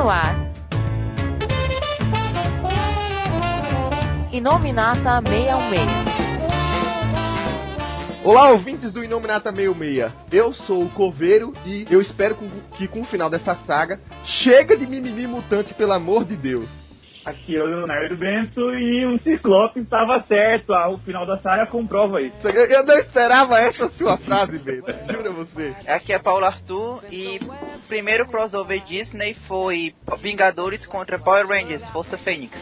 no 0.00 0.08
ar. 0.08 0.34
Inominata 4.32 5.20
616. 5.28 6.10
Olá, 8.24 8.50
ouvintes 8.50 8.94
do 8.94 9.04
Inominata 9.04 9.52
66. 9.52 10.10
Eu 10.32 10.54
sou 10.54 10.84
o 10.84 10.88
Coveiro 10.88 11.52
e 11.66 11.86
eu 11.90 12.00
espero 12.00 12.38
que 12.78 12.88
com 12.88 13.02
o 13.02 13.04
final 13.04 13.28
dessa 13.28 13.54
saga 13.66 14.00
chega 14.42 14.74
de 14.74 14.86
mimimi 14.86 15.26
mutante, 15.26 15.74
pelo 15.74 15.92
amor 15.92 16.24
de 16.24 16.34
Deus. 16.34 16.79
Aqui 17.30 17.56
é 17.56 17.62
o 17.62 17.66
Leonardo 17.66 18.16
Bento 18.16 18.60
e 18.74 19.06
o 19.06 19.16
Ciclope 19.22 19.78
estava 19.78 20.20
certo. 20.26 20.72
Ah, 20.72 20.90
o 20.90 20.98
final 20.98 21.24
da 21.24 21.38
saga 21.38 21.64
comprova 21.66 22.20
isso. 22.20 22.36
Eu, 22.42 22.66
eu 22.66 22.84
não 22.84 22.94
esperava 22.96 23.56
essa 23.60 23.88
sua 23.90 24.18
frase, 24.18 24.58
Bento. 24.58 24.92
Jura 25.12 25.30
você. 25.30 25.72
Aqui 25.86 26.12
é 26.12 26.18
Paulo 26.18 26.44
Arthur 26.44 27.04
e 27.08 27.38
o 27.38 27.86
primeiro 27.86 28.26
crossover 28.26 28.82
Disney 28.84 29.34
foi 29.46 29.94
Vingadores 30.18 30.84
contra 30.86 31.20
Power 31.20 31.46
Rangers, 31.46 31.88
Força 31.90 32.18
Fênix. 32.18 32.58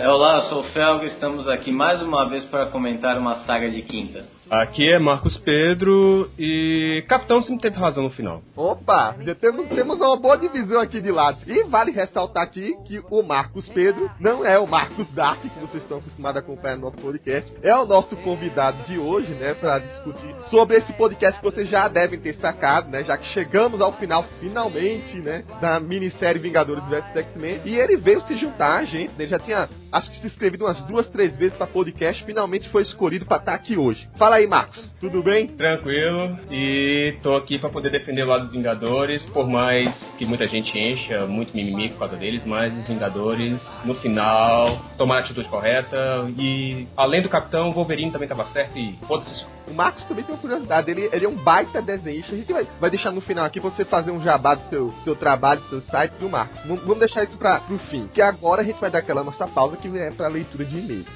É, 0.00 0.08
olá, 0.08 0.38
eu 0.38 0.42
sou 0.44 0.60
o 0.60 0.72
Felgo 0.72 1.04
e 1.04 1.08
estamos 1.08 1.46
aqui 1.46 1.70
mais 1.70 2.00
uma 2.00 2.26
vez 2.30 2.44
para 2.46 2.66
comentar 2.70 3.18
uma 3.18 3.44
saga 3.44 3.68
de 3.68 3.82
quinta. 3.82 4.20
Aqui 4.50 4.90
é 4.90 4.98
Marcos 4.98 5.36
Pedro 5.36 6.30
e 6.38 7.04
Capitão 7.06 7.42
sempre 7.42 7.62
teve 7.62 7.76
razão 7.76 8.04
no 8.04 8.10
final. 8.10 8.42
Opa, 8.56 9.14
já 9.20 9.34
temos, 9.34 9.68
temos 9.68 10.00
uma 10.00 10.16
boa 10.16 10.38
divisão 10.38 10.80
aqui 10.80 11.02
de 11.02 11.10
lados. 11.10 11.46
E 11.46 11.64
vale 11.64 11.90
ressaltar 11.90 12.44
aqui 12.44 12.74
que 12.86 13.02
o 13.10 13.22
Marcos 13.22 13.68
Pedro 13.68 14.10
não 14.18 14.46
é 14.46 14.58
o 14.58 14.66
Marcos 14.66 15.06
Dark, 15.12 15.38
que 15.42 15.48
vocês 15.60 15.82
estão 15.82 15.98
acostumados 15.98 16.38
a 16.38 16.40
acompanhar 16.40 16.76
no 16.76 16.82
nosso 16.82 16.96
podcast. 16.96 17.52
É 17.62 17.76
o 17.76 17.84
nosso 17.84 18.16
convidado 18.16 18.78
de 18.84 18.98
hoje, 18.98 19.30
né, 19.34 19.52
para 19.52 19.80
discutir 19.80 20.34
sobre 20.48 20.78
esse 20.78 20.94
podcast 20.94 21.40
que 21.40 21.44
vocês 21.44 21.68
já 21.68 21.86
devem 21.86 22.18
ter 22.18 22.34
sacado, 22.36 22.90
né, 22.90 23.04
já 23.04 23.18
que 23.18 23.26
chegamos 23.34 23.82
ao 23.82 23.92
final, 23.92 24.22
finalmente, 24.22 25.18
né, 25.18 25.44
da 25.60 25.78
minissérie 25.78 26.40
Vingadores 26.40 26.86
vs 26.88 27.04
X-Men. 27.14 27.60
E 27.66 27.76
ele 27.76 27.98
veio 27.98 28.22
se 28.22 28.34
juntar 28.38 28.78
a 28.78 28.84
gente, 28.86 29.12
né, 29.18 29.26
já 29.26 29.38
tinha, 29.38 29.68
acho 29.92 30.10
que 30.10 30.20
se 30.20 30.26
inscrevido 30.26 30.64
umas 30.64 30.82
duas, 30.84 31.08
três 31.08 31.36
vezes 31.36 31.56
para 31.56 31.66
podcast, 31.66 32.24
finalmente 32.24 32.68
foi 32.70 32.82
escolhido 32.82 33.26
para 33.26 33.38
estar 33.38 33.54
aqui 33.54 33.76
hoje. 33.76 34.08
Fala 34.18 34.36
aí, 34.36 34.46
Marcos. 34.46 34.90
Tudo 35.00 35.22
bem? 35.22 35.48
Tranquilo. 35.48 36.38
E 36.50 37.14
tô 37.22 37.36
aqui 37.36 37.58
para 37.58 37.70
poder 37.70 37.90
defender 37.90 38.22
o 38.22 38.26
lado 38.26 38.44
dos 38.44 38.52
Vingadores, 38.52 39.24
por 39.26 39.48
mais 39.48 39.94
que 40.16 40.26
muita 40.26 40.46
gente 40.46 40.78
encha 40.78 41.26
muito 41.26 41.54
mimimi 41.54 41.88
por 41.90 42.00
causa 42.00 42.16
deles, 42.16 42.44
mas 42.44 42.76
os 42.76 42.86
Vingadores, 42.86 43.60
no 43.84 43.94
final, 43.94 44.80
tomaram 44.96 45.22
a 45.22 45.24
atitude 45.24 45.48
correta. 45.48 46.30
E 46.38 46.86
além 46.96 47.22
do 47.22 47.28
Capitão, 47.28 47.68
o 47.68 47.72
Wolverine 47.72 48.10
também 48.10 48.28
tava 48.28 48.44
certo 48.44 48.78
e 48.78 48.98
foda-se. 49.06 49.44
O 49.70 49.74
Marcos 49.74 50.04
também 50.04 50.24
tem 50.24 50.34
uma 50.34 50.40
curiosidade, 50.40 50.90
ele, 50.90 51.10
ele 51.12 51.26
é 51.26 51.28
um 51.28 51.34
baita 51.34 51.82
desenhista. 51.82 52.32
A 52.32 52.36
gente 52.36 52.52
vai, 52.52 52.66
vai 52.80 52.90
deixar 52.90 53.10
no 53.10 53.20
final 53.20 53.44
aqui 53.44 53.60
você 53.60 53.84
fazer 53.84 54.10
um 54.10 54.22
jabá 54.22 54.54
do 54.54 54.68
seu, 54.70 54.92
seu 55.04 55.14
trabalho, 55.14 55.60
do 55.60 55.68
seu 55.68 55.80
site, 55.82 56.14
viu, 56.18 56.28
Marcos? 56.28 56.60
Vamos, 56.64 56.98
deixar 56.98 57.24
isso 57.24 57.36
para 57.36 57.60
pro 57.60 57.78
fim. 57.78 58.08
Que 58.08 58.22
agora 58.22 58.62
a 58.62 58.64
gente 58.64 58.80
vai 58.80 58.90
dar 58.90 59.00
aquela 59.00 59.22
nossa 59.22 59.46
pausa 59.46 59.76
que 59.80 59.88
é 59.96 60.10
pra 60.10 60.28
leitura 60.28 60.64
de 60.64 60.76
e-mail. 60.76 61.06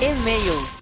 E-mails. 0.00 0.78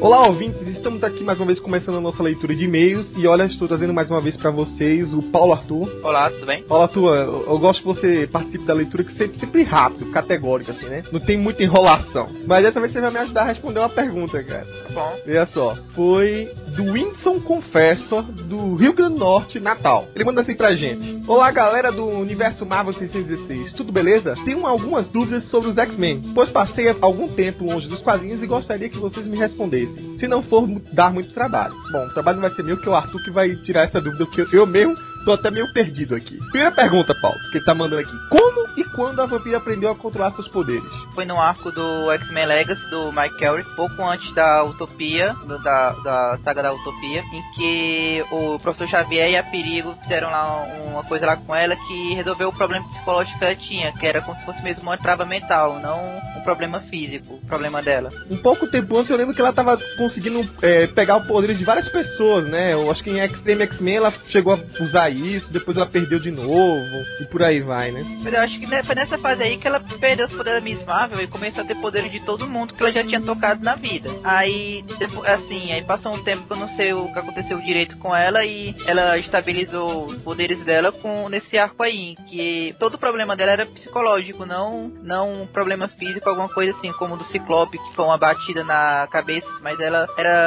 Olá, 0.00 0.26
ouvintes! 0.26 0.75
Estamos 0.86 1.02
aqui 1.02 1.24
mais 1.24 1.40
uma 1.40 1.46
vez 1.46 1.58
começando 1.58 1.96
a 1.96 2.00
nossa 2.00 2.22
leitura 2.22 2.54
de 2.54 2.64
e-mails. 2.64 3.08
E 3.16 3.26
olha, 3.26 3.42
estou 3.42 3.66
trazendo 3.66 3.92
mais 3.92 4.08
uma 4.08 4.20
vez 4.20 4.36
para 4.36 4.52
vocês 4.52 5.12
o 5.12 5.20
Paulo 5.20 5.52
Arthur. 5.52 5.90
Olá, 6.00 6.30
tudo 6.30 6.46
bem? 6.46 6.62
Paulo 6.62 6.84
Arthur, 6.84 7.12
eu, 7.16 7.44
eu 7.48 7.58
gosto 7.58 7.80
que 7.80 7.86
você 7.88 8.28
participe 8.28 8.64
da 8.64 8.72
leitura 8.72 9.02
que 9.02 9.18
sempre, 9.18 9.36
sempre 9.36 9.64
rápido, 9.64 10.12
categórico, 10.12 10.70
assim, 10.70 10.86
né? 10.86 11.02
Não 11.10 11.18
tem 11.18 11.36
muita 11.36 11.64
enrolação. 11.64 12.28
Mas 12.46 12.62
dessa 12.62 12.78
vez 12.78 12.92
você 12.92 13.00
vai 13.00 13.10
me 13.10 13.18
ajudar 13.18 13.42
a 13.42 13.46
responder 13.46 13.80
uma 13.80 13.88
pergunta, 13.88 14.40
cara. 14.44 14.64
Tá 14.64 14.94
bom. 14.94 15.12
Olha 15.26 15.46
só. 15.46 15.76
Foi 15.90 16.48
do 16.76 16.84
Whindersson 16.92 17.40
Confessor, 17.40 18.22
do 18.22 18.76
Rio 18.76 18.92
Grande 18.92 19.14
do 19.14 19.18
Norte, 19.18 19.58
Natal. 19.58 20.06
Ele 20.14 20.24
manda 20.24 20.42
assim 20.42 20.54
pra 20.54 20.76
gente. 20.76 21.20
Olá, 21.26 21.50
galera 21.50 21.90
do 21.90 22.06
Universo 22.06 22.64
Marvel 22.64 22.92
616. 22.92 23.72
Tudo 23.72 23.90
beleza? 23.90 24.34
Tenho 24.44 24.64
algumas 24.64 25.08
dúvidas 25.08 25.42
sobre 25.44 25.70
os 25.70 25.78
X-Men, 25.78 26.22
pois 26.32 26.50
passei 26.50 26.94
algum 27.00 27.26
tempo 27.26 27.64
longe 27.64 27.88
dos 27.88 28.02
quadrinhos 28.02 28.40
e 28.40 28.46
gostaria 28.46 28.88
que 28.88 28.98
vocês 28.98 29.26
me 29.26 29.36
respondessem. 29.36 30.16
Se 30.20 30.28
não 30.28 30.40
for 30.40 30.75
dar 30.92 31.12
muito 31.12 31.32
trabalho. 31.32 31.74
Bom, 31.90 32.06
o 32.06 32.12
trabalho 32.12 32.36
não 32.36 32.48
vai 32.48 32.56
ser 32.56 32.62
meu, 32.62 32.76
que 32.76 32.88
é 32.88 32.90
o 32.90 32.94
Arthur 32.94 33.22
que 33.22 33.30
vai 33.30 33.54
tirar 33.56 33.84
essa 33.84 34.00
dúvida, 34.00 34.26
porque 34.26 34.56
eu 34.56 34.66
mesmo 34.66 34.96
tô 35.26 35.32
até 35.32 35.50
meio 35.50 35.70
perdido 35.72 36.14
aqui. 36.14 36.38
Primeira 36.50 36.70
pergunta, 36.70 37.12
Paulo, 37.20 37.36
que 37.50 37.58
ele 37.58 37.64
tá 37.64 37.74
mandando 37.74 38.00
aqui. 38.00 38.16
Como 38.30 38.68
e 38.78 38.84
quando 38.84 39.20
a 39.20 39.26
vampira 39.26 39.56
aprendeu 39.56 39.90
a 39.90 39.94
controlar 39.94 40.32
seus 40.32 40.46
poderes? 40.46 40.88
Foi 41.14 41.24
no 41.24 41.36
arco 41.40 41.72
do 41.72 42.12
X-Men 42.12 42.46
Legacy, 42.46 42.88
do 42.90 43.10
Mike 43.10 43.36
Carey, 43.40 43.64
pouco 43.74 44.04
antes 44.04 44.32
da 44.34 44.62
Utopia, 44.62 45.32
do, 45.44 45.58
da, 45.58 45.90
da 45.90 46.38
saga 46.44 46.62
da 46.62 46.72
Utopia, 46.72 47.24
em 47.32 47.42
que 47.56 48.24
o 48.30 48.56
Professor 48.60 48.88
Xavier 48.88 49.30
e 49.32 49.36
a 49.36 49.42
Perigo 49.42 49.96
fizeram 50.02 50.30
lá 50.30 50.64
uma 50.86 51.02
coisa 51.02 51.26
lá 51.26 51.36
com 51.36 51.54
ela 51.54 51.74
que 51.74 52.14
resolveu 52.14 52.50
o 52.50 52.52
problema 52.52 52.86
psicológico 52.88 53.36
que 53.36 53.44
ela 53.44 53.54
tinha, 53.56 53.92
que 53.92 54.06
era 54.06 54.22
como 54.22 54.38
se 54.38 54.46
fosse 54.46 54.62
mesmo 54.62 54.82
uma 54.82 54.96
trava 54.96 55.24
mental, 55.24 55.80
não 55.80 55.98
um 56.36 56.40
problema 56.42 56.80
físico, 56.82 57.34
o 57.34 57.46
problema 57.46 57.82
dela. 57.82 58.10
Um 58.30 58.36
pouco 58.36 58.68
tempo 58.68 58.96
antes 58.96 59.10
eu 59.10 59.16
lembro 59.16 59.34
que 59.34 59.40
ela 59.40 59.52
tava 59.52 59.76
conseguindo 59.98 60.44
é, 60.62 60.86
pegar 60.86 61.16
o 61.16 61.26
poder 61.26 61.54
de 61.54 61.64
várias 61.64 61.88
pessoas, 61.88 62.46
né? 62.48 62.72
Eu 62.72 62.90
acho 62.90 63.02
que 63.02 63.10
em 63.10 63.22
Extreme 63.22 63.64
X-Men 63.64 63.96
ela 63.96 64.12
chegou 64.28 64.54
a 64.54 64.82
usar 64.82 65.10
isso, 65.10 65.52
depois 65.52 65.76
ela 65.76 65.86
perdeu 65.86 66.18
de 66.18 66.30
novo, 66.30 67.04
e 67.20 67.24
por 67.24 67.42
aí 67.42 67.60
vai, 67.60 67.90
né? 67.90 68.04
Mas 68.22 68.32
eu 68.32 68.40
acho 68.40 68.58
que 68.58 68.66
foi 68.66 68.94
nessa 68.94 69.18
fase 69.18 69.42
aí 69.42 69.58
que 69.58 69.66
ela 69.66 69.80
perdeu 70.00 70.26
os 70.26 70.34
poderes 70.34 70.60
da 70.60 70.64
Miss 70.64 70.84
Marvel 70.84 71.20
e 71.20 71.26
começou 71.26 71.64
a 71.64 71.66
ter 71.66 71.76
poderes 71.76 72.10
de 72.10 72.20
todo 72.20 72.48
mundo 72.48 72.74
que 72.74 72.82
ela 72.82 72.92
já 72.92 73.02
tinha 73.02 73.20
tocado 73.20 73.64
na 73.64 73.74
vida. 73.74 74.10
Aí, 74.24 74.84
depois, 74.98 75.26
assim, 75.32 75.72
aí 75.72 75.82
passou 75.82 76.14
um 76.14 76.22
tempo 76.22 76.46
que 76.46 76.52
eu 76.52 76.56
não 76.56 76.68
sei 76.76 76.92
o 76.92 77.12
que 77.12 77.18
aconteceu 77.18 77.58
direito 77.58 77.96
com 77.98 78.14
ela 78.14 78.44
e 78.44 78.74
ela 78.86 79.18
estabilizou 79.18 80.06
os 80.06 80.16
poderes 80.22 80.58
dela 80.60 80.92
com 80.92 81.28
nesse 81.28 81.58
arco 81.58 81.82
aí, 81.82 82.14
que 82.28 82.74
todo 82.78 82.94
o 82.94 82.98
problema 82.98 83.36
dela 83.36 83.52
era 83.52 83.66
psicológico, 83.66 84.46
não, 84.46 84.88
não 85.02 85.42
um 85.42 85.46
problema 85.46 85.88
físico, 85.88 86.28
alguma 86.28 86.48
coisa 86.48 86.76
assim, 86.76 86.92
como 86.92 87.16
do 87.16 87.24
Ciclope, 87.26 87.78
que 87.78 87.94
foi 87.94 88.04
uma 88.04 88.18
batida 88.18 88.64
na 88.64 89.06
cabeça, 89.10 89.48
mas 89.62 89.78
ela 89.80 90.06
era 90.16 90.45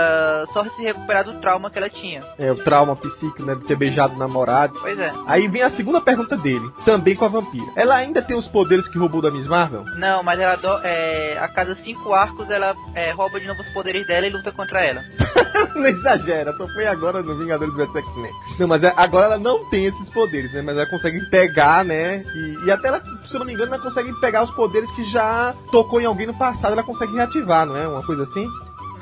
só 0.54 0.64
se 0.64 0.82
recuperar 0.82 1.24
do 1.24 1.40
trauma 1.40 1.70
que 1.70 1.78
ela 1.78 1.90
tinha. 1.90 2.22
É, 2.38 2.52
o 2.52 2.56
trauma 2.56 2.96
psíquico, 2.96 3.44
né, 3.44 3.56
de 3.56 3.66
ter 3.66 3.76
beijado 3.76 4.16
o 4.16 4.18
namorado. 4.18 4.80
Pois 4.80 5.00
é. 5.00 5.12
Aí 5.28 5.48
vem 5.48 5.62
a 5.62 5.72
segunda 5.72 6.02
pergunta 6.02 6.38
dele, 6.38 6.70
também 6.86 7.16
com 7.16 7.26
a 7.26 7.30
vampira. 7.30 7.72
Ela 7.76 7.96
ainda 7.96 8.22
tem 8.22 8.38
os 8.38 8.48
poderes 8.48 8.88
que 8.88 8.98
roubou 8.98 9.22
da 9.22 9.32
Miss 9.32 9.48
Marvel? 9.48 9.84
Não, 9.98 10.24
mas 10.24 10.40
ela 10.40 10.56
do, 10.56 10.68
é, 10.84 11.38
a 11.40 11.48
cada 11.48 11.76
cinco 11.78 12.14
arcos 12.14 12.50
ela 12.50 12.76
é, 12.96 13.12
rouba 13.12 13.40
de 13.40 13.48
novo 13.48 13.62
os 13.62 13.70
poderes 13.70 14.06
dela 14.08 14.28
e 14.28 14.30
luta 14.30 14.52
contra 14.52 14.84
ela. 14.84 15.02
não 15.76 15.86
exagera, 15.86 16.54
só 16.54 16.68
foi 16.68 16.88
agora 16.88 17.22
no 17.22 17.38
Vingadores 17.38 17.74
vs 17.76 17.96
X-Men. 17.96 18.32
Não, 18.60 18.68
mas 18.68 18.84
é, 18.84 18.94
agora 18.96 19.26
ela 19.28 19.38
não 19.38 19.70
tem 19.70 19.86
esses 19.86 20.10
poderes, 20.10 20.52
né? 20.54 20.62
Mas 20.62 20.78
ela 20.78 20.90
consegue 20.90 21.20
pegar, 21.30 21.84
né? 21.84 22.24
E, 22.36 22.66
e, 22.66 22.72
até 22.72 22.88
ela, 22.88 23.02
se 23.02 23.34
eu 23.34 23.40
não 23.40 23.46
me 23.46 23.54
engano, 23.54 23.74
ela 23.74 23.84
consegue 23.84 24.14
pegar 24.20 24.44
os 24.44 24.52
poderes 24.52 24.90
que 24.92 25.04
já 25.06 25.54
tocou 25.72 26.02
em 26.02 26.06
alguém 26.06 26.28
no 26.28 26.38
passado, 26.38 26.74
ela 26.74 26.84
consegue 26.84 27.14
reativar, 27.14 27.66
não 27.66 27.78
é? 27.78 27.88
Uma 27.88 28.04
coisa 28.04 28.24
assim? 28.24 28.48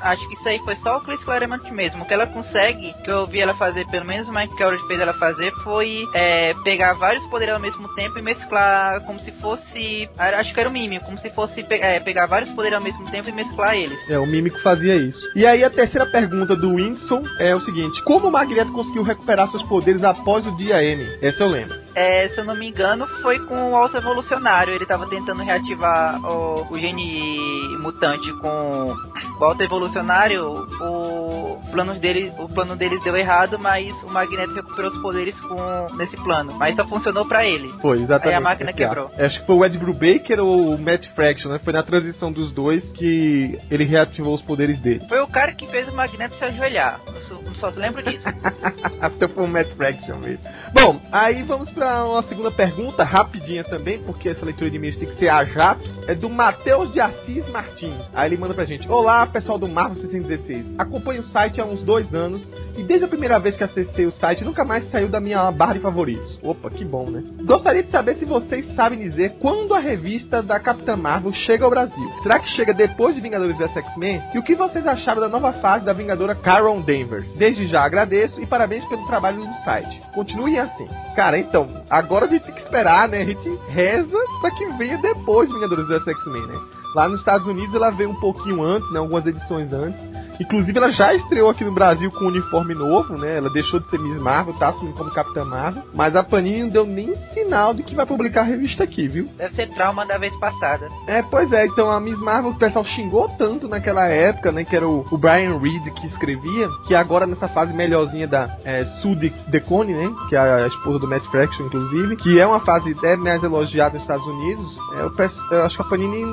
Acho 0.00 0.28
que 0.28 0.34
isso 0.34 0.48
aí 0.48 0.58
foi 0.60 0.76
só 0.76 0.98
o 0.98 1.00
Chris 1.00 1.22
Claremont 1.24 1.70
mesmo. 1.72 2.02
O 2.02 2.06
que 2.06 2.14
ela 2.14 2.26
consegue, 2.26 2.92
que 3.04 3.10
eu 3.10 3.26
vi 3.26 3.40
ela 3.40 3.54
fazer, 3.54 3.86
pelo 3.86 4.06
menos 4.06 4.28
o 4.28 4.32
Mike 4.32 4.56
Carey 4.56 4.78
fez 4.86 5.00
ela 5.00 5.12
fazer, 5.12 5.52
foi 5.62 6.04
é, 6.14 6.54
pegar 6.64 6.94
vários 6.94 7.24
poderes 7.26 7.54
ao 7.54 7.60
mesmo 7.60 7.88
tempo 7.94 8.18
e 8.18 8.22
mesclar 8.22 9.00
como 9.02 9.20
se 9.20 9.32
fosse. 9.32 10.08
Acho 10.18 10.52
que 10.52 10.60
era 10.60 10.68
o 10.68 10.72
mímico, 10.72 11.06
como 11.06 11.18
se 11.18 11.30
fosse 11.30 11.64
é, 11.70 12.00
pegar 12.00 12.26
vários 12.26 12.50
poderes 12.50 12.78
ao 12.78 12.84
mesmo 12.84 13.04
tempo 13.10 13.28
e 13.28 13.32
mesclar 13.32 13.74
eles. 13.74 13.98
É, 14.08 14.18
o 14.18 14.26
mímico 14.26 14.60
fazia 14.60 14.96
isso. 14.96 15.20
E 15.34 15.46
aí 15.46 15.64
a 15.64 15.70
terceira 15.70 16.06
pergunta 16.06 16.54
do 16.56 16.76
Winston 16.76 17.22
é 17.38 17.54
o 17.54 17.60
seguinte: 17.60 18.02
Como 18.04 18.28
o 18.28 18.32
Magneto 18.32 18.72
conseguiu 18.72 19.02
recuperar 19.02 19.48
seus 19.50 19.62
poderes 19.64 20.04
após 20.04 20.46
o 20.46 20.56
dia 20.56 20.82
M? 20.82 21.04
Essa 21.22 21.44
eu 21.44 21.48
lembro. 21.48 21.87
É, 21.98 22.28
se 22.28 22.38
eu 22.38 22.44
não 22.44 22.54
me 22.54 22.68
engano, 22.68 23.08
foi 23.20 23.40
com 23.40 23.72
o 23.72 23.74
Alto 23.74 23.96
Evolucionário. 23.96 24.72
Ele 24.72 24.86
tava 24.86 25.08
tentando 25.08 25.42
reativar 25.42 26.24
o, 26.24 26.72
o 26.72 26.78
gene 26.78 27.76
mutante 27.80 28.32
com 28.34 28.94
o 29.40 29.44
Alto 29.44 29.64
Evolucionário. 29.64 30.44
O 30.80 31.60
plano, 31.72 31.98
dele, 31.98 32.32
o 32.38 32.48
plano 32.48 32.76
deles 32.76 33.02
deu 33.02 33.16
errado, 33.16 33.58
mas 33.58 33.92
o 34.04 34.10
Magneto 34.10 34.54
recuperou 34.54 34.92
os 34.92 34.98
poderes 34.98 35.34
com, 35.40 35.96
nesse 35.96 36.16
plano. 36.18 36.54
Mas 36.54 36.76
só 36.76 36.86
funcionou 36.86 37.26
para 37.26 37.44
ele. 37.44 37.68
Foi, 37.82 37.98
exatamente. 37.98 38.28
Aí 38.28 38.34
a 38.34 38.40
máquina 38.40 38.72
quebrou. 38.72 39.10
Acho 39.18 39.40
que 39.40 39.46
foi 39.46 39.56
o 39.56 39.64
Ed 39.64 39.76
Brubaker 39.76 40.38
ou 40.38 40.74
o 40.74 40.78
Matt 40.78 41.04
Fraction, 41.16 41.50
né? 41.50 41.58
Foi 41.58 41.72
na 41.72 41.82
transição 41.82 42.30
dos 42.30 42.52
dois 42.52 42.84
que 42.92 43.58
ele 43.68 43.82
reativou 43.82 44.34
os 44.34 44.42
poderes 44.42 44.78
dele. 44.78 45.00
Foi 45.08 45.20
o 45.20 45.26
cara 45.26 45.50
que 45.50 45.66
fez 45.66 45.88
o 45.88 45.92
Magneto 45.92 46.36
se 46.36 46.44
ajoelhar. 46.44 47.00
No, 47.28 47.42
no 47.42 47.56
só 47.56 47.72
lembro 47.74 48.04
disso. 48.04 48.24
Até 49.02 49.26
foi 49.26 49.42
um 49.42 49.48
Matt 49.48 49.68
Fraction 49.76 50.16
mesmo. 50.18 50.44
Bom, 50.72 51.00
aí 51.10 51.42
vamos 51.42 51.70
uma 52.04 52.22
segunda 52.22 52.50
pergunta, 52.50 53.04
rapidinha 53.04 53.64
também, 53.64 53.98
porque 53.98 54.28
essa 54.28 54.44
leitura 54.44 54.70
de 54.70 54.76
e-mails 54.76 54.96
tem 54.96 55.08
que 55.08 55.18
ser 55.18 55.28
a 55.28 55.44
jato. 55.44 55.84
É 56.06 56.14
do 56.14 56.28
Matheus 56.28 56.92
de 56.92 57.00
Assis 57.00 57.48
Martins. 57.50 57.94
Aí 58.14 58.28
ele 58.28 58.36
manda 58.36 58.54
pra 58.54 58.64
gente: 58.64 58.88
Olá, 58.90 59.26
pessoal 59.26 59.58
do 59.58 59.68
Marvel 59.68 59.96
616. 59.96 60.78
Acompanho 60.78 61.22
o 61.22 61.24
site 61.24 61.60
há 61.60 61.64
uns 61.64 61.80
dois 61.80 62.12
anos 62.14 62.46
e 62.76 62.82
desde 62.82 63.04
a 63.04 63.08
primeira 63.08 63.38
vez 63.38 63.56
que 63.56 63.64
acessei 63.64 64.06
o 64.06 64.12
site 64.12 64.44
nunca 64.44 64.64
mais 64.64 64.88
saiu 64.90 65.08
da 65.08 65.20
minha 65.20 65.50
barra 65.50 65.74
de 65.74 65.80
favoritos. 65.80 66.38
Opa, 66.42 66.70
que 66.70 66.84
bom, 66.84 67.08
né? 67.10 67.22
Gostaria 67.42 67.82
de 67.82 67.90
saber 67.90 68.16
se 68.16 68.24
vocês 68.24 68.74
sabem 68.74 68.98
dizer 68.98 69.36
quando 69.40 69.74
a 69.74 69.80
revista 69.80 70.42
da 70.42 70.60
Capitã 70.60 70.96
Marvel 70.96 71.32
chega 71.32 71.64
ao 71.64 71.70
Brasil. 71.70 72.12
Será 72.22 72.38
que 72.38 72.48
chega 72.56 72.72
depois 72.72 73.14
de 73.14 73.20
Vingadores 73.20 73.56
vs 73.56 73.76
X-Men? 73.76 74.22
E 74.34 74.38
o 74.38 74.42
que 74.42 74.54
vocês 74.54 74.86
acharam 74.86 75.20
da 75.20 75.28
nova 75.28 75.52
fase 75.54 75.84
da 75.84 75.92
Vingadora 75.92 76.34
Carol 76.34 76.80
Danvers? 76.80 77.30
Desde 77.32 77.66
já 77.66 77.82
agradeço 77.82 78.40
e 78.40 78.46
parabéns 78.46 78.84
pelo 78.84 79.06
trabalho 79.06 79.38
no 79.38 79.54
site. 79.64 80.00
Continuem 80.14 80.58
assim. 80.58 80.86
Cara, 81.14 81.38
então, 81.38 81.68
agora 81.88 82.26
a 82.26 82.28
gente 82.28 82.44
tem 82.44 82.54
que 82.54 82.62
esperar, 82.62 83.08
né? 83.08 83.22
A 83.22 83.24
gente 83.24 83.48
reza 83.68 84.18
pra 84.40 84.50
que 84.50 84.66
venha 84.72 84.98
depois 84.98 85.48
de 85.48 85.54
Vingadores 85.54 85.88
vs 85.88 86.06
X-Men, 86.06 86.46
né? 86.46 86.58
Lá 86.94 87.08
nos 87.08 87.20
Estados 87.20 87.46
Unidos 87.46 87.74
ela 87.74 87.90
veio 87.90 88.10
um 88.10 88.20
pouquinho 88.20 88.62
antes, 88.62 88.90
né? 88.92 88.98
Algumas 88.98 89.26
edições 89.26 89.72
antes. 89.72 90.00
Inclusive 90.40 90.76
ela 90.78 90.90
já 90.90 91.12
estreou 91.14 91.50
aqui 91.50 91.64
no 91.64 91.72
Brasil 91.72 92.10
com 92.10 92.24
um 92.24 92.28
uniforme 92.28 92.74
novo, 92.74 93.16
né? 93.18 93.36
Ela 93.36 93.50
deixou 93.50 93.80
de 93.80 93.88
ser 93.90 93.98
Miss 93.98 94.20
Marvel, 94.20 94.54
tá 94.54 94.68
assumindo 94.68 94.96
como 94.96 95.10
Capitã 95.10 95.44
Marvel. 95.44 95.82
Mas 95.94 96.14
a 96.16 96.22
Panini 96.22 96.62
não 96.62 96.68
deu 96.68 96.86
nem 96.86 97.14
sinal 97.34 97.74
de 97.74 97.82
que 97.82 97.94
vai 97.94 98.06
publicar 98.06 98.42
a 98.42 98.44
revista 98.44 98.84
aqui, 98.84 99.08
viu? 99.08 99.28
Deve 99.36 99.54
ser 99.54 99.68
trauma 99.68 100.06
da 100.06 100.16
vez 100.18 100.34
passada. 100.36 100.88
É, 101.06 101.22
pois 101.22 101.52
é. 101.52 101.66
Então 101.66 101.90
a 101.90 102.00
Miss 102.00 102.18
Marvel, 102.18 102.52
o 102.52 102.58
pessoal 102.58 102.84
xingou 102.84 103.28
tanto 103.30 103.68
naquela 103.68 104.06
época, 104.08 104.52
né? 104.52 104.64
Que 104.64 104.76
era 104.76 104.86
o, 104.88 105.04
o 105.10 105.18
Brian 105.18 105.58
Reed 105.58 105.82
que 105.94 106.06
escrevia, 106.06 106.68
que 106.86 106.94
agora 106.94 107.26
nessa 107.26 107.48
fase 107.48 107.72
melhorzinha 107.72 108.26
da 108.28 108.56
é, 108.64 108.84
Sue 109.02 109.14
De- 109.16 109.30
Decone, 109.48 109.94
né? 109.94 110.10
Que 110.28 110.36
é 110.36 110.38
a 110.40 110.66
esposa 110.66 110.98
do 111.00 111.08
Matt 111.08 111.24
Fraction, 111.24 111.66
inclusive, 111.66 112.16
que 112.16 112.38
é 112.38 112.46
uma 112.46 112.60
fase 112.60 112.96
é 113.02 113.16
mais 113.16 113.42
elogiada 113.42 113.94
nos 113.94 114.02
Estados 114.02 114.26
Unidos. 114.26 114.76
É, 114.96 115.02
eu, 115.02 115.10
peço- 115.10 115.42
eu 115.52 115.62
acho 115.64 115.76
que 115.76 115.82
a 115.82 115.86
Panini 115.86 116.24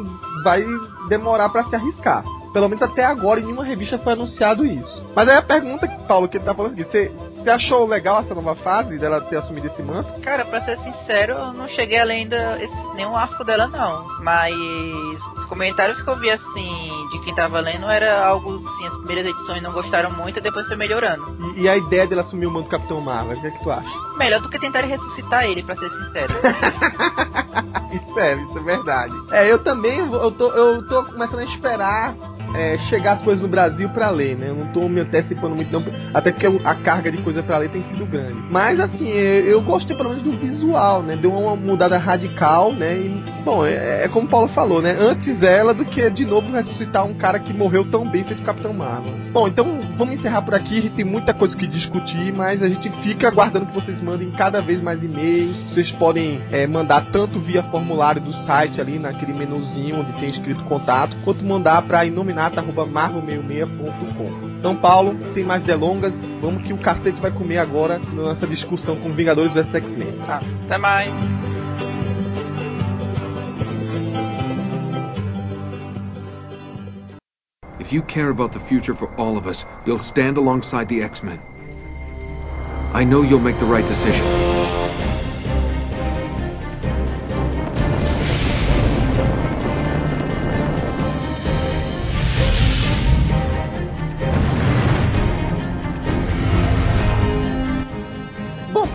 vai 0.43 0.63
demorar 1.09 1.49
pra 1.49 1.63
se 1.63 1.75
arriscar. 1.75 2.23
Pelo 2.55 2.69
menos 2.69 2.81
até 2.81 3.03
agora 3.03 3.41
em 3.41 3.43
nenhuma 3.43 3.65
revista 3.65 3.97
foi 3.97 4.13
anunciado 4.13 4.65
isso. 4.65 5.05
Mas 5.13 5.27
aí 5.27 5.35
a 5.35 5.41
pergunta, 5.41 5.85
Paulo, 6.07 6.29
que 6.29 6.37
ele 6.37 6.45
tá 6.45 6.55
falando 6.55 6.71
aqui, 6.71 6.85
você, 6.85 7.13
você 7.35 7.49
achou 7.49 7.85
legal 7.85 8.21
essa 8.21 8.33
nova 8.33 8.55
fase 8.55 8.97
dela 8.97 9.19
ter 9.19 9.35
assumido 9.35 9.67
esse 9.67 9.83
manto? 9.83 10.21
Cara, 10.21 10.45
pra 10.45 10.61
ser 10.61 10.77
sincero, 10.79 11.33
eu 11.33 11.51
não 11.51 11.67
cheguei 11.67 11.99
a 11.99 12.05
ler 12.05 12.13
ainda 12.13 12.57
esse- 12.63 12.93
nenhum 12.95 13.13
arco 13.13 13.43
dela, 13.43 13.67
não. 13.67 14.07
Mas 14.23 14.55
os 15.37 15.43
comentários 15.47 16.01
que 16.01 16.07
eu 16.09 16.15
vi, 16.15 16.31
assim, 16.31 17.09
de 17.11 17.19
quem 17.25 17.35
tava 17.35 17.59
lendo 17.59 17.89
era 17.89 18.25
algo, 18.25 18.63
assim, 18.69 18.87
as 18.87 18.97
primeiras 18.99 19.27
edições 19.27 19.61
não 19.61 19.73
gostaram 19.73 20.11
muito 20.11 20.39
e 20.39 20.41
depois 20.41 20.65
foi 20.65 20.77
melhorando. 20.77 21.25
E, 21.57 21.63
e 21.63 21.67
a 21.69 21.75
ideia 21.75 22.07
dela 22.07 22.21
assumir 22.21 22.45
o 22.47 22.51
manto 22.51 22.67
do 22.67 22.71
Capitão 22.71 23.01
Marvel, 23.01 23.35
o 23.37 23.41
que 23.41 23.47
é 23.47 23.51
que 23.51 23.61
tu 23.65 23.69
acha? 23.69 23.89
Melhor 24.15 24.39
do 24.39 24.47
que 24.47 24.57
tentarem 24.57 24.89
ressuscitar 24.91 25.43
ele, 25.43 25.61
pra 25.61 25.75
ser 25.75 25.89
sincero. 25.89 26.33
Isso 27.91 28.19
é, 28.19 28.33
isso 28.35 28.57
é 28.57 28.61
verdade. 28.61 29.13
É, 29.31 29.51
eu 29.51 29.59
também, 29.59 29.99
eu 29.99 30.31
tô, 30.31 30.47
eu 30.47 30.85
tô 30.87 31.03
começando 31.03 31.39
a 31.39 31.43
esperar 31.43 32.13
é, 32.57 32.77
chegar 32.77 33.13
as 33.13 33.21
coisas 33.21 33.41
no 33.41 33.47
Brasil 33.47 33.89
pra 33.89 34.09
ler, 34.09 34.37
né? 34.37 34.49
Eu 34.49 34.55
não 34.55 34.67
tô 34.67 34.87
me 34.87 35.01
antecipando 35.01 35.55
muito, 35.55 35.71
não, 35.71 35.83
até 36.13 36.31
porque 36.31 36.47
a 36.63 36.75
carga 36.75 37.11
de 37.11 37.17
coisa 37.19 37.43
pra 37.43 37.57
ler 37.57 37.69
tem 37.69 37.83
sido 37.83 38.05
grande. 38.05 38.35
Mas, 38.49 38.79
assim, 38.79 39.07
eu, 39.07 39.45
eu 39.45 39.61
gostei 39.61 39.95
pelo 39.95 40.09
menos 40.09 40.23
do 40.23 40.31
visual, 40.31 41.01
né? 41.01 41.15
Deu 41.15 41.31
uma 41.31 41.55
mudada 41.55 41.97
radical, 41.97 42.71
né? 42.73 42.93
E, 42.93 43.23
bom, 43.43 43.65
é, 43.65 44.05
é 44.05 44.07
como 44.07 44.27
o 44.27 44.29
Paulo 44.29 44.47
falou, 44.49 44.81
né? 44.81 44.95
Antes 44.99 45.41
ela 45.43 45.73
do 45.73 45.85
que 45.85 46.09
de 46.09 46.25
novo 46.25 46.51
ressuscitar 46.51 47.05
um 47.05 47.13
cara 47.13 47.39
que 47.39 47.55
morreu 47.55 47.89
tão 47.89 48.07
bem 48.07 48.23
feito 48.23 48.43
Capitão 48.43 48.73
Marvel. 48.73 49.13
Bom, 49.31 49.47
então 49.47 49.79
vamos 49.97 50.15
encerrar 50.15 50.41
por 50.41 50.53
aqui. 50.53 50.79
A 50.79 50.81
gente 50.81 50.95
tem 50.95 51.05
muita 51.05 51.33
coisa 51.33 51.55
que 51.55 51.67
discutir, 51.67 52.33
mas 52.35 52.61
a 52.61 52.69
gente 52.69 52.89
fica 53.01 53.27
aguardando 53.27 53.65
que 53.65 53.73
vocês 53.73 54.01
mandem 54.01 54.31
cada 54.31 54.61
vez 54.61 54.81
mais 54.81 55.01
e-mails. 55.01 55.55
Vocês 55.69 55.91
podem 55.91 56.39
é, 56.51 56.65
mandar 56.67 57.05
tanto 57.11 57.39
via 57.39 57.63
formulário 57.63 58.21
do 58.21 58.33
site 58.45 58.79
ali 58.79 58.99
naquele 58.99 59.33
menuzinho 59.33 59.99
onde 59.99 60.13
tem 60.13 60.29
escrito 60.29 60.63
contato, 60.63 61.15
quanto 61.23 61.43
mandar 61.43 61.81
para 61.83 62.05
inominata@marvel66.com. 62.51 64.55
Então, 64.59 64.75
Paulo, 64.75 65.15
sem 65.33 65.43
mais 65.43 65.63
delongas, 65.63 66.13
vamos 66.41 66.63
que 66.63 66.73
o 66.73 66.77
cacete 66.77 67.21
vai 67.21 67.31
comer 67.31 67.59
agora 67.59 67.99
na 68.13 68.23
nossa 68.23 68.47
discussão 68.47 68.95
com 68.95 69.13
Vingadores 69.13 69.53
vs 69.53 69.73
X-Men. 69.73 70.11
Tá, 70.25 70.41
até 70.65 70.77
mais. 70.77 71.13
If 77.79 77.93
you 77.93 78.01
care 78.01 78.29
about 78.29 78.51
the 78.51 78.59
future 78.59 78.95
for 78.95 79.09
all 79.15 79.37
of 79.37 79.47
us, 79.47 79.63
you'll 79.85 79.99
stand 79.99 80.39
alongside 80.39 80.87
the 80.87 81.03
X 81.03 81.21
Men. 81.21 81.37
I 82.95 83.05
know 83.05 83.23
you'll 83.23 83.39
make 83.39 83.59
the 83.59 83.65
right 83.65 83.87
decision. 83.87 84.25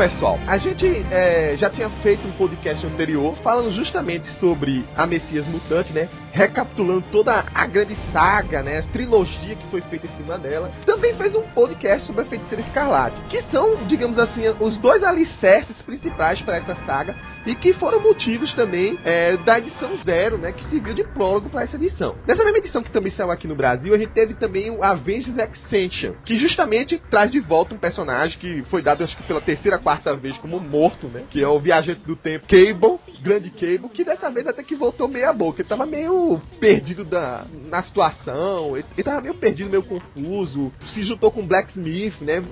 Pessoal, 0.00 0.38
a 0.47 0.56
gente 0.56 0.87
é, 1.11 1.55
já 1.58 1.69
tinha 1.69 1.91
feito 2.02 2.26
um 2.26 2.32
podcast 2.32 2.87
anterior 2.87 3.37
falando 3.43 3.70
justamente 3.70 4.26
sobre 4.38 4.82
a 4.97 5.06
Messias 5.06 5.47
Mutante, 5.47 5.93
né? 5.93 6.08
Recapitulando 6.32 7.05
toda 7.11 7.44
a 7.55 7.67
grande 7.67 7.97
saga, 8.12 8.62
né? 8.62 8.79
A 8.79 8.82
trilogia 8.82 9.56
que 9.56 9.67
foi 9.69 9.81
feita 9.81 10.06
em 10.06 10.17
cima 10.17 10.38
dela. 10.38 10.71
Também 10.87 11.15
fez 11.15 11.35
um 11.35 11.43
podcast 11.43 12.06
sobre 12.06 12.23
a 12.23 12.25
Feiticeira 12.25 12.62
Escarlate, 12.65 13.21
que 13.29 13.43
são, 13.50 13.77
digamos 13.87 14.19
assim, 14.19 14.43
os 14.61 14.79
dois 14.79 15.03
alicerces 15.03 15.81
principais 15.82 16.41
para 16.41 16.56
essa 16.56 16.75
saga 16.87 17.17
e 17.47 17.55
que 17.55 17.73
foram 17.75 18.00
motivos 18.00 18.53
também 18.53 18.99
é, 19.05 19.37
da 19.38 19.59
edição 19.59 19.97
zero, 20.05 20.38
né? 20.38 20.53
Que 20.53 20.65
serviu 20.69 20.94
de 20.94 21.05
prólogo 21.05 21.49
para 21.49 21.62
essa 21.62 21.77
edição. 21.77 22.15
Nessa 22.27 22.44
mesma 22.44 22.59
edição 22.59 22.83
que 22.83 22.91
também 22.91 23.12
saiu 23.12 23.31
aqui 23.31 23.49
no 23.49 23.55
Brasil, 23.55 23.94
a 23.94 23.99
gente 23.99 24.12
teve 24.12 24.35
também 24.35 24.71
o 24.71 24.83
Avengers 24.83 25.37
Extension, 25.37 26.15
que 26.25 26.38
justamente 26.38 27.00
traz 27.11 27.31
de 27.31 27.41
volta 27.41 27.75
um 27.75 27.79
personagem 27.79 28.38
que 28.38 28.62
foi 28.65 28.83
dado, 28.83 29.05
acho 29.05 29.17
que 29.17 29.23
pela 29.23 29.41
terceira, 29.41 29.79
quarta 29.79 30.15
vez 30.15 30.37
como 30.38 30.61
morto, 30.61 31.09
né? 31.09 31.25
Que 31.31 31.43
é 31.43 31.49
o 31.49 31.59
viajante 31.59 32.00
do 32.00 32.17
tempo 32.17 32.47
Cable, 32.47 32.99
grande 33.23 33.50
Cable, 33.50 33.88
que 33.88 34.05
dessa 34.05 34.31
vez 34.31 34.47
até 34.47 34.62
que 34.62 34.75
voltou 34.75 35.09
meia 35.09 35.33
boca. 35.33 35.62
Ele 35.62 35.69
tava 35.69 35.87
meio 35.87 36.19
perdido 36.58 37.05
da, 37.05 37.46
na 37.70 37.82
situação, 37.82 38.76
ele, 38.76 38.87
ele 38.96 39.05
tava 39.05 39.20
meio 39.20 39.34
perdido, 39.34 39.70
meio 39.70 39.82
confuso, 39.82 40.72
se 40.93 41.02
juntou 41.05 41.31
com 41.31 41.46
Blacksmith, 41.46 42.14
né? 42.20 42.43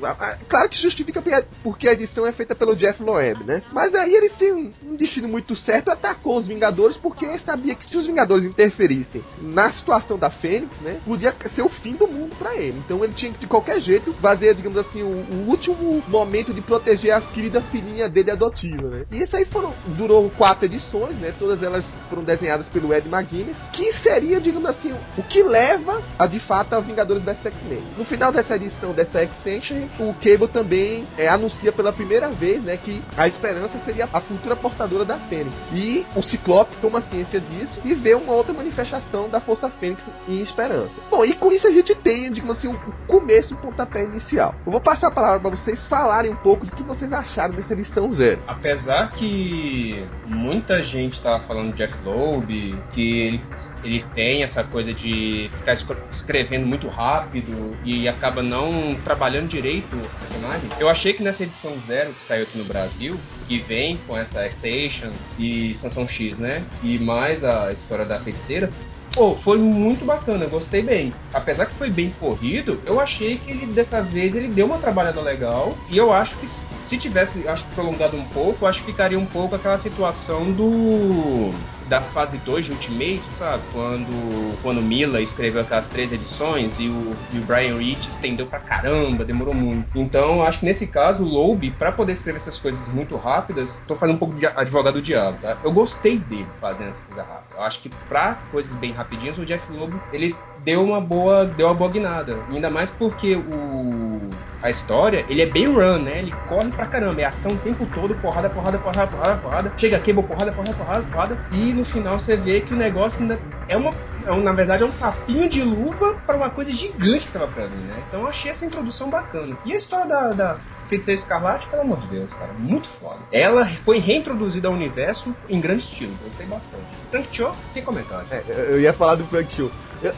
Claro 0.48 0.68
que 0.68 0.80
justifica 0.80 1.22
porque 1.62 1.88
a- 1.88 1.92
edição 1.92 2.26
é 2.26 2.32
feita 2.32 2.54
pelo 2.54 2.76
Jeff 2.76 3.02
Loeb, 3.02 3.44
né? 3.44 3.62
Mas 3.72 3.94
aí 3.94 4.14
ele 4.14 4.30
tem 4.30 4.52
um, 4.54 4.96
destino 4.96 5.28
muito 5.28 5.54
certo, 5.56 5.90
atacou 5.90 6.38
os 6.38 6.46
Vingadores 6.46 6.96
porque 6.96 7.38
sabia 7.40 7.74
que 7.74 7.86
se 7.88 7.96
os 7.96 8.06
Vingadores 8.06 8.44
interferissem 8.44 9.22
na 9.40 9.72
situação 9.72 10.18
da 10.18 10.30
Fênix, 10.30 10.78
né? 10.80 11.00
Podia 11.04 11.34
ser 11.54 11.62
o 11.62 11.68
fim 11.68 11.94
do 11.94 12.06
mundo 12.06 12.34
pra 12.36 12.56
ele. 12.56 12.78
Então 12.78 13.02
ele 13.04 13.12
tinha 13.12 13.32
que 13.32 13.38
de 13.38 13.46
qualquer 13.46 13.80
jeito 13.80 14.12
fazer, 14.14 14.54
digamos 14.54 14.78
assim, 14.78 15.02
o, 15.02 15.08
o 15.08 15.48
último 15.48 16.02
momento 16.08 16.52
de 16.52 16.60
proteger 16.60 17.12
a 17.12 17.20
querida 17.20 17.60
filhinha 17.62 18.08
dele 18.08 18.30
adotiva, 18.30 18.88
né? 18.88 19.04
E 19.10 19.22
isso 19.22 19.36
aí 19.36 19.44
foram 19.46 19.72
durou 19.96 20.28
quatro 20.30 20.64
edições, 20.66 21.16
né? 21.16 21.32
Todas 21.38 21.62
elas 21.62 21.84
foram 22.08 22.22
desenhadas 22.24 22.68
pelo 22.68 22.92
Ed 22.92 23.08
McGuinness, 23.08 23.56
que 23.72 23.92
seria, 23.94 24.40
digamos 24.40 24.68
assim, 24.68 24.92
o 25.16 25.22
que 25.22 25.42
leva 25.42 26.02
a 26.18 26.26
de 26.26 26.40
fato 26.40 26.74
a 26.74 26.80
Vingadores 26.80 27.22
vs 27.22 27.46
X-Men. 27.46 27.82
No 27.96 28.04
final 28.04 28.32
dessa 28.32 28.56
edição 28.56 28.92
dessa 28.92 29.22
Extension, 29.22 29.86
o 29.98 30.14
Cable 30.14 30.48
também 30.48 31.06
é, 31.16 31.28
anuncia 31.28 31.70
pela 31.70 31.92
primeira 31.92 32.28
vez, 32.28 32.62
né, 32.62 32.76
que 32.76 33.02
a 33.16 33.28
Esperança 33.28 33.78
seria 33.84 34.08
a 34.12 34.20
futura 34.20 34.56
portadora 34.56 35.04
da 35.04 35.16
Fênix. 35.16 35.52
E 35.72 36.04
o 36.16 36.22
Ciclope 36.22 36.74
toma 36.80 37.02
ciência 37.02 37.40
disso 37.40 37.80
e 37.84 37.94
vê 37.94 38.14
uma 38.14 38.32
outra 38.32 38.52
manifestação 38.52 39.28
da 39.28 39.40
Força 39.40 39.68
Fênix 39.68 40.02
em 40.28 40.40
Esperança. 40.40 40.90
Bom, 41.10 41.24
e 41.24 41.34
com 41.34 41.52
isso 41.52 41.66
a 41.66 41.70
gente 41.70 41.94
tem, 41.96 42.32
digamos 42.32 42.58
assim, 42.58 42.68
o 42.68 42.78
começo, 43.06 43.54
o 43.54 43.58
pontapé 43.58 44.02
inicial. 44.04 44.54
Eu 44.66 44.72
vou 44.72 44.80
passar 44.80 45.08
a 45.08 45.12
palavra 45.12 45.40
para 45.40 45.50
vocês 45.50 45.86
falarem 45.86 46.32
um 46.32 46.36
pouco 46.36 46.66
do 46.66 46.72
que 46.72 46.82
vocês 46.82 47.12
acharam 47.12 47.54
dessa 47.54 47.72
edição 47.74 48.12
zero. 48.12 48.40
Apesar 48.46 49.12
que 49.12 50.04
muita 50.26 50.82
gente 50.82 51.20
tava 51.22 51.44
falando 51.44 51.72
de 51.72 51.78
Jeff 51.78 51.94
Loeb, 52.04 52.76
que 52.92 53.20
ele, 53.20 53.40
ele 53.82 54.04
tem 54.14 54.42
essa 54.42 54.64
coisa 54.64 54.92
de 54.92 55.50
ficar 55.56 55.74
escre- 55.74 55.96
escrevendo 56.10 56.66
muito 56.66 56.88
rápido 56.88 57.76
e 57.84 58.08
acaba 58.08 58.42
não 58.42 58.96
trabalhando 59.04 59.48
direito 59.48 59.96
o 59.96 60.08
personagem, 60.20 60.70
eu 60.78 60.88
achei 60.88 61.12
que 61.12 61.22
nessa 61.22 61.42
edição 61.42 61.80
zero 61.80 62.14
que 62.14 62.22
saiu 62.22 62.44
aqui 62.44 62.58
no 62.58 62.64
Brasil, 62.64 63.20
que 63.46 63.60
vem 63.60 63.98
com 63.98 64.16
essa 64.16 64.46
Extation 64.46 65.12
e 65.36 65.74
Sansão 65.80 66.06
X, 66.08 66.36
né? 66.38 66.66
E 66.82 66.98
mais 66.98 67.42
a 67.44 67.72
história 67.72 68.04
da 68.04 68.20
feiticeira, 68.20 68.72
Pô, 69.14 69.36
foi 69.38 69.58
muito 69.58 70.04
bacana, 70.04 70.46
gostei 70.46 70.82
bem. 70.82 71.12
Apesar 71.32 71.66
que 71.66 71.78
foi 71.78 71.90
bem 71.90 72.10
corrido, 72.12 72.80
eu 72.84 73.00
achei 73.00 73.38
que 73.38 73.50
ele 73.50 73.66
dessa 73.72 74.02
vez 74.02 74.34
ele 74.34 74.48
deu 74.48 74.66
uma 74.66 74.78
trabalhada 74.78 75.20
legal 75.20 75.76
e 75.88 75.96
eu 75.96 76.12
acho 76.12 76.38
que 76.38 76.46
se 76.46 76.98
tivesse, 76.98 77.46
acho 77.48 77.64
prolongado 77.74 78.16
um 78.16 78.24
pouco, 78.28 78.66
acho 78.66 78.80
que 78.80 78.92
ficaria 78.92 79.18
um 79.18 79.26
pouco 79.26 79.54
aquela 79.54 79.78
situação 79.80 80.52
do 80.52 81.52
da 81.88 82.00
fase 82.00 82.36
2 82.38 82.66
de 82.66 82.72
Ultimate, 82.72 83.22
sabe? 83.38 83.62
Quando, 83.72 84.62
quando 84.62 84.82
Mila 84.82 85.20
escreveu 85.20 85.62
aquelas 85.62 85.86
três 85.88 86.12
edições 86.12 86.78
e 86.78 86.88
o, 86.88 87.16
e 87.32 87.38
o 87.38 87.42
Brian 87.42 87.76
Rich 87.78 88.08
estendeu 88.10 88.46
pra 88.46 88.58
caramba, 88.60 89.24
demorou 89.24 89.54
muito. 89.54 89.86
Então, 89.94 90.42
acho 90.42 90.60
que 90.60 90.66
nesse 90.66 90.86
caso, 90.86 91.24
o 91.24 91.26
Loeb, 91.26 91.70
pra 91.72 91.92
poder 91.92 92.12
escrever 92.12 92.38
essas 92.38 92.58
coisas 92.58 92.88
muito 92.88 93.16
rápidas, 93.16 93.70
tô 93.86 93.96
fazendo 93.96 94.16
um 94.16 94.18
pouco 94.18 94.34
de 94.34 94.46
advogado 94.46 94.94
do 94.94 95.02
diabo, 95.02 95.38
tá? 95.40 95.56
Eu 95.64 95.72
gostei 95.72 96.18
dele 96.18 96.46
fazendo 96.60 96.90
essa 96.90 97.02
coisa 97.06 97.22
rápida. 97.22 97.54
Eu 97.56 97.62
acho 97.62 97.80
que 97.80 97.88
pra 98.08 98.38
coisas 98.50 98.72
bem 98.76 98.92
rapidinhas, 98.92 99.38
o 99.38 99.44
Jeff 99.44 99.62
Loeb, 99.72 99.94
ele 100.12 100.36
deu 100.64 100.82
uma 100.82 101.00
boa, 101.00 101.44
deu 101.46 101.66
uma 101.66 101.74
boa 101.74 101.90
guinada. 101.90 102.36
Ainda 102.50 102.70
mais 102.70 102.90
porque 102.92 103.34
o 103.34 104.30
a 104.62 104.70
história, 104.70 105.24
ele 105.28 105.40
é 105.40 105.46
bem 105.46 105.66
run, 105.66 105.98
né? 106.00 106.18
Ele 106.18 106.32
corre 106.48 106.70
pra 106.70 106.86
caramba, 106.86 107.20
é 107.20 107.26
ação 107.26 107.52
o 107.52 107.58
tempo 107.58 107.86
todo, 107.94 108.14
porrada, 108.16 108.50
porrada, 108.50 108.78
porrada, 108.78 109.06
porrada, 109.06 109.36
porrada. 109.40 109.72
Chega 109.78 109.98
Cable, 110.00 110.22
porrada, 110.24 110.52
porrada, 110.52 110.74
porrada, 110.74 111.04
porrada. 111.04 111.38
E 111.52 111.72
no 111.78 111.84
final 111.86 112.18
você 112.18 112.36
vê 112.36 112.60
que 112.60 112.74
o 112.74 112.76
negócio 112.76 113.20
ainda 113.20 113.38
é 113.68 113.76
uma. 113.76 113.90
É 114.26 114.32
um, 114.32 114.42
na 114.42 114.52
verdade, 114.52 114.82
é 114.82 114.86
um 114.86 114.92
tapinho 114.92 115.48
de 115.48 115.62
luva 115.62 116.14
para 116.26 116.36
uma 116.36 116.50
coisa 116.50 116.70
gigante 116.70 117.26
que 117.26 117.32
tava 117.32 117.46
pra 117.48 117.68
mim, 117.68 117.84
né? 117.84 118.02
Então 118.06 118.22
eu 118.22 118.28
achei 118.28 118.50
essa 118.50 118.64
introdução 118.64 119.08
bacana. 119.08 119.56
E 119.64 119.72
a 119.72 119.76
história 119.76 120.06
da, 120.06 120.32
da 120.32 120.58
Feiticeira 120.88 121.20
Escarlate, 121.20 121.68
pelo 121.68 121.82
amor 121.82 121.98
de 121.98 122.08
Deus, 122.08 122.34
cara, 122.34 122.52
muito 122.52 122.88
foda. 123.00 123.20
Ela 123.30 123.66
foi 123.84 123.98
reintroduzida 123.98 124.68
ao 124.68 124.74
universo 124.74 125.34
em 125.48 125.60
grande 125.60 125.84
estilo, 125.84 126.16
gostei 126.22 126.46
bastante. 126.46 126.84
Frank 127.10 127.28
Cho, 127.34 127.52
sem 127.72 127.82
comentários. 127.82 128.30
É, 128.32 128.42
eu 128.70 128.80
ia 128.80 128.92
falar 128.92 129.14
do 129.14 129.24
Frank 129.26 129.54
Cho. 129.54 129.70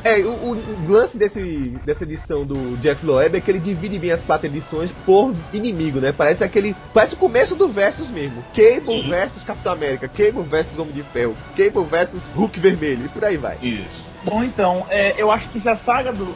É, 0.04 0.18
o, 0.18 0.32
o, 0.32 0.90
lance 0.90 1.16
desse, 1.16 1.40
dessa 1.84 2.04
edição 2.04 2.44
do 2.44 2.76
Jeff 2.78 3.04
Loeb 3.04 3.36
é 3.36 3.40
que 3.40 3.50
ele 3.50 3.58
divide 3.58 3.98
bem 3.98 4.12
as 4.12 4.22
quatro 4.22 4.46
edições 4.46 4.90
por 5.06 5.32
inimigo, 5.52 6.00
né? 6.00 6.12
Parece 6.12 6.44
aquele. 6.44 6.76
Parece 6.92 7.14
o 7.14 7.16
começo 7.16 7.54
do 7.54 7.68
Versus 7.68 8.10
mesmo. 8.10 8.42
Cable 8.54 9.02
Sim. 9.02 9.08
versus 9.08 9.42
Capitão 9.42 9.72
América, 9.72 10.08
Cable 10.08 10.42
versus 10.42 10.78
Homem 10.78 10.92
de 10.92 11.02
Ferro, 11.04 11.34
Cable 11.56 11.84
versus 11.84 12.22
Hulk 12.34 12.60
Vermelho, 12.60 13.06
e 13.06 13.08
por 13.08 13.24
aí 13.24 13.36
vai. 13.36 13.56
Isso. 13.62 14.10
Bom, 14.22 14.44
então, 14.44 14.86
é, 14.90 15.14
eu 15.16 15.30
acho 15.30 15.48
que 15.48 15.60
se 15.60 15.68
a 15.68 15.76
saga 15.76 16.12
do 16.12 16.34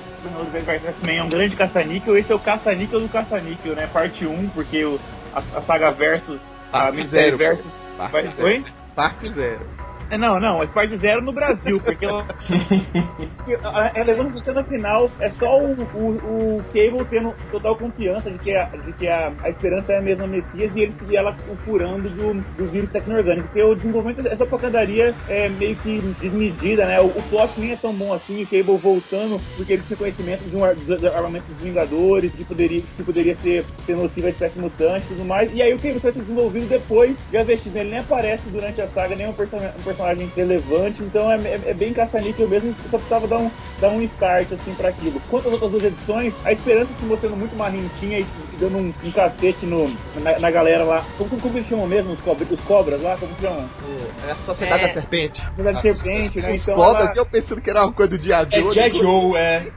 X-Men 0.55 1.19
é 1.19 1.23
um 1.23 1.29
grande 1.29 1.55
caça-níquel, 1.55 2.17
esse 2.17 2.33
é 2.33 2.35
o 2.35 2.39
caça-níquel 2.39 3.01
do 3.01 3.09
caça-níquel, 3.11 3.75
né? 3.75 3.87
Parte 3.93 4.27
1, 4.27 4.49
porque 4.51 4.85
o, 4.85 4.99
a, 5.35 5.59
a 5.59 5.63
saga 5.63 5.91
Versus, 5.91 6.41
a 6.73 6.91
Mistério 6.91 7.37
Versus... 7.37 7.85
Parte 7.97 8.13
vai, 8.13 8.23
zero. 8.23 8.45
Oi? 8.45 8.65
Parte 8.95 9.33
0. 9.33 9.84
É, 10.11 10.19
não, 10.19 10.39
não, 10.39 10.59
mas 10.59 10.71
parte 10.71 10.97
zero 10.99 11.23
no 11.23 11.33
Brasil, 11.33 11.81
porque 11.81 12.05
ela, 12.05 12.27
a 13.65 13.89
relevância 13.89 14.35
da 14.35 14.45
cena 14.45 14.65
final 14.65 15.11
é 15.19 15.31
só 15.31 15.59
o, 15.59 15.73
o, 15.73 16.57
o, 16.59 16.65
Cable 16.65 17.05
tendo 17.11 17.35
total 17.51 17.77
confiança 17.77 18.31
de 18.31 18.39
que, 18.39 18.55
a, 18.55 18.65
de 18.65 18.93
que 18.93 19.09
a, 19.09 19.33
a 19.43 19.49
esperança 19.49 19.93
é 19.93 19.99
a 19.99 20.03
mesma 20.03 20.27
Messias 20.27 20.71
e 20.75 20.81
ele 20.81 20.95
e 21.09 21.17
ela 21.17 21.37
o 21.49 21.57
curando 21.65 22.09
do, 22.09 22.35
do 22.57 22.71
vírus 22.71 22.91
tecno-orgânico. 22.91 23.49
Porque 23.49 23.63
o 23.63 23.75
desenvolvimento, 23.75 24.27
essa 24.27 24.47
pancadaria 24.47 25.15
é 25.29 25.49
meio 25.49 25.77
que 25.77 25.99
desmedida, 26.21 26.87
né? 26.87 27.01
O, 27.01 27.07
o 27.07 27.23
plot 27.31 27.53
nem 27.59 27.73
é 27.73 27.77
tão 27.77 27.93
bom 27.93 28.13
assim, 28.13 28.43
o 28.43 28.47
Cable 28.47 28.77
voltando, 28.77 29.41
porque 29.57 29.75
ele 29.75 29.83
tinha 29.83 29.97
conhecimento 29.97 30.45
de 30.45 30.57
um 30.57 30.65
armamento 30.65 31.47
dos 31.47 31.63
Vingadores, 31.63 32.33
que 32.33 32.45
poderia, 32.45 32.83
que 32.97 33.03
poderia 33.03 33.35
ser, 33.37 33.65
ser 33.87 33.97
nocivo 33.97 34.27
à 34.27 34.31
espécie 34.31 34.59
mutante 34.59 35.07
e 35.07 35.09
tudo 35.09 35.25
mais. 35.25 35.53
E 35.55 35.63
aí 35.63 35.73
o 35.73 35.79
Cable 35.79 36.01
foi 36.01 36.13
desenvolvido 36.13 36.69
depois 36.69 37.17
de 37.31 37.37
Avestis. 37.37 37.75
Ele 37.75 37.91
nem 37.91 38.01
aparece 38.01 38.49
durante 38.51 38.81
a 38.81 38.89
saga, 38.89 39.15
nem 39.15 39.29
um 39.29 39.33
personagem 39.33 39.75
personagem 39.95 40.31
relevante, 40.37 41.03
então 41.03 41.31
é, 41.31 41.37
é, 41.37 41.61
é 41.67 41.75
bem 41.75 41.93
caça-níquel 41.93 42.49
mesmo, 42.49 42.75
só 42.91 42.99
precisava 42.99 43.27
dar 43.27 43.39
um, 43.39 43.51
dar 43.81 43.89
um 43.91 44.03
start 44.03 44.53
assim 44.53 44.75
para 44.75 44.89
aquilo. 44.89 45.21
Quanto 45.31 45.49
às 45.49 45.53
outras 45.55 45.71
duas 45.71 45.85
edições, 45.85 46.35
a 46.45 46.53
esperança 46.53 46.91
se 46.99 47.05
mostrando 47.05 47.37
muito 47.37 47.57
marrentinha 47.57 48.19
e, 48.19 48.23
e 48.23 48.57
dando 48.59 48.79
um, 48.79 48.93
um 49.05 49.11
cacete 49.13 49.65
no, 49.65 49.89
na, 50.21 50.39
na, 50.39 50.51
galera 50.51 50.85
lá. 50.85 51.05
Como, 51.17 51.31
como, 51.31 51.43
como 51.43 51.59
eles 51.59 51.69
chamam 51.69 51.87
mesmo? 51.87 52.13
Os, 52.13 52.21
cobras, 52.21 52.51
os 52.51 52.61
cobras 52.61 53.03
lá? 53.03 53.17
Como 53.17 53.33
chamam? 53.41 53.69
É 54.27 54.33
a 54.33 54.35
Sociedade 54.37 54.85
é, 54.85 54.87
da 54.89 54.93
Serpente. 54.95 55.41
Sociedade 55.41 55.77
da 55.77 55.83
Serpente, 55.83 56.41
né? 56.41 56.53
Os 56.53 56.63
então, 56.63 56.75
cobras, 56.75 57.07
ela... 57.07 57.17
eu 57.17 57.27
pensando 57.27 57.61
que 57.61 57.71
era 57.71 57.85
uma 57.85 57.93
coisa 57.93 58.11
do 58.11 58.19
dia 58.19 58.37
É 58.37 58.45
Dia 58.45 58.91
Joe, 58.91 59.37
é. 59.37 59.73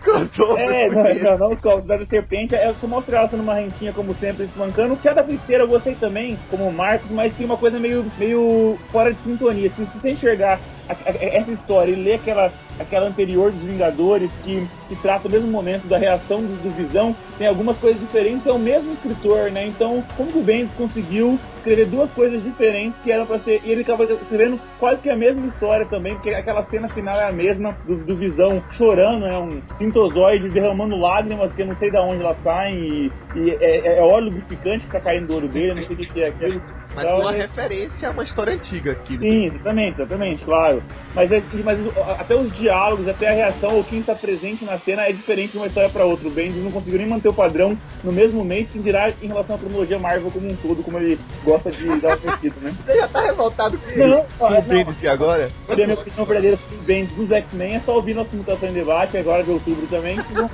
É, 0.57 0.89
não, 0.89 1.03
não, 1.03 1.37
não, 1.37 1.53
os 1.53 1.59
cobras. 1.59 1.81
Sociedade 1.81 2.03
da 2.03 2.09
Serpente, 2.09 2.55
é 2.55 2.73
só 2.79 2.87
mostra 2.87 3.17
ela 3.17 3.29
sendo 3.29 3.43
marrentinha, 3.43 3.93
como 3.93 4.13
sempre, 4.15 4.45
espancando. 4.45 4.95
Que 4.97 5.07
a 5.09 5.13
da 5.13 5.23
Feiticeira 5.23 5.63
eu 5.63 5.67
gostei 5.67 5.95
também, 5.95 6.37
como 6.49 6.71
Marcos, 6.71 7.09
mas 7.11 7.33
tem 7.35 7.45
uma 7.45 7.57
coisa 7.57 7.79
meio, 7.79 8.05
meio 8.17 8.77
fora 8.89 9.13
de 9.13 9.19
sintonia. 9.23 9.69
Se 9.69 9.85
você 10.07 10.11
enxergar 10.11 10.59
essa 10.87 11.51
história 11.51 11.91
e 11.91 11.95
ler 11.95 12.15
aquela, 12.15 12.51
aquela 12.79 13.07
anterior 13.07 13.51
dos 13.51 13.61
Vingadores, 13.61 14.31
que, 14.43 14.67
que 14.87 14.95
trata 14.97 15.27
o 15.27 15.31
mesmo 15.31 15.49
momento 15.49 15.87
da 15.87 15.97
reação 15.97 16.41
do, 16.41 16.63
do 16.63 16.69
Visão, 16.75 17.15
tem 17.37 17.47
algumas 17.47 17.77
coisas 17.77 17.99
diferentes, 17.99 18.45
é 18.45 18.51
o 18.51 18.59
mesmo 18.59 18.93
escritor, 18.93 19.51
né? 19.51 19.65
Então, 19.67 20.03
como 20.15 20.31
que 20.31 20.39
o 20.39 20.43
Bendis 20.43 20.73
conseguiu 20.75 21.39
escrever 21.57 21.85
duas 21.87 22.09
coisas 22.11 22.41
diferentes 22.41 22.97
que 23.03 23.11
eram 23.11 23.25
para 23.25 23.39
ser. 23.39 23.61
E 23.65 23.71
ele 23.71 23.81
acaba 23.81 24.05
escrevendo 24.05 24.59
quase 24.79 25.01
que 25.01 25.09
a 25.09 25.15
mesma 25.15 25.45
história 25.47 25.85
também, 25.85 26.15
porque 26.15 26.29
aquela 26.29 26.63
cena 26.65 26.87
final 26.89 27.19
é 27.19 27.27
a 27.27 27.31
mesma 27.31 27.75
do, 27.85 27.97
do 27.97 28.15
Visão 28.15 28.63
chorando, 28.77 29.25
é 29.25 29.29
né? 29.29 29.37
um 29.37 29.61
sintozoide 29.77 30.49
derramando 30.49 30.95
lágrimas 30.95 31.53
que 31.53 31.61
eu 31.61 31.67
não 31.67 31.75
sei 31.75 31.91
de 31.91 31.97
onde 31.97 32.21
elas 32.21 32.41
saem, 32.43 32.77
e, 32.77 33.11
e 33.35 33.49
é, 33.51 33.87
é, 33.87 33.99
é 33.99 34.01
óleo 34.01 34.25
lubrificante 34.25 34.85
que 34.85 34.91
tá 34.91 34.99
caindo 34.99 35.27
do 35.27 35.35
olho 35.35 35.47
dele, 35.49 35.81
não 35.81 35.87
sei 35.87 35.95
o 35.95 35.99
que 35.99 36.21
é 36.21 36.27
aquilo. 36.29 36.61
Mas 36.95 37.05
então, 37.05 37.19
uma 37.19 37.35
é... 37.35 37.41
referência 37.41 38.07
a 38.07 38.11
uma 38.11 38.23
história 38.23 38.53
antiga 38.53 38.93
aqui. 38.93 39.17
Sim, 39.19 39.45
exatamente, 39.45 40.01
exatamente, 40.01 40.43
claro. 40.43 40.81
Mas, 41.13 41.31
é, 41.31 41.43
mas 41.63 41.79
até 42.19 42.35
os 42.35 42.51
diálogos, 42.67 43.07
até 43.07 43.29
a 43.29 43.33
reação, 43.33 43.75
ou 43.75 43.83
quem 43.83 43.99
está 43.99 44.13
presente 44.13 44.65
na 44.65 44.77
cena 44.77 45.03
é 45.03 45.11
diferente 45.13 45.51
de 45.51 45.57
uma 45.57 45.67
história 45.67 45.89
para 45.89 46.03
outra. 46.03 46.27
O 46.27 46.31
Bendis 46.31 46.61
não 46.61 46.71
conseguiu 46.71 46.99
nem 46.99 47.07
manter 47.07 47.29
o 47.29 47.33
padrão 47.33 47.77
no 48.03 48.11
mesmo 48.11 48.43
mês, 48.43 48.67
sem 48.71 48.81
dirá 48.81 49.09
em 49.21 49.27
relação 49.27 49.55
à 49.55 49.59
cronologia 49.59 49.97
Marvel 49.97 50.29
como 50.29 50.47
um 50.47 50.55
todo, 50.57 50.83
como 50.83 50.97
ele 50.97 51.17
gosta 51.45 51.71
de 51.71 51.87
dar 51.99 52.17
uma 52.17 52.39
né? 52.61 52.75
Você 52.85 52.97
já 52.97 53.07
tá 53.07 53.21
revoltado 53.21 53.77
com, 53.77 54.07
não, 54.07 54.25
com 54.37 54.45
o 54.53 54.61
Bendis 54.61 54.99
de 54.99 55.07
agora? 55.07 55.49
Olha, 55.69 55.83
a 55.83 55.87
minha 55.87 55.99
opinião 55.99 56.25
verdadeira 56.25 56.57
sobre 56.57 56.75
o 56.75 56.81
Bendis 56.81 57.15
dos 57.15 57.31
X-Men 57.31 57.75
é 57.75 57.79
só 57.79 57.95
ouvir 57.95 58.13
nossa 58.13 58.35
mutação 58.35 58.69
em 58.69 58.73
debate 58.73 59.17
agora 59.17 59.43
de 59.43 59.51
outubro 59.51 59.87
também, 59.87 60.21
que 60.21 60.33
vão 60.33 60.49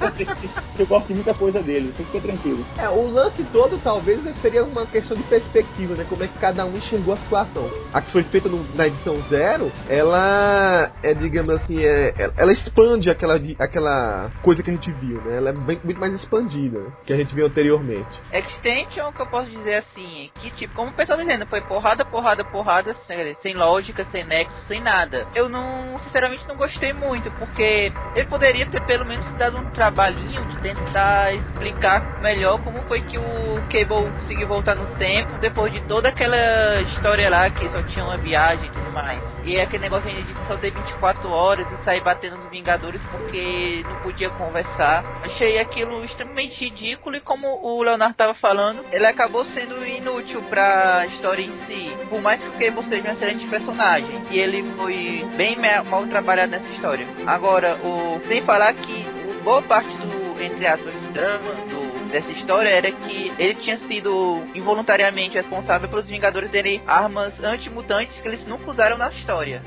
que 0.75 0.81
eu 0.81 0.85
gosto 0.85 1.07
de 1.07 1.15
muita 1.15 1.33
coisa 1.33 1.61
dele, 1.61 1.91
então 1.93 2.05
fica 2.05 2.27
tranquilo. 2.27 2.65
É, 2.77 2.89
o 2.89 3.09
lance 3.09 3.43
todo 3.51 3.79
talvez 3.83 4.19
seria 4.41 4.63
uma 4.63 4.85
questão 4.85 5.15
de 5.17 5.23
perspectiva, 5.23 5.95
né? 5.95 6.05
Como 6.07 6.23
é 6.23 6.27
que 6.27 6.37
cada 6.37 6.65
um 6.65 6.75
enxergou 6.77 7.13
a 7.13 7.17
situação. 7.17 7.69
A 7.91 8.01
que 8.01 8.11
foi 8.11 8.23
feita 8.23 8.49
no, 8.49 8.63
na 8.75 8.87
edição 8.87 9.19
zero, 9.29 9.71
ela 9.89 10.91
é, 11.01 11.13
digamos 11.13 11.55
assim, 11.55 11.79
é, 11.79 12.02
ela 12.37 12.51
expande 12.51 13.09
aquela, 13.09 13.39
aquela 13.59 14.31
coisa 14.41 14.61
que 14.61 14.69
a 14.69 14.73
gente 14.73 14.91
viu, 14.91 15.21
né? 15.21 15.37
Ela 15.37 15.49
é 15.49 15.53
bem, 15.53 15.79
muito 15.83 15.99
mais 15.99 16.13
expandida 16.13 16.79
que 17.05 17.13
a 17.13 17.15
gente 17.15 17.33
viu 17.33 17.45
anteriormente. 17.45 18.19
Extension, 18.31 19.11
que 19.11 19.21
eu 19.21 19.27
posso 19.27 19.49
dizer 19.49 19.75
assim, 19.75 20.31
que 20.35 20.51
tipo, 20.51 20.73
como 20.75 20.91
o 20.91 20.93
pessoal 20.93 21.17
tá 21.17 21.23
dizendo, 21.23 21.45
foi 21.47 21.61
porrada, 21.61 22.05
porrada, 22.05 22.43
porrada, 22.43 22.95
sem, 23.07 23.35
sem 23.41 23.53
lógica, 23.53 24.05
sem 24.11 24.23
nexo, 24.25 24.55
sem 24.67 24.81
nada. 24.81 25.27
Eu 25.35 25.49
não, 25.49 25.97
sinceramente, 25.99 26.47
não 26.47 26.55
gostei 26.55 26.93
muito, 26.93 27.29
porque 27.31 27.91
ele 28.15 28.27
poderia 28.27 28.65
ter 28.67 28.81
pelo 28.85 29.05
menos 29.05 29.25
dado 29.37 29.57
um 29.57 29.69
trabalhinho 29.71 30.43
de 30.45 30.61
tentar 30.61 31.33
explicar 31.33 32.21
melhor 32.21 32.61
como 32.63 32.81
foi 32.83 33.01
que 33.01 33.17
o 33.17 33.23
Cable 33.69 34.11
conseguiu 34.19 34.47
voltar 34.47 34.75
no 34.75 34.85
tempo 34.95 35.37
depois 35.39 35.71
de 35.71 35.81
toda 35.81 36.09
aquela 36.09 36.81
história 36.81 37.29
lá 37.29 37.49
que 37.49 37.67
só 37.69 37.81
tinha 37.83 38.05
uma 38.05 38.17
viagem 38.17 38.65
e 38.65 38.71
tudo 38.71 38.91
mais. 38.91 39.21
E 39.43 39.59
aquele 39.59 39.83
negócio 39.83 40.09
de 40.09 40.47
só 40.47 40.57
ter 40.57 40.71
24 40.71 41.29
horas 41.29 41.65
e 41.71 41.83
sair 41.83 41.92
batendo 42.01 42.37
nos 42.37 42.49
Vingadores 42.49 43.01
porque 43.11 43.83
não 43.83 44.01
podia 44.01 44.29
conversar. 44.31 45.03
Achei 45.23 45.59
aquilo 45.59 46.03
extremamente 46.05 46.63
ridículo 46.63 47.15
e 47.15 47.21
como 47.21 47.47
o 47.47 47.81
Leonardo 47.81 48.13
estava 48.13 48.33
falando, 48.35 48.83
ele 48.91 49.05
acabou 49.05 49.43
sendo 49.45 49.85
inútil 49.85 50.41
pra 50.43 51.05
história 51.07 51.43
em 51.43 51.51
si. 51.65 51.95
Por 52.09 52.21
mais 52.21 52.41
que 52.41 52.47
o 52.47 52.51
Cable 52.53 52.89
seja 52.89 53.09
um 53.09 53.13
excelente 53.13 53.47
personagem. 53.47 54.23
E 54.29 54.37
ele 54.37 54.63
foi 54.77 55.25
bem 55.35 55.57
mal 55.89 56.05
trabalhado 56.07 56.51
nessa 56.51 56.71
história. 56.73 57.07
Agora, 57.25 57.75
o 57.83 58.21
sem 58.27 58.41
falar 58.43 58.73
que 58.73 59.03
boa 59.43 59.61
parte 59.61 59.89
do, 59.97 60.43
entre 60.43 60.65
aspas, 60.67 60.93
drama, 61.13 61.53
do 61.69 61.83
dessa 62.13 62.31
história 62.31 62.69
era 62.69 62.91
que 62.91 63.33
ele 63.39 63.55
tinha 63.55 63.77
sido 63.87 64.43
involuntariamente 64.53 65.33
responsável 65.33 65.89
pelos 65.89 66.07
Vingadores 66.07 66.51
terem 66.51 66.83
armas 66.85 67.33
antimutantes 67.43 68.15
que 68.21 68.27
eles 68.27 68.45
nunca 68.45 68.69
usaram 68.69 68.97
na 68.99 69.09
história 69.09 69.63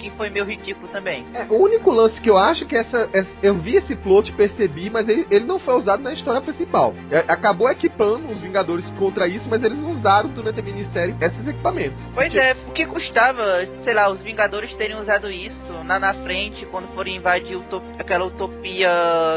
que 0.00 0.10
foi 0.10 0.30
meio 0.30 0.44
ridículo 0.44 0.88
também. 0.88 1.26
É, 1.34 1.44
o 1.50 1.56
único 1.56 1.90
lance 1.90 2.20
que 2.20 2.30
eu 2.30 2.38
acho 2.38 2.66
que 2.66 2.74
essa. 2.74 3.08
eu 3.42 3.58
vi 3.58 3.76
esse 3.76 3.94
plot, 3.96 4.32
percebi, 4.32 4.88
mas 4.88 5.08
ele, 5.08 5.26
ele 5.30 5.44
não 5.44 5.58
foi 5.58 5.74
usado 5.74 6.02
na 6.02 6.12
história 6.12 6.40
principal. 6.40 6.94
É, 7.10 7.18
acabou 7.28 7.68
equipando 7.68 8.28
os 8.32 8.40
Vingadores 8.40 8.88
contra 8.98 9.28
isso, 9.28 9.46
mas 9.48 9.62
eles 9.62 9.78
não 9.78 9.92
usaram 9.92 10.30
durante 10.30 10.60
a 10.60 10.62
minissérie 10.62 11.14
esses 11.20 11.46
equipamentos. 11.46 12.00
Pois 12.14 12.28
porque... 12.28 12.38
é, 12.38 12.56
o 12.68 12.72
que 12.72 12.86
custava, 12.86 13.44
sei 13.84 13.94
lá, 13.94 14.08
os 14.10 14.20
Vingadores 14.22 14.72
terem 14.74 14.96
usado 14.96 15.30
isso 15.30 15.72
na, 15.84 15.98
na 15.98 16.14
frente, 16.14 16.64
quando 16.66 16.88
forem 16.94 17.16
invadir 17.16 17.56
utop, 17.56 17.84
aquela 17.98 18.24
utopia 18.24 18.88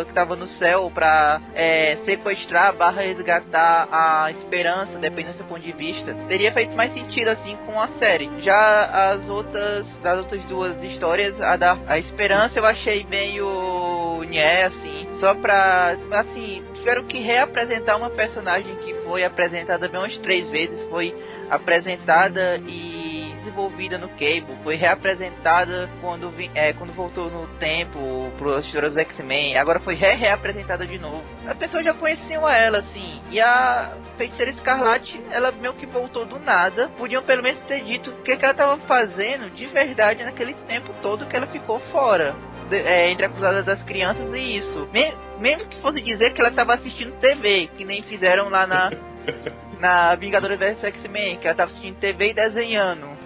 que 0.08 0.14
tava 0.14 0.36
no 0.36 0.48
céu 0.48 0.90
pra 0.94 1.42
é, 1.54 1.98
sequestrar 2.06 2.76
barra 2.76 3.02
resgatar 3.02 3.88
a 3.92 4.32
esperança, 4.32 4.98
dependendo 5.00 5.34
do 5.34 5.38
seu 5.38 5.46
ponto 5.46 5.62
de 5.62 5.72
vista. 5.74 6.14
Teria 6.28 6.52
feito 6.54 6.76
mais 6.76 6.94
sentido 6.94 7.30
assim 7.30 7.58
com 7.66 7.80
a 7.80 7.88
série. 8.00 8.30
Já 8.40 9.12
as 9.12 9.30
outras, 9.30 9.88
das 10.02 10.20
outras 10.20 10.46
duas 10.54 10.84
histórias, 10.84 11.42
a 11.42 11.58
da 11.58 11.80
a 11.88 11.98
Esperança 11.98 12.60
eu 12.60 12.66
achei 12.66 13.04
meio 13.06 14.24
nhé, 14.30 14.66
assim, 14.66 15.08
só 15.20 15.34
pra, 15.34 15.98
assim, 16.12 16.64
tiveram 16.76 17.06
que 17.06 17.20
reapresentar 17.20 17.98
uma 17.98 18.12
personagem 18.12 18.76
que 18.76 18.94
foi 19.04 19.24
apresentada 19.24 19.88
bem 19.88 20.00
umas 20.00 20.16
três 20.20 20.48
vezes, 20.52 20.88
foi 20.90 21.12
apresentada 21.50 22.62
e 22.68 23.13
desenvolvida 23.54 23.98
no 23.98 24.10
Cable, 24.10 24.58
foi 24.64 24.76
reapresentada 24.76 25.90
quando, 26.02 26.34
é, 26.56 26.74
quando 26.74 26.94
voltou 26.94 27.30
no 27.30 27.48
tempo 27.60 28.00
para 28.38 28.58
as 28.58 28.66
histórias 28.66 28.94
do 28.94 29.00
X-Men, 29.00 29.58
agora 29.58 29.80
foi 29.80 29.94
re-reapresentada 29.94 30.86
de 30.86 30.98
novo. 30.98 31.24
As 31.48 31.58
pessoas 31.58 31.86
já 31.86 31.94
conheciam 31.94 32.50
ela, 32.50 32.80
assim, 32.80 33.22
e 33.30 33.40
a 33.40 33.96
Feiticeira 34.18 34.52
Escarlate, 34.52 35.24
ela 35.30 35.52
meio 35.52 35.74
que 35.74 35.86
voltou 35.86 36.26
do 36.26 36.40
nada. 36.40 36.90
Podiam 36.98 37.24
pelo 37.24 37.44
menos 37.44 37.60
ter 37.66 37.84
dito 37.84 38.10
o 38.10 38.24
que, 38.24 38.36
que 38.36 38.44
ela 38.44 38.54
estava 38.54 38.78
fazendo 38.80 39.50
de 39.52 39.68
verdade 39.68 40.24
naquele 40.24 40.54
tempo 40.68 40.94
todo 41.02 41.26
que 41.26 41.36
ela 41.36 41.48
ficou 41.48 41.80
fora. 41.92 42.36
De, 42.70 42.78
é, 42.78 43.12
entre 43.12 43.26
acusadas 43.26 43.66
das 43.66 43.82
crianças 43.84 44.34
e 44.34 44.58
isso. 44.58 44.90
Me, 44.92 45.14
mesmo 45.40 45.68
que 45.68 45.80
fosse 45.82 46.02
dizer 46.02 46.34
que 46.34 46.42
ela 46.42 46.50
estava 46.50 46.74
assistindo 46.76 47.20
TV, 47.20 47.70
que 47.78 47.84
nem 47.86 48.02
fizeram 48.04 48.50
lá 48.50 48.66
na 48.66 48.92
na 49.80 50.16
Vingadores 50.16 50.58
vs 50.58 50.82
X-Men, 50.82 51.38
que 51.38 51.48
ela 51.48 51.56
tava 51.56 51.72
assistindo 51.72 52.00
TV 52.00 52.30
e 52.30 52.34
desenhando. 52.34 53.23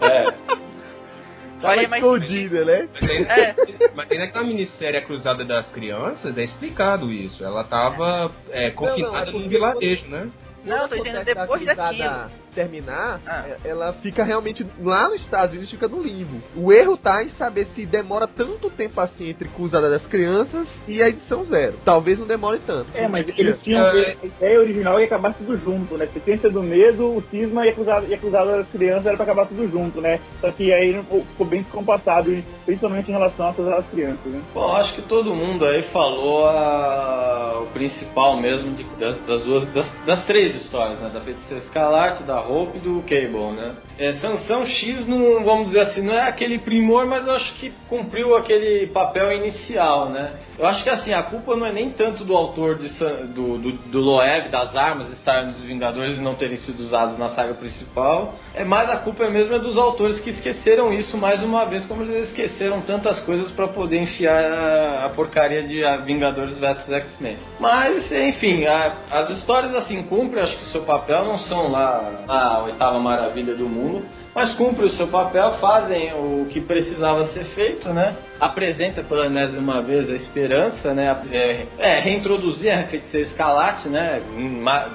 É. 0.00 0.56
Tava 1.60 1.76
mas- 1.76 1.92
escondida, 1.92 2.64
né? 2.64 2.88
Mas 3.00 3.10
aí, 3.10 3.22
É. 3.24 3.54
mas 3.94 4.10
aí 4.10 4.18
naquela 4.18 4.44
minissérie 4.44 4.98
A 4.98 5.02
Cruzada 5.02 5.44
das 5.44 5.70
Crianças 5.70 6.36
é 6.36 6.44
explicado 6.44 7.10
isso. 7.10 7.42
Ela 7.44 7.64
tava 7.64 8.30
é, 8.50 8.70
confinada 8.70 9.30
é 9.30 9.32
num 9.32 9.48
vilarejo, 9.48 10.06
né? 10.08 10.30
Não, 10.64 10.82
eu 10.82 10.88
tô 10.88 10.96
dizendo 10.96 11.24
depois 11.24 11.64
da 11.64 11.74
cruzada 11.74 11.98
daquilo. 11.98 12.45
Terminar, 12.56 13.20
Ah. 13.26 13.44
é- 13.46 13.68
ela 13.68 13.92
fica 13.92 14.24
realmente 14.24 14.66
lá 14.82 15.08
nos 15.10 15.20
Estados 15.20 15.52
Unidos, 15.52 15.70
fica 15.70 15.86
no 15.86 16.02
limbo. 16.02 16.40
O 16.56 16.72
erro 16.72 16.96
tá 16.96 17.22
em 17.22 17.28
saber 17.30 17.66
se 17.74 17.84
demora 17.84 18.26
tanto 18.26 18.70
tempo 18.70 18.98
assim 19.00 19.28
entre 19.28 19.46
Cruzada 19.48 19.90
das 19.90 20.04
Crianças 20.06 20.66
e 20.88 21.02
a 21.02 21.08
edição 21.08 21.44
zero. 21.44 21.74
Talvez 21.84 22.18
não 22.18 22.26
demore 22.26 22.58
tanto. 22.66 22.86
É, 22.94 23.06
mas 23.06 23.28
eles 23.38 23.60
tinham 23.62 23.86
É. 23.86 24.16
a 24.22 24.26
ideia 24.26 24.58
original 24.60 24.98
ia 24.98 25.04
acabar 25.06 25.34
tudo 25.34 25.56
junto, 25.58 25.96
né? 25.98 26.08
Sequência 26.12 26.48
do 26.50 26.62
medo, 26.62 27.04
o 27.16 27.22
cisma 27.30 27.66
e 27.66 27.68
a 27.68 27.72
cruzada, 27.74 28.06
e 28.06 28.14
a 28.14 28.18
cruzada 28.18 28.56
das 28.56 28.68
crianças 28.70 29.06
era 29.06 29.16
pra 29.16 29.24
acabar 29.24 29.46
tudo 29.46 29.68
junto, 29.70 30.00
né? 30.00 30.18
Só 30.40 30.50
que 30.50 30.72
aí 30.72 30.94
não- 30.94 31.04
ficou 31.04 31.46
bem 31.46 31.60
descompassado, 31.62 32.34
principalmente 32.64 33.10
em 33.10 33.12
relação 33.12 33.50
à 33.50 33.52
cruzada 33.54 33.76
das 33.76 33.90
crianças, 33.90 34.24
né? 34.32 34.40
Bom, 34.54 34.72
acho 34.76 34.94
que 34.94 35.02
todo 35.02 35.34
mundo 35.34 35.64
aí 35.66 35.82
falou 35.90 36.46
a- 36.48 37.60
o 37.62 37.66
principal 37.66 38.40
mesmo 38.40 38.72
de- 38.74 38.84
das, 38.98 39.18
das 39.26 39.42
duas, 39.42 39.66
das, 39.74 39.86
das 40.06 40.24
três 40.24 40.54
histórias, 40.56 40.98
né? 41.00 41.10
Da 41.12 41.20
Feiticeira 41.20 41.62
Escarlate, 41.64 42.22
da 42.22 42.40
Hope 42.48 42.78
do 42.78 43.02
Cable, 43.02 43.56
né? 43.56 43.74
É, 43.98 44.12
Sansão 44.14 44.66
X, 44.66 45.06
não, 45.06 45.42
vamos 45.44 45.68
dizer 45.68 45.80
assim, 45.80 46.02
não 46.02 46.12
é 46.14 46.28
aquele 46.28 46.58
primor, 46.58 47.06
mas 47.06 47.26
eu 47.26 47.32
acho 47.32 47.54
que 47.54 47.72
cumpriu 47.88 48.36
aquele 48.36 48.88
papel 48.88 49.32
inicial, 49.32 50.08
né? 50.10 50.30
Eu 50.58 50.66
acho 50.66 50.82
que 50.82 50.88
assim, 50.90 51.12
a 51.12 51.22
culpa 51.22 51.54
não 51.54 51.66
é 51.66 51.72
nem 51.72 51.90
tanto 51.90 52.24
do 52.24 52.34
autor 52.34 52.78
de 52.78 52.88
do, 53.34 53.58
do, 53.58 53.72
do 53.72 54.00
Loeb, 54.00 54.48
das 54.48 54.74
armas 54.74 55.10
estarem 55.12 55.48
dos 55.48 55.60
Vingadores 55.62 56.16
e 56.16 56.20
não 56.20 56.34
terem 56.34 56.56
sido 56.58 56.80
usadas 56.80 57.18
na 57.18 57.30
saga 57.30 57.52
principal. 57.54 58.34
É 58.54 58.64
mais 58.64 58.88
a 58.88 58.96
culpa 58.98 59.28
mesmo 59.28 59.54
é 59.54 59.58
dos 59.58 59.76
autores 59.76 60.18
que 60.20 60.30
esqueceram 60.30 60.92
isso 60.92 61.16
mais 61.18 61.42
uma 61.42 61.66
vez, 61.66 61.84
como 61.84 62.02
eles 62.02 62.28
esqueceram 62.28 62.80
tantas 62.80 63.18
coisas 63.20 63.50
para 63.52 63.68
poder 63.68 63.98
enfiar 64.00 64.42
a, 64.44 65.04
a 65.06 65.08
porcaria 65.10 65.62
de 65.62 65.84
a 65.84 65.98
Vingadores 65.98 66.56
vs 66.58 66.90
X-Men. 66.90 67.36
Mas, 67.60 68.10
enfim, 68.10 68.64
a- 68.64 68.92
as 69.10 69.30
histórias 69.30 69.74
assim 69.74 70.02
cumprem, 70.04 70.42
acho 70.42 70.56
que 70.56 70.62
o 70.64 70.72
seu 70.72 70.82
papel 70.84 71.24
não 71.26 71.38
são 71.40 71.70
lá 71.70 72.12
a 72.36 72.62
oitava 72.64 72.98
maravilha 72.98 73.54
do 73.54 73.68
mundo. 73.68 74.04
Mas 74.36 74.54
cumprem 74.54 74.86
o 74.86 74.90
seu 74.90 75.08
papel, 75.08 75.52
fazem 75.52 76.12
o 76.12 76.44
que 76.50 76.60
precisava 76.60 77.26
ser 77.28 77.46
feito, 77.54 77.88
né? 77.88 78.14
Apresenta 78.38 79.02
pela 79.02 79.24
enésima 79.24 79.80
vez 79.80 80.10
a 80.10 80.14
esperança, 80.14 80.92
né? 80.92 81.18
É, 81.32 81.66
é, 81.78 82.00
reintroduzir 82.00 82.70
a 82.70 82.84
feiticeira 82.84 83.28
escalate, 83.28 83.88
né? 83.88 84.20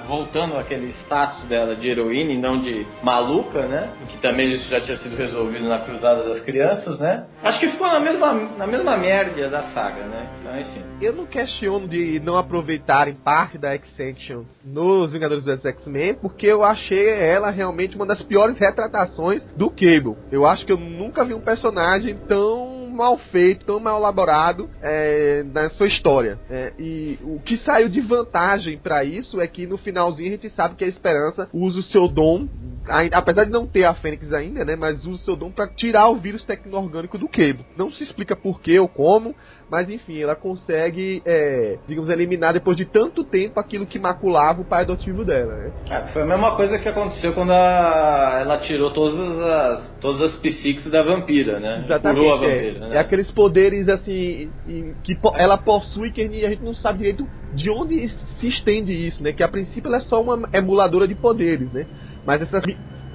Voltando 0.06 0.56
àquele 0.56 0.90
status 1.02 1.42
dela 1.48 1.74
de 1.74 1.88
heroína 1.88 2.30
e 2.30 2.40
não 2.40 2.56
de 2.56 2.86
maluca, 3.02 3.62
né? 3.62 3.90
Que 4.10 4.18
também 4.18 4.52
isso 4.52 4.70
já 4.70 4.80
tinha 4.80 4.96
sido 4.98 5.16
resolvido 5.16 5.68
na 5.68 5.80
Cruzada 5.80 6.22
das 6.22 6.40
Crianças, 6.42 6.96
né? 7.00 7.26
Acho 7.42 7.58
que 7.58 7.66
ficou 7.66 7.88
na 7.88 7.98
mesma, 7.98 8.32
na 8.56 8.66
mesma 8.68 8.96
merda 8.96 9.48
da 9.48 9.64
saga, 9.72 10.04
né? 10.04 10.30
Então, 10.38 10.60
enfim. 10.60 10.82
Eu 11.00 11.14
não 11.14 11.26
questiono 11.26 11.88
de 11.88 12.20
não 12.20 12.36
aproveitarem 12.36 13.14
parte 13.14 13.58
da 13.58 13.72
X-Section 13.72 14.44
nos 14.64 15.12
Vingadores 15.12 15.44
vs 15.44 15.64
X-Men, 15.64 16.14
porque 16.14 16.46
eu 16.46 16.62
achei 16.62 17.08
ela 17.08 17.50
realmente 17.50 17.96
uma 17.96 18.06
das 18.06 18.22
piores 18.22 18.56
retratações 18.56 19.31
do 19.56 19.70
Cable. 19.70 20.16
Eu 20.30 20.46
acho 20.46 20.64
que 20.66 20.72
eu 20.72 20.76
nunca 20.78 21.24
vi 21.24 21.34
um 21.34 21.40
personagem 21.40 22.16
tão 22.28 22.88
mal 22.90 23.16
feito, 23.16 23.64
tão 23.64 23.80
mal 23.80 23.98
elaborado 23.98 24.68
é, 24.82 25.42
na 25.52 25.70
sua 25.70 25.86
história. 25.86 26.38
É, 26.50 26.72
e 26.78 27.18
o 27.22 27.40
que 27.40 27.56
saiu 27.58 27.88
de 27.88 28.00
vantagem 28.00 28.78
pra 28.78 29.02
isso 29.02 29.40
é 29.40 29.46
que 29.46 29.66
no 29.66 29.78
finalzinho 29.78 30.28
a 30.28 30.32
gente 30.32 30.50
sabe 30.50 30.74
que 30.76 30.84
a 30.84 30.88
Esperança 30.88 31.48
usa 31.54 31.78
o 31.78 31.82
seu 31.82 32.06
dom, 32.06 32.46
ai- 32.86 33.08
apesar 33.12 33.44
de 33.44 33.50
não 33.50 33.66
ter 33.66 33.84
a 33.84 33.94
Fênix 33.94 34.30
ainda, 34.32 34.64
né, 34.64 34.76
mas 34.76 35.06
usa 35.06 35.22
o 35.22 35.24
seu 35.24 35.36
dom 35.36 35.50
pra 35.50 35.66
tirar 35.68 36.08
o 36.08 36.16
vírus 36.16 36.44
tecno-orgânico 36.44 37.16
do 37.16 37.28
Cable. 37.28 37.64
Não 37.76 37.90
se 37.90 38.04
explica 38.04 38.36
por 38.36 38.60
que 38.60 38.78
ou 38.78 38.88
como, 38.88 39.34
mas 39.72 39.88
enfim, 39.88 40.20
ela 40.20 40.36
consegue, 40.36 41.22
é, 41.24 41.78
digamos, 41.88 42.10
eliminar 42.10 42.52
depois 42.52 42.76
de 42.76 42.84
tanto 42.84 43.24
tempo 43.24 43.58
aquilo 43.58 43.86
que 43.86 43.98
maculava 43.98 44.60
o 44.60 44.66
pai 44.66 44.82
adotivo 44.82 45.24
dela, 45.24 45.56
né? 45.56 45.72
É, 45.88 46.12
foi 46.12 46.20
a 46.20 46.26
mesma 46.26 46.54
coisa 46.54 46.78
que 46.78 46.86
aconteceu 46.86 47.32
quando 47.32 47.52
a- 47.52 48.38
ela 48.42 48.58
tirou 48.58 48.90
todas 48.90 49.40
as, 49.40 49.98
todas 49.98 50.20
as 50.30 50.40
psiques 50.40 50.84
da 50.90 51.02
vampira, 51.02 51.58
né? 51.58 51.84
Exatamente. 51.86 52.20
Curou 52.20 52.34
a 52.34 52.44
é. 52.44 52.54
vampira, 52.54 52.86
né? 52.86 52.96
É 52.96 52.98
aqueles 52.98 53.30
poderes 53.30 53.88
assim 53.88 54.52
que 55.02 55.18
ela 55.36 55.56
possui 55.56 56.10
que 56.10 56.20
a 56.20 56.28
gente, 56.28 56.62
não 56.62 56.74
sabe 56.74 56.98
direito 56.98 57.26
de 57.54 57.70
onde 57.70 58.08
se 58.40 58.48
estende 58.48 58.92
isso, 58.92 59.22
né? 59.22 59.32
Que 59.32 59.42
a 59.42 59.48
princípio 59.48 59.88
ela 59.88 59.96
é 59.96 60.00
só 60.00 60.20
uma 60.20 60.46
emuladora 60.52 61.08
de 61.08 61.14
poderes, 61.14 61.72
né? 61.72 61.86
Mas 62.26 62.42
essas, 62.42 62.62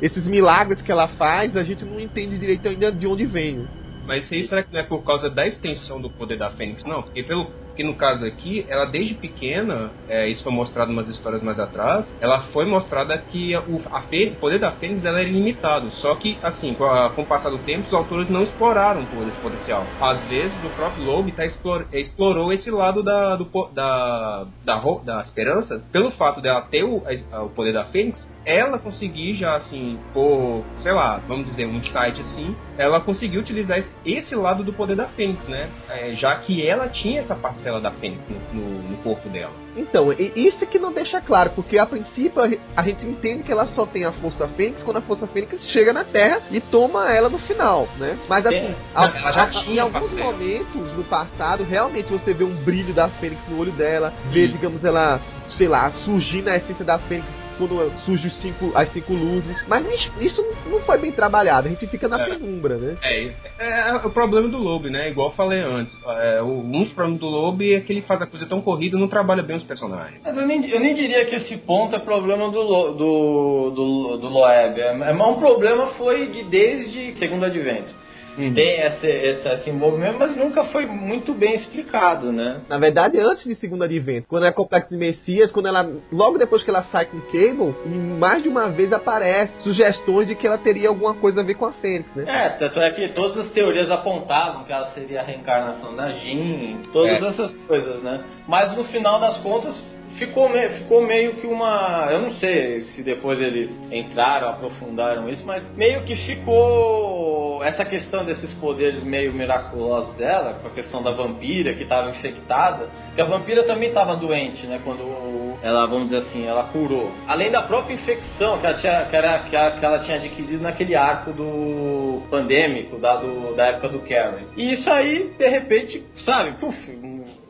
esses 0.01 0.25
milagres 0.25 0.81
que 0.81 0.91
ela 0.91 1.07
faz, 1.07 1.55
a 1.55 1.61
gente 1.61 1.85
não 1.85 1.99
entende 1.99 2.39
direito 2.39 2.67
ainda 2.67 2.91
de 2.91 3.05
onde 3.05 3.27
vem. 3.27 3.59
Mas 4.07 4.31
isso 4.31 4.49
será 4.49 4.63
que 4.63 4.71
não 4.71 4.79
é 4.79 4.83
por 4.83 5.03
causa 5.03 5.29
da 5.29 5.45
extensão 5.45 6.01
do 6.01 6.09
poder 6.09 6.37
da 6.37 6.49
Fênix? 6.51 6.83
Não, 6.85 7.03
porque 7.03 7.23
pelo 7.23 7.51
que 7.77 7.83
no 7.83 7.95
caso 7.95 8.25
aqui, 8.25 8.65
ela 8.67 8.85
desde 8.85 9.13
pequena, 9.13 9.93
é, 10.07 10.27
isso 10.27 10.41
foi 10.43 10.51
mostrado 10.51 10.91
umas 10.91 11.07
histórias 11.07 11.43
mais 11.43 11.59
atrás, 11.59 12.07
ela 12.19 12.41
foi 12.47 12.65
mostrada 12.65 13.15
que 13.19 13.55
o, 13.55 13.75
o 13.77 14.35
poder 14.39 14.59
da 14.59 14.71
Fênix 14.71 15.05
ela 15.05 15.19
era 15.19 15.29
ilimitado. 15.29 15.91
Só 15.91 16.15
que, 16.15 16.39
assim, 16.41 16.73
com, 16.73 16.85
a- 16.85 17.11
com 17.11 17.21
o 17.21 17.27
passar 17.27 17.51
do 17.51 17.59
tempo, 17.59 17.85
os 17.85 17.93
autores 17.93 18.29
não 18.29 18.41
exploraram 18.41 19.05
todo 19.05 19.29
esse 19.29 19.39
potencial. 19.39 19.93
Às 20.01 20.25
vezes, 20.25 20.63
o 20.63 20.71
próprio 20.73 21.03
Loeb 21.03 21.31
tá 21.35 21.45
explor- 21.45 21.87
explorou 21.93 22.51
esse 22.51 22.71
lado 22.71 23.03
da, 23.03 23.35
do, 23.35 23.45
da, 23.75 24.47
da, 24.65 24.81
da 25.05 25.21
esperança, 25.21 25.87
pelo 25.91 26.09
fato 26.11 26.41
dela 26.41 26.61
ter 26.61 26.83
o, 26.83 27.03
a- 27.31 27.43
o 27.43 27.49
poder 27.51 27.73
da 27.73 27.85
Fênix, 27.85 28.17
ela 28.43 28.79
conseguir 28.79 29.33
já, 29.35 29.55
assim, 29.55 29.99
por, 30.13 30.71
sei 30.77 30.93
lá, 30.93 31.17
vamos 31.27 31.45
dizer, 31.47 31.67
um 31.67 31.75
insight 31.75 32.21
assim, 32.21 32.55
ela 32.77 33.01
conseguiu 33.01 33.41
utilizar 33.41 33.77
esse, 33.77 33.93
esse 34.05 34.33
lado 34.35 34.63
do 34.63 34.73
poder 34.73 34.95
da 34.95 35.09
Fênix, 35.09 35.45
né? 35.47 35.73
É, 35.89 36.15
já 36.15 36.33
que 36.37 36.65
ela 36.65 36.87
tinha 36.87 37.19
essa 37.19 37.35
parcela 37.35 37.66
da 37.81 37.91
Fênix 37.91 38.23
no, 38.27 38.59
no- 38.61 38.89
no 38.89 38.97
corpo 38.97 39.27
dela. 39.29 39.51
Então, 39.75 40.11
isso 40.13 40.63
é 40.63 40.65
que 40.67 40.79
não 40.79 40.91
deixa 40.91 41.21
claro, 41.21 41.51
porque 41.55 41.77
a 41.77 41.85
princípio 41.85 42.41
a 42.41 42.47
ge- 42.49 42.59
a 42.75 42.81
gente 42.83 43.05
entende 43.05 43.43
que 43.43 43.51
ela 43.51 43.65
só 43.67 43.85
tem 43.85 44.05
a 44.05 44.11
Força 44.13 44.47
Fênix 44.47 44.81
quando 44.83 44.97
a 44.97 45.01
Força 45.01 45.27
Fênix 45.27 45.61
chega 45.67 45.93
na 45.93 46.03
Terra 46.03 46.41
e 46.49 46.59
toma 46.59 47.11
ela 47.13 47.29
no 47.29 47.37
final, 47.37 47.87
né? 47.99 48.17
Mas 48.27 48.45
assim, 48.45 48.55
É. 48.55 48.75
a- 48.95 49.05
ela 49.05 49.43
a- 49.43 49.63
em 49.65 49.79
alguns 49.79 50.09
parcela. 50.09 50.31
momentos 50.31 50.93
no 50.93 51.03
passado, 51.03 51.63
realmente 51.63 52.07
você 52.11 52.33
vê 52.33 52.43
um 52.43 52.55
brilho 52.63 52.93
da 52.93 53.07
Fênix 53.09 53.41
no 53.49 53.59
olho 53.59 53.71
dela, 53.73 54.11
vê, 54.31 54.47
digamos, 54.47 54.83
ela, 54.83 55.19
sei 55.57 55.67
lá, 55.67 55.91
surgir 55.91 56.41
na 56.41 56.55
essência 56.55 56.83
da 56.85 56.97
Fênix 56.97 57.27
quando 57.57 57.91
surge 58.05 58.27
os 58.27 58.41
cinco, 58.41 58.71
as 58.75 58.91
cinco 58.91 59.13
luzes. 59.13 59.57
Mas 59.67 59.85
isso- 60.19 60.45
não 60.65 60.79
foi 60.81 60.97
bem 60.97 61.11
trabalhado, 61.11 61.67
a 61.67 61.71
gente 61.71 61.87
fica 61.87 62.07
na 62.07 62.21
É. 62.21 62.25
penumbra, 62.25 62.77
né? 62.77 62.97
É, 63.03 63.31
é, 63.59 63.93
o 64.05 64.09
problema 64.09 64.47
do 64.47 64.57
Loeb, 64.57 64.89
né? 64.89 65.09
Igual 65.09 65.29
eu 65.29 65.35
falei 65.35 65.59
antes. 65.59 65.95
É, 66.07 66.41
o, 66.41 66.45
um 66.61 66.83
dos 66.83 66.93
problemas 66.93 67.19
do 67.19 67.27
Loeb 67.27 67.73
é 67.73 67.79
que 67.81 67.91
ele 67.93 68.01
faz 68.01 68.21
a 68.21 68.25
coisa 68.25 68.45
tão 68.45 68.61
corrida 68.61 68.97
e 68.97 68.99
não 68.99 69.07
trabalha 69.07 69.43
bem 69.43 69.57
os 69.57 69.63
personagens. 69.63 70.19
Eu 70.25 70.33
nem, 70.33 70.69
eu 70.69 70.79
nem 70.79 70.95
diria 70.95 71.25
que 71.25 71.35
esse 71.35 71.57
ponto 71.57 71.95
é 71.95 71.99
problema 71.99 72.49
do, 72.51 72.61
Lo- 72.61 72.91
do, 72.93 73.71
do, 73.71 74.17
do 74.17 74.29
Loeb. 74.29 74.79
É, 74.79 75.09
é, 75.09 75.13
um 75.13 75.35
problema 75.39 75.87
foi 75.97 76.27
de 76.27 76.43
desde 76.43 77.17
Segundo 77.17 77.45
Advento. 77.45 78.06
Tem 78.37 78.81
esse, 78.81 79.07
esse, 79.07 79.47
esse 79.49 79.69
envolvimento, 79.69 80.17
mas 80.19 80.35
nunca 80.35 80.63
foi 80.65 80.85
muito 80.85 81.33
bem 81.33 81.55
explicado, 81.55 82.31
né? 82.31 82.61
Na 82.69 82.77
verdade, 82.77 83.19
antes 83.19 83.43
de 83.45 83.55
Segundo 83.55 83.83
Advento, 83.83 84.27
quando 84.27 84.45
é 84.45 84.51
Complexo 84.51 84.89
de 84.89 84.97
Messias, 84.97 85.51
quando 85.51 85.67
ela. 85.67 85.89
Logo 86.11 86.37
depois 86.37 86.63
que 86.63 86.69
ela 86.69 86.83
sai 86.85 87.05
com 87.05 87.19
Cable, 87.21 87.73
mais 88.19 88.43
de 88.43 88.49
uma 88.49 88.69
vez 88.69 88.93
aparece 88.93 89.51
sugestões 89.63 90.27
de 90.27 90.35
que 90.35 90.45
ela 90.45 90.57
teria 90.57 90.89
alguma 90.89 91.15
coisa 91.15 91.41
a 91.41 91.43
ver 91.43 91.55
com 91.55 91.65
a 91.65 91.71
Fênix, 91.73 92.13
né? 92.15 92.25
É, 92.27 92.49
tanto 92.49 92.79
é 92.79 92.91
que 92.91 93.09
todas 93.13 93.37
as 93.45 93.51
teorias 93.51 93.89
apontavam 93.89 94.63
que 94.65 94.71
ela 94.71 94.87
seria 94.91 95.21
a 95.21 95.23
reencarnação 95.23 95.95
da 95.95 96.09
Jean, 96.09 96.77
todas 96.93 97.21
É. 97.21 97.27
essas 97.27 97.55
coisas, 97.67 98.03
né? 98.03 98.23
Mas 98.47 98.75
no 98.75 98.83
final 98.85 99.19
das 99.19 99.37
contas 99.39 99.75
ficou, 100.17 100.49
me, 100.49 100.67
ficou 100.69 101.05
meio 101.05 101.35
que 101.35 101.47
uma. 101.47 102.07
Eu 102.11 102.21
não 102.21 102.31
sei 102.31 102.81
se 102.81 103.03
depois 103.03 103.41
eles 103.41 103.69
entraram, 103.91 104.49
aprofundaram 104.49 105.29
isso, 105.29 105.45
mas 105.45 105.63
meio 105.75 106.03
que 106.03 106.15
ficou 106.15 107.63
essa 107.63 107.85
questão 107.85 108.25
desses 108.25 108.53
poderes 108.55 109.03
meio 109.03 109.33
miraculosos 109.33 110.15
dela, 110.15 110.59
com 110.61 110.67
a 110.67 110.71
questão 110.71 111.01
da 111.01 111.11
vampira 111.11 111.73
que 111.73 111.83
estava 111.83 112.09
infectada, 112.09 112.87
que 113.15 113.21
a 113.21 113.25
vampira 113.25 113.63
também 113.63 113.89
estava 113.89 114.15
doente, 114.15 114.65
né? 114.67 114.79
Quando 114.83 115.57
ela, 115.61 115.85
vamos 115.87 116.09
dizer 116.09 116.17
assim, 116.17 116.45
ela 116.45 116.63
curou. 116.65 117.11
Além 117.27 117.51
da 117.51 117.61
própria 117.61 117.93
infecção 117.93 118.57
que 118.59 118.65
ela 118.65 118.77
tinha, 118.77 119.05
que 119.05 119.15
era, 119.15 119.39
que 119.39 119.55
ela, 119.55 119.71
que 119.71 119.85
ela 119.85 119.99
tinha 119.99 120.17
adquirido 120.17 120.61
naquele 120.61 120.95
arco 120.95 121.31
do 121.31 122.21
pandêmico, 122.29 122.97
da, 122.97 123.15
do, 123.15 123.55
da 123.55 123.67
época 123.67 123.89
do 123.89 123.99
Karen. 123.99 124.43
E 124.55 124.73
isso 124.73 124.89
aí, 124.89 125.31
de 125.37 125.47
repente, 125.47 126.03
sabe, 126.23 126.53
puf, 126.59 126.77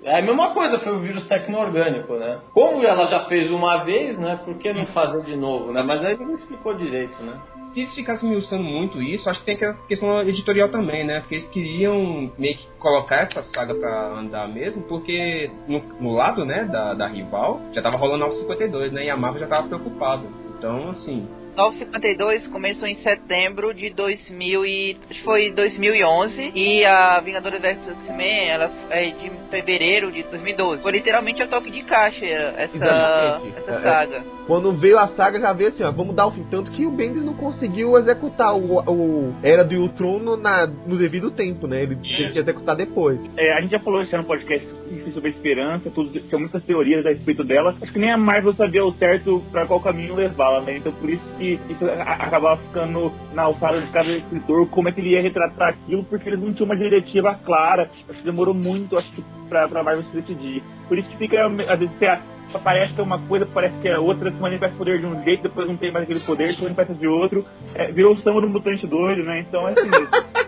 é 0.08 0.20
a 0.20 0.22
mesma 0.22 0.52
coisa, 0.52 0.80
foi 0.80 0.96
o 0.96 1.00
vírus 1.00 1.28
tecno-orgânico, 1.28 2.13
né? 2.13 2.39
Como 2.54 2.82
ela 2.82 3.08
já 3.08 3.26
fez 3.26 3.52
uma 3.52 3.84
vez, 3.84 4.17
né? 4.17 4.39
Por 4.43 4.58
que 4.58 4.72
não 4.72 4.86
fazer 4.88 5.24
de 5.24 5.36
novo, 5.36 5.74
né? 5.74 5.84
Mas 5.84 6.04
aí 6.04 6.17
não 6.17 6.34
explicou 6.34 6.74
direito, 6.76 7.22
né? 7.22 7.34
Se 7.74 7.82
eles 7.82 7.93
ficassem 7.93 8.34
usando 8.34 8.63
muito 8.63 9.02
isso, 9.02 9.30
acho 9.30 9.41
que 9.43 9.46
tem 9.46 9.67
a 9.67 9.74
questão 9.74 10.22
editorial 10.22 10.70
também, 10.70 11.06
né? 11.06 11.20
Porque 11.20 11.36
eles 11.36 11.50
queriam 11.50 12.32
meio 12.38 12.56
que 12.56 12.65
colocar 12.80 13.17
essa 13.17 13.43
saga 13.43 13.76
pra 13.76 14.17
andar 14.17 14.48
mesmo, 14.48 14.82
porque 14.84 15.52
no, 15.67 15.80
no 16.00 16.13
lado, 16.13 16.46
né, 16.46 16.63
da, 16.63 16.93
da 16.93 17.08
rival, 17.08 17.60
já 17.74 17.82
tava 17.82 17.98
rolando 17.98 18.20
952, 18.20 18.93
né? 18.93 19.06
E 19.06 19.10
a 19.10 19.17
Marvel 19.17 19.41
já 19.41 19.48
tava 19.48 19.67
preocupada. 19.67 20.24
Então, 20.58 20.89
assim, 20.89 21.28
952 21.58 22.48
começou 22.50 22.88
em 22.88 22.96
setembro 22.98 23.74
de 23.74 23.89
2000 23.89 24.63
e 24.63 24.98
acho 25.10 25.20
que 25.20 25.24
foi 25.26 25.52
2011 25.52 26.52
e 26.54 26.86
a 26.86 27.20
Vingadores 27.20 27.60
vs 27.60 27.80
X-Men 28.06 28.48
ela 28.50 28.72
é 28.91 29.10
de 29.10 29.32
fevereiro 29.50 30.12
de 30.12 30.22
2012. 30.22 30.84
Foi 30.84 30.91
literalmente 30.91 31.41
a 31.41 31.48
toque 31.48 31.72
de 31.72 31.82
caixa 31.82 32.24
essa, 32.26 32.76
Exatamente. 32.76 33.58
essa 33.58 33.72
É, 33.72 33.76
é. 33.76 33.82
saga. 33.82 34.24
Quando 34.46 34.72
veio 34.74 35.00
a 35.00 35.08
saga, 35.10 35.39
já 35.39 35.52
veio 35.52 35.70
assim, 35.70 35.84
ó, 35.84 35.91
vamos 35.91 36.15
dar 36.15 36.28
o 36.28 36.32
fim. 36.32 36.43
Tanto 36.43 36.72
que 36.72 36.86
o 36.86 36.91
Bendis 36.91 37.26
não 37.26 37.34
conseguiu 37.34 37.98
executar 37.98 38.56
o, 38.56 38.80
o 38.80 39.36
Era 39.43 39.63
do 39.65 39.76
Ultron 39.76 40.20
no, 40.20 40.38
na, 40.38 40.67
no 40.67 40.96
devido 40.98 41.32
tempo, 41.32 41.67
né? 41.67 41.82
Ele 41.84 41.96
tinha 41.98 42.32
que 42.32 42.39
executar 42.39 42.76
depois. 42.76 43.20
É, 43.36 43.58
a 43.58 43.62
gente 43.62 43.72
já 43.72 43.80
falou 43.80 44.04
isso 44.04 44.15
no 44.15 44.24
podcast 44.24 44.65
enfim, 44.91 45.12
sobre 45.12 45.30
a 45.30 45.32
esperança, 45.32 45.89
tudo, 45.89 46.12
tinha 46.12 46.39
muitas 46.39 46.63
teorias 46.63 47.06
a 47.06 47.10
respeito 47.10 47.43
dela. 47.43 47.76
Acho 47.82 47.91
que 47.91 48.00
nem 48.00 48.12
a 48.12 48.17
Marvel 48.17 48.54
sabia 48.54 48.84
o 48.84 48.93
certo 48.93 49.43
pra 49.52 49.65
qual 49.65 49.80
caminho 49.80 50.15
levá-la, 50.15 50.62
né? 50.62 50.78
Então 50.78 50.91
por 50.91 51.10
isso 51.10 51.23
que 51.38 51.60
isso 51.69 51.86
acabava 51.86 52.58
ficando 52.58 53.12
na 53.34 53.43
alçada 53.43 53.82
de 53.82 53.91
cada 53.91 54.10
escritor, 54.10 54.67
como 54.69 54.89
é 54.89 54.91
que 54.91 55.02
ele 55.02 55.10
ia 55.10 55.21
retratar 55.21 55.69
aquilo, 55.69 56.04
porque 56.06 56.30
eles 56.30 56.39
não 56.39 56.54
tinham 56.54 56.65
uma 56.65 56.78
diretiva 56.78 57.36
clara. 57.45 57.89
Acho 58.10 58.19
que 58.19 58.26
demorou 58.26 58.54
muito, 58.54 58.97
acho 58.97 59.12
que, 59.12 59.23
pra, 59.50 59.67
pra 59.67 59.84
Marvel 59.84 60.04
se 60.06 60.21
decidir. 60.21 60.63
Por 60.88 60.97
isso 60.97 61.10
que 61.10 61.17
fica, 61.17 61.45
às 61.45 61.80
vezes, 61.80 61.95
você 61.97 62.60
parece 62.63 62.93
que 62.93 63.02
é 63.02 63.04
uma 63.04 63.19
coisa, 63.19 63.45
parece 63.45 63.78
que 63.82 63.88
é 63.88 64.00
outra, 64.00 64.32
se 64.32 64.39
manifesta 64.39 64.76
poder 64.78 65.00
de 65.00 65.06
um 65.06 65.21
jeito, 65.23 65.43
depois 65.43 65.67
não 65.67 65.76
tem 65.76 65.91
mais 65.91 66.04
aquele 66.04 66.21
poder, 66.21 66.56
se 66.56 66.62
manifesta 66.62 66.93
de 66.93 67.08
outro. 67.08 67.45
É, 67.76 67.91
virou 67.91 68.13
o 68.13 68.21
samba 68.21 68.41
do 68.41 68.50
mutante 68.50 68.88
doido, 68.88 69.23
né? 69.23 69.41
Então 69.41 69.67
é 69.67 69.71
assim 69.71 69.89
mesmo. 69.89 70.08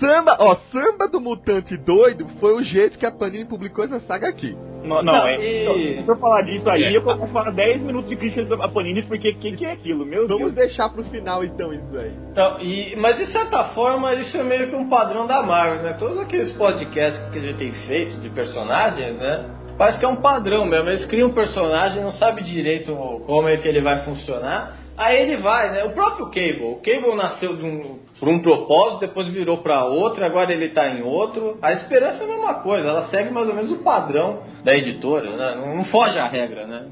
Samba, 0.00 0.36
ó, 0.40 0.56
Samba 0.72 1.08
do 1.08 1.20
Mutante 1.20 1.76
Doido 1.76 2.26
foi 2.40 2.54
o 2.54 2.62
jeito 2.62 2.98
que 2.98 3.06
a 3.06 3.12
Panini 3.12 3.44
publicou 3.44 3.84
essa 3.84 4.00
saga 4.00 4.28
aqui. 4.28 4.56
Não, 4.82 5.02
não, 5.02 5.12
Não, 5.12 5.28
é. 5.28 5.34
e- 5.36 6.02
Se 6.02 6.08
eu 6.08 6.16
falar 6.16 6.40
disso 6.42 6.68
aí, 6.70 6.82
É. 6.84 6.96
eu 6.96 7.02
posso 7.02 7.26
falar 7.26 7.50
10 7.50 7.82
minutos 7.82 8.08
de 8.08 8.16
crítica 8.16 8.56
da 8.56 8.66
Panini, 8.66 9.02
porque 9.06 9.28
o 9.30 9.34
que, 9.38 9.56
que 9.58 9.64
é 9.66 9.72
aquilo? 9.72 10.06
Meu 10.06 10.26
Vamos 10.26 10.54
Deus. 10.54 10.68
deixar 10.68 10.88
pro 10.88 11.04
final 11.04 11.44
então 11.44 11.70
isso 11.74 11.98
aí. 11.98 12.12
Então, 12.32 12.58
e, 12.62 12.96
mas 12.96 13.18
de 13.18 13.26
certa 13.30 13.64
forma 13.74 14.14
isso 14.14 14.34
é 14.38 14.42
meio 14.42 14.70
que 14.70 14.74
um 14.76 14.88
padrão 14.88 15.26
da 15.26 15.42
Marvel, 15.42 15.82
né? 15.82 15.92
Todos 15.98 16.18
aqueles 16.18 16.50
podcasts 16.52 17.28
que 17.30 17.38
a 17.38 17.42
gente 17.42 17.58
tem 17.58 17.72
feito 17.86 18.16
de 18.20 18.30
personagens, 18.30 19.16
né? 19.18 19.50
Parece 19.76 19.98
que 19.98 20.04
é 20.04 20.08
um 20.08 20.16
padrão 20.16 20.64
mesmo. 20.66 20.88
Eles 20.88 21.04
criam 21.06 21.28
um 21.28 21.34
personagem, 21.34 22.02
não 22.02 22.12
sabe 22.12 22.42
direito 22.42 22.94
como 23.26 23.48
é 23.48 23.56
que 23.58 23.68
ele 23.68 23.82
vai 23.82 24.02
funcionar. 24.04 24.76
Aí 24.96 25.22
ele 25.22 25.38
vai, 25.38 25.70
né? 25.72 25.84
O 25.84 25.92
próprio 25.92 26.26
Cable. 26.26 26.64
O 26.64 26.76
Cable 26.76 27.16
nasceu 27.16 27.56
de 27.56 27.64
um, 27.64 27.98
por 28.18 28.28
um 28.28 28.40
propósito, 28.40 29.00
depois 29.00 29.26
virou 29.28 29.58
para 29.58 29.84
outro, 29.84 30.24
agora 30.24 30.52
ele 30.52 30.68
tá 30.68 30.88
em 30.88 31.02
outro. 31.02 31.58
A 31.62 31.72
esperança 31.72 32.22
é 32.22 32.24
a 32.24 32.28
mesma 32.28 32.54
coisa, 32.62 32.88
ela 32.88 33.08
segue 33.08 33.30
mais 33.30 33.48
ou 33.48 33.54
menos 33.54 33.70
o 33.70 33.78
padrão 33.78 34.42
da 34.62 34.74
editora, 34.74 35.36
né? 35.36 35.54
Não, 35.56 35.76
não 35.76 35.84
foge 35.86 36.18
à 36.18 36.26
regra, 36.26 36.66
né? 36.66 36.86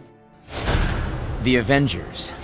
The 1.45 1.59
Avengers. 1.59 2.35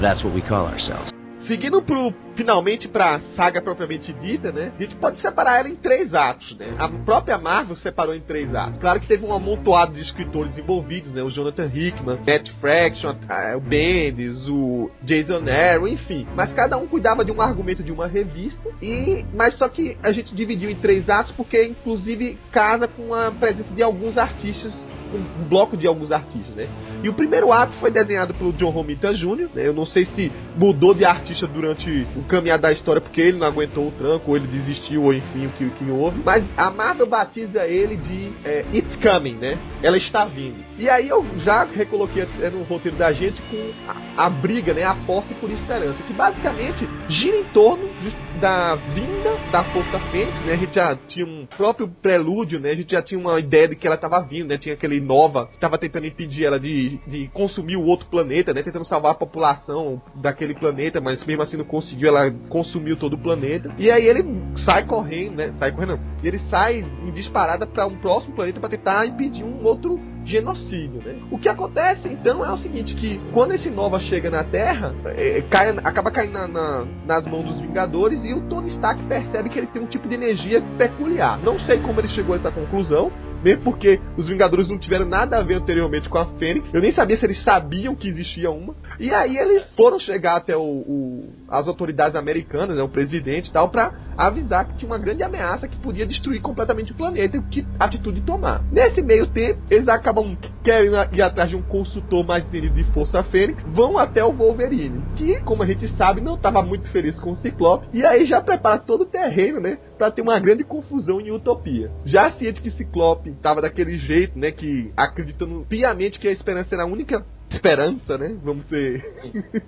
That's 0.00 0.24
what 0.24 0.34
we 0.34 0.42
call 0.42 0.66
ourselves. 0.66 1.15
Seguindo 1.46 1.80
pro, 1.82 2.12
finalmente 2.34 2.88
pra 2.88 3.20
saga 3.36 3.62
propriamente 3.62 4.12
dita, 4.14 4.50
né? 4.50 4.72
A 4.78 4.82
gente 4.82 4.96
pode 4.96 5.20
separar 5.20 5.60
ela 5.60 5.68
em 5.68 5.76
três 5.76 6.14
atos, 6.14 6.56
né? 6.58 6.74
A 6.78 6.88
própria 6.88 7.38
Marvel 7.38 7.76
separou 7.76 8.14
em 8.14 8.20
três 8.20 8.54
atos. 8.54 8.78
Claro 8.80 9.00
que 9.00 9.06
teve 9.06 9.24
um 9.24 9.32
amontoado 9.32 9.92
de 9.92 10.00
escritores 10.00 10.56
envolvidos, 10.58 11.12
né? 11.12 11.22
O 11.22 11.30
Jonathan 11.30 11.70
Hickman, 11.72 12.18
Matt 12.28 12.50
Fraction, 12.60 13.14
a- 13.28 13.56
o 13.56 13.60
Bendis, 13.60 14.48
o 14.48 14.90
Jason 15.02 15.42
Aaron, 15.48 15.88
enfim. 15.88 16.26
Mas 16.34 16.52
cada 16.52 16.76
um 16.76 16.86
cuidava 16.86 17.24
de 17.24 17.30
um 17.32 17.40
argumento 17.40 17.82
de 17.82 17.92
uma 17.92 18.06
revista. 18.06 18.68
E 18.82 19.24
mas 19.34 19.54
só 19.56 19.68
que 19.68 19.96
a 20.02 20.12
gente 20.12 20.34
dividiu 20.34 20.70
em 20.70 20.76
três 20.76 21.08
atos 21.08 21.32
porque 21.32 21.64
inclusive 21.64 22.38
casa 22.50 22.88
com 22.88 23.14
a 23.14 23.30
presença 23.30 23.72
de 23.72 23.82
alguns 23.82 24.18
artistas 24.18 24.74
um 25.14 25.44
bloco 25.48 25.76
de 25.76 25.86
alguns 25.86 26.10
artistas, 26.10 26.54
né? 26.54 26.66
E 27.02 27.08
o 27.08 27.14
primeiro 27.14 27.52
ato 27.52 27.72
foi 27.78 27.90
desenhado 27.90 28.34
pelo 28.34 28.52
John 28.52 28.70
Romita 28.70 29.12
Jr., 29.14 29.48
né? 29.54 29.66
Eu 29.66 29.74
não 29.74 29.86
sei 29.86 30.06
se 30.06 30.32
mudou 30.56 30.94
de 30.94 31.04
artista 31.04 31.46
durante 31.46 32.06
o 32.16 32.22
caminhar 32.24 32.58
da 32.58 32.72
história 32.72 33.00
porque 33.00 33.20
ele 33.20 33.38
não 33.38 33.46
aguentou 33.46 33.88
o 33.88 33.90
tranco, 33.92 34.30
ou 34.30 34.36
ele 34.36 34.46
desistiu, 34.46 35.04
ou 35.04 35.14
enfim, 35.14 35.46
o 35.46 35.50
que, 35.50 35.64
o 35.64 35.70
que 35.70 35.84
houve. 35.90 36.20
Mas 36.24 36.44
a 36.56 36.70
Marvel 36.70 37.06
batiza 37.06 37.66
ele 37.66 37.96
de 37.96 38.32
é, 38.44 38.64
It's 38.72 38.96
Coming, 38.96 39.34
né? 39.34 39.58
Ela 39.82 39.96
está 39.96 40.24
vindo. 40.24 40.56
E 40.78 40.88
aí 40.88 41.08
eu 41.08 41.24
já 41.38 41.64
recoloquei 41.64 42.22
até 42.24 42.50
no 42.50 42.62
roteiro 42.64 42.96
da 42.96 43.12
gente 43.12 43.40
com 43.42 43.70
a, 44.18 44.26
a 44.26 44.30
briga, 44.30 44.74
né? 44.74 44.84
A 44.84 44.94
posse 44.94 45.32
por 45.34 45.50
esperança, 45.50 46.02
que 46.06 46.12
basicamente 46.12 46.86
gira 47.08 47.36
em 47.36 47.44
torno 47.44 47.88
de- 48.02 48.26
da 48.40 48.74
vinda 48.74 49.36
da 49.50 49.64
Força 49.64 49.98
Fênix, 50.10 50.32
né? 50.44 50.52
A 50.52 50.56
gente 50.56 50.74
já 50.74 50.94
tinha 51.08 51.24
um 51.24 51.46
próprio 51.56 51.88
prelúdio, 52.02 52.60
né? 52.60 52.70
A 52.70 52.74
gente 52.74 52.92
já 52.92 53.00
tinha 53.02 53.18
uma 53.18 53.38
ideia 53.40 53.68
de 53.68 53.76
que 53.76 53.86
ela 53.86 53.96
estava 53.96 54.20
vindo, 54.20 54.48
né? 54.48 54.58
Tinha 54.58 54.74
aquele 54.74 54.95
Nova 55.00 55.46
que 55.46 55.54
estava 55.54 55.78
tentando 55.78 56.06
impedir 56.06 56.44
ela 56.44 56.58
de, 56.58 56.98
de 57.06 57.28
consumir 57.28 57.76
o 57.76 57.84
outro 57.84 58.06
planeta, 58.08 58.52
né? 58.52 58.62
Tentando 58.62 58.84
salvar 58.86 59.12
a 59.12 59.14
população 59.14 60.00
daquele 60.14 60.54
planeta, 60.54 61.00
mas 61.00 61.24
mesmo 61.24 61.42
assim 61.42 61.56
não 61.56 61.64
conseguiu, 61.64 62.08
ela 62.08 62.30
consumiu 62.48 62.96
todo 62.96 63.14
o 63.14 63.18
planeta. 63.18 63.72
E 63.78 63.90
aí 63.90 64.06
ele 64.06 64.24
sai 64.64 64.84
correndo, 64.86 65.36
né? 65.36 65.52
Sai 65.58 65.72
correndo, 65.72 65.96
não. 65.96 66.00
Ele 66.22 66.38
sai 66.50 66.80
em 66.80 67.10
disparada 67.10 67.66
para 67.66 67.86
um 67.86 67.96
próximo 67.96 68.34
planeta 68.34 68.60
para 68.60 68.68
tentar 68.70 69.06
impedir 69.06 69.44
um 69.44 69.64
outro 69.64 69.98
genocídio, 70.24 71.00
né? 71.04 71.16
O 71.30 71.38
que 71.38 71.48
acontece 71.48 72.08
então 72.08 72.44
é 72.44 72.52
o 72.52 72.56
seguinte, 72.56 72.94
que 72.96 73.20
quando 73.32 73.52
esse 73.52 73.70
Nova 73.70 74.00
chega 74.00 74.28
na 74.28 74.42
Terra, 74.42 74.92
é, 75.06 75.40
cai, 75.42 75.70
acaba 75.84 76.10
caindo 76.10 76.32
na- 76.32 76.48
na- 76.48 76.84
nas 77.06 77.24
mãos 77.26 77.44
dos 77.44 77.60
Vingadores 77.60 78.24
e 78.24 78.34
o 78.34 78.42
Tony 78.48 78.70
Stark 78.70 79.00
percebe 79.04 79.48
que 79.48 79.58
ele 79.58 79.68
tem 79.68 79.80
um 79.80 79.86
tipo 79.86 80.08
de 80.08 80.14
energia 80.14 80.60
peculiar. 80.76 81.38
Não 81.42 81.58
sei 81.60 81.78
como 81.78 82.00
ele 82.00 82.08
chegou 82.08 82.34
a 82.34 82.38
essa 82.38 82.50
conclusão, 82.50 83.12
mesmo 83.42 83.62
porque 83.62 84.00
os 84.16 84.28
Vingadores 84.28 84.68
não 84.68 84.78
tiveram 84.78 85.06
nada 85.06 85.38
a 85.38 85.42
ver 85.42 85.54
anteriormente 85.54 86.08
com 86.08 86.18
a 86.18 86.26
Fênix. 86.38 86.72
Eu 86.72 86.80
nem 86.80 86.92
sabia 86.92 87.16
se 87.18 87.24
eles 87.24 87.42
sabiam 87.42 87.94
que 87.94 88.08
existia 88.08 88.50
uma. 88.50 88.74
E 88.98 89.10
aí 89.12 89.36
eles 89.36 89.64
foram 89.76 89.98
chegar 89.98 90.36
até 90.36 90.56
o, 90.56 90.60
o- 90.62 91.28
as 91.48 91.68
autoridades 91.68 92.16
americanas, 92.16 92.76
né, 92.76 92.82
o 92.82 92.88
presidente 92.88 93.48
e 93.48 93.52
tal, 93.52 93.68
pra 93.68 93.92
avisar 94.16 94.66
que 94.66 94.76
tinha 94.76 94.90
uma 94.90 94.98
grande 94.98 95.22
ameaça 95.22 95.68
que 95.68 95.76
podia 95.76 96.06
destruir 96.06 96.40
completamente 96.40 96.92
o 96.92 96.94
planeta 96.94 97.36
e 97.36 97.42
que 97.42 97.66
atitude 97.78 98.22
tomar. 98.22 98.62
Nesse 98.72 99.02
meio 99.02 99.26
tempo, 99.26 99.60
eles 99.70 99.86
acabam 99.88 100.36
querendo 100.64 100.96
ir 101.14 101.20
atrás 101.22 101.50
de 101.50 101.56
um 101.56 101.62
consultor 101.62 102.24
mais 102.26 102.44
entendido 102.46 102.74
de 102.74 102.84
Força 102.92 103.22
Fênix, 103.24 103.62
vão 103.64 103.98
até 103.98 104.24
o 104.24 104.32
Wolverine, 104.32 105.02
que, 105.16 105.40
como 105.42 105.62
a 105.62 105.66
gente 105.66 105.86
sabe, 105.96 106.20
não 106.20 106.34
estava 106.34 106.62
muito 106.62 106.90
feliz 106.90 107.18
com 107.20 107.32
o 107.32 107.36
Ciclope, 107.36 107.86
e 107.92 108.04
aí 108.04 108.24
já 108.24 108.40
prepara 108.40 108.78
todo 108.78 109.02
o 109.02 109.06
terreno, 109.06 109.60
né, 109.60 109.78
pra 109.96 110.10
ter 110.10 110.22
uma 110.22 110.38
grande 110.38 110.64
confusão 110.64 111.20
em 111.20 111.30
Utopia. 111.30 111.90
Já 112.04 112.30
ciente 112.32 112.60
que 112.60 112.70
Ciclope 112.70 113.30
estava 113.30 113.60
daquele 113.60 113.98
jeito, 113.98 114.38
né, 114.38 114.50
que 114.50 114.92
acreditando 114.96 115.66
piamente 115.68 116.18
que 116.18 116.28
a 116.28 116.32
esperança 116.32 116.74
era 116.74 116.84
a 116.84 116.86
única 116.86 117.24
esperança, 117.50 118.18
né? 118.18 118.36
Vamos 118.42 118.66
ser. 118.66 119.02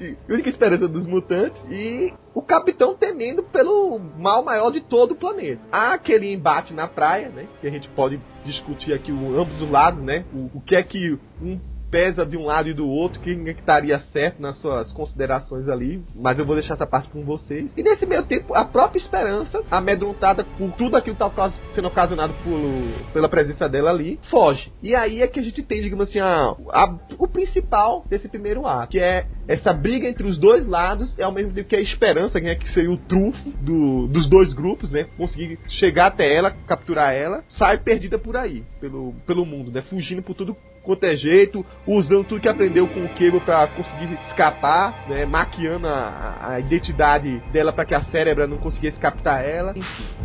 E- 0.00 0.16
única 0.28 0.48
esperança 0.48 0.86
dos 0.88 1.06
mutantes. 1.06 1.60
E 1.70 2.12
o 2.34 2.42
capitão 2.42 2.94
temendo 2.94 3.42
pelo 3.42 3.98
mal 3.98 4.44
maior 4.44 4.70
de 4.70 4.80
todo 4.80 5.12
o 5.12 5.16
planeta. 5.16 5.60
Há 5.70 5.94
aquele 5.94 6.32
embate 6.32 6.72
na 6.72 6.86
praia, 6.86 7.28
né? 7.28 7.46
Que 7.60 7.66
a 7.66 7.70
gente 7.70 7.88
pode 7.90 8.20
discutir 8.44 8.92
aqui 8.92 9.12
o, 9.12 9.40
ambos 9.40 9.60
os 9.60 9.70
lados, 9.70 10.00
né? 10.00 10.24
O, 10.32 10.58
o 10.58 10.60
que 10.60 10.76
é 10.76 10.82
que 10.82 11.18
um 11.40 11.58
pesa 11.92 12.24
de 12.24 12.38
um 12.38 12.46
lado 12.46 12.70
e 12.70 12.72
do 12.72 12.88
outro, 12.88 13.20
quem 13.20 13.38
é 13.46 13.52
que 13.52 13.60
estaria 13.60 14.00
certo 14.14 14.40
nas 14.40 14.56
suas 14.58 14.90
considerações 14.94 15.68
ali, 15.68 16.02
mas 16.14 16.38
eu 16.38 16.46
vou 16.46 16.54
deixar 16.56 16.72
essa 16.74 16.86
parte 16.86 17.10
com 17.10 17.22
vocês. 17.22 17.70
E 17.76 17.82
nesse 17.82 18.06
meio 18.06 18.22
tempo, 18.24 18.54
a 18.54 18.64
própria 18.64 18.98
esperança, 18.98 19.62
amedrontada 19.70 20.42
por 20.42 20.72
tudo 20.72 20.96
aquilo 20.96 21.14
que 21.14 21.22
está 21.22 21.52
sendo 21.74 21.88
ocasionado 21.88 22.32
por, 22.42 23.12
pela 23.12 23.28
presença 23.28 23.68
dela 23.68 23.90
ali, 23.90 24.18
foge. 24.30 24.72
E 24.82 24.94
aí 24.94 25.20
é 25.20 25.26
que 25.28 25.38
a 25.38 25.42
gente 25.42 25.62
tem, 25.62 25.82
digamos 25.82 26.08
assim, 26.08 26.18
a, 26.18 26.54
a- 26.72 26.98
o 27.18 27.28
principal 27.28 28.06
desse 28.08 28.26
primeiro 28.26 28.66
ato, 28.66 28.92
que 28.92 28.98
é 28.98 29.26
essa 29.46 29.72
briga 29.74 30.08
entre 30.08 30.26
os 30.26 30.38
dois 30.38 30.66
lados, 30.66 31.14
é 31.18 31.24
ao 31.24 31.32
mesmo 31.32 31.52
tempo 31.52 31.68
que 31.68 31.76
a 31.76 31.80
esperança, 31.80 32.40
né, 32.40 32.54
que 32.54 32.70
seria 32.70 32.90
o 32.90 32.96
trunfo 32.96 33.50
do- 33.60 34.06
dos 34.06 34.26
dois 34.30 34.54
grupos, 34.54 34.90
né, 34.90 35.04
conseguir 35.18 35.58
chegar 35.68 36.06
até 36.06 36.34
ela, 36.34 36.50
capturar 36.66 37.12
ela, 37.12 37.44
sai 37.50 37.76
perdida 37.76 38.18
por 38.18 38.34
aí, 38.34 38.64
pelo, 38.80 39.12
pelo 39.26 39.44
mundo, 39.44 39.70
né, 39.70 39.82
fugindo 39.82 40.22
por 40.22 40.34
tudo 40.34 40.56
quanto 40.82 41.04
é 41.04 41.16
jeito, 41.16 41.64
usando 41.86 42.24
tudo 42.24 42.40
que 42.40 42.48
aprendeu 42.48 42.86
com 42.88 43.00
o 43.00 43.08
Cable 43.10 43.40
pra 43.40 43.66
conseguir 43.68 44.12
escapar, 44.28 45.04
né, 45.08 45.24
maquiando 45.24 45.86
a, 45.86 46.52
a 46.52 46.60
identidade 46.60 47.38
dela 47.52 47.72
pra 47.72 47.84
que 47.84 47.94
a 47.94 48.02
cérebra 48.04 48.46
não 48.46 48.58
conseguisse 48.58 48.98
captar 48.98 49.44
ela. 49.44 49.74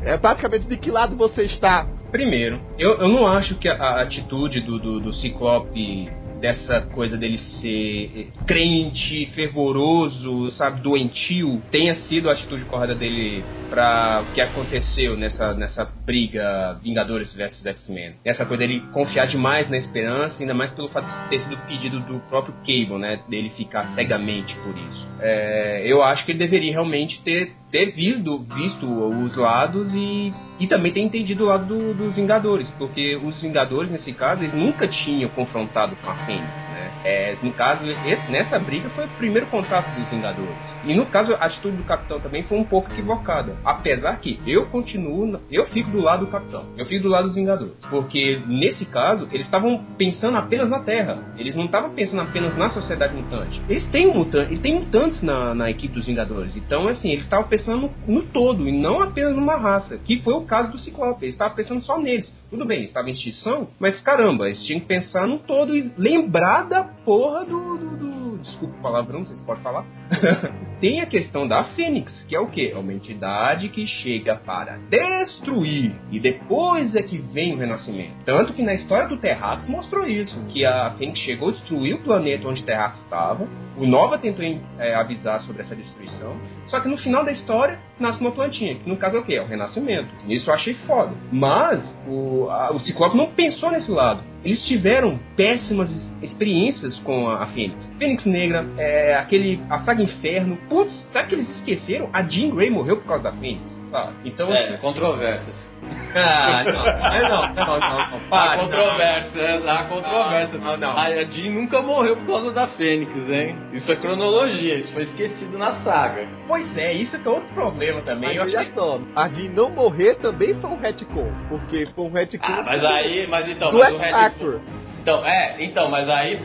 É 0.03 0.17
basicamente 0.17 0.67
de 0.67 0.77
que 0.77 0.91
lado 0.91 1.15
você 1.15 1.43
está 1.43 1.87
Primeiro, 2.11 2.61
eu, 2.79 3.01
eu 3.01 3.09
não 3.09 3.27
acho 3.27 3.55
que 3.55 3.67
a, 3.67 3.73
a 3.73 4.01
atitude 4.01 4.61
do, 4.61 4.79
do, 4.79 4.99
do 4.99 5.13
Ciclope 5.13 6.09
dessa 6.39 6.81
coisa 6.81 7.17
dele 7.17 7.37
ser 7.37 8.29
crente, 8.45 9.25
fervoroso, 9.27 10.49
sabe, 10.51 10.81
doentio, 10.81 11.61
tenha 11.71 11.95
sido 12.07 12.29
a 12.29 12.33
atitude 12.33 12.65
correta 12.65 12.95
dele 12.95 13.43
para 13.69 14.23
o 14.27 14.33
que 14.33 14.41
aconteceu 14.41 15.17
nessa, 15.17 15.53
nessa 15.53 15.85
briga 16.05 16.79
Vingadores 16.81 17.33
versus 17.33 17.65
X-Men. 17.65 18.13
Essa 18.23 18.45
coisa 18.45 18.65
dele 18.65 18.81
confiar 18.93 19.27
demais 19.27 19.69
na 19.69 19.77
esperança, 19.77 20.41
ainda 20.41 20.53
mais 20.53 20.71
pelo 20.71 20.87
fato 20.89 21.05
de 21.05 21.29
ter 21.29 21.39
sido 21.39 21.57
pedido 21.67 21.99
do 22.01 22.19
próprio 22.29 22.53
Cable, 22.65 22.97
né, 22.97 23.19
dele 23.27 23.49
ficar 23.49 23.83
cegamente 23.95 24.55
por 24.57 24.77
isso. 24.77 25.07
É, 25.19 25.83
eu 25.85 26.01
acho 26.01 26.25
que 26.25 26.31
ele 26.31 26.39
deveria 26.39 26.71
realmente 26.71 27.21
ter, 27.23 27.51
ter 27.71 27.91
visto, 27.91 28.39
visto 28.39 28.85
os 28.85 29.35
lados 29.35 29.93
e 29.93 30.33
e 30.59 30.67
também 30.67 30.91
ter 30.91 31.01
entendido 31.01 31.43
o 31.43 31.47
lado 31.47 31.65
do, 31.65 31.93
dos 31.93 32.15
Vingadores, 32.15 32.69
porque 32.77 33.15
os 33.15 33.39
Vingadores, 33.41 33.91
nesse 33.91 34.11
caso, 34.13 34.43
eles 34.43 34.53
nunca 34.53 34.87
tinham 34.87 35.29
confrontado 35.29 35.95
com 35.97 36.09
a 36.09 36.15
Fênix, 36.27 36.67
né? 36.69 36.91
É, 37.05 37.37
no 37.41 37.53
caso, 37.53 37.87
esse, 37.87 38.29
nessa 38.29 38.59
briga 38.59 38.89
foi 38.89 39.05
o 39.05 39.09
primeiro 39.09 39.47
contato 39.47 39.87
dos 39.95 40.09
Vingadores. 40.09 40.75
E 40.83 40.93
no 40.93 41.05
caso, 41.05 41.33
a 41.33 41.45
atitude 41.45 41.77
do 41.77 41.83
Capitão 41.83 42.19
também 42.19 42.43
foi 42.43 42.57
um 42.57 42.65
pouco 42.65 42.91
equivocada. 42.91 43.55
Apesar 43.63 44.17
que 44.19 44.39
eu 44.45 44.65
continuo, 44.65 45.39
eu 45.49 45.65
fico 45.65 45.89
do 45.89 46.01
lado 46.01 46.25
do 46.25 46.31
Capitão, 46.31 46.65
eu 46.77 46.85
fico 46.85 47.03
do 47.03 47.09
lado 47.09 47.27
dos 47.27 47.35
Vingadores. 47.35 47.73
Porque 47.89 48.41
nesse 48.45 48.85
caso, 48.85 49.27
eles 49.31 49.45
estavam 49.45 49.83
pensando 49.97 50.37
apenas 50.37 50.69
na 50.69 50.81
Terra, 50.81 51.17
eles 51.37 51.55
não 51.55 51.65
estavam 51.65 51.91
pensando 51.91 52.21
apenas 52.21 52.57
na 52.57 52.69
sociedade 52.69 53.15
mutante. 53.15 53.61
Eles 53.69 53.85
têm 53.87 54.07
um 54.07 54.15
mutante, 54.15 54.53
e 54.53 54.59
tem 54.59 54.75
mutantes 54.75 55.21
na, 55.21 55.55
na 55.55 55.69
equipe 55.69 55.93
dos 55.93 56.05
Vingadores, 56.05 56.55
então 56.57 56.87
assim, 56.89 57.11
eles 57.11 57.23
estavam 57.23 57.47
pensando 57.47 57.81
no, 57.81 57.91
no 58.05 58.21
todo 58.23 58.67
e 58.67 58.71
não 58.71 59.01
apenas 59.01 59.33
numa 59.33 59.55
raça, 59.55 59.97
que 59.97 60.21
foi 60.21 60.33
o 60.33 60.41
caso 60.41 60.71
do 60.71 60.79
Ciclope. 60.79 61.23
Eles 61.23 61.35
estavam 61.35 61.55
pensando 61.55 61.81
só 61.83 61.97
neles. 61.97 62.31
Tudo 62.49 62.65
bem, 62.65 62.77
eles 62.77 62.89
estavam 62.89 63.09
em 63.09 63.13
extinção, 63.13 63.67
mas 63.77 63.99
caramba, 63.99 64.45
eles 64.45 64.63
tinham 64.63 64.79
que 64.79 64.85
pensar 64.85 65.27
no 65.27 65.39
todo 65.39 65.75
e 65.75 65.91
lembrar 65.97 66.63
da 66.63 66.83
porra 66.83 67.45
do. 67.45 67.77
do, 67.77 67.97
do 67.97 68.37
desculpa 68.37 68.77
o 68.77 68.81
palavrão, 68.81 69.25
vocês 69.25 69.41
podem 69.41 69.61
falar. 69.61 69.85
Tem 70.79 71.01
a 71.01 71.05
questão 71.05 71.47
da 71.47 71.63
Fênix, 71.63 72.23
que 72.23 72.35
é 72.35 72.39
o 72.39 72.47
quê? 72.47 72.71
É 72.73 72.77
uma 72.77 72.93
entidade 72.93 73.67
que 73.67 73.85
chega 73.85 74.35
para 74.35 74.77
destruir 74.89 75.93
e 76.11 76.19
depois 76.19 76.95
é 76.95 77.01
que 77.01 77.17
vem 77.17 77.53
o 77.53 77.57
renascimento. 77.57 78.13
Tanto 78.23 78.53
que 78.53 78.61
na 78.61 78.75
história 78.75 79.09
do 79.09 79.17
Terrax 79.17 79.67
mostrou 79.67 80.07
isso, 80.07 80.39
que 80.45 80.63
a 80.63 80.91
Fênix 80.91 81.19
chegou, 81.19 81.51
destruiu 81.51 81.97
o 81.97 82.03
planeta 82.03 82.47
onde 82.47 82.63
Terrax 82.63 82.99
estava, 83.01 83.47
o 83.75 83.85
Nova 83.85 84.17
tentou 84.17 84.45
é, 84.79 84.95
avisar 84.95 85.41
sobre 85.41 85.63
essa 85.63 85.75
destruição, 85.75 86.39
só 86.67 86.79
que 86.79 86.87
no 86.87 86.97
final 86.97 87.25
da 87.25 87.31
história 87.31 87.79
nasce 87.99 88.19
uma 88.19 88.31
plantinha, 88.31 88.75
que 88.75 88.89
no 88.89 88.97
caso 88.97 89.17
é 89.17 89.19
o 89.19 89.23
quê? 89.23 89.35
É 89.35 89.41
o 89.41 89.47
renascimento. 89.47 90.09
Isso 90.27 90.49
eu 90.49 90.53
achei 90.53 90.73
foda. 90.85 91.11
Mas 91.31 91.83
o, 92.07 92.47
a, 92.49 92.71
o 92.71 92.79
Ciclope 92.79 93.17
não 93.17 93.27
pensou 93.27 93.71
nesse 93.71 93.91
lado. 93.91 94.21
Eles 94.43 94.63
tiveram 94.65 95.19
péssimas 95.35 95.91
experiências 96.21 96.95
com 96.99 97.27
a, 97.27 97.43
a 97.43 97.47
Fênix. 97.47 97.85
Fênix 97.97 98.25
Negra, 98.25 98.65
é, 98.77 99.15
aquele, 99.15 99.59
a 99.69 99.79
saga 99.79 100.03
Inferno. 100.03 100.57
Putz, 100.69 100.93
será 101.11 101.25
que 101.25 101.35
eles 101.35 101.49
esqueceram? 101.57 102.09
A 102.13 102.21
Jean 102.23 102.49
Grey 102.51 102.69
morreu 102.69 102.97
por 102.97 103.07
causa 103.07 103.23
da 103.23 103.31
Fênix, 103.33 103.76
Então, 104.25 104.53
é, 104.53 104.59
assim, 104.59 104.77
controvérsias. 104.77 105.55
Ah, 106.19 106.63
não, 106.63 106.73
não, 106.73 107.53
não, 107.53 107.79
não, 107.79 108.19
não, 108.29 108.37
há 108.37 108.57
controvérsia, 108.57 109.71
há 109.71 109.83
controvérsia. 109.83 110.57
Não, 110.57 110.77
não. 110.77 110.97
A 110.97 111.23
Jean 111.25 111.51
nunca 111.51 111.81
morreu 111.81 112.15
por 112.15 112.25
causa 112.25 112.51
da 112.51 112.67
Fênix, 112.69 113.11
hein? 113.29 113.55
Isso 113.73 113.91
é 113.91 113.95
cronologia, 113.97 114.75
isso 114.75 114.91
foi 114.93 115.03
esquecido 115.03 115.57
na 115.59 115.75
saga. 115.83 116.27
Pois 116.47 116.75
é, 116.75 116.93
isso 116.93 117.19
que 117.19 117.27
é 117.27 117.31
outro 117.31 117.49
problema 117.53 118.01
também. 118.01 118.35
Mas 118.35 118.53
eu 118.53 118.59
acho 118.59 118.71
que... 118.71 118.79
a 119.15 119.29
Jean 119.29 119.49
não 119.51 119.69
morrer 119.69 120.15
também 120.15 120.55
foi 120.55 120.69
um 120.71 120.79
retcon, 120.79 121.31
porque 121.49 121.85
foi 121.93 122.05
um 122.05 122.11
retcon 122.11 122.45
ah, 122.47 122.63
mas 122.65 122.83
aí, 122.83 123.27
mas 123.27 123.49
então, 123.49 123.69
do 123.69 123.77
mas 123.77 123.93
o 123.93 123.99
X-Factor. 123.99 124.61
Então, 125.01 125.25
é, 125.25 125.55
então, 125.59 125.89
mas 125.89 126.09
aí, 126.09 126.37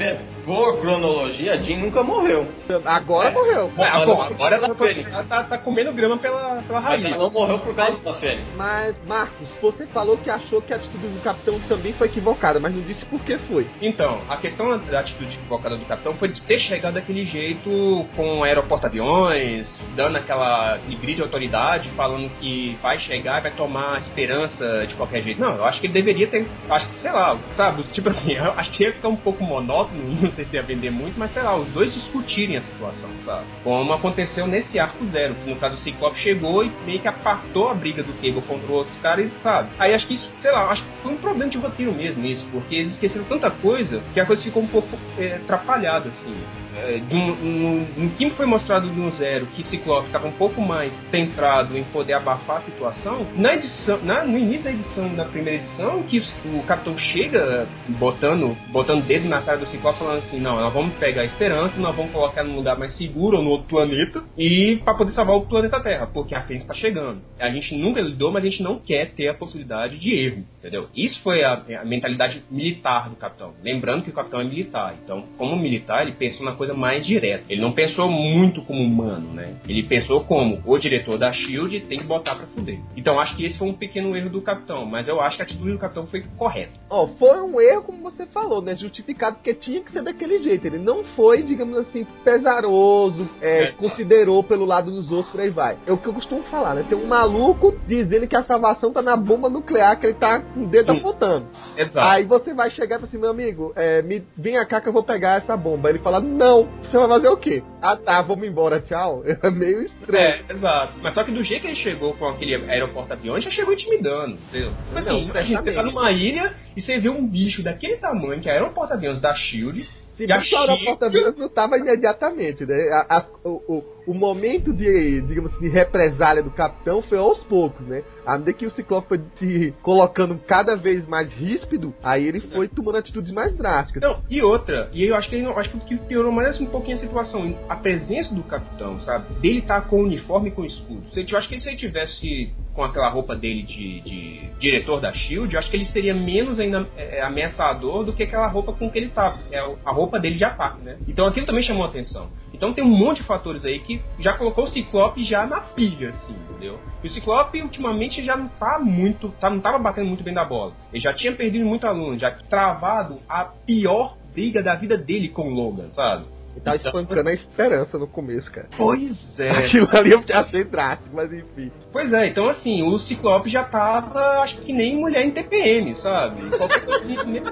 por 0.45 0.81
cronologia, 0.81 1.53
a 1.53 1.57
Jean 1.57 1.79
nunca 1.79 2.03
morreu. 2.03 2.47
Agora 2.85 3.29
É. 3.29 3.33
morreu. 3.33 3.71
Bom, 3.75 3.83
agora, 3.85 4.31
agora 4.35 4.59
da 4.59 4.67
ela, 4.67 4.75
Fênix. 4.75 5.07
ela 5.13 5.25
tá, 5.25 5.43
tá 5.45 5.59
comendo 5.59 5.93
grama 5.93 6.17
pela, 6.19 6.63
pela 6.67 6.81
Mas 6.81 6.85
raiz. 6.85 7.05
ela 7.05 7.17
não 7.19 7.31
morreu 7.31 7.59
por 7.59 7.75
causa 7.75 7.97
da 7.99 8.15
Fênix. 8.15 8.43
Mas, 8.57 8.95
Marcos, 9.07 9.49
você 9.61 9.87
falou 9.87 10.17
que 10.17 10.31
achou 10.31 10.61
que 10.63 10.73
a 10.73 10.77
atitude 10.77 11.07
do 11.07 11.23
capitão 11.23 11.59
também 11.69 11.93
foi 11.93 12.07
equivocada, 12.09 12.59
mas 12.61 12.75
não 12.75 12.83
disse 12.83 13.05
por 13.07 13.21
que 13.21 13.37
foi. 13.39 13.67
Então, 13.81 14.19
a 14.29 14.37
questão 14.37 14.79
da 14.79 15.01
atitude 15.01 15.35
equivocada 15.35 15.77
do 15.77 15.85
capitão 15.85 16.15
foi 16.15 16.29
de 16.29 16.41
ter 16.43 16.59
chegado 16.61 16.95
daquele 16.95 17.25
jeito 17.25 18.07
com 18.17 18.43
aeroporto-aviões, 18.45 19.67
dando 19.95 20.17
aquela 20.17 20.75
aquele 20.75 21.15
de 21.15 21.23
autoridade, 21.23 21.89
falando 21.91 22.31
que 22.41 22.77
vai 22.83 22.99
chegar 22.99 23.39
e 23.39 23.43
vai 23.43 23.51
tomar 23.53 23.97
a 23.97 23.99
esperança 23.99 24.87
de 24.87 24.95
qualquer 24.95 25.23
jeito. 25.23 25.41
Não, 25.41 25.55
eu 25.57 25.65
acho 25.65 25.81
que 25.81 25.87
ele 25.87 25.93
deveria 25.95 26.27
ter. 26.27 26.47
Acho 26.69 26.89
que, 26.89 26.95
sei 27.01 27.11
lá, 27.13 27.37
sabe? 27.57 27.83
Tipo 27.93 28.11
assim, 28.11 28.33
eu 28.37 28.53
acho 28.57 28.71
que 28.73 28.85
ia 28.85 28.93
ficar 28.93 29.09
um 29.09 29.17
pouco 29.17 29.43
monótono, 29.45 30.32
não 30.33 30.37
sei 30.37 30.45
se 30.47 30.57
ia 30.57 30.63
vender 30.63 30.91
muito, 30.91 31.19
mas 31.19 31.33
sei 31.33 31.43
lá, 31.43 31.55
os 31.55 31.69
dois 31.69 31.93
discutirem 31.93 32.57
a 32.57 32.63
situação, 32.63 33.09
sabe? 33.25 33.47
Como 33.63 33.93
aconteceu 33.93 34.47
nesse 34.47 34.79
arco 34.79 35.05
zero, 35.07 35.35
que 35.35 35.49
no 35.49 35.57
caso 35.57 35.75
o 35.75 35.79
Ciclope 35.79 36.19
chegou 36.19 36.65
e 36.65 36.73
meio 36.85 37.01
que 37.01 37.09
apartou 37.09 37.69
a 37.69 37.75
briga 37.75 38.03
do 38.03 38.13
Cable 38.15 38.43
contra 38.43 38.73
outros 38.73 38.97
caras, 38.99 39.31
sabe? 39.43 39.69
Aí 39.79 39.95
acho 39.95 40.07
que 40.07 40.15
isso, 40.15 40.29
sei 40.41 40.51
lá, 40.51 40.71
acho 40.71 40.83
que 40.83 40.89
foi 41.03 41.13
um 41.13 41.19
problema 41.19 41.51
de 41.51 41.59
roteiro 41.59 41.93
mesmo 41.93 42.25
isso, 42.27 42.45
porque 42.51 42.75
eles 42.75 42.93
esqueceram 42.93 43.25
tanta 43.27 43.51
coisa 43.51 44.03
que 44.15 44.21
a 44.21 44.27
coisa 44.27 44.43
ficou 44.43 44.63
um 44.63 44.67
pouco 44.67 44.89
é, 45.19 45.37
atrapalhada, 45.37 46.09
assim. 46.09 46.35
É, 46.75 46.99
de 46.99 47.15
um- 47.15 47.33
um- 47.33 47.87
no 47.97 48.11
que 48.11 48.31
foi 48.31 48.47
mostrado 48.47 48.87
no 48.87 49.11
Zero, 49.13 49.47
que 49.47 49.63
Ciclope 49.65 50.07
estava 50.07 50.27
um 50.27 50.33
pouco 50.33 50.61
mais 50.61 50.93
centrado 51.11 51.77
em 51.77 51.85
poder 51.85 52.15
abafar 52.15 52.59
a 52.59 52.61
situação, 52.63 53.27
na 53.37 53.55
edição, 53.55 53.99
na- 54.03 54.25
no 54.25 54.39
início 54.39 54.65
da 54.65 54.71
edição, 54.71 55.15
da 55.15 55.25
primeira 55.27 55.63
edição, 55.63 56.03
que 56.05 56.23
o 56.47 56.63
Capitão 56.63 56.97
chega 56.97 57.67
botando, 57.89 58.57
botando 58.71 59.05
dedo 59.05 59.29
na 59.29 59.43
cara 59.43 59.59
do 59.59 59.67
Ciclope, 59.67 59.99
falando 59.99 60.19
assim, 60.19 60.41
não, 60.41 60.57
nós 60.57 60.73
vamos 60.73 60.95
pegar 60.95 61.23
a 61.23 61.25
esperança, 61.27 61.79
nós 61.79 61.95
vamos 61.95 62.11
colocar 62.11 62.43
num 62.43 62.57
lugar 62.57 62.79
mais 62.79 62.97
seguro, 62.97 63.37
ou 63.37 63.45
no 63.45 63.51
outro 63.51 63.69
planeta, 63.69 64.23
e 64.39 64.77
para 64.83 64.95
poder 64.95 65.13
salvar 65.13 65.37
o 65.37 65.43
planeta 65.43 65.79
Terra, 65.81 66.07
porque 66.07 66.35
a 66.35 66.43
Fênix 66.43 66.65
está 66.65 66.75
chegando. 66.75 67.21
A 67.39 67.51
gente 67.51 67.77
nunca 67.77 68.01
lidou, 68.01 68.33
mas 68.33 68.45
a 68.45 68.49
gente 68.49 68.63
não 68.63 68.79
quer 68.79 69.11
ter 69.11 69.29
a 69.29 69.35
possibilidade 69.35 69.99
de 69.99 70.15
erro, 70.15 70.45
entendeu? 70.59 70.89
Isso 70.97 71.21
foi 71.23 71.45
a, 71.45 71.61
a 71.81 71.85
mentalidade 71.85 72.43
militar 72.51 73.11
do 73.11 73.17
Capitão. 73.17 73.53
Lembrando 73.63 74.05
que 74.05 74.11
o 74.11 74.15
Capitão 74.15 74.41
é 74.41 74.45
militar, 74.45 74.95
então, 75.05 75.25
como 75.37 75.55
militar, 75.57 76.03
ele 76.03 76.13
pensou 76.13 76.47
na 76.47 76.53
coisa 76.53 76.62
mais 76.75 77.05
direta. 77.07 77.45
Ele 77.49 77.61
não 77.61 77.73
pensou 77.73 78.09
muito 78.09 78.63
como 78.63 78.81
humano, 78.83 79.33
né? 79.33 79.55
Ele 79.69 79.83
pensou 79.83 80.25
como 80.25 80.61
o 80.65 80.79
diretor 80.79 81.19
da 81.19 81.33
SHIELD 81.33 81.81
tem 81.81 81.99
que 81.99 82.05
botar 82.05 82.37
pra 82.37 82.47
fuder. 82.47 82.79
Então, 82.97 83.19
acho 83.19 83.37
que 83.37 83.45
esse 83.45 83.59
foi 83.59 83.69
um 83.69 83.75
pequeno 83.75 84.17
erro 84.17 84.31
do 84.31 84.41
Capitão, 84.41 84.85
mas 84.87 85.09
eu 85.09 85.21
acho 85.21 85.37
que 85.37 85.43
a 85.43 85.45
atitude 85.45 85.73
do 85.73 85.79
Capitão 85.79 86.07
foi 86.07 86.25
correta. 86.37 86.73
Ó, 86.91 87.07
foi 87.19 87.41
um 87.43 87.61
erro, 87.61 87.83
como 87.83 88.03
você 88.03 88.27
falou, 88.27 88.61
né? 88.63 88.75
Justificado, 88.75 89.37
porque 89.37 89.55
tinha 89.55 89.81
que 89.81 89.93
ser 89.93 90.03
daquele 90.03 90.43
jeito. 90.43 90.67
Ele 90.67 90.79
não 90.79 91.05
foi, 91.17 91.43
digamos 91.43 91.77
assim, 91.79 92.07
pesaroso, 92.25 93.29
é, 93.41 93.65
É. 93.65 93.73
considerou 93.73 94.43
pelo 94.43 94.65
lado 94.65 94.91
dos 94.91 95.11
outros, 95.11 95.31
por 95.31 95.41
aí 95.41 95.51
vai. 95.51 95.77
É 95.87 95.93
o 95.93 95.97
que 95.99 96.07
eu 96.09 96.13
costumo 96.15 96.43
falar, 96.45 96.75
né? 96.75 96.85
Tem 96.89 96.99
um 96.99 97.07
maluco 97.07 97.75
dizendo 97.87 98.27
que 98.27 98.37
a 98.37 98.43
salvação 98.45 98.93
tá 98.93 99.01
na 99.03 99.17
bomba 99.17 99.49
nuclear, 99.49 99.99
que 99.99 100.07
ele 100.07 100.15
tá 100.15 100.41
com 100.41 100.65
o 100.65 100.67
dedo 100.67 100.93
Sim. 100.93 100.99
apontando. 100.99 101.47
Exato. 101.77 101.99
Aí 102.01 102.25
você 102.25 102.53
vai 102.53 102.71
chegar 102.71 102.97
e 102.97 102.99
falar 103.01 103.09
assim, 103.09 103.19
meu 103.19 103.31
amigo, 103.31 103.73
é, 103.77 104.03
me, 104.03 104.23
vem 104.37 104.55
cá 104.67 104.81
que 104.81 104.89
eu 104.89 104.93
vou 104.93 105.03
pegar 105.03 105.39
essa 105.39 105.57
bomba. 105.57 105.89
Ele 105.89 105.99
fala, 106.01 106.21
não, 106.21 106.52
você 106.83 106.97
vai 106.97 107.09
fazer 107.09 107.29
o 107.29 107.37
quê? 107.37 107.63
Ah 107.81 107.97
tá, 107.97 108.23
vamos 108.23 108.47
embora, 108.47 108.81
tchau. 108.81 109.23
É 109.43 109.51
meio 109.51 109.83
estranho. 109.83 110.19
É, 110.25 110.43
exato. 110.51 110.93
Mas 111.03 111.15
só 111.15 111.25
que 111.25 111.33
do 111.33 111.43
jeito 111.43 111.63
que 111.63 111.69
ele 111.69 111.77
chegou 111.77 112.15
com 112.15 112.29
aquele 112.29 112.55
aeroporto-aviões, 112.55 113.45
já 113.45 113.51
chegou 113.51 113.73
intimidando, 113.75 114.35
entendeu? 114.35 114.71
Tipo 114.87 115.01
Não, 115.01 115.21
assim, 115.21 115.31
a 115.35 115.43
gente 115.43 115.63
você 115.63 115.73
tá 115.73 115.83
numa 115.83 116.11
ilha 116.13 116.55
e 116.77 116.81
você 116.81 116.99
vê 116.99 117.09
um 117.09 117.27
bicho 117.27 117.63
daquele 117.63 117.97
tamanho, 117.97 118.41
que 118.41 118.49
é 118.49 118.53
aeroporto-aviões 118.53 119.21
da 119.21 119.35
SHIELD, 119.35 119.85
Se 120.17 120.27
bem 120.27 120.41
que 120.41 120.55
o 120.55 120.59
aeroporto 120.59 121.41
não 121.41 121.49
tava 121.49 121.77
imediatamente, 121.79 122.67
né? 122.67 123.05
As- 123.09 123.31
o, 123.45 123.51
o, 123.51 123.85
o 124.07 124.15
momento 124.15 124.73
de, 124.73 125.21
digamos 125.23 125.53
assim, 125.53 125.65
de 125.65 125.69
represália 125.69 126.43
do 126.43 126.51
capitão 126.51 127.03
foi 127.03 127.19
aos 127.19 127.43
poucos, 127.45 127.87
né? 127.87 128.03
À 128.27 128.33
medida 128.33 128.53
que 128.53 128.67
o 128.67 128.71
Ciclope 128.71 129.09
foi 129.09 129.21
se 129.39 129.75
colocando 129.83 130.39
cada 130.47 130.77
vez 130.77 131.07
mais 131.07 131.31
ríspido, 131.33 131.95
aí 132.03 132.27
ele 132.27 132.41
foi 132.41 132.69
tomando 132.69 132.99
atitudes 132.99 133.33
mais 133.33 133.57
drásticas. 133.57 134.03
Não, 134.03 134.21
e 134.29 134.43
outra, 134.43 134.91
e 134.93 135.05
eu 135.05 135.15
acho 135.15 135.29
que 135.29 135.37
ele 135.37 135.47
acho 135.47 135.71
que 135.81 135.97
piorou 135.97 136.33
mais 136.33 136.61
um 136.61 136.67
pouquinho 136.67 136.97
a 136.97 137.01
situação, 137.01 137.57
a 137.69 137.77
presença 137.77 138.35
do 138.35 138.43
capitão, 138.43 139.01
sabe? 139.01 139.33
Dele 139.41 139.59
estar 139.59 139.83
com 139.83 139.97
o 139.97 140.05
uniforme 140.05 140.49
e 140.49 140.53
com 140.53 140.63
o 140.63 140.67
escudo. 140.67 141.03
Se, 141.13 141.25
eu 141.29 141.39
acho 141.39 141.49
que 141.49 141.61
se 141.61 141.69
ele 141.69 141.77
tivesse 141.77 142.53
com 142.75 142.83
aquela 142.83 143.09
roupa 143.11 143.37
dele 143.37 143.63
de, 143.63 144.01
de 144.01 144.41
diretor 144.59 145.01
da 145.01 145.13
Shield, 145.13 145.53
eu 145.53 145.59
acho 145.59 145.71
que 145.71 145.77
ele 145.77 145.87
seria 145.87 146.15
menos 146.15 146.59
ainda 146.59 146.87
é, 146.97 147.21
ameaçador 147.21 148.05
do 148.05 148.13
que 148.13 148.23
aquela 148.23 148.47
roupa 148.47 148.73
com 148.73 148.91
que 148.91 148.99
ele 148.99 149.09
tava. 149.09 149.39
É 149.51 149.59
a 149.59 149.93
roupa 149.93 150.19
dele 150.19 150.37
de 150.37 150.45
ataque, 150.45 150.83
né? 150.83 150.97
Então 151.07 151.27
aquilo 151.27 151.47
também 151.47 151.63
chamou 151.63 151.85
a 151.85 151.89
atenção. 151.89 152.31
Então 152.55 152.73
tem 152.73 152.83
um 152.83 152.89
monte 152.89 153.19
de 153.19 153.27
fatores 153.27 153.65
aí 153.65 153.79
que 153.81 153.92
já 154.19 154.37
colocou 154.37 154.65
o 154.65 154.69
Ciclope 154.69 155.25
já 155.25 155.47
na 155.47 155.61
pilha, 155.61 156.11
assim, 156.11 156.35
entendeu? 156.51 156.79
E 157.03 157.07
o 157.07 157.11
Ciclope 157.11 157.63
ultimamente 157.63 158.25
já 158.25 158.37
não 158.37 158.49
tá 158.49 158.79
muito, 158.79 159.31
tá, 159.41 159.51
não 159.51 159.61
tava 159.61 159.79
batendo 159.79 160.09
muito 160.09 160.23
bem 160.23 160.35
da 160.35 160.45
bola. 160.45 160.73
Ele 160.93 161.03
já 161.03 161.13
tinha 161.13 161.33
perdido 161.33 161.65
muito 161.65 161.87
aluno, 161.87 162.19
já 162.19 162.31
travado 162.49 163.19
a 163.29 163.45
pior 163.45 164.17
briga 164.33 164.63
da 164.63 164.75
vida 164.75 164.97
dele 164.97 165.29
com 165.29 165.49
o 165.49 165.55
Logan, 165.55 165.91
sabe? 165.95 166.25
Ele 166.55 166.61
tava 166.61 166.77
espancando 166.77 167.29
a 167.29 167.33
esperança 167.33 167.99
no 167.99 168.07
começo, 168.07 168.51
cara. 168.53 168.69
Pois 168.77 169.41
é. 169.41 169.51
Aquilo 169.67 169.89
ali 169.91 170.11
eu 170.13 170.23
achei 170.35 170.65
drástico, 170.65 171.15
mas 171.15 171.33
enfim. 171.33 171.73
Pois 171.91 172.13
é, 172.13 172.29
então 172.29 172.49
assim, 172.49 172.83
o 172.83 172.99
Ciclope 172.99 173.51
já 173.51 173.65
tava, 173.65 174.43
acho 174.43 174.59
que 174.61 174.73
nem 174.73 174.97
mulher 174.97 175.25
em 175.25 175.31
TPM, 175.31 175.95
sabe? 175.97 176.51
Qualquer 176.57 176.85
coisinha. 176.85 177.43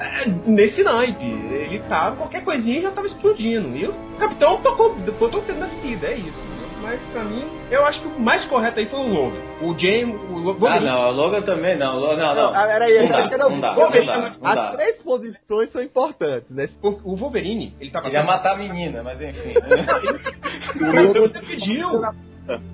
É, 0.00 0.26
nesse 0.46 0.82
naipe. 0.82 1.24
Ele 1.24 1.78
tava, 1.88 2.16
qualquer 2.16 2.44
coisinha 2.44 2.82
já 2.82 2.90
tava 2.90 3.06
explodindo. 3.06 3.76
E 3.76 3.86
o 3.86 3.94
capitão 4.18 4.58
tocou, 4.62 4.94
botou 5.18 5.40
o 5.40 5.42
tempo 5.42 5.58
na 5.60 5.66
vida, 5.66 6.06
é 6.08 6.14
isso. 6.14 6.56
Mas 6.82 7.00
pra 7.10 7.24
mim, 7.24 7.44
eu 7.70 7.84
acho 7.86 8.00
que 8.02 8.06
o 8.06 8.20
mais 8.20 8.44
correto 8.44 8.78
aí 8.78 8.86
foi 8.86 9.00
o 9.00 9.08
Logan. 9.12 9.38
O 9.62 9.74
James, 9.78 10.14
o 10.30 10.38
Logan. 10.38 10.68
Ah, 10.70 10.80
não, 10.80 11.08
o 11.08 11.12
Logan 11.12 11.42
também 11.42 11.76
não. 11.76 11.98
Lo- 11.98 12.16
Não, 12.16 12.34
não. 12.34 12.54
Ah, 12.54 12.66
peraí, 12.66 13.00
Não 13.02 13.08
dá, 13.08 13.18
não 13.18 13.60
dá, 13.60 13.74
não 13.74 14.06
dá, 14.06 14.36
não 14.40 14.48
As 14.48 14.72
três 14.76 14.96
posições 15.02 15.72
são 15.72 15.82
importantes, 15.82 16.48
né? 16.50 16.68
O, 16.82 17.12
o 17.12 17.16
Wolverine, 17.16 17.74
ele 17.80 17.90
tava. 17.90 18.06
Ele 18.08 18.16
ia 18.16 18.22
matar 18.22 18.52
a 18.54 18.58
menina, 18.58 19.02
mas 19.02 19.20
enfim. 19.20 19.54
O 20.80 21.02
Logan 21.18 21.28
pediu. 21.40 21.88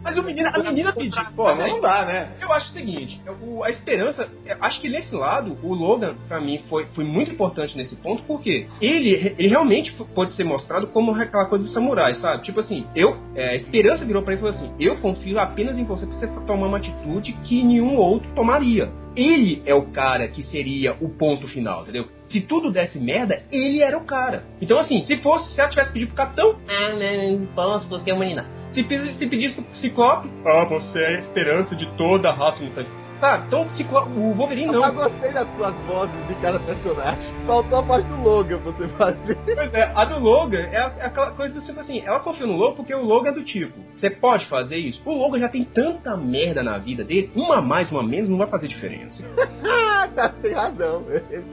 Mas 0.02 0.18
o 0.18 0.22
menino, 0.22 0.48
a 0.52 0.58
menina 0.62 0.92
pediu. 0.92 1.22
Pô, 1.37 1.44
mas 1.44 1.68
não 1.70 1.80
dá, 1.80 2.04
né? 2.04 2.32
Eu 2.40 2.52
acho 2.52 2.70
o 2.70 2.72
seguinte, 2.72 3.20
o- 3.40 3.64
a 3.64 3.70
esperança, 3.70 4.28
acho 4.61 4.80
que 4.80 4.88
nesse 4.88 5.14
lado, 5.14 5.56
o 5.62 5.72
Logan, 5.74 6.14
pra 6.28 6.40
mim, 6.40 6.61
foi, 6.68 6.87
foi 6.94 7.04
muito 7.04 7.30
importante 7.30 7.76
nesse 7.76 7.96
ponto, 7.96 8.22
porque 8.24 8.66
ele, 8.80 9.35
ele 9.38 9.48
realmente 9.48 9.92
pode 10.14 10.35
ser 10.35 10.44
mostrado 10.44 10.87
como 10.88 11.12
aquela 11.14 11.46
coisa 11.46 11.64
do 11.64 11.70
samurai, 11.70 12.14
sabe? 12.14 12.42
Tipo 12.44 12.61
assim, 12.61 12.85
eu, 12.94 13.16
é, 13.35 13.50
a 13.50 13.54
esperança 13.56 14.04
virou 14.04 14.22
pra 14.22 14.35
ele 14.35 14.42
e 14.42 14.44
falou 14.44 14.54
assim: 14.56 14.72
eu 14.78 14.96
confio 14.96 15.38
apenas 15.38 15.78
em 15.78 15.85
você 15.85 16.06
pra 16.06 16.16
você 16.16 16.26
tomar 16.46 16.66
uma 16.66 16.78
atitude 16.78 17.32
que 17.44 17.62
nenhum 17.62 17.96
outro 17.96 18.30
tomaria. 18.35 18.90
Ele 19.14 19.62
é 19.66 19.75
o 19.75 19.83
cara 19.92 20.29
que 20.29 20.42
seria 20.44 20.94
o 21.01 21.09
ponto 21.11 21.46
final, 21.48 21.83
entendeu? 21.83 22.07
Se 22.31 22.40
tudo 22.40 22.70
desse 22.70 22.98
merda, 22.98 23.42
ele 23.53 23.83
era 23.83 23.96
o 23.98 24.05
cara. 24.05 24.44
Então, 24.61 24.79
assim, 24.79 25.03
se 25.03 25.18
fosse, 25.18 25.53
se 25.55 25.61
ela 25.61 25.68
tivesse 25.68 25.92
pedido 25.92 26.09
pro 26.09 26.16
capitão, 26.16 26.57
ah, 26.66 26.92
não, 26.94 27.46
posso, 27.55 27.87
porque 27.88 28.11
é 28.11 28.14
uma 28.14 28.20
menina. 28.20 28.46
Se, 28.70 28.83
pedisse- 28.83 29.16
se 29.18 29.27
pedisse 29.27 29.55
pro 29.55 29.64
Ciclope, 29.77 30.31
ah, 30.46 30.64
você 30.64 30.98
é 30.98 31.16
a 31.16 31.18
esperança 31.18 31.77
de 31.77 31.87
toda 31.96 32.31
a 32.31 32.35
raça 32.35 32.62
mutante. 32.64 32.88
Sabe? 33.22 33.44
Então, 33.46 33.62
o, 33.62 33.70
Ciclo- 33.76 34.08
o 34.16 34.35
Wolverine 34.35 34.72
Eu 34.74 34.80
não. 34.80 34.94
gostei 34.94 35.30
das 35.30 35.46
suas 35.54 35.74
vozes 35.85 36.26
de 36.26 36.35
cada 36.42 36.58
personagem. 36.58 37.32
Faltou 37.46 37.78
a 37.78 37.82
voz 37.82 38.04
do 38.04 38.20
Logan 38.20 38.58
você 38.58 38.88
fazer. 38.88 39.38
Pois 39.54 39.72
é, 39.74 39.92
a 39.94 40.04
do 40.04 40.18
Logan 40.18 40.58
é, 40.58 40.74
é 40.98 41.06
aquela 41.06 41.30
coisa 41.30 41.54
do 41.54 41.64
tipo 41.64 41.78
assim, 41.78 42.02
ela 42.04 42.18
confia 42.18 42.48
no 42.48 42.56
Logan 42.56 42.74
porque 42.74 42.92
o 42.92 43.04
Logan 43.04 43.28
é 43.28 43.32
do 43.32 43.44
tipo, 43.44 43.78
você 43.94 44.11
pode 44.11 44.46
fazer 44.46 44.76
isso? 44.76 45.00
O 45.04 45.14
Logan 45.14 45.38
já 45.38 45.48
tem 45.48 45.62
tanta 45.64 46.16
merda 46.16 46.64
na 46.64 46.78
vida 46.78 47.04
dele, 47.04 47.30
uma 47.37 47.62
mais, 47.62 47.88
uma 47.92 48.02
menos, 48.02 48.28
não 48.28 48.38
vai 48.38 48.48
fazer 48.48 48.66
diferença. 48.66 49.24
Tá, 50.16 50.28
tem 50.28 50.52
razão. 50.52 51.04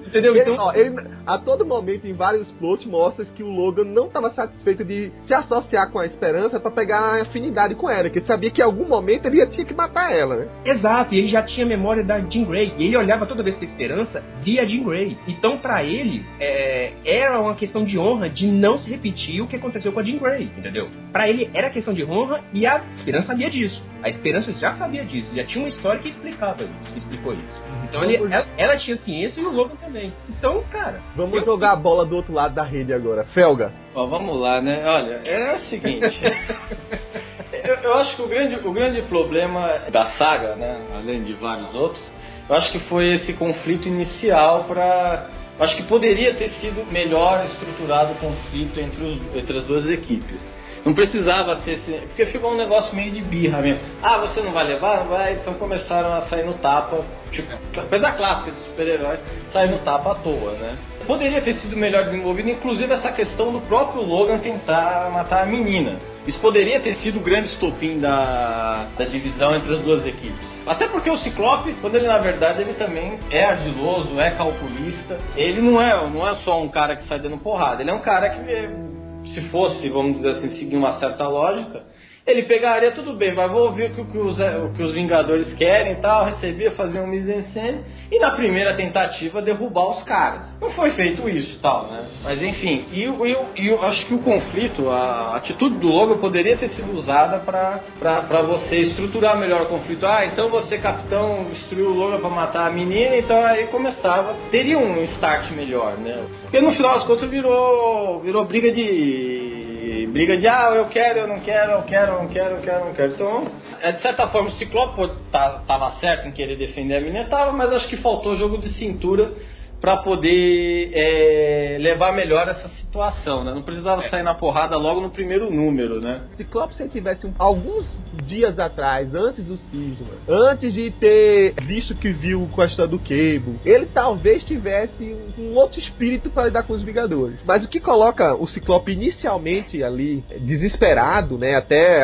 Entendeu? 0.05 0.35
Ele, 0.35 0.51
Então, 0.51 0.65
ó, 0.65 0.73
ele, 0.73 0.93
a 1.25 1.37
todo 1.37 1.65
momento, 1.65 2.05
em 2.05 2.13
vários 2.13 2.51
plots, 2.53 2.85
mostra 2.85 3.23
que 3.23 3.41
o 3.41 3.47
Logan 3.47 3.85
não 3.85 4.07
estava 4.07 4.31
satisfeito 4.31 4.83
de 4.83 5.13
se 5.25 5.33
associar 5.33 5.89
com 5.91 5.99
a 5.99 6.05
Esperança 6.05 6.59
pra 6.59 6.69
pegar 6.71 6.99
a 6.99 7.21
afinidade 7.21 7.75
com 7.75 7.89
ela, 7.89 8.09
que 8.09 8.19
ele 8.19 8.25
sabia 8.25 8.51
que 8.51 8.59
em 8.59 8.65
algum 8.65 8.85
momento 8.85 9.27
ele 9.27 9.37
ia 9.37 9.47
ter 9.47 9.63
que 9.63 9.73
matar 9.73 10.11
ela, 10.11 10.35
né? 10.35 10.47
Exato, 10.65 11.15
e 11.15 11.19
ele 11.19 11.27
já 11.29 11.41
tinha 11.43 11.58
memória 11.65 12.03
da 12.03 12.19
Jean 12.19 12.43
Grey. 12.43 12.73
E 12.77 12.85
ele 12.85 12.97
olhava 12.97 13.25
toda 13.25 13.43
vez 13.43 13.55
pra 13.55 13.65
Esperança 13.65 14.23
via 14.41 14.67
Jean 14.67 14.83
Grey. 14.83 15.17
Então, 15.27 15.57
pra 15.57 15.83
ele, 15.83 16.25
é, 16.39 16.93
era 17.05 17.39
uma 17.39 17.55
questão 17.55 17.83
de 17.83 17.97
honra 17.97 18.29
de 18.29 18.47
não 18.47 18.77
se 18.77 18.89
repetir 18.89 19.41
o 19.41 19.47
que 19.47 19.55
aconteceu 19.55 19.91
com 19.91 19.99
a 19.99 20.03
Jean 20.03 20.17
Grey, 20.17 20.49
entendeu? 20.57 20.89
Pra 21.11 21.29
ele 21.29 21.49
era 21.53 21.69
questão 21.69 21.93
de 21.93 22.03
honra 22.03 22.43
e 22.53 22.65
a 22.65 22.83
Esperança 22.97 23.27
sabia 23.27 23.49
disso. 23.49 23.83
A 24.01 24.09
Esperança 24.09 24.53
já 24.53 24.73
sabia 24.75 25.03
disso, 25.03 25.35
já 25.35 25.43
tinha 25.43 25.63
uma 25.63 25.69
história 25.69 25.99
que 25.99 26.09
explicava 26.09 26.63
isso, 26.63 26.91
que 26.91 26.99
explicou 26.99 27.33
isso. 27.33 27.61
Então, 27.83 28.03
ele, 28.03 28.15
ela, 28.15 28.47
ela 28.57 28.77
tinha 28.77 28.95
ciência 28.97 29.41
e 29.41 29.45
o 29.45 29.51
Logan 29.51 29.75
também. 29.75 30.13
Então, 30.29 30.63
cara. 30.71 31.01
Vamos 31.15 31.43
jogar 31.43 31.71
a 31.71 31.75
bola 31.75 32.05
do 32.05 32.15
outro 32.15 32.33
lado 32.33 32.55
da 32.55 32.63
rede 32.63 32.93
agora. 32.93 33.25
Felga. 33.25 33.71
Ó, 33.99 34.05
vamos 34.05 34.39
lá, 34.39 34.61
né? 34.61 34.81
Olha, 34.85 35.21
é 35.25 35.55
o 35.55 35.59
seguinte. 35.59 36.21
eu, 37.51 37.75
eu 37.83 37.93
acho 37.95 38.15
que 38.15 38.21
o 38.21 38.27
grande, 38.27 38.55
o 38.65 38.71
grande 38.71 39.01
problema 39.03 39.67
da 39.91 40.05
saga, 40.11 40.55
né? 40.55 40.79
Além 40.95 41.23
de 41.23 41.33
vários 41.33 41.73
outros, 41.75 42.01
eu 42.47 42.55
acho 42.55 42.71
que 42.71 42.79
foi 42.87 43.15
esse 43.15 43.33
conflito 43.33 43.87
inicial 43.89 44.63
para 44.63 45.27
eu 45.57 45.65
acho 45.65 45.75
que 45.75 45.83
poderia 45.83 46.33
ter 46.35 46.49
sido 46.61 46.89
melhor 46.89 47.43
estruturado 47.43 48.13
o 48.13 48.15
conflito 48.15 48.79
entre, 48.79 49.03
os- 49.03 49.35
entre 49.35 49.57
as 49.57 49.63
duas 49.65 49.85
equipes. 49.89 50.39
Não 50.85 50.93
precisava 50.93 51.57
ser 51.63 51.71
esse, 51.71 51.91
porque 52.07 52.25
ficou 52.27 52.53
um 52.53 52.55
negócio 52.55 52.95
meio 52.95 53.11
de 53.11 53.19
birra 53.21 53.61
mesmo. 53.61 53.81
Ah, 54.01 54.19
você 54.19 54.39
não 54.39 54.53
vai 54.53 54.65
levar? 54.65 54.99
Vai. 55.03 55.33
Então 55.33 55.53
começaram 55.55 56.13
a 56.13 56.21
sair 56.27 56.45
no 56.45 56.53
tapa, 56.53 57.03
tipo, 57.33 57.49
coisa 57.89 58.11
clássica 58.13 58.51
de 58.51 58.59
super-herói, 58.61 59.17
sair 59.51 59.69
no 59.69 59.79
tapa 59.79 60.13
à 60.13 60.15
toa, 60.15 60.51
né? 60.53 60.77
Poderia 61.09 61.41
ter 61.41 61.55
sido 61.55 61.75
melhor 61.75 62.05
desenvolvido, 62.05 62.51
inclusive 62.51 62.93
essa 62.93 63.11
questão 63.11 63.51
do 63.51 63.59
próprio 63.61 64.03
Logan 64.03 64.37
tentar 64.37 65.09
matar 65.11 65.41
a 65.41 65.45
menina. 65.47 65.97
Isso 66.27 66.37
poderia 66.39 66.79
ter 66.79 66.97
sido 66.97 67.17
o 67.17 67.19
grande 67.19 67.47
estopim 67.47 67.97
da, 67.97 68.85
da 68.95 69.05
divisão 69.05 69.55
entre 69.55 69.73
as 69.73 69.79
duas 69.79 70.05
equipes. 70.05 70.47
Até 70.67 70.87
porque 70.87 71.09
o 71.09 71.17
Ciclope, 71.17 71.73
quando 71.81 71.95
ele 71.95 72.05
na 72.05 72.19
verdade 72.19 72.61
ele 72.61 72.75
também 72.75 73.17
é 73.31 73.43
ardiloso, 73.43 74.19
é 74.19 74.29
calculista. 74.29 75.19
Ele 75.35 75.59
não 75.61 75.81
é, 75.81 75.95
não 76.07 76.27
é 76.27 76.35
só 76.43 76.61
um 76.61 76.69
cara 76.69 76.95
que 76.95 77.07
sai 77.07 77.19
dando 77.19 77.39
porrada, 77.39 77.81
ele 77.81 77.89
é 77.89 77.93
um 77.95 78.01
cara 78.01 78.29
que 78.29 79.33
se 79.33 79.49
fosse, 79.49 79.89
vamos 79.89 80.17
dizer 80.17 80.37
assim, 80.37 80.59
seguir 80.59 80.77
uma 80.77 80.99
certa 80.99 81.27
lógica, 81.27 81.85
ele 82.25 82.43
pegaria 82.43 82.91
tudo 82.91 83.13
bem, 83.13 83.33
vai 83.33 83.47
vou 83.47 83.63
ouvir 83.63 83.91
o 83.91 83.95
que, 83.95 84.01
o 84.01 84.05
que 84.05 84.17
os, 84.17 84.39
eh, 84.39 84.57
o 84.57 84.73
que 84.73 84.83
os 84.83 84.93
Vingadores 84.93 85.51
querem 85.53 85.93
e 85.93 85.95
tal, 85.97 86.25
recebia, 86.25 86.71
fazia 86.71 87.01
um 87.01 87.07
mise-en-scène 87.07 87.79
e 88.11 88.19
na 88.19 88.31
primeira 88.31 88.75
tentativa 88.75 89.41
derrubar 89.41 89.97
os 89.97 90.03
caras. 90.03 90.41
Não 90.61 90.69
foi 90.71 90.91
feito 90.91 91.27
isso 91.29 91.59
tal, 91.61 91.87
né? 91.87 92.05
Mas 92.23 92.41
enfim, 92.41 92.85
e, 92.91 93.03
eu- 93.03 93.25
eu- 93.25 93.45
eu 93.55 93.83
acho 93.83 94.05
que 94.05 94.13
o 94.13 94.19
conflito, 94.19 94.89
a 94.89 95.35
atitude 95.37 95.77
do 95.77 95.87
Logan 95.87 96.17
poderia 96.17 96.55
ter 96.57 96.69
sido 96.69 96.95
usada 96.95 97.39
pra 97.39 98.41
você 98.41 98.77
estruturar 98.77 99.37
melhor 99.37 99.63
o 99.63 99.65
conflito. 99.67 100.05
Ah, 100.05 100.25
então 100.25 100.49
você, 100.49 100.77
capitão, 100.77 101.45
destruiu 101.51 101.89
o 101.89 101.93
Logan 101.93 102.19
pra 102.19 102.29
matar 102.29 102.67
a 102.67 102.69
menina, 102.71 103.15
então 103.17 103.43
aí 103.45 103.67
começava. 103.67 104.35
Teria 104.51 104.77
um 104.77 105.01
start 105.03 105.51
melhor, 105.51 105.93
né? 105.97 106.23
Porque 106.43 106.61
no 106.61 106.71
final 106.73 106.95
das 106.95 107.05
contas 107.07 107.29
virou, 107.29 108.19
virou 108.21 108.45
briga 108.45 108.71
de 108.71 109.68
briga 110.09 110.37
de 110.37 110.47
ah, 110.47 110.71
eu 110.75 110.87
quero, 110.87 111.19
eu 111.19 111.27
não 111.27 111.39
quero, 111.39 111.71
eu 111.71 111.83
quero, 111.83 112.11
eu 112.11 112.23
não 112.23 112.27
quero, 112.27 112.55
eu 112.55 112.61
quero, 112.61 112.79
eu 112.79 112.85
não 112.85 112.93
quero. 112.93 113.13
Então, 113.13 113.47
é, 113.81 113.91
de 113.91 114.01
certa 114.01 114.27
forma, 114.29 114.49
o 114.49 114.53
Ciclope 114.53 114.95
pô, 114.95 115.07
tá, 115.31 115.97
certo 115.99 116.27
em 116.27 116.31
querer 116.31 116.57
defender 116.57 116.97
a 116.97 117.01
menina, 117.01 117.25
tava, 117.25 117.51
mas 117.51 117.71
acho 117.71 117.87
que 117.87 117.97
faltou 117.97 118.35
jogo 118.35 118.57
de 118.57 118.73
cintura 118.73 119.33
para 119.81 119.97
poder 119.97 120.91
é, 120.93 121.77
levar 121.79 122.13
melhor 122.13 122.47
essa 122.47 122.67
situação, 122.79 123.43
né? 123.43 123.53
Não 123.53 123.61
precisava 123.61 124.07
sair 124.09 124.23
na 124.23 124.33
porrada 124.33 124.75
logo 124.77 124.99
no 125.01 125.09
primeiro 125.09 125.51
número, 125.51 126.01
né? 126.01 126.21
Ciclope, 126.33 126.75
se 126.75 126.83
ele 126.83 126.89
tivesse 126.89 127.25
um- 127.25 127.33
alguns 127.37 127.99
dias 128.25 128.59
atrás, 128.59 129.13
antes 129.13 129.45
do 129.45 129.57
cisma, 129.57 130.07
antes 130.27 130.73
de 130.73 130.91
ter 130.91 131.53
visto 131.63 131.95
que 131.95 132.09
viu 132.11 132.47
com 132.53 132.61
a 132.61 132.65
história 132.65 132.89
do 132.89 132.99
Cable, 132.99 133.59
ele 133.65 133.85
talvez 133.87 134.43
tivesse 134.43 135.15
um, 135.37 135.43
um 135.43 135.55
outro 135.55 135.79
espírito 135.79 136.29
para 136.29 136.45
lidar 136.45 136.63
com 136.63 136.73
os 136.73 136.83
Vingadores. 136.83 137.39
Mas 137.45 137.63
o 137.63 137.67
que 137.69 137.79
coloca 137.79 138.33
o 138.35 138.47
Ciclope 138.47 138.91
inicialmente 138.91 139.83
ali, 139.83 140.23
desesperado, 140.41 141.37
né, 141.37 141.55
até 141.55 142.03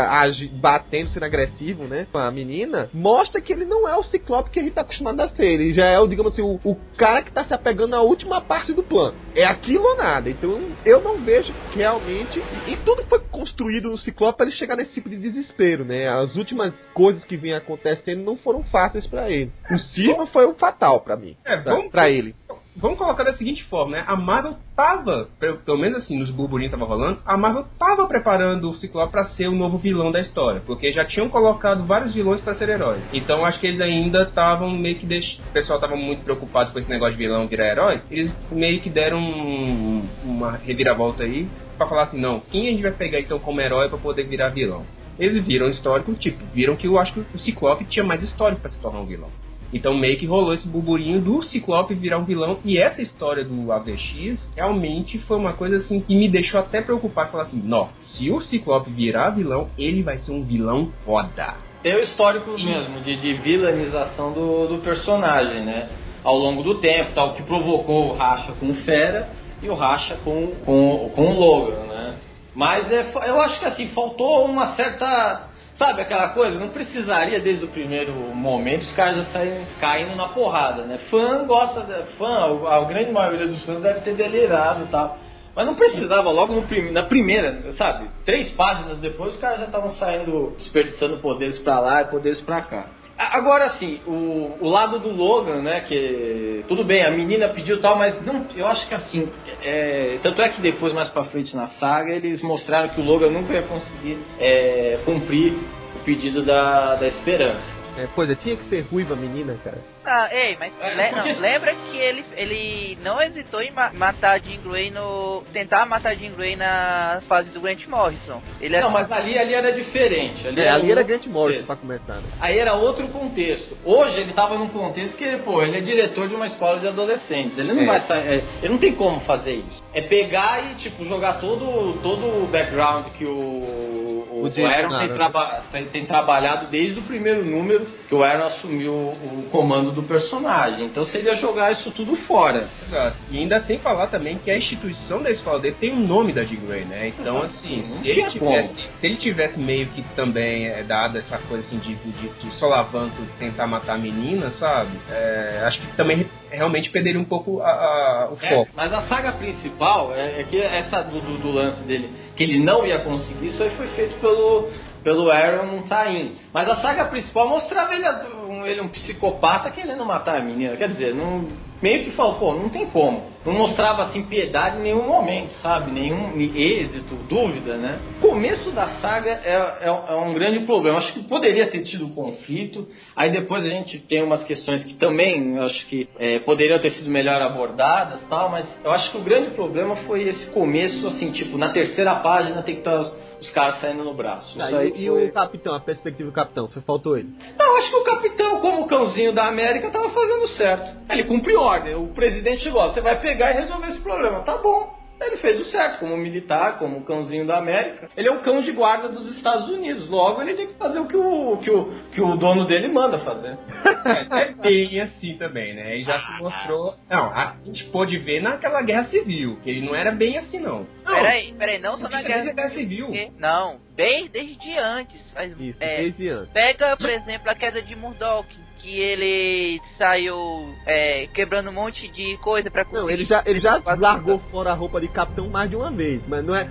batendo, 0.53 1.09
sendo 1.09 1.23
agressivo, 1.25 1.83
né, 1.85 2.07
com 2.11 2.19
a 2.19 2.31
menina, 2.31 2.89
mostra 2.93 3.41
que 3.41 3.51
ele 3.51 3.65
não 3.65 3.87
é 3.87 3.95
o 3.95 4.03
Ciclope 4.03 4.49
que 4.49 4.59
a 4.59 4.63
gente 4.63 4.73
tá 4.73 4.81
acostumado 4.81 5.19
a 5.21 5.29
ser. 5.29 5.45
Ele 5.45 5.73
já 5.73 5.85
é 5.85 5.99
o, 5.99 6.07
digamos 6.07 6.33
assim, 6.33 6.41
o, 6.41 6.59
o 6.63 6.75
cara 6.97 7.21
que 7.23 7.31
tá 7.31 7.43
se 7.43 7.53
apegando 7.65 7.95
à 7.95 8.01
última 8.01 8.39
parte 8.41 8.71
do 8.73 8.83
plano. 8.83 9.17
É 9.33 9.43
aquilo 9.43 9.83
ou 9.83 9.97
nada. 9.97 10.29
Então 10.29 10.77
eu 10.85 11.01
não 11.03 11.23
vejo 11.23 11.51
que 11.71 11.79
realmente. 11.79 12.39
E, 12.67 12.77
tudo 12.77 13.03
foi 13.09 13.19
construído 13.31 13.89
no 13.89 13.97
Ciclope 13.97 14.37
para 14.37 14.45
ele 14.45 14.55
chegar 14.55 14.75
nesse 14.75 14.93
tipo 14.93 15.09
de 15.09 15.17
desespero, 15.17 15.83
né? 15.83 16.07
As 16.07 16.35
últimas 16.35 16.73
coisas 16.93 17.25
que 17.25 17.35
vinham 17.35 17.57
acontecendo 17.57 18.23
não 18.23 18.37
foram 18.37 18.63
fáceis 18.65 19.07
para 19.07 19.29
ele. 19.31 19.51
O 19.71 19.77
Cisma 19.77 20.27
foi 20.27 20.45
o 20.45 20.53
fatal 20.53 21.01
para 21.01 21.17
mim. 21.17 21.35
É, 21.43 21.57
vamos- 21.61 21.91
pra 21.91 22.07
ele. 22.09 22.35
Vamos 22.77 22.97
colocar 22.97 23.23
da 23.23 23.33
seguinte 23.37 23.63
forma, 23.63 23.93
né? 23.97 24.03
A 24.05 24.17
Marvel 24.17 24.55
tava, 24.75 25.29
pe- 25.39 25.53
pelo 25.65 25.77
menos 25.77 25.99
assim, 26.03 26.17
nos 26.19 26.29
burburinhos 26.29 26.73
que 26.73 26.77
tava 26.77 26.89
rolando, 26.89 27.19
a 27.25 27.37
Marvel 27.37 27.65
tava 27.79 28.05
preparando 28.05 28.69
o 28.69 28.73
Ciclope 28.75 29.13
pra 29.13 29.25
ser 29.29 29.47
o 29.47 29.55
novo 29.55 29.77
vilão 29.77 30.11
da 30.11 30.19
história, 30.19 30.61
porque 30.65 30.91
já 30.91 31.05
tinham 31.05 31.29
colocado 31.29 31.85
vários 31.85 32.13
vilões 32.13 32.41
pra 32.41 32.53
ser 32.53 32.67
heróis. 32.67 33.01
Então 33.13 33.45
acho 33.45 33.61
que 33.61 33.67
eles 33.67 33.79
ainda 33.79 34.23
estavam 34.23 34.69
meio 34.77 34.97
que 34.97 35.05
deix... 35.05 35.39
o 35.49 35.53
pessoal 35.53 35.79
tava 35.79 35.95
muito 35.95 36.23
preocupado 36.23 36.73
com 36.73 36.79
esse 36.79 36.89
negócio 36.89 37.13
de 37.15 37.19
vilão 37.23 37.47
virar 37.47 37.71
herói, 37.71 38.01
eles 38.11 38.35
meio 38.51 38.81
que 38.81 38.89
deram 38.89 39.19
um- 39.19 40.05
uma 40.25 40.51
reviravolta 40.57 41.23
aí 41.23 41.47
pra 41.77 41.87
falar 41.87 42.03
assim, 42.03 42.19
não, 42.19 42.41
quem 42.41 42.67
a 42.67 42.71
gente 42.71 42.81
vai 42.83 42.91
pegar 42.91 43.19
então 43.21 43.39
como 43.39 43.61
herói 43.61 43.87
pra 43.87 43.97
poder 43.97 44.23
virar 44.23 44.49
vilão? 44.49 44.85
Eles 45.17 45.45
viram 45.45 45.69
histórico, 45.69 46.13
tipo, 46.15 46.43
viram 46.53 46.75
que 46.75 46.87
eu 46.87 46.99
acho 46.99 47.13
que 47.13 47.19
o 47.33 47.39
Ciclope 47.39 47.85
tinha 47.85 48.03
mais 48.03 48.21
histórico 48.21 48.59
pra 48.59 48.69
se 48.69 48.81
tornar 48.81 48.99
um 48.99 49.05
vilão. 49.05 49.29
Então 49.75 49.93
meio 49.93 50.17
que 50.17 50.25
rolou 50.25 50.53
esse 50.53 50.65
burburinho 50.65 51.19
do 51.19 51.43
Ciclope 51.43 51.93
virar 51.93 52.17
um 52.17 52.23
vilão. 52.23 52.59
E 52.63 52.77
essa 52.77 53.01
história 53.01 53.43
do 53.43 53.73
AVX 53.73 54.49
realmente 54.55 55.19
foi 55.19 55.35
uma 55.35 55.51
coisa 55.51 55.75
assim 55.75 55.99
que 55.99 56.15
me 56.15 56.29
deixou 56.29 56.61
até 56.61 56.81
preocupado. 56.81 57.29
Falar 57.29 57.43
assim, 57.43 57.61
não, 57.61 57.89
se 58.01 58.31
o 58.31 58.39
Ciclope 58.39 58.89
virar 58.89 59.31
vilão, 59.31 59.67
ele 59.77 60.01
vai 60.01 60.17
ser 60.19 60.31
um 60.31 60.41
vilão 60.41 60.93
foda. 61.03 61.55
Tem 61.83 61.93
o 61.93 61.99
histórico 61.99 62.51
mesmo 62.51 63.01
de, 63.01 63.17
de 63.17 63.33
vilanização 63.33 64.31
do, 64.31 64.67
do 64.67 64.77
personagem, 64.77 65.65
né? 65.65 65.89
Ao 66.23 66.37
longo 66.37 66.63
do 66.63 66.75
tempo, 66.75 67.11
tal, 67.13 67.33
que 67.33 67.43
provocou 67.43 68.11
o 68.11 68.15
racha 68.15 68.53
com 68.53 68.69
o 68.69 68.73
Fera. 68.75 69.27
e 69.61 69.69
o 69.69 69.75
racha 69.75 70.15
com, 70.23 70.53
com, 70.65 71.11
com 71.13 71.21
o 71.21 71.39
Logan, 71.39 71.83
né? 71.89 72.15
Mas 72.55 72.89
é, 72.89 73.11
eu 73.27 73.41
acho 73.41 73.59
que 73.59 73.65
assim, 73.65 73.89
faltou 73.89 74.45
uma 74.45 74.73
certa. 74.77 75.49
Sabe 75.77 76.01
aquela 76.01 76.29
coisa? 76.29 76.57
Não 76.57 76.69
precisaria 76.69 77.39
desde 77.39 77.65
o 77.65 77.67
primeiro 77.67 78.13
momento 78.13 78.83
os 78.83 78.93
caras 78.93 79.17
já 79.17 79.23
saírem 79.25 79.65
caindo 79.79 80.15
na 80.15 80.29
porrada, 80.29 80.83
né? 80.83 80.97
Fã 81.09 81.45
gosta. 81.45 81.81
De, 81.81 82.13
fã, 82.17 82.65
a, 82.67 82.85
grande 82.85 83.11
maioria 83.11 83.47
dos 83.47 83.61
fãs 83.65 83.81
deve 83.81 83.99
ter 83.99 84.15
delirado 84.15 84.83
e 84.83 84.87
tal. 84.87 85.17
Mas 85.53 85.65
não 85.65 85.75
precisava 85.75 86.29
logo 86.31 86.53
no 86.53 86.91
na 86.91 87.03
primeira, 87.03 87.71
sabe? 87.73 88.09
Três 88.25 88.51
páginas 88.51 88.97
depois 88.99 89.33
os 89.33 89.39
caras 89.39 89.59
já 89.59 89.65
estavam 89.65 89.91
saindo, 89.91 90.53
desperdiçando 90.57 91.17
poderes 91.17 91.59
pra 91.59 91.79
lá 91.79 92.01
e 92.01 92.05
poderes 92.05 92.41
pra 92.41 92.61
cá. 92.61 92.85
Agora 93.17 93.77
sim, 93.79 94.01
o, 94.05 94.57
o 94.59 94.67
lado 94.67 94.99
do 94.99 95.09
Logan, 95.09 95.61
né? 95.61 95.81
Que 95.81 96.65
tudo 96.67 96.83
bem, 96.83 97.05
a 97.05 97.11
menina 97.11 97.47
pediu 97.47 97.79
tal, 97.79 97.97
mas 97.97 98.21
não, 98.25 98.45
eu 98.55 98.67
acho 98.67 98.85
que 98.87 98.93
assim, 98.93 99.29
é, 99.61 100.19
tanto 100.21 100.41
é 100.41 100.49
que 100.49 100.61
depois 100.61 100.93
mais 100.93 101.07
para 101.09 101.23
frente 101.25 101.55
na 101.55 101.67
saga 101.79 102.11
eles 102.11 102.41
mostraram 102.41 102.89
que 102.89 102.99
o 102.99 103.03
Logan 103.05 103.29
nunca 103.29 103.53
ia 103.53 103.61
conseguir 103.61 104.17
é, 104.37 104.99
cumprir 105.05 105.53
o 105.95 105.99
pedido 106.03 106.43
da, 106.43 106.95
da 106.95 107.07
Esperança. 107.07 107.63
É, 107.97 108.05
pois 108.13 108.29
é, 108.29 108.35
tinha 108.35 108.57
que 108.57 108.65
ser 108.65 108.81
ruiva 108.91 109.13
a 109.13 109.17
menina, 109.17 109.57
cara. 109.63 109.94
Ah, 110.07 110.29
ei, 110.31 110.55
mas 110.59 110.71
É, 110.79 110.93
le- 110.93 111.11
não, 111.33 111.39
lembra 111.41 111.73
que 111.73 111.97
ele, 111.97 112.23
ele 112.37 112.97
não 113.01 113.21
hesitou 113.21 113.61
em 113.61 113.71
ma- 113.71 113.91
matar 113.93 114.39
Jean 114.39 114.61
Grey 114.61 114.91
no. 114.91 115.43
tentar 115.51 115.85
matar 115.85 116.15
Jean 116.15 116.31
Grey 116.33 116.55
na 116.55 117.21
fase 117.27 117.49
do 117.49 117.59
Grant 117.59 117.85
Morrison. 117.87 118.41
Ele 118.61 118.79
Não, 118.79 118.89
mas 118.91 119.11
ali, 119.11 119.37
ali 119.37 119.53
era 119.53 119.71
diferente. 119.71 120.47
Ali 120.47 120.61
É, 120.61 120.69
ali 120.69 120.91
era 120.91 121.01
Grant 121.03 121.25
Morrison 121.25 121.61
contexto. 121.61 121.65
pra 121.67 121.75
começar, 121.75 122.13
né? 122.21 122.29
Aí 122.39 122.57
era 122.59 122.73
outro 122.73 123.07
contexto. 123.07 123.77
Hoje 123.83 124.19
ele 124.19 124.33
tava 124.33 124.57
num 124.57 124.67
contexto 124.69 125.15
que, 125.17 125.37
pô, 125.37 125.61
ele 125.63 125.77
é 125.77 125.81
diretor 125.81 126.27
de 126.27 126.35
uma 126.35 126.47
escola 126.47 126.79
de 126.79 126.87
adolescentes. 126.87 127.57
Ele 127.57 127.73
não 127.73 127.83
É. 127.83 127.85
vai 127.85 127.99
sair. 128.01 128.27
é, 128.27 128.43
ele 128.61 128.69
não 128.73 128.77
tem 128.77 128.93
como 128.93 129.19
fazer 129.21 129.53
isso. 129.55 129.83
É 129.93 130.01
pegar 130.01 130.71
e, 130.71 130.75
tipo, 130.75 131.05
jogar 131.05 131.39
todo, 131.39 131.99
todo 132.03 132.43
o 132.43 132.47
background 132.47 133.07
que 133.17 133.25
o, 133.25 133.29
o, 133.29 134.49
O 134.51 134.65
Aaron 134.67 134.99
tem, 134.99 135.09
traba- 135.15 135.63
tem- 135.71 135.85
tem 135.85 136.05
trabalhado 136.05 136.67
desde 136.67 136.99
o 136.99 137.03
primeiro 137.03 137.43
número 137.45 137.85
que 138.07 138.13
o 138.13 138.23
Aaron 138.23 138.47
assumiu 138.47 138.91
o 138.93 139.47
comando 139.51 139.91
do 139.95 140.03
personagem. 140.03 140.85
Então 140.85 141.05
seria 141.07 141.35
jogar 141.35 141.71
isso 141.71 141.89
tudo 141.91 142.15
fora. 142.15 142.67
Exato. 142.85 143.17
E 143.31 143.39
ainda 143.39 143.63
sem 143.63 143.79
falar 143.79 144.07
também 144.07 144.37
que 144.37 144.51
a 144.51 144.57
instituição 144.57 145.21
da 145.23 145.31
escola 145.31 145.59
dele 145.59 145.75
tem 145.79 145.91
o 145.91 145.95
nome 145.95 146.31
da 146.33 146.43
Jean 146.43 146.59
Grey, 146.67 146.85
né? 146.85 147.07
Então, 147.07 147.41
Ah, 147.41 147.45
assim, 147.45 147.77
não 147.77 147.83
se 147.85 148.07
ele 148.07 148.13
tinha 148.15 148.29
tivesse, 148.29 148.75
se 148.99 149.05
ele 149.07 149.15
tivesse 149.15 149.59
meio 149.59 149.87
que 149.87 150.01
também 150.15 150.67
é, 150.67 150.83
dado 150.83 151.17
essa 151.17 151.37
coisa 151.39 151.65
assim 151.65 151.77
de, 151.79 151.95
de, 151.95 152.27
de 152.29 152.51
solavanco 152.55 153.15
tentar 153.39 153.65
matar 153.67 153.95
a 153.95 153.97
menina, 153.97 154.51
sabe? 154.51 154.91
É, 155.09 155.63
acho 155.65 155.79
que 155.79 155.87
também 155.95 156.25
realmente 156.51 156.89
perderia 156.89 157.19
um 157.19 157.25
pouco 157.25 157.61
a- 157.61 157.69
a- 157.69 158.29
o 158.31 158.37
É, 158.45 158.49
foco. 158.49 158.71
mas 158.75 158.93
a 158.93 159.01
saga 159.03 159.31
principal 159.33 160.13
é, 160.13 160.41
é 160.41 160.43
que 160.49 160.59
essa 160.61 161.01
do, 161.01 161.19
do- 161.21 161.37
do 161.39 161.51
lance 161.51 161.81
dele, 161.83 162.09
que 162.35 162.43
ele 162.43 162.63
não 162.63 162.85
ia 162.85 162.99
conseguir, 162.99 163.47
isso 163.47 163.61
aí 163.63 163.69
foi 163.71 163.87
feito 163.87 164.15
pelo, 164.19 164.69
pelo 165.03 165.29
Aaron 165.31 165.81
Tain. 165.83 166.35
Mas 166.53 166.69
a 166.69 166.77
saga 166.81 167.05
principal 167.05 167.47
mostrava 167.49 167.93
ele, 167.93 168.07
um, 168.09 168.44
ele 168.67 168.81
um 168.81 168.87
psicopata 168.87 169.69
querendo 169.71 170.05
matar 170.05 170.37
a 170.37 170.43
menina. 170.43 170.75
Quer 170.75 170.89
dizer, 170.89 171.13
não, 171.13 171.47
meio 171.85 172.03
que 172.03 172.11
falou, 172.11 172.33
pô, 172.39 172.53
não 172.55 172.67
tem 172.69 172.87
como. 172.87 173.35
Não 173.45 173.53
mostrava 173.53 174.01
assim 174.05 174.23
piedade 174.23 174.77
em 174.77 174.81
nenhum 174.81 175.03
momento, 175.07 175.51
sabe? 175.61 175.91
Nenhum 175.91 176.31
êxito, 176.41 177.13
dúvida, 177.29 177.77
né? 177.77 177.99
O 178.17 178.27
começo 178.27 178.71
da 178.71 178.87
saga 178.99 179.29
é, 179.29 179.81
é, 179.81 179.87
é 179.87 180.15
um 180.15 180.33
grande 180.33 180.65
problema. 180.65 180.97
Acho 180.97 181.13
que 181.13 181.23
poderia 181.25 181.67
ter 181.69 181.83
tido 181.83 182.07
conflito. 182.09 182.87
Aí 183.15 183.29
depois 183.29 183.63
a 183.63 183.69
gente 183.69 183.99
tem 183.99 184.23
umas 184.23 184.43
questões 184.45 184.83
que 184.83 184.95
também 184.95 185.59
acho 185.59 185.85
que 185.85 186.09
é, 186.17 186.39
poderiam 186.39 186.79
ter 186.79 186.89
sido 186.89 187.07
melhor 187.11 187.39
abordadas, 187.39 188.19
tal. 188.27 188.49
Mas 188.49 188.65
eu 188.83 188.89
acho 188.91 189.11
que 189.11 189.17
o 189.17 189.21
grande 189.21 189.51
problema 189.51 189.95
foi 190.07 190.23
esse 190.23 190.47
começo, 190.47 191.05
assim, 191.05 191.31
tipo, 191.31 191.55
na 191.55 191.69
terceira 191.69 192.15
página 192.15 192.63
tem 192.63 192.73
que 192.75 192.81
estar 192.81 192.99
os, 192.99 193.13
os 193.41 193.51
caras 193.51 193.79
saindo 193.79 194.03
no 194.03 194.15
braço. 194.15 194.57
Tá, 194.57 194.71
e, 194.83 195.03
e 195.03 195.07
foi- 195.07 195.25
o 195.27 195.31
capitão, 195.31 195.75
a 195.75 195.79
perspectiva 195.79 196.31
do 196.31 196.33
capitão, 196.33 196.65
você 196.65 196.81
faltou 196.81 197.15
ele. 197.15 197.29
não, 197.59 197.77
acho 197.77 197.91
que 197.91 197.95
o 197.97 198.03
capitão, 198.03 198.59
como 198.59 198.81
o 198.81 198.87
cãozinho 198.87 199.33
da 199.33 199.45
América, 199.47 199.91
tava 199.91 200.09
fazendo 200.09 200.47
certo. 200.57 200.95
Ele 201.11 201.25
cumpriu 201.25 201.59
ordem. 201.59 201.74
O 201.97 202.13
presidente 202.13 202.63
chegou, 202.63 202.81
ó, 202.81 202.89
você 202.89 203.01
vai 203.01 203.19
pegar 203.19 203.51
e 203.51 203.61
resolver 203.61 203.87
esse 203.87 204.01
problema. 204.01 204.41
Tá 204.41 204.57
bom. 204.57 205.05
Ele 205.19 205.37
fez 205.37 205.59
o 205.59 205.71
certo, 205.71 205.99
como 205.99 206.17
militar, 206.17 206.77
como 206.77 207.03
cãozinho 207.05 207.47
da 207.47 207.57
América. 207.57 208.09
Ele 208.17 208.27
é 208.27 208.31
o 208.31 208.41
cão 208.41 208.61
de 208.61 208.71
guarda 208.73 209.07
dos 209.07 209.35
Estados 209.37 209.69
Unidos. 209.69 210.09
Logo, 210.09 210.41
ele 210.41 210.55
tem 210.55 210.67
que 210.67 210.73
fazer 210.73 210.99
o 210.99 211.07
que 211.07 211.15
o, 211.15 211.57
que 211.57 211.71
o, 211.71 211.91
que 212.11 212.21
o 212.21 212.35
dono 212.35 212.65
dele 212.65 212.89
manda 212.89 213.19
fazer. 213.19 213.57
É 214.05 214.53
bem 214.53 215.01
assim 215.01 215.35
também, 215.37 215.73
né? 215.73 215.97
E 215.97 216.03
já 216.03 216.19
se 216.19 216.31
mostrou. 216.37 216.95
Não, 217.09 217.31
a 217.31 217.55
gente 217.65 217.85
pôde 217.85 218.17
ver 218.17 218.41
naquela 218.41 218.81
guerra 218.81 219.05
civil, 219.05 219.57
que 219.63 219.69
ele 219.69 219.85
não 219.85 219.95
era 219.95 220.11
bem 220.11 220.37
assim, 220.37 220.59
não. 220.59 220.85
Não, 221.03 221.15
Peraí, 221.15 221.53
peraí, 221.53 221.79
não 221.79 221.97
só 221.97 222.09
na 222.09 222.21
guerra 222.21 222.53
guerra 222.53 222.69
civil. 222.69 223.09
Não, 223.37 223.77
bem 223.95 224.27
desde 224.27 224.77
antes. 224.77 225.31
Faz, 225.31 225.59
Isso, 225.59 225.77
é, 225.81 225.97
desde 225.97 226.29
antes. 226.29 226.53
Pega, 226.53 226.97
por 226.97 227.09
exemplo, 227.09 227.49
a 227.49 227.55
queda 227.55 227.81
de 227.81 227.95
Murdoch, 227.95 228.47
que 228.85 228.99
ele 228.99 229.81
saiu 229.97 230.69
é, 230.85 231.25
quebrando 231.33 231.69
um 231.71 231.73
monte 231.73 232.07
de 232.07 232.37
coisa 232.37 232.69
pra 232.69 232.85
conseguir. 232.85 233.01
Não, 233.01 233.09
ele 233.09 233.25
já, 233.25 233.41
ele 233.45 233.59
já 233.59 233.81
largou 233.97 234.37
fora 234.51 234.69
a 234.69 234.73
roupa 234.75 235.01
de 235.01 235.07
capitão 235.07 235.49
mais 235.49 235.69
de 235.71 235.75
uma 235.75 235.89
vez, 235.89 236.21
mas 236.27 236.45
não 236.45 236.55
é. 236.55 236.67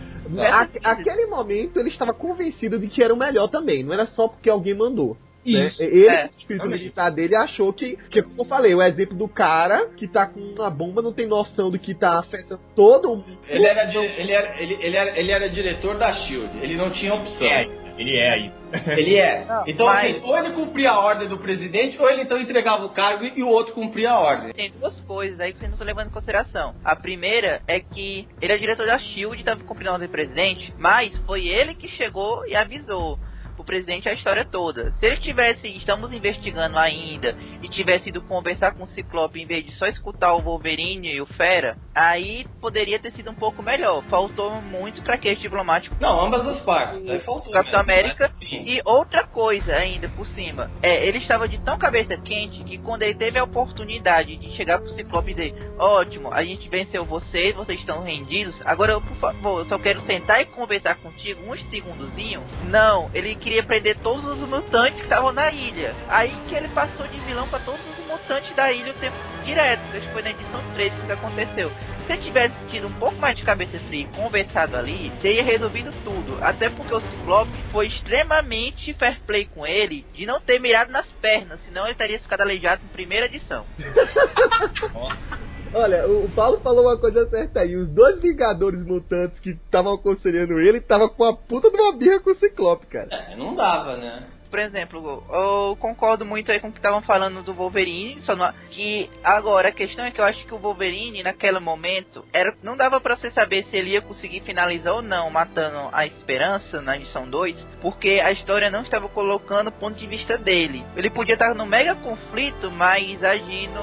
a- 0.49 0.69
aquele 0.85 1.27
momento 1.27 1.79
ele 1.81 1.89
estava 1.89 2.15
convencido 2.15 2.79
de 2.79 2.87
que 2.87 3.03
era 3.03 3.13
o 3.13 3.17
melhor 3.17 3.49
também, 3.49 3.83
não 3.83 3.93
era 3.93 4.07
só 4.07 4.29
porque 4.29 4.49
alguém 4.49 4.75
mandou. 4.75 5.17
Né? 5.45 5.67
Isso. 5.67 5.83
Ele, 5.83 6.07
É, 6.09 6.27
o 6.27 6.39
espírito 6.39 6.63
também. 6.63 6.79
militar 6.79 7.11
dele, 7.11 7.35
achou 7.37 7.71
que, 7.73 7.97
que, 8.11 8.23
como 8.23 8.41
eu 8.43 8.45
falei, 8.47 8.75
o 8.75 8.81
exemplo 8.81 9.15
do 9.17 9.29
cara 9.29 9.89
que 9.97 10.07
tá 10.09 10.25
com 10.27 10.41
uma 10.41 10.71
bomba 10.71 11.03
não 11.03 11.13
tem 11.13 11.27
noção 11.27 11.71
do 11.71 11.79
que 11.79 11.95
tá 11.95 12.19
afetando 12.21 12.61
todo 12.77 13.09
mundo. 13.11 13.39
Ele 13.49 13.67
era, 13.67 13.93
ele 13.93 14.33
era, 14.33 14.63
ele, 14.63 14.79
ele 14.81 14.97
era, 14.97 15.19
ele 15.19 15.31
era 15.33 15.51
diretor 15.51 15.99
da 15.99 16.11
SHIELD. 16.13 16.63
Ele 16.63 16.77
não 16.77 16.91
tinha 16.93 17.13
opção. 17.13 17.47
É, 17.47 17.67
ele 17.97 18.17
é 18.17 18.31
aí. 18.31 18.53
Ele 18.97 19.17
é. 19.17 19.45
Não, 19.49 19.65
então, 19.67 19.87
mas- 19.87 20.17
assim, 20.17 20.25
ou 20.25 20.37
ele 20.39 20.53
cumpria 20.53 20.91
a 20.91 20.99
ordem 20.99 21.29
do 21.29 21.39
presidente, 21.39 22.01
ou 22.01 22.09
ele 22.09 22.23
então 22.23 22.39
entregava 22.41 22.85
o 22.85 22.91
cargo 22.91 23.25
e 23.25 23.43
o 23.43 23.49
outro 23.49 23.73
cumpria 23.75 24.11
a 24.11 24.19
ordem. 24.19 24.53
Tem 24.53 24.71
duas 24.73 24.99
coisas 25.03 25.39
aí 25.41 25.53
que 25.53 25.59
vocês 25.59 25.71
não 25.71 25.75
estão 25.75 25.87
levando 25.87 26.09
em 26.09 26.13
consideração. 26.13 26.75
A 26.85 26.97
primeira 26.97 27.63
é 27.69 27.81
que 27.81 28.27
ele 28.41 28.53
é 28.53 28.59
diretor 28.59 28.87
da 28.87 28.99
SHIELD 28.99 29.37
e 29.37 29.41
estava 29.41 29.63
cumprindo 29.63 29.91
a 29.91 29.93
ordem 29.95 30.09
do 30.09 30.13
presidente, 30.13 30.73
mas 30.79 31.17
foi 31.27 31.47
ele 31.47 31.75
que 31.75 31.89
chegou 31.89 32.47
e 32.47 32.57
avisou 32.57 33.19
o 33.65 33.67
presidente 33.67 34.09
a 34.09 34.13
história 34.13 34.45
toda. 34.45 34.93
Se 34.93 35.07
ele 35.07 35.17
tivesse, 35.17 35.67
estamos 35.77 36.13
investigando 36.13 36.79
ainda, 36.79 37.37
e 37.63 37.69
tivesse 37.69 38.11
ido 38.11 38.23
conversar 38.23 38.75
com 38.75 38.85
o 38.85 38.87
Ciclope 38.87 39.41
em 39.41 39.47
vez 39.47 39.65
de 39.65 39.73
só 39.73 39.87
escutar 39.87 40.35
o 40.35 40.43
Wolverine 40.43 41.09
e 41.09 41.21
o 41.21 41.27
Fera, 41.27 41.77
aí 41.95 42.47
poderia 42.61 42.99
ter 42.99 43.13
sido 43.13 43.31
um 43.31 43.35
pouco 43.35 43.63
melhor. 43.63 44.03
Faltou 44.05 44.61
muito 44.61 45.03
traquejo 45.03 45.41
diplomático 45.41 45.97
Não, 46.01 46.27
ambas 46.27 46.47
as 46.47 46.61
partes. 46.61 47.09
Aí 47.09 47.21
faltou 47.21 47.53
Capitão 47.53 47.83
mesmo, 47.83 47.93
América 47.93 48.33
e 48.41 48.81
outra 48.85 49.27
coisa 49.27 49.75
ainda 49.75 50.09
por 50.11 50.27
cima, 50.27 50.71
é, 50.83 51.07
ele 51.07 51.19
estava 51.19 51.49
de 51.49 51.59
tão 51.59 51.79
cabeça 51.79 52.17
quente 52.19 52.63
que 52.65 52.79
quando 52.79 53.03
ele 53.03 53.15
teve 53.15 53.39
a 53.39 53.45
oportunidade 53.45 54.37
de 54.37 54.51
chegar 54.53 54.79
pro 54.79 54.91
Ciclope 54.91 55.31
e 55.31 55.35
dizer, 55.35 55.73
ótimo, 55.79 56.33
a 56.33 56.45
gente 56.45 56.69
venceu 56.69 57.05
vocês, 57.05 57.55
vocês 57.55 57.81
estão 57.81 58.03
rendidos, 58.03 58.61
agora 58.67 58.93
eu, 58.93 59.01
por 59.01 59.17
favor, 59.17 59.61
eu 59.61 59.65
só 59.65 59.79
quero 59.79 60.01
sentar 60.03 60.41
e 60.41 60.47
conversar 60.47 60.97
contigo 60.97 61.41
uns 61.51 61.63
segundozinho. 61.71 62.43
Não, 62.71 63.11
ele 63.15 63.35
queria 63.35 63.54
prender 63.63 63.97
todos 63.99 64.25
os 64.25 64.49
mutantes 64.49 64.97
que 64.97 65.03
estavam 65.03 65.33
na 65.33 65.51
ilha. 65.51 65.95
Aí 66.09 66.35
que 66.49 66.55
ele 66.55 66.69
passou 66.69 67.07
de 67.07 67.19
vilão 67.21 67.47
para 67.49 67.59
todos 67.61 67.81
os 67.81 68.07
mutantes 68.07 68.55
da 68.55 68.73
ilha 68.73 68.93
o 68.93 68.95
tempo 68.95 69.17
direto, 69.45 69.81
acho 69.93 70.07
que 70.07 70.13
foi 70.13 70.23
na 70.23 70.31
edição 70.31 70.61
3 70.75 70.93
que 70.93 71.01
isso 71.01 71.13
aconteceu. 71.13 71.71
Se 72.07 72.13
ele 72.13 72.23
tivesse 72.23 72.55
tido 72.69 72.87
um 72.87 72.93
pouco 72.93 73.17
mais 73.17 73.35
de 73.37 73.43
cabeça 73.43 73.79
fria 73.81 74.03
e 74.03 74.17
conversado 74.17 74.77
ali, 74.77 75.11
teria 75.23 75.43
resolvido 75.43 75.91
tudo. 76.05 76.37
Até 76.43 76.69
porque 76.69 76.95
o 76.95 77.01
Ciclope 77.01 77.51
foi 77.73 77.87
extremamente 77.87 78.93
fair 78.95 79.19
play 79.27 79.47
com 79.47 79.67
ele 79.67 80.05
de 80.13 80.27
não 80.27 80.39
ter 80.39 80.59
mirado 80.61 80.91
nas 80.91 81.07
pernas, 81.13 81.61
senão 81.65 81.87
ele 81.87 81.95
teria 81.95 82.19
ficado 82.19 82.43
aleijado 82.43 82.83
na 82.83 82.91
primeira 82.91 83.27
edição. 83.27 83.65
Olha, 85.75 86.07
o 86.09 86.31
Paulo 86.31 86.61
falou 86.61 86.85
uma 86.85 86.97
coisa 86.97 87.29
certa 87.29 87.61
aí. 87.61 87.77
Os 87.77 87.89
dois 87.89 88.21
Vingadores 88.21 88.85
Mutantes 88.85 89.39
que 89.41 89.51
estavam 89.51 89.95
aconselhando 89.95 90.61
ele 90.61 90.79
estavam 90.79 91.09
com 91.09 91.25
a 91.25 91.37
puta 91.37 91.69
de 91.69 91.77
uma 91.77 91.93
birra 91.93 92.21
com 92.21 92.31
o 92.31 92.37
Ciclope, 92.37 92.87
cara. 92.87 93.09
É, 93.11 93.37
não 93.37 93.55
dava, 93.57 93.97
né? 93.97 94.25
Por 94.55 94.61
exemplo, 94.61 95.25
eu 95.33 95.77
concordo 95.81 96.25
muito 96.25 96.53
aí 96.53 96.61
com 96.61 96.69
o 96.69 96.73
que 96.73 96.79
estavam 96.79 97.03
falando 97.03 97.43
do 97.43 97.53
Wolverine, 97.53 98.23
só 98.23 98.37
não, 98.37 98.53
que 98.71 99.11
agora 99.25 99.71
a 99.71 99.73
questão 99.73 100.05
é 100.05 100.13
que 100.13 100.21
eu 100.21 100.25
acho 100.25 100.47
que 100.47 100.55
o 100.55 100.59
Wolverine 100.59 101.25
naquele 101.25 101.59
momento 101.59 102.25
era 102.33 102.55
não 102.63 102.77
dava 102.77 103.01
pra 103.01 103.17
você 103.17 103.33
saber 103.33 103.65
se 103.65 103.77
ele 103.77 103.91
ia 103.91 104.01
conseguir 104.01 104.43
finalizar 104.43 104.95
ou 104.95 105.03
não 105.03 105.29
matando 105.29 105.89
a 105.93 106.07
Esperança 106.07 106.81
na 106.81 106.97
edição 106.97 107.29
2, 107.29 107.67
porque 107.83 108.23
a 108.25 108.31
história 108.31 108.71
não 108.71 108.83
estava 108.83 109.09
colocando 109.09 109.71
o 109.71 109.73
ponto 109.73 109.99
de 109.99 110.07
vista 110.07 110.39
dele. 110.39 110.85
Ele 110.95 111.11
podia 111.11 111.35
estar 111.35 111.53
no 111.53 111.67
mega 111.67 111.97
conflito, 111.97 112.71
mas 112.71 113.25
agindo 113.25 113.81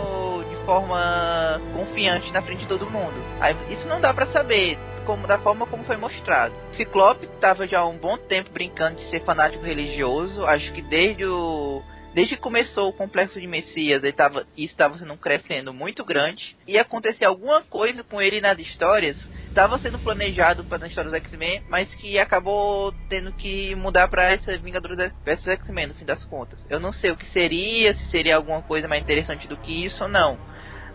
forma 0.71 1.59
confiante 1.73 2.31
na 2.31 2.41
frente 2.41 2.61
de 2.61 2.67
todo 2.67 2.89
mundo. 2.89 3.13
Aí, 3.41 3.53
isso 3.73 3.85
não 3.87 3.99
dá 3.99 4.13
pra 4.13 4.27
saber 4.27 4.77
como 5.05 5.27
da 5.27 5.37
forma 5.37 5.67
como 5.67 5.83
foi 5.83 5.97
mostrado. 5.97 6.53
Ciclope 6.77 7.25
estava 7.25 7.67
já 7.67 7.79
há 7.79 7.87
um 7.87 7.97
bom 7.97 8.15
tempo 8.15 8.51
brincando 8.51 8.95
de 8.95 9.09
ser 9.09 9.19
fanático 9.25 9.65
religioso, 9.65 10.45
acho 10.45 10.71
que 10.71 10.81
desde 10.81 11.25
o 11.25 11.81
desde 12.13 12.35
que 12.35 12.41
começou 12.41 12.89
o 12.89 12.93
complexo 12.93 13.39
de 13.39 13.47
Messias, 13.47 14.03
ele 14.03 14.11
tava, 14.11 14.45
isso 14.57 14.73
estava 14.73 14.97
sendo 14.97 15.15
crescendo 15.15 15.73
muito 15.73 16.03
grande. 16.03 16.57
E 16.67 16.77
acontecer 16.77 17.23
alguma 17.23 17.61
coisa 17.61 18.03
com 18.03 18.21
ele 18.21 18.41
nas 18.41 18.59
histórias. 18.59 19.17
Estava 19.47 19.77
sendo 19.79 19.97
planejado 19.99 20.63
para 20.65 20.83
a 20.83 20.87
história 20.87 21.09
dos 21.09 21.19
X-Men, 21.21 21.63
mas 21.69 21.93
que 21.95 22.19
acabou 22.19 22.93
tendo 23.09 23.31
que 23.31 23.75
mudar 23.75 24.09
para 24.09 24.31
essa 24.31 24.57
Vingadores 24.57 25.11
vs 25.25 25.47
X-Men 25.47 25.87
no 25.87 25.93
fim 25.93 26.05
das 26.05 26.23
contas. 26.25 26.59
Eu 26.69 26.81
não 26.81 26.91
sei 26.91 27.11
o 27.11 27.17
que 27.17 27.25
seria, 27.27 27.93
se 27.93 28.11
seria 28.11 28.35
alguma 28.35 28.61
coisa 28.61 28.89
mais 28.89 29.01
interessante 29.01 29.47
do 29.47 29.57
que 29.57 29.85
isso 29.85 30.03
ou 30.03 30.09
não. 30.09 30.37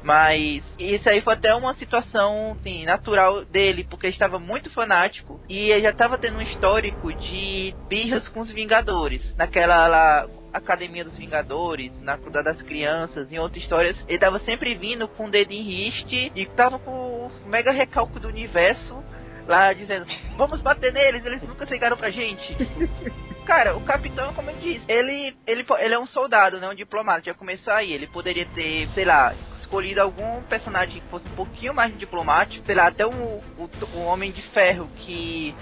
Mas 0.07 0.63
isso 0.79 1.09
aí 1.09 1.21
foi 1.21 1.35
até 1.35 1.53
uma 1.53 1.75
situação 1.75 2.57
assim, 2.61 2.85
natural 2.85 3.45
dele, 3.45 3.83
porque 3.83 4.07
ele 4.07 4.13
estava 4.15 4.39
muito 4.39 4.71
fanático 4.71 5.41
e 5.49 5.73
ele 5.73 5.81
já 5.81 5.91
estava 5.91 6.17
tendo 6.17 6.39
um 6.39 6.43
histórico 6.43 7.13
de 7.13 7.75
birras 7.89 8.29
com 8.29 8.39
os 8.39 8.53
Vingadores. 8.53 9.35
Naquela 9.35 9.89
lá, 9.89 10.29
Academia 10.53 11.05
dos 11.05 11.17
Vingadores, 11.17 11.91
na 12.03 12.17
Cruzada 12.17 12.53
das 12.53 12.63
Crianças, 12.63 13.33
em 13.33 13.41
outras 13.41 13.61
histórias, 13.61 13.97
ele 14.07 14.15
estava 14.15 14.39
sempre 14.39 14.77
vindo 14.77 15.09
com 15.09 15.27
o 15.27 15.31
dedo 15.31 15.51
em 15.51 15.63
riste 15.63 16.31
e 16.37 16.43
estava 16.43 16.79
com 16.79 16.93
o 16.93 17.49
mega 17.49 17.73
recalque 17.73 18.21
do 18.21 18.29
universo 18.29 19.03
lá 19.45 19.73
dizendo: 19.73 20.07
Vamos 20.37 20.61
bater 20.61 20.93
neles, 20.93 21.27
eles 21.27 21.43
nunca 21.43 21.67
chegaram 21.67 21.97
pra 21.97 22.11
gente. 22.11 22.57
Cara, 23.45 23.77
o 23.77 23.81
capitão, 23.81 24.33
como 24.35 24.51
eu 24.51 24.57
disse, 24.59 24.85
ele, 24.87 25.37
ele, 25.47 25.67
ele 25.81 25.95
é 25.95 25.99
um 25.99 26.07
soldado, 26.07 26.61
né? 26.61 26.69
Um 26.69 26.75
diplomata, 26.75 27.27
já 27.27 27.35
começou 27.35 27.73
aí. 27.73 27.93
Ele 27.93 28.07
poderia 28.09 28.45
ter, 28.47 28.89
sei 28.89 29.05
lá, 29.05 29.33
escolhido 29.67 30.01
algum 30.01 30.41
personagem 30.43 31.01
que 31.01 31.09
fosse 31.09 31.29
um 31.29 31.33
pouquinho 31.33 31.75
mais 31.75 31.97
diplomático, 31.99 32.65
sei 32.65 32.75
lá, 32.75 32.87
até 32.87 33.05
o, 33.05 33.11
o 33.11 34.01
Homem 34.07 34.31
de 34.31 34.41
Ferro, 34.51 34.89
que 34.97 35.55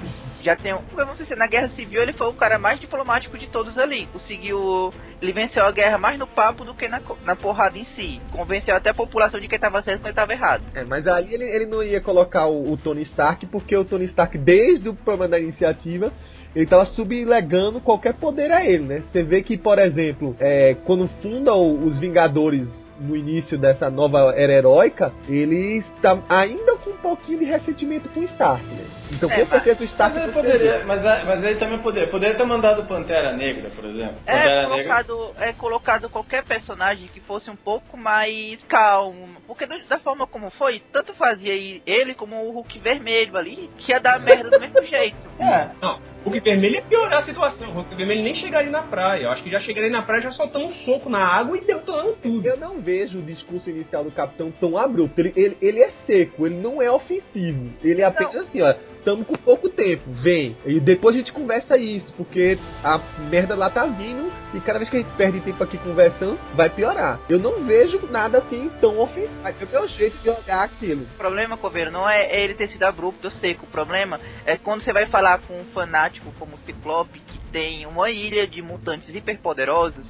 já 0.43 0.55
tem. 0.55 0.73
Eu 0.73 1.07
não 1.07 1.17
sei 1.17 1.27
se 1.27 1.35
na 1.35 1.47
Guerra 1.47 1.71
Civil 1.71 2.03
ele 2.03 2.13
foi 2.13 2.29
o 2.29 2.35
cara 2.35 2.59
mais 2.59 2.79
diplomático 2.79 3.37
de 3.39 3.49
todos 3.49 3.77
ali. 3.79 4.07
Conseguiu. 4.13 4.93
Ele 5.23 5.33
venceu 5.33 5.65
a 5.65 5.73
guerra 5.73 5.97
mais 5.97 6.19
no 6.19 6.27
papo 6.27 6.65
do 6.65 6.75
que 6.75 6.87
na, 6.87 7.01
na 7.25 7.35
porrada 7.35 7.79
em 7.79 7.87
si. 7.97 8.21
Convenceu 8.31 8.77
até 8.77 8.91
a 8.91 8.95
população 8.95 9.41
de 9.41 9.49
que 9.49 9.55
estava 9.55 9.83
certo 9.83 10.01
e 10.01 10.03
que 10.03 10.09
estava 10.11 10.33
errado. 10.33 10.63
É, 10.75 10.85
mas 10.85 11.07
ali 11.07 11.33
ele, 11.33 11.45
ele 11.45 11.67
não 11.67 11.83
ia 11.83 12.01
colocar 12.01 12.47
o, 12.47 12.73
o 12.73 12.77
Tony 12.77 13.03
Stark, 13.03 13.47
porque 13.47 13.75
o 13.75 13.87
Tony 13.87 14.05
Stark, 14.05 14.37
desde 14.37 14.91
o 14.91 14.95
problema 14.95 15.29
da 15.29 15.39
iniciativa, 15.39 16.13
ele 16.55 16.65
estava 16.65 16.85
sublegando 16.87 17.81
qualquer 17.81 18.15
poder 18.15 18.53
a 18.53 18.67
ele, 18.67 18.85
né? 18.85 19.03
Você 19.11 19.23
vê 19.23 19.43
que, 19.43 19.57
por 19.57 19.79
exemplo, 19.79 20.37
é, 20.39 20.77
quando 20.85 21.09
funda 21.23 21.55
os 21.55 21.99
Vingadores 21.99 22.69
no 23.05 23.17
início 23.17 23.59
dessa 23.59 23.91
nova 23.91 24.33
era 24.35 24.53
heróica, 24.53 25.13
ele 25.29 25.79
está 25.79 26.19
ainda 26.29 26.77
com 26.77 26.91
um 26.91 26.97
pouquinho 26.97 27.39
de 27.39 27.45
ressentimento 27.45 28.09
com 28.09 28.23
Stark, 28.23 28.65
né? 28.67 28.85
Então 29.15 29.31
é, 29.31 29.41
com 29.41 29.47
certeza 29.47 29.83
o 29.83 29.85
Stark 29.85 30.19
mas, 30.19 30.33
poderia, 30.33 30.85
mas, 30.85 31.03
mas 31.03 31.45
ele 31.45 31.59
também 31.59 31.79
poderia, 31.79 32.09
poderia 32.09 32.37
ter 32.37 32.45
mandado 32.45 32.85
Pantera 32.85 33.33
Negra, 33.33 33.71
por 33.71 33.85
exemplo. 33.85 34.17
É 34.27 34.33
Pantera 34.33 34.61
é 34.61 34.67
colocado, 34.67 35.27
Negra. 35.27 35.45
é 35.47 35.53
colocado 35.53 36.11
qualquer 36.11 36.45
personagem 36.45 37.09
que 37.09 37.21
fosse 37.21 37.51
um 37.51 37.57
pouco 37.57 37.97
mais 37.97 38.63
calmo, 38.65 39.29
porque 39.47 39.67
da 39.67 39.99
forma 39.99 40.27
como 40.27 40.51
foi, 40.51 40.83
tanto 40.93 41.15
fazia 41.15 41.53
ele 41.87 42.15
como 42.15 42.37
o 42.45 42.51
Hulk 42.53 42.79
vermelho 42.81 43.37
ali, 43.37 43.71
que 43.79 43.93
ia 43.93 44.01
dar 44.01 44.21
merda 44.21 44.51
do 44.51 44.61
mesmo 44.61 44.83
jeito. 44.85 45.17
É, 45.45 45.71
não. 45.83 46.01
Hulk 46.25 46.41
vermelho 46.41 46.77
ia 46.77 46.83
piorar 46.83 47.21
a 47.21 47.25
situação. 47.25 47.69
O 47.69 47.73
Hulk 47.73 47.95
vermelho 47.95 48.23
nem 48.23 48.35
chegaria 48.35 48.71
na 48.71 48.83
praia. 48.83 49.25
Eu 49.25 49.31
acho 49.31 49.43
que 49.43 49.51
já 49.51 49.61
chegaria 49.61 49.91
na 49.91 50.03
praia 50.03 50.23
já 50.23 50.31
soltando 50.31 50.67
um 50.67 50.73
soco 50.73 51.11
na 51.11 51.19
água 51.19 51.59
e 51.59 51.61
detonando 51.61 52.17
tudo. 52.23 52.47
Eu 52.47 52.57
não 52.57 52.81
vejo 52.81 53.19
o 53.19 53.23
discurso 53.23 53.69
inicial 53.69 54.03
do 54.05 54.11
capitão 54.11 54.51
tão 54.51 54.79
abrupto. 54.79 55.21
Ele, 55.21 55.33
ele, 55.37 55.59
ele 55.61 55.83
é 55.83 55.91
seco, 56.07 56.47
ele 56.47 56.57
não 56.57 56.81
é 56.81 56.91
ofensivo. 56.91 57.75
Ele 57.83 58.01
é 58.01 58.05
apenas 58.07 58.35
não. 58.35 58.43
assim, 58.43 58.63
ó 58.63 58.75
estamos 59.05 59.27
com 59.27 59.35
pouco 59.35 59.69
tempo, 59.69 60.11
vem. 60.23 60.57
E 60.65 60.81
depois 60.81 61.15
a 61.15 61.19
gente 61.19 61.31
conversa 61.31 61.77
isso, 61.77 62.11
porque 62.15 62.59
a 62.83 62.99
merda 63.29 63.55
lá 63.55 63.69
tá 63.69 63.85
vindo 63.85 64.33
e 64.55 64.61
cada 64.61 64.79
vez 64.79 64.89
que 64.89 64.97
a 64.97 65.01
gente 65.01 65.13
perde 65.15 65.41
tempo 65.43 65.63
aqui 65.63 65.77
conversando, 65.77 66.39
vai 66.55 66.71
piorar. 66.71 67.21
Eu 67.29 67.39
não 67.39 67.63
vejo 67.65 68.01
nada 68.11 68.39
assim 68.39 68.71
tão 68.81 68.99
ofensivo. 68.99 69.35
É 69.45 69.65
o 69.65 69.69
meu 69.69 69.89
jeito 69.89 70.17
de 70.19 70.31
olhar 70.31 70.63
aquilo. 70.63 71.03
O 71.03 71.19
problema, 71.19 71.57
Coveiro, 71.59 71.91
não 71.91 72.09
é 72.09 72.43
ele 72.43 72.55
ter 72.55 72.69
sido 72.69 72.83
abrupto 72.85 73.27
ou 73.27 73.33
seco. 73.35 73.67
O 73.67 73.71
problema 73.71 74.19
é 74.47 74.57
quando 74.57 74.83
você 74.83 74.93
vai 74.93 75.07
falar 75.07 75.41
com 75.41 75.61
um 75.61 75.65
fanático 75.67 76.33
como 76.39 76.57
o 76.57 76.59
Ciclope, 76.61 77.21
que 77.21 77.39
tem 77.53 77.85
uma 77.85 78.11
ilha 78.11 78.47
de 78.47 78.63
mutantes 78.63 79.15
hiperpoderosos, 79.15 80.07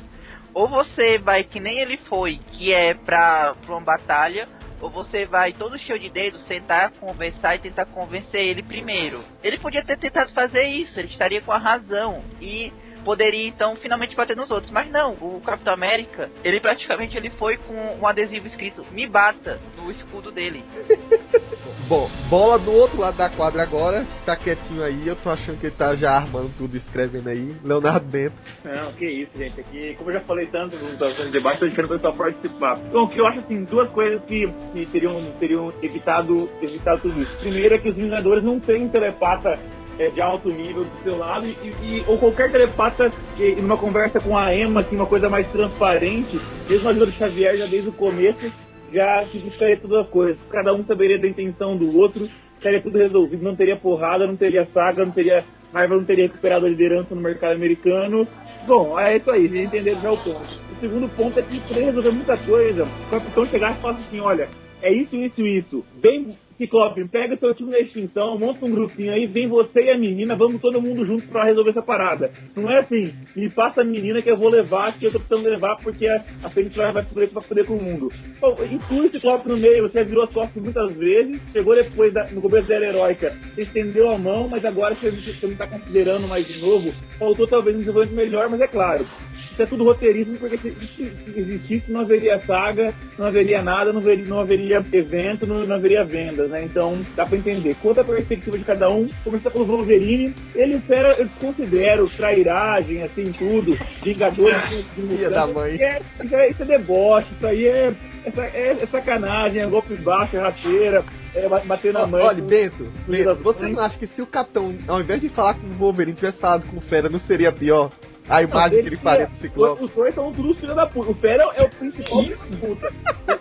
ou 0.53 0.69
você 0.69 1.19
vai 1.19 1.43
que 1.43 1.59
nem 1.59 1.81
ele 1.81 1.97
foi, 2.09 2.39
que 2.53 2.73
é 2.73 2.95
pra, 2.95 3.57
pra 3.61 3.75
uma 3.75 3.81
batalha, 3.81 4.49
ou 4.85 4.91
você 4.91 5.25
vai 5.25 5.55
todo 5.55 5.79
cheio 5.79 5.99
de 5.99 6.11
dedos 6.11 6.45
tentar 6.45 6.91
conversar 7.01 7.57
e 7.57 7.61
tentar 7.61 7.87
convencer 7.87 8.43
ele 8.43 8.63
primeiro. 8.63 9.25
Ele 9.43 9.57
podia 9.57 9.83
ter 9.83 9.97
tentado 9.97 10.31
fazer 10.35 10.65
isso, 10.65 11.01
ele 11.01 11.09
estaria 11.09 11.41
com 11.41 11.53
a 11.53 11.59
razão 11.59 12.23
e 12.39 12.71
poderia 13.05 13.47
então 13.47 13.77
finalmente 13.77 14.17
bater 14.17 14.37
nos 14.37 14.51
outros, 14.51 14.73
mas 14.73 14.91
não, 14.91 15.13
o 15.21 15.41
Capitão 15.45 15.75
América, 15.75 16.31
ele 16.43 16.61
praticamente 16.61 17.17
ele 17.17 17.31
foi 17.31 17.57
com 17.57 17.75
um 18.01 18.07
adesivo 18.07 18.47
escrito 18.47 18.85
me 18.93 19.07
bata 19.07 19.61
no 19.77 19.91
escudo 19.91 20.33
dele. 20.33 20.65
Bom, 21.87 22.09
bola 22.31 22.59
do 22.59 22.73
outro 22.73 22.99
lado 22.99 23.17
da 23.17 23.29
quadra 23.29 23.63
agora, 23.63 24.07
tá 24.25 24.35
quietinho 24.35 24.83
aí, 24.83 25.07
eu 25.07 25.17
tô 25.17 25.29
achando 25.29 25.61
que 25.61 25.67
ele 25.67 25.75
tá 25.75 25.95
já 25.95 26.13
armando 26.13 26.51
tudo, 26.57 26.77
escrevendo 26.77 27.29
aí. 27.29 27.55
Leonardo 27.63 28.07
Bento. 28.07 28.35
Não, 28.65 28.93
que 28.95 29.05
isso, 29.05 29.37
gente. 29.37 29.61
Aqui, 29.61 29.95
como 29.99 30.11
eu 30.11 30.15
já 30.15 30.21
falei 30.21 30.47
tanto 30.47 30.77
no 30.77 31.31
debate, 31.31 31.61
tô 31.61 31.69
diferente 31.69 32.01
pra 32.01 32.13
participar. 32.13 32.79
Então, 32.89 33.07
que 33.09 33.19
eu 33.19 33.27
acho 33.27 33.41
assim, 33.41 33.65
duas 33.65 33.91
coisas 33.91 34.23
que, 34.25 34.47
que 34.73 34.87
teriam, 34.87 35.33
teriam 35.39 35.73
evitado, 35.83 36.49
evitado 36.63 37.03
tudo 37.03 37.21
isso. 37.21 37.37
Primeiro 37.39 37.75
é 37.75 37.79
que 37.79 37.91
os 37.91 37.97
Vingadores 37.97 38.43
não 38.43 38.59
têm 38.59 38.89
telepata 38.89 39.59
é, 39.99 40.09
de 40.09 40.21
alto 40.21 40.49
nível 40.49 40.85
do 40.85 41.03
seu 41.03 41.19
lado 41.19 41.47
e, 41.47 41.69
e, 41.83 42.05
ou 42.07 42.19
qualquer 42.19 42.51
telepata 42.51 43.13
que, 43.37 43.55
numa 43.57 43.77
conversa 43.77 44.21
com 44.21 44.37
a 44.37 44.55
Emma, 44.55 44.81
assim, 44.81 44.97
uma 44.97 45.07
coisa 45.07 45.29
mais 45.29 45.47
transparente, 45.49 46.39
mesmo 46.69 46.89
a 46.89 46.91
ajuda 46.91 47.07
do 47.07 47.13
Xavier 47.13 47.57
já 47.57 47.67
desde 47.67 47.89
o 47.89 47.93
começo, 47.93 48.53
já 48.93 49.27
se 49.27 49.39
difere 49.39 49.77
todas 49.77 50.05
as 50.05 50.09
coisas. 50.09 50.39
Cada 50.51 50.73
um 50.73 50.85
saberia 50.85 51.19
da 51.19 51.29
intenção 51.29 51.77
do 51.77 51.97
outro, 51.99 52.29
estaria 52.57 52.81
tudo 52.81 52.99
resolvido, 52.99 53.43
não 53.43 53.57
teria 53.57 53.77
porrada, 53.77 54.27
não 54.27 54.37
teria 54.37 54.67
saga, 54.73 55.05
não 55.05 55.13
teria 55.13 55.45
raiva, 55.73 55.97
não 55.97 56.05
teria 56.05 56.27
recuperado 56.27 56.67
a 56.67 56.69
liderança 56.69 57.15
no 57.15 57.21
mercado 57.21 57.53
americano. 57.53 58.27
Bom, 58.67 58.99
é 58.99 59.17
isso 59.17 59.31
aí, 59.31 59.49
vocês 59.49 59.67
entenderam 59.67 60.01
já 60.01 60.13
o 60.13 60.17
ponto. 60.17 60.65
O 60.73 60.77
segundo 60.81 61.09
ponto 61.17 61.39
é 61.39 61.43
que 61.43 61.61
poder 61.61 61.85
resolver 61.85 62.11
muita 62.13 62.37
coisa, 62.39 62.85
o 62.85 63.11
capitão 63.11 63.47
chegar 63.47 63.73
e 63.73 63.81
falar 63.81 63.95
assim, 63.95 64.21
olha, 64.21 64.49
é 64.81 64.93
isso, 64.93 65.17
isso, 65.17 65.47
isso. 65.47 65.85
Bem, 66.01 66.37
Ciclope, 66.57 67.07
pega 67.09 67.37
seu 67.37 67.55
time 67.55 67.71
na 67.71 67.81
extinção, 67.81 68.39
monta 68.39 68.65
um 68.65 68.71
grupinho 68.71 69.13
aí, 69.13 69.27
vem 69.27 69.49
você 69.49 69.83
e 69.83 69.91
a 69.91 69.99
menina, 69.99 70.37
vamos 70.37 70.61
todo 70.61 70.81
mundo 70.81 71.05
junto 71.05 71.27
pra 71.29 71.45
resolver 71.45 71.71
essa 71.71 71.83
parada. 71.83 72.31
Não 72.57 72.71
é 72.71 72.79
assim, 72.79 73.13
me 73.35 73.51
passa 73.51 73.81
a 73.81 73.85
menina 73.85 74.23
que 74.23 74.31
eu 74.31 74.37
vou 74.37 74.49
levar, 74.49 74.97
que 74.99 75.07
eu 75.07 75.13
tô 75.13 75.19
precisando 75.19 75.49
levar 75.49 75.77
porque 75.83 76.07
a, 76.07 76.25
a 76.43 76.51
Fênix 76.51 76.77
vai 76.77 77.05
poder, 77.05 77.29
vai 77.29 77.45
poder 77.45 77.67
com 77.67 77.75
o 77.75 77.83
mundo. 77.83 78.13
Bom, 78.41 78.57
inclui 78.71 79.07
o 79.07 79.11
Ciclope 79.11 79.49
no 79.49 79.57
meio, 79.57 79.89
você 79.89 80.05
virou 80.05 80.25
as 80.25 80.33
costas 80.33 80.63
muitas 80.63 80.93
vezes, 80.97 81.41
chegou 81.53 81.75
depois, 81.75 82.13
da, 82.13 82.25
no 82.31 82.41
começo 82.41 82.69
da 82.69 82.75
era 82.75 82.87
heróica, 82.87 83.37
estendeu 83.57 84.11
a 84.11 84.19
mão, 84.19 84.49
mas 84.49 84.65
agora 84.65 84.95
você, 84.95 85.11
você 85.11 85.47
não 85.47 85.57
tá 85.57 85.67
considerando 85.67 86.29
mais 86.29 86.47
de 86.47 86.61
novo, 86.61 86.93
faltou 87.19 87.47
talvez 87.47 87.77
um 87.77 87.81
desenvolvimento 87.81 88.17
melhor, 88.17 88.49
mas 88.49 88.61
é 88.61 88.67
claro, 88.67 89.07
isso 89.55 89.63
é 89.63 89.67
tudo 89.67 89.85
roteirismo, 89.85 90.37
porque 90.37 90.59
se, 90.59 91.13
existisse 91.37 91.91
não 91.91 92.01
haveria 92.01 92.41
saga, 92.41 92.93
não 93.17 93.27
haveria 93.27 93.63
nada, 93.63 93.93
não 93.93 94.01
haveria, 94.01 94.27
não 94.27 94.41
haveria 94.41 94.85
evento, 94.93 95.47
não, 95.47 95.65
não 95.65 95.77
haveria 95.77 96.05
vendas, 96.05 96.51
né? 96.51 96.65
Então 96.65 97.01
dá 97.15 97.25
pra 97.25 97.39
entender. 97.39 97.77
Quanto 97.81 98.01
à 98.01 98.05
perspectiva 98.05 98.59
de 98.59 98.65
cada 98.65 98.91
um, 98.91 99.09
começar 99.23 99.51
pelo 99.51 99.65
Wolverine, 99.65 100.35
ele 100.57 100.75
espera, 100.75 101.15
eu 101.21 101.29
considero 101.41 102.11
trairagem, 102.11 103.03
assim, 103.05 103.31
tudo, 103.31 103.79
Vingadores 104.03 104.85
de 104.97 105.31
da 105.31 105.47
mãe. 105.47 105.81
É, 105.81 106.03
isso, 106.23 106.35
é, 106.35 106.49
isso 106.49 106.63
é 106.63 106.67
deboche, 106.67 107.29
isso 107.37 107.47
aí 107.47 107.67
é, 107.69 107.95
é, 108.25 108.77
é 108.83 108.87
sacanagem, 108.87 109.63
é 109.63 109.67
golpe 109.67 109.95
baixo, 109.95 110.37
é 110.37 110.41
rasteira, 110.41 111.05
é 111.33 111.49
bater 111.49 111.93
na 111.93 112.09
mãe. 112.09 112.25
Olha, 112.25 112.43
Bento, 112.43 112.89
Bento 113.07 113.37
você 113.37 113.69
não 113.69 113.81
acha 113.81 113.97
que 113.99 114.09
se 114.09 114.21
o 114.21 114.27
Capitão, 114.27 114.75
ao 114.89 115.01
invés 115.01 115.21
de 115.21 115.29
falar 115.29 115.55
com 115.55 115.69
o 115.69 115.75
Wolverine, 115.75 116.17
tivesse 116.17 116.41
falado 116.41 116.67
com 116.67 116.79
o 116.79 116.81
Fera, 116.81 117.09
não 117.09 117.21
seria 117.21 117.53
pior? 117.53 117.93
A 118.29 118.43
imagem 118.43 118.83
que 118.83 118.89
ele 118.89 118.97
faria 118.97 119.27
do 119.27 119.35
Ciclope. 119.37 119.85
Os 119.85 119.91
dois 119.91 120.15
são 120.15 120.33
tudo 120.33 120.55
filho 120.55 120.75
da 120.75 120.87
puta. 120.87 121.11
O 121.11 121.15
Fera 121.15 121.45
é 121.55 121.63
o 121.63 121.71
principal 121.71 122.23
isso? 122.23 122.57
puta. 122.59 122.93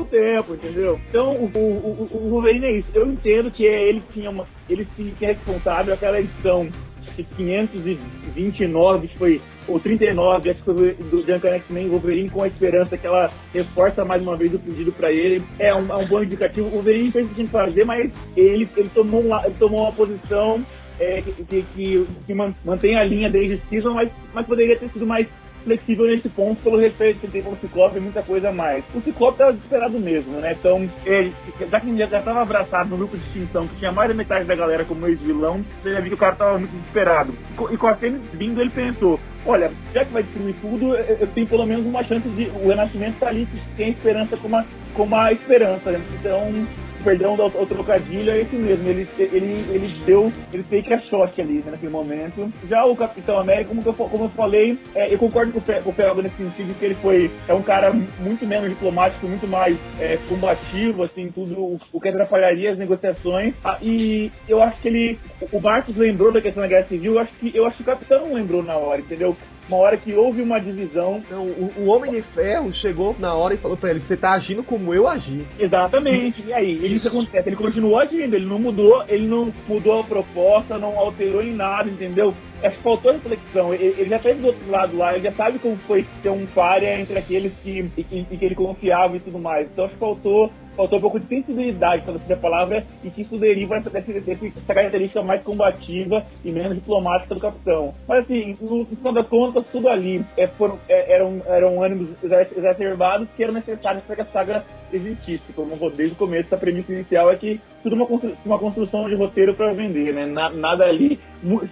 É 0.00 0.04
tempo, 0.10 0.54
entendeu? 0.54 1.00
Então, 1.08 1.32
o, 1.32 1.50
o, 1.54 2.08
o, 2.10 2.30
Wolverine 2.30 2.66
é 2.66 2.72
isso. 2.78 2.88
Eu 2.94 3.06
entendo 3.06 3.50
que 3.50 3.66
é 3.66 3.88
ele 3.88 4.00
que 4.00 4.14
tinha 4.14 4.30
uma. 4.30 4.46
Ele 4.68 4.86
que 4.86 5.24
é 5.24 5.28
responsável 5.28 5.94
aquela 5.94 6.18
edição 6.18 6.68
de 7.16 7.24
529, 7.24 9.08
que 9.08 9.18
foi. 9.18 9.40
Ou 9.68 9.78
39, 9.78 10.50
acho 10.50 10.58
que 10.58 10.64
foi 10.64 10.94
do 10.94 11.22
Duncan 11.22 11.54
X-Men 11.54 11.88
Wolverine 11.88 12.30
com 12.30 12.42
a 12.42 12.48
esperança 12.48 12.96
que 12.96 13.06
ela 13.06 13.30
reforça 13.54 14.04
mais 14.04 14.20
uma 14.20 14.36
vez 14.36 14.52
o 14.52 14.58
pedido 14.58 14.90
pra 14.90 15.12
ele. 15.12 15.44
É 15.58 15.72
um, 15.72 15.92
é 15.92 15.96
um 15.96 16.06
bom 16.06 16.22
indicativo. 16.22 16.66
O 16.66 16.70
Wolverine 16.70 17.12
fez 17.12 17.26
o 17.26 17.28
que 17.28 17.34
tinha 17.36 17.46
que 17.46 17.52
fazer, 17.52 17.84
mas 17.84 18.10
ele, 18.36 18.68
ele, 18.76 18.88
tomou, 18.88 19.20
uma, 19.20 19.44
ele 19.44 19.54
tomou 19.58 19.82
uma 19.82 19.92
posição 19.92 20.64
é, 21.02 21.22
que, 21.22 21.62
que, 21.64 22.06
que, 22.26 22.34
mantém 22.64 22.96
a 22.96 23.04
linha 23.04 23.28
desde 23.28 23.60
season, 23.68 23.92
mas, 23.92 24.10
mas 24.32 24.46
poderia 24.46 24.78
ter 24.78 24.88
sido 24.90 25.06
mais 25.06 25.26
flexível 25.64 26.06
nesse 26.06 26.28
ponto 26.28 26.60
pelo 26.62 26.78
respeito 26.78 27.20
que 27.20 27.26
ele 27.26 27.32
tem 27.32 27.42
pelo 27.42 27.56
Ciclope 27.56 27.96
e 27.96 28.00
muita 28.00 28.22
coisa 28.22 28.48
a 28.48 28.52
mais. 28.52 28.84
O 28.94 29.00
Ciclope 29.00 29.38
tava 29.38 29.52
desesperado 29.52 29.98
mesmo, 29.98 30.40
né? 30.40 30.56
Então, 30.58 30.88
ele, 31.04 31.32
já 31.70 31.80
que 31.80 31.88
ele 31.88 31.98
já 31.98 32.18
estava 32.18 32.42
abraçado 32.42 32.90
no 32.90 32.96
grupo 32.96 33.16
de 33.16 33.24
extinção, 33.26 33.68
que 33.68 33.76
tinha 33.76 33.92
mais 33.92 34.08
da 34.08 34.14
metade 34.14 34.44
da 34.44 34.54
galera 34.54 34.84
como 34.84 35.06
ex-vilão, 35.06 35.64
você 35.82 35.92
já 35.92 36.00
viu 36.00 36.10
que 36.10 36.14
o 36.14 36.18
cara 36.18 36.36
tava 36.36 36.58
muito 36.58 36.72
desesperado. 36.72 37.32
E 37.70 37.76
com 37.76 37.86
a 37.86 37.94
Fênix 37.94 38.26
vindo, 38.32 38.60
ele 38.60 38.70
pensou, 38.70 39.18
olha, 39.46 39.70
já 39.94 40.04
que 40.04 40.12
vai 40.12 40.22
destruir 40.22 40.54
tudo, 40.60 40.94
eu 40.96 41.26
tenho 41.28 41.46
pelo 41.46 41.66
menos 41.66 41.86
uma 41.86 42.02
chance 42.04 42.28
de. 42.28 42.50
O 42.62 42.68
renascimento 42.68 43.18
tá 43.18 43.28
ali, 43.28 43.46
tem 43.76 43.90
esperança 43.90 44.36
como 44.36 44.56
a, 44.56 44.64
como 44.94 45.16
a 45.16 45.32
esperança. 45.32 45.90
Né? 45.92 46.00
Então, 46.18 46.66
perdão 47.02 47.36
do, 47.36 47.48
do 47.48 47.66
trocadilho, 47.66 48.30
é 48.30 48.40
esse 48.40 48.56
mesmo. 48.56 48.88
Ele, 48.88 49.08
ele, 49.18 49.66
ele 49.70 50.04
deu, 50.04 50.32
ele 50.52 50.62
fez 50.64 50.90
a 50.92 50.98
shot 51.00 51.40
ali, 51.40 51.54
né, 51.54 51.72
naquele 51.72 51.92
momento. 51.92 52.50
Já 52.68 52.84
o 52.84 52.96
Capitão 52.96 53.38
América, 53.38 53.68
como 53.68 53.82
eu, 53.84 53.92
como 53.92 54.24
eu 54.24 54.28
falei, 54.30 54.78
é, 54.94 55.12
eu 55.12 55.18
concordo 55.18 55.52
com 55.52 55.58
o, 55.58 55.82
com 55.82 55.90
o 55.90 55.92
Pelado 55.92 56.22
nesse 56.22 56.36
sentido 56.36 56.78
que 56.78 56.84
ele 56.84 56.94
foi, 56.96 57.30
é 57.48 57.54
um 57.54 57.62
cara 57.62 57.92
muito 58.18 58.46
menos 58.46 58.70
diplomático, 58.70 59.26
muito 59.26 59.46
mais 59.46 59.76
é, 59.98 60.18
combativo, 60.28 61.02
assim, 61.02 61.30
tudo 61.30 61.58
o, 61.58 61.80
o 61.92 62.00
que 62.00 62.08
atrapalharia 62.08 62.72
as 62.72 62.78
negociações. 62.78 63.54
Ah, 63.64 63.78
e 63.82 64.30
eu 64.48 64.62
acho 64.62 64.80
que 64.80 64.88
ele, 64.88 65.18
o 65.50 65.60
Marcos 65.60 65.96
lembrou 65.96 66.32
da 66.32 66.40
questão 66.40 66.62
da 66.62 66.68
Guerra 66.68 66.86
Civil, 66.86 67.14
eu 67.14 67.20
acho 67.20 67.32
que, 67.34 67.56
eu 67.56 67.66
acho 67.66 67.76
que 67.76 67.82
o 67.82 67.86
Capitão 67.86 68.32
lembrou 68.32 68.62
na 68.62 68.76
hora, 68.76 69.00
entendeu? 69.00 69.36
Uma 69.72 69.78
hora 69.78 69.96
que 69.96 70.12
houve 70.14 70.42
uma 70.42 70.60
divisão. 70.60 71.22
Então, 71.26 71.44
o, 71.44 71.72
o, 71.78 71.86
Homem 71.86 72.12
de 72.12 72.22
Ferro 72.22 72.72
chegou 72.74 73.16
na 73.18 73.34
hora 73.34 73.54
e 73.54 73.58
falou 73.58 73.76
para 73.76 73.90
ele: 73.90 74.00
você 74.00 74.16
tá 74.16 74.32
agindo 74.32 74.62
como 74.62 74.92
eu 74.92 75.08
agi. 75.08 75.46
Exatamente. 75.58 76.44
E 76.46 76.52
aí, 76.52 76.72
ele, 76.72 76.96
isso 76.96 77.08
acontece. 77.08 77.48
Ele 77.48 77.56
continuou 77.56 77.98
agindo, 77.98 78.34
ele 78.34 78.44
não 78.44 78.58
mudou, 78.58 79.02
ele 79.08 79.26
não 79.26 79.52
mudou 79.66 80.00
a 80.00 80.04
proposta, 80.04 80.78
não 80.78 80.98
alterou 80.98 81.42
em 81.42 81.54
nada, 81.54 81.88
entendeu? 81.88 82.34
acho 82.62 82.76
que 82.76 82.82
faltou 82.82 83.12
reflexão. 83.12 83.74
Ele, 83.74 83.94
ele 83.98 84.10
já 84.10 84.16
esteve 84.16 84.40
do 84.40 84.46
outro 84.48 84.70
lado 84.70 84.96
lá, 84.96 85.14
ele 85.14 85.24
já 85.24 85.32
sabe 85.32 85.58
como 85.58 85.76
foi 85.78 86.06
ter 86.22 86.30
um 86.30 86.46
párea 86.46 87.00
entre 87.00 87.18
aqueles 87.18 87.52
que, 87.62 87.88
que, 87.88 88.24
que 88.24 88.44
ele 88.44 88.54
confiava 88.54 89.16
e 89.16 89.20
tudo 89.20 89.38
mais. 89.38 89.68
Então 89.68 89.86
acho 89.86 89.94
que 89.94 90.00
faltou 90.00 90.52
faltou 90.76 90.98
um 90.98 91.02
pouco 91.02 91.20
de 91.20 91.26
sensibilidade, 91.26 92.02
para 92.02 92.14
você 92.14 92.32
a 92.32 92.36
palavra, 92.36 92.84
e 93.02 93.10
que 93.10 93.22
isso 93.22 93.38
deriva 93.38 93.80
dessa, 93.80 94.12
dessa 94.12 94.60
característica 94.66 95.22
mais 95.22 95.42
combativa 95.42 96.24
e 96.44 96.50
menos 96.50 96.74
diplomática 96.74 97.34
do 97.34 97.40
capitão. 97.40 97.94
Mas 98.06 98.24
assim, 98.24 98.56
no, 98.60 98.84
final 98.86 99.12
das 99.12 99.28
contas, 99.28 99.64
tudo 99.72 99.88
ali 99.88 100.24
é, 100.36 100.46
foram, 100.48 100.78
é, 100.88 101.12
eram, 101.14 101.42
eram 101.46 101.82
ânimos 101.82 102.10
exacerbados 102.22 103.28
que 103.36 103.42
eram 103.42 103.54
necessários 103.54 104.04
para 104.04 104.16
que 104.16 104.22
a 104.22 104.26
saga 104.26 104.64
existisse. 104.92 105.52
Como 105.54 105.76
eu 105.80 105.90
desde 105.90 106.14
o 106.14 106.18
começo, 106.18 106.54
a 106.54 106.58
premissa 106.58 106.92
inicial 106.92 107.30
é 107.30 107.36
que 107.36 107.60
tudo 107.82 107.96
uma, 107.96 108.06
constru 108.06 108.36
uma 108.44 108.58
construção 108.58 109.08
de 109.08 109.14
roteiro 109.14 109.54
para 109.54 109.72
vender, 109.72 110.12
né? 110.14 110.26
Na, 110.26 110.50
nada 110.50 110.84
ali. 110.84 111.18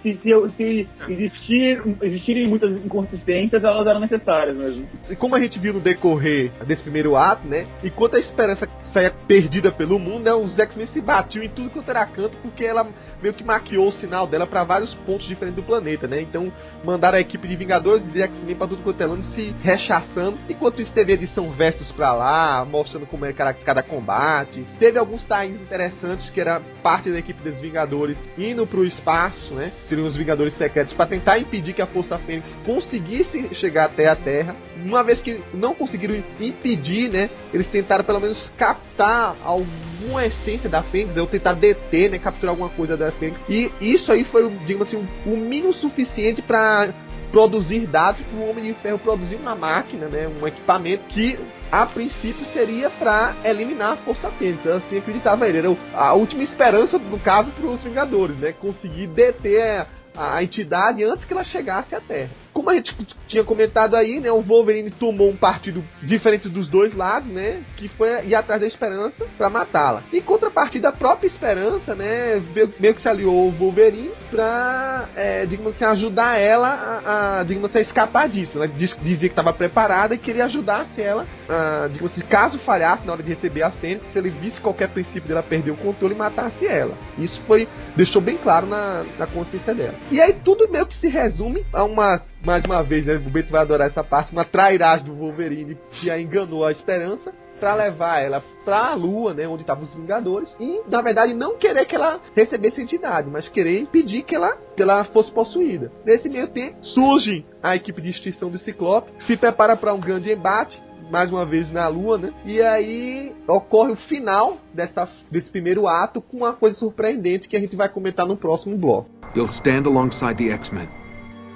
Se, 0.01 0.19
se, 0.21 0.29
se 0.57 0.87
existir, 1.07 1.81
existirem 2.01 2.47
muitas 2.47 2.71
inconsistências, 2.83 3.63
elas 3.63 3.87
eram 3.87 4.01
necessárias 4.01 4.55
mesmo. 4.55 4.87
E 5.09 5.15
como 5.15 5.35
a 5.35 5.39
gente 5.39 5.57
viu 5.59 5.73
no 5.73 5.79
decorrer 5.79 6.51
desse 6.65 6.83
primeiro 6.83 7.15
ato, 7.15 7.47
né? 7.47 7.65
Enquanto 7.83 8.15
a 8.15 8.19
esperança 8.19 8.67
saia 8.91 9.11
perdida 9.27 9.71
pelo 9.71 9.97
mundo, 9.97 10.23
né? 10.23 10.33
Os 10.33 10.57
X-Men 10.59 10.87
se 10.87 11.01
batiam 11.01 11.43
em 11.43 11.49
tudo 11.49 11.69
quanto 11.69 11.89
era 11.89 12.05
canto 12.05 12.37
porque 12.39 12.65
ela 12.65 12.85
meio 13.21 13.33
que 13.33 13.43
maquiou 13.43 13.87
o 13.87 13.91
sinal 13.93 14.27
dela 14.27 14.45
para 14.45 14.63
vários 14.63 14.93
pontos 15.05 15.27
diferentes 15.27 15.55
do 15.55 15.63
planeta, 15.63 16.07
né? 16.07 16.21
Então 16.21 16.51
mandaram 16.83 17.17
a 17.17 17.21
equipe 17.21 17.47
de 17.47 17.55
Vingadores 17.55 18.05
e 18.07 18.11
de 18.11 18.21
X-Men 18.21 18.55
pra 18.55 18.67
tudo 18.67 18.83
quanto 18.83 19.01
é 19.01 19.05
lado 19.05 19.23
se 19.23 19.55
rechaçando. 19.61 20.37
Enquanto 20.49 20.81
isso 20.81 20.91
teve 20.93 21.13
edição 21.13 21.51
versus 21.51 21.91
pra 21.93 22.13
lá, 22.13 22.65
mostrando 22.65 23.05
como 23.11 23.25
é 23.25 23.33
cada, 23.33 23.53
cada 23.53 23.83
combate. 23.83 24.65
Teve 24.79 24.97
alguns 24.97 25.23
times 25.23 25.61
interessantes 25.61 26.29
que 26.29 26.39
era 26.39 26.61
parte 26.81 27.11
da 27.11 27.19
equipe 27.19 27.43
dos 27.43 27.59
Vingadores 27.59 28.17
indo 28.37 28.65
pro 28.65 28.85
espaço, 28.85 29.53
né? 29.53 29.71
Seriam 29.87 30.07
os 30.07 30.15
Vingadores 30.15 30.57
secretos 30.57 30.93
para 30.93 31.05
tentar 31.05 31.37
impedir 31.37 31.73
que 31.73 31.81
a 31.81 31.85
Força 31.87 32.17
Fênix 32.19 32.49
conseguisse 32.65 33.53
chegar 33.55 33.85
até 33.85 34.07
a 34.07 34.15
Terra. 34.15 34.55
Uma 34.83 35.03
vez 35.03 35.19
que 35.19 35.41
não 35.53 35.75
conseguiram 35.75 36.15
impedir, 36.39 37.11
né? 37.11 37.29
Eles 37.53 37.67
tentaram 37.67 38.05
pelo 38.05 38.21
menos 38.21 38.49
captar 38.57 39.35
alguma 39.43 40.25
essência 40.25 40.69
da 40.69 40.81
Fênix, 40.81 41.17
ou 41.17 41.27
tentar 41.27 41.53
deter, 41.53 42.09
né? 42.09 42.17
Capturar 42.17 42.51
alguma 42.51 42.69
coisa 42.69 42.95
da 42.95 43.11
Fênix. 43.11 43.39
E 43.49 43.71
isso 43.81 44.11
aí 44.11 44.23
foi, 44.23 44.49
digamos 44.65 44.87
assim, 44.87 44.97
o 45.25 45.29
um, 45.29 45.33
um 45.33 45.37
mínimo 45.37 45.73
suficiente 45.73 46.41
para 46.41 46.93
produzir 47.31 47.87
dados 47.87 48.21
para 48.25 48.39
o 48.39 48.49
Homem 48.49 48.65
de 48.65 48.73
Ferro 48.73 48.99
produzir 48.99 49.35
uma 49.35 49.55
máquina, 49.55 50.07
né, 50.07 50.27
um 50.27 50.45
equipamento 50.45 51.03
que 51.05 51.39
a 51.71 51.85
princípio 51.85 52.45
seria 52.47 52.89
para 52.89 53.33
eliminar 53.45 53.93
a 53.93 53.97
Força 53.97 54.29
Fênix. 54.31 54.67
Assim 54.67 54.97
acreditava 54.97 55.47
ele. 55.47 55.59
Era 55.59 55.77
a 55.93 56.13
última 56.13 56.43
esperança, 56.43 56.97
no 56.97 57.19
caso, 57.19 57.51
para 57.51 57.65
os 57.65 57.81
Vingadores, 57.81 58.35
né? 58.37 58.51
Conseguir 58.51 59.07
deter 59.07 59.87
a, 60.15 60.35
a 60.35 60.43
entidade 60.43 61.01
antes 61.03 61.23
que 61.23 61.31
ela 61.31 61.45
chegasse 61.45 61.95
à 61.95 62.01
Terra 62.01 62.40
como 62.53 62.69
a 62.69 62.75
gente 62.75 62.95
tinha 63.27 63.43
comentado 63.43 63.95
aí, 63.95 64.19
né, 64.19 64.31
o 64.31 64.41
Wolverine 64.41 64.91
tomou 64.91 65.29
um 65.29 65.35
partido 65.35 65.83
diferente 66.01 66.49
dos 66.49 66.67
dois 66.67 66.93
lados, 66.95 67.29
né, 67.29 67.61
que 67.77 67.87
foi 67.89 68.25
ir 68.25 68.35
atrás 68.35 68.61
da 68.61 68.67
Esperança 68.67 69.25
para 69.37 69.49
matá-la. 69.49 70.03
Em 70.11 70.21
contrapartida, 70.21 70.89
a 70.89 70.91
própria 70.91 71.27
Esperança, 71.27 71.95
né, 71.95 72.41
meio 72.79 72.93
que 72.93 73.01
se 73.01 73.07
aliou 73.09 73.45
ao 73.45 73.51
Wolverine 73.51 74.11
para, 74.29 75.09
é, 75.15 75.45
digamos 75.45 75.75
assim, 75.75 75.85
ajudar 75.85 76.37
ela 76.37 77.01
a, 77.05 77.39
a, 77.39 77.43
digamos 77.43 77.69
assim, 77.69 77.79
a 77.79 77.81
escapar 77.81 78.27
disso. 78.27 78.51
Ela 78.55 78.67
diz, 78.67 78.95
dizia 79.01 79.17
que 79.17 79.27
estava 79.27 79.53
preparada 79.53 80.13
e 80.15 80.17
queria 80.17 80.45
ajudasse 80.45 81.01
ela, 81.01 81.25
a, 81.47 81.87
digamos 81.87 82.11
assim, 82.11 82.25
caso 82.25 82.59
falhasse 82.59 83.05
na 83.05 83.13
hora 83.13 83.23
de 83.23 83.29
receber 83.29 83.63
a 83.63 83.71
Fênix, 83.71 84.05
se 84.11 84.17
ele 84.17 84.29
visse 84.29 84.59
qualquer 84.59 84.89
princípio 84.89 85.27
dela 85.27 85.43
perder 85.43 85.71
o 85.71 85.77
controle, 85.77 86.15
matasse 86.15 86.65
ela. 86.65 86.95
Isso 87.17 87.41
foi 87.47 87.67
deixou 87.95 88.21
bem 88.21 88.37
claro 88.37 88.65
na, 88.67 89.03
na 89.17 89.27
consciência 89.27 89.73
dela. 89.73 89.95
E 90.11 90.19
aí 90.19 90.33
tudo 90.43 90.69
meio 90.69 90.85
que 90.85 90.95
se 90.95 91.07
resume 91.07 91.65
a 91.73 91.83
uma 91.83 92.21
mais 92.43 92.63
uma 92.65 92.81
vez, 92.83 93.05
né, 93.05 93.15
o 93.15 93.29
Beto 93.29 93.51
vai 93.51 93.61
adorar 93.61 93.87
essa 93.87 94.03
parte, 94.03 94.31
uma 94.31 94.45
trairagem 94.45 95.05
do 95.05 95.15
Wolverine 95.15 95.77
que 95.91 96.09
a 96.09 96.19
enganou 96.19 96.65
a 96.65 96.71
esperança 96.71 97.31
para 97.59 97.75
levar 97.75 98.19
ela 98.19 98.43
para 98.65 98.87
a 98.87 98.95
Lua, 98.95 99.35
né, 99.35 99.47
onde 99.47 99.61
estavam 99.61 99.83
os 99.83 99.93
Vingadores, 99.93 100.49
e 100.59 100.81
na 100.89 100.99
verdade 101.01 101.33
não 101.33 101.57
querer 101.57 101.85
que 101.85 101.95
ela 101.95 102.19
recebesse 102.35 102.81
entidade, 102.81 103.29
mas 103.29 103.47
querer 103.47 103.79
impedir 103.79 104.23
que 104.23 104.35
ela, 104.35 104.57
que 104.75 104.81
ela 104.81 105.03
fosse 105.05 105.31
possuída. 105.31 105.91
Nesse 106.03 106.27
meio 106.27 106.47
tempo 106.47 106.83
surge 106.83 107.45
a 107.61 107.75
equipe 107.75 108.01
de 108.01 108.09
extinção 108.09 108.49
do 108.49 108.57
Ciclope, 108.57 109.11
se 109.27 109.37
prepara 109.37 109.77
para 109.77 109.93
um 109.93 109.99
grande 109.99 110.31
embate, 110.31 110.81
mais 111.11 111.29
uma 111.29 111.45
vez 111.45 111.71
na 111.71 111.87
Lua, 111.87 112.17
né? 112.17 112.33
E 112.45 112.61
aí 112.61 113.35
ocorre 113.47 113.91
o 113.91 113.97
final 114.07 114.57
dessa, 114.73 115.07
desse 115.29 115.51
primeiro 115.51 115.85
ato 115.85 116.21
com 116.21 116.37
uma 116.37 116.53
coisa 116.53 116.79
surpreendente 116.79 117.47
que 117.47 117.57
a 117.57 117.59
gente 117.59 117.75
vai 117.75 117.89
comentar 117.89 118.25
no 118.25 118.37
próximo 118.37 118.75
bloco. 118.77 119.09
You'll 119.35 119.45
stand 119.45 119.85
alongside 119.85 120.35
the 120.37 120.51
X-Men. 120.53 121.10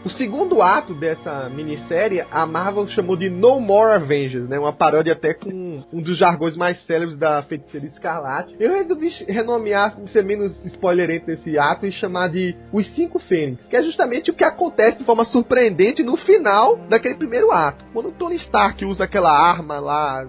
O 0.05 0.09
segundo 0.11 0.61
ato 0.61 0.93
dessa 0.93 1.49
minissérie, 1.49 2.23
a 2.31 2.45
Marvel 2.45 2.87
chamou 2.89 3.17
de 3.17 3.27
No 3.27 3.59
More 3.59 3.95
Avengers, 3.95 4.47
né? 4.47 4.59
Uma 4.59 4.71
paródia 4.71 5.13
até 5.13 5.33
com 5.33 5.81
um 5.91 5.99
dos 5.99 6.15
jargões 6.15 6.55
mais 6.55 6.79
célebres 6.85 7.17
da 7.17 7.41
Feiticeira 7.41 7.87
Escarlate. 7.87 8.55
Eu 8.59 8.73
resolvi 8.73 9.09
renomear, 9.27 9.97
ser 10.13 10.23
menos 10.23 10.63
spoilerento 10.67 11.25
nesse 11.25 11.57
ato, 11.57 11.87
e 11.87 11.91
chamar 11.91 12.27
de 12.29 12.55
Os 12.71 12.85
Cinco 12.93 13.17
Fênix, 13.17 13.65
que 13.67 13.75
é 13.75 13.81
justamente 13.81 14.29
o 14.29 14.35
que 14.35 14.43
acontece 14.43 14.99
de 14.99 15.05
forma 15.05 15.25
surpreendente 15.25 16.03
no 16.03 16.15
final 16.17 16.77
daquele 16.87 17.15
primeiro 17.15 17.51
ato. 17.51 17.83
Quando 17.91 18.11
Tony 18.11 18.35
Stark 18.35 18.85
usa 18.85 19.05
aquela 19.05 19.31
arma 19.31 19.79
lá 19.79 20.23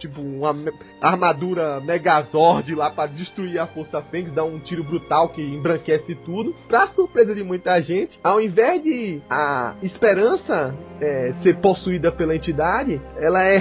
tipo 0.00 0.20
uma 0.20 0.54
armadura 1.00 1.80
Megazord 1.80 2.74
lá 2.74 2.90
para 2.90 3.10
destruir 3.10 3.58
a 3.58 3.66
Força 3.66 4.02
Fênix, 4.02 4.34
dar 4.34 4.44
um 4.44 4.58
tiro 4.58 4.82
brutal 4.82 5.28
que 5.28 5.42
embranquece 5.42 6.14
tudo. 6.24 6.54
Pra 6.66 6.88
surpresa 6.88 7.34
de 7.34 7.44
muita 7.44 7.80
gente, 7.80 8.18
ao 8.24 8.40
invés 8.40 8.82
de 8.82 9.20
a 9.28 9.74
esperança 9.82 10.74
é, 11.00 11.34
ser 11.42 11.58
possuída 11.58 12.10
pela 12.10 12.34
entidade, 12.34 13.00
ela 13.18 13.42
é 13.44 13.58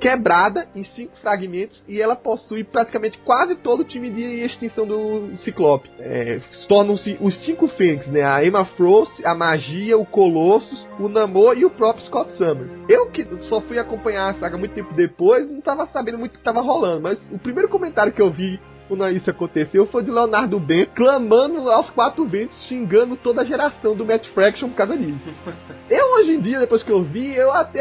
quebrada 0.00 0.68
em 0.74 0.84
cinco 0.84 1.16
fragmentos 1.16 1.82
e 1.88 2.00
ela 2.00 2.16
possui 2.16 2.64
praticamente 2.64 3.18
quase 3.18 3.56
todo 3.56 3.80
o 3.80 3.84
time 3.84 4.10
de 4.10 4.22
extinção 4.44 4.86
do 4.86 5.36
Ciclope. 5.38 5.90
É, 5.98 6.40
Tornam-se 6.68 7.16
os 7.20 7.34
cinco 7.44 7.68
Fênix, 7.68 8.06
né? 8.06 8.22
A 8.22 8.44
Emma 8.44 8.64
Frost, 8.64 9.24
a 9.24 9.34
Magia, 9.34 9.98
o 9.98 10.04
Colossus, 10.04 10.86
o 10.98 11.08
Namor 11.08 11.56
e 11.56 11.64
o 11.64 11.70
próprio 11.70 12.04
Scott 12.04 12.32
Summers. 12.34 12.70
Eu 12.88 13.10
que 13.10 13.24
só 13.44 13.60
fui 13.62 13.78
acompanhar 13.78 14.30
a 14.30 14.34
saga 14.34 14.56
muito 14.56 14.74
tempo 14.74 14.92
depois, 14.94 15.50
não 15.50 15.58
estava 15.58 15.86
sabendo 15.86 16.18
muito 16.18 16.32
o 16.32 16.34
que 16.34 16.40
estava 16.40 16.60
rolando, 16.60 17.02
mas 17.02 17.18
o 17.30 17.38
primeiro 17.38 17.68
comentário 17.68 18.12
que 18.12 18.22
eu 18.22 18.30
vi 18.30 18.60
quando 18.88 19.08
isso 19.10 19.30
aconteceu 19.30 19.86
foi 19.86 20.02
de 20.02 20.10
Leonardo 20.10 20.58
Ben 20.58 20.86
clamando 20.94 21.70
aos 21.70 21.90
quatro 21.90 22.24
ventos, 22.26 22.56
xingando 22.66 23.16
toda 23.16 23.42
a 23.42 23.44
geração 23.44 23.94
do 23.94 24.04
Matt 24.04 24.26
Fraction 24.28 24.68
por 24.68 24.76
causa 24.76 24.96
disso. 24.96 25.18
Eu, 25.88 26.14
hoje 26.14 26.32
em 26.32 26.40
dia, 26.40 26.58
depois 26.58 26.82
que 26.82 26.90
eu 26.90 27.02
vi, 27.02 27.36
eu 27.36 27.52
até, 27.52 27.80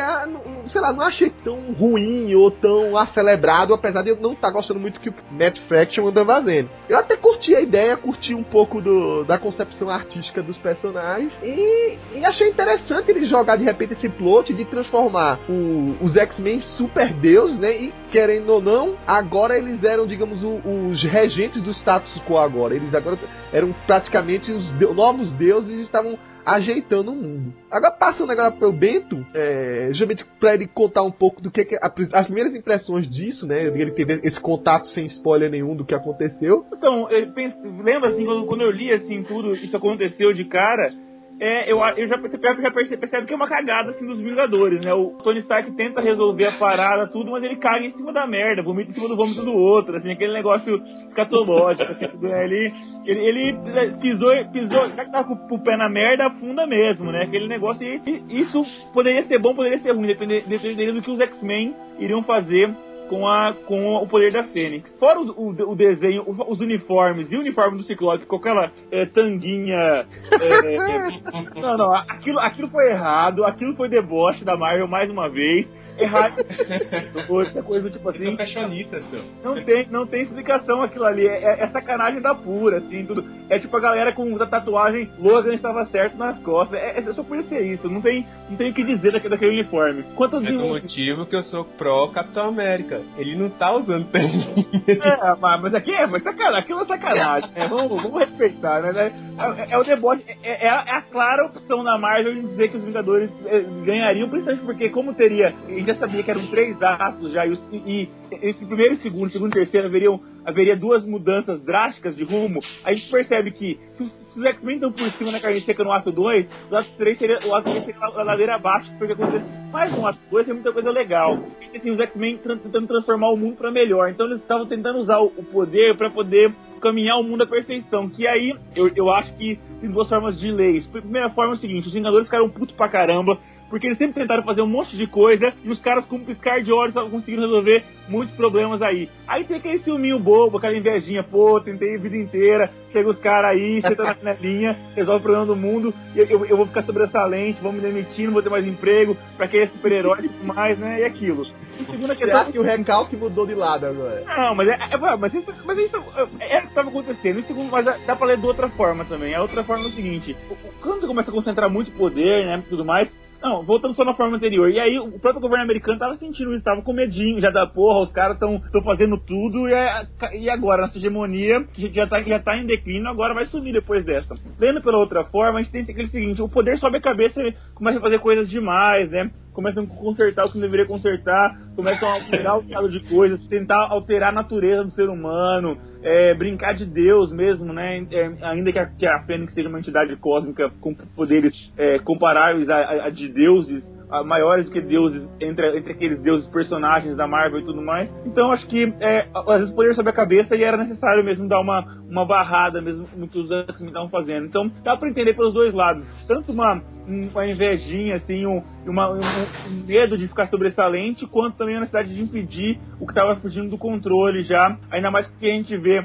sei 0.68 0.80
lá, 0.80 0.94
não 0.94 1.04
achei 1.04 1.32
tão 1.44 1.74
ruim 1.74 2.36
ou 2.36 2.52
tão 2.52 2.96
acelebrado, 2.96 3.74
apesar 3.74 4.04
de 4.04 4.10
eu 4.10 4.16
não 4.18 4.34
estar 4.34 4.50
tá 4.50 4.54
gostando 4.54 4.80
muito 4.80 4.96
do 4.96 5.00
que 5.00 5.10
o 5.10 5.14
Matt 5.32 5.58
Fraction 5.68 6.08
anda 6.08 6.24
fazendo. 6.24 6.70
Eu 6.88 7.00
até 7.00 7.18
curti 7.18 7.56
a 7.56 7.62
ideia, 7.62 7.98
curti 7.98 8.36
um 8.36 8.44
pouco 8.44 8.80
do, 8.80 9.24
da 9.24 9.40
concepção 9.40 9.90
artística 9.90 10.44
dos 10.44 10.56
personagens 10.58 11.32
e, 11.42 11.98
e 12.14 12.26
achei 12.26 12.50
interessante 12.50 13.10
ele 13.10 13.26
jogar 13.26 13.56
de 13.56 13.64
repente 13.64 13.94
esse 13.94 14.08
plot 14.08 14.54
de 14.54 14.66
transformar 14.66 15.40
o, 15.50 15.96
os 16.00 16.16
X-Men 16.16 16.62
super 16.78 17.12
deuses, 17.12 17.58
né? 17.58 17.76
E 17.76 17.94
querendo 18.12 18.50
ou 18.50 18.62
não, 18.62 18.96
agora 19.08 19.58
eles 19.58 19.84
eram, 19.84 20.06
digamos, 20.06 20.44
os 20.44 20.95
os 20.96 21.04
regentes 21.04 21.62
do 21.62 21.72
status 21.72 22.22
quo 22.28 22.38
agora. 22.38 22.76
Eles 22.76 22.94
agora 22.96 23.18
eram 23.54 23.74
praticamente 23.86 24.52
os 24.52 24.72
de 24.78 24.86
novos 24.94 25.32
deuses 25.34 25.80
e 25.80 25.82
estavam 25.84 26.18
ajeitando 26.46 27.12
o 27.12 27.16
mundo. 27.16 27.54
Agora 27.72 27.92
passando 27.94 28.32
agora 28.32 28.52
pro 28.52 28.72
Bento, 28.72 29.26
é, 29.34 29.88
justamente 29.90 30.24
pra 30.40 30.54
ele 30.54 30.68
contar 30.68 31.02
um 31.02 31.10
pouco 31.12 31.42
do 31.42 31.50
que, 31.50 31.66
que 31.66 31.76
a- 31.76 31.92
as 32.14 32.26
primeiras 32.28 32.54
impressões 32.54 33.10
disso, 33.10 33.48
né? 33.48 33.64
Ele 33.66 33.92
teve 33.92 34.20
esse 34.24 34.40
contato 34.40 34.86
sem 34.90 35.08
spoiler 35.08 35.50
nenhum 35.50 35.76
do 35.76 35.84
que 35.84 35.96
aconteceu. 35.96 36.64
Então, 36.72 37.10
eu 37.10 37.32
penso, 37.34 37.58
lembra 37.84 38.10
assim, 38.10 38.24
quando, 38.26 38.46
quando 38.46 38.62
eu 38.62 38.70
li 38.70 38.92
assim 38.94 39.24
tudo, 39.24 39.56
isso 39.56 39.76
aconteceu 39.76 40.34
de 40.34 40.46
cara, 40.46 40.94
é, 41.40 41.72
eu, 41.72 41.80
eu 41.98 42.08
já 42.08 42.18
percebi, 42.18 42.44
já 42.62 42.72
percebi, 42.72 42.98
percebe 42.98 43.28
que 43.28 43.34
é 43.34 43.36
uma 43.36 43.48
cagada 43.48 43.90
assim 43.90 44.06
dos 44.06 44.20
Vingadores, 44.20 44.80
né? 44.82 44.94
O 44.94 45.18
Tony 45.22 45.40
Stark 45.40 45.70
tenta 45.72 46.00
resolver 46.00 46.46
a 46.46 46.58
parada, 46.58 47.08
tudo, 47.12 47.32
mas 47.32 47.44
ele 47.44 47.58
caga 47.58 47.86
em 47.86 47.90
cima 47.90 48.14
da 48.14 48.26
merda, 48.26 48.64
vomita 48.64 48.92
em 48.92 48.94
cima 48.94 49.10
do 49.10 49.18
vômito 49.18 49.44
do 49.44 49.54
outro, 49.54 49.98
assim, 49.98 50.12
aquele 50.12 50.34
negócio 50.34 50.82
escatológico, 51.08 51.92
assim, 51.92 52.08
né? 52.22 52.46
ele, 52.46 52.72
ele, 53.06 53.20
ele 53.28 53.58
pisou, 54.02 54.32
pisou, 54.52 54.90
já 54.90 55.06
que 55.06 55.12
tava 55.12 55.28
com, 55.28 55.56
o 55.56 55.64
pé 55.64 55.76
na 55.76 55.90
merda, 55.90 56.28
afunda 56.28 56.66
mesmo, 56.66 57.12
né? 57.12 57.24
Aquele 57.24 57.48
negócio, 57.48 57.86
e, 57.86 58.02
e 58.08 58.42
isso 58.42 58.64
poderia 58.94 59.24
ser 59.24 59.38
bom, 59.38 59.54
poderia 59.54 59.80
ser 59.80 59.92
ruim, 59.92 60.08
dependendo 60.08 60.94
do 60.94 61.02
que 61.02 61.12
os 61.12 61.20
X-Men 61.20 61.76
iriam 62.00 62.24
fazer 62.24 62.70
com, 63.10 63.28
a, 63.28 63.54
com 63.66 63.96
o 63.96 64.08
poder 64.08 64.32
da 64.32 64.44
Fênix. 64.46 64.94
Fora 65.00 65.20
o, 65.20 65.30
o, 65.32 65.72
o 65.72 65.76
desenho, 65.76 66.24
o- 66.24 66.52
os 66.52 66.60
uniformes 66.60 67.32
e 67.32 67.36
o 67.36 67.40
uniforme 67.40 67.78
do 67.78 67.84
Ciclope 67.84 68.26
com 68.26 68.36
aquela 68.38 68.72
é, 68.92 69.06
tanguinha. 69.06 70.06
é, 70.42 70.76
é, 70.76 71.22
não, 71.62 71.78
não, 71.78 71.94
aquilo, 71.96 72.40
aquilo 72.40 72.68
foi 72.70 72.90
errado, 72.92 73.44
aquilo 73.46 73.76
foi 73.76 73.90
deboche 73.90 74.44
da 74.44 74.56
Marvel 74.58 74.88
mais 74.88 75.10
uma 75.10 75.30
vez. 75.30 75.68
Errado. 75.98 76.36
Outra 77.30 77.64
coisa 77.64 77.90
tipo 77.90 78.10
assim. 78.10 78.36
fashionistas, 78.36 79.04
seu. 79.10 79.22
Não 79.44 79.64
tem, 79.64 79.88
não 79.90 80.08
tem 80.08 80.22
explicação 80.22 80.82
aquilo 80.84 81.06
ali. 81.06 81.28
É, 81.28 81.44
é- 81.44 81.64
é 81.64 81.68
sacanagem 81.68 82.22
da 82.22 82.34
pura, 82.36 82.78
assim, 82.78 83.06
tudo. 83.06 83.24
É 83.50 83.60
tipo 83.60 83.76
a 83.76 83.80
galera 83.80 84.14
com 84.14 84.36
a 84.42 84.46
tatuagem 84.46 85.10
Logan 85.20 85.54
estava 85.54 85.86
certo 85.88 86.18
nas 86.18 86.38
costas. 86.40 86.80
É, 86.80 87.00
é 87.00 87.14
só 87.14 87.24
por 87.24 87.42
ser 87.44 87.62
isso. 87.62 87.90
Não 87.90 88.02
tem, 88.02 88.26
não 88.50 88.58
tem 88.58 88.72
o 88.72 88.74
que 88.74 88.84
dizer 88.84 89.12
daquele, 89.12 89.30
daquele 89.30 89.52
uniforme. 89.60 90.04
Quanto 90.16 90.38
Esse 90.38 90.48
é 90.48 90.64
o 90.64 90.68
motivo 90.70 91.26
que 91.26 91.36
eu 91.36 91.44
sou 91.44 91.66
pró 91.66 92.08
Capitão 92.10 92.50
América. 92.50 93.02
Ele 93.18 93.36
não 93.36 93.50
tá 93.50 93.72
usando 93.74 94.06
tanguinha. 94.12 94.66
É, 94.88 95.36
mas, 95.40 95.62
mas 95.62 95.74
aqui 95.74 95.94
é, 95.94 96.06
mas 96.08 96.24
sacanagem, 96.24 96.60
aquilo 96.60 96.82
é 96.82 96.86
sacanagem, 96.86 97.50
né? 97.52 97.68
Vamos, 97.68 98.02
vamos 98.02 98.20
respeitar, 98.20 98.82
né? 98.82 99.12
É, 99.38 99.74
é 99.74 99.78
o 99.78 99.84
deboche, 99.84 100.24
é, 100.44 100.66
é 100.66 100.70
a, 100.70 100.84
é 100.88 100.92
a 100.92 101.02
clara 101.02 101.46
opção 101.46 101.84
da 101.84 101.98
Marvel 101.98 102.34
em 102.34 102.48
dizer 102.48 102.70
que 102.70 102.78
os 102.78 102.84
Vingadores 102.84 103.30
é, 103.48 103.60
ganhariam, 103.86 104.30
principalmente 104.30 104.66
porque, 104.66 104.90
como 104.90 105.14
teria, 105.14 105.54
gente 105.86 105.94
já 105.94 105.96
sabia 105.96 106.24
que 106.24 106.32
eram 106.32 106.48
três 106.48 106.82
atos 106.82 107.32
já, 107.32 107.46
e, 107.46 107.54
e, 107.72 107.78
e 107.78 108.10
entre 108.50 108.66
primeiro 108.66 108.94
e 108.96 108.98
segundo, 108.98 109.32
segundo 109.32 109.52
e 109.52 109.54
terceiro, 109.54 109.88
haveriam, 109.88 110.20
haveria 110.46 110.76
duas 110.76 111.06
mudanças 111.06 111.62
drásticas 111.64 112.16
de 112.16 112.24
rumo. 112.24 112.60
A 112.84 112.94
gente 112.94 113.10
percebe 113.10 113.52
que 113.52 113.80
se 113.94 114.04
os, 114.04 114.12
se 114.34 114.40
os 114.40 114.46
X-Men 114.46 114.76
estão 114.76 114.92
por 114.92 115.10
cima 115.12 115.32
na 115.32 115.40
carne 115.40 115.62
seca 115.62 115.84
no 115.84 115.92
ato 115.92 116.12
2, 116.12 116.50
o 116.72 116.76
ato 116.76 116.90
3 116.98 117.18
seria, 117.18 117.40
o 117.48 117.56
ato 117.56 117.70
3 117.70 117.86
seria 117.86 118.02
a 118.02 118.24
ladeira 118.24 118.56
abaixo, 118.56 118.92
porque 118.98 119.14
acontece. 119.14 119.46
Mas 119.72 119.92
no 119.96 120.06
ato 120.08 120.20
2 120.32 120.46
tem 120.46 120.54
muita 120.56 120.72
coisa 120.74 120.90
legal. 120.92 121.38
Porque, 121.38 121.78
assim, 121.78 121.92
os 121.92 122.00
X-Men 122.00 122.38
tran- 122.38 122.58
tentando 122.58 122.88
transformar 122.88 123.30
o 123.30 123.38
mundo 123.38 123.56
para 123.58 123.72
melhor. 123.72 124.10
Então 124.10 124.26
eles 124.26 124.40
estavam 124.42 124.66
tentando 124.68 125.00
usar 125.00 125.20
o, 125.20 125.28
o 125.38 125.44
poder 125.44 125.96
para 125.98 126.10
poder 126.10 126.52
caminhar 126.82 127.18
o 127.20 127.24
mundo 127.24 127.44
à 127.44 127.48
perfeição. 127.48 128.10
Que 128.10 128.28
aí 128.28 128.54
eu, 128.76 128.90
eu 128.96 129.10
acho 129.10 129.36
que 129.38 129.60
tem 129.82 129.90
duas 129.90 130.08
formas 130.08 130.40
de 130.40 130.52
ler 130.52 130.76
isso. 130.76 130.90
Primeira 130.90 131.30
forma 131.32 131.54
é 131.54 131.56
o 131.56 131.60
seguinte: 131.60 131.88
os 131.88 131.94
Vingadores 131.94 132.28
ficaram 132.28 132.50
putos 132.50 132.76
pra 132.76 132.88
caramba. 132.90 133.38
Porque 133.76 133.88
eles 133.88 133.98
sempre 133.98 134.22
tentaram 134.22 134.42
fazer 134.42 134.62
um 134.62 134.68
monte 134.68 134.96
de 134.96 135.06
coisa 135.06 135.52
e 135.62 135.70
os 135.70 135.82
caras, 135.82 136.06
com 136.06 136.16
um 136.16 136.24
piscar 136.24 136.62
de 136.64 136.72
olhos, 136.72 136.92
estavam 136.92 137.10
conseguindo 137.10 137.42
resolver 137.42 137.84
muitos 138.08 138.34
problemas 138.34 138.82
aí. 138.82 139.10
Aí 139.28 139.44
tem 139.44 139.58
aquele 139.58 139.80
ciúminho 139.80 140.18
bobo, 140.18 140.58
aquela 140.58 140.78
invejinha, 140.78 141.22
pô, 141.24 141.60
tentei 141.60 141.96
a 141.96 142.00
vida 142.00 142.16
inteira, 142.16 142.72
chega 142.94 143.10
os 143.10 143.20
caras 143.20 143.52
aí, 143.52 143.82
senta 143.84 144.02
na 144.02 144.14
janelinha, 144.14 144.78
resolve 144.96 145.20
o 145.20 145.24
problema 145.24 145.46
do 145.46 145.58
mundo, 145.58 145.94
e 146.16 146.20
eu, 146.20 146.26
eu, 146.26 146.46
eu 146.46 146.56
vou 146.56 146.66
ficar 146.68 146.84
sobressalente, 146.84 147.60
vou 147.62 147.74
me 147.74 147.82
demitir, 147.82 148.28
não 148.28 148.32
vou 148.32 148.42
ter 148.42 148.50
mais 148.50 148.66
emprego, 148.66 149.18
pra 149.36 149.46
que 149.46 149.58
é 149.58 149.68
super-herói 149.68 150.20
e 150.24 150.30
tudo 150.30 150.46
mais, 150.46 150.80
né? 150.80 151.02
E 151.02 151.04
aquilo. 151.04 151.46
E 151.78 151.84
segunda 151.84 152.14
Você 152.14 152.22
questão. 152.22 152.40
acha 152.40 152.52
que 152.54 152.60
o 152.60 152.64
recalque 152.64 153.18
mudou 153.18 153.46
de 153.46 153.56
lado 153.56 153.88
agora? 153.88 154.24
Não, 154.26 154.56
mas 154.56 154.70
é, 154.70 154.74
é- 154.90 155.18
mas 155.18 155.34
isso, 155.34 155.54
mas 155.66 155.78
isso 155.78 155.98
é 156.16 156.24
o 156.24 156.28
que 156.28 156.68
estava 156.68 156.88
acontecendo. 156.88 157.40
E 157.40 157.44
segundo, 157.44 157.70
mas 157.70 157.84
dá 157.84 158.16
pra 158.16 158.26
ler 158.28 158.38
de 158.38 158.46
outra 158.46 158.70
forma 158.70 159.04
também. 159.04 159.36
A 159.36 159.42
outra 159.42 159.66
forma 159.66 159.84
é 159.84 159.88
o 159.88 159.92
seguinte: 159.92 160.34
quando 160.82 161.02
você 161.02 161.08
começa 161.08 161.30
a 161.30 161.34
concentrar 161.34 161.70
muito 161.70 161.92
poder, 161.92 162.46
né, 162.46 162.64
e 162.66 162.70
tudo 162.70 162.86
mais. 162.86 163.25
Não, 163.42 163.64
voltando 163.64 163.94
só 163.94 164.04
na 164.04 164.16
forma 164.16 164.38
anterior. 164.38 164.70
E 164.72 164.80
aí 164.80 164.98
o 164.98 165.20
próprio 165.20 165.42
governo 165.42 165.64
americano 165.64 166.00
tava 166.00 166.16
sentindo 166.16 166.54
isso, 166.54 166.64
tava 166.64 166.82
com 166.82 166.94
medinho 166.94 167.40
já 167.40 167.52
da 167.52 167.68
porra, 167.68 168.00
os 168.00 168.12
caras 168.12 168.36
estão 168.36 168.60
fazendo 168.84 169.18
tudo 169.20 169.68
e, 169.70 169.74
é- 169.74 170.08
e 170.40 170.50
agora 170.50 170.84
nossa 170.84 170.98
hegemonia, 170.98 171.64
que 171.74 171.90
já 171.94 172.08
tá, 172.08 172.22
já 172.24 172.40
tá 172.40 172.58
em 172.58 172.66
declínio, 172.66 173.08
agora 173.08 173.34
vai 173.34 173.46
sumir 173.46 173.74
depois 173.74 174.04
dessa. 174.04 174.36
Lendo 174.60 174.82
pela 174.82 174.98
outra 174.98 175.24
forma, 175.26 175.60
a 175.60 175.62
gente 175.62 175.72
tem 175.72 175.82
aquele 175.82 176.08
seguinte, 176.08 176.42
o 176.42 176.50
poder 176.50 176.78
sobe 176.78 176.98
a 176.98 177.02
cabeça 177.02 177.42
e 177.42 177.54
começa 177.76 178.00
a 178.00 178.02
fazer 178.02 178.20
coisas 178.20 178.50
demais, 178.50 179.12
né? 179.12 179.30
Começam 179.56 179.84
a 179.84 179.88
consertar 179.88 180.46
o 180.46 180.50
que 180.52 180.56
não 180.58 180.62
deveria 180.66 180.86
consertar, 180.86 181.58
começam 181.76 182.08
a 182.10 182.14
alterar 182.16 182.58
o 182.60 182.62
estado 182.62 182.90
de 182.90 183.00
coisas, 183.10 183.40
tentar 183.48 183.88
alterar 183.90 184.30
a 184.30 184.34
natureza 184.34 184.84
do 184.84 184.92
ser 184.92 185.10
humano, 185.10 185.78
é, 186.04 186.34
brincar 186.36 186.74
de 186.74 186.86
Deus 186.86 187.32
mesmo, 187.32 187.72
né? 187.74 188.06
É, 188.12 188.32
ainda 188.44 188.72
que 188.72 188.78
a, 188.80 188.86
que 188.86 189.08
a 189.08 189.22
Fênix 189.22 189.54
seja 189.54 189.70
uma 189.70 189.80
entidade 189.80 190.16
cósmica 190.18 190.70
com 190.82 190.94
poderes 191.16 191.54
é, 191.78 191.98
comparáveis 192.00 192.70
a, 192.70 192.76
a- 192.76 193.06
a 193.06 193.10
de 193.10 193.30
deuses, 193.30 193.84
maiores 194.24 194.66
do 194.68 194.72
que 194.72 194.80
deuses, 194.82 195.28
entre, 195.42 195.78
entre 195.80 195.92
aqueles 195.92 196.22
deuses 196.22 196.48
personagens 196.50 197.16
da 197.18 197.26
Marvel 197.28 197.60
e 197.60 197.66
tudo 197.66 197.82
mais. 197.82 198.08
Então 198.26 198.52
acho 198.52 198.68
que 198.68 198.94
é, 199.00 199.26
às 199.34 199.60
vezes 199.62 199.74
poder 199.74 199.94
sobre 199.96 200.12
a 200.12 200.14
cabeça 200.16 200.56
e 200.56 200.64
era 200.64 200.78
necessário 200.78 201.24
mesmo 201.24 201.48
dar 201.50 201.60
uma, 201.60 201.84
uma 202.08 202.24
barrada 202.26 202.80
mesmo 202.82 203.08
que 203.28 203.40
os 203.40 203.50
X-Men 203.52 203.88
estavam 203.88 204.10
fazendo. 204.10 204.46
Então 204.46 204.70
dá 204.84 204.96
pra 204.96 205.10
entender 205.10 205.34
pelos 205.34 205.54
dois 205.56 205.74
lados. 205.74 206.06
Tanto 206.28 206.52
uma, 206.52 206.82
uma 207.08 207.46
invejinha, 207.48 208.16
assim, 208.16 208.46
um, 208.46 208.62
uma, 208.86 209.12
um, 209.12 209.20
um 209.20 209.86
medo 209.86 210.18
de 210.18 210.28
ficar 210.28 210.48
sobressalente, 210.48 211.26
quanto 211.28 211.58
também 211.58 211.76
a 211.78 211.80
necessidade 211.82 212.14
de 212.14 212.22
impedir 212.22 212.80
o 213.00 213.06
que 213.06 213.12
estava 213.12 213.36
fugindo 213.36 213.70
do 213.70 213.78
controle 213.78 214.44
já. 214.44 214.78
Ainda 214.92 215.12
mais 215.12 215.28
porque 215.28 215.46
a 215.48 215.54
gente 215.54 215.76
vê 215.78 216.02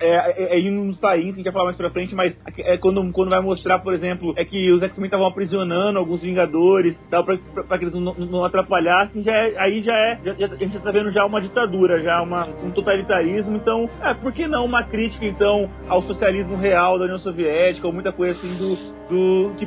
é, 0.00 0.54
é, 0.54 0.56
é 0.56 0.60
indo 0.60 0.82
nos 0.84 0.98
tains, 0.98 1.26
que 1.26 1.30
a 1.30 1.34
gente 1.36 1.44
vai 1.44 1.52
falar 1.52 1.64
mais 1.66 1.76
pra 1.76 1.90
frente, 1.90 2.14
mas 2.14 2.36
é 2.58 2.76
quando, 2.76 3.12
quando 3.12 3.30
vai 3.30 3.40
mostrar, 3.40 3.78
por 3.78 3.94
exemplo, 3.94 4.34
é 4.36 4.44
que 4.44 4.70
os 4.72 4.82
X-Men 4.82 5.04
estavam 5.06 5.26
aprisionando 5.26 5.98
alguns 5.98 6.22
Vingadores, 6.22 6.98
tal, 7.10 7.24
pra, 7.24 7.36
pra, 7.54 7.62
pra 7.64 7.78
que 7.78 7.84
eles 7.84 7.94
não, 7.94 8.12
não 8.14 8.44
atrapalhassem, 8.44 9.22
já 9.22 9.32
é- 9.32 9.54
aí 9.58 9.80
já 9.80 9.94
é, 9.94 10.18
já, 10.24 10.32
já- 10.34 10.46
a 10.52 10.56
gente 10.56 10.78
tá 10.80 10.90
vendo 10.90 11.10
já 11.12 11.24
uma 11.24 11.40
ditadura, 11.40 12.02
já 12.02 12.20
uma, 12.20 12.46
um 12.64 12.70
totalitarismo, 12.72 13.54
então, 13.56 13.88
é, 14.02 14.12
por 14.14 14.32
que 14.32 14.46
não 14.48 14.64
uma 14.64 14.82
crítica, 14.82 15.24
então, 15.24 15.68
ao 15.88 16.02
socialismo 16.02 16.56
real 16.56 16.98
da 16.98 17.04
União 17.04 17.18
Soviética, 17.18 17.86
ou 17.86 17.92
muita 17.92 18.10
coisa 18.12 18.32
assim 18.38 18.56
do, 18.56 18.74
do 19.08 19.54
que, 19.56 19.66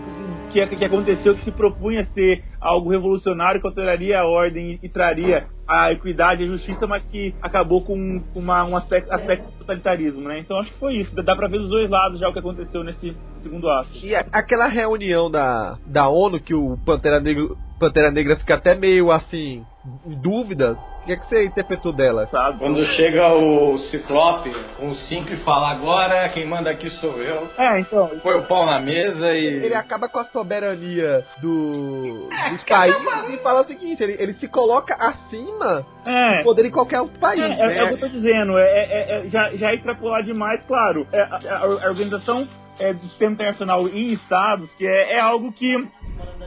que, 0.68 0.76
que 0.76 0.86
aconteceu, 0.86 1.36
que 1.36 1.42
se 1.44 1.52
propunha 1.52 2.06
ser 2.06 2.44
algo 2.62 2.90
revolucionário 2.90 3.60
que 3.60 3.68
alteraria 3.68 4.20
a 4.22 4.26
ordem 4.26 4.80
e, 4.82 4.90
traria 4.90 5.48
a 5.68 5.92
equidade 5.92 6.42
e 6.42 6.46
a 6.46 6.50
justiça, 6.50 6.86
mas 6.88 7.04
que 7.06 7.34
acabou 7.42 7.84
com 7.84 8.22
uma, 8.34 8.64
um 8.66 8.78
aspecto, 8.78 9.12
aspecto 9.12 9.52
totalitarismo, 9.60 10.28
né? 10.28 10.40
Então 10.40 10.58
acho 10.60 10.72
que 10.72 10.80
foi 10.80 10.96
isso. 10.96 11.14
Dá 11.16 11.36
pra 11.36 11.48
ver 11.48 11.60
dos 11.60 11.70
dois 11.70 11.90
lados 11.90 12.20
já 12.20 12.30
o 12.30 12.34
que 12.34 12.40
aconteceu 12.40 12.84
nesse 12.84 13.16
segundo 13.42 13.68
ato. 13.70 13.90
E 14.02 14.16
a- 14.16 14.26
aquela 14.32 14.68
reunião 14.68 15.30
da, 15.30 15.78
da 15.86 16.08
ONU 16.08 16.40
que 16.40 16.54
o 16.54 16.78
Pantera 16.86 17.20
Negra, 17.20 17.44
Pantera 17.80 18.12
Negra 18.12 18.36
fica 18.38 18.56
até 18.56 18.76
meio 18.76 19.12
assim, 19.12 19.66
em 20.06 20.22
dúvida. 20.22 20.78
O 21.06 21.08
que, 21.08 21.14
é 21.14 21.18
que 21.18 21.26
você 21.30 21.46
interpretou 21.46 21.94
dela? 21.94 22.26
Sabe? 22.32 22.58
Quando 22.58 22.84
chega 22.84 23.32
o 23.32 23.78
Ciclope 23.78 24.50
com 24.76 24.90
os 24.90 25.08
cinco 25.08 25.32
e 25.32 25.38
fala 25.38 25.70
agora, 25.70 26.28
quem 26.30 26.48
manda 26.48 26.72
aqui 26.72 26.90
sou 26.90 27.22
eu. 27.22 27.48
É, 27.60 27.80
então. 27.80 28.10
Põe 28.24 28.38
o 28.40 28.48
pau 28.48 28.66
na 28.66 28.80
mesa 28.80 29.32
e. 29.34 29.46
Ele 29.66 29.76
acaba 29.76 30.10
com 30.10 30.18
a 30.18 30.26
soberania 30.26 31.24
do, 31.40 32.28
dos 32.50 32.64
países 32.68 33.00
e 33.30 33.38
fala 33.44 33.62
o 33.62 33.66
seguinte: 33.66 34.02
ele, 34.02 34.16
ele 34.18 34.34
se 34.34 34.48
coloca 34.48 34.96
acima 34.96 35.86
É. 36.08 36.40
do 36.40 36.44
poder 36.46 36.64
de 36.64 36.72
qualquer 36.72 37.02
outro 37.02 37.20
país. 37.20 37.40
É, 37.40 37.54
é, 37.54 37.68
né? 37.68 37.78
é 37.78 37.84
o 37.84 37.88
que 37.90 37.94
eu 37.94 38.00
tô 38.00 38.08
dizendo, 38.08 38.58
é, 38.58 38.64
é- 38.64 39.20
é- 39.26 39.30
já, 39.30 39.52
já 39.56 39.70
é 39.70 39.76
extrapolar 39.76 40.24
demais, 40.24 40.64
claro. 40.66 41.06
É, 41.14 41.22
a, 41.22 41.36
a- 41.36 41.60
a 41.86 41.90
organização 41.90 42.48
é, 42.80 42.94
do 42.94 43.06
sistema 43.08 43.34
internacional 43.34 43.88
em 43.88 44.12
estados, 44.14 44.72
que 44.74 44.88
é, 44.88 45.18
é 45.18 45.20
algo 45.20 45.52
que 45.54 45.72
é 45.76 45.80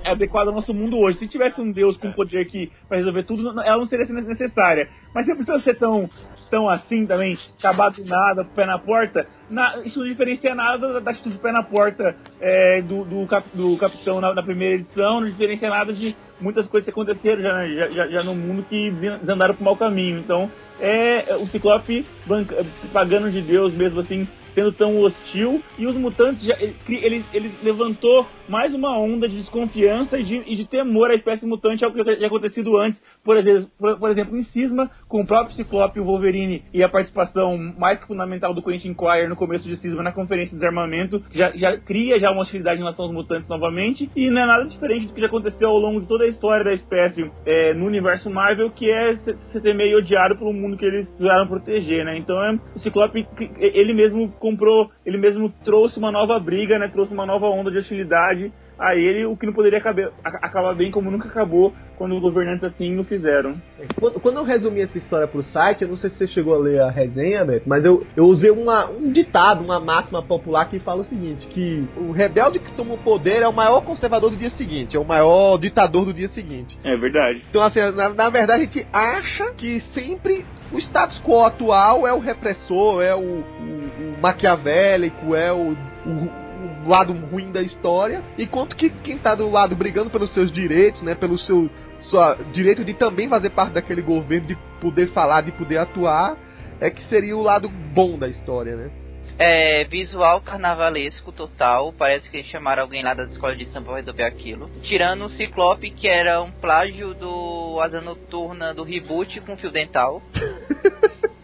adequado 0.05 0.49
ao 0.49 0.55
nosso 0.55 0.73
mundo 0.73 0.99
hoje. 0.99 1.19
Se 1.19 1.29
tivesse 1.29 1.61
um 1.61 1.71
Deus 1.71 1.97
com 1.97 2.11
poder 2.13 2.47
que 2.47 2.71
para 2.89 2.99
resolver 2.99 3.23
tudo, 3.25 3.49
ela 3.61 3.79
não 3.79 3.87
seria 3.87 4.07
necessária. 4.07 4.89
Mas 5.15 5.27
você 5.27 5.35
precisa 5.35 5.59
ser 5.61 5.75
tão, 5.79 6.09
tão 6.51 6.69
assim 6.69 7.07
também, 7.07 7.37
acabar 7.59 7.91
do 7.91 8.05
nada, 8.05 8.45
pé 8.45 8.65
na 8.67 8.79
porta. 8.79 9.27
Na- 9.51 9.79
isso 9.85 9.99
não 9.99 10.07
diferencia 10.07 10.55
nada 10.55 10.95
da, 10.95 11.01
da 11.01 11.11
atitude 11.11 11.37
de 11.37 11.41
pé 11.41 11.53
na 11.53 11.63
porta 11.63 12.15
é, 12.41 12.83
do, 12.83 13.05
do, 13.05 13.27
cap- 13.27 13.49
do 13.55 13.77
capitão 13.77 14.21
na, 14.21 14.35
na 14.35 14.43
primeira 14.43 14.77
edição, 14.77 15.21
não 15.21 15.29
diferencia 15.29 15.69
nada 15.69 15.93
de 15.93 16.15
muitas 16.41 16.67
coisas 16.69 16.85
que 16.85 16.91
aconteceram 16.91 17.43
já, 17.43 17.69
já, 17.69 17.89
já, 17.89 18.07
já 18.09 18.23
no 18.23 18.35
mundo 18.35 18.63
que 18.63 18.91
desandaram 18.91 19.55
pro 19.55 19.65
mau 19.65 19.77
caminho. 19.77 20.19
Então, 20.19 20.51
é 20.81 21.35
o 21.37 21.47
Ciclope 21.49 22.07
banca- 22.27 22.65
pagando 22.93 23.31
de 23.31 23.43
Deus 23.43 23.75
mesmo 23.75 24.01
assim, 24.01 24.27
sendo 24.59 24.73
tão 24.73 25.01
hostil. 25.01 25.63
E 25.79 25.87
os 25.87 25.95
mutantes, 25.97 26.45
já, 26.45 26.57
ele, 26.61 26.75
ele, 26.89 27.25
ele 27.33 27.51
levantou 27.63 28.27
mais 28.49 28.75
uma 28.75 28.99
onda 28.99 29.29
de 29.29 29.37
desconfiança 29.37 30.19
e 30.19 30.25
de, 30.25 30.37
e 30.47 30.57
de 30.57 30.67
temor 30.67 31.11
à 31.11 31.15
espécie 31.15 31.47
mutante, 31.47 31.85
algo 31.85 32.03
que 32.03 32.17
já 32.17 32.27
acontecido 32.27 32.77
antes. 32.77 33.01
Por 33.23 33.37
exemplo, 33.37 33.71
por, 33.79 33.99
por 33.99 34.11
exemplo, 34.11 34.37
em 34.37 34.43
Cisma, 34.45 34.91
com 35.07 35.21
o 35.21 35.27
próprio 35.27 35.55
Ciclope, 35.55 36.01
o 36.01 36.05
Wolverine 36.05 36.65
e 36.73 36.83
a 36.83 36.89
participação 36.89 37.57
mais 37.79 38.01
que 38.01 38.07
fundamental 38.07 38.53
do 38.53 38.63
Quentin 38.63 38.95
Quire 38.95 39.29
no 39.29 39.37
começo 39.37 39.69
de 39.69 39.77
Cisma 39.77 40.03
na 40.03 40.13
conferência 40.13 40.51
de 40.51 40.57
desarmamento, 40.57 41.23
já, 41.33 41.51
já 41.53 41.79
cria 41.79 42.19
já 42.19 42.31
uma 42.31 42.43
hostilidade 42.43 42.77
em 42.77 42.83
relação 42.83 43.05
aos 43.05 43.15
mutantes 43.15 43.49
novamente. 43.49 44.11
E 44.17 44.31
não 44.31 44.43
é 44.43 44.47
nada 44.47 44.65
diferente 44.65 45.07
do 45.07 45.15
que 45.15 45.21
já 45.21 45.27
aconteceu 45.27 45.69
ao 45.69 45.79
longo 45.79 46.01
de 46.01 46.09
toda 46.09 46.25
a 46.25 46.29
história 46.29 46.65
da 46.65 46.73
espécie 46.73 47.31
é, 47.47 47.75
no 47.75 47.87
universo 47.87 48.31
Marvel, 48.31 48.71
que 48.71 48.91
é 48.91 49.15
ser 49.17 49.75
meio 49.75 49.99
odiado 49.99 50.37
pelo 50.37 50.53
mundo 50.53 50.77
que 50.77 50.85
eles 50.85 51.07
precisaram 51.09 51.47
proteger, 51.47 52.05
né? 52.05 52.17
Então 52.17 52.43
é, 52.43 52.59
o 52.75 52.79
Ciclope, 52.79 53.27
ele 53.59 53.93
mesmo 53.93 54.33
comprou, 54.51 54.91
ele 55.05 55.19
mesmo 55.19 55.53
trouxe 55.65 55.99
uma 55.99 56.11
nova 56.11 56.39
briga, 56.39 56.79
né? 56.79 56.89
Trouxe 56.89 57.13
uma 57.13 57.27
nova 57.27 57.47
onda 57.47 57.71
de 57.71 57.79
hostilidade 57.79 58.53
a 58.79 58.95
ele, 58.95 59.27
o 59.27 59.37
que 59.37 59.47
não 59.47 59.53
poderia 59.53 59.79
acabar, 59.79 60.11
acabar 60.25 60.75
bem 60.75 60.91
como 60.91 61.11
nunca 61.11 61.29
acabou 61.29 61.75
quando 61.97 62.21
governantes 62.21 62.63
assim 62.63 62.97
o 62.97 63.05
fizeram. 63.05 63.61
Quando, 63.99 64.21
quando 64.21 64.37
eu 64.37 64.45
resumi 64.45 64.81
essa 64.81 64.97
história 64.97 65.27
pro 65.27 65.43
site, 65.43 65.83
eu 65.83 65.89
não 65.89 65.97
sei 65.97 66.11
se 66.11 66.17
você 66.17 66.27
chegou 66.29 66.55
a 66.55 66.59
ler 66.59 66.81
a 66.81 66.91
resenha, 66.91 67.45
Beto, 67.45 67.69
mas 67.69 67.85
eu, 67.85 68.07
eu 68.17 68.25
usei 68.27 68.51
uma, 68.51 68.89
um 68.89 69.11
ditado, 69.11 69.65
uma 69.65 69.81
máxima 69.81 70.23
popular 70.23 70.69
que 70.69 70.79
fala 70.79 71.03
o 71.03 71.05
seguinte, 71.05 71.47
que 71.49 71.85
o 71.97 72.13
rebelde 72.13 72.61
que 72.61 72.73
toma 72.73 72.95
o 72.95 72.99
poder 72.99 73.43
é 73.43 73.49
o 73.49 73.53
maior 73.53 73.81
conservador 73.81 74.31
do 74.31 74.37
dia 74.37 74.51
seguinte, 74.51 74.97
é 74.97 75.01
o 75.01 75.05
maior 75.05 75.59
ditador 75.59 76.05
do 76.05 76.15
dia 76.15 76.29
seguinte. 76.29 76.79
É 76.85 76.97
verdade. 76.97 77.43
Então, 77.51 77.63
assim, 77.63 77.81
na, 77.81 78.11
na 78.11 78.31
verdade 78.31 78.63
a 78.63 78.65
gente 78.65 78.87
acha 78.93 79.53
que 79.55 79.81
sempre 79.93 80.45
o 80.73 80.79
status 80.79 81.21
quo 81.25 81.45
atual 81.45 82.07
é 82.07 82.13
o 82.13 82.21
repressor, 82.21 83.03
é 83.03 83.15
o, 83.15 83.19
o, 83.19 84.15
o 84.19 84.23
maquiavélico, 84.23 85.35
é 85.35 85.53
o, 85.53 85.73
o 86.07 86.48
o 86.48 86.48
lado 86.89 87.13
ruim 87.13 87.53
da 87.53 87.63
história, 87.63 88.23
enquanto 88.39 88.77
que 88.77 88.91
quem 88.91 89.19
tá 89.19 89.35
do 89.35 89.51
lado 89.51 89.77
brigando 89.77 90.11
pelos 90.11 90.33
seus 90.33 90.51
direitos, 90.51 91.03
né, 91.03 91.15
pelo 91.15 91.39
seu 91.39 91.71
sua, 92.11 92.35
direito 92.53 92.85
de 92.85 92.95
também 92.95 93.29
fazer 93.29 93.51
parte 93.51 93.73
daquele 93.73 94.03
governo, 94.03 94.49
de 94.49 94.57
poder 94.81 95.09
falar, 95.09 95.43
de 95.43 95.53
poder 95.53 95.79
atuar, 95.79 96.37
é 96.81 96.91
que 96.91 97.03
seria 97.09 97.37
o 97.37 97.43
lado 97.43 97.69
bom 97.69 98.19
da 98.19 98.29
história, 98.29 98.77
né? 98.77 98.91
É, 99.39 99.85
visual 99.85 100.41
carnavalesco 100.41 101.31
total. 101.33 101.93
Parece 101.93 102.31
que 102.31 102.43
chamaram 102.45 102.83
alguém 102.83 103.03
lá 103.03 103.15
da 103.15 103.25
escola 103.25 103.55
de 103.55 103.67
samba 103.67 103.87
pra 103.87 103.97
resolver 103.97 104.25
aquilo. 104.25 104.71
Tirando 104.83 105.27
o 105.27 105.31
Ciclope, 105.31 105.91
que 105.91 106.09
era 106.09 106.43
um 106.43 106.51
plágio 106.51 107.15
do 107.15 107.79
Asa 107.81 108.01
Noturna 108.01 108.75
do 108.75 108.83
reboot 108.83 109.41
com 109.43 109.57
fio 109.57 109.71
dental. 109.71 110.23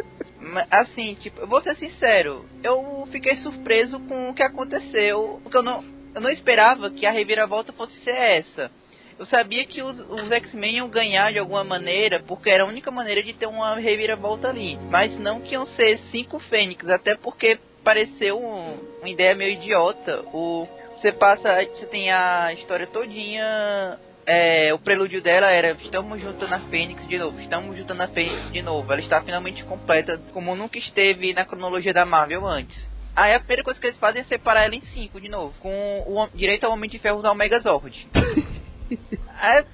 assim, 0.70 1.14
tipo, 1.14 1.40
eu 1.40 1.46
vou 1.46 1.60
ser 1.62 1.76
sincero, 1.76 2.44
eu 2.62 3.06
fiquei 3.10 3.36
surpreso 3.36 3.98
com 4.00 4.30
o 4.30 4.34
que 4.34 4.42
aconteceu, 4.42 5.40
porque 5.42 5.56
eu 5.56 5.62
não, 5.62 5.84
eu 6.14 6.20
não 6.20 6.30
esperava 6.30 6.90
que 6.90 7.06
a 7.06 7.10
reviravolta 7.10 7.72
fosse 7.72 7.98
ser 8.00 8.16
essa. 8.16 8.70
Eu 9.18 9.26
sabia 9.26 9.64
que 9.64 9.80
os, 9.80 9.98
os 10.10 10.30
X-Men 10.30 10.76
iam 10.76 10.88
ganhar 10.88 11.32
de 11.32 11.38
alguma 11.38 11.62
maneira, 11.62 12.20
porque 12.20 12.50
era 12.50 12.64
a 12.64 12.66
única 12.66 12.90
maneira 12.90 13.22
de 13.22 13.32
ter 13.32 13.46
uma 13.46 13.76
reviravolta 13.76 14.48
ali. 14.48 14.76
Mas 14.90 15.16
não 15.18 15.40
que 15.40 15.54
iam 15.54 15.66
ser 15.66 16.00
cinco 16.10 16.40
Fênix, 16.40 16.88
até 16.88 17.14
porque 17.14 17.58
pareceu 17.84 18.38
um, 18.38 18.76
uma 18.98 19.08
ideia 19.08 19.34
meio 19.34 19.52
idiota. 19.52 20.24
O, 20.32 20.66
você 20.96 21.12
passa, 21.12 21.64
você 21.64 21.86
tem 21.86 22.10
a 22.10 22.52
história 22.54 22.86
todinha 22.88 23.98
é, 24.26 24.72
o 24.72 24.78
prelúdio 24.78 25.22
dela 25.22 25.50
era 25.50 25.72
estamos 25.72 26.20
juntando 26.20 26.54
a 26.54 26.60
Fênix 26.60 27.06
de 27.06 27.18
novo, 27.18 27.40
estamos 27.40 27.76
juntando 27.76 28.02
a 28.02 28.08
Fênix 28.08 28.52
de 28.52 28.62
novo. 28.62 28.92
Ela 28.92 29.02
está 29.02 29.22
finalmente 29.22 29.64
completa, 29.64 30.20
como 30.32 30.54
nunca 30.56 30.78
esteve 30.78 31.32
na 31.32 31.44
cronologia 31.44 31.92
da 31.92 32.04
Marvel 32.04 32.46
antes. 32.46 32.76
Aí 33.14 33.34
a 33.34 33.38
primeira 33.38 33.62
coisa 33.62 33.78
que 33.78 33.86
eles 33.86 33.98
fazem 33.98 34.22
é 34.22 34.24
separar 34.24 34.64
ela 34.64 34.74
em 34.74 34.80
cinco 34.80 35.20
de 35.20 35.28
novo, 35.28 35.54
com 35.60 36.04
o 36.06 36.28
direito 36.34 36.64
ao 36.64 36.72
Homem 36.72 36.90
de 36.90 36.98
Ferro 36.98 37.18
usar 37.18 37.30
o 37.30 37.34
Megazord. 37.34 38.08
Aí, 39.38 39.64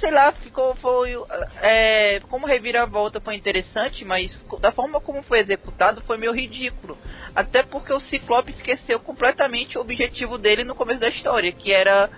sei 0.00 0.10
lá, 0.10 0.32
ficou 0.32 0.74
foi 0.76 1.12
é, 1.62 2.20
como 2.28 2.46
reviravolta 2.46 3.20
foi 3.20 3.34
interessante, 3.34 4.04
mas 4.04 4.36
da 4.60 4.72
forma 4.72 5.00
como 5.00 5.22
foi 5.22 5.40
executado 5.40 6.00
foi 6.02 6.16
meio 6.16 6.32
ridículo. 6.32 6.98
Até 7.34 7.62
porque 7.62 7.92
o 7.92 8.00
Ciclope 8.00 8.52
esqueceu 8.52 8.98
completamente 8.98 9.78
o 9.78 9.80
objetivo 9.80 10.36
dele 10.36 10.64
no 10.64 10.74
começo 10.74 11.00
da 11.00 11.08
história, 11.08 11.52
que 11.52 11.72
era 11.72 12.10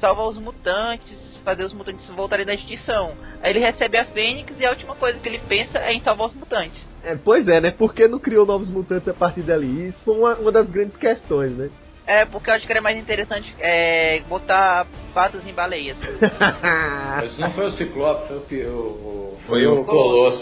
salvar 0.00 0.26
os 0.28 0.38
mutantes, 0.38 1.18
fazer 1.44 1.64
os 1.64 1.72
mutantes 1.72 2.06
voltarem 2.08 2.44
da 2.44 2.54
extinção. 2.54 3.14
Aí 3.42 3.52
ele 3.52 3.60
recebe 3.60 3.96
a 3.98 4.04
Fênix 4.04 4.52
e 4.58 4.66
a 4.66 4.70
última 4.70 4.94
coisa 4.96 5.18
que 5.18 5.28
ele 5.28 5.40
pensa 5.48 5.78
é 5.78 5.92
em 5.92 6.00
salvar 6.00 6.28
os 6.28 6.34
mutantes. 6.34 6.80
É, 7.02 7.14
pois 7.14 7.46
é, 7.46 7.60
né? 7.60 7.70
Por 7.70 7.94
que 7.94 8.08
não 8.08 8.18
criou 8.18 8.44
novos 8.44 8.68
mutantes 8.68 9.08
a 9.08 9.14
partir 9.14 9.42
dali? 9.42 9.88
Isso 9.88 9.98
foi 10.04 10.18
uma, 10.18 10.34
uma 10.34 10.52
das 10.52 10.68
grandes 10.68 10.96
questões, 10.96 11.52
né? 11.52 11.70
É, 12.06 12.24
porque 12.24 12.50
eu 12.50 12.54
acho 12.54 12.66
que 12.66 12.72
era 12.72 12.80
mais 12.80 12.98
interessante 12.98 13.54
é, 13.58 14.20
botar 14.28 14.86
patos 15.12 15.46
em 15.46 15.52
baleias. 15.52 15.96
Mas 17.16 17.38
não 17.38 17.50
foi 17.50 17.66
o 17.66 17.70
Ciclope, 17.72 18.28
foi 18.28 18.66
o, 18.66 18.70
o 18.70 19.26
foi 19.46 19.66
o 19.66 19.84
Colosso. 19.84 20.40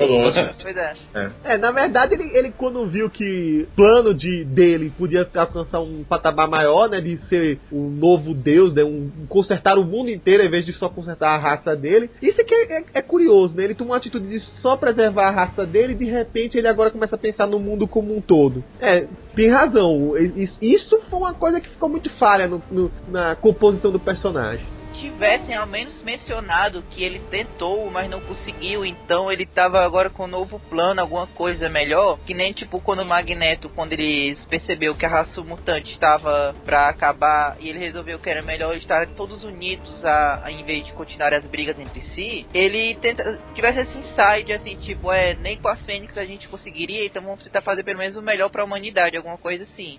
Pois 0.62 0.76
é. 0.76 0.94
é. 1.14 1.30
é. 1.44 1.58
na 1.58 1.70
verdade, 1.70 2.14
ele, 2.14 2.36
ele 2.36 2.52
quando 2.52 2.86
viu 2.86 3.08
que 3.10 3.68
o 3.72 3.76
plano 3.76 4.14
de, 4.14 4.44
dele 4.44 4.92
podia 4.96 5.28
alcançar 5.34 5.80
um 5.80 6.02
patamar 6.02 6.48
maior, 6.48 6.88
né? 6.88 7.00
De 7.00 7.16
ser 7.28 7.58
um 7.70 7.88
novo 7.90 8.34
deus, 8.34 8.74
né? 8.74 8.82
Um, 8.82 9.10
consertar 9.28 9.78
o 9.78 9.84
mundo 9.84 10.10
inteiro 10.10 10.42
em 10.42 10.50
vez 10.50 10.64
de 10.64 10.72
só 10.72 10.88
consertar 10.88 11.34
a 11.34 11.38
raça 11.38 11.76
dele. 11.76 12.10
Isso 12.20 12.40
aqui 12.40 12.54
é, 12.54 12.78
é, 12.78 12.84
é 12.94 13.02
curioso, 13.02 13.54
né? 13.54 13.64
Ele 13.64 13.74
tomou 13.74 13.92
uma 13.92 13.98
atitude 13.98 14.26
de 14.26 14.40
só 14.60 14.76
preservar 14.76 15.28
a 15.28 15.32
raça 15.32 15.66
dele 15.66 15.92
e 15.92 15.96
de 15.96 16.06
repente 16.06 16.56
ele 16.56 16.68
agora 16.68 16.90
começa 16.90 17.14
a 17.14 17.18
pensar 17.18 17.46
no 17.46 17.58
mundo 17.58 17.86
como 17.86 18.16
um 18.16 18.20
todo. 18.20 18.64
É, 18.80 19.06
tem 19.34 19.50
razão. 19.50 20.12
Isso 20.60 21.00
foi 21.10 21.18
uma 21.18 21.34
coisa 21.34 21.60
que 21.60 21.68
ficou 21.68 21.88
muito 21.88 22.10
falha 22.18 22.46
no, 22.46 22.62
no, 22.70 22.90
na 23.08 23.34
composição 23.36 23.90
do 23.90 24.00
personagem 24.00 24.73
tivessem 25.04 25.54
ao 25.54 25.66
menos 25.66 26.02
mencionado 26.02 26.82
que 26.90 27.02
ele 27.04 27.18
tentou, 27.30 27.90
mas 27.90 28.08
não 28.08 28.20
conseguiu, 28.20 28.86
então 28.86 29.30
ele 29.30 29.44
tava 29.44 29.84
agora 29.84 30.08
com 30.08 30.24
um 30.24 30.28
novo 30.28 30.58
plano, 30.58 31.00
alguma 31.00 31.26
coisa 31.26 31.68
melhor, 31.68 32.18
que 32.20 32.32
nem 32.32 32.52
tipo 32.52 32.80
quando 32.80 33.00
o 33.00 33.04
Magneto, 33.04 33.68
quando 33.68 33.92
ele 33.92 34.36
percebeu 34.48 34.94
que 34.94 35.04
a 35.04 35.08
raça 35.08 35.42
mutante 35.42 35.90
estava 35.90 36.54
para 36.64 36.88
acabar 36.88 37.56
e 37.60 37.68
ele 37.68 37.78
resolveu 37.78 38.18
que 38.18 38.30
era 38.30 38.42
melhor 38.42 38.74
estar 38.76 39.06
todos 39.08 39.44
unidos 39.44 40.04
a, 40.04 40.42
a 40.44 40.50
em 40.50 40.64
vez 40.64 40.86
de 40.86 40.92
continuar 40.92 41.34
as 41.34 41.44
brigas 41.44 41.78
entre 41.78 42.00
si, 42.14 42.46
ele 42.54 42.94
tenta 42.96 43.38
tivesse 43.54 43.80
esse 43.80 43.98
insight 43.98 44.52
assim, 44.52 44.76
tipo, 44.76 45.12
é, 45.12 45.34
nem 45.34 45.58
com 45.58 45.68
a 45.68 45.76
Fênix 45.76 46.16
a 46.16 46.24
gente 46.24 46.48
conseguiria, 46.48 47.04
então 47.04 47.22
vamos 47.22 47.44
tentar 47.44 47.60
fazer 47.60 47.82
pelo 47.82 47.98
menos 47.98 48.16
o 48.16 48.22
melhor 48.22 48.48
para 48.48 48.62
a 48.62 48.64
humanidade, 48.64 49.16
alguma 49.16 49.36
coisa 49.36 49.64
assim. 49.64 49.98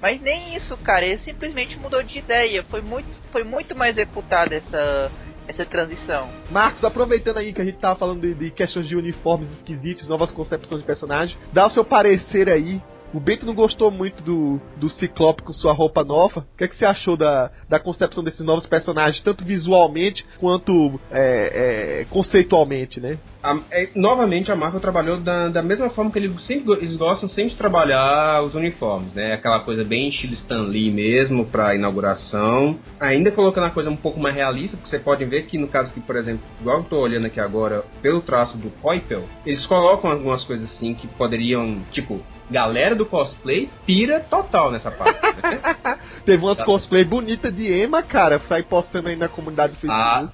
Mas 0.00 0.20
nem 0.20 0.54
isso, 0.54 0.76
cara, 0.78 1.04
ele 1.04 1.20
simplesmente 1.22 1.78
mudou 1.78 2.02
de 2.02 2.18
ideia. 2.18 2.62
Foi 2.64 2.80
muito, 2.80 3.18
foi 3.32 3.44
muito 3.44 3.74
mais 3.74 3.96
executada 3.96 4.54
essa, 4.54 5.10
essa 5.48 5.64
transição. 5.64 6.28
Marcos, 6.50 6.84
aproveitando 6.84 7.38
aí 7.38 7.52
que 7.52 7.60
a 7.60 7.64
gente 7.64 7.78
tava 7.78 7.98
falando 7.98 8.20
de, 8.20 8.34
de 8.34 8.50
questões 8.50 8.88
de 8.88 8.96
uniformes 8.96 9.50
esquisitos, 9.52 10.08
novas 10.08 10.30
concepções 10.30 10.80
de 10.80 10.86
personagem, 10.86 11.36
dá 11.52 11.66
o 11.66 11.70
seu 11.70 11.84
parecer 11.84 12.48
aí 12.48 12.80
o 13.16 13.20
Bento 13.20 13.46
não 13.46 13.54
gostou 13.54 13.90
muito 13.90 14.22
do, 14.22 14.60
do 14.76 14.90
Ciclope 14.90 15.42
com 15.42 15.52
sua 15.52 15.72
roupa 15.72 16.04
nova. 16.04 16.40
O 16.40 16.56
que, 16.56 16.64
é 16.64 16.68
que 16.68 16.76
você 16.76 16.84
achou 16.84 17.16
da, 17.16 17.50
da 17.68 17.78
concepção 17.78 18.22
desses 18.22 18.44
novos 18.44 18.66
personagens, 18.66 19.22
tanto 19.22 19.44
visualmente 19.44 20.26
quanto 20.38 21.00
é, 21.10 22.00
é, 22.00 22.06
conceitualmente, 22.10 23.00
né? 23.00 23.18
A, 23.46 23.60
é, 23.70 23.90
novamente, 23.94 24.50
a 24.50 24.56
Marvel 24.56 24.80
trabalhou 24.80 25.20
da, 25.20 25.48
da 25.48 25.62
mesma 25.62 25.88
forma 25.90 26.10
que 26.10 26.18
eles, 26.18 26.44
sempre, 26.44 26.72
eles 26.78 26.96
gostam 26.96 27.28
sempre 27.28 27.50
de 27.50 27.56
trabalhar 27.56 28.42
os 28.42 28.56
uniformes, 28.56 29.14
né? 29.14 29.34
Aquela 29.34 29.60
coisa 29.60 29.84
bem 29.84 30.08
estilo 30.08 30.34
Stan 30.34 30.62
Lee 30.62 30.90
mesmo, 30.90 31.46
pra 31.46 31.76
inauguração. 31.76 32.76
Ainda 32.98 33.30
colocando 33.30 33.66
a 33.66 33.70
coisa 33.70 33.88
um 33.88 33.96
pouco 33.96 34.18
mais 34.18 34.34
realista, 34.34 34.76
porque 34.76 34.90
você 34.90 34.98
pode 34.98 35.24
ver 35.24 35.46
que 35.46 35.56
no 35.56 35.68
caso 35.68 35.92
que, 35.92 36.00
por 36.00 36.16
exemplo, 36.16 36.44
igual 36.60 36.78
eu 36.78 36.84
tô 36.84 36.98
olhando 36.98 37.26
aqui 37.26 37.38
agora, 37.38 37.84
pelo 38.02 38.20
traço 38.20 38.58
do 38.58 38.68
Poipel, 38.82 39.24
eles 39.44 39.64
colocam 39.66 40.10
algumas 40.10 40.42
coisas 40.42 40.68
assim 40.72 40.92
que 40.92 41.06
poderiam, 41.06 41.78
tipo, 41.92 42.20
galera 42.50 42.94
do 42.94 43.04
cosplay 43.04 43.68
pira 43.84 44.20
total 44.20 44.70
nessa 44.70 44.90
parte. 44.90 45.20
Né? 45.22 45.60
Teve 46.24 46.44
umas 46.44 46.62
cosplay 46.62 47.04
bonitas 47.04 47.54
de 47.54 47.82
Emma, 47.82 48.02
cara, 48.02 48.38
sai 48.40 48.62
postando 48.62 49.08
aí 49.08 49.16
na 49.16 49.28
comunidade 49.28 49.74
do 49.74 49.78
Facebook. 49.78 50.02
Ah, 50.02 50.28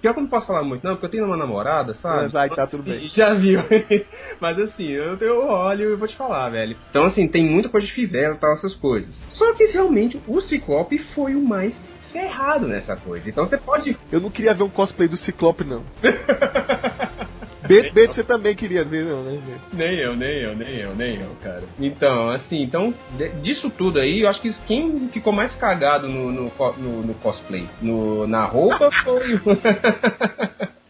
pior 0.00 0.12
que 0.12 0.18
eu 0.18 0.22
não 0.22 0.30
posso 0.30 0.46
falar 0.46 0.62
muito, 0.62 0.84
não, 0.84 0.94
porque 0.94 1.06
eu 1.06 1.10
tenho 1.10 1.24
uma 1.24 1.36
namorada, 1.36 1.94
sabe? 1.94 2.26
É, 2.26 2.28
vai, 2.28 2.48
tá 2.54 2.66
tudo 2.66 2.82
bem. 2.82 3.06
Já 3.14 3.34
viu. 3.34 3.60
Mas 4.40 4.58
assim, 4.58 4.88
eu, 4.88 5.16
eu 5.18 5.46
olho 5.46 5.92
e 5.92 5.96
vou 5.96 6.08
te 6.08 6.16
falar, 6.16 6.48
velho. 6.50 6.76
Então, 6.90 7.04
assim, 7.04 7.26
tem 7.28 7.44
muita 7.44 7.68
coisa 7.68 7.86
de 7.86 7.92
fivela 7.92 8.34
e 8.34 8.38
tal, 8.38 8.52
essas 8.54 8.74
coisas. 8.74 9.14
Só 9.30 9.52
que 9.54 9.64
realmente 9.66 10.20
o 10.26 10.40
Ciclope 10.40 10.98
foi 11.14 11.34
o 11.34 11.42
mais 11.42 11.74
ferrado 12.12 12.68
nessa 12.68 12.94
coisa. 12.96 13.28
Então 13.28 13.46
você 13.46 13.56
pode. 13.56 13.96
Eu 14.10 14.20
não 14.20 14.30
queria 14.30 14.54
ver 14.54 14.62
um 14.62 14.68
cosplay 14.68 15.08
do 15.08 15.16
Ciclope, 15.16 15.64
não. 15.64 15.82
Beto, 17.66 17.94
Beto, 17.94 18.14
você 18.14 18.24
também 18.24 18.56
queria 18.56 18.84
ver, 18.84 19.04
não, 19.04 19.22
né? 19.22 19.40
Nem 19.72 19.96
eu, 19.96 20.16
nem 20.16 20.40
eu, 20.40 20.56
nem 20.56 20.76
eu, 20.76 20.94
nem 20.96 21.20
eu, 21.20 21.30
cara. 21.42 21.62
Então, 21.78 22.28
assim, 22.30 22.60
então, 22.60 22.92
disso 23.40 23.70
tudo 23.70 24.00
aí, 24.00 24.22
eu 24.22 24.28
acho 24.28 24.40
que 24.40 24.52
quem 24.66 25.08
ficou 25.08 25.32
mais 25.32 25.54
cagado 25.54 26.08
no, 26.08 26.32
no, 26.32 26.52
no, 26.78 27.02
no 27.02 27.14
cosplay, 27.14 27.66
no, 27.80 28.26
na 28.26 28.44
roupa, 28.46 28.90
foi. 29.04 29.40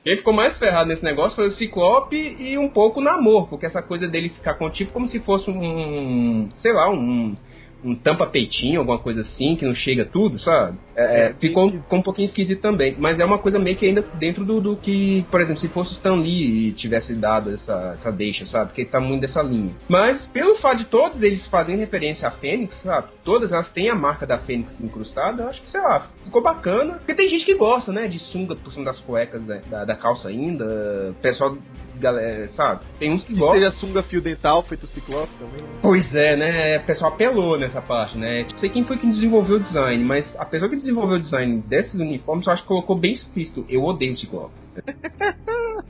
Quem 0.02 0.16
ficou 0.16 0.32
mais 0.32 0.58
ferrado 0.58 0.88
nesse 0.88 1.04
negócio 1.04 1.36
foi 1.36 1.46
o 1.46 1.52
Ciclope 1.52 2.16
e 2.16 2.58
um 2.58 2.68
pouco 2.68 2.98
o 3.00 3.02
Namor, 3.02 3.48
porque 3.48 3.66
essa 3.66 3.80
coisa 3.80 4.08
dele 4.08 4.30
ficar 4.30 4.54
contigo 4.54 4.90
como 4.92 5.06
se 5.06 5.20
fosse 5.20 5.48
um, 5.48 6.50
sei 6.56 6.72
lá, 6.72 6.90
um 6.90 7.36
um 7.84 7.94
tampa-peitinho, 7.94 8.80
alguma 8.80 8.98
coisa 8.98 9.22
assim, 9.22 9.56
que 9.56 9.64
não 9.64 9.74
chega 9.74 10.04
tudo, 10.04 10.38
sabe? 10.38 10.78
É, 10.94 11.26
é, 11.26 11.34
ficou, 11.34 11.70
ficou 11.70 11.98
um 11.98 12.02
pouquinho 12.02 12.26
esquisito 12.26 12.60
também. 12.60 12.94
Mas 12.98 13.18
é 13.18 13.24
uma 13.24 13.38
coisa 13.38 13.58
meio 13.58 13.76
que 13.76 13.86
ainda 13.86 14.02
dentro 14.14 14.44
do, 14.44 14.60
do 14.60 14.76
que, 14.76 15.24
por 15.30 15.40
exemplo, 15.40 15.60
se 15.60 15.68
fosse 15.68 15.92
Stan 15.92 16.14
Lee 16.14 16.68
e 16.68 16.72
tivesse 16.72 17.14
dado 17.14 17.52
essa, 17.52 17.96
essa 17.98 18.12
deixa, 18.12 18.46
sabe? 18.46 18.66
Porque 18.66 18.82
ele 18.82 18.90
tá 18.90 19.00
muito 19.00 19.22
dessa 19.22 19.42
linha. 19.42 19.72
Mas, 19.88 20.24
pelo 20.26 20.56
fato 20.56 20.78
de 20.78 20.84
todos 20.84 21.20
eles 21.22 21.46
fazerem 21.48 21.80
referência 21.80 22.28
à 22.28 22.30
Fênix, 22.30 22.76
sabe? 22.82 23.08
Todas 23.24 23.52
elas 23.52 23.68
têm 23.70 23.88
a 23.88 23.94
marca 23.94 24.26
da 24.26 24.38
Fênix 24.38 24.78
incrustada, 24.80 25.42
eu 25.42 25.48
acho 25.48 25.62
que, 25.62 25.70
sei 25.70 25.80
lá, 25.80 26.06
ficou 26.24 26.42
bacana. 26.42 26.94
Porque 26.94 27.14
tem 27.14 27.28
gente 27.28 27.44
que 27.44 27.54
gosta, 27.54 27.92
né? 27.92 28.06
De 28.06 28.18
sunga 28.18 28.54
por 28.54 28.72
cima 28.72 28.84
das 28.84 29.00
cuecas 29.00 29.42
né, 29.42 29.62
da, 29.68 29.84
da 29.84 29.94
calça 29.94 30.28
ainda. 30.28 31.14
Pessoal 31.20 31.56
galera, 32.02 32.48
sabe? 32.52 32.80
Tem 32.98 33.12
uns 33.12 33.24
que, 33.24 33.32
que 33.32 33.38
gostam. 33.38 33.60
seja 33.60 33.70
sunga 33.72 34.02
fio 34.02 34.20
dental, 34.20 34.62
feito 34.64 34.86
ciclope 34.88 35.32
também. 35.38 35.62
Né? 35.62 35.68
Pois 35.80 36.14
é, 36.14 36.36
né? 36.36 36.78
O 36.78 36.84
pessoal 36.84 37.12
apelou 37.12 37.56
nessa 37.72 37.80
parte, 37.80 38.18
né? 38.18 38.46
Não 38.50 38.58
sei 38.58 38.68
quem 38.68 38.84
foi 38.84 38.98
que 38.98 39.06
desenvolveu 39.06 39.56
o 39.56 39.60
design, 39.60 40.04
mas 40.04 40.30
a 40.38 40.44
pessoa 40.44 40.68
que 40.68 40.76
desenvolveu 40.76 41.16
o 41.16 41.22
design 41.22 41.62
desses 41.62 41.94
uniformes, 41.94 42.46
eu 42.46 42.52
acho 42.52 42.62
que 42.62 42.68
colocou 42.68 42.96
bem 42.96 43.14
explícito. 43.14 43.64
Eu 43.68 43.82
odeio 43.84 44.12
o 44.12 44.16
ciclope. 44.16 44.52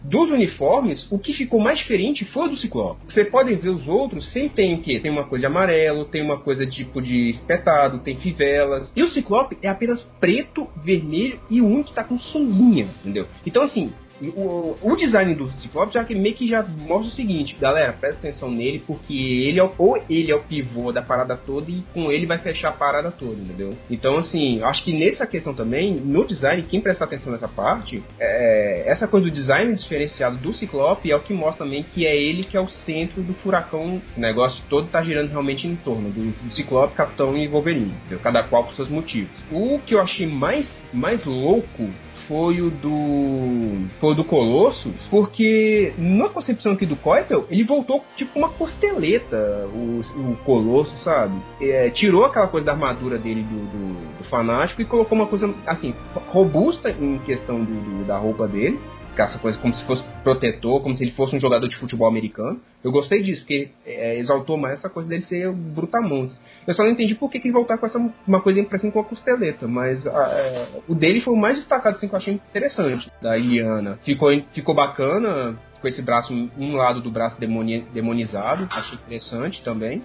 Dos 0.04 0.30
uniformes, 0.30 1.06
o 1.10 1.18
que 1.18 1.32
ficou 1.32 1.60
mais 1.60 1.78
diferente 1.78 2.24
foi 2.26 2.46
o 2.46 2.48
do 2.50 2.56
Ciclope. 2.56 3.00
Você 3.06 3.24
podem 3.24 3.56
ver 3.56 3.68
os 3.68 3.86
outros, 3.86 4.30
sempre 4.32 4.50
tem 4.50 4.74
o 4.74 4.82
quê? 4.82 4.98
Tem 5.00 5.10
uma 5.10 5.24
coisa 5.24 5.42
de 5.42 5.46
amarelo, 5.46 6.04
tem 6.04 6.22
uma 6.22 6.38
coisa 6.38 6.66
tipo 6.66 7.00
de 7.00 7.30
espetado, 7.30 8.00
tem 8.00 8.16
fivelas. 8.16 8.92
E 8.96 9.02
o 9.02 9.10
Ciclope 9.10 9.56
é 9.62 9.68
apenas 9.68 10.02
preto, 10.20 10.68
vermelho 10.84 11.38
e 11.48 11.60
único 11.60 11.90
que 11.90 11.94
tá 11.94 12.04
com 12.04 12.18
sunguinha, 12.18 12.88
entendeu? 13.00 13.26
Então, 13.46 13.62
assim, 13.62 13.92
o, 14.28 14.76
o 14.82 14.96
design 14.96 15.34
do 15.34 15.50
Ciclope 15.52 15.94
já 15.94 16.04
que 16.04 16.14
meio 16.14 16.34
que 16.34 16.48
já 16.48 16.62
mostra 16.62 17.08
o 17.08 17.10
seguinte, 17.10 17.56
galera, 17.60 17.92
presta 17.92 18.28
atenção 18.28 18.50
nele, 18.50 18.82
porque 18.86 19.14
ele 19.14 19.58
é 19.58 19.64
o, 19.64 19.72
ou 19.78 20.02
ele 20.08 20.30
é 20.30 20.34
o 20.34 20.42
pivô 20.42 20.92
da 20.92 21.02
parada 21.02 21.36
toda 21.36 21.70
e 21.70 21.82
com 21.92 22.10
ele 22.10 22.26
vai 22.26 22.38
fechar 22.38 22.68
a 22.68 22.72
parada 22.72 23.10
toda, 23.10 23.40
entendeu? 23.40 23.76
Então, 23.90 24.18
assim, 24.18 24.62
acho 24.62 24.84
que 24.84 24.92
nessa 24.92 25.26
questão 25.26 25.54
também, 25.54 25.94
no 25.94 26.26
design, 26.26 26.62
quem 26.64 26.80
presta 26.80 27.04
atenção 27.04 27.32
nessa 27.32 27.48
parte, 27.48 28.02
é, 28.18 28.84
essa 28.86 29.06
coisa 29.06 29.26
do 29.26 29.32
design 29.32 29.74
diferenciado 29.74 30.36
do 30.38 30.52
Ciclope 30.52 31.10
é 31.10 31.16
o 31.16 31.20
que 31.20 31.32
mostra 31.32 31.64
também 31.64 31.82
que 31.82 32.06
é 32.06 32.16
ele 32.16 32.44
que 32.44 32.56
é 32.56 32.60
o 32.60 32.68
centro 32.68 33.22
do 33.22 33.34
furacão. 33.34 34.00
O 34.16 34.20
negócio 34.20 34.62
todo 34.68 34.88
tá 34.88 35.02
girando 35.02 35.30
realmente 35.30 35.66
em 35.66 35.76
torno 35.76 36.10
do, 36.10 36.30
do 36.30 36.54
Ciclope, 36.54 36.94
Capitão 36.94 37.36
e 37.36 37.46
Wolverine, 37.46 37.92
entendeu? 37.92 38.20
cada 38.22 38.42
qual 38.42 38.64
por 38.64 38.74
seus 38.74 38.88
motivos. 38.88 39.30
O 39.50 39.78
que 39.80 39.94
eu 39.94 40.00
achei 40.00 40.26
mais, 40.26 40.68
mais 40.92 41.24
louco 41.24 41.90
foi 42.28 42.60
o 42.60 42.70
do. 42.70 43.88
Foi 44.00 44.12
o 44.12 44.14
do 44.14 44.24
Colossus, 44.24 44.94
porque 45.10 45.92
na 45.98 46.28
concepção 46.28 46.72
aqui 46.72 46.86
do 46.86 46.96
Coitel, 46.96 47.46
ele 47.50 47.64
voltou 47.64 48.04
tipo 48.16 48.38
uma 48.38 48.48
costeleta, 48.50 49.36
o, 49.72 50.00
o 50.00 50.36
Colossus, 50.44 51.02
sabe? 51.02 51.34
É, 51.60 51.90
tirou 51.90 52.24
aquela 52.24 52.48
coisa 52.48 52.66
da 52.66 52.72
armadura 52.72 53.18
dele 53.18 53.42
do, 53.42 53.56
do, 53.56 54.18
do, 54.18 54.24
fanático 54.24 54.80
e 54.80 54.84
colocou 54.84 55.16
uma 55.16 55.26
coisa 55.26 55.52
assim, 55.66 55.94
robusta 56.28 56.90
em 56.90 57.18
questão 57.18 57.58
do, 57.58 57.72
do 57.72 58.06
da 58.06 58.16
roupa 58.16 58.46
dele 58.48 58.78
essa 59.16 59.38
coisa 59.38 59.58
como 59.58 59.74
se 59.74 59.84
fosse 59.84 60.02
protetor, 60.22 60.82
como 60.82 60.94
se 60.96 61.04
ele 61.04 61.12
fosse 61.12 61.36
um 61.36 61.40
jogador 61.40 61.68
de 61.68 61.76
futebol 61.76 62.08
americano. 62.08 62.60
Eu 62.82 62.90
gostei 62.90 63.22
disso, 63.22 63.42
porque 63.42 63.70
é, 63.84 64.18
exaltou 64.18 64.56
mais 64.56 64.78
essa 64.78 64.88
coisa 64.88 65.08
dele 65.08 65.22
ser 65.24 65.52
brutamontes. 65.52 66.36
Eu 66.66 66.74
só 66.74 66.82
não 66.82 66.90
entendi 66.90 67.14
por 67.14 67.30
que, 67.30 67.38
que 67.38 67.48
ele 67.48 67.52
voltar 67.52 67.78
com 67.78 67.86
essa 67.86 67.98
uma 68.26 68.40
coisa 68.40 68.62
parecendo 68.64 68.92
com 68.92 69.00
a 69.00 69.04
costeleta, 69.04 69.68
mas 69.68 70.06
a, 70.06 70.28
é, 70.32 70.68
o 70.88 70.94
dele 70.94 71.20
foi 71.20 71.34
o 71.34 71.36
mais 71.36 71.58
destacado, 71.58 71.96
assim, 71.96 72.08
que 72.08 72.14
eu 72.14 72.18
achei 72.18 72.34
interessante, 72.34 73.10
da 73.20 73.36
Iliana. 73.36 73.98
Ficou, 74.04 74.30
ficou 74.52 74.74
bacana, 74.74 75.58
com 75.80 75.88
esse 75.88 76.00
braço, 76.00 76.32
um 76.32 76.76
lado 76.76 77.00
do 77.00 77.10
braço 77.10 77.38
demoni, 77.38 77.82
demonizado, 77.92 78.66
achei 78.70 78.98
interessante 78.98 79.62
também. 79.62 80.02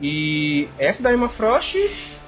E 0.00 0.68
essa 0.78 1.02
da 1.02 1.12
Emma 1.12 1.28
Frost 1.28 1.76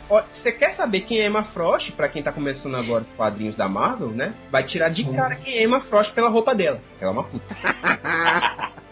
você 0.08 0.52
quer 0.52 0.74
saber 0.74 1.00
quem 1.02 1.20
é 1.20 1.26
Emma 1.26 1.44
Frost, 1.44 1.92
para 1.92 2.08
quem 2.08 2.22
tá 2.22 2.32
começando 2.32 2.76
agora 2.76 3.04
os 3.04 3.12
quadrinhos 3.16 3.56
da 3.56 3.68
Marvel, 3.68 4.08
né? 4.08 4.34
Vai 4.50 4.64
tirar 4.64 4.88
de 4.88 5.04
cara 5.04 5.36
quem 5.36 5.54
é 5.54 5.64
Emma 5.64 5.80
Frost 5.82 6.12
pela 6.12 6.28
roupa 6.28 6.54
dela. 6.54 6.80
Ela 7.00 7.10
é 7.10 7.12
uma 7.12 7.24
puta. 7.24 7.54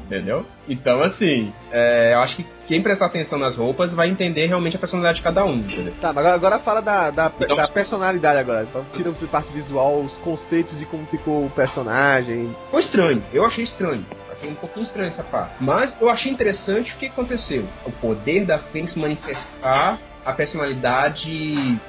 Entendeu? 0.00 0.46
Então, 0.66 1.02
assim, 1.02 1.52
é, 1.70 2.14
eu 2.14 2.20
acho 2.20 2.36
que 2.36 2.46
quem 2.66 2.82
prestar 2.82 3.06
atenção 3.06 3.38
nas 3.38 3.56
roupas 3.56 3.92
vai 3.92 4.08
entender 4.08 4.46
realmente 4.46 4.74
a 4.74 4.78
personalidade 4.78 5.18
de 5.18 5.22
cada 5.22 5.44
um. 5.44 5.56
Entendeu? 5.56 5.92
Tá, 6.00 6.14
mas 6.14 6.24
agora, 6.24 6.58
fala 6.60 6.80
da, 6.80 7.10
da, 7.10 7.30
então, 7.38 7.56
da 7.56 7.68
personalidade 7.68 8.38
agora. 8.38 8.62
Então, 8.62 8.86
tira 8.94 9.12
de 9.12 9.26
parte 9.26 9.52
visual 9.52 10.00
os 10.00 10.16
conceitos 10.18 10.78
de 10.78 10.86
como 10.86 11.04
ficou 11.08 11.44
o 11.44 11.50
personagem. 11.50 12.54
Ficou 12.64 12.80
estranho, 12.80 13.22
eu 13.34 13.44
achei 13.44 13.64
estranho 13.64 14.04
achei 14.38 14.50
um 14.50 14.54
pouquinho 14.54 14.84
estranho 14.84 15.08
essa 15.08 15.24
parte. 15.24 15.54
Mas 15.60 15.94
eu 16.00 16.08
achei 16.08 16.32
interessante 16.32 16.94
o 16.94 16.96
que 16.96 17.06
aconteceu. 17.06 17.64
O 17.84 17.92
poder 17.92 18.46
da 18.46 18.58
Fênix 18.58 18.94
manifestar 18.94 19.98
a 20.24 20.32
personalidade 20.32 21.80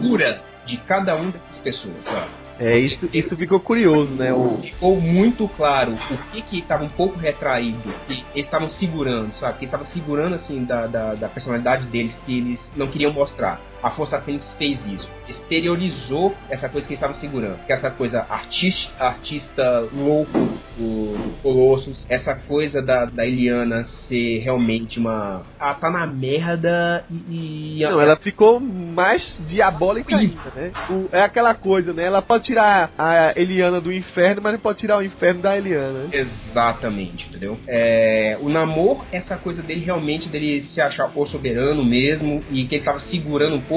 pura 0.00 0.40
de 0.66 0.76
cada 0.78 1.14
uma 1.16 1.30
dessas 1.30 1.58
pessoas, 1.62 2.04
sabe? 2.04 2.42
É, 2.58 2.78
isso, 2.78 3.08
isso 3.12 3.36
ficou 3.36 3.58
curioso, 3.58 4.14
né? 4.14 4.32
O... 4.32 4.58
Ficou 4.62 5.00
muito 5.00 5.48
claro 5.48 5.92
o 5.92 6.18
que 6.30 6.42
que 6.42 6.58
estava 6.58 6.84
um 6.84 6.88
pouco 6.88 7.18
retraído, 7.18 7.82
que 8.06 8.24
eles 8.34 8.46
estavam 8.46 8.68
segurando, 8.68 9.32
sabe? 9.34 9.58
Que 9.58 9.64
estavam 9.64 9.86
segurando, 9.86 10.34
assim, 10.34 10.64
da, 10.64 10.86
da, 10.86 11.14
da 11.14 11.28
personalidade 11.28 11.86
deles, 11.86 12.14
que 12.24 12.38
eles 12.38 12.60
não 12.76 12.86
queriam 12.86 13.12
mostrar 13.12 13.60
a 13.82 13.90
Força 13.90 14.20
Fênix 14.20 14.48
fez 14.56 14.78
isso. 14.86 15.10
Exteriorizou 15.28 16.34
essa 16.48 16.68
coisa 16.68 16.86
que 16.86 16.94
eles 16.94 17.02
estavam 17.02 17.16
segurando. 17.16 17.58
Que 17.66 17.72
é 17.72 17.76
essa 17.76 17.90
coisa 17.90 18.24
artista, 18.28 18.92
artista 18.98 19.88
louco 19.92 20.38
do 20.78 21.32
Colossus. 21.42 22.04
Essa 22.08 22.34
coisa 22.34 22.80
da, 22.80 23.06
da 23.06 23.26
Eliana 23.26 23.84
ser 24.08 24.38
realmente 24.38 24.98
uma. 24.98 25.42
Ela 25.60 25.74
tá 25.74 25.90
na 25.90 26.06
merda 26.06 27.04
e. 27.28 27.78
e 27.78 27.82
Não, 27.82 28.00
ela 28.00 28.16
ficou 28.16 28.60
mais 28.60 29.40
diabólica 29.48 30.16
ainda, 30.16 30.52
né? 30.54 30.72
O, 30.88 31.08
é 31.14 31.22
aquela 31.22 31.54
coisa, 31.54 31.92
né? 31.92 32.04
Ela 32.04 32.22
pode 32.22 32.44
tirar 32.44 32.90
a 32.96 33.32
Eliana 33.36 33.80
do 33.80 33.92
inferno, 33.92 34.40
mas 34.42 34.52
não 34.52 34.60
pode 34.60 34.78
tirar 34.78 34.98
o 34.98 35.02
inferno 35.02 35.42
da 35.42 35.56
Eliana. 35.56 36.08
Exatamente, 36.12 37.26
entendeu? 37.28 37.58
É, 37.66 38.38
o 38.40 38.48
namoro, 38.48 39.04
essa 39.10 39.36
coisa 39.36 39.62
dele 39.62 39.84
realmente 39.84 40.28
dele 40.28 40.64
se 40.64 40.80
achar 40.80 41.10
o 41.14 41.26
soberano 41.26 41.84
mesmo 41.84 42.42
e 42.50 42.64
que 42.64 42.76
ele 42.76 42.84
tava 42.84 43.00
segurando 43.00 43.56
um 43.56 43.60
pouco 43.60 43.71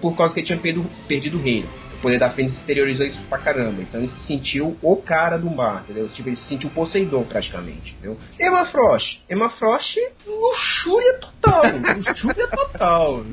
por 0.00 0.16
causa 0.16 0.34
que 0.34 0.40
ele 0.40 0.46
tinha 0.46 0.58
perdido, 0.58 0.86
perdido 1.06 1.38
o 1.38 1.42
reino. 1.42 1.68
O 1.98 2.02
poder 2.02 2.18
da 2.18 2.30
Fênix 2.30 2.54
exteriorizou 2.56 3.04
isso 3.04 3.20
pra 3.28 3.36
caramba. 3.38 3.82
Então 3.82 4.00
ele 4.00 4.08
se 4.08 4.26
sentiu 4.26 4.76
o 4.80 4.96
cara 4.96 5.36
do 5.36 5.50
mar, 5.50 5.82
entendeu? 5.84 6.08
Tipo, 6.08 6.30
ele 6.30 6.36
se 6.36 6.48
sentiu 6.48 6.70
Poseidon 6.70 7.24
praticamente, 7.24 7.92
entendeu? 7.92 8.16
Emma 8.40 8.64
Frost. 8.66 9.20
Emma 9.28 9.50
Frost, 9.50 9.96
luxúria 10.26 11.18
total. 11.18 11.62
luxúria 11.98 12.48
total. 12.48 13.24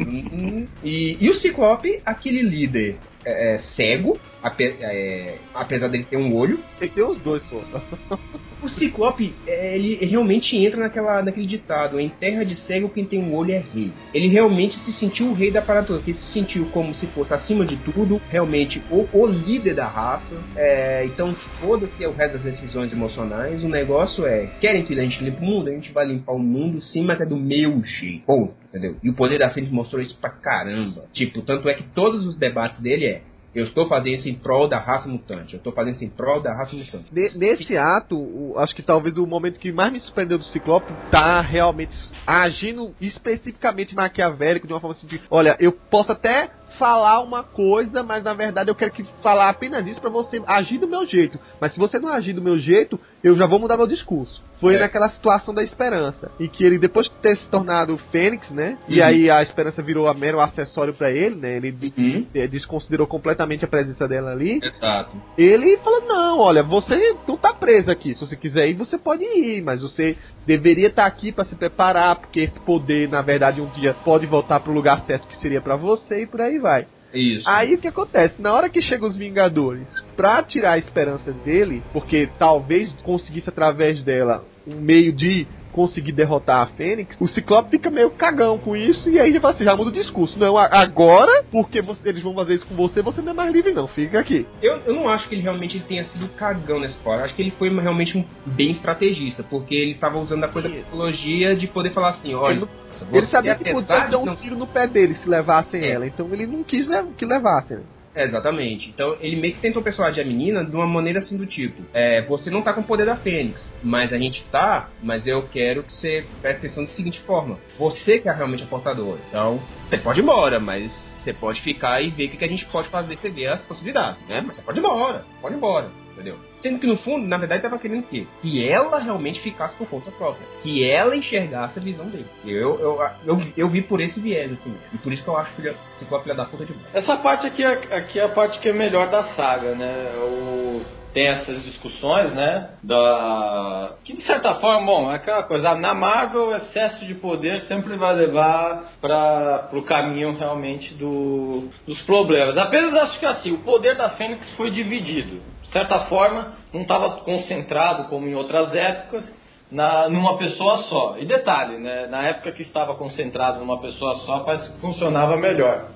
e, 0.84 1.18
e 1.20 1.30
o 1.30 1.36
Ciclope, 1.36 2.01
aquele 2.05 2.41
líder 2.41 2.97
é, 3.28 3.55
é, 3.55 3.59
cego, 3.75 4.17
ape, 4.41 4.63
é, 4.80 5.36
apesar 5.53 5.89
dele 5.89 6.05
ter 6.09 6.15
um 6.15 6.34
olho. 6.34 6.59
Tem 6.80 6.88
que 6.88 6.95
ter 6.95 7.03
os 7.03 7.19
dois, 7.19 7.43
pô. 7.43 7.59
O 8.59 8.67
Ciclope, 8.69 9.36
é, 9.45 9.75
ele 9.75 10.03
realmente 10.03 10.57
entra 10.57 10.80
naquela, 10.80 11.21
naquele 11.21 11.45
ditado: 11.45 11.99
em 11.99 12.09
terra 12.09 12.43
de 12.43 12.55
cego, 12.55 12.89
quem 12.89 13.05
tem 13.05 13.19
um 13.19 13.36
olho 13.36 13.51
é 13.51 13.63
rei. 13.73 13.91
Ele 14.11 14.28
realmente 14.30 14.75
se 14.80 14.91
sentiu 14.93 15.28
o 15.28 15.34
rei 15.34 15.51
da 15.51 15.61
parada 15.61 15.86
toda, 15.86 16.01
ele 16.07 16.17
se 16.17 16.34
sentiu 16.34 16.65
como 16.71 16.95
se 16.95 17.05
fosse 17.07 17.36
acima 17.36 17.65
de 17.65 17.78
tudo, 17.78 18.19
realmente 18.32 18.82
o, 18.89 19.07
o 19.13 19.28
líder 19.28 19.75
da 19.75 19.86
raça. 19.86 20.36
É, 20.55 21.05
então, 21.05 21.36
foda-se 21.61 22.03
o 22.07 22.11
resto 22.11 22.34
das 22.34 22.41
decisões 22.41 22.91
emocionais. 22.91 23.63
O 23.63 23.69
negócio 23.69 24.25
é: 24.25 24.47
querem 24.59 24.84
que 24.84 24.99
a 24.99 25.03
gente 25.03 25.23
limpe 25.23 25.39
o 25.39 25.45
mundo? 25.45 25.69
A 25.69 25.73
gente 25.73 25.91
vai 25.91 26.07
limpar 26.07 26.34
o 26.34 26.39
mundo 26.39 26.82
sim, 26.82 27.05
mas 27.05 27.21
é 27.21 27.25
do 27.25 27.38
meu 27.38 27.84
jeito. 27.84 28.25
Ponto 28.25 28.66
entendeu? 28.78 28.97
E 29.03 29.09
o 29.09 29.13
Poder 29.13 29.39
da 29.39 29.49
Fênix 29.49 29.71
mostrou 29.71 30.01
isso 30.01 30.17
pra 30.17 30.30
caramba. 30.30 31.05
Tipo, 31.13 31.41
tanto 31.41 31.67
é 31.67 31.73
que 31.73 31.84
todos 31.84 32.25
os 32.25 32.38
debates 32.38 32.80
dele 32.80 33.05
é 33.05 33.21
eu 33.55 33.63
estou 33.63 33.88
fazendo 33.88 34.13
isso 34.13 34.30
em 34.30 34.36
prol 34.36 34.67
da 34.67 34.78
raça 34.78 35.09
mutante. 35.09 35.53
Eu 35.53 35.57
estou 35.57 35.73
fazendo 35.73 35.95
isso 35.95 36.03
em 36.03 36.09
prol 36.09 36.39
da 36.39 36.53
raça 36.53 36.75
mutante. 36.75 37.11
Nesse 37.11 37.75
ato, 37.75 38.15
o, 38.15 38.53
acho 38.59 38.75
que 38.75 38.84
talvez 38.84 39.17
o 39.17 39.25
momento 39.25 39.59
que 39.59 39.71
mais 39.71 39.91
me 39.91 39.99
surpreendeu 39.99 40.38
do 40.38 40.43
Ciclope 40.43 40.93
tá 41.09 41.41
realmente 41.41 41.95
agindo 42.25 42.93
especificamente 43.01 43.95
maquiavélico 43.95 44.67
de 44.67 44.73
uma 44.73 44.80
forma 44.80 44.95
assim 44.95 45.07
de, 45.07 45.19
olha, 45.32 45.57
eu 45.59 45.71
posso 45.71 46.11
até 46.11 46.51
falar 46.78 47.21
uma 47.21 47.43
coisa, 47.43 48.03
mas 48.03 48.23
na 48.23 48.34
verdade 48.34 48.69
eu 48.69 48.75
quero 48.75 48.91
que 48.91 49.03
falar 49.23 49.49
apenas 49.49 49.88
isso 49.88 49.99
para 49.99 50.09
você 50.09 50.39
agir 50.45 50.78
do 50.78 50.88
meu 50.88 51.05
jeito. 51.07 51.39
Mas 51.59 51.73
se 51.73 51.80
você 51.80 51.97
não 51.97 52.09
agir 52.09 52.34
do 52.34 52.41
meu 52.41 52.59
jeito, 52.59 52.99
eu 53.24 53.36
já 53.36 53.45
vou 53.45 53.59
mudar 53.59 53.78
meu 53.78 53.88
discurso. 53.88 54.41
Foi 54.59 54.76
é. 54.76 54.80
naquela 54.80 55.09
situação 55.09 55.53
da 55.53 55.63
esperança. 55.63 56.32
E 56.39 56.47
que 56.47 56.63
ele, 56.63 56.80
depois 56.80 57.07
de 57.07 57.13
ter 57.15 57.38
se 57.38 57.47
tornado 57.49 57.97
Fênix, 58.11 58.49
né? 58.49 58.78
Uhum. 58.88 58.95
E 58.95 59.01
aí 59.01 59.30
a 59.30 59.43
esperança 59.43 59.82
virou 59.82 60.07
a 60.07 60.13
mero 60.13 60.39
acessório 60.39 60.93
para 60.93 61.11
ele, 61.11 61.36
né? 61.36 61.57
Ele 61.57 61.76
uhum. 61.97 62.26
desconsiderou 62.49 63.05
completamente 63.05 63.65
a 63.65 63.68
presença 63.68 64.07
dela 64.07 64.32
ali. 64.32 64.59
Exato. 64.63 65.15
Ele 65.38 65.78
falou: 65.78 66.01
não, 66.07 66.39
olha, 66.39 66.63
você 66.63 67.15
não 67.28 67.38
tá 67.38 67.53
preso 67.53 67.91
aqui. 67.91 68.13
Se 68.15 68.22
você 68.22 68.36
quiser 68.36 68.68
ir, 68.68 68.74
você 68.74 68.97
pode 68.97 69.24
ir. 69.24 69.61
Mas 69.61 69.82
você 69.82 70.18
deveria 70.45 70.88
estar 70.88 71.03
tá 71.03 71.07
aqui 71.07 71.32
para 71.32 71.45
se 71.45 71.55
preparar, 71.55 72.15
porque 72.15 72.39
esse 72.39 72.59
poder, 72.61 73.09
na 73.09 73.22
verdade, 73.22 73.61
um 73.61 73.68
dia 73.68 73.93
pode 74.03 74.26
voltar 74.26 74.59
pro 74.59 74.74
lugar 74.74 75.05
certo 75.05 75.28
que 75.28 75.38
seria 75.38 75.61
para 75.61 75.76
você 75.76 76.24
e 76.24 76.28
por 76.28 76.41
aí 76.41 76.57
vai. 76.57 76.88
Isso. 77.14 77.47
Aí 77.49 77.74
o 77.74 77.78
que 77.78 77.88
acontece? 77.88 78.41
Na 78.41 78.53
hora 78.53 78.70
que 78.70 78.82
chegam 78.82 79.08
os 79.08 79.18
Vingadores 79.18 79.88
pra 80.16 80.43
tirar 80.43 80.74
a 80.74 80.78
esperança 80.78 81.32
dele, 81.32 81.82
porque 81.93 82.30
talvez 82.38 82.91
conseguisse 83.03 83.49
através 83.49 84.01
dela 84.01 84.43
um 84.66 84.76
meio 84.76 85.14
de 85.14 85.47
conseguir 85.72 86.11
derrotar 86.11 86.61
a 86.61 86.68
Fênix, 86.68 87.15
o 87.20 87.28
Ciclope 87.28 87.70
fica 87.70 87.89
meio 87.89 88.09
cagão 88.11 88.57
com 88.57 88.76
isso 88.76 89.09
e 89.09 89.20
aí 89.20 89.34
já, 89.34 89.49
assim, 89.49 89.63
já 89.63 89.76
muda 89.76 89.89
o 89.89 89.93
discurso. 89.93 90.38
Não, 90.39 90.57
agora, 90.57 91.43
porque 91.51 91.82
você, 91.82 92.09
eles 92.09 92.24
vão 92.24 92.34
fazer 92.34 92.55
isso 92.55 92.65
com 92.65 92.76
você, 92.76 93.01
você 93.01 93.22
não 93.22 93.32
é 93.32 93.36
mais 93.36 93.53
livre 93.53 93.74
não, 93.74 93.88
fica 93.88 94.20
aqui. 94.20 94.45
Eu, 94.61 94.78
eu 94.86 94.93
não 94.93 95.07
acho 95.09 95.28
que 95.28 95.36
ele 95.36 95.41
realmente 95.41 95.80
tenha 95.82 96.05
sido 96.05 96.28
cagão 96.36 96.80
nessa 96.80 96.97
eu 97.05 97.11
acho 97.11 97.36
que 97.36 97.41
ele 97.41 97.51
foi 97.51 97.70
realmente 97.70 98.18
um 98.18 98.26
bem 98.45 98.72
estrategista, 98.72 99.43
porque 99.43 99.76
ele 99.76 99.91
estava 99.91 100.18
usando 100.18 100.43
a 100.43 100.47
coisa 100.47 100.68
da 100.68 100.76
psicologia 100.76 101.55
de 101.55 101.68
poder 101.68 101.91
falar 101.91 102.09
assim, 102.09 102.34
olha... 102.34 102.57
Ele, 102.57 102.68
ele 103.13 103.28
sabia 103.28 103.55
que 103.55 103.72
podia 103.72 104.07
dar 104.07 104.18
um 104.18 104.36
tiro 104.36 104.57
no 104.57 104.65
pé 104.65 104.88
dele 104.88 105.15
se 105.15 105.30
levassem 105.30 105.82
é. 105.82 105.91
ela, 105.91 106.07
então 106.07 106.28
ele 106.32 106.47
não 106.47 106.63
quis 106.63 106.88
que 107.18 107.26
levassem. 107.26 107.80
É, 108.18 108.24
exatamente. 108.24 108.89
Então 108.89 109.15
ele 109.22 109.36
meio 109.36 109.53
que 109.53 109.61
tentou 109.61 109.84
persuadir 109.84 110.24
a 110.24 110.26
menina 110.26 110.65
de 110.65 110.76
uma 110.76 110.88
maneira 110.88 111.20
assim 111.20 111.38
do 111.38 111.45
tipo: 111.45 111.84
é, 111.93 112.24
você 112.24 112.49
não 112.49 112.63
tá 112.63 112.74
com 112.74 112.82
o 112.82 112.84
poder 112.84 113.05
da 113.05 113.15
Fênix, 113.15 113.72
mas 113.84 114.11
a 114.11 114.18
gente 114.18 114.43
tá, 114.51 114.89
mas 115.03 115.28
eu 115.28 115.47
quero 115.47 115.84
que 115.84 115.93
você 115.93 116.26
preste 116.41 116.65
atenção 116.65 116.86
da 116.86 116.91
seguinte 116.91 117.20
forma: 117.22 117.59
você 117.78 118.18
que 118.18 118.28
é 118.28 118.34
realmente 118.34 118.63
a 118.63 118.68
portadora. 118.68 119.20
Então, 119.30 119.61
você 119.86 119.97
pode 119.97 120.20
ir 120.20 120.24
embora, 120.24 120.59
mas 120.59 120.91
você 121.24 121.32
pode 121.32 121.61
ficar 121.61 122.01
e 122.01 122.09
ver 122.09 122.26
o 122.26 122.30
que, 122.30 122.38
que 122.38 122.45
a 122.45 122.49
gente 122.49 122.65
pode 122.65 122.89
fazer, 122.89 123.15
você 123.15 123.30
ver 123.30 123.47
as 123.47 123.61
possibilidades, 123.61 124.28
né? 124.28 124.41
Mas 124.41 124.55
você 124.55 124.63
pode 124.63 124.80
ir 124.80 124.82
embora, 124.82 125.24
pode 125.39 125.53
ir 125.53 125.57
embora 125.57 126.07
entendeu? 126.18 126.36
Sendo 126.62 126.80
que 126.80 126.88
no 126.88 126.97
fundo, 126.97 127.28
na 127.28 127.38
verdade, 127.38 127.62
tava 127.62 127.78
querendo 127.78 128.01
o 128.01 128.08
quê? 128.08 128.26
Que 128.41 128.68
ela 128.68 128.99
realmente 128.99 129.39
ficasse 129.41 129.76
por 129.76 129.88
conta 129.88 130.12
própria. 130.12 130.45
Que 130.62 130.89
ela 130.89 131.16
enxergasse 131.16 131.78
a 131.78 131.82
visão 131.82 132.08
dele. 132.08 132.26
Eu, 132.45 132.80
eu, 132.80 132.99
eu, 133.26 133.47
eu 133.55 133.70
vi 133.70 133.82
por 133.82 134.01
esse 134.01 134.20
viés, 134.20 134.51
assim. 134.51 134.76
E 134.93 134.97
por 134.97 135.14
isso 135.14 135.24
que 135.24 135.30
eu 135.30 135.38
acho 135.38 135.53
que 135.55 135.70
a 135.70 136.20
filha 136.22 136.36
da 136.36 136.45
puta 136.45 136.66
demais. 136.66 136.88
Essa 136.93 137.16
parte 137.18 137.45
aqui 137.45 137.64
é, 137.64 137.95
aqui 137.95 138.20
é 138.20 138.24
a 138.24 138.30
parte 138.30 138.60
que 138.60 138.70
é 138.70 138.74
melhor 138.74 139.10
da 139.10 139.24
saga, 139.36 139.76
né? 139.76 140.12
O 140.20 140.82
tem 141.14 141.28
essas 141.28 141.64
discussões, 141.64 142.34
né? 142.34 142.70
Da 142.84 143.91
que 144.03 144.16
de 144.16 144.22
certa 144.24 144.55
forma, 144.55 144.86
bom, 144.86 145.12
é 145.12 145.16
aquela 145.16 145.43
coisa. 145.43 145.76
Na 145.76 145.93
Marvel, 145.93 146.49
o 146.49 146.55
excesso 146.55 147.05
de 147.05 147.16
poder 147.16 147.62
sempre 147.62 147.95
vai 147.97 148.16
levar 148.16 148.93
para 149.01 149.70
o 149.74 149.82
caminho 149.84 150.38
realmente 150.38 150.93
do, 150.93 151.70
dos 151.86 152.01
problemas. 152.03 152.58
Apenas 152.58 152.93
acho 152.95 153.20
que 153.20 153.26
assim, 153.26 153.51
o 153.51 153.60
poder 153.60 153.95
da 153.95 154.12
Fênix 154.12 154.51
foi 154.55 154.70
dividido. 154.70 155.41
De 155.64 155.70
certa 155.70 156.01
forma, 156.01 156.53
não 156.74 156.82
estava 156.82 157.10
concentrado 157.22 158.05
como 158.05 158.28
em 158.28 158.36
outras 158.36 158.74
épocas. 158.74 159.38
Na, 159.70 160.08
numa 160.08 160.38
pessoa 160.38 160.78
só. 160.84 161.18
E 161.20 161.26
detalhe, 161.26 161.78
né? 161.78 162.08
Na 162.08 162.24
época 162.24 162.53
que 162.53 162.62
estava 162.62 162.95
concentrado 162.95 163.60
numa 163.60 163.82
pessoa 163.82 164.16
só, 164.26 164.39
parece 164.39 164.72
que 164.72 164.80
funcionava 164.80 165.36
melhor. 165.36 165.89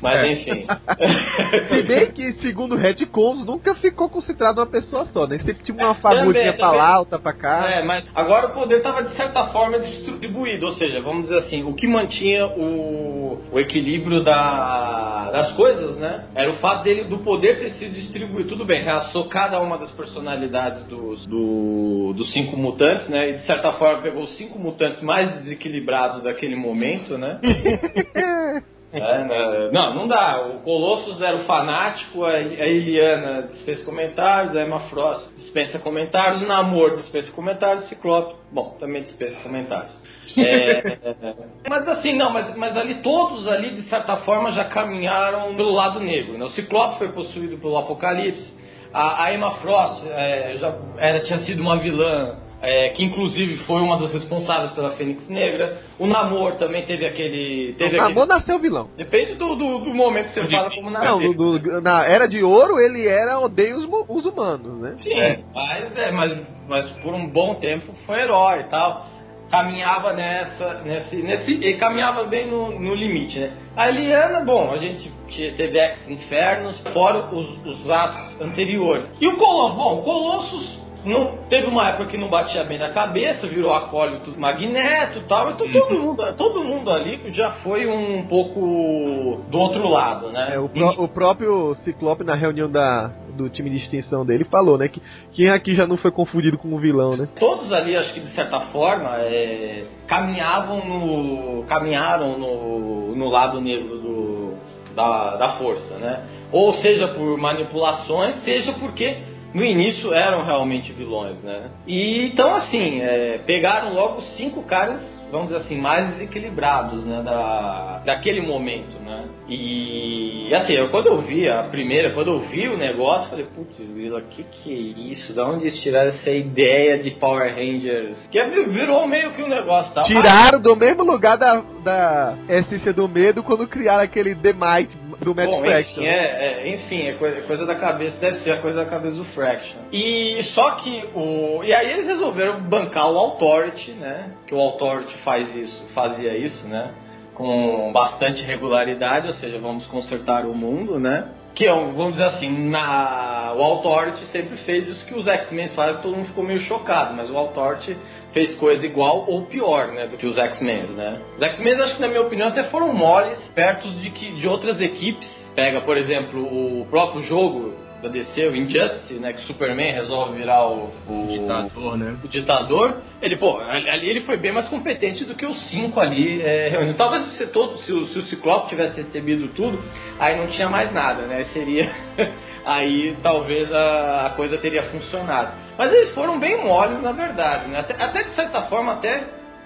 Mas 0.00 0.20
é. 0.20 0.32
enfim. 0.32 0.66
Se 1.68 1.82
bem 1.82 2.10
que, 2.12 2.32
segundo 2.34 2.76
retcons, 2.76 3.44
nunca 3.44 3.74
ficou 3.76 4.08
concentrado 4.08 4.60
numa 4.60 4.70
pessoa 4.70 5.06
só, 5.06 5.26
né? 5.26 5.38
Sempre 5.38 5.64
tinha 5.64 5.76
uma 5.76 5.94
fagulhinha 5.94 6.52
pra 6.52 6.70
lá, 6.70 6.98
outra 6.98 7.18
pra 7.18 7.32
cá. 7.32 7.70
É, 7.70 7.82
mas 7.82 8.04
agora 8.14 8.48
o 8.48 8.50
poder 8.50 8.78
estava 8.78 9.02
de 9.02 9.16
certa 9.16 9.46
forma 9.46 9.78
distribuído, 9.78 10.66
ou 10.66 10.72
seja, 10.72 11.00
vamos 11.00 11.24
dizer 11.24 11.38
assim, 11.38 11.64
o 11.64 11.74
que 11.74 11.86
mantinha 11.86 12.46
o, 12.46 13.42
o 13.52 13.58
equilíbrio 13.58 14.22
da, 14.22 15.30
das 15.30 15.52
coisas, 15.52 15.96
né? 15.96 16.26
Era 16.34 16.50
o 16.50 16.56
fato 16.56 16.84
dele, 16.84 17.04
do 17.04 17.18
poder 17.18 17.58
ter 17.58 17.70
sido 17.72 17.94
distribuído. 17.94 18.48
Tudo 18.48 18.64
bem, 18.64 18.82
reaçou 18.82 19.28
cada 19.28 19.60
uma 19.60 19.78
das 19.78 19.90
personalidades 19.92 20.82
dos, 20.84 21.26
do, 21.26 22.12
dos 22.14 22.32
cinco 22.32 22.56
mutantes, 22.56 23.08
né? 23.08 23.30
E 23.30 23.32
de 23.34 23.46
certa 23.46 23.72
forma 23.72 24.02
pegou 24.02 24.22
os 24.22 24.36
cinco 24.36 24.58
mutantes 24.58 25.00
mais 25.02 25.30
desequilibrados 25.42 26.22
daquele 26.22 26.56
momento, 26.56 27.16
né? 27.16 27.40
É, 28.96 29.24
né? 29.24 29.70
Não, 29.72 29.94
não 29.94 30.08
dá. 30.08 30.40
O 30.40 30.60
Colossus 30.60 31.20
era 31.20 31.36
o 31.36 31.44
fanático, 31.44 32.24
a 32.24 32.38
Eliana 32.38 33.42
dispensa 33.52 33.84
comentários, 33.84 34.56
a 34.56 34.62
Emma 34.62 34.80
Frost 34.88 35.34
dispensa 35.36 35.78
comentários, 35.78 36.42
o 36.42 36.46
Namor 36.46 36.96
dispensa 36.96 37.30
comentários, 37.32 37.84
o 37.84 37.88
Ciclope, 37.88 38.34
bom, 38.52 38.76
também 38.78 39.02
dispensa 39.02 39.40
comentários. 39.42 39.96
É, 40.36 40.98
mas 41.68 41.88
assim, 41.88 42.14
não, 42.14 42.30
mas, 42.30 42.54
mas 42.56 42.76
ali 42.76 42.96
todos 42.96 43.46
ali, 43.48 43.70
de 43.70 43.82
certa 43.82 44.16
forma, 44.18 44.52
já 44.52 44.64
caminharam 44.64 45.54
pelo 45.54 45.70
lado 45.70 46.00
negro. 46.00 46.36
Né? 46.36 46.44
O 46.44 46.50
Ciclope 46.50 46.98
foi 46.98 47.12
possuído 47.12 47.58
pelo 47.58 47.76
Apocalipse, 47.76 48.54
a, 48.92 49.24
a 49.24 49.34
Emma 49.34 49.52
Frost 49.56 50.06
é, 50.06 50.54
já 50.58 50.74
era, 50.98 51.20
tinha 51.20 51.38
sido 51.40 51.60
uma 51.60 51.76
vilã 51.76 52.45
é, 52.62 52.88
que 52.90 53.04
inclusive 53.04 53.58
foi 53.58 53.82
uma 53.82 53.98
das 53.98 54.12
responsáveis 54.12 54.72
pela 54.72 54.90
Fênix 54.92 55.28
Negra. 55.28 55.78
O 55.98 56.06
Namor 56.06 56.54
também 56.54 56.84
teve 56.86 57.06
aquele. 57.06 57.74
Teve 57.74 57.96
o 57.96 58.00
aquele... 58.00 58.14
Namor 58.14 58.26
nasceu 58.26 58.58
vilão. 58.58 58.88
Depende 58.96 59.34
do, 59.34 59.54
do, 59.54 59.78
do 59.80 59.94
momento 59.94 60.28
que 60.28 60.40
você 60.40 60.50
fala 60.50 60.70
como 60.70 60.90
nasceu. 60.90 61.20
Não, 61.20 61.32
do, 61.32 61.58
do, 61.58 61.80
na 61.80 62.04
Era 62.04 62.26
de 62.26 62.42
Ouro 62.42 62.78
ele 62.80 63.06
era 63.06 63.38
odeia 63.38 63.76
os, 63.76 63.86
os 64.08 64.24
humanos, 64.24 64.80
né? 64.80 64.96
Sim, 64.98 65.14
é. 65.14 65.40
Mas, 65.54 65.96
é, 65.96 66.10
mas, 66.10 66.38
mas 66.68 66.90
por 67.02 67.12
um 67.14 67.28
bom 67.28 67.56
tempo 67.56 67.92
foi 68.06 68.20
herói 68.20 68.60
e 68.60 68.64
tal. 68.64 69.06
Caminhava 69.50 70.12
nessa, 70.12 70.82
nesse, 70.84 71.16
nesse, 71.16 71.52
ele 71.52 71.76
caminhava 71.76 72.24
bem 72.24 72.48
no, 72.48 72.80
no 72.80 72.94
limite, 72.94 73.38
né? 73.38 73.52
A 73.76 73.88
Eliana, 73.88 74.44
bom, 74.44 74.72
a 74.72 74.76
gente 74.76 75.08
teve 75.56 75.94
Infernos, 76.08 76.80
fora 76.92 77.32
os, 77.32 77.64
os 77.64 77.88
atos 77.88 78.40
anteriores. 78.40 79.08
E 79.20 79.28
o 79.28 79.36
Colossus, 79.36 79.76
bom, 79.76 80.00
o 80.00 80.02
Colossus 80.02 80.75
não, 81.06 81.38
teve 81.48 81.68
uma 81.68 81.88
época 81.88 82.06
que 82.06 82.16
não 82.16 82.28
batia 82.28 82.64
bem 82.64 82.78
na 82.78 82.90
cabeça, 82.90 83.46
virou 83.46 83.72
acólito 83.72 84.38
magneto 84.38 85.20
e 85.20 85.22
tal, 85.22 85.52
então 85.52 85.70
todo 85.70 85.94
uhum. 85.94 86.02
mundo, 86.02 86.34
todo 86.36 86.64
mundo 86.64 86.90
ali 86.90 87.30
já 87.32 87.52
foi 87.62 87.86
um 87.86 88.26
pouco 88.26 89.40
do 89.48 89.58
outro 89.58 89.88
lado, 89.88 90.30
né? 90.30 90.54
É, 90.54 90.58
o, 90.58 90.68
pro, 90.68 91.04
o, 91.04 91.08
próprio 91.08 91.74
Ciclope 91.76 92.24
na 92.24 92.34
reunião 92.34 92.68
da, 92.68 93.12
do 93.36 93.48
time 93.48 93.70
de 93.70 93.76
extinção 93.76 94.26
dele 94.26 94.44
falou, 94.44 94.76
né, 94.76 94.88
que 94.88 95.00
quem 95.32 95.48
aqui 95.48 95.76
já 95.76 95.86
não 95.86 95.96
foi 95.96 96.10
confundido 96.10 96.58
com 96.58 96.68
um 96.68 96.78
vilão, 96.78 97.16
né? 97.16 97.28
Todos 97.38 97.72
ali, 97.72 97.96
acho 97.96 98.12
que 98.12 98.20
de 98.20 98.30
certa 98.30 98.60
forma, 98.72 99.16
é, 99.18 99.84
caminhavam 100.08 100.84
no, 100.84 101.62
caminharam 101.64 102.36
no, 102.36 103.14
no 103.14 103.28
lado 103.28 103.60
negro 103.60 103.96
do, 103.98 104.54
da, 104.96 105.36
da 105.36 105.48
força, 105.50 105.98
né? 105.98 106.24
Ou 106.50 106.74
seja 106.74 107.06
por 107.08 107.38
manipulações, 107.38 108.42
seja 108.44 108.72
porque 108.72 109.35
no 109.56 109.64
início 109.64 110.12
eram 110.12 110.44
realmente 110.44 110.92
vilões, 110.92 111.42
né? 111.42 111.70
E 111.86 112.26
então 112.26 112.54
assim, 112.54 113.00
é, 113.00 113.38
pegaram 113.46 113.94
logo 113.94 114.20
cinco 114.36 114.62
caras, 114.62 115.00
vamos 115.30 115.48
dizer 115.48 115.60
assim, 115.60 115.78
mais 115.78 116.10
desequilibrados, 116.10 117.04
né? 117.04 117.22
Da, 117.22 118.02
daquele 118.04 118.40
momento, 118.40 118.98
né? 119.00 119.24
E 119.48 120.52
assim, 120.54 120.72
eu, 120.72 120.88
quando 120.90 121.06
eu 121.06 121.18
vi 121.22 121.48
a 121.48 121.64
primeira, 121.64 122.10
quando 122.10 122.32
eu 122.32 122.40
vi 122.40 122.68
o 122.68 122.76
negócio, 122.76 123.30
falei, 123.30 123.46
putz, 123.54 123.76
Grila, 123.78 124.22
que 124.22 124.42
que 124.44 124.72
é 124.72 125.12
isso? 125.12 125.32
Da 125.34 125.46
onde 125.48 125.66
eles 125.66 125.80
tiraram 125.82 126.10
essa 126.10 126.30
ideia 126.30 126.98
de 126.98 127.12
Power 127.12 127.54
Rangers? 127.54 128.16
Que 128.30 128.42
virou 128.68 129.06
meio 129.06 129.32
que 129.32 129.42
um 129.42 129.48
negócio, 129.48 129.92
tá? 129.94 130.02
Tiraram 130.02 130.60
do 130.60 130.74
mesmo 130.76 131.04
lugar 131.04 131.36
da, 131.36 131.62
da 131.82 132.36
essência 132.48 132.92
do 132.92 133.08
medo 133.08 133.42
quando 133.42 133.66
criaram 133.68 134.02
aquele 134.02 134.34
The 134.34 134.52
Might 134.52 135.06
do 135.20 135.34
Matt 135.34 135.50
Bom, 135.50 135.60
Fraction. 135.60 136.02
Enfim, 136.02 136.06
é, 136.06 136.18
é, 136.18 136.74
enfim, 136.74 137.08
é 137.08 137.12
coisa, 137.14 137.38
é 137.38 137.40
coisa, 137.42 137.66
da 137.66 137.74
cabeça, 137.74 138.16
deve 138.18 138.38
ser 138.38 138.52
a 138.52 138.58
coisa 138.58 138.84
da 138.84 138.90
cabeça 138.90 139.16
do 139.16 139.24
Fraction. 139.26 139.78
E 139.92 140.42
só 140.54 140.72
que 140.76 141.10
o. 141.14 141.62
E 141.64 141.72
aí 141.72 141.92
eles 141.92 142.06
resolveram 142.06 142.60
bancar 142.60 143.10
o 143.10 143.18
Authority, 143.18 143.92
né? 143.92 144.30
Que 144.46 144.54
o 144.54 144.60
Authority 144.60 145.16
faz 145.18 145.54
isso, 145.56 145.84
fazia 145.94 146.36
isso, 146.36 146.66
né? 146.66 146.92
Com 147.34 147.90
bastante 147.92 148.42
regularidade, 148.42 149.26
ou 149.26 149.32
seja, 149.34 149.58
vamos 149.58 149.86
consertar 149.86 150.46
o 150.46 150.54
mundo, 150.54 150.98
né? 150.98 151.28
Que 151.54 151.66
é, 151.66 151.72
vamos 151.72 152.12
dizer 152.12 152.24
assim, 152.24 152.68
na, 152.68 153.54
o 153.56 153.62
Authority 153.62 154.24
sempre 154.26 154.56
fez 154.58 154.86
isso 154.88 155.04
que 155.06 155.14
os 155.14 155.26
X-Men 155.26 155.68
fazem, 155.68 156.02
todo 156.02 156.14
mundo 156.14 156.26
ficou 156.26 156.44
meio 156.44 156.60
chocado, 156.60 157.14
mas 157.14 157.30
o 157.30 157.36
Authority 157.36 157.96
fez 158.32 158.54
coisa 158.56 158.84
igual 158.84 159.24
ou 159.26 159.46
pior, 159.46 159.88
né, 159.88 160.06
do 160.06 160.18
que 160.18 160.26
os 160.26 160.36
X-Men, 160.36 160.82
né? 160.94 161.18
Os 161.34 161.42
X-Men, 161.42 161.80
acho 161.80 161.96
que 161.96 162.02
na 162.02 162.08
minha 162.08 162.20
opinião, 162.20 162.48
até 162.48 162.64
foram 162.64 162.92
moles 162.92 163.38
perto 163.54 163.88
de, 163.88 164.10
que, 164.10 164.32
de 164.32 164.46
outras 164.46 164.80
equipes. 164.80 165.26
Pega, 165.54 165.80
por 165.80 165.96
exemplo, 165.96 166.42
o 166.42 166.86
próprio 166.90 167.22
jogo 167.22 167.72
da 168.06 168.08
DC, 168.08 168.46
o 168.46 168.56
Injustice, 168.56 169.14
né, 169.14 169.32
que 169.32 169.40
o 169.42 169.46
Superman 169.46 169.92
resolve 169.92 170.36
virar 170.36 170.66
o, 170.66 170.92
o 171.08 171.26
ditador, 171.28 171.98
né? 171.98 172.16
O 172.22 172.28
ditador. 172.28 172.96
Ele, 173.20 173.36
pô, 173.36 173.58
ali 173.58 174.08
ele 174.08 174.20
foi 174.22 174.36
bem 174.36 174.52
mais 174.52 174.68
competente 174.68 175.24
do 175.24 175.34
que 175.34 175.44
os 175.44 175.70
cinco 175.70 176.00
ali 176.00 176.40
é, 176.40 176.68
reunidos. 176.68 176.96
Talvez 176.96 177.24
se, 177.36 177.46
todo, 177.48 177.78
se, 177.78 177.92
o, 177.92 178.06
se 178.06 178.18
o 178.18 178.22
Ciclope 178.26 178.68
tivesse 178.68 179.00
recebido 179.00 179.48
tudo, 179.48 179.78
aí 180.18 180.36
não 180.36 180.46
tinha 180.48 180.68
mais 180.68 180.92
nada, 180.92 181.22
né? 181.22 181.44
Seria 181.52 181.90
aí 182.64 183.16
talvez 183.22 183.72
a, 183.72 184.26
a, 184.26 184.30
coisa 184.30 184.56
teria 184.58 184.84
funcionado. 184.84 185.52
Mas 185.76 185.92
eles 185.92 186.14
foram 186.14 186.38
bem 186.38 186.64
moles, 186.64 187.02
na 187.02 187.12
verdade, 187.12 187.68
né? 187.68 187.80
até, 187.80 188.02
até 188.02 188.22
de 188.22 188.30
certa 188.30 188.62
forma 188.62 188.92
até 188.92 189.24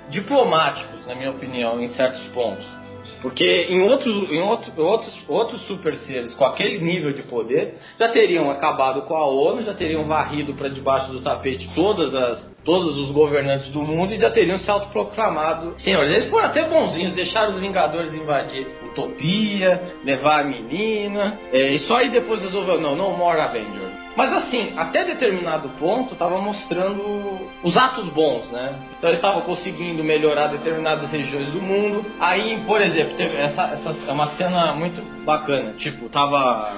diplomáticos, 0.09 1.07
na 1.07 1.15
minha 1.15 1.31
opinião, 1.31 1.81
em 1.81 1.89
certos 1.89 2.23
pontos. 2.29 2.67
Porque 3.23 3.67
em 3.69 3.83
outros, 3.83 4.31
em 4.31 4.41
outros, 4.41 4.79
outros, 4.79 5.23
outros 5.29 5.63
super 5.67 5.95
seres 5.97 6.35
com 6.35 6.45
aquele 6.45 6.81
nível 6.81 7.13
de 7.13 7.23
poder 7.23 7.75
já 7.99 8.09
teriam 8.09 8.51
acabado 8.51 9.03
com 9.03 9.15
a 9.15 9.27
ONU, 9.27 9.63
já 9.63 9.75
teriam 9.75 10.07
varrido 10.07 10.55
para 10.55 10.69
debaixo 10.69 11.13
do 11.13 11.21
tapete 11.21 11.69
todas 11.75 12.15
as, 12.15 12.51
todos 12.65 12.97
os 12.97 13.11
governantes 13.11 13.69
do 13.69 13.83
mundo 13.83 14.15
e 14.15 14.19
já 14.19 14.31
teriam 14.31 14.59
se 14.59 14.71
autoproclamado 14.71 15.79
senhores. 15.79 16.11
Eles 16.11 16.31
foram 16.31 16.47
até 16.47 16.69
bonzinhos, 16.69 17.13
deixaram 17.13 17.51
os 17.51 17.61
Vingadores 17.61 18.13
invadir 18.15 18.67
Utopia, 18.91 19.81
levar 20.05 20.41
a 20.41 20.45
menina, 20.45 21.39
é, 21.53 21.75
e 21.75 21.79
só 21.81 21.97
aí 21.97 22.11
depois 22.11 22.43
resolveu, 22.43 22.81
não, 22.81 22.97
não 22.97 23.17
more 23.17 23.41
Avengers. 23.41 23.90
Mas 24.17 24.33
assim, 24.33 24.73
até 24.77 25.05
determinado 25.05 25.69
ponto 25.79 26.15
tava 26.15 26.39
mostrando 26.41 27.03
os 27.63 27.77
atos 27.77 28.09
bons, 28.09 28.51
né? 28.51 28.75
Então 28.99 29.09
eles 29.09 29.19
estavam 29.19 29.43
conseguindo 29.43 30.03
melhorar 30.03 30.49
determinadas 30.49 31.11
regiões 31.11 31.49
do 31.49 31.61
mundo. 31.61 32.05
Aí, 32.19 32.63
por 32.67 32.81
exemplo, 32.81 33.17
teve 33.17 33.37
essa, 33.37 33.63
essa 33.63 33.97
é 34.09 34.13
uma 34.13 34.35
cena 34.37 34.75
muito 34.75 35.01
bacana. 35.25 35.75
Tipo, 35.75 36.09
tava 36.09 36.77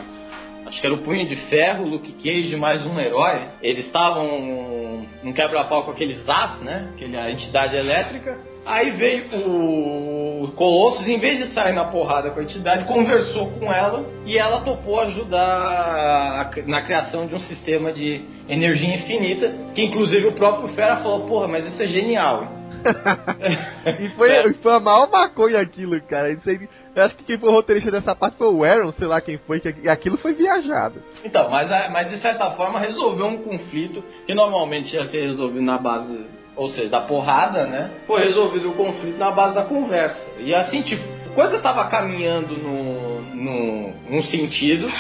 acho 0.67 0.81
que 0.81 0.87
era 0.87 0.95
o 0.95 1.03
Punho 1.03 1.27
de 1.29 1.37
Ferro, 1.49 1.87
Luke 1.87 2.13
Cage 2.13 2.57
mais 2.57 2.85
um 2.87 2.99
herói. 2.99 3.41
Eles 3.63 3.87
estavam 3.87 5.07
num 5.23 5.33
quebra-pau 5.33 5.85
com 5.85 5.91
aqueles 5.91 6.29
As, 6.29 6.61
né? 6.61 6.91
Aquela 6.95 7.31
entidade 7.31 7.77
elétrica. 7.77 8.52
Aí 8.65 8.91
veio 8.93 9.25
o 9.49 10.53
Colossus, 10.55 11.07
em 11.09 11.19
vez 11.19 11.39
de 11.39 11.53
sair 11.53 11.75
na 11.75 11.87
porrada 11.87 12.31
com 12.31 12.41
a 12.41 12.43
entidade, 12.43 12.85
conversou 12.85 13.51
com 13.53 13.73
ela 13.73 14.05
e 14.25 14.39
ela 14.39 14.61
topou 14.61 15.01
ajudar 15.01 16.51
na 16.67 16.83
criação 16.83 17.27
de 17.27 17.35
um 17.35 17.41
sistema 17.41 17.93
de 17.93 18.23
energia 18.49 18.95
infinita, 18.95 19.53
que 19.75 19.83
inclusive 19.83 20.29
o 20.29 20.33
próprio 20.33 20.69
Fera 20.75 20.97
falou, 20.99 21.27
porra, 21.27 21.49
mas 21.49 21.67
isso 21.67 21.83
é 21.83 21.89
genial. 21.89 22.63
e 24.01 24.09
foi, 24.11 24.55
foi 24.55 24.73
a 24.73 24.81
maior 24.81 25.09
maconha 25.11 25.61
aquilo, 25.61 26.01
cara. 26.03 26.31
Isso 26.31 26.49
aí, 26.49 26.69
eu 26.95 27.03
acho 27.05 27.17
que 27.17 27.25
quem 27.25 27.39
foi 27.39 27.49
o 27.49 27.53
roteirista 27.53 27.91
dessa 27.91 28.15
parte 28.15 28.37
foi 28.37 28.49
o 28.49 28.65
Aaron, 28.65 28.93
sei 28.93 29.07
lá 29.07 29.21
quem 29.21 29.39
foi, 29.39 29.61
que 29.61 29.89
aquilo 29.89 30.17
foi 30.19 30.35
viajado. 30.35 31.01
Então, 31.25 31.49
mas, 31.49 31.69
mas 31.91 32.11
de 32.11 32.19
certa 32.19 32.51
forma 32.53 32.79
resolveu 32.79 33.27
um 33.27 33.39
conflito 33.39 34.03
que 34.27 34.35
normalmente 34.35 34.95
ia 34.95 35.07
ser 35.07 35.27
resolvido 35.27 35.63
na 35.63 35.79
base, 35.79 36.27
ou 36.57 36.71
seja, 36.73 36.89
da 36.89 37.01
porrada, 37.01 37.65
né? 37.65 37.91
Foi 38.07 38.23
resolvido 38.23 38.71
o 38.71 38.75
conflito 38.75 39.19
na 39.19 39.31
base 39.31 39.55
da 39.55 39.63
conversa. 39.63 40.21
E 40.39 40.55
assim, 40.55 40.83
tipo, 40.83 41.03
a 41.31 41.35
coisa 41.35 41.59
tava 41.61 41.89
caminhando 41.89 42.57
no, 42.59 43.21
no, 43.35 43.93
num 44.11 44.23
sentido, 44.25 44.91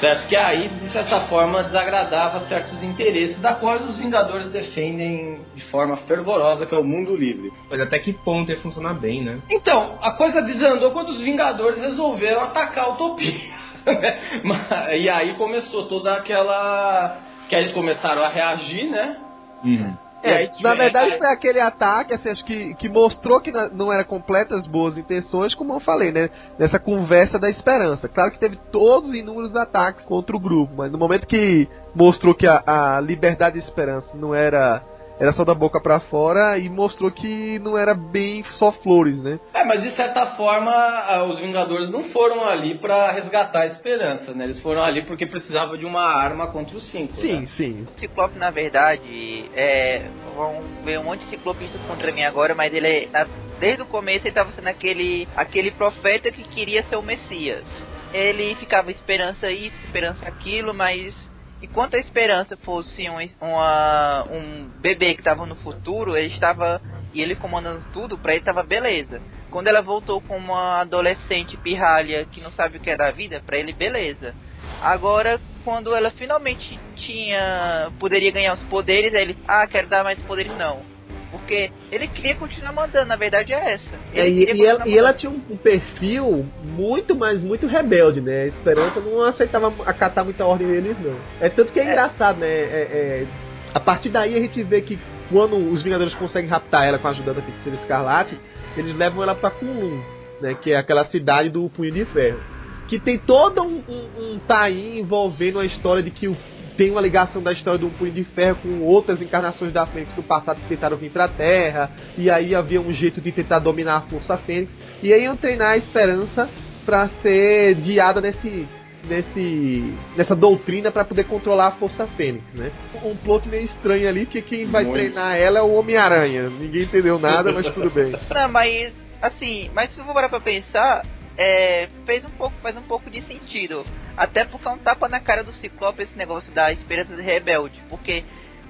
certo? 0.00 0.28
Que 0.28 0.36
aí, 0.36 0.68
de 0.68 0.88
certa 0.90 1.20
forma, 1.22 1.64
desagradava 1.64 2.40
certos 2.46 2.82
interesses, 2.82 3.38
da 3.40 3.54
qual 3.54 3.76
os 3.76 3.98
Vingadores 3.98 4.50
defendem 4.50 5.40
de 5.54 5.62
forma 5.64 5.96
fervorosa, 5.98 6.66
que 6.66 6.74
é 6.74 6.78
o 6.78 6.84
mundo 6.84 7.16
livre. 7.16 7.52
Mas 7.68 7.80
até 7.80 7.98
que 7.98 8.12
ponto 8.12 8.50
ia 8.50 8.58
funcionar 8.58 8.94
bem, 8.94 9.22
né? 9.22 9.40
Então, 9.50 9.98
a 10.00 10.12
coisa 10.12 10.40
desandou 10.42 10.92
quando 10.92 11.10
os 11.10 11.20
Vingadores 11.20 11.78
resolveram 11.80 12.40
atacar 12.42 12.84
a 12.84 12.88
Utopia. 12.90 13.62
Né? 13.84 14.96
e 14.96 15.10
aí 15.10 15.34
começou 15.34 15.88
toda 15.88 16.14
aquela. 16.14 17.18
que 17.48 17.56
eles 17.56 17.72
começaram 17.72 18.22
a 18.22 18.28
reagir, 18.28 18.88
né? 18.88 19.16
Uhum. 19.64 19.96
É, 20.22 20.34
aí, 20.34 20.50
na 20.60 20.74
verdade 20.74 21.12
aí- 21.12 21.18
foi 21.18 21.26
aquele 21.26 21.60
ataque, 21.60 22.14
assim, 22.14 22.28
acho 22.28 22.44
que, 22.44 22.74
que 22.74 22.88
mostrou 22.88 23.40
que 23.40 23.50
não 23.72 23.92
era 23.92 24.04
completas 24.04 24.66
boas 24.66 24.96
intenções, 24.96 25.54
como 25.54 25.72
eu 25.74 25.80
falei, 25.80 26.12
né? 26.12 26.30
Nessa 26.58 26.78
conversa 26.78 27.38
da 27.38 27.50
esperança. 27.50 28.08
Claro 28.08 28.30
que 28.30 28.38
teve 28.38 28.56
todos 28.70 29.10
os 29.10 29.16
inúmeros 29.16 29.54
ataques 29.56 30.04
contra 30.04 30.36
o 30.36 30.40
grupo, 30.40 30.72
mas 30.76 30.92
no 30.92 30.98
momento 30.98 31.26
que 31.26 31.68
mostrou 31.94 32.34
que 32.34 32.46
a, 32.46 32.62
a 32.96 33.00
liberdade 33.00 33.56
e 33.56 33.60
esperança 33.60 34.08
não 34.16 34.34
era 34.34 34.82
era 35.18 35.32
só 35.32 35.44
da 35.44 35.54
boca 35.54 35.80
pra 35.80 36.00
fora 36.00 36.58
e 36.58 36.68
mostrou 36.68 37.10
que 37.10 37.58
não 37.60 37.76
era 37.76 37.94
bem 37.94 38.44
só 38.58 38.72
flores, 38.72 39.22
né? 39.22 39.38
É, 39.54 39.64
mas 39.64 39.82
de 39.82 39.94
certa 39.94 40.26
forma, 40.36 41.24
os 41.24 41.38
Vingadores 41.38 41.90
não 41.90 42.04
foram 42.04 42.44
ali 42.44 42.78
pra 42.78 43.12
resgatar 43.12 43.60
a 43.60 43.66
esperança, 43.66 44.32
né? 44.32 44.44
Eles 44.44 44.60
foram 44.60 44.82
ali 44.82 45.02
porque 45.02 45.26
precisavam 45.26 45.76
de 45.76 45.84
uma 45.84 46.02
arma 46.02 46.48
contra 46.48 46.76
os 46.76 46.90
cinco. 46.90 47.20
Sim, 47.20 47.40
né? 47.40 47.48
sim. 47.56 47.86
O 47.96 48.00
Ciclope, 48.00 48.38
na 48.38 48.50
verdade, 48.50 49.50
é. 49.54 50.02
Vão 50.34 50.62
ver 50.82 50.98
um 50.98 51.04
monte 51.04 51.24
de 51.24 51.30
ciclopistas 51.30 51.80
contra 51.82 52.10
mim 52.10 52.22
agora, 52.22 52.54
mas 52.54 52.72
ele 52.72 52.86
é. 52.88 53.26
desde 53.60 53.82
o 53.82 53.86
começo 53.86 54.20
ele 54.20 54.30
estava 54.30 54.50
sendo 54.52 54.68
aquele, 54.68 55.28
aquele 55.36 55.70
profeta 55.70 56.30
que 56.30 56.42
queria 56.44 56.82
ser 56.84 56.96
o 56.96 57.02
Messias. 57.02 57.64
Ele 58.12 58.54
ficava 58.56 58.90
esperança 58.90 59.50
isso, 59.50 59.76
esperança 59.84 60.26
aquilo, 60.26 60.74
mas 60.74 61.14
enquanto 61.62 61.94
a 61.94 61.98
esperança 61.98 62.56
fosse 62.56 63.08
um, 63.08 63.16
uma, 63.40 64.26
um 64.30 64.68
bebê 64.80 65.14
que 65.14 65.20
estava 65.20 65.46
no 65.46 65.56
futuro, 65.56 66.16
ele 66.16 66.28
estava. 66.34 66.80
E 67.14 67.20
ele 67.20 67.34
comandando 67.34 67.84
tudo, 67.92 68.16
pra 68.16 68.32
ele 68.32 68.42
tava 68.42 68.62
beleza. 68.62 69.20
Quando 69.50 69.66
ela 69.66 69.82
voltou 69.82 70.20
com 70.22 70.36
uma 70.36 70.80
adolescente 70.80 71.58
pirralha 71.58 72.24
que 72.24 72.40
não 72.40 72.50
sabe 72.50 72.78
o 72.78 72.80
que 72.80 72.88
é 72.88 72.96
da 72.96 73.10
vida, 73.10 73.42
pra 73.44 73.58
ele 73.58 73.74
beleza. 73.74 74.34
Agora, 74.80 75.38
quando 75.62 75.94
ela 75.94 76.10
finalmente 76.10 76.78
tinha. 76.96 77.92
poderia 78.00 78.32
ganhar 78.32 78.54
os 78.54 78.62
poderes, 78.64 79.12
ele, 79.12 79.36
ah, 79.46 79.66
quero 79.66 79.88
dar 79.88 80.02
mais 80.02 80.18
poderes 80.22 80.56
não. 80.56 80.91
Porque 81.32 81.72
ele 81.90 82.06
queria 82.08 82.36
continuar 82.36 82.74
mandando, 82.74 83.06
na 83.06 83.16
verdade 83.16 83.54
é 83.54 83.72
essa. 83.72 83.88
É, 84.14 84.28
e, 84.28 84.44
e 84.44 84.66
ela, 84.66 84.86
e 84.86 84.98
ela 84.98 85.14
tinha 85.14 85.32
um, 85.32 85.56
perfil 85.56 86.46
muito, 86.62 87.16
mas 87.16 87.42
muito 87.42 87.66
rebelde, 87.66 88.20
né? 88.20 88.42
A 88.42 88.46
Esperança 88.48 89.00
não 89.00 89.22
aceitava 89.24 89.72
acatar 89.86 90.24
muita 90.24 90.44
ordem 90.44 90.68
deles, 90.68 90.96
não. 91.02 91.16
É 91.40 91.48
tanto 91.48 91.72
que 91.72 91.80
é, 91.80 91.84
É. 91.84 91.86
engraçado, 91.86 92.38
né? 92.38 92.46
É, 92.46 92.86
é, 92.92 93.26
a 93.72 93.80
partir 93.80 94.10
daí 94.10 94.36
a 94.36 94.40
gente 94.40 94.62
vê 94.62 94.82
que 94.82 94.98
quando 95.30 95.56
os 95.56 95.82
Vingadores 95.82 96.14
conseguem 96.14 96.50
raptar 96.50 96.86
ela 96.86 96.98
com 96.98 97.08
a 97.08 97.12
ajuda 97.12 97.32
da 97.32 97.40
Feiticeira 97.40 97.78
Escarlate, 97.78 98.38
eles 98.76 98.94
levam 98.94 99.22
ela 99.22 99.34
pra 99.34 99.50
Kunlun, 99.50 100.02
né? 100.38 100.54
Que 100.54 100.72
é 100.72 100.76
aquela 100.76 101.04
cidade 101.06 101.48
do 101.48 101.66
Punho 101.70 101.92
de 101.92 102.04
Ferro. 102.04 102.40
Que 102.88 102.98
tem 102.98 103.18
todo 103.18 103.62
um, 103.62 103.82
um, 103.88 104.34
um 104.34 104.98
envolvendo 104.98 105.58
a 105.58 105.64
história 105.64 106.02
de 106.02 106.10
que 106.10 106.28
o 106.28 106.36
tem 106.82 106.90
uma 106.90 107.00
ligação 107.00 107.40
da 107.40 107.52
história 107.52 107.78
do 107.78 107.88
Punho 107.90 108.10
de 108.10 108.24
Ferro 108.24 108.56
com 108.60 108.80
outras 108.80 109.22
encarnações 109.22 109.72
da 109.72 109.86
Fênix 109.86 110.12
do 110.14 110.22
passado 110.22 110.60
que 110.60 110.66
tentaram 110.66 110.96
vir 110.96 111.12
pra 111.12 111.28
Terra, 111.28 111.92
e 112.18 112.28
aí 112.28 112.56
havia 112.56 112.80
um 112.80 112.92
jeito 112.92 113.20
de 113.20 113.30
tentar 113.30 113.60
dominar 113.60 113.98
a 113.98 114.00
Força 114.00 114.36
Fênix, 114.36 114.72
e 115.00 115.12
aí 115.12 115.22
iam 115.22 115.36
treinar 115.36 115.68
a 115.68 115.76
Esperança 115.76 116.50
pra 116.84 117.08
ser 117.22 117.76
guiada 117.76 118.20
nesse 118.20 118.66
nesse 119.08 119.94
nessa 120.16 120.34
doutrina 120.34 120.90
pra 120.90 121.04
poder 121.04 121.22
controlar 121.22 121.68
a 121.68 121.70
Força 121.70 122.04
Fênix, 122.04 122.44
né? 122.54 122.72
Um 123.04 123.14
plot 123.14 123.48
meio 123.48 123.64
estranho 123.64 124.08
ali, 124.08 124.26
que 124.26 124.42
quem 124.42 124.66
vai 124.66 124.82
Muito. 124.82 124.96
treinar 124.96 125.36
ela 125.36 125.60
é 125.60 125.62
o 125.62 125.74
Homem-Aranha. 125.74 126.50
Ninguém 126.50 126.82
entendeu 126.82 127.16
nada, 127.16 127.52
mas 127.52 127.72
tudo 127.72 127.90
bem. 127.90 128.12
Não, 128.28 128.48
mas 128.48 128.92
assim, 129.20 129.70
mas 129.72 129.94
se 129.94 130.00
eu 130.00 130.04
for 130.04 130.14
parar 130.14 130.28
pra 130.28 130.40
pensar, 130.40 131.02
é, 131.36 131.88
fez 132.04 132.24
um 132.24 132.30
pouco, 132.30 132.56
faz 132.62 132.76
um 132.76 132.82
pouco 132.82 133.10
de 133.10 133.22
sentido. 133.22 133.84
Até 134.16 134.44
porque 134.44 134.68
é 134.68 134.70
um 134.70 134.78
tapa 134.78 135.08
na 135.08 135.20
cara 135.20 135.42
do 135.42 135.52
Ciclope 135.54 136.02
esse 136.02 136.16
negócio 136.16 136.52
da 136.52 136.72
esperança 136.72 137.14
de 137.14 137.22
rebelde. 137.22 137.82
Porque 137.88 138.24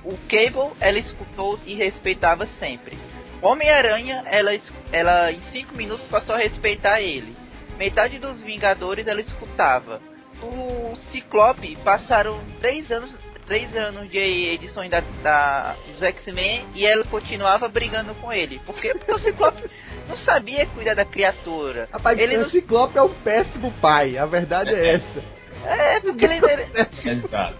o 0.05 0.17
Cable 0.29 0.77
ela 0.81 0.99
escutou 0.99 1.59
e 1.67 1.75
respeitava 1.75 2.47
sempre. 2.59 2.97
Homem-Aranha, 3.41 4.23
ela, 4.27 4.51
ela 4.93 5.33
em 5.33 5.41
5 5.53 5.77
minutos 5.77 6.07
passou 6.07 6.35
a 6.35 6.39
respeitar 6.39 7.01
ele. 7.01 7.35
Metade 7.77 8.19
dos 8.19 8.41
Vingadores 8.41 9.07
ela 9.07 9.21
escutava. 9.21 10.01
O 10.41 10.97
Ciclope 11.11 11.77
passaram 11.85 12.39
3 12.61 12.91
anos. 12.93 13.22
Três 13.53 13.77
anos 13.77 14.11
de 14.11 14.17
edições 14.19 14.91
da, 14.91 15.03
da- 15.23 15.75
dos 15.93 16.03
X-Men 16.03 16.65
e 16.75 16.87
ela 16.87 17.05
continuava 17.05 17.69
brigando 17.69 18.15
com 18.15 18.33
ele. 18.33 18.59
Por 18.65 18.75
quê? 18.81 18.95
Porque 18.95 19.13
o 19.13 19.19
Ciclope 19.19 19.63
não 20.09 20.17
sabia 20.17 20.65
cuidar 20.65 20.95
da 20.95 21.05
criatura. 21.05 21.87
Rapaz, 21.93 22.19
Ele 22.19 22.39
o 22.39 22.41
não- 22.41 22.49
Ciclope 22.49 22.97
é 22.97 23.03
um 23.03 23.11
péssimo 23.11 23.71
pai, 23.73 24.17
a 24.17 24.25
verdade 24.25 24.71
é 24.75 24.95
essa. 24.95 25.23
É, 25.67 26.01
porque 26.01 26.25
ele, 26.25 26.41
Exato. 27.05 27.57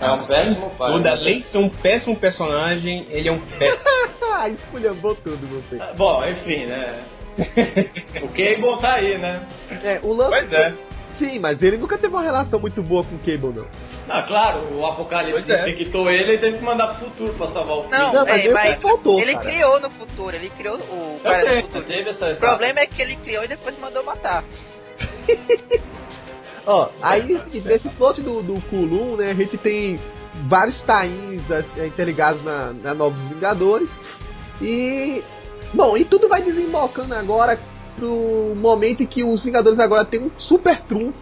É 0.00 0.10
um 0.12 0.24
péssimo 0.26 0.70
pai. 0.70 0.92
Toda 0.92 1.10
além 1.10 1.40
de 1.40 1.50
ser 1.50 1.58
um 1.58 1.68
péssimo 1.68 2.16
personagem, 2.16 3.06
ele 3.10 3.28
é 3.28 3.32
um 3.32 3.38
péssimo. 3.38 3.84
Ah, 4.32 4.48
esculhambou 4.48 5.14
tudo, 5.14 5.46
você. 5.46 5.76
Bom, 5.94 6.24
enfim, 6.24 6.64
né? 6.64 7.02
o 8.22 8.28
Cable 8.28 8.80
tá 8.80 8.94
aí, 8.94 9.18
né? 9.18 9.46
É, 9.84 10.00
o 10.02 10.14
lance. 10.14 10.30
Pois 10.30 10.52
é. 10.54 10.72
Sim, 11.20 11.38
mas 11.38 11.62
ele 11.62 11.76
nunca 11.76 11.98
teve 11.98 12.14
uma 12.14 12.22
relação 12.22 12.58
muito 12.58 12.82
boa 12.82 13.04
com 13.04 13.14
o 13.14 13.18
Cable, 13.18 13.52
não. 13.54 13.66
Ah, 14.08 14.22
claro, 14.22 14.60
o 14.74 14.86
Apocalipse 14.86 15.52
é. 15.52 15.68
infectou 15.68 16.10
ele 16.10 16.32
e 16.34 16.38
teve 16.38 16.56
que 16.56 16.64
mandar 16.64 16.88
pro 16.94 17.10
futuro 17.10 17.34
pra 17.34 17.48
salvar 17.48 17.76
o 17.76 17.82
filho. 17.84 17.98
não, 17.98 18.12
Não, 18.14 18.24
mas 18.24 18.40
é, 18.40 18.44
ele 18.46 18.54
mas 18.54 18.80
voltou, 18.80 19.20
ele 19.20 19.34
cara. 19.34 19.44
criou 19.44 19.80
no 19.80 19.90
futuro, 19.90 20.34
ele 20.34 20.48
criou 20.48 20.76
o 20.78 21.20
cara 21.22 21.50
sei, 21.50 21.60
do 21.60 21.66
futuro. 21.68 21.84
teve 21.84 22.10
essa 22.10 22.32
O 22.32 22.36
problema 22.36 22.80
é 22.80 22.86
que 22.86 23.02
ele 23.02 23.16
criou 23.16 23.44
e 23.44 23.48
depois 23.48 23.78
mandou 23.78 24.02
matar. 24.02 24.42
Ó, 26.66 26.88
aí 27.02 27.38
nesse 27.64 27.88
plot 27.90 28.22
do, 28.22 28.42
do 28.42 28.60
Kulum, 28.62 29.16
né, 29.16 29.30
a 29.30 29.34
gente 29.34 29.58
tem 29.58 30.00
vários 30.46 30.80
tains 30.82 31.42
eh, 31.50 31.86
interligados 31.86 32.42
na, 32.42 32.72
na 32.72 32.94
Novos 32.94 33.20
Vingadores. 33.28 33.90
E. 34.60 35.22
Bom, 35.74 35.96
e 35.96 36.04
tudo 36.04 36.28
vai 36.28 36.42
desembocando 36.42 37.14
agora 37.14 37.58
pro 38.00 38.54
momento 38.56 39.02
em 39.02 39.06
que 39.06 39.22
os 39.22 39.44
Vingadores 39.44 39.78
agora 39.78 40.04
têm 40.04 40.20
um 40.20 40.30
super 40.38 40.80
trunfo 40.82 41.18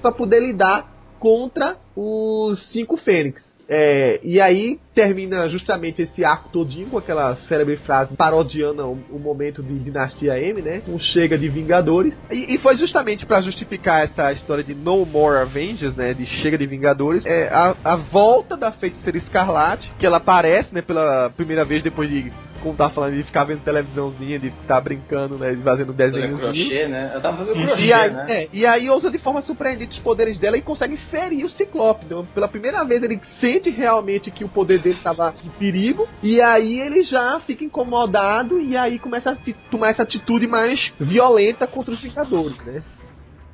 para 0.00 0.12
poder 0.12 0.40
lidar 0.40 0.88
contra 1.18 1.76
os 1.94 2.72
cinco 2.72 2.96
Fênix. 2.96 3.50
É, 3.72 4.18
e 4.24 4.40
aí 4.40 4.80
termina 4.92 5.48
justamente 5.48 6.02
esse 6.02 6.24
arco 6.24 6.48
todinho 6.48 6.88
com 6.88 6.98
aquela 6.98 7.36
célebre 7.36 7.76
frase 7.76 8.16
parodiando 8.16 8.82
o, 8.82 8.98
o 9.12 9.18
momento 9.20 9.62
de 9.62 9.78
Dinastia 9.78 10.36
M, 10.40 10.60
né? 10.60 10.82
Um 10.88 10.98
chega 10.98 11.38
de 11.38 11.48
Vingadores. 11.48 12.20
E, 12.28 12.56
e 12.56 12.58
foi 12.58 12.76
justamente 12.76 13.24
para 13.24 13.40
justificar 13.42 14.02
essa 14.02 14.32
história 14.32 14.64
de 14.64 14.74
No 14.74 15.06
More 15.06 15.38
Avengers, 15.42 15.94
né? 15.94 16.12
De 16.12 16.26
chega 16.26 16.58
de 16.58 16.66
Vingadores, 16.66 17.24
é 17.24 17.48
a, 17.48 17.76
a 17.84 17.94
volta 17.94 18.56
da 18.56 18.72
Feiticeira 18.72 19.18
Escarlate, 19.18 19.88
que 20.00 20.06
ela 20.06 20.16
aparece, 20.16 20.74
né? 20.74 20.82
Pela 20.82 21.30
primeira 21.30 21.64
vez 21.64 21.80
depois 21.80 22.10
de 22.10 22.32
como 22.60 22.76
tá 22.76 22.90
falando, 22.90 23.16
de 23.16 23.22
ficar 23.24 23.44
vendo 23.44 23.62
televisãozinha, 23.62 24.38
de 24.38 24.48
estar 24.48 24.74
tá 24.76 24.80
brincando, 24.80 25.36
né? 25.36 25.52
De 25.52 25.62
fazendo 25.62 25.92
desenhos. 25.92 26.38
crochê, 26.38 26.86
né? 26.86 27.10
Ela 27.12 27.20
tava 27.20 27.38
fazendo 27.38 27.66
crochê, 27.66 27.82
e 27.82 27.92
aí, 27.92 28.10
né? 28.10 28.26
é, 28.28 28.48
e 28.52 28.66
aí 28.66 28.90
usa 28.90 29.10
de 29.10 29.18
forma 29.18 29.42
surpreendente 29.42 29.92
os 29.92 29.98
poderes 29.98 30.38
dela 30.38 30.56
e 30.56 30.62
consegue 30.62 30.96
ferir 31.10 31.44
o 31.44 31.50
Ciclope. 31.50 32.04
Então, 32.06 32.24
pela 32.34 32.48
primeira 32.48 32.84
vez 32.84 33.02
ele 33.02 33.20
sente 33.40 33.70
realmente 33.70 34.30
que 34.30 34.44
o 34.44 34.48
poder 34.48 34.80
dele 34.80 34.98
estava 34.98 35.34
em 35.44 35.48
perigo. 35.50 36.08
E 36.22 36.40
aí 36.40 36.80
ele 36.80 37.04
já 37.04 37.40
fica 37.40 37.64
incomodado 37.64 38.58
e 38.60 38.76
aí 38.76 38.98
começa 38.98 39.30
a 39.30 39.36
tomar 39.70 39.90
essa 39.90 40.02
atitude 40.02 40.46
mais 40.46 40.92
violenta 40.98 41.66
contra 41.66 41.94
os 41.94 42.00
Vingadores, 42.00 42.56
né? 42.64 42.82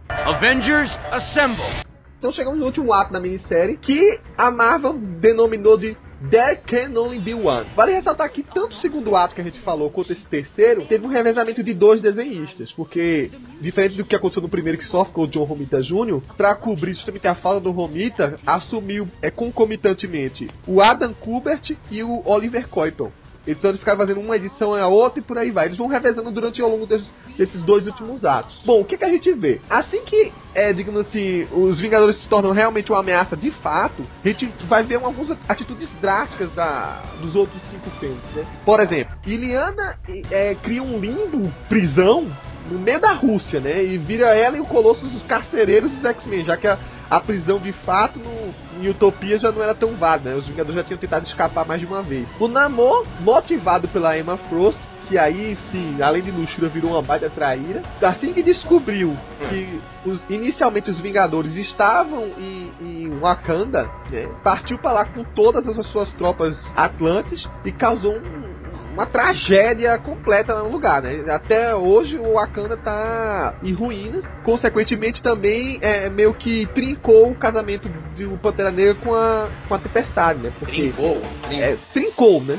Avengers, 0.08 1.00
assemble! 1.10 1.86
Então 2.18 2.32
chegamos 2.32 2.58
no 2.58 2.64
último 2.64 2.92
ato 2.92 3.12
da 3.12 3.20
minissérie, 3.20 3.76
que 3.76 4.20
a 4.36 4.50
Marvel 4.50 4.98
denominou 4.98 5.76
de 5.76 5.96
There 6.30 6.56
Can 6.56 6.96
Only 6.96 7.18
Be 7.18 7.34
One. 7.34 7.66
Vale 7.76 7.92
ressaltar 7.92 8.28
que 8.30 8.42
tanto 8.42 8.76
o 8.76 8.80
segundo 8.80 9.14
ato 9.14 9.34
que 9.34 9.40
a 9.40 9.44
gente 9.44 9.60
falou 9.60 9.90
quanto 9.90 10.12
esse 10.12 10.24
terceiro 10.24 10.84
teve 10.86 11.06
um 11.06 11.08
revezamento 11.08 11.62
de 11.62 11.72
dois 11.72 12.02
desenhistas, 12.02 12.72
porque 12.72 13.30
diferente 13.60 13.96
do 13.96 14.04
que 14.04 14.16
aconteceu 14.16 14.42
no 14.42 14.48
primeiro 14.48 14.78
que 14.78 14.84
só 14.84 15.04
ficou 15.04 15.24
o 15.24 15.28
John 15.28 15.44
Romita 15.44 15.80
Jr., 15.80 16.20
para 16.36 16.56
cobrir 16.56 16.94
justamente 16.94 17.28
a 17.28 17.34
falta 17.34 17.60
do 17.60 17.70
Romita, 17.70 18.36
assumiu 18.46 19.08
é, 19.22 19.30
concomitantemente 19.30 20.48
o 20.66 20.80
Adam 20.80 21.14
Kubert 21.14 21.76
e 21.90 22.02
o 22.02 22.22
Oliver 22.24 22.68
Coyton. 22.68 23.12
Então 23.46 23.70
eles 23.70 23.80
ficaram 23.80 23.98
fazendo 23.98 24.20
uma 24.20 24.36
edição 24.36 24.74
a 24.74 24.86
outra 24.86 25.20
e 25.20 25.22
por 25.22 25.38
aí 25.38 25.50
vai. 25.50 25.66
Eles 25.66 25.78
vão 25.78 25.86
revezando 25.86 26.30
durante 26.30 26.60
ao 26.60 26.68
longo 26.68 26.86
desses, 26.86 27.10
desses 27.36 27.62
dois 27.62 27.86
últimos 27.86 28.24
atos. 28.24 28.58
Bom, 28.64 28.80
o 28.80 28.84
que, 28.84 28.96
que 28.96 29.04
a 29.04 29.10
gente 29.10 29.32
vê? 29.32 29.60
Assim 29.70 30.02
que, 30.04 30.32
é, 30.54 30.72
digamos 30.72 31.02
assim, 31.02 31.46
os 31.52 31.80
Vingadores 31.80 32.20
se 32.20 32.28
tornam 32.28 32.52
realmente 32.52 32.90
uma 32.90 33.00
ameaça 33.00 33.36
de 33.36 33.50
fato, 33.50 34.04
a 34.24 34.28
gente 34.28 34.52
vai 34.64 34.82
ver 34.82 34.96
algumas 34.96 35.36
atitudes 35.48 35.88
drásticas 36.00 36.50
da, 36.54 37.02
dos 37.20 37.34
outros 37.34 37.60
cinco 37.70 37.90
filmes, 37.98 38.22
né? 38.34 38.44
Por 38.64 38.80
exemplo, 38.80 39.16
Iliana 39.26 39.96
é, 40.30 40.54
cria 40.54 40.82
um 40.82 40.98
limbo, 40.98 41.52
prisão, 41.68 42.26
no 42.70 42.78
meio 42.78 43.00
da 43.00 43.12
Rússia, 43.12 43.60
né? 43.60 43.84
E 43.84 43.98
vira 43.98 44.34
ela 44.34 44.56
e 44.56 44.60
o 44.60 44.66
Colossus 44.66 45.14
os 45.14 45.22
carcereiros 45.22 45.90
dos 45.90 46.04
X-Men, 46.04 46.44
já 46.44 46.56
que 46.56 46.66
a, 46.66 46.78
a 47.10 47.20
prisão 47.20 47.58
de 47.58 47.72
fato 47.72 48.18
no, 48.18 48.82
em 48.82 48.88
Utopia 48.88 49.38
já 49.38 49.50
não 49.52 49.62
era 49.62 49.74
tão 49.74 49.94
válida, 49.94 50.30
né? 50.30 50.36
Os 50.36 50.46
Vingadores 50.46 50.76
já 50.76 50.84
tinham 50.84 50.98
tentado 50.98 51.26
escapar 51.26 51.66
mais 51.66 51.80
de 51.80 51.86
uma 51.86 52.02
vez. 52.02 52.28
O 52.38 52.48
Namor, 52.48 53.06
motivado 53.20 53.88
pela 53.88 54.18
Emma 54.18 54.36
Frost, 54.36 54.78
que 55.08 55.16
aí 55.16 55.56
sim, 55.70 56.02
além 56.02 56.22
de 56.22 56.30
luxúria, 56.30 56.68
virou 56.68 56.92
uma 56.92 57.02
baita 57.02 57.30
traíra. 57.30 57.82
Assim 58.02 58.32
que 58.32 58.42
descobriu 58.42 59.16
que 59.48 59.80
os, 60.04 60.20
inicialmente 60.28 60.90
os 60.90 61.00
Vingadores 61.00 61.56
estavam 61.56 62.24
em, 62.38 62.72
em 62.80 63.18
Wakanda, 63.20 63.88
né, 64.10 64.28
partiu 64.42 64.78
para 64.78 64.92
lá 64.92 65.04
com 65.04 65.22
todas 65.22 65.66
as 65.66 65.86
suas 65.88 66.12
tropas 66.14 66.56
atlantes 66.74 67.48
e 67.64 67.72
causou 67.72 68.16
um, 68.16 68.55
uma 68.96 69.04
tragédia 69.04 69.98
completa 69.98 70.54
no 70.54 70.70
lugar, 70.70 71.02
né? 71.02 71.22
Até 71.30 71.74
hoje 71.74 72.16
o 72.16 72.32
Wakanda 72.32 72.78
tá 72.78 73.54
em 73.62 73.74
ruínas. 73.74 74.24
Consequentemente, 74.42 75.22
também 75.22 75.78
é, 75.82 76.08
meio 76.08 76.32
que 76.32 76.64
trincou 76.74 77.30
o 77.30 77.34
casamento 77.34 77.90
do 77.90 78.38
Pantera 78.38 78.70
Negra 78.70 78.94
com 78.94 79.14
a, 79.14 79.50
com 79.68 79.74
a 79.74 79.78
Tempestade, 79.78 80.38
né? 80.40 80.50
Porque, 80.58 80.90
trincou? 80.90 81.20
Trincou, 81.42 81.62
é, 81.62 81.76
trincou 81.92 82.42
né? 82.42 82.58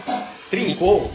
Trincou? 0.51 1.11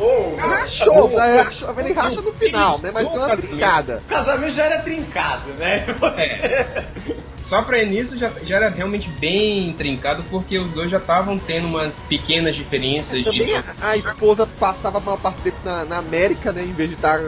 Rachou! 0.00 0.36
Rachou, 0.36 1.16
rachou, 1.16 1.74
ele 1.78 1.92
racha 1.92 2.20
no 2.22 2.32
final, 2.32 2.78
né? 2.78 2.90
Mas 2.92 3.10
deu 3.10 3.22
uma 3.22 3.36
trincada. 3.36 4.02
O 4.04 4.08
casamento 4.08 4.54
já 4.54 4.64
era 4.64 4.82
trincado, 4.82 5.50
né? 5.58 5.84
É. 6.16 6.66
Só 7.50 7.62
pra 7.62 7.82
início 7.82 8.16
já, 8.16 8.30
já 8.44 8.56
era 8.58 8.68
realmente 8.68 9.10
bem 9.18 9.72
trincado, 9.72 10.22
porque 10.30 10.56
os 10.56 10.70
dois 10.70 10.88
já 10.88 10.98
estavam 10.98 11.36
tendo 11.36 11.66
umas 11.66 11.92
pequenas 12.08 12.54
diferenças. 12.54 13.24
Também 13.24 13.46
de... 13.46 13.54
a, 13.54 13.64
a, 13.82 13.96
esposa 13.96 14.46
passava 14.46 14.98
a 14.98 15.00
maior 15.00 15.18
parte 15.18 15.42
tempo 15.42 15.56
na, 15.64 15.84
na, 15.84 15.98
América, 15.98 16.52
né? 16.52 16.62
Em 16.62 16.72
vez 16.72 16.90
de 16.90 16.94
estar 16.94 17.18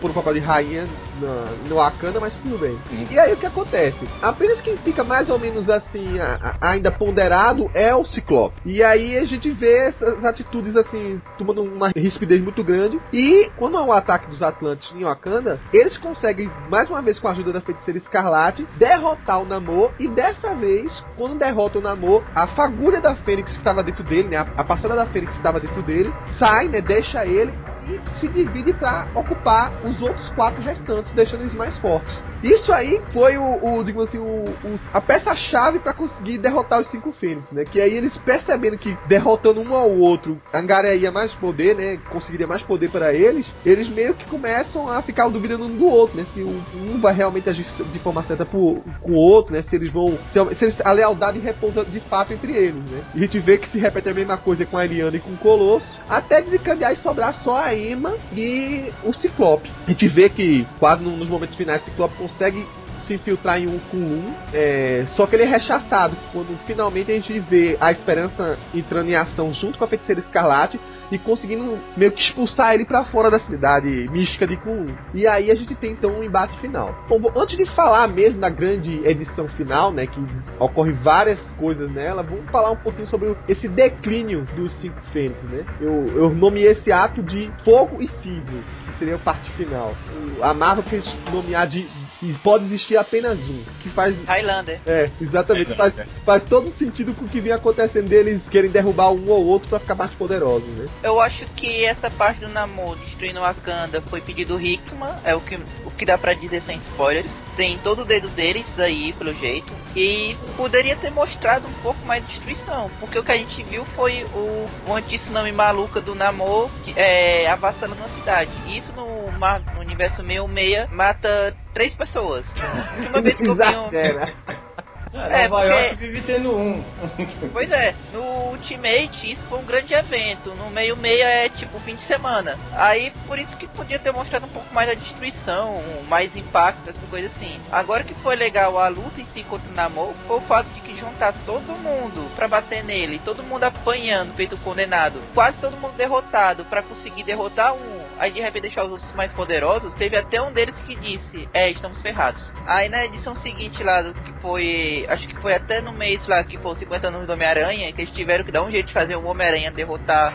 por 0.00 0.10
um 0.10 0.12
papel 0.14 0.34
de 0.34 0.40
rainha 0.40 0.84
no, 1.20 1.68
no 1.68 1.76
Wakanda, 1.76 2.18
mas 2.18 2.32
tudo 2.42 2.58
bem. 2.58 2.76
Hum. 2.92 3.06
E 3.08 3.20
aí 3.20 3.32
o 3.32 3.36
que 3.36 3.46
acontece? 3.46 4.04
Apenas 4.20 4.60
quem 4.60 4.76
fica 4.78 5.04
mais 5.04 5.30
ou 5.30 5.38
menos 5.38 5.70
assim, 5.70 6.18
a, 6.18 6.56
a, 6.60 6.70
ainda 6.72 6.90
ponderado 6.90 7.70
é 7.72 7.94
o 7.94 8.04
Ciclope. 8.04 8.60
E 8.66 8.82
aí 8.82 9.16
a 9.16 9.26
gente 9.26 9.48
vê 9.52 9.90
essas 9.90 10.24
atitudes 10.24 10.74
assim, 10.74 11.22
tomando 11.38 11.62
uma 11.62 11.92
rispidez 12.18 12.42
muito 12.42 12.64
grande. 12.64 13.00
E 13.12 13.50
quando 13.56 13.76
há 13.76 13.84
o 13.84 13.92
ataque 13.92 14.28
dos 14.28 14.42
Atlantes 14.42 14.90
em 14.92 15.04
Wakanda, 15.04 15.58
eles 15.72 15.96
conseguem, 15.98 16.50
mais 16.68 16.90
uma 16.90 17.00
vez 17.00 17.18
com 17.18 17.28
a 17.28 17.30
ajuda 17.30 17.52
da 17.52 17.60
feiticeira 17.60 17.98
Escarlate, 17.98 18.66
derrotar 18.76 19.40
o 19.40 19.46
Namor. 19.46 19.92
E 19.98 20.08
dessa 20.08 20.54
vez, 20.54 20.92
quando 21.16 21.38
derrota 21.38 21.78
o 21.78 21.82
Namor, 21.82 22.22
a 22.34 22.48
fagulha 22.48 23.00
da 23.00 23.14
Fênix 23.16 23.50
que 23.52 23.58
estava 23.58 23.82
dentro 23.82 24.02
dele, 24.02 24.28
né? 24.28 24.38
A, 24.38 24.48
a 24.56 24.64
passada 24.64 24.96
da 24.96 25.06
Fênix 25.06 25.32
que 25.32 25.38
estava 25.38 25.60
dentro 25.60 25.82
dele, 25.82 26.12
sai, 26.38 26.68
né? 26.68 26.80
Deixa 26.80 27.24
ele 27.24 27.52
e 27.86 28.20
se 28.20 28.28
divide 28.28 28.72
para 28.72 29.06
ocupar 29.14 29.72
os 29.84 30.00
outros 30.00 30.28
quatro 30.30 30.62
restantes, 30.62 31.12
deixando 31.12 31.42
eles 31.42 31.54
mais 31.54 31.76
fortes. 31.78 32.18
Isso 32.42 32.72
aí 32.72 33.00
foi 33.12 33.36
o, 33.36 33.78
o 33.78 33.84
digamos 33.84 34.08
assim, 34.08 34.18
o, 34.18 34.44
o 34.44 34.80
a 34.92 35.00
peça-chave 35.00 35.80
para 35.80 35.92
conseguir 35.92 36.38
derrotar 36.38 36.80
os 36.80 36.90
cinco 36.90 37.12
Fênix, 37.12 37.50
né? 37.50 37.64
Que 37.64 37.80
aí 37.80 37.92
eles 37.92 38.16
percebendo 38.18 38.78
que 38.78 38.96
derrotando 39.06 39.60
um 39.60 39.74
ao 39.74 39.90
outro 39.90 40.40
angariaria 40.52 41.10
mais 41.10 41.32
poder, 41.32 41.74
né? 41.74 41.98
Conseguiria 42.10 42.46
mais 42.46 42.62
poder 42.62 42.90
para 42.90 43.12
eles, 43.12 43.46
eles 43.64 43.88
meio 43.88 44.14
que 44.14 44.28
começam 44.28 44.88
a 44.88 45.02
ficar 45.02 45.28
duvidando 45.28 45.64
um 45.64 45.76
do 45.76 45.86
outro, 45.86 46.16
né? 46.16 46.26
Se 46.32 46.42
um 46.42 47.00
vai 47.00 47.12
realmente 47.12 47.48
agir 47.48 47.66
de 47.92 47.98
forma 47.98 48.22
certa 48.22 48.46
pro, 48.46 48.82
com 49.00 49.12
o 49.12 49.16
outro, 49.16 49.52
né? 49.52 49.62
Se 49.62 49.74
eles 49.74 49.92
vão. 49.92 50.16
Se, 50.32 50.70
se 50.70 50.82
a 50.84 50.92
lealdade 50.92 51.38
repousa 51.38 51.84
de 51.84 52.00
fato 52.00 52.32
entre 52.32 52.52
eles, 52.52 52.82
né? 52.90 53.02
E 53.14 53.18
a 53.18 53.20
gente 53.22 53.38
vê 53.40 53.58
que 53.58 53.68
se 53.68 53.78
repete 53.78 54.08
a 54.08 54.14
mesma 54.14 54.36
coisa 54.36 54.64
com 54.64 54.76
a 54.76 54.84
Eliana 54.84 55.16
e 55.16 55.20
com 55.20 55.30
o 55.30 55.36
Colosso, 55.36 55.90
até 56.08 56.40
desencadear 56.40 56.92
e 56.92 56.96
sobrar 56.96 57.34
só 57.42 57.64
a 57.64 57.67
Emma 57.74 58.14
e 58.34 58.92
o 59.02 59.12
Ciclope. 59.14 59.70
A 59.86 59.90
gente 59.90 60.08
vê 60.08 60.28
que 60.28 60.66
quase 60.78 61.02
nos 61.02 61.28
momentos 61.28 61.56
finais 61.56 61.82
o 61.82 61.84
Ciclope 61.86 62.16
consegue 62.16 62.66
se 63.08 63.14
infiltrar 63.14 63.58
em 63.58 63.66
um 63.66 63.78
um, 63.94 64.34
é, 64.52 65.04
só 65.16 65.26
que 65.26 65.34
ele 65.34 65.44
é 65.44 65.46
rechaçado 65.46 66.14
quando 66.32 66.56
finalmente 66.66 67.10
a 67.10 67.14
gente 67.14 67.38
vê 67.40 67.76
a 67.80 67.90
esperança 67.90 68.58
entrando 68.74 69.08
em 69.08 69.14
ação 69.14 69.52
junto 69.54 69.78
com 69.78 69.84
a 69.84 69.88
feiticeira 69.88 70.20
escarlate 70.20 70.78
e 71.10 71.18
conseguindo 71.18 71.78
meio 71.96 72.12
que 72.12 72.20
expulsar 72.20 72.74
ele 72.74 72.84
para 72.84 73.04
fora 73.06 73.30
da 73.30 73.40
cidade 73.40 73.88
mística 74.10 74.46
de 74.46 74.56
Kunlun. 74.56 74.94
E 75.14 75.26
aí 75.26 75.50
a 75.50 75.54
gente 75.54 75.74
tem 75.74 75.92
então 75.92 76.10
um 76.10 76.22
embate 76.22 76.58
final. 76.60 76.94
Bom, 77.08 77.18
antes 77.34 77.56
de 77.56 77.64
falar 77.74 78.06
mesmo 78.08 78.40
da 78.40 78.50
grande 78.50 79.00
edição 79.06 79.48
final, 79.48 79.90
né, 79.90 80.06
que 80.06 80.20
ocorre 80.58 80.92
várias 80.92 81.40
coisas 81.52 81.90
nela, 81.90 82.22
vamos 82.22 82.50
falar 82.50 82.70
um 82.70 82.76
pouquinho 82.76 83.06
sobre 83.06 83.34
esse 83.48 83.66
declínio 83.68 84.46
dos 84.54 84.72
cinco 84.80 85.00
Fênix, 85.12 85.42
né? 85.44 85.64
Eu, 85.80 86.08
eu 86.14 86.34
nomeei 86.34 86.72
esse 86.72 86.92
ato 86.92 87.22
de 87.22 87.50
Fogo 87.64 88.02
e 88.02 88.08
Cisne, 88.22 88.62
que 88.84 88.98
seria 88.98 89.14
a 89.14 89.18
parte 89.18 89.50
final. 89.52 89.94
A 90.42 90.52
Marvel 90.52 90.84
quis 90.84 91.16
nomear 91.32 91.66
de 91.66 91.86
e 92.22 92.32
pode 92.34 92.64
existir 92.64 92.96
apenas 92.96 93.48
um. 93.48 93.62
Que 93.80 93.88
faz. 93.88 94.14
Highlander. 94.26 94.80
É, 94.86 95.10
exatamente. 95.20 95.74
Faz, 95.74 95.94
faz 96.24 96.42
todo 96.44 96.72
sentido 96.76 97.14
com 97.14 97.24
o 97.24 97.28
que 97.28 97.40
vem 97.40 97.52
acontecendo 97.52 98.08
deles 98.08 98.42
querem 98.50 98.70
derrubar 98.70 99.10
um 99.10 99.28
ou 99.30 99.44
outro 99.46 99.68
para 99.68 99.78
ficar 99.78 99.94
mais 99.94 100.10
poderosos, 100.12 100.68
né? 100.70 100.86
Eu 101.02 101.20
acho 101.20 101.44
que 101.56 101.84
essa 101.84 102.10
parte 102.10 102.40
do 102.40 102.48
Namor 102.48 102.96
destruindo 102.96 103.40
Wakanda 103.40 104.00
foi 104.02 104.20
pedido 104.20 104.60
Hickman, 104.60 105.14
é 105.24 105.34
o 105.34 105.40
que, 105.40 105.58
o 105.84 105.90
que 105.90 106.04
dá 106.04 106.18
para 106.18 106.34
dizer 106.34 106.62
sem 106.66 106.78
spoilers. 106.90 107.30
Tem 107.56 107.76
todo 107.78 108.02
o 108.02 108.04
dedo 108.04 108.28
deles 108.28 108.64
daí, 108.76 109.12
pelo 109.14 109.34
jeito. 109.34 109.72
E 109.96 110.36
poderia 110.56 110.94
ter 110.94 111.10
mostrado 111.10 111.66
um 111.66 111.72
pouco 111.82 112.04
mais 112.06 112.24
de 112.24 112.32
destruição. 112.32 112.88
Porque 113.00 113.18
o 113.18 113.24
que 113.24 113.32
a 113.32 113.36
gente 113.36 113.62
viu 113.64 113.84
foi 113.96 114.24
o, 114.32 114.66
o 114.86 115.02
tsunami 115.02 115.50
maluca 115.50 116.00
do 116.00 116.14
Namor 116.14 116.70
é, 116.94 117.48
avassalando 117.50 118.04
a 118.04 118.08
cidade. 118.08 118.50
E 118.66 118.78
isso 118.78 118.92
no, 118.92 119.28
no 119.74 119.80
universo 119.80 120.22
meio 120.22 120.46
meia 120.46 120.88
mata 120.92 121.54
três 121.78 121.94
pessoas. 121.94 122.44
A 122.58 123.00
última 123.00 123.20
vez 123.22 123.36
que 123.36 123.46
eu 123.46 123.54
vi 123.54 123.62
um. 123.62 124.67
É, 125.12 125.48
Nova 125.48 125.62
porque... 125.62 125.78
York 125.78 125.96
vive 125.96 126.20
tendo 126.22 126.56
um. 126.56 126.84
pois 127.52 127.70
é, 127.70 127.94
no 128.12 128.50
Ultimate 128.50 129.32
isso 129.32 129.42
foi 129.48 129.58
um 129.58 129.64
grande 129.64 129.94
evento. 129.94 130.54
No 130.54 130.70
meio 130.70 130.96
meia 130.96 131.24
é 131.24 131.48
tipo 131.48 131.78
fim 131.80 131.94
de 131.94 132.06
semana. 132.06 132.56
Aí 132.72 133.12
por 133.26 133.38
isso 133.38 133.56
que 133.56 133.66
podia 133.68 133.98
ter 133.98 134.12
mostrado 134.12 134.46
um 134.46 134.50
pouco 134.50 134.72
mais 134.74 134.88
a 134.88 134.94
destruição, 134.94 135.82
mais 136.08 136.34
impacto, 136.36 136.90
essa 136.90 137.06
coisa 137.08 137.28
assim. 137.28 137.58
Agora 137.70 138.04
que 138.04 138.14
foi 138.14 138.36
legal 138.36 138.78
a 138.78 138.88
luta 138.88 139.20
em 139.20 139.26
si 139.34 139.42
contra 139.44 139.70
o 139.70 139.74
Namor 139.74 140.12
foi 140.26 140.36
o 140.36 140.42
fato 140.42 140.68
de 140.70 140.80
que 140.80 140.98
juntar 140.98 141.32
todo 141.46 141.76
mundo 141.78 142.28
pra 142.34 142.48
bater 142.48 142.84
nele, 142.84 143.20
todo 143.24 143.42
mundo 143.42 143.64
apanhando, 143.64 144.34
feito 144.34 144.56
condenado, 144.58 145.20
quase 145.34 145.58
todo 145.58 145.76
mundo 145.76 145.96
derrotado 145.96 146.64
para 146.64 146.82
conseguir 146.82 147.22
derrotar 147.22 147.74
um, 147.74 148.00
aí 148.18 148.32
de 148.32 148.40
repente 148.40 148.62
deixar 148.62 148.84
os 148.84 148.92
outros 148.92 149.12
mais 149.14 149.32
poderosos. 149.32 149.94
Teve 149.94 150.16
até 150.16 150.40
um 150.42 150.52
deles 150.52 150.74
que 150.86 150.94
disse: 150.96 151.48
É, 151.52 151.70
estamos 151.70 152.00
ferrados. 152.02 152.42
Aí 152.66 152.88
na 152.88 153.04
edição 153.04 153.34
seguinte 153.42 153.82
lá, 153.82 154.02
que 154.12 154.32
foi 154.40 154.97
acho 155.06 155.26
que 155.28 155.36
foi 155.40 155.54
até 155.54 155.80
no 155.80 155.92
mês 155.92 156.26
lá 156.26 156.42
que 156.42 156.58
foi 156.58 156.72
os 156.72 156.78
50 156.78 157.08
anos 157.08 157.26
do 157.26 157.32
Homem-Aranha 157.32 157.92
que 157.92 158.02
eles 158.02 158.14
tiveram 158.14 158.44
que 158.44 158.52
dar 158.52 158.62
um 158.62 158.70
jeito 158.70 158.86
de 158.86 158.92
fazer 158.92 159.16
o 159.16 159.24
Homem-Aranha 159.26 159.70
derrotar 159.70 160.32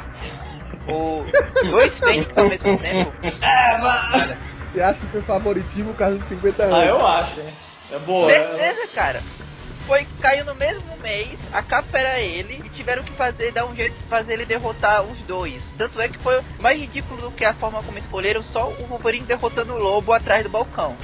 o 0.87 1.25
dois 1.69 1.97
Fênix 1.99 2.37
ao 2.37 2.47
mesmo 2.47 2.77
tempo. 2.79 3.11
É, 3.41 3.77
mano. 3.77 4.37
Você 4.71 4.81
acha 4.81 4.99
que 4.99 5.07
foi 5.07 5.21
favoritismo 5.21 5.91
o 5.91 5.95
caso 5.95 6.17
de 6.17 6.27
50 6.29 6.63
anos? 6.63 6.79
Ah, 6.79 6.85
eu 6.85 7.07
acho, 7.07 7.39
hein? 7.39 7.53
É 7.91 7.99
boa. 7.99 8.31
Certeza, 8.31 8.87
cara. 8.95 9.21
Foi, 9.85 10.07
caiu 10.21 10.45
no 10.45 10.55
mesmo 10.55 10.97
mês, 11.01 11.37
a 11.51 11.61
capa 11.61 11.97
era 11.97 12.19
ele, 12.19 12.61
e 12.63 12.69
tiveram 12.69 13.03
que 13.03 13.11
fazer, 13.11 13.51
dar 13.51 13.65
um 13.65 13.75
jeito 13.75 13.93
de 13.95 14.03
fazer 14.05 14.33
ele 14.33 14.45
derrotar 14.45 15.03
os 15.03 15.17
dois. 15.25 15.61
Tanto 15.77 15.99
é 15.99 16.07
que 16.07 16.17
foi 16.19 16.39
mais 16.59 16.79
ridículo 16.79 17.21
do 17.21 17.31
que 17.31 17.43
a 17.43 17.53
forma 17.53 17.83
como 17.83 17.97
escolheram, 17.97 18.41
só 18.41 18.69
o 18.69 18.85
Wolverine 18.87 19.25
derrotando 19.25 19.73
o 19.73 19.79
lobo 19.79 20.13
atrás 20.13 20.43
do 20.43 20.49
balcão. 20.49 20.95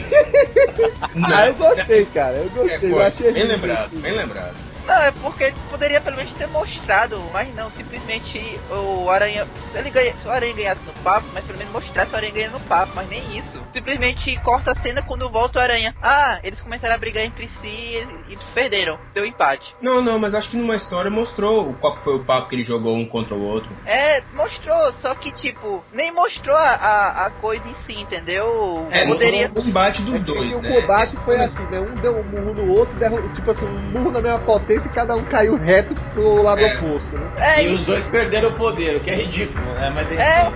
Ah, 1.31 1.47
eu 1.47 1.53
gostei, 1.55 2.05
cara. 2.05 2.37
Eu 2.37 2.49
gostei. 2.49 2.89
É, 2.89 2.91
eu 2.91 3.01
achei 3.01 3.31
Bem 3.31 3.43
lembrado, 3.43 3.91
bem 3.99 4.13
lembrado. 4.13 4.55
Não, 4.85 5.01
é 5.03 5.11
porque 5.11 5.53
poderia 5.69 6.01
pelo 6.01 6.17
menos 6.17 6.33
ter 6.33 6.47
mostrado, 6.47 7.21
mas 7.33 7.53
não, 7.55 7.69
simplesmente 7.71 8.59
o 8.69 9.09
Aranha. 9.09 9.45
Se, 9.71 9.77
ele 9.77 9.89
ganha, 9.89 10.13
se 10.17 10.27
o 10.27 10.31
Aranha 10.31 10.53
ganhasse 10.53 10.85
no 10.85 10.93
papo, 11.03 11.27
mas 11.33 11.45
pelo 11.45 11.57
menos 11.57 11.73
mostrasse 11.73 12.13
o 12.13 12.15
Aranha 12.15 12.33
ganhando 12.33 12.53
no 12.53 12.59
papo, 12.61 12.93
mas 12.95 13.07
nem 13.07 13.37
isso. 13.37 13.61
Simplesmente 13.73 14.35
corta 14.43 14.71
a 14.71 14.81
cena 14.81 15.01
quando 15.01 15.29
volta 15.29 15.59
o 15.59 15.61
Aranha. 15.61 15.93
Ah, 16.01 16.39
eles 16.43 16.59
começaram 16.61 16.95
a 16.95 16.97
brigar 16.97 17.23
entre 17.23 17.47
si 17.47 17.67
e, 17.67 18.33
e 18.33 18.37
perderam. 18.53 18.99
Deu 19.13 19.25
empate. 19.25 19.75
Não, 19.81 20.01
não, 20.01 20.17
mas 20.19 20.33
acho 20.33 20.49
que 20.49 20.57
numa 20.57 20.75
história 20.75 21.11
mostrou 21.11 21.73
qual 21.75 21.97
foi 21.97 22.15
o 22.15 22.23
papo 22.25 22.49
que 22.49 22.55
ele 22.55 22.63
jogou 22.63 22.95
um 22.95 23.05
contra 23.05 23.35
o 23.35 23.43
outro. 23.43 23.69
É, 23.85 24.21
mostrou, 24.33 24.91
só 25.01 25.13
que 25.15 25.31
tipo, 25.33 25.83
nem 25.93 26.11
mostrou 26.11 26.55
a, 26.55 26.61
a, 26.73 27.25
a 27.27 27.29
coisa 27.31 27.67
em 27.67 27.75
si, 27.85 27.99
entendeu? 27.99 28.87
É, 28.91 29.05
Poderia. 29.07 29.47
no 29.47 29.55
combate 29.63 30.01
dos 30.01 30.15
É 30.15 30.19
dois, 30.19 30.53
o 30.53 30.61
né? 30.61 30.81
combate 30.81 31.15
foi 31.25 31.37
assim, 31.39 31.63
né? 31.71 31.79
Um 31.79 31.95
deu 31.95 32.17
um 32.19 32.23
murro 32.23 32.53
no 32.53 32.71
outro, 32.71 32.97
derru- 32.97 33.27
tipo 33.33 33.51
assim, 33.51 33.65
um 33.65 33.91
murro 33.91 34.11
na 34.11 34.21
mesma 34.21 34.39
potência 34.69 34.87
e 34.87 34.89
cada 34.93 35.15
um 35.15 35.23
caiu 35.25 35.55
reto 35.57 35.95
pro 36.13 36.41
lado 36.43 36.61
É. 36.61 36.75
oposto, 36.77 37.17
né? 37.17 37.31
É, 37.37 37.63
E 37.63 37.71
e- 37.71 37.75
os 37.75 37.85
dois 37.85 38.05
perderam 38.07 38.49
o 38.49 38.57
poder, 38.57 38.97
o 38.97 38.99
que 38.99 39.09
é 39.09 39.15
ridículo, 39.15 39.65
né? 39.73 39.91
Mas 39.93 40.11
É, 40.11 40.47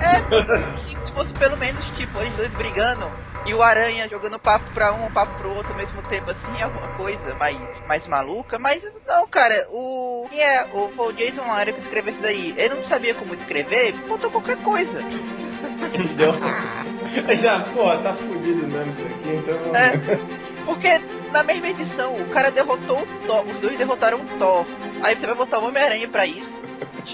é. 0.00 0.78
se 0.78 1.06
se 1.06 1.12
fosse 1.12 1.32
pelo 1.34 1.56
menos, 1.58 1.84
tipo, 1.96 2.18
eles 2.20 2.34
dois 2.36 2.50
brigando 2.52 3.10
e 3.46 3.54
o 3.54 3.62
Aranha 3.62 4.08
jogando 4.08 4.38
papo 4.38 4.70
pra 4.72 4.92
um, 4.92 5.10
papo 5.10 5.34
pro 5.38 5.50
outro 5.50 5.72
ao 5.72 5.78
mesmo 5.78 6.02
tempo, 6.02 6.30
assim, 6.30 6.62
alguma 6.62 6.88
coisa 6.96 7.34
mais, 7.34 7.58
mais 7.86 8.06
maluca. 8.06 8.58
Mas 8.58 8.82
não, 9.06 9.26
cara, 9.26 9.66
o. 9.70 10.26
Quem 10.30 10.40
é? 10.40 10.66
O, 10.72 10.90
o 11.02 11.12
Jason 11.12 11.42
Lara 11.46 11.72
que 11.72 11.80
escreveu 11.80 12.12
isso 12.12 12.22
daí. 12.22 12.54
Ele 12.56 12.74
não 12.74 12.84
sabia 12.84 13.14
como 13.14 13.34
escrever, 13.34 13.92
botou 14.08 14.30
qualquer 14.30 14.56
coisa. 14.58 15.00
Deu. 16.16 16.32
Já, 17.36 17.60
pô, 17.72 17.88
tá 17.98 18.14
fudido 18.14 18.66
mesmo 18.66 18.92
isso 18.92 19.02
aqui, 19.06 19.30
então. 19.36 19.74
É, 19.74 20.47
porque 20.74 21.00
na 21.32 21.42
mesma 21.42 21.68
edição 21.68 22.14
o 22.14 22.28
cara 22.30 22.50
derrotou 22.50 23.00
o 23.02 23.26
Thor, 23.26 23.46
os 23.46 23.56
dois 23.60 23.78
derrotaram 23.78 24.18
o 24.20 24.38
Thor. 24.38 24.66
Aí 25.02 25.16
você 25.16 25.26
vai 25.26 25.34
botar 25.34 25.58
o 25.58 25.66
Homem-Aranha 25.66 26.08
pra 26.08 26.26
isso. 26.26 26.58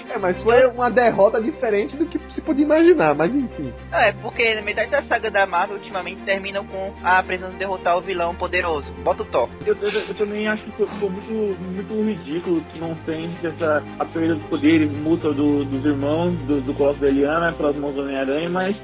É, 0.09 0.17
mas 0.17 0.41
foi 0.43 0.65
uma 0.67 0.91
derrota 0.91 1.41
diferente 1.41 1.95
do 1.95 2.05
que 2.05 2.19
se 2.33 2.41
podia 2.41 2.65
imaginar, 2.65 3.15
mas 3.15 3.33
enfim. 3.33 3.73
Não, 3.89 3.97
é 3.97 4.11
porque 4.11 4.53
na 4.55 4.61
metade 4.61 4.91
da 4.91 5.01
saga 5.03 5.31
da 5.31 5.45
Marvel 5.45 5.77
ultimamente 5.77 6.21
terminam 6.23 6.65
com 6.65 6.93
a 7.01 7.23
precisando 7.23 7.53
de 7.53 7.59
derrotar 7.59 7.97
o 7.97 8.01
vilão 8.01 8.35
poderoso. 8.35 8.91
Bota 9.05 9.23
o 9.23 9.25
Thor. 9.25 9.49
Eu, 9.65 9.73
eu- 9.81 9.89
eu 10.01 10.13
também 10.15 10.49
acho 10.49 10.63
que 10.65 10.71
ficou 10.85 11.09
muito, 11.09 11.31
muito 11.61 11.93
ridículo 12.09 12.61
que 12.73 12.79
não 12.79 12.93
sente 13.05 13.47
essa 13.47 13.81
a 13.97 14.03
perda 14.05 14.35
dos 14.35 14.43
poderes 14.47 14.91
mútua 14.91 15.33
do- 15.33 15.63
dos 15.63 15.85
irmãos 15.85 16.33
do, 16.39 16.59
do 16.59 16.73
Colosso 16.73 16.99
da 16.99 17.07
Eliana 17.07 17.53
pelas 17.53 17.75
mãos 17.77 17.95
do 17.95 18.01
Homem-Aranha, 18.01 18.49
mas 18.49 18.75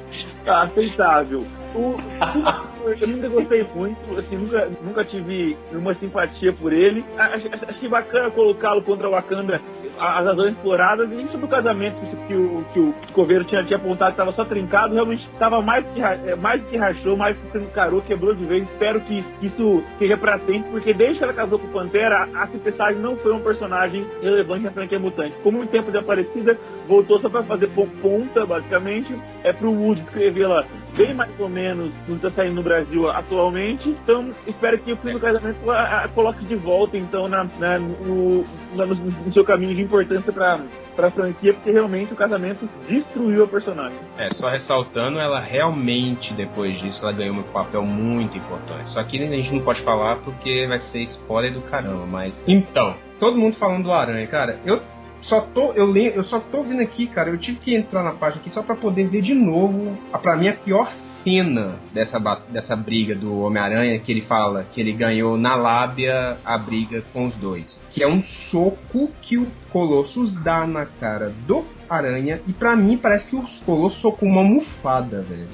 tá 0.46 0.62
aceitável. 0.62 1.46
Eu 1.74 3.08
nunca 3.08 3.30
gostei 3.30 3.64
muito, 3.76 4.20
assim, 4.20 4.36
nunca, 4.38 4.70
nunca 4.82 5.06
tive 5.06 5.58
uma 5.72 5.94
simpatia 5.96 6.52
por 6.54 6.74
ele. 6.74 7.04
Acho- 7.18 7.48
achei 7.70 7.88
bacana 7.90 8.32
colocá-lo 8.32 8.82
contra 8.84 9.08
o 9.08 9.12
Wakanda, 9.12 9.62
as 10.02 10.26
razões 10.26 10.54
exploradas, 10.54 11.10
e 11.12 11.28
sobre 11.30 11.46
o 11.46 11.50
casamento 11.50 11.96
que, 12.28 12.34
o, 12.34 12.66
que 12.74 12.80
o 12.80 12.94
Coveiro 13.14 13.44
tinha, 13.46 13.64
tinha 13.64 13.78
apontado 13.78 14.12
que 14.16 14.22
estava 14.22 14.34
só 14.34 14.44
trincado, 14.46 14.94
realmente 14.94 15.24
estava 15.34 15.62
mais 15.62 15.86
que, 15.94 16.02
é, 16.02 16.36
mais 16.36 16.64
que 16.66 16.78
rachou, 16.78 17.16
mais 17.16 17.38
que 17.38 17.58
encarou, 17.58 18.02
quebrou 18.02 18.34
de 18.34 18.46
vez. 18.46 18.64
Espero 18.64 19.00
que 19.02 19.24
isso 19.42 19.84
seja 20.00 20.18
pra 20.18 20.40
sempre, 20.40 20.70
porque 20.72 20.94
desde 20.94 21.18
que 21.20 21.24
ela 21.24 21.34
casou 21.34 21.60
com 21.60 21.68
o 21.68 21.72
Pantera, 21.72 22.28
a 22.36 22.48
Cipessagem 22.48 23.02
não 23.02 23.16
foi 23.18 23.34
um 23.34 23.42
personagem 23.42 24.06
relevante 24.22 24.64
na 24.64 24.72
franquia 24.72 25.00
mutante. 25.00 25.36
Como 25.44 25.58
muito 25.60 25.70
tempo 25.72 25.92
de 25.92 25.98
aparecida, 25.98 26.58
voltou 26.88 27.20
só 27.20 27.30
pra 27.30 27.44
fazer 27.44 27.68
po- 27.70 27.88
ponta, 28.02 28.46
basicamente, 28.46 29.14
é 29.44 29.54
pro 29.54 29.72
Wood 29.72 30.02
escrevê-la 30.02 30.66
bem 30.98 31.14
mais 31.14 31.32
ou 31.40 31.48
menos 31.48 31.90
do 32.08 32.16
que 32.16 32.22
tá 32.22 32.32
saindo 32.32 32.56
no 32.56 32.64
Brasil 32.64 33.10
atualmente. 33.10 33.90
Então, 33.90 34.30
espero 34.46 34.78
que 34.80 34.92
o 34.92 34.98
fim 34.98 35.12
do 35.14 35.20
casamento 35.20 35.70
a, 35.72 36.04
a, 36.04 36.08
coloque 36.10 36.44
de 36.46 36.56
volta, 36.56 36.98
então, 36.98 37.28
na, 37.28 37.46
na- 37.60 37.80
no, 37.80 38.44
na- 38.76 38.86
no 38.86 39.34
seu 39.34 39.44
caminho 39.46 39.76
de 39.76 39.82
importância 39.92 40.32
pra, 40.32 40.60
pra 40.96 41.12
franquia, 41.12 41.54
porque 41.54 41.72
realmente 41.72 42.14
o 42.14 42.16
casamento 42.16 42.68
destruiu 42.88 43.44
a 43.44 43.48
personagem. 43.48 43.98
É, 44.18 44.30
só 44.34 44.50
ressaltando, 44.50 45.20
ela 45.20 45.40
realmente, 45.40 46.34
depois 46.34 46.80
disso, 46.80 47.00
ela 47.04 47.12
ganhou 47.12 47.36
um 47.36 47.44
papel 47.44 47.84
muito 47.84 48.38
importante. 48.38 48.90
Só 48.92 49.04
que 49.04 49.22
a 49.22 49.28
gente 49.28 49.54
não 49.54 49.62
pode 49.62 49.82
falar 49.84 50.18
porque 50.18 50.66
vai 50.68 50.80
ser 50.92 51.02
spoiler 51.04 51.54
do 51.54 51.62
caramba, 51.62 52.06
mas. 52.06 52.34
Então, 52.48 52.96
todo 53.20 53.38
mundo 53.38 53.56
falando 53.58 53.84
do 53.84 53.92
Aranha, 53.92 54.26
cara, 54.28 54.60
eu 54.66 54.82
só 55.24 55.42
tô. 55.42 55.74
Eu, 55.74 55.86
lem- 55.92 56.14
eu 56.16 56.24
só 56.24 56.40
tô 56.40 56.64
vindo 56.64 56.82
aqui, 56.82 57.06
cara, 57.08 57.30
eu 57.30 57.38
tive 57.38 57.58
que 57.60 57.76
entrar 57.76 58.04
na 58.04 58.12
página 58.14 58.42
aqui 58.42 58.50
só 58.50 58.64
pra 58.64 58.76
poder 58.76 59.08
ver 59.08 59.22
de 59.22 59.34
novo 59.34 59.98
a, 60.12 60.18
pra 60.18 60.36
mim, 60.36 60.48
a 60.48 60.54
pior 60.54 60.92
cena 61.24 61.76
dessa, 61.94 62.20
dessa 62.50 62.76
briga 62.76 63.16
do 63.16 63.42
Homem-Aranha 63.42 64.00
que 64.00 64.12
ele 64.12 64.22
fala 64.22 64.66
que 64.72 64.80
ele 64.80 64.94
ganhou 64.94 65.38
na 65.38 65.56
lábia 65.56 66.38
a 66.44 66.58
briga 66.58 67.04
com 67.14 67.26
os 67.26 67.36
dois. 67.36 67.80
Que 67.92 68.04
é 68.04 68.08
um 68.08 68.24
soco 68.50 69.12
que 69.22 69.38
o 69.38 69.48
Colossus 69.72 70.34
dá 70.44 70.66
na 70.66 70.86
cara 70.86 71.34
do 71.46 71.66
Aranha 71.90 72.42
e 72.48 72.54
pra 72.54 72.76
mim 72.76 72.98
parece 72.98 73.28
que 73.28 73.36
o 73.36 73.44
Colossus 73.66 74.02
socou 74.02 74.28
uma 74.30 74.42
almofada, 74.42 75.22
velho. 75.22 75.48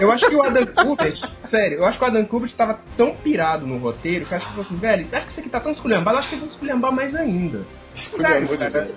Eu 0.00 0.10
acho 0.10 0.28
que 0.28 0.34
o 0.34 0.42
Adam 0.42 0.66
Kubert, 0.66 1.20
sério, 1.48 1.78
eu 1.78 1.86
acho 1.86 1.98
que 1.98 2.04
o 2.04 2.06
Adam 2.06 2.24
Kubert 2.24 2.52
tava 2.54 2.80
tão 2.96 3.14
pirado 3.14 3.66
no 3.66 3.78
roteiro 3.78 4.26
que 4.26 4.34
acho 4.34 4.46
que 4.46 4.52
falou 4.52 4.66
assim, 4.66 4.76
velho, 4.76 5.06
acho 5.12 5.26
que 5.26 5.32
isso 5.32 5.40
aqui 5.40 5.48
tá 5.48 5.60
tão 5.60 5.72
esculhambado, 5.72 6.18
acho 6.18 6.28
que 6.28 6.34
eu 6.34 6.40
vou 6.40 6.48
esculhambar 6.48 6.92
mais 6.92 7.14
ainda. 7.14 7.64
Cara. 8.18 8.88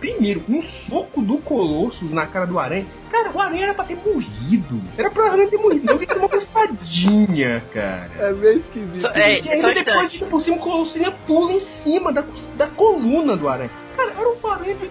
Primeiro, 0.00 0.42
um 0.48 0.62
soco 0.88 1.22
do 1.22 1.38
Colossus 1.38 2.10
na 2.12 2.26
cara 2.26 2.46
do 2.46 2.58
Aranha. 2.58 2.86
Cara, 3.10 3.30
o 3.32 3.40
Aranha 3.40 3.64
era 3.64 3.74
pra 3.74 3.84
ter 3.84 3.96
morrido. 3.96 4.80
Era 4.96 5.10
pra 5.10 5.30
Aranha 5.30 5.48
ter 5.48 5.56
morrido, 5.56 5.86
não 5.86 5.98
que 5.98 6.06
ter 6.06 6.16
uma 6.18 6.28
bufadinha, 6.28 7.62
cara. 7.72 8.10
É 8.18 8.32
meio 8.32 8.58
esquisito. 8.58 9.00
Só- 9.00 9.08
é, 9.10 9.40
E 9.40 9.48
ainda 9.50 9.72
depois, 9.74 10.10
de 10.12 10.24
por 10.26 10.42
cima, 10.42 10.56
o 10.56 10.60
Colossus 10.60 10.96
ainda 10.96 11.12
pula 11.26 11.52
em 11.52 11.60
cima 11.82 12.12
da, 12.12 12.24
da 12.56 12.66
coluna 12.68 13.36
do 13.36 13.48
Aranha. 13.48 13.70
Cara, 13.96 14.12
era 14.12 14.28
um 14.28 14.46
Aranha 14.50 14.74
de... 14.74 14.90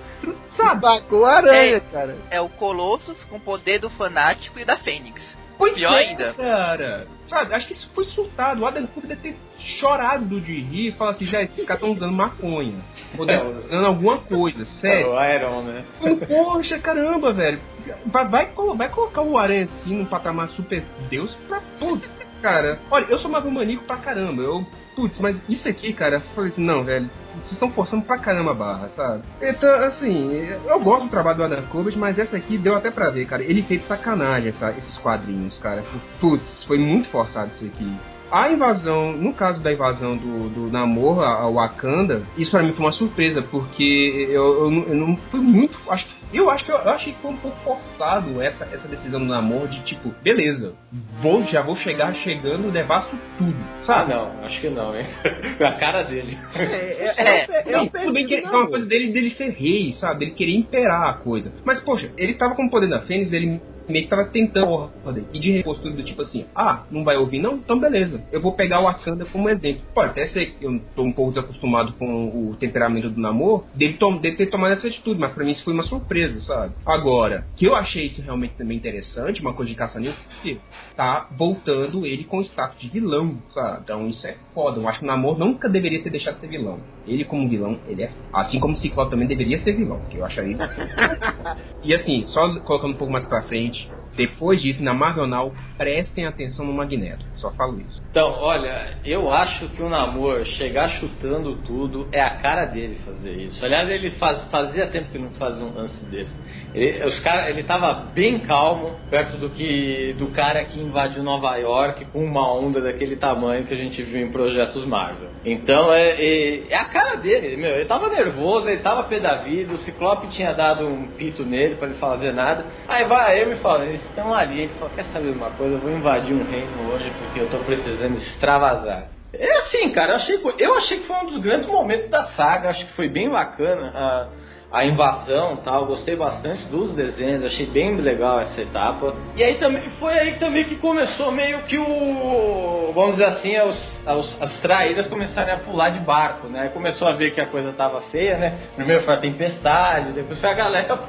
Sabe? 0.57 0.81
Tacou 0.81 1.25
a 1.25 1.37
aranha, 1.37 1.77
É. 1.77 1.79
cara. 1.79 2.17
É 2.31 2.41
o 2.41 2.49
Colossus 2.49 3.17
com 3.25 3.37
o 3.37 3.39
poder 3.39 3.79
do 3.79 3.89
fanático 3.91 4.57
e 4.59 4.65
da 4.65 4.77
Fênix. 4.77 5.21
Pois 5.57 5.73
Pior 5.73 5.93
é, 5.93 5.97
ainda. 6.09 6.33
cara. 6.33 7.07
Sabe, 7.27 7.53
acho 7.55 7.67
que 7.67 7.73
isso 7.73 7.89
foi 7.95 8.05
surtado. 8.05 8.61
O 8.61 8.65
Adam 8.67 8.85
Cooper 8.87 9.09
deve 9.09 9.21
ter 9.21 9.35
chorado 9.79 10.39
de 10.41 10.59
rir 10.61 10.89
e 10.89 10.91
falar 10.91 11.11
assim, 11.11 11.25
já, 11.25 11.41
esses 11.41 11.65
caras 11.65 11.81
estão 11.81 11.95
usando 11.95 12.11
maconha. 12.15 12.75
Ou 13.17 13.25
estar 13.25 13.43
usando 13.45 13.85
alguma 13.85 14.19
coisa, 14.19 14.61
É 14.61 14.65
sério. 14.65 15.11
o 15.13 15.23
Iron, 15.33 15.61
né? 15.63 15.85
Falei, 15.99 16.15
Poxa, 16.17 16.77
caramba, 16.79 17.31
velho. 17.31 17.59
Vai, 18.05 18.27
vai, 18.27 18.49
vai 18.75 18.89
colocar 18.89 19.21
o 19.21 19.37
Aranha 19.37 19.63
assim 19.65 19.95
num 19.97 20.05
patamar 20.05 20.49
super 20.49 20.83
Deus 21.09 21.33
pra 21.47 21.61
putz, 21.79 22.24
cara. 22.45 22.79
Olha, 22.91 23.05
eu 23.09 23.17
sou 23.17 23.31
Marvel 23.31 23.51
maníaco 23.51 23.85
pra 23.85 23.97
caramba. 23.97 24.43
Eu, 24.43 24.63
putz, 24.95 25.17
mas 25.17 25.35
isso 25.49 25.67
aqui, 25.67 25.91
cara, 25.93 26.21
falei 26.35 26.51
assim, 26.51 26.63
não, 26.63 26.83
velho. 26.83 27.09
Vocês 27.37 27.53
estão 27.53 27.71
forçando 27.71 28.03
pra 28.03 28.19
caramba 28.19 28.51
a 28.51 28.53
barra, 28.53 28.89
sabe? 28.95 29.23
Então, 29.41 29.69
assim, 29.85 30.29
eu 30.67 30.79
gosto 30.79 31.05
do 31.05 31.09
trabalho 31.09 31.37
do 31.37 31.43
Adam 31.43 31.63
Kubert, 31.63 31.97
mas 31.97 32.19
essa 32.19 32.37
aqui 32.37 32.57
deu 32.57 32.75
até 32.75 32.91
pra 32.91 33.09
ver, 33.09 33.25
cara. 33.25 33.43
Ele 33.43 33.63
fez 33.63 33.85
sacanagem 33.87 34.53
esses 34.77 34.97
quadrinhos, 34.99 35.57
cara. 35.57 35.83
Putz, 36.21 36.63
foi 36.65 36.77
muito 36.77 37.09
forçado 37.09 37.51
isso 37.55 37.65
aqui. 37.65 37.97
A 38.31 38.49
invasão, 38.51 39.13
no 39.13 39.33
caso 39.33 39.61
da 39.61 39.71
invasão 39.71 40.17
do, 40.17 40.49
do 40.49 40.71
Namor 40.71 41.23
ao 41.23 41.53
Wakanda, 41.53 42.23
isso 42.37 42.51
pra 42.51 42.63
mim 42.63 42.73
foi 42.73 42.85
uma 42.85 42.91
surpresa, 42.91 43.41
porque 43.43 44.27
eu, 44.29 44.65
eu, 44.65 44.71
não- 44.71 44.83
eu 44.83 44.95
não 44.95 45.15
fui 45.17 45.39
muito. 45.39 45.77
Acho, 45.89 46.05
que- 46.05 46.37
eu 46.37 46.49
acho 46.49 46.65
que 46.65 46.71
eu, 46.71 46.75
eu 46.77 46.89
achei 46.89 47.13
que 47.13 47.19
foi 47.21 47.31
um 47.31 47.37
pouco 47.37 47.57
forçado 47.63 48.41
essa, 48.41 48.65
essa 48.65 48.87
decisão 48.87 49.19
do 49.19 49.27
Namor 49.27 49.67
de 49.67 49.79
tipo, 49.83 50.13
beleza, 50.23 50.73
vou, 51.21 51.43
já 51.43 51.61
vou 51.61 51.75
chegar 51.77 52.13
chegando, 52.15 52.71
devasto 52.71 53.15
tudo, 53.37 53.55
Ah, 53.81 53.83
sabe? 53.85 54.13
não, 54.13 54.31
acho 54.43 54.59
que 54.59 54.69
não, 54.69 54.95
hein? 54.97 55.05
a 55.61 55.71
cara 55.73 56.03
dele. 56.03 56.37
É, 56.55 56.63
é, 56.63 57.45
é, 57.69 57.71
Não, 57.71 57.83
um 57.83 57.87
tudo 57.87 58.11
bem 58.11 58.25
que 58.25 58.35
é 58.35 58.41
uma 58.49 58.67
coisa 58.67 58.85
dele, 58.85 59.11
dele 59.13 59.29
ser 59.35 59.49
rei, 59.51 59.93
sabe? 59.93 60.19
Dele 60.19 60.31
querer 60.31 60.55
imperar 60.55 61.09
a 61.09 61.13
coisa. 61.13 61.53
Mas, 61.63 61.79
poxa, 61.81 62.09
ele 62.17 62.33
tava 62.33 62.55
com 62.55 62.65
o 62.65 62.69
poder 62.71 62.89
da 62.89 63.01
Fênix, 63.01 63.31
ele 63.31 63.61
meio 63.87 64.05
que 64.05 64.09
tava 64.09 64.25
tentando 64.25 64.67
ordem. 64.67 65.25
E 65.33 65.39
de 65.39 65.51
repostura 65.51 65.93
do 65.93 66.03
tipo 66.03 66.21
assim, 66.21 66.45
ah, 66.55 66.83
não 66.91 67.03
vai 67.03 67.17
ouvir 67.17 67.39
não? 67.39 67.55
Então 67.55 67.79
beleza. 67.79 68.23
Eu 68.31 68.41
vou 68.41 68.53
pegar 68.53 68.79
o 68.79 68.83
Wakanda 68.83 69.25
como 69.25 69.49
exemplo. 69.49 69.81
Pode 69.93 70.11
até 70.11 70.27
ser 70.27 70.47
que 70.47 70.65
eu 70.65 70.79
tô 70.95 71.03
um 71.03 71.11
pouco 71.11 71.31
desacostumado 71.31 71.93
com 71.93 72.27
o 72.27 72.55
temperamento 72.55 73.09
do 73.09 73.21
namoro, 73.21 73.63
dele, 73.73 73.97
ter 74.35 74.47
tomado 74.47 74.73
essa 74.73 74.87
atitude, 74.87 75.19
mas 75.19 75.33
pra 75.33 75.43
mim 75.43 75.51
isso 75.51 75.63
foi 75.63 75.73
uma 75.73 75.83
surpresa. 75.83 76.39
sabe? 76.41 76.73
Agora, 76.85 77.45
que 77.55 77.65
eu 77.65 77.75
achei 77.75 78.05
isso 78.07 78.21
realmente 78.21 78.55
também 78.55 78.77
interessante, 78.77 79.41
uma 79.41 79.53
coisa 79.53 79.71
de 79.71 79.77
caça 79.77 79.99
que 80.41 80.59
tá 80.95 81.27
voltando 81.37 82.05
ele 82.05 82.23
com 82.23 82.37
o 82.37 82.41
status 82.41 82.79
de 82.79 82.89
vilão, 82.89 83.37
sabe? 83.49 83.81
Então 83.83 84.07
isso 84.07 84.25
é 84.27 84.35
foda. 84.53 84.79
Eu 84.79 84.87
acho 84.87 84.99
que 84.99 85.05
o 85.05 85.07
Namor 85.07 85.37
nunca 85.37 85.69
deveria 85.69 86.01
ter 86.01 86.09
deixado 86.09 86.35
de 86.35 86.41
ser 86.41 86.47
vilão. 86.47 86.79
Ele, 87.07 87.23
como 87.23 87.47
vilão, 87.47 87.77
ele 87.87 88.03
é. 88.03 88.11
Assim 88.33 88.59
como 88.59 88.73
o 88.73 88.77
Ciclope 88.77 89.11
também 89.11 89.27
deveria 89.27 89.59
ser 89.59 89.73
vilão, 89.73 89.99
que 90.09 90.17
eu 90.17 90.25
acharia. 90.25 90.57
e 91.83 91.93
assim, 91.93 92.25
só 92.27 92.59
colocando 92.61 92.93
um 92.93 92.97
pouco 92.97 93.13
mais 93.13 93.25
pra 93.25 93.43
frente, 93.43 93.89
depois 94.15 94.61
disso, 94.61 94.81
na 94.81 94.93
Marvel 94.93 95.27
Now, 95.27 95.53
prestem 95.77 96.25
atenção 96.25 96.65
no 96.65 96.73
Magneto. 96.73 97.25
Só 97.35 97.51
falo 97.51 97.79
isso. 97.79 98.01
Então, 98.09 98.31
olha, 98.39 98.97
eu 99.03 99.31
acho 99.31 99.67
que 99.69 99.83
o 99.83 99.89
Namor 99.89 100.45
chegar 100.45 100.89
chutando 100.89 101.57
tudo 101.65 102.07
é 102.11 102.21
a 102.21 102.31
cara 102.37 102.65
dele 102.65 102.95
fazer 103.05 103.33
isso. 103.33 103.63
Aliás, 103.63 103.89
ele 103.89 104.11
faz, 104.11 104.45
fazia 104.49 104.87
tempo 104.87 105.11
que 105.11 105.19
não 105.19 105.31
fazia 105.31 105.65
um 105.65 105.73
lance 105.73 106.05
desse. 106.05 106.33
Ele, 106.73 107.05
os 107.05 107.19
cara, 107.19 107.49
ele 107.49 107.63
tava 107.63 107.93
bem 108.13 108.39
calmo 108.39 108.95
perto 109.09 109.37
do 109.37 109.49
que 109.49 110.15
do 110.17 110.27
cara 110.27 110.63
que 110.63 110.79
invadiu 110.79 111.23
Nova 111.23 111.55
York 111.57 112.05
com 112.05 112.23
uma 112.23 112.53
onda 112.53 112.81
daquele 112.81 113.15
tamanho 113.15 113.65
que 113.65 113.73
a 113.73 113.77
gente 113.77 114.01
viu 114.03 114.25
em 114.25 114.31
projetos 114.31 114.85
Marvel. 114.85 115.29
Então 115.45 115.93
é, 115.93 116.09
é, 116.11 116.71
é 116.71 116.75
a 116.75 116.85
cara 116.85 117.15
dele, 117.15 117.55
meu. 117.55 117.75
Ele 117.75 117.85
tava 117.85 118.09
nervoso, 118.09 118.67
ele 118.67 118.81
tava 118.81 119.03
pé 119.03 119.19
da 119.19 119.35
vida, 119.35 119.73
o 119.73 119.77
Ciclope 119.77 120.27
tinha 120.29 120.53
dado 120.53 120.87
um 120.87 121.07
pito 121.07 121.43
nele 121.43 121.75
para 121.75 121.89
ele 121.89 121.97
fazer 121.97 122.33
nada. 122.33 122.65
Aí 122.87 123.05
vai 123.05 123.41
eu 123.41 123.49
me 123.49 123.55
fala, 123.57 123.85
eles 123.85 124.04
estão 124.05 124.33
ali, 124.33 124.61
ele 124.61 124.73
fala, 124.73 124.91
quer 124.91 125.05
saber 125.05 125.29
uma 125.29 125.51
coisa? 125.51 125.75
Eu 125.75 125.79
vou 125.79 125.91
invadir 125.91 126.35
um 126.35 126.43
reino 126.43 126.81
hoje 126.89 127.11
porque 127.17 127.39
eu 127.39 127.49
tô 127.49 127.59
precisando 127.59 128.17
extravasar. 128.17 129.09
É 129.33 129.57
assim, 129.57 129.89
cara, 129.89 130.13
eu 130.13 130.15
achei, 130.15 130.39
eu 130.59 130.73
achei 130.75 130.99
que 130.99 131.07
foi 131.07 131.15
um 131.17 131.25
dos 131.25 131.37
grandes 131.39 131.67
momentos 131.67 132.09
da 132.09 132.23
saga, 132.29 132.69
acho 132.69 132.85
que 132.85 132.93
foi 132.93 133.09
bem 133.09 133.29
bacana 133.29 133.91
a, 133.93 134.27
a 134.71 134.85
invasão 134.85 135.57
tal, 135.57 135.85
gostei 135.85 136.15
bastante 136.15 136.65
dos 136.65 136.93
desenhos, 136.93 137.43
achei 137.43 137.65
bem 137.65 137.95
legal 137.97 138.39
essa 138.39 138.61
etapa. 138.61 139.13
E 139.35 139.43
aí 139.43 139.55
também 139.55 139.89
foi 139.99 140.13
aí 140.13 140.35
também 140.35 140.63
que 140.63 140.77
começou 140.77 141.31
meio 141.31 141.63
que 141.63 141.77
o. 141.77 142.91
vamos 142.93 143.17
dizer 143.17 143.25
assim, 143.25 143.57
os, 143.59 144.07
os, 144.07 144.41
as 144.41 144.57
traíras 144.61 145.07
começarem 145.07 145.53
a 145.53 145.57
pular 145.57 145.89
de 145.89 145.99
barco, 145.99 146.47
né? 146.47 146.69
Começou 146.73 147.07
a 147.07 147.11
ver 147.11 147.31
que 147.31 147.41
a 147.41 147.45
coisa 147.45 147.73
tava 147.73 148.01
feia, 148.11 148.37
né? 148.37 148.57
Primeiro 148.75 149.03
foi 149.03 149.13
a 149.13 149.17
tempestade, 149.17 150.13
depois 150.13 150.39
foi 150.39 150.49
a 150.49 150.53
galera 150.53 150.99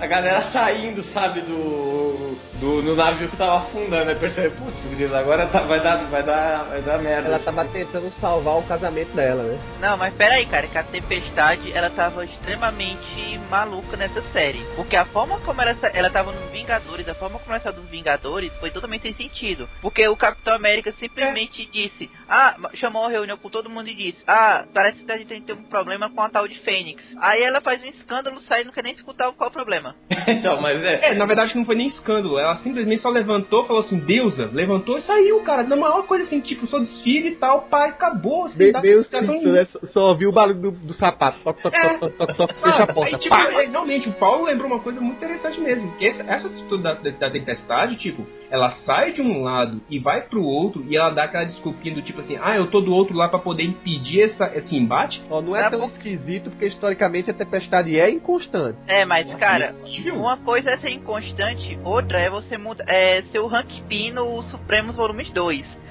a 0.00 0.06
galera 0.06 0.50
saindo, 0.52 1.02
sabe, 1.04 1.40
do, 1.40 2.36
do 2.60 2.82
no 2.82 2.94
navio 2.94 3.28
que 3.28 3.36
tava 3.36 3.58
afundando. 3.58 4.10
Aí 4.10 4.16
percebe, 4.16 4.54
putz, 4.56 5.14
agora 5.14 5.46
tá, 5.46 5.60
vai, 5.60 5.80
dar, 5.80 5.96
vai, 6.04 6.22
dar, 6.22 6.64
vai 6.64 6.82
dar 6.82 6.98
merda. 6.98 7.28
Ela 7.28 7.38
tava 7.38 7.64
tentando 7.66 8.10
salvar 8.20 8.58
o 8.58 8.62
casamento 8.62 9.14
dela, 9.14 9.42
né? 9.42 9.58
Não, 9.80 9.96
mas 9.96 10.14
pera 10.14 10.34
aí, 10.34 10.46
cara, 10.46 10.66
que 10.66 10.76
a 10.76 10.82
Tempestade, 10.82 11.72
ela 11.72 11.90
tava 11.90 12.24
extremamente 12.24 13.38
maluca 13.50 13.96
nessa 13.96 14.20
série. 14.32 14.64
Porque 14.76 14.96
a 14.96 15.04
forma 15.06 15.40
como 15.40 15.62
ela, 15.62 15.76
ela 15.92 16.10
tava 16.10 16.32
nos 16.32 16.50
Vingadores, 16.50 17.08
a 17.08 17.14
forma 17.14 17.38
como 17.38 17.52
ela 17.52 17.62
saiu 17.62 17.74
dos 17.74 17.88
Vingadores, 17.88 18.52
foi 18.58 18.70
totalmente 18.70 19.02
sem 19.02 19.14
sentido. 19.14 19.68
Porque 19.80 20.06
o 20.08 20.16
Capitão 20.16 20.54
América 20.54 20.92
simplesmente 20.98 21.62
é. 21.62 21.66
disse, 21.70 22.10
ah, 22.28 22.56
chamou 22.74 23.02
uma 23.02 23.10
reunião 23.10 23.38
com 23.38 23.48
todo 23.48 23.70
mundo 23.70 23.88
e 23.88 23.94
disse, 23.94 24.18
ah, 24.26 24.64
parece 24.72 25.02
que 25.02 25.12
a 25.12 25.18
gente 25.18 25.42
tem 25.42 25.54
um 25.54 25.62
problema 25.64 26.10
com 26.10 26.20
a 26.20 26.28
tal 26.28 26.46
de 26.46 26.58
Fênix. 26.60 27.02
Aí 27.20 27.42
ela 27.42 27.60
faz 27.60 27.82
um 27.82 27.86
escândalo, 27.86 28.40
sai 28.40 28.62
e 28.62 28.64
não 28.64 28.72
quer 28.72 28.82
nem 28.82 28.92
escutar 28.92 29.30
qual 29.32 29.48
é 29.48 29.50
o 29.50 29.52
problema 29.52 29.85
problema. 29.86 29.94
então, 30.28 30.60
mas 30.60 30.82
é. 30.82 31.10
É, 31.10 31.14
na 31.14 31.26
verdade 31.26 31.56
não 31.56 31.64
foi 31.64 31.76
nem 31.76 31.86
escândalo. 31.86 32.38
Ela 32.38 32.56
simplesmente 32.56 33.02
só 33.02 33.08
levantou, 33.10 33.64
falou 33.64 33.82
assim, 33.82 33.98
deusa, 33.98 34.50
levantou 34.52 34.98
e 34.98 35.02
saiu, 35.02 35.40
cara. 35.40 35.62
Na 35.62 35.76
maior 35.76 36.06
coisa 36.06 36.24
assim, 36.24 36.40
tipo, 36.40 36.66
só 36.66 36.78
desfile 36.78 37.28
e 37.28 37.36
tal, 37.36 37.62
pai, 37.62 37.90
acabou. 37.90 38.46
Assim, 38.46 38.72
Be 38.72 38.80
meio 38.80 39.04
simples, 39.04 39.42
né? 39.44 39.66
Só 39.92 40.10
ouviu 40.10 40.30
o 40.30 40.32
barulho 40.32 40.60
do, 40.60 40.70
do 40.70 40.92
sapato. 40.94 41.38
Toc, 41.44 41.60
toc, 41.60 41.74
é, 41.74 41.98
toc, 41.98 42.12
toc, 42.16 42.36
toc, 42.36 42.54
fecha 42.54 42.82
a 42.82 42.92
porta. 42.92 43.16
Aí, 43.16 43.22
tipo, 43.22 43.34
é, 43.34 43.66
realmente, 43.66 44.08
o 44.08 44.12
Paulo 44.12 44.44
lembrou 44.44 44.70
uma 44.70 44.80
coisa 44.80 45.00
muito 45.00 45.16
interessante 45.16 45.60
mesmo. 45.60 45.92
Que 45.96 46.06
essa, 46.06 46.22
essa 46.22 46.46
atitude 46.46 46.82
da, 46.82 46.94
da, 46.94 47.10
da 47.10 47.30
tempestade, 47.30 47.96
tipo, 47.96 48.26
ela 48.50 48.70
sai 48.84 49.12
de 49.12 49.22
um 49.22 49.42
lado 49.42 49.80
e 49.88 49.98
vai 49.98 50.22
pro 50.22 50.42
outro 50.42 50.84
e 50.88 50.96
ela 50.96 51.10
dá 51.10 51.24
aquela 51.24 51.44
desculpinha 51.44 51.94
do 51.94 52.02
tipo 52.02 52.20
assim, 52.20 52.38
ah, 52.40 52.56
eu 52.56 52.68
tô 52.68 52.80
do 52.80 52.92
outro 52.92 53.16
lado 53.16 53.30
para 53.30 53.38
poder 53.38 53.64
impedir 53.64 54.22
essa, 54.22 54.46
esse 54.54 54.76
embate. 54.76 55.22
Ó, 55.30 55.40
não 55.40 55.56
é, 55.56 55.68
tão 55.70 55.86
esquisito 55.86 56.50
porque 56.50 56.66
historicamente 56.66 57.30
a 57.30 57.34
tempestade 57.34 57.98
é 57.98 58.10
inconstante. 58.10 58.78
É, 58.86 59.04
mas 59.04 59.32
cara, 59.34 59.74
uma 60.14 60.36
coisa 60.38 60.70
é 60.70 60.78
ser 60.78 60.90
inconstante, 60.90 61.78
outra 61.84 62.18
é 62.18 62.30
você 62.30 62.56
mudar, 62.56 62.84
é 62.88 63.22
ser 63.32 63.38
o 63.38 63.46
rank 63.46 63.82
pin 63.88 64.12
no 64.12 64.42
Supremos 64.42 64.94
Volumes 64.94 65.30
2. 65.30 65.85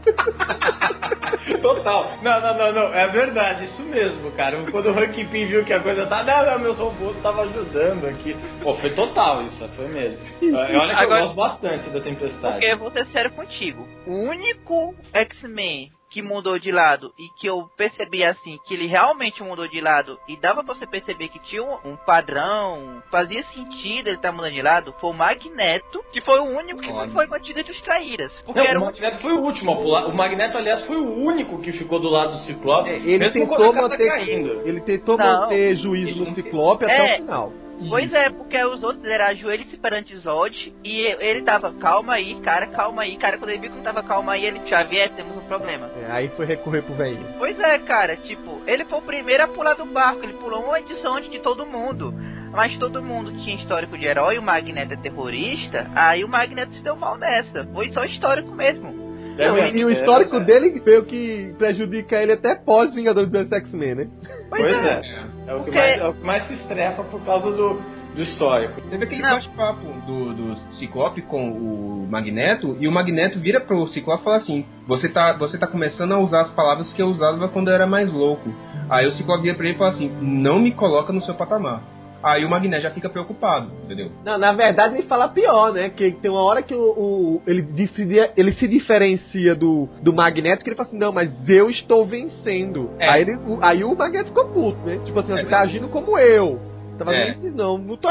Total. 1.60 2.18
Não, 2.22 2.40
não, 2.40 2.58
não, 2.58 2.72
não. 2.72 2.94
É 2.94 3.06
verdade, 3.08 3.66
isso 3.66 3.82
mesmo, 3.82 4.30
cara. 4.32 4.62
Quando 4.70 4.86
o 4.86 4.92
Rank 4.92 5.14
Pin 5.14 5.46
viu 5.46 5.64
que 5.64 5.72
a 5.72 5.80
coisa 5.80 6.06
tá. 6.06 6.22
Não, 6.22 6.46
não, 6.46 6.58
meus 6.58 6.78
robôs 6.78 7.16
estavam 7.16 7.44
ajudando 7.44 8.06
aqui. 8.06 8.36
Pô, 8.62 8.74
foi 8.76 8.90
total 8.90 9.42
isso, 9.42 9.68
foi 9.76 9.88
mesmo. 9.88 10.18
Olha 10.42 10.94
que 10.94 11.02
Agora, 11.02 11.20
eu 11.20 11.26
gosto 11.26 11.34
bastante 11.34 11.90
da 11.90 12.00
Tempestade. 12.00 12.54
Porque 12.54 12.66
eu 12.66 12.78
vou 12.78 12.90
ser 12.90 13.06
sério 13.06 13.30
contigo. 13.32 13.86
O 14.06 14.28
único 14.28 14.94
X-Men 15.12 15.90
que 16.10 16.20
mudou 16.20 16.58
de 16.58 16.72
lado 16.72 17.12
e 17.18 17.28
que 17.28 17.46
eu 17.46 17.68
percebi 17.76 18.24
assim 18.24 18.58
que 18.66 18.74
ele 18.74 18.86
realmente 18.86 19.42
mudou 19.42 19.68
de 19.68 19.80
lado 19.80 20.18
e 20.28 20.36
dava 20.36 20.64
pra 20.64 20.74
você 20.74 20.86
perceber 20.86 21.28
que 21.28 21.38
tinha 21.38 21.62
um, 21.62 21.78
um 21.84 21.96
padrão, 21.96 23.02
fazia 23.10 23.42
sentido 23.44 24.08
ele 24.08 24.16
estar 24.16 24.30
tá 24.30 24.32
mudando 24.32 24.52
de 24.52 24.62
lado, 24.62 24.94
foi 25.00 25.10
o 25.10 25.14
Magneto, 25.14 26.04
que 26.12 26.20
foi 26.20 26.40
o 26.40 26.44
único 26.44 26.80
que 26.80 26.90
Olha. 26.90 27.06
não 27.06 27.14
foi 27.14 27.26
mantido 27.26 27.62
dos 27.62 27.80
traíras. 27.82 28.32
Porque 28.44 28.72
não, 28.72 28.82
o 28.82 28.84
Magneto 28.86 29.16
um... 29.16 29.20
foi 29.20 29.32
o 29.32 29.40
último 29.40 29.72
a 29.72 29.76
pular. 29.76 30.06
O 30.06 30.14
Magneto, 30.14 30.58
aliás, 30.58 30.84
foi 30.86 30.96
o 30.96 31.14
único 31.14 31.60
que 31.60 31.72
ficou 31.72 32.00
do 32.00 32.08
lado 32.08 32.32
do 32.32 32.38
Ciclope. 32.40 32.90
É, 32.90 32.96
ele, 32.96 33.30
tentou 33.30 33.72
manter, 33.72 34.28
ele 34.28 34.80
tentou 34.80 35.16
não, 35.16 35.42
manter 35.42 35.76
juízo 35.76 36.18
no 36.18 36.34
Ciclope 36.34 36.84
é, 36.84 36.86
até 36.86 37.14
o 37.14 37.16
final. 37.18 37.52
Pois 37.88 38.12
é, 38.12 38.28
porque 38.30 38.62
os 38.64 38.82
outros 38.82 39.04
eram 39.04 39.26
ajoelhos 39.26 39.74
perante 39.76 40.16
Zod 40.16 40.74
e 40.84 41.16
ele 41.20 41.42
tava, 41.42 41.72
calma 41.74 42.14
aí, 42.14 42.38
cara, 42.40 42.66
calma 42.66 43.02
aí, 43.02 43.16
cara. 43.16 43.38
Quando 43.38 43.50
ele 43.50 43.60
viu 43.60 43.70
que 43.70 43.76
não 43.76 43.84
tava 43.84 44.02
calma 44.02 44.32
aí, 44.32 44.44
ele, 44.44 44.60
Xavier, 44.66 45.10
temos 45.10 45.36
um 45.36 45.46
problema. 45.46 45.90
É, 46.02 46.12
aí 46.12 46.28
foi 46.28 46.44
recorrer 46.44 46.82
pro 46.82 46.94
velho. 46.94 47.18
Pois 47.38 47.58
é, 47.58 47.78
cara, 47.78 48.16
tipo, 48.16 48.60
ele 48.66 48.84
foi 48.84 48.98
o 48.98 49.02
primeiro 49.02 49.44
a 49.44 49.48
pular 49.48 49.74
do 49.74 49.86
barco, 49.86 50.22
ele 50.22 50.34
pulou 50.34 50.64
uma 50.64 50.80
edição 50.80 51.16
antes 51.16 51.30
de 51.30 51.38
todo 51.38 51.66
mundo. 51.66 52.12
Mas 52.52 52.76
todo 52.78 53.02
mundo 53.02 53.32
tinha 53.44 53.56
histórico 53.56 53.96
de 53.96 54.04
herói, 54.04 54.36
o 54.36 54.42
Magneto 54.42 54.94
é 54.94 54.96
terrorista, 54.96 55.88
aí 55.94 56.24
o 56.24 56.28
Magneto 56.28 56.74
se 56.74 56.82
deu 56.82 56.96
mal 56.96 57.16
nessa. 57.16 57.64
Foi 57.72 57.92
só 57.92 58.04
histórico 58.04 58.52
mesmo. 58.52 59.09
Não, 59.48 59.58
e, 59.58 59.78
e, 59.78 59.84
o 59.84 59.90
histórico 59.90 60.36
é, 60.36 60.40
dele 60.40 60.80
foi 60.80 60.98
o 60.98 61.04
que 61.04 61.54
prejudica 61.56 62.16
ele 62.16 62.32
até 62.32 62.54
pós 62.54 62.94
Vingadores 62.94 63.30
do 63.30 63.38
X-Men, 63.38 63.94
né? 63.94 64.08
Pois, 64.48 64.62
pois 64.62 64.74
é. 64.74 65.00
é. 65.00 65.24
É 65.48 65.54
o, 65.54 65.64
que 65.64 65.70
mais, 65.70 66.00
é 66.00 66.06
o 66.06 66.14
que 66.14 66.24
mais 66.24 66.46
se 66.46 66.54
estrepa 66.54 67.02
por 67.04 67.20
causa 67.24 67.50
do, 67.50 67.80
do 68.14 68.22
histórico. 68.22 68.80
Teve 68.82 69.04
aquele 69.04 69.22
bate-papo 69.22 69.86
do, 70.06 70.34
do 70.34 70.56
Ciclope 70.74 71.22
com 71.22 71.50
o 71.50 72.06
Magneto, 72.08 72.76
e 72.78 72.86
o 72.86 72.92
Magneto 72.92 73.40
vira 73.40 73.60
pro 73.60 73.86
Ciclope 73.88 74.20
e 74.20 74.24
fala 74.24 74.36
assim: 74.36 74.64
você 74.86 75.08
tá, 75.08 75.32
você 75.32 75.58
tá 75.58 75.66
começando 75.66 76.12
a 76.12 76.18
usar 76.18 76.42
as 76.42 76.50
palavras 76.50 76.92
que 76.92 77.02
eu 77.02 77.06
usava 77.06 77.48
quando 77.48 77.68
eu 77.68 77.74
era 77.74 77.86
mais 77.86 78.12
louco. 78.12 78.48
Aí 78.88 79.06
o 79.06 79.12
Ciclope 79.12 79.42
vira 79.42 79.56
pra 79.56 79.66
ele 79.66 79.74
e 79.74 79.78
fala 79.78 79.90
assim: 79.90 80.08
não 80.20 80.58
me 80.60 80.72
coloca 80.72 81.12
no 81.12 81.22
seu 81.22 81.34
patamar. 81.34 81.82
Aí 82.22 82.44
o 82.44 82.50
Magneto 82.50 82.82
já 82.82 82.90
fica 82.90 83.08
preocupado, 83.08 83.70
entendeu? 83.84 84.10
Não, 84.24 84.36
na 84.36 84.52
verdade 84.52 84.94
ele 84.96 85.06
fala 85.06 85.28
pior, 85.28 85.72
né? 85.72 85.88
Que 85.88 86.10
tem 86.12 86.30
uma 86.30 86.42
hora 86.42 86.62
que 86.62 86.74
o, 86.74 86.80
o 86.80 87.42
ele, 87.46 87.62
decide, 87.62 88.30
ele 88.36 88.52
se 88.52 88.68
diferencia 88.68 89.54
do, 89.54 89.88
do 90.02 90.12
Magneto, 90.12 90.62
que 90.62 90.70
ele 90.70 90.76
fala 90.76 90.88
assim, 90.88 90.98
não, 90.98 91.12
mas 91.12 91.30
eu 91.48 91.70
estou 91.70 92.04
vencendo. 92.04 92.90
É. 92.98 93.10
Aí, 93.10 93.22
ele, 93.22 93.36
o, 93.36 93.58
aí 93.62 93.84
o 93.84 93.96
Magneto 93.96 94.28
ficou 94.28 94.48
puto, 94.48 94.78
né? 94.84 95.00
Tipo 95.04 95.20
assim, 95.20 95.32
é, 95.32 95.42
você 95.42 95.46
tá 95.46 95.60
agindo 95.60 95.88
como 95.88 96.18
eu. 96.18 96.69
Tá 97.00 97.06
fazendo 97.06 97.22
é. 97.22 97.30
isso 97.30 97.56
não. 97.56 97.78
Não 97.78 97.96
tô 97.96 98.10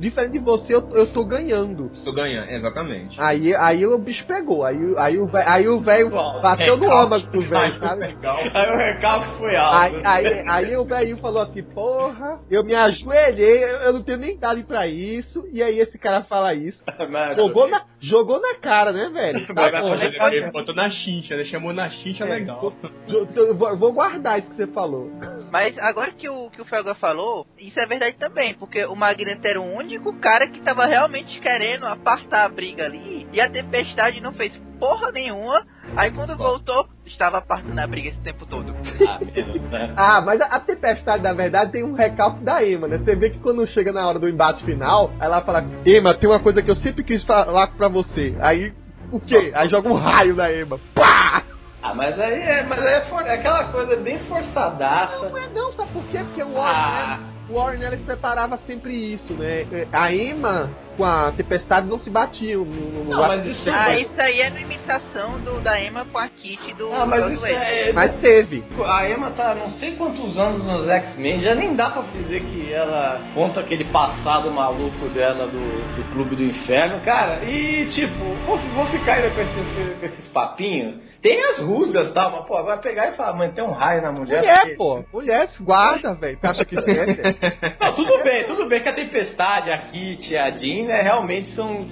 diferente 0.00 0.32
de 0.32 0.38
você, 0.40 0.74
eu, 0.74 0.88
eu 0.90 1.12
tô 1.12 1.24
ganhando. 1.24 1.88
Estou 1.92 2.12
ganhando, 2.12 2.50
exatamente. 2.50 3.20
Aí, 3.20 3.54
aí 3.54 3.86
o 3.86 3.96
bicho 3.98 4.26
pegou. 4.26 4.64
Aí, 4.64 4.76
aí, 4.98 5.18
o, 5.18 5.26
véio, 5.26 5.48
aí 5.48 5.68
o 5.68 5.78
velho 5.78 6.10
bateu 6.10 6.76
no 6.76 6.90
âmago 6.90 7.30
do 7.30 7.40
velho, 7.42 7.78
sabe? 7.78 8.16
Aí 8.52 8.72
o 8.72 8.76
recalque 8.76 9.38
foi 9.38 9.54
alto. 9.54 9.76
Aí, 9.76 10.02
aí, 10.04 10.48
aí 10.48 10.76
o 10.76 10.84
velho 10.84 11.16
falou 11.18 11.42
assim, 11.42 11.62
porra, 11.62 12.40
eu 12.50 12.64
me 12.64 12.74
ajoelhei, 12.74 13.64
eu 13.86 13.92
não 13.92 14.02
tenho 14.02 14.18
nem 14.18 14.34
idade 14.34 14.64
pra 14.64 14.88
isso. 14.88 15.44
E 15.52 15.62
aí 15.62 15.78
esse 15.78 15.96
cara 15.96 16.22
fala 16.22 16.54
isso. 16.54 16.82
jogou, 17.36 17.68
na, 17.68 17.84
jogou 18.00 18.40
na 18.40 18.56
cara, 18.56 18.92
né, 18.92 19.10
velho? 19.10 19.44
Tá, 19.54 19.70
porra, 19.80 20.34
ele 20.34 20.50
botou 20.50 20.74
na 20.74 20.90
xincha, 20.90 21.34
ele 21.34 21.44
chamou 21.44 21.72
na 21.72 21.88
xincha 21.88 22.24
é, 22.24 22.28
legal. 22.28 22.72
Eu, 23.06 23.54
vou 23.56 23.92
guardar 23.92 24.40
isso 24.40 24.50
que 24.50 24.56
você 24.56 24.66
falou. 24.66 25.10
Mas 25.52 25.78
agora 25.78 26.10
que 26.10 26.28
o, 26.28 26.50
que 26.50 26.60
o 26.60 26.64
Felga 26.64 26.94
falou, 26.96 27.46
isso 27.58 27.78
é 27.78 27.86
verdade 27.86 28.16
também, 28.24 28.54
porque 28.54 28.86
o 28.86 28.96
Magneto 28.96 29.46
era 29.46 29.60
o 29.60 29.76
único 29.76 30.18
cara 30.18 30.46
que 30.46 30.60
tava 30.62 30.86
realmente 30.86 31.38
querendo 31.40 31.84
apartar 31.84 32.46
a 32.46 32.48
briga 32.48 32.84
ali, 32.84 33.28
e 33.30 33.40
a 33.40 33.50
Tempestade 33.50 34.20
não 34.20 34.32
fez 34.32 34.56
porra 34.80 35.12
nenhuma. 35.12 35.62
Aí 35.94 36.10
quando 36.10 36.34
voltou, 36.36 36.88
estava 37.04 37.38
apartando 37.38 37.78
a 37.78 37.86
briga 37.86 38.08
esse 38.08 38.22
tempo 38.22 38.46
todo. 38.46 38.74
Ah, 39.06 39.18
né? 39.20 39.92
ah, 39.96 40.22
mas 40.22 40.40
a, 40.40 40.46
a 40.46 40.60
Tempestade, 40.60 41.22
na 41.22 41.34
verdade, 41.34 41.72
tem 41.72 41.84
um 41.84 41.92
recalque 41.92 42.42
da 42.42 42.66
Emma, 42.66 42.88
né? 42.88 42.98
Você 42.98 43.14
vê 43.14 43.28
que 43.28 43.38
quando 43.40 43.66
chega 43.66 43.92
na 43.92 44.06
hora 44.06 44.18
do 44.18 44.28
embate 44.28 44.64
final, 44.64 45.10
ela 45.20 45.42
fala: 45.42 45.64
Emma, 45.84 46.14
tem 46.14 46.28
uma 46.28 46.40
coisa 46.40 46.62
que 46.62 46.70
eu 46.70 46.76
sempre 46.76 47.04
quis 47.04 47.22
falar 47.24 47.68
pra 47.68 47.88
você. 47.88 48.34
Aí, 48.40 48.72
o 49.12 49.20
quê? 49.20 49.52
Aí 49.54 49.68
joga 49.68 49.88
um 49.88 49.96
raio 49.96 50.34
na 50.34 50.50
Emma. 50.50 50.80
Pá! 50.94 51.44
Ah, 51.82 51.92
mas 51.92 52.18
aí 52.18 52.40
é, 52.40 52.62
mas 52.64 52.78
aí 52.78 52.94
é, 52.94 53.00
for, 53.02 53.26
é 53.26 53.34
aquela 53.34 53.64
coisa 53.64 53.96
bem 53.96 54.18
forçadaça. 54.20 55.18
Não, 55.18 55.30
não 55.30 55.38
é 55.38 55.48
não, 55.48 55.72
sabe 55.74 55.92
por 55.92 56.04
quê? 56.06 56.18
Porque 56.24 56.42
o 56.42 56.54
Watchmen. 56.54 56.74
Ah. 56.74 57.18
o 57.30 57.33
Warren 57.48 57.82
Ellis 57.82 58.00
preparava 58.02 58.58
sempre 58.66 59.14
isso, 59.14 59.32
né? 59.34 59.66
É, 59.72 59.86
A 59.92 60.12
Emma 60.12 60.70
com 60.96 61.04
a 61.04 61.32
Tempestade 61.32 61.86
não 61.86 61.98
se 61.98 62.08
batiam. 62.08 62.64
No, 62.64 63.04
no 63.04 63.10
Não, 63.10 63.18
mas 63.18 63.44
isso 63.46 63.68
Ah, 63.68 63.98
isso 63.98 64.12
aí 64.16 64.40
é 64.40 64.48
uma 64.48 64.60
imitação 64.60 65.40
do, 65.40 65.60
da 65.60 65.80
Emma 65.80 66.04
com 66.04 66.18
a 66.18 66.28
Kitty 66.28 66.72
do 66.74 66.92
Ah, 66.92 67.04
mas 67.04 67.32
isso 67.32 67.44
é. 67.46 67.92
Mas 67.92 68.14
teve. 68.16 68.64
A 68.86 69.10
Emma 69.10 69.30
tá 69.32 69.54
não 69.54 69.70
sei 69.72 69.96
quantos 69.96 70.38
anos 70.38 70.64
nos 70.64 70.88
X-Men, 70.88 71.40
já 71.40 71.54
nem 71.54 71.74
dá 71.74 71.90
pra 71.90 72.02
dizer 72.12 72.42
que 72.44 72.72
ela 72.72 73.20
conta 73.34 73.60
aquele 73.60 73.84
passado 73.86 74.50
maluco 74.50 75.08
dela 75.08 75.46
do, 75.46 75.96
do 75.96 76.12
Clube 76.12 76.36
do 76.36 76.44
Inferno, 76.44 77.00
cara. 77.00 77.44
E 77.44 77.86
tipo, 77.94 78.24
vou, 78.46 78.56
vou 78.58 78.86
ficar 78.86 79.14
ainda 79.14 79.30
com 79.30 79.40
esses, 79.40 79.98
com 79.98 80.06
esses 80.06 80.28
papinhos. 80.28 80.96
Tem 81.24 81.42
as 81.42 81.58
rusgas 81.60 82.12
tal, 82.12 82.30
mas 82.32 82.44
pô, 82.44 82.62
vai 82.62 82.78
pegar 82.82 83.08
e 83.08 83.12
falar, 83.16 83.32
mano, 83.32 83.50
tem 83.54 83.64
um 83.64 83.70
raio 83.72 84.02
na 84.02 84.12
mulher. 84.12 84.40
Mulher, 84.40 84.60
porque- 84.60 84.74
pô. 84.74 85.04
Mulher, 85.10 85.48
guarda, 85.62 86.14
velho. 86.14 86.36
Tu 86.38 86.46
acha 86.46 86.64
que 86.66 86.76
esquece? 86.78 87.22
Não, 87.80 87.94
tudo 87.94 88.22
bem, 88.22 88.44
tudo 88.44 88.68
bem 88.68 88.82
que 88.82 88.88
a 88.90 88.92
Tempestade, 88.92 89.70
a 89.70 89.78
Kitty, 89.78 90.36
a 90.36 90.50
Jean, 90.50 90.84
né, 90.86 91.00
realmente 91.00 91.54
são. 91.54 91.86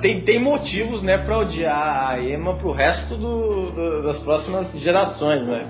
Tem, 0.00 0.20
tem 0.22 0.38
motivos, 0.38 1.02
né, 1.02 1.18
pra 1.18 1.38
odiar 1.38 2.10
a 2.12 2.20
Emma 2.22 2.54
pro 2.58 2.70
resto 2.70 3.16
do, 3.16 3.72
do- 3.72 4.02
das 4.04 4.18
próximas 4.20 4.70
gerações, 4.80 5.42
né? 5.42 5.66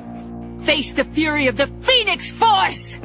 Face 0.67 0.95
the 0.95 1.05
fury 1.05 1.49
of 1.49 1.57
the 1.57 1.67
Phoenix 1.81 2.31
Force! 2.39 3.01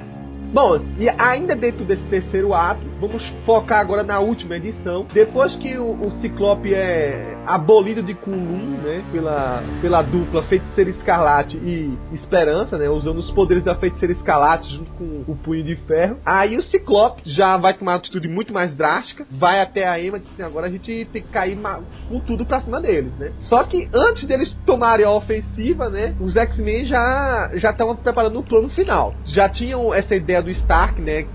Bom, 0.51 0.77
e 0.99 1.07
ainda 1.09 1.55
dentro 1.55 1.85
desse 1.85 2.03
terceiro 2.09 2.53
ato, 2.53 2.81
vamos 2.99 3.23
focar 3.45 3.79
agora 3.79 4.03
na 4.03 4.19
última 4.19 4.57
edição. 4.57 5.05
Depois 5.13 5.55
que 5.55 5.77
o, 5.77 5.91
o 6.05 6.11
Ciclope 6.21 6.73
é 6.73 7.34
abolido 7.45 8.01
de 8.03 8.13
Kunlun, 8.13 8.77
né, 8.83 9.03
pela, 9.11 9.63
pela 9.81 10.01
dupla 10.01 10.43
Feiticeira 10.43 10.89
Escarlate 10.89 11.57
e 11.57 11.97
Esperança, 12.13 12.77
né, 12.77 12.89
usando 12.89 13.17
os 13.17 13.31
poderes 13.31 13.63
da 13.63 13.75
Feiticeira 13.75 14.13
Escarlate 14.13 14.73
junto 14.73 14.91
com 14.91 15.31
o 15.31 15.35
Punho 15.35 15.63
de 15.63 15.75
Ferro. 15.75 16.17
Aí 16.25 16.57
o 16.57 16.63
Ciclope 16.63 17.21
já 17.25 17.57
vai 17.57 17.73
tomar 17.73 17.93
uma 17.93 17.97
atitude 17.97 18.27
muito 18.27 18.53
mais 18.53 18.73
drástica, 18.75 19.25
vai 19.31 19.61
até 19.61 19.87
a 19.87 20.01
Emma 20.01 20.17
e 20.17 20.21
diz 20.21 20.31
assim, 20.33 20.43
agora 20.43 20.67
a 20.67 20.71
gente 20.71 21.07
tem 21.11 21.21
que 21.21 21.29
cair 21.29 21.57
com 22.09 22.19
tudo 22.19 22.45
pra 22.45 22.61
cima 22.61 22.81
deles, 22.81 23.11
né. 23.17 23.31
Só 23.41 23.63
que 23.63 23.89
antes 23.93 24.25
deles 24.27 24.55
tomarem 24.65 25.05
a 25.05 25.11
ofensiva, 25.11 25.89
né, 25.89 26.15
os 26.19 26.35
X-Men 26.35 26.85
já 26.85 27.51
já 27.55 27.71
estavam 27.71 27.95
preparando 27.95 28.39
o 28.39 28.43
plano 28.43 28.69
final. 28.69 29.13
Já 29.25 29.47
tinham 29.49 29.93
essa 29.93 30.15
ideia 30.15 30.41
do 30.41 30.49
Stark, 30.49 31.01
né, 31.01 31.25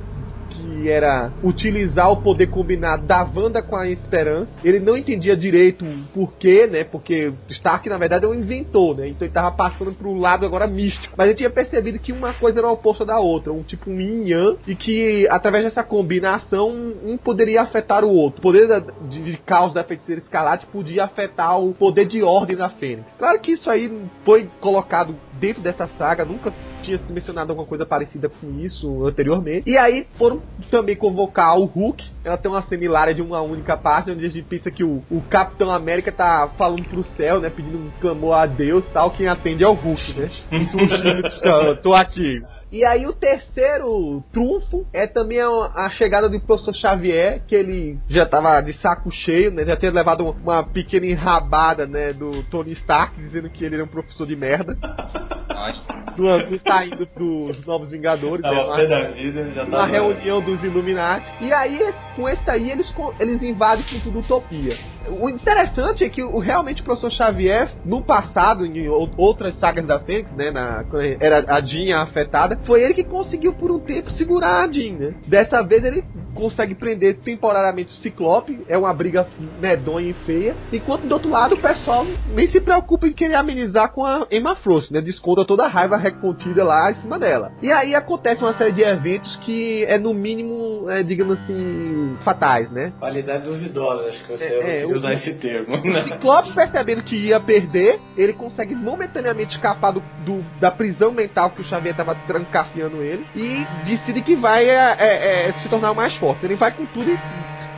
que 0.61 0.89
era 0.89 1.33
utilizar 1.43 2.11
o 2.11 2.23
poder 2.23 2.49
combinado 2.49 3.07
da 3.07 3.23
Wanda 3.23 3.63
com 3.63 3.77
a 3.77 3.89
Esperança. 3.89 4.51
Ele 4.63 4.79
não 4.81 4.97
entendia 4.97 5.37
direito 5.37 5.85
o 5.85 6.05
porquê, 6.13 6.67
né? 6.67 6.85
Porque 6.85 7.33
Stark, 7.49 7.89
na 7.89 7.99
verdade, 7.99 8.25
é 8.25 8.29
um 8.29 8.35
inventor, 8.35 8.97
né? 8.97 9.09
Então 9.09 9.27
ele 9.27 9.33
tava 9.35 9.51
passando 9.53 9.93
pro 9.93 10.15
lado 10.15 10.45
agora 10.47 10.67
místico. 10.67 11.15
Mas 11.17 11.29
ele 11.29 11.37
tinha 11.37 11.51
percebido 11.51 11.99
que 11.99 12.13
uma 12.13 12.33
coisa 12.35 12.59
era 12.61 12.69
oposta 12.69 13.05
da 13.05 13.19
outra, 13.19 13.53
um 13.53 13.63
tipo 13.63 13.91
um 13.91 14.01
yin 14.01 14.29
yang, 14.29 14.57
e 14.67 14.75
que 14.75 15.27
através 15.31 15.65
dessa 15.65 15.83
combinação, 15.83 16.71
um 17.05 17.17
poderia 17.17 17.63
afetar 17.63 18.05
o 18.05 18.11
outro. 18.11 18.39
O 18.39 18.43
poder 18.43 18.67
da- 18.67 18.81
de, 19.09 19.23
de 19.23 19.37
caos 19.39 19.73
da 19.73 19.85
feiticeira 19.85 20.21
escarlate 20.21 20.67
podia 20.67 21.05
afetar 21.05 21.59
o 21.61 21.73
poder 21.75 22.07
de 22.07 22.23
ordem 22.23 22.57
da 22.57 22.69
Fênix. 22.69 23.13
Claro 23.19 23.39
que 23.41 23.53
isso 23.53 23.69
aí 23.71 23.91
foi 24.25 24.49
colocado 24.61 25.15
dentro 25.35 25.63
dessa 25.63 25.89
saga, 25.99 26.25
nunca 26.25 26.53
tinha 26.81 26.99
se 26.99 27.13
mencionado 27.13 27.53
alguma 27.53 27.67
coisa 27.67 27.87
parecida 27.87 28.29
com 28.29 28.59
isso 28.61 29.07
anteriormente. 29.07 29.69
E 29.69 29.79
aí 29.79 30.07
foram 30.17 30.43
também 30.71 30.97
convocar 30.97 31.59
o 31.59 31.65
Hulk. 31.65 32.05
Ela 32.25 32.37
tem 32.37 32.51
uma 32.51 32.63
cena 32.63 32.85
hilária 32.85 33.15
de 33.15 33.23
uma 33.23 33.41
única 33.41 33.77
parte, 33.77 34.11
onde 34.11 34.25
a 34.25 34.29
gente 34.29 34.45
pensa 34.45 34.71
que 34.71 34.85
o, 34.85 35.03
o 35.11 35.21
Capitão 35.29 35.71
América 35.71 36.11
tá 36.13 36.51
falando 36.57 36.85
pro 36.85 37.03
céu, 37.03 37.41
né? 37.41 37.51
Pedindo 37.51 37.79
um 37.79 37.91
clamor 38.01 38.35
a 38.35 38.47
Deus 38.47 38.87
tal. 38.93 39.11
Quem 39.11 39.29
atende 39.29 39.65
é 39.65 39.69
o 39.69 39.73
Hulk, 39.73 40.19
né? 40.19 40.31
Isso 40.53 40.77
eu 41.47 41.77
tô 41.77 41.95
aqui. 41.95 42.43
E 42.73 42.85
aí 42.85 43.05
o 43.07 43.13
terceiro 43.13 44.23
trunfo 44.33 44.87
é 44.93 45.07
também 45.07 45.41
a, 45.41 45.49
a 45.75 45.91
chegada 45.91 46.29
do 46.29 46.41
professor 46.41 46.73
Xavier, 46.75 47.43
que 47.47 47.55
ele 47.55 47.99
já 48.09 48.25
tava 48.25 48.61
de 48.61 48.73
saco 48.75 49.11
cheio, 49.11 49.51
né? 49.51 49.65
Já 49.65 49.77
tinha 49.77 49.91
levado 49.91 50.25
uma 50.43 50.63
pequena 50.63 51.07
enrabada, 51.07 51.85
né, 51.85 52.13
do 52.13 52.45
Tony 52.45 52.73
Stark, 52.73 53.21
dizendo 53.21 53.51
que 53.51 53.65
ele 53.65 53.75
era 53.75 53.85
um 53.85 53.89
professor 53.89 54.25
de 54.27 54.37
merda. 54.37 54.77
Do, 56.17 56.39
do 56.49 56.61
saindo 56.67 57.07
dos 57.17 57.65
Novos 57.67 57.91
Vingadores, 57.91 58.43
né? 58.43 58.51
Tava 58.51 58.67
Uma- 58.67 58.77
pé 58.77 58.87
da 58.87 59.03
vida, 59.11 59.51
já 59.55 59.65
uma 59.65 59.87
reunião 59.87 60.41
dos 60.41 60.63
Illuminati. 60.63 61.27
E 61.41 61.53
aí, 61.53 61.93
com 62.17 62.29
esse 62.29 62.49
aí, 62.51 62.71
eles, 62.71 62.93
eles 63.19 63.43
invadem 63.43 63.85
com 63.85 63.99
tudo 64.01 64.21
Utopia. 64.21 64.77
O 65.09 65.29
interessante 65.29 66.05
é 66.05 66.09
que 66.09 66.23
o, 66.23 66.39
realmente 66.39 66.83
o 66.83 66.85
professor 66.85 67.11
Xavier, 67.11 67.71
no 67.85 68.03
passado, 68.03 68.65
em 68.67 68.89
ou- 68.89 69.11
outras 69.17 69.57
sagas 69.57 69.87
da 69.87 69.99
Fênix, 69.99 70.31
né, 70.35 70.51
na, 70.51 70.85
era 71.21 71.45
a 71.49 71.61
Jean 71.61 72.01
afetada, 72.01 72.59
foi 72.65 72.83
ele 72.83 72.95
que 72.95 73.05
conseguiu 73.05 73.53
por 73.55 73.71
um 73.71 73.81
tempo 73.81 74.11
segurar 74.13 74.65
a 74.65 74.71
Jean, 74.73 74.95
né? 74.99 75.15
Dessa 75.27 75.63
vez 75.63 75.85
ele 75.85 76.05
consegue 76.35 76.75
prender 76.75 77.19
temporariamente 77.21 77.93
o 77.93 77.97
Ciclope, 78.03 78.63
é 78.69 78.77
uma 78.77 78.93
briga 78.93 79.27
medonha 79.59 80.11
e 80.11 80.15
feia, 80.15 80.57
enquanto 80.73 81.07
do 81.07 81.13
outro 81.13 81.31
lado 81.31 81.55
o 81.55 81.61
pessoal 81.61 82.07
nem 82.27 82.47
se 82.49 82.61
preocupa 82.61 83.07
em 83.07 83.13
querer 83.13 83.35
amenizar 83.35 83.93
com 83.93 84.05
a 84.05 84.27
Emma 84.31 84.55
Frost, 84.57 84.91
né? 84.93 85.01
Desconta 85.01 85.45
toda 85.45 85.65
a 85.65 85.69
raiva 85.69 85.97
recontida 85.97 86.63
lá 86.65 86.91
em 86.91 86.95
cima 86.97 87.19
dela. 87.19 87.53
E 87.63 87.71
aí 87.73 87.95
acontece 87.95 88.43
uma 88.43 88.55
série 88.55 88.73
de 88.73 88.83
eventos 88.83 89.35
que 89.39 89.85
é 89.85 89.99
no 89.99 90.13
mínimo, 90.15 90.89
é, 90.91 91.03
digamos 91.03 91.39
assim, 91.41 92.17
fatais, 92.25 92.71
né? 92.71 92.93
Qualidade 92.99 93.45
duvidosa, 93.45 94.09
acho 94.09 94.25
que 94.27 94.33
você 94.33 94.45
É, 94.45 94.81
é, 94.81 94.87
usar 95.01 95.13
esse 95.15 95.35
termo. 95.35 95.77
O 95.77 96.03
Ciclope, 96.03 96.55
percebendo 96.55 97.03
que 97.03 97.17
ia 97.17 97.41
perder, 97.41 97.99
ele 98.17 98.33
consegue 98.33 98.75
momentaneamente 98.75 99.55
escapar 99.57 99.93
do, 99.93 100.03
do- 100.25 100.45
da 100.61 100.71
prisão 100.71 101.13
mental 101.13 101.51
que 101.51 101.61
o 101.63 101.65
Xavier 101.65 101.93
estava 101.93 102.15
trancafiando 102.27 103.03
ele 103.03 103.25
e 103.35 103.67
decide 103.85 104.23
que 104.23 104.37
vai 104.37 104.65
é, 104.69 104.97
é, 104.99 105.49
é, 105.49 105.53
se 105.53 105.69
tornar 105.69 105.93
mais 105.95 106.15
forte. 106.17 106.45
Ele 106.45 106.57
vai 106.57 106.71
com 106.73 106.87
tudo 106.87 107.11
e 107.11 107.19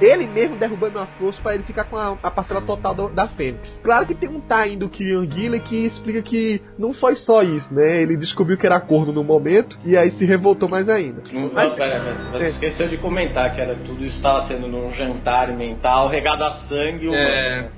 ele 0.02 0.26
mesmo 0.26 0.56
derrubando 0.56 0.98
a 0.98 1.06
força 1.06 1.40
para 1.42 1.54
ele 1.54 1.62
ficar 1.64 1.84
com 1.84 1.96
a, 1.96 2.16
a 2.22 2.30
parcela 2.30 2.60
total 2.60 2.94
do- 2.94 3.08
da 3.08 3.28
Fênix. 3.28 3.68
Claro 3.82 4.06
que 4.06 4.14
tem 4.14 4.28
um 4.28 4.40
time 4.40 4.76
do 4.76 4.88
Kieran 4.88 5.30
Gillen 5.30 5.60
que 5.60 5.86
explica 5.86 6.22
que 6.22 6.60
não 6.78 6.92
foi 6.94 7.14
só 7.16 7.42
isso, 7.42 7.72
né? 7.72 8.02
Ele 8.02 8.16
descobriu 8.16 8.56
que 8.58 8.66
era 8.66 8.80
corno 8.80 9.12
no 9.12 9.22
momento 9.24 9.78
e 9.84 9.96
aí 9.96 10.10
se 10.12 10.24
revoltou 10.24 10.68
mais 10.68 10.88
ainda. 10.88 11.22
Não, 11.32 11.42
não, 11.42 11.52
Mas- 11.52 11.72
pera, 11.74 12.00
pera, 12.00 12.14
você 12.32 12.44
É. 12.44 12.48
esqueceu 12.50 12.88
de 12.88 12.96
comentar 12.98 13.54
que 13.54 13.60
era 13.60 13.74
tudo 13.74 14.04
isso 14.04 14.16
estava 14.16 14.46
sendo 14.48 14.66
num 14.68 14.90
jantar 14.92 15.48
mental 15.56 16.08
regado 16.08 16.44
a 16.44 16.52
sangue 16.68 17.06
humano. 17.08 17.22
É. 17.22 17.68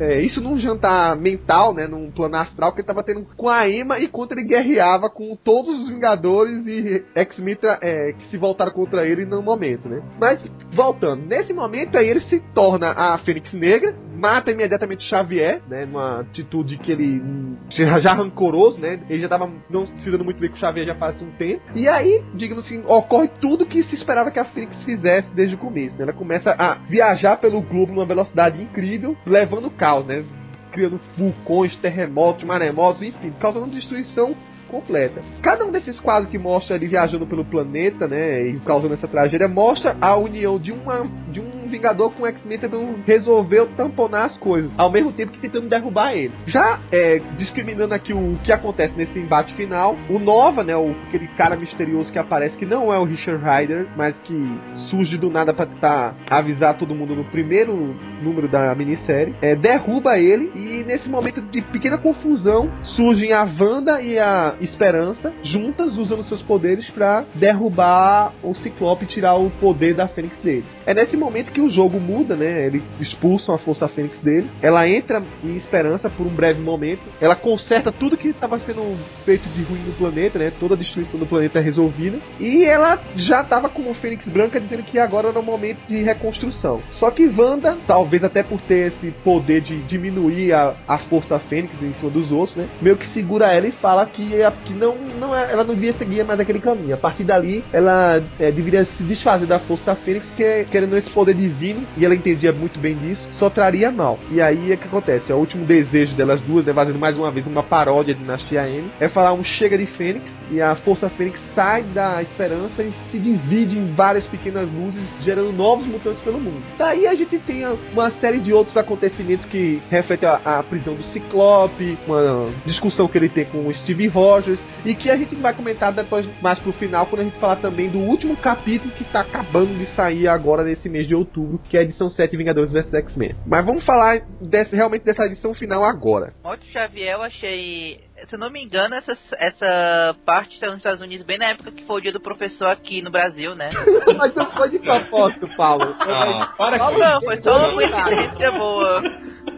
É, 0.00 0.18
isso 0.22 0.40
num 0.40 0.58
jantar 0.58 1.14
mental, 1.14 1.74
né? 1.74 1.86
Num 1.86 2.10
plano 2.10 2.36
astral 2.36 2.72
que 2.72 2.80
ele 2.80 2.86
tava 2.86 3.02
tendo 3.04 3.26
com 3.36 3.48
a 3.50 3.68
Emma 3.68 4.00
enquanto 4.00 4.32
ele 4.32 4.44
guerreava 4.46 5.10
com 5.10 5.36
todos 5.36 5.78
os 5.78 5.90
Vingadores 5.90 6.66
e 6.66 7.04
X-Men 7.14 7.56
tra- 7.56 7.78
é, 7.82 8.12
que 8.14 8.28
se 8.30 8.38
voltaram 8.38 8.72
contra 8.72 9.06
ele 9.06 9.26
no 9.26 9.42
momento, 9.42 9.88
né? 9.88 10.02
Mas, 10.18 10.42
voltando, 10.72 11.26
nesse 11.26 11.52
momento 11.52 11.98
aí 11.98 12.08
ele 12.08 12.20
se 12.22 12.40
torna 12.54 12.90
a 12.92 13.18
Fênix 13.18 13.52
Negra, 13.52 13.94
mata 14.20 14.50
imediatamente 14.50 15.04
Xavier, 15.04 15.62
né? 15.68 15.86
Numa 15.86 16.20
atitude 16.20 16.76
que 16.76 16.92
ele 16.92 17.20
hum, 17.20 17.56
já, 17.72 17.98
já 18.00 18.12
rancoroso, 18.12 18.78
né? 18.78 19.00
Ele 19.08 19.22
já 19.22 19.28
tava 19.28 19.50
não 19.68 19.86
se 19.86 20.10
dando 20.10 20.24
muito 20.24 20.38
bem 20.38 20.50
com 20.50 20.56
o 20.56 20.58
Xavier 20.58 20.86
já 20.86 20.94
faz 20.94 21.20
um 21.22 21.30
tempo. 21.32 21.62
E 21.74 21.88
aí, 21.88 22.22
digamos 22.34 22.64
assim, 22.64 22.82
ocorre 22.86 23.28
tudo 23.40 23.66
que 23.66 23.82
se 23.84 23.94
esperava 23.94 24.30
que 24.30 24.38
a 24.38 24.44
Fênix 24.44 24.82
fizesse 24.84 25.30
desde 25.34 25.54
o 25.54 25.58
começo, 25.58 25.96
né? 25.96 26.02
Ela 26.02 26.12
começa 26.12 26.54
a 26.56 26.74
viajar 26.74 27.38
pelo 27.38 27.60
globo 27.62 27.92
numa 27.92 28.06
velocidade 28.06 28.62
incrível, 28.62 29.16
levando 29.26 29.70
caos, 29.70 30.06
né? 30.06 30.24
Criando 30.72 31.00
vulcões, 31.16 31.74
terremotos, 31.76 32.44
maremotos, 32.44 33.02
enfim, 33.02 33.32
causando 33.40 33.68
destruição 33.68 34.36
completa. 34.70 35.22
Cada 35.42 35.64
um 35.64 35.72
desses 35.72 35.98
quadros 36.00 36.30
que 36.30 36.38
mostra 36.38 36.76
ele 36.76 36.86
viajando 36.86 37.26
pelo 37.26 37.44
planeta, 37.44 38.06
né, 38.06 38.48
e 38.48 38.60
causando 38.60 38.94
essa 38.94 39.08
tragédia, 39.08 39.48
mostra 39.48 39.96
a 40.00 40.16
união 40.16 40.58
de 40.58 40.72
uma 40.72 41.06
de 41.30 41.40
um 41.40 41.60
Vingador 41.70 42.10
com 42.10 42.24
o 42.24 42.26
X-Men 42.26 42.58
tentando 42.58 42.98
resolver 43.06 43.66
tamponar 43.76 44.26
as 44.26 44.36
coisas, 44.36 44.70
ao 44.76 44.90
mesmo 44.90 45.12
tempo 45.12 45.32
que 45.32 45.38
tentando 45.38 45.68
derrubar 45.68 46.12
ele. 46.12 46.32
Já 46.46 46.80
é, 46.90 47.20
discriminando 47.36 47.94
aqui 47.94 48.12
o 48.12 48.38
que 48.42 48.52
acontece 48.52 48.94
nesse 48.96 49.18
embate 49.18 49.54
final, 49.54 49.96
o 50.08 50.18
Nova, 50.18 50.64
né, 50.64 50.76
o, 50.76 50.90
aquele 51.08 51.28
cara 51.28 51.56
misterioso 51.56 52.12
que 52.12 52.18
aparece, 52.18 52.58
que 52.58 52.66
não 52.66 52.92
é 52.92 52.98
o 52.98 53.04
Richard 53.04 53.42
Rider, 53.42 53.86
mas 53.96 54.14
que 54.24 54.60
surge 54.90 55.16
do 55.16 55.30
nada 55.30 55.54
pra 55.54 55.66
tentar 55.66 56.16
avisar 56.28 56.76
todo 56.76 56.94
mundo 56.94 57.14
no 57.14 57.24
primeiro 57.24 57.94
número 58.20 58.48
da 58.48 58.74
minissérie, 58.74 59.34
é, 59.40 59.54
derruba 59.54 60.18
ele 60.18 60.50
e 60.54 60.84
nesse 60.84 61.08
momento 61.08 61.40
de 61.40 61.62
pequena 61.62 61.98
confusão 61.98 62.70
surgem 62.82 63.32
a 63.32 63.44
Wanda 63.58 64.02
e 64.02 64.18
a 64.18 64.54
Esperança 64.60 65.32
juntas 65.42 65.96
usando 65.96 66.22
seus 66.24 66.42
poderes 66.42 66.88
pra 66.90 67.24
derrubar 67.34 68.32
o 68.42 68.54
Ciclope 68.54 69.04
e 69.04 69.08
tirar 69.08 69.34
o 69.34 69.50
poder 69.50 69.94
da 69.94 70.08
Fênix 70.08 70.36
dele. 70.42 70.64
É 70.86 70.94
nesse 70.94 71.16
momento 71.16 71.52
que 71.52 71.60
o 71.60 71.70
jogo 71.70 72.00
muda, 72.00 72.36
né? 72.36 72.66
Ele 72.66 72.82
expulsam 72.98 73.54
a 73.54 73.58
Força 73.58 73.88
Fênix 73.88 74.18
dele. 74.20 74.48
Ela 74.60 74.88
entra 74.88 75.22
em 75.42 75.56
esperança 75.56 76.10
por 76.10 76.26
um 76.26 76.30
breve 76.30 76.60
momento. 76.60 77.02
Ela 77.20 77.36
conserta 77.36 77.92
tudo 77.92 78.16
que 78.16 78.28
estava 78.28 78.58
sendo 78.60 78.98
feito 79.24 79.48
de 79.50 79.62
ruim 79.62 79.80
no 79.86 79.92
planeta, 79.92 80.38
né? 80.38 80.52
Toda 80.58 80.74
a 80.74 80.76
destruição 80.78 81.18
do 81.18 81.26
planeta 81.26 81.58
é 81.58 81.62
resolvida. 81.62 82.18
E 82.38 82.64
ela 82.64 82.98
já 83.16 83.42
estava 83.42 83.68
como 83.68 83.94
Fênix 83.94 84.24
Branca 84.26 84.60
dizendo 84.60 84.82
que 84.82 84.98
agora 84.98 85.28
era 85.28 85.38
o 85.38 85.42
momento 85.42 85.78
de 85.86 86.02
reconstrução. 86.02 86.80
Só 86.92 87.10
que 87.10 87.26
Wanda, 87.26 87.76
talvez 87.86 88.24
até 88.24 88.42
por 88.42 88.60
ter 88.62 88.92
esse 88.92 89.10
poder 89.24 89.60
de 89.60 89.78
diminuir 89.82 90.52
a, 90.52 90.74
a 90.86 90.98
Força 90.98 91.38
Fênix 91.38 91.80
em 91.82 91.92
cima 91.94 92.10
dos 92.10 92.30
outros, 92.32 92.56
né? 92.56 92.68
Meio 92.80 92.96
que 92.96 93.06
segura 93.08 93.52
ela 93.52 93.66
e 93.66 93.72
fala 93.72 94.06
que, 94.06 94.34
que 94.64 94.72
não, 94.72 94.94
não 95.18 95.34
é, 95.34 95.52
ela 95.52 95.64
não 95.64 95.74
devia 95.74 95.92
seguir 95.94 96.24
mais 96.24 96.40
aquele 96.40 96.60
caminho. 96.60 96.94
A 96.94 96.98
partir 96.98 97.24
dali, 97.24 97.64
ela 97.72 98.22
é, 98.38 98.50
deveria 98.50 98.84
se 98.84 99.02
desfazer 99.02 99.46
da 99.46 99.58
Força 99.58 99.94
Fênix, 99.94 100.28
que 100.36 100.66
querendo 100.70 100.96
esse 100.96 101.10
poder 101.10 101.34
divino, 101.34 101.82
e 101.96 102.04
ela 102.04 102.14
entendia 102.14 102.52
muito 102.52 102.78
bem 102.78 102.94
disso, 102.96 103.26
só 103.32 103.48
traria 103.50 103.90
mal. 103.90 104.18
E 104.30 104.40
aí 104.40 104.72
é 104.72 104.76
que 104.76 104.86
acontece? 104.86 105.30
É 105.30 105.34
o 105.34 105.38
último 105.38 105.64
desejo 105.64 106.14
delas 106.14 106.40
duas, 106.40 106.64
né, 106.64 106.72
fazendo 106.72 106.98
mais 106.98 107.16
uma 107.16 107.30
vez 107.30 107.46
uma 107.46 107.62
paródia 107.62 108.14
de 108.14 108.20
Dinastia 108.20 108.68
M, 108.68 108.90
é 109.00 109.08
falar 109.08 109.32
um 109.32 109.44
chega 109.44 109.76
de 109.76 109.86
Fênix, 109.86 110.24
e 110.50 110.60
a 110.60 110.74
Força 110.76 111.08
Fênix 111.08 111.38
sai 111.54 111.82
da 111.82 112.20
esperança 112.22 112.82
e 112.82 112.92
se 113.10 113.18
divide 113.18 113.78
em 113.78 113.92
várias 113.94 114.26
pequenas 114.26 114.68
luzes, 114.70 115.02
gerando 115.22 115.52
novos 115.52 115.86
mutantes 115.86 116.20
pelo 116.22 116.40
mundo. 116.40 116.60
Daí 116.76 117.06
a 117.06 117.14
gente 117.14 117.38
tem 117.38 117.64
uma 117.92 118.10
série 118.12 118.38
de 118.38 118.52
outros 118.52 118.76
acontecimentos 118.76 119.46
que 119.46 119.80
refletem 119.90 120.28
a, 120.28 120.58
a 120.58 120.62
prisão 120.62 120.94
do 120.94 121.02
Ciclope, 121.04 121.96
uma 122.06 122.48
discussão 122.66 123.06
que 123.06 123.16
ele 123.16 123.28
tem 123.28 123.44
com 123.44 123.66
o 123.66 123.74
Steve 123.74 124.08
Rogers, 124.08 124.39
e 124.84 124.94
que 124.94 125.10
a 125.10 125.16
gente 125.16 125.34
vai 125.36 125.54
comentar 125.54 125.92
depois 125.92 126.26
mais 126.40 126.58
pro 126.58 126.72
final, 126.72 127.06
quando 127.06 127.20
a 127.20 127.24
gente 127.24 127.38
falar 127.38 127.56
também 127.56 127.88
do 127.88 127.98
último 127.98 128.36
capítulo 128.36 128.92
que 128.92 129.04
tá 129.04 129.20
acabando 129.20 129.76
de 129.76 129.86
sair 129.94 130.28
agora 130.28 130.64
nesse 130.64 130.88
mês 130.88 131.06
de 131.06 131.14
outubro, 131.14 131.60
que 131.68 131.76
é 131.76 131.80
a 131.80 131.82
edição 131.82 132.08
7 132.08 132.36
Vingadores 132.36 132.72
vs 132.72 132.92
X-Men. 132.94 133.34
Mas 133.46 133.64
vamos 133.64 133.84
falar 133.84 134.20
desse, 134.40 134.74
realmente 134.74 135.04
dessa 135.04 135.24
edição 135.24 135.54
final 135.54 135.84
agora. 135.84 136.32
Morte 136.42 136.66
Xavier 136.72 137.14
eu 137.14 137.22
achei 137.22 138.00
se 138.26 138.34
eu 138.34 138.38
não 138.38 138.50
me 138.50 138.62
engano, 138.62 138.94
essa, 138.94 139.16
essa 139.38 140.16
parte 140.24 140.54
está 140.54 140.68
nos 140.68 140.78
Estados 140.78 141.00
Unidos 141.00 141.26
bem 141.26 141.38
na 141.38 141.46
época 141.46 141.72
que 141.72 141.84
foi 141.84 141.98
o 141.98 142.02
dia 142.02 142.12
do 142.12 142.20
professor 142.20 142.68
aqui 142.68 143.02
no 143.02 143.10
Brasil, 143.10 143.54
né? 143.54 143.70
Mas 144.16 144.34
não 144.34 144.50
foi 144.52 144.70
de 144.70 144.78
propósito, 144.80 145.48
Paulo. 145.56 145.94
Ah, 146.00 146.54
para 146.56 146.78
Paulo, 146.78 146.98
não, 146.98 147.20
foi 147.20 147.40
só 147.42 147.56
uma 147.56 147.72
coincidência 147.72 148.52
boa. 148.52 149.02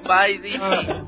Mas, 0.05 0.45
enfim. 0.45 1.07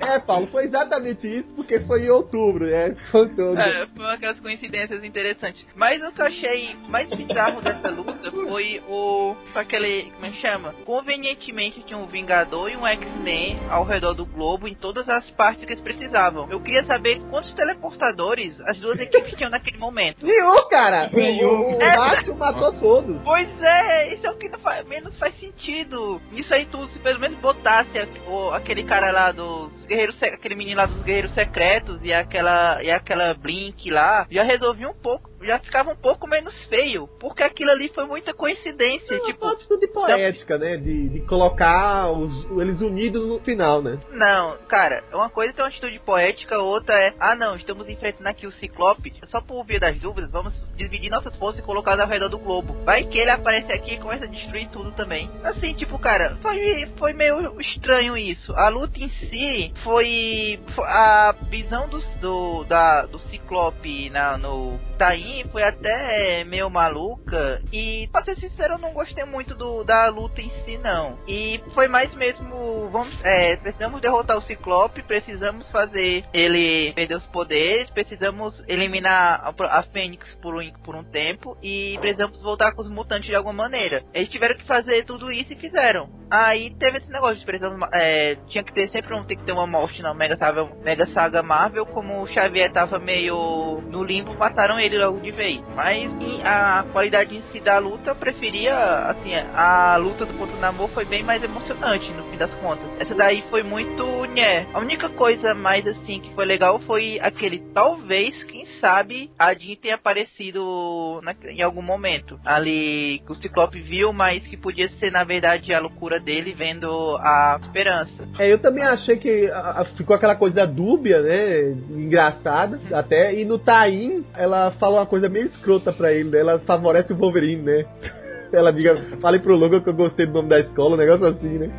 É, 0.00 0.18
Paulo, 0.20 0.46
foi 0.48 0.64
exatamente 0.64 1.26
isso, 1.26 1.48
porque 1.54 1.80
foi 1.80 2.04
em 2.04 2.10
outubro, 2.10 2.66
né? 2.66 2.94
Todo. 3.10 3.58
É, 3.58 3.86
foi 3.86 4.14
aquelas 4.14 4.38
coincidências 4.40 5.02
interessantes. 5.02 5.66
Mas 5.74 6.02
o 6.02 6.12
que 6.12 6.20
eu 6.20 6.26
achei 6.26 6.76
mais 6.88 7.08
bizarro 7.08 7.60
dessa 7.62 7.88
luta 7.90 8.30
foi 8.30 8.82
o. 8.88 9.34
Foi 9.52 9.62
aquele. 9.62 10.10
Como 10.12 10.26
é 10.26 10.30
que 10.30 10.40
chama? 10.40 10.72
Convenientemente 10.84 11.82
tinha 11.82 11.98
um 11.98 12.06
Vingador 12.06 12.70
e 12.70 12.76
um 12.76 12.86
X-Men 12.86 13.58
ao 13.70 13.84
redor 13.84 14.14
do 14.14 14.26
globo 14.26 14.68
em 14.68 14.74
todas 14.74 15.08
as 15.08 15.28
partes 15.30 15.64
que 15.64 15.72
eles 15.72 15.82
precisavam. 15.82 16.46
Eu 16.54 16.60
queria 16.60 16.84
saber 16.84 17.20
quantos 17.30 17.52
teleportadores 17.54 18.60
as 18.60 18.78
duas 18.78 18.98
equipes 19.00 19.34
tinham 19.36 19.50
naquele 19.50 19.76
momento. 19.78 20.24
Nenhum, 20.24 20.68
cara! 20.68 21.10
Nenhum. 21.12 21.76
O, 21.76 21.78
Márcio 21.78 22.34
matou 22.36 22.72
todos. 22.74 23.20
Pois 23.22 23.48
é, 23.62 24.14
isso 24.14 24.26
é 24.26 24.30
o 24.30 24.36
que 24.36 24.48
não 24.48 24.58
faz, 24.60 24.86
menos 24.86 25.18
faz 25.18 25.38
sentido. 25.38 26.20
Isso 26.32 26.52
aí 26.54 26.66
tu 26.66 26.84
se 26.86 26.98
pelo 27.00 27.18
menos 27.20 27.38
botasse 27.38 27.98
a- 27.98 28.06
o- 28.30 28.50
aquele 28.52 28.84
cara 28.84 29.10
lá 29.10 29.32
dos 29.32 29.72
guerreiros, 29.86 30.20
aquele 30.22 30.54
menino 30.54 30.76
lá 30.78 30.86
dos 30.86 31.02
guerreiros 31.02 31.32
secretos 31.34 32.00
e 32.04 32.12
aquela 32.12 32.82
e 32.82 32.90
aquela 32.90 33.34
Blink 33.34 33.90
lá, 33.90 34.26
já 34.30 34.42
resolvia 34.42 34.88
um 34.88 34.94
pouco, 34.94 35.30
já 35.42 35.58
ficava 35.58 35.90
um 35.90 35.96
pouco 35.96 36.26
menos 36.28 36.54
feio, 36.66 37.08
porque 37.20 37.42
aquilo 37.42 37.70
ali 37.70 37.88
foi 37.88 38.04
muita 38.06 38.32
coincidência, 38.32 39.14
Tipo, 39.16 39.26
tipo, 39.26 39.44
uma 39.44 39.52
atitude 39.54 39.86
poética, 39.88 40.56
né? 40.58 40.76
De, 40.76 41.08
de 41.08 41.20
colocar 41.26 42.10
os, 42.10 42.44
eles 42.60 42.80
unidos 42.80 43.26
no 43.28 43.40
final, 43.40 43.82
né? 43.82 43.98
Não, 44.10 44.56
cara, 44.68 45.02
uma 45.12 45.28
coisa 45.28 45.52
é 45.52 45.54
ter 45.56 45.62
uma 45.62 45.68
atitude 45.68 45.98
poética, 46.00 46.43
outra 46.52 46.94
é, 47.00 47.14
ah 47.18 47.34
não, 47.34 47.56
estamos 47.56 47.88
enfrentando 47.88 48.28
aqui 48.28 48.46
o 48.46 48.52
Ciclope, 48.52 49.12
só 49.24 49.40
por 49.40 49.64
via 49.64 49.80
das 49.80 49.98
dúvidas, 49.98 50.30
vamos 50.30 50.52
dividir 50.76 51.10
nossas 51.10 51.36
forças 51.36 51.60
e 51.60 51.64
colocar 51.64 51.98
ao 52.00 52.08
redor 52.08 52.28
do 52.28 52.38
globo. 52.38 52.74
Vai 52.84 53.04
que 53.04 53.18
ele 53.18 53.30
aparece 53.30 53.72
aqui 53.72 53.94
e 53.94 53.98
começa 53.98 54.24
a 54.24 54.28
destruir 54.28 54.68
tudo 54.70 54.92
também. 54.92 55.30
Assim, 55.42 55.74
tipo, 55.74 55.98
cara, 55.98 56.36
foi, 56.42 56.86
foi 56.98 57.12
meio 57.12 57.60
estranho 57.60 58.16
isso. 58.16 58.52
A 58.54 58.68
luta 58.68 58.98
em 58.98 59.08
si 59.10 59.72
foi, 59.82 60.60
foi- 60.74 60.84
a 60.86 61.34
visão 61.48 61.88
do, 61.88 61.98
do, 62.20 62.64
da, 62.64 63.06
do 63.06 63.18
Ciclope 63.18 64.10
na, 64.10 64.36
no 64.38 64.78
Taim 64.98 65.44
foi 65.50 65.62
até 65.62 66.44
meio 66.44 66.68
maluca 66.70 67.62
e, 67.72 68.08
pra 68.12 68.24
ser 68.24 68.36
sincero, 68.36 68.74
eu 68.74 68.78
não 68.78 68.92
gostei 68.92 69.24
muito 69.24 69.54
do, 69.54 69.84
da 69.84 70.08
luta 70.08 70.40
em 70.40 70.50
si, 70.64 70.78
não. 70.78 71.18
E 71.26 71.60
foi 71.74 71.88
mais 71.88 72.12
mesmo, 72.14 72.88
vamos, 72.90 73.14
é, 73.22 73.56
precisamos 73.56 74.00
derrotar 74.00 74.36
o 74.36 74.42
Ciclope, 74.42 75.02
precisamos 75.02 75.68
fazer 75.70 76.24
ele 76.34 76.92
perder 76.94 77.14
os 77.14 77.26
poderes, 77.26 77.88
precisamos 77.90 78.60
eliminar 78.66 79.54
a, 79.60 79.82
Fênix 79.84 80.34
por 80.42 80.56
um, 80.56 80.72
por 80.82 80.96
um 80.96 81.04
tempo 81.04 81.56
e 81.62 81.96
precisamos 82.00 82.42
voltar 82.42 82.72
com 82.72 82.82
os 82.82 82.90
mutantes 82.90 83.28
de 83.28 83.36
alguma 83.36 83.54
maneira. 83.54 84.02
Eles 84.12 84.28
tiveram 84.28 84.56
que 84.56 84.66
fazer 84.66 85.04
tudo 85.04 85.30
isso 85.30 85.52
e 85.52 85.56
fizeram. 85.56 86.08
Aí 86.28 86.74
teve 86.74 86.98
esse 86.98 87.10
negócio 87.10 87.36
de 87.36 87.44
precisamos, 87.44 87.88
é, 87.92 88.36
tinha 88.48 88.64
que 88.64 88.72
ter 88.72 88.88
sempre 88.88 89.14
um, 89.14 89.22
tem 89.22 89.36
que 89.36 89.44
ter 89.44 89.52
uma 89.52 89.66
morte 89.66 90.02
na 90.02 90.12
Mega 90.12 90.36
Saga, 90.36 90.64
Mega 90.82 91.06
Saga 91.06 91.42
Marvel, 91.42 91.86
como 91.86 92.22
o 92.22 92.26
Xavier 92.26 92.72
tava 92.72 92.98
meio 92.98 93.80
no 93.88 94.02
limbo, 94.02 94.34
mataram 94.34 94.80
ele 94.80 94.98
logo 94.98 95.20
de 95.20 95.30
vez. 95.30 95.62
Mas 95.76 96.10
a 96.44 96.84
qualidade 96.92 97.36
em 97.36 97.42
si 97.52 97.60
da 97.60 97.78
luta, 97.78 98.10
eu 98.10 98.16
preferia, 98.16 98.74
assim, 99.10 99.32
a 99.54 99.96
luta 99.96 100.26
do 100.26 100.34
Ponto 100.34 100.56
Namor 100.56 100.88
foi 100.88 101.04
bem 101.04 101.22
mais 101.22 101.44
emocionante 101.44 102.10
no 102.12 102.24
fim 102.24 102.36
das 102.36 102.52
contas. 102.56 102.98
Essa 102.98 103.14
daí 103.14 103.44
foi 103.50 103.62
muito, 103.62 104.04
né. 104.34 104.66
A 104.74 104.80
única 104.80 105.08
coisa 105.10 105.54
mais 105.54 105.86
assim 105.86 106.23
que 106.28 106.34
foi 106.34 106.44
legal 106.44 106.78
foi 106.80 107.18
aquele 107.20 107.60
talvez, 107.74 108.42
quem 108.44 108.66
sabe, 108.80 109.30
a 109.38 109.52
Jean 109.54 109.76
tenha 109.76 109.94
aparecido 109.94 111.20
na- 111.22 111.34
em 111.50 111.62
algum 111.62 111.82
momento. 111.82 112.38
Ali 112.44 113.20
que 113.26 113.32
o 113.32 113.34
Ciclope 113.34 113.80
viu, 113.80 114.12
mas 114.12 114.46
que 114.46 114.56
podia 114.56 114.88
ser 114.98 115.10
na 115.10 115.24
verdade 115.24 115.72
a 115.72 115.80
loucura 115.80 116.18
dele 116.20 116.52
vendo 116.52 116.88
a 117.18 117.58
esperança. 117.62 118.28
É, 118.38 118.52
eu 118.52 118.58
também 118.58 118.84
achei 118.84 119.16
que 119.16 119.50
a- 119.50 119.80
a- 119.80 119.84
ficou 119.96 120.14
aquela 120.16 120.36
coisa 120.36 120.66
dúbia, 120.66 121.20
né? 121.22 121.70
Engraçada 121.90 122.80
até. 122.92 123.34
E 123.34 123.44
no 123.44 123.58
Taim, 123.58 124.24
ela 124.36 124.70
fala 124.72 124.96
uma 125.00 125.06
coisa 125.06 125.28
meio 125.28 125.46
escrota 125.46 125.92
pra 125.92 126.12
ele, 126.12 126.30
né? 126.30 126.40
Ela 126.40 126.58
favorece 126.60 127.12
o 127.12 127.16
Wolverine, 127.16 127.62
né? 127.62 127.84
Ela 128.52 128.72
diga, 128.72 128.96
fale 129.20 129.40
pro 129.40 129.56
Logan 129.56 129.80
que 129.80 129.88
eu 129.88 129.94
gostei 129.94 130.26
do 130.26 130.32
nome 130.34 130.48
da 130.48 130.60
escola, 130.60 130.94
um 130.94 130.98
negócio 130.98 131.26
assim, 131.26 131.58
né? 131.58 131.70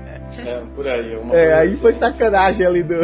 É, 0.45 0.61
por 0.75 0.85
aí. 0.85 1.15
Uma 1.15 1.33
É, 1.33 1.39
coisa 1.45 1.55
aí 1.57 1.67
assim. 1.69 1.77
foi 1.77 1.93
sacanagem 1.93 2.65
ali 2.65 2.83
do, 2.83 2.95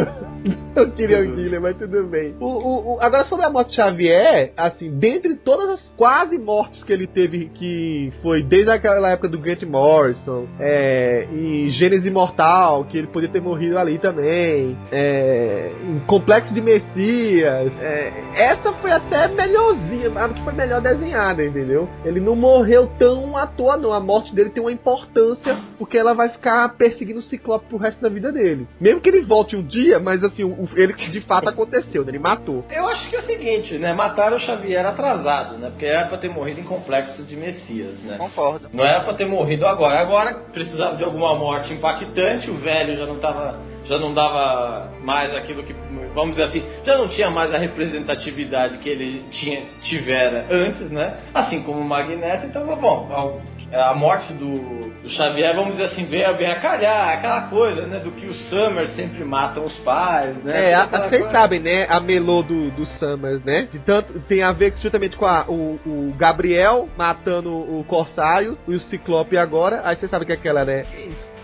do 0.42 0.90
Tyrion 0.92 1.36
Gilliam, 1.36 1.60
mas 1.60 1.76
tudo 1.76 2.04
bem. 2.04 2.34
O, 2.40 2.46
o- 2.46 2.94
o- 2.96 3.00
agora 3.00 3.24
sobre 3.24 3.44
a 3.44 3.50
morte 3.50 3.70
de 3.70 3.76
Xavier, 3.76 4.52
assim, 4.56 4.90
dentre 4.98 5.36
todas 5.36 5.68
as 5.70 5.88
quase 5.96 6.38
mortes 6.38 6.82
que 6.84 6.92
ele 6.92 7.06
teve, 7.06 7.50
que 7.54 8.12
foi 8.22 8.42
desde 8.42 8.70
aquela 8.70 9.10
época 9.10 9.28
do 9.28 9.38
Grant 9.38 9.62
Morrison, 9.64 10.46
é, 10.58 11.26
em 11.32 11.68
Gênesis 11.70 12.06
Imortal, 12.06 12.84
que 12.84 12.98
ele 12.98 13.06
podia 13.06 13.28
ter 13.28 13.40
morrido 13.40 13.78
ali 13.78 13.98
também, 13.98 14.76
é, 14.90 15.70
em 15.88 15.98
Complexo 16.00 16.52
de 16.54 16.60
Messias, 16.60 17.72
é, 17.80 18.12
essa 18.34 18.72
foi 18.74 18.90
até 18.90 19.28
melhorzinha, 19.28 20.10
a 20.16 20.28
que 20.28 20.42
foi 20.42 20.52
melhor 20.52 20.80
desenhada, 20.80 21.44
entendeu? 21.44 21.88
Ele 22.04 22.20
não 22.20 22.34
morreu 22.34 22.86
tão 22.98 23.36
à 23.36 23.46
toa, 23.46 23.76
não. 23.76 23.92
A 23.92 24.00
morte 24.00 24.34
dele 24.34 24.50
tem 24.50 24.62
uma 24.62 24.72
importância, 24.72 25.56
porque 25.78 25.98
ela 25.98 26.14
vai 26.14 26.28
ficar 26.30 26.76
perseguindo 26.76 27.20
o 27.20 27.22
Ciclope 27.22 27.66
pro 27.68 27.76
resto 27.76 28.00
da 28.00 28.08
vida 28.08 28.32
dele. 28.32 28.66
Mesmo 28.80 29.00
que 29.00 29.08
ele 29.08 29.22
volte 29.22 29.54
um 29.56 29.62
dia, 29.62 29.98
mas 30.00 30.22
assim, 30.32 30.44
o, 30.44 30.68
ele 30.74 30.92
de 30.92 31.20
fato 31.22 31.48
aconteceu, 31.48 32.04
né? 32.04 32.10
Ele 32.10 32.18
matou. 32.18 32.64
Eu 32.70 32.88
acho 32.88 33.08
que 33.08 33.16
é 33.16 33.20
o 33.20 33.22
seguinte, 33.24 33.78
né? 33.78 33.92
Mataram 33.92 34.36
o 34.36 34.40
Xavier 34.40 34.84
atrasado, 34.84 35.58
né? 35.58 35.70
Porque 35.70 35.86
era 35.86 36.06
pra 36.06 36.18
ter 36.18 36.28
morrido 36.28 36.60
em 36.60 36.64
complexo 36.64 37.22
de 37.24 37.36
Messias, 37.36 37.98
né? 38.00 38.16
Concordo. 38.18 38.68
Não 38.72 38.84
era 38.84 39.00
pra 39.00 39.14
ter 39.14 39.26
morrido 39.26 39.66
agora. 39.66 40.00
Agora 40.00 40.34
precisava 40.52 40.96
de 40.96 41.04
alguma 41.04 41.34
morte 41.34 41.72
impactante, 41.72 42.50
o 42.50 42.56
velho 42.56 42.96
já 42.96 43.06
não 43.06 43.18
tava. 43.18 43.72
Já 43.84 43.98
não 43.98 44.14
dava 44.14 44.92
mais 45.02 45.34
aquilo 45.34 45.64
que. 45.64 45.74
Vamos 46.14 46.36
dizer 46.36 46.44
assim, 46.44 46.62
já 46.84 46.96
não 46.96 47.08
tinha 47.08 47.30
mais 47.30 47.52
a 47.52 47.58
representatividade 47.58 48.78
que 48.78 48.88
ele 48.88 49.24
tinha, 49.30 49.62
tivera 49.82 50.46
antes, 50.50 50.90
né? 50.90 51.16
Assim 51.34 51.62
como 51.62 51.80
o 51.80 51.84
Magneto, 51.84 52.46
então, 52.46 52.64
bom, 52.76 53.40
a 53.80 53.94
morte 53.94 54.32
do, 54.34 54.90
do 55.02 55.08
Xavier, 55.10 55.54
vamos 55.56 55.72
dizer 55.72 55.84
assim, 55.86 56.04
veio, 56.04 56.36
veio 56.36 56.52
a 56.52 56.56
calhar, 56.56 57.08
aquela 57.10 57.42
coisa, 57.48 57.86
né? 57.86 57.98
Do 58.00 58.10
que 58.12 58.26
os 58.26 58.36
Summers 58.50 58.90
sempre 58.94 59.24
matam 59.24 59.64
os 59.64 59.76
pais, 59.78 60.36
né? 60.44 60.70
É, 60.72 60.74
vocês 61.08 61.22
sabem, 61.32 61.60
né? 61.60 61.86
A 61.88 61.98
melô 62.00 62.42
do, 62.42 62.70
do 62.72 62.84
Summers, 62.86 63.42
né? 63.44 63.68
De 63.70 63.78
tanto, 63.80 64.20
tem 64.20 64.42
a 64.42 64.52
ver 64.52 64.74
justamente 64.78 65.16
com 65.16 65.24
a- 65.26 65.44
o, 65.48 65.78
o 65.86 66.14
Gabriel 66.18 66.88
matando 66.96 67.50
o 67.54 67.82
Corsário 67.84 68.58
e 68.68 68.74
o 68.74 68.80
Ciclope 68.80 69.36
agora. 69.38 69.80
Aí 69.84 69.96
vocês 69.96 70.10
sabem 70.10 70.26
que 70.26 70.32
é 70.32 70.36
aquela, 70.36 70.64
né? 70.64 70.84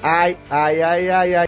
Ai, 0.03 0.37
ai, 0.51 0.83
ai, 0.83 1.11
ai, 1.11 1.35
ai. 1.35 1.47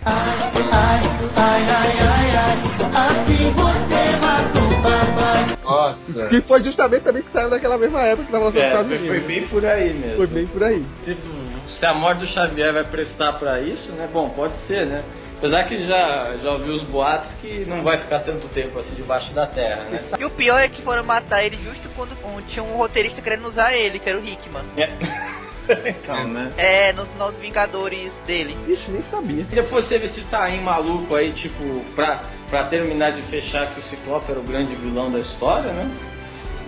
Nossa. 5.65 6.29
Que 6.29 6.41
foi 6.43 6.63
justamente 6.63 7.03
também 7.03 7.23
que 7.23 7.31
saiu 7.33 7.49
naquela 7.51 7.79
mesma 7.79 8.01
época 8.03 8.27
que 8.27 8.33
tava 8.33 8.45
lançando 8.47 8.63
É, 8.63 8.67
Estados 8.69 8.89
foi, 8.89 8.99
Unidos. 8.99 9.17
foi 9.19 9.27
bem 9.35 9.49
por 9.49 9.65
aí 9.67 9.93
mesmo. 9.95 10.17
Foi 10.17 10.27
bem 10.27 10.47
por 10.47 10.63
aí. 10.65 10.85
Tipo, 11.05 11.21
se 11.79 11.87
a 11.87 11.95
morte 11.95 12.21
do 12.21 12.27
Xavier 12.27 12.73
vai 12.73 12.85
prestar 12.85 13.35
pra 13.35 13.61
isso, 13.61 13.93
né? 13.93 14.09
Bom, 14.13 14.31
pode 14.31 14.55
ser, 14.67 14.87
né? 14.87 15.03
Apesar 15.39 15.65
que 15.65 15.83
já, 15.87 16.37
já 16.43 16.51
ouvi 16.53 16.71
os 16.71 16.83
boatos 16.83 17.31
que 17.41 17.65
não 17.67 17.83
vai 17.83 17.97
ficar 17.99 18.19
tanto 18.21 18.47
tempo 18.49 18.79
assim 18.79 18.95
debaixo 18.95 19.33
da 19.33 19.47
terra, 19.47 19.85
né? 19.91 20.01
E 20.19 20.25
o 20.25 20.31
pior 20.31 20.59
é 20.61 20.69
que 20.69 20.83
foram 20.83 21.03
matar 21.03 21.43
ele 21.43 21.57
justo 21.65 21.89
quando 21.97 22.13
um- 22.25 22.43
tinha 22.43 22.63
um 22.63 22.77
roteirista 22.77 23.23
querendo 23.23 23.47
usar 23.49 23.73
ele, 23.75 23.99
que 23.99 24.09
era 24.09 24.19
o 24.19 24.25
Hickman. 24.25 24.65
Então, 25.85 26.29
né? 26.29 26.53
É, 26.57 26.93
nos, 26.93 27.09
nos 27.17 27.35
Vingadores 27.37 28.13
dele. 28.27 28.57
Ixi, 28.69 28.91
nem 28.91 29.03
sabia. 29.03 29.43
E 29.43 29.55
depois 29.55 29.87
teve 29.87 30.07
esse 30.07 30.21
taim 30.23 30.61
maluco 30.61 31.15
aí, 31.15 31.33
tipo, 31.33 31.63
pra, 31.95 32.25
pra 32.49 32.65
terminar 32.65 33.13
de 33.13 33.23
fechar 33.23 33.73
que 33.75 33.81
o 33.81 33.83
Ciclope 33.85 34.31
era 34.31 34.41
o 34.41 34.43
grande 34.43 34.75
vilão 34.75 35.11
da 35.11 35.19
história, 35.19 35.73
né? 35.73 35.91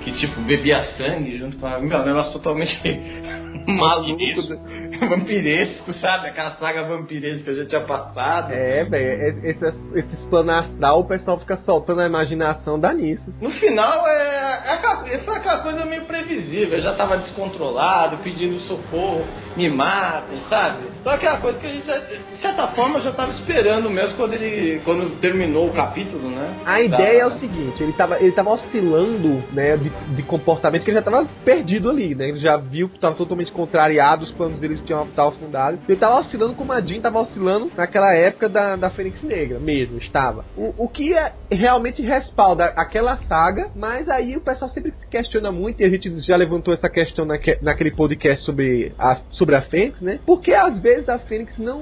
Que, 0.02 0.12
tipo, 0.12 0.40
bebia 0.42 0.80
sangue 0.96 1.38
junto 1.38 1.56
com 1.58 1.66
a... 1.66 1.78
Meu, 1.78 1.98
um 1.98 2.04
negócio 2.04 2.32
totalmente 2.32 2.80
maluco, 3.66 4.58
vampiresco, 5.08 5.92
sabe? 5.94 6.28
Aquela 6.28 6.52
saga 6.56 6.82
vampiresca 6.84 7.44
que 7.44 7.50
eu 7.50 7.56
já 7.56 7.66
tinha 7.66 7.80
passado. 7.82 8.52
É, 8.52 8.84
velho, 8.84 9.38
esses, 9.46 9.74
esses 9.94 10.24
planos 10.26 10.54
astral, 10.54 11.00
o 11.00 11.04
pessoal 11.04 11.38
fica 11.38 11.56
soltando 11.58 12.00
a 12.00 12.06
imaginação, 12.06 12.78
dá 12.78 12.92
nisso. 12.92 13.32
No 13.40 13.50
final, 13.50 14.06
é, 14.06 14.62
é 14.66 14.72
aquela, 14.74 15.18
foi 15.24 15.36
aquela 15.36 15.58
coisa 15.60 15.84
meio 15.84 16.04
previsível. 16.04 16.78
Eu 16.78 16.82
já 16.82 16.92
tava 16.94 17.16
descontrolado, 17.18 18.18
pedindo 18.18 18.60
socorro, 18.60 19.24
me 19.56 19.68
matem, 19.68 20.38
sabe? 20.48 20.78
Só 21.02 21.10
aquela 21.10 21.38
coisa 21.38 21.58
que 21.58 21.66
a 21.66 21.70
gente, 21.70 21.86
já- 21.86 21.98
de 21.98 22.38
certa 22.40 22.68
forma, 22.68 23.00
já 23.00 23.12
tava 23.12 23.30
esperando 23.32 23.90
mesmo 23.90 24.16
quando 24.16 24.34
ele 24.34 24.80
quando 24.84 25.18
terminou 25.20 25.66
o 25.68 25.72
capítulo, 25.72 26.30
né? 26.30 26.54
A 26.64 26.80
ideia 26.80 27.22
é 27.22 27.26
o 27.26 27.32
seguinte, 27.38 27.82
ele 27.82 27.92
tava, 27.92 28.18
ele 28.20 28.32
tava 28.32 28.50
oscilando, 28.50 29.42
né, 29.52 29.76
de, 29.76 29.90
de 29.90 30.22
comportamento 30.22 30.84
que 30.84 30.90
ele 30.90 30.98
já 30.98 31.02
tava 31.04 31.26
perdido 31.44 31.90
ali, 31.90 32.14
né? 32.14 32.28
Ele 32.28 32.38
já 32.38 32.56
viu 32.56 32.88
que 32.88 32.98
tava 32.98 33.14
totalmente 33.14 33.51
contrariado, 33.52 34.24
os 34.24 34.30
planos 34.32 34.60
dele 34.60 34.80
tinham 34.84 35.06
tava 35.08 35.28
afundados. 35.28 35.80
Ele 35.88 35.98
tava 35.98 36.20
oscilando 36.20 36.54
como 36.54 36.72
a 36.72 36.80
Jean 36.80 37.00
tava 37.00 37.20
oscilando 37.20 37.70
naquela 37.76 38.12
época 38.14 38.48
da, 38.48 38.76
da 38.76 38.90
Fênix 38.90 39.22
Negra, 39.22 39.58
mesmo, 39.58 39.98
estava. 39.98 40.44
O, 40.56 40.84
o 40.84 40.88
que 40.88 41.12
é, 41.14 41.32
realmente 41.50 42.02
respalda 42.02 42.64
aquela 42.76 43.16
saga, 43.28 43.70
mas 43.74 44.08
aí 44.08 44.36
o 44.36 44.40
pessoal 44.40 44.70
sempre 44.70 44.92
se 44.92 45.06
questiona 45.06 45.52
muito, 45.52 45.80
e 45.80 45.84
a 45.84 45.90
gente 45.90 46.20
já 46.20 46.36
levantou 46.36 46.72
essa 46.74 46.88
questão 46.88 47.24
naque, 47.24 47.58
naquele 47.62 47.90
podcast 47.90 48.44
sobre 48.44 48.92
a, 48.98 49.18
sobre 49.30 49.54
a 49.54 49.62
Fênix, 49.62 50.00
né? 50.00 50.18
Porque 50.26 50.52
às 50.52 50.80
vezes 50.80 51.08
a 51.08 51.18
Fênix 51.18 51.56
não 51.58 51.80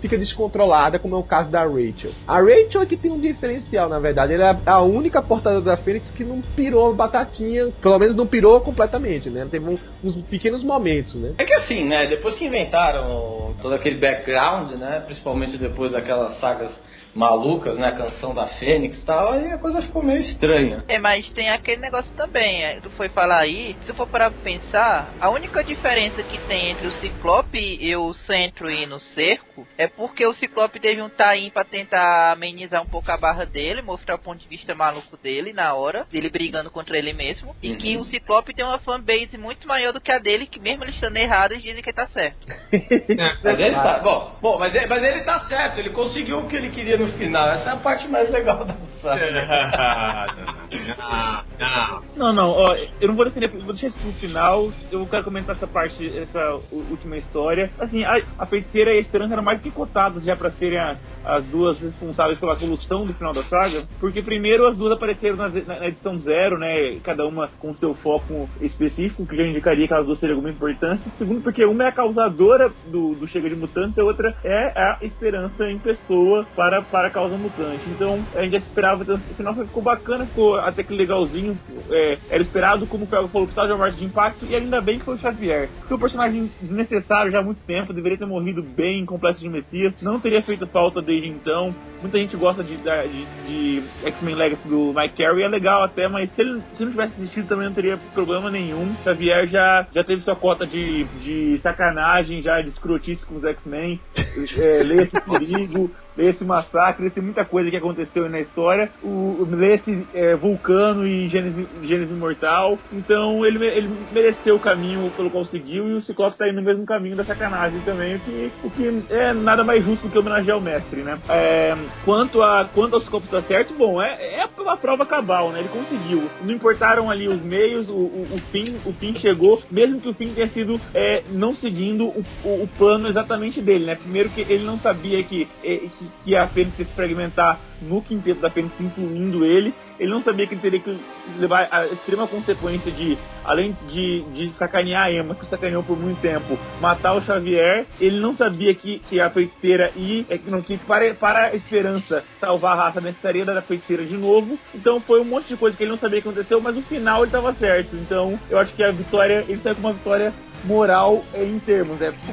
fica 0.00 0.16
descontrolada, 0.16 0.98
como 0.98 1.14
é 1.16 1.18
o 1.18 1.22
caso 1.22 1.50
da 1.50 1.62
Rachel. 1.64 2.12
A 2.26 2.40
Rachel 2.40 2.82
é 2.82 2.86
que 2.86 2.96
tem 2.96 3.10
um 3.10 3.20
diferencial, 3.20 3.88
na 3.88 3.98
verdade. 3.98 4.34
Ela 4.34 4.50
é 4.50 4.70
a 4.70 4.80
única 4.80 5.22
portadora 5.22 5.62
da 5.62 5.76
Fênix 5.76 6.10
que 6.10 6.24
não 6.24 6.40
pirou 6.40 6.94
batatinha, 6.94 7.68
pelo 7.80 7.98
menos 7.98 8.16
não 8.16 8.26
pirou 8.26 8.60
completamente, 8.60 9.28
né? 9.30 9.46
Teve 9.50 9.68
um- 9.68 9.78
uns 10.02 10.16
pequenos 10.22 10.62
momentos, 10.62 11.09
né? 11.18 11.34
É 11.38 11.44
que 11.44 11.54
assim, 11.54 11.84
né? 11.84 12.06
Depois 12.06 12.34
que 12.34 12.44
inventaram 12.44 13.49
todo 13.60 13.74
aquele 13.74 13.98
background, 13.98 14.72
né? 14.72 15.00
Principalmente 15.06 15.58
depois 15.58 15.92
daquelas 15.92 16.38
sagas 16.40 16.70
malucas, 17.14 17.76
né? 17.76 17.88
A 17.88 17.96
canção 17.96 18.34
da 18.34 18.46
Fênix 18.46 18.98
e 18.98 19.04
tal, 19.04 19.32
aí 19.32 19.52
a 19.52 19.58
coisa 19.58 19.82
ficou 19.82 20.02
meio 20.02 20.20
estranha. 20.20 20.84
É, 20.88 20.98
mas 20.98 21.28
tem 21.30 21.50
aquele 21.50 21.80
negócio 21.80 22.12
também, 22.14 22.62
é, 22.62 22.80
tu 22.80 22.90
foi 22.90 23.08
falar 23.08 23.40
aí, 23.40 23.76
se 23.84 23.92
for 23.94 24.06
para 24.06 24.30
pensar, 24.30 25.14
a 25.18 25.30
única 25.30 25.64
diferença 25.64 26.22
que 26.22 26.38
tem 26.38 26.70
entre 26.70 26.86
o 26.86 26.92
Ciclope 26.92 27.58
e 27.58 27.94
o 27.96 28.12
Centro 28.14 28.70
e 28.70 28.86
no 28.86 29.00
Cerco 29.00 29.66
é 29.76 29.86
porque 29.88 30.24
o 30.24 30.32
Ciclope 30.34 30.78
teve 30.80 31.02
um 31.02 31.08
tain 31.08 31.50
pra 31.50 31.64
tentar 31.64 32.32
amenizar 32.32 32.82
um 32.82 32.86
pouco 32.86 33.10
a 33.10 33.16
barra 33.16 33.44
dele, 33.44 33.82
mostrar 33.82 34.14
o 34.14 34.18
ponto 34.18 34.40
de 34.40 34.48
vista 34.48 34.74
maluco 34.74 35.16
dele 35.16 35.52
na 35.52 35.74
hora, 35.74 36.06
dele 36.10 36.30
brigando 36.30 36.70
contra 36.70 36.96
ele 36.96 37.12
mesmo, 37.12 37.54
e 37.62 37.70
Uhum. 37.70 37.78
que 37.78 37.96
o 37.96 38.04
Ciclope 38.04 38.54
tem 38.54 38.64
uma 38.64 38.78
fanbase 38.78 39.36
muito 39.36 39.66
maior 39.66 39.92
do 39.92 40.00
que 40.00 40.12
a 40.12 40.18
dele, 40.18 40.46
que 40.46 40.60
mesmo 40.60 40.84
ele 40.84 40.90
estando 40.90 41.16
errado, 41.16 41.52
eles 41.52 41.64
dizem 41.64 41.82
que 41.82 41.92
tá 41.92 42.06
certo. 42.08 42.46
Mas 43.50 43.58
ele 43.60 43.74
tá, 43.74 43.98
bom, 43.98 44.32
bom 44.40 44.58
mas, 44.58 44.74
ele, 44.74 44.86
mas 44.86 45.02
ele 45.02 45.20
tá 45.22 45.40
certo, 45.40 45.78
ele 45.78 45.90
conseguiu 45.90 46.38
o 46.38 46.46
que 46.48 46.56
ele 46.56 46.70
queria 46.70 46.96
no 46.96 47.06
final. 47.08 47.48
Essa 47.50 47.70
é 47.70 47.72
a 47.72 47.76
parte 47.76 48.08
mais 48.08 48.30
legal 48.30 48.64
da 48.64 48.74
saga. 49.00 50.50
não, 52.16 52.32
não. 52.32 52.50
Ó, 52.50 52.74
eu 53.00 53.08
não 53.08 53.14
vou 53.16 53.24
defender, 53.24 53.48
vou 53.48 53.72
deixar 53.72 53.88
isso 53.88 53.98
pro 53.98 54.12
final. 54.14 54.70
Eu 54.90 55.06
quero 55.06 55.24
comentar 55.24 55.56
essa 55.56 55.66
parte, 55.66 56.06
essa 56.18 56.60
última 56.70 57.16
história. 57.16 57.70
Assim, 57.78 58.04
a, 58.04 58.20
a 58.38 58.46
feiticeira 58.46 58.92
e 58.92 58.98
a 58.98 59.00
esperança 59.00 59.34
eram 59.34 59.42
mais 59.42 59.60
que 59.60 59.70
cotadas 59.70 60.24
já 60.24 60.36
pra 60.36 60.50
serem 60.52 60.78
a- 60.78 60.96
as 61.24 61.44
duas 61.46 61.78
responsáveis 61.80 62.38
pela 62.38 62.56
solução 62.56 63.04
do 63.06 63.12
final 63.14 63.32
da 63.32 63.42
saga. 63.44 63.84
Porque, 63.98 64.22
primeiro, 64.22 64.66
as 64.66 64.76
duas 64.76 64.92
apareceram 64.92 65.36
na, 65.36 65.48
na- 65.48 65.86
edição 65.88 66.18
zero, 66.20 66.58
né? 66.58 66.98
Cada 67.02 67.26
uma 67.26 67.48
com 67.58 67.74
seu 67.74 67.94
foco 67.96 68.48
específico, 68.60 69.26
que 69.26 69.36
já 69.36 69.44
indicaria 69.46 69.86
que 69.86 69.92
elas 69.92 70.06
duas 70.06 70.18
seriam 70.18 70.40
muito 70.40 70.56
importantes. 70.56 71.12
Segundo, 71.18 71.42
porque 71.42 71.64
uma 71.64 71.84
é 71.84 71.88
a 71.88 71.92
causadora 71.92 72.70
do, 72.86 73.14
do 73.14 73.26
Chega 73.40 73.48
de 73.48 73.56
Mutantes, 73.56 73.98
a 73.98 74.04
outra 74.04 74.36
é 74.44 74.72
a 74.76 74.98
esperança 75.00 75.70
em 75.70 75.78
pessoa 75.78 76.46
para, 76.54 76.82
para 76.82 77.08
a 77.08 77.10
causa 77.10 77.38
mutante. 77.38 77.80
Então, 77.88 78.22
a 78.34 78.42
gente 78.42 78.52
já 78.52 78.58
esperava, 78.58 79.02
então, 79.02 79.16
o 79.16 79.34
final 79.34 79.54
ficou 79.54 79.82
bacana, 79.82 80.26
ficou 80.26 80.56
até 80.56 80.82
que 80.82 80.94
legalzinho. 80.94 81.58
É, 81.90 82.18
era 82.28 82.42
esperado, 82.42 82.86
como 82.86 83.04
o 83.04 83.06
Felga 83.06 83.28
falou, 83.28 83.46
precisava 83.46 83.68
de 83.68 83.72
uma 83.72 83.84
morte 83.86 83.98
de 83.98 84.04
impacto, 84.04 84.44
e 84.44 84.54
ainda 84.54 84.80
bem 84.82 84.98
que 84.98 85.06
foi 85.06 85.14
o 85.14 85.18
Xavier. 85.18 85.70
Foi 85.88 85.96
um 85.96 86.00
personagem 86.00 86.50
desnecessário 86.60 87.32
já 87.32 87.40
há 87.40 87.42
muito 87.42 87.60
tempo, 87.66 87.94
deveria 87.94 88.18
ter 88.18 88.26
morrido 88.26 88.62
bem 88.62 89.00
em 89.00 89.06
Complexo 89.06 89.40
de 89.40 89.48
Messias, 89.48 89.94
não 90.02 90.20
teria 90.20 90.42
feito 90.42 90.66
falta 90.66 91.00
desde 91.00 91.28
então. 91.28 91.74
Muita 92.02 92.18
gente 92.18 92.36
gosta 92.36 92.62
de, 92.62 92.76
de, 92.76 93.24
de 93.46 93.82
X-Men 94.04 94.34
Legacy 94.34 94.68
do 94.68 94.92
Mike 94.94 95.16
Carey, 95.16 95.44
é 95.44 95.48
legal 95.48 95.82
até, 95.82 96.08
mas 96.08 96.30
se 96.32 96.40
ele 96.42 96.60
se 96.76 96.84
não 96.84 96.90
tivesse 96.90 97.14
existido 97.18 97.48
também 97.48 97.66
não 97.66 97.74
teria 97.74 97.98
problema 98.12 98.50
nenhum. 98.50 98.94
Xavier 99.02 99.46
já, 99.46 99.86
já 99.92 100.04
teve 100.04 100.22
sua 100.22 100.36
cota 100.36 100.66
de, 100.66 101.04
de 101.04 101.58
sacanagem, 101.62 102.42
já 102.42 102.60
de 102.60 102.68
escrotice 102.68 103.24
com 103.30 103.36
os 103.36 103.44
X-Men, 103.44 104.00
é, 104.58 104.82
lê 104.82 105.04
esse 105.04 105.20
perigo, 105.20 105.90
esse 106.18 106.44
massacre, 106.44 107.06
esse 107.06 107.20
muita 107.20 107.44
coisa 107.44 107.70
que 107.70 107.76
aconteceu 107.76 108.28
na 108.28 108.40
história, 108.40 108.90
o, 109.02 109.46
esse 109.62 110.06
é, 110.14 110.34
Vulcano 110.34 111.06
e 111.06 111.28
Gênesis, 111.28 111.66
Gênesis 111.82 112.10
Imortal, 112.10 112.78
então 112.92 113.44
ele, 113.44 113.64
ele 113.66 113.90
mereceu 114.12 114.56
o 114.56 114.60
caminho 114.60 115.10
pelo 115.16 115.30
qual 115.30 115.44
seguiu 115.44 115.88
e 115.88 115.94
o 115.94 116.02
Ciclope 116.02 116.38
tá 116.38 116.48
indo 116.48 116.56
no 116.56 116.62
mesmo 116.62 116.84
caminho 116.84 117.16
da 117.16 117.24
sacanagem 117.24 117.80
também, 117.80 118.18
que, 118.18 118.50
o 118.64 118.70
que 118.70 119.04
é 119.10 119.32
nada 119.32 119.64
mais 119.64 119.84
justo 119.84 120.06
do 120.06 120.12
que 120.12 120.18
homenagear 120.18 120.58
o 120.58 120.60
mestre, 120.60 121.02
né? 121.02 121.18
É, 121.28 121.76
quanto, 122.04 122.42
a, 122.42 122.68
quanto 122.74 122.94
ao 122.94 123.00
Ciclope 123.00 123.28
dar 123.30 123.42
certo, 123.42 123.74
bom, 123.74 124.00
é, 124.00 124.42
é 124.42 124.48
uma 124.58 124.76
prova 124.76 125.04
cabal, 125.04 125.50
né? 125.50 125.60
Ele 125.60 125.68
conseguiu. 125.68 126.22
Não 126.42 126.54
importaram 126.54 127.10
ali 127.10 127.28
os 127.28 127.42
meios, 127.42 127.88
o, 127.88 127.92
o, 127.92 128.26
o 128.32 128.38
fim, 128.52 128.76
o 128.84 128.92
fim 128.92 129.18
chegou, 129.18 129.62
mesmo 129.70 130.00
que 130.00 130.08
o 130.08 130.14
fim 130.14 130.32
tenha 130.32 130.48
sido 130.48 130.80
é, 130.94 131.22
não 131.30 131.54
seguindo 131.54 132.06
o, 132.06 132.24
o, 132.44 132.68
plano 132.78 133.08
exatamente 133.08 133.60
dele, 133.60 133.86
né? 133.86 133.94
Primeiro 133.94 134.30
que 134.30 134.40
ele 134.40 134.64
não 134.64 134.78
sabia 134.78 135.22
que, 135.22 135.48
é, 135.64 135.88
que, 136.00 136.10
que 136.24 136.36
a 136.36 136.48
Fênix 136.48 136.78
ia 136.80 136.86
se 136.86 136.94
fragmentar 136.94 137.60
no 137.80 138.02
quinteto 138.02 138.40
da 138.40 138.50
Fênix, 138.50 138.74
incluindo 138.80 139.44
ele. 139.44 139.74
Ele 139.98 140.10
não 140.10 140.22
sabia 140.22 140.46
que 140.46 140.54
ele 140.54 140.60
teria 140.60 140.80
que 140.80 140.98
levar 141.38 141.68
a 141.70 141.86
extrema 141.86 142.26
consequência 142.26 142.90
de, 142.90 143.18
além 143.44 143.76
de, 143.86 144.24
de 144.32 144.52
sacanear 144.56 145.06
a 145.06 145.12
Emma, 145.12 145.34
que 145.34 145.44
sacaneou 145.46 145.82
por 145.82 145.98
muito 145.98 146.20
tempo, 146.20 146.58
matar 146.80 147.14
o 147.14 147.20
Xavier. 147.20 147.84
Ele 148.00 148.18
não 148.18 148.34
sabia 148.34 148.74
que, 148.74 148.98
que 149.00 149.20
a 149.20 149.28
feiticeira 149.28 149.90
e 149.96 150.24
é, 150.30 150.38
que 150.38 150.50
não, 150.50 150.62
que 150.62 150.78
para, 150.78 151.14
para 151.14 151.46
a 151.46 151.54
esperança 151.54 152.24
salvar 152.40 152.72
a 152.72 152.84
raça 152.84 153.00
necessitaria 153.00 153.44
da 153.44 153.60
feiticeira 153.60 154.04
de 154.04 154.16
novo. 154.16 154.58
Então 154.74 155.00
foi 155.00 155.20
um 155.20 155.24
monte 155.24 155.48
de 155.48 155.56
coisa 155.56 155.76
que 155.76 155.82
ele 155.82 155.90
não 155.90 155.98
sabia 155.98 156.22
que 156.22 156.28
aconteceu, 156.28 156.60
mas 156.60 156.74
no 156.74 156.82
final 156.82 157.18
ele 157.18 157.26
estava 157.26 157.52
certo. 157.52 157.94
Então 157.96 158.38
eu 158.48 158.58
acho 158.58 158.74
que 158.74 158.82
a 158.82 158.90
vitória, 158.90 159.44
ele 159.46 159.60
saiu 159.60 159.74
com 159.74 159.82
uma 159.82 159.92
vitória 159.92 160.32
moral 160.64 161.24
é, 161.34 161.44
em 161.44 161.58
termos, 161.58 162.00
é. 162.00 162.12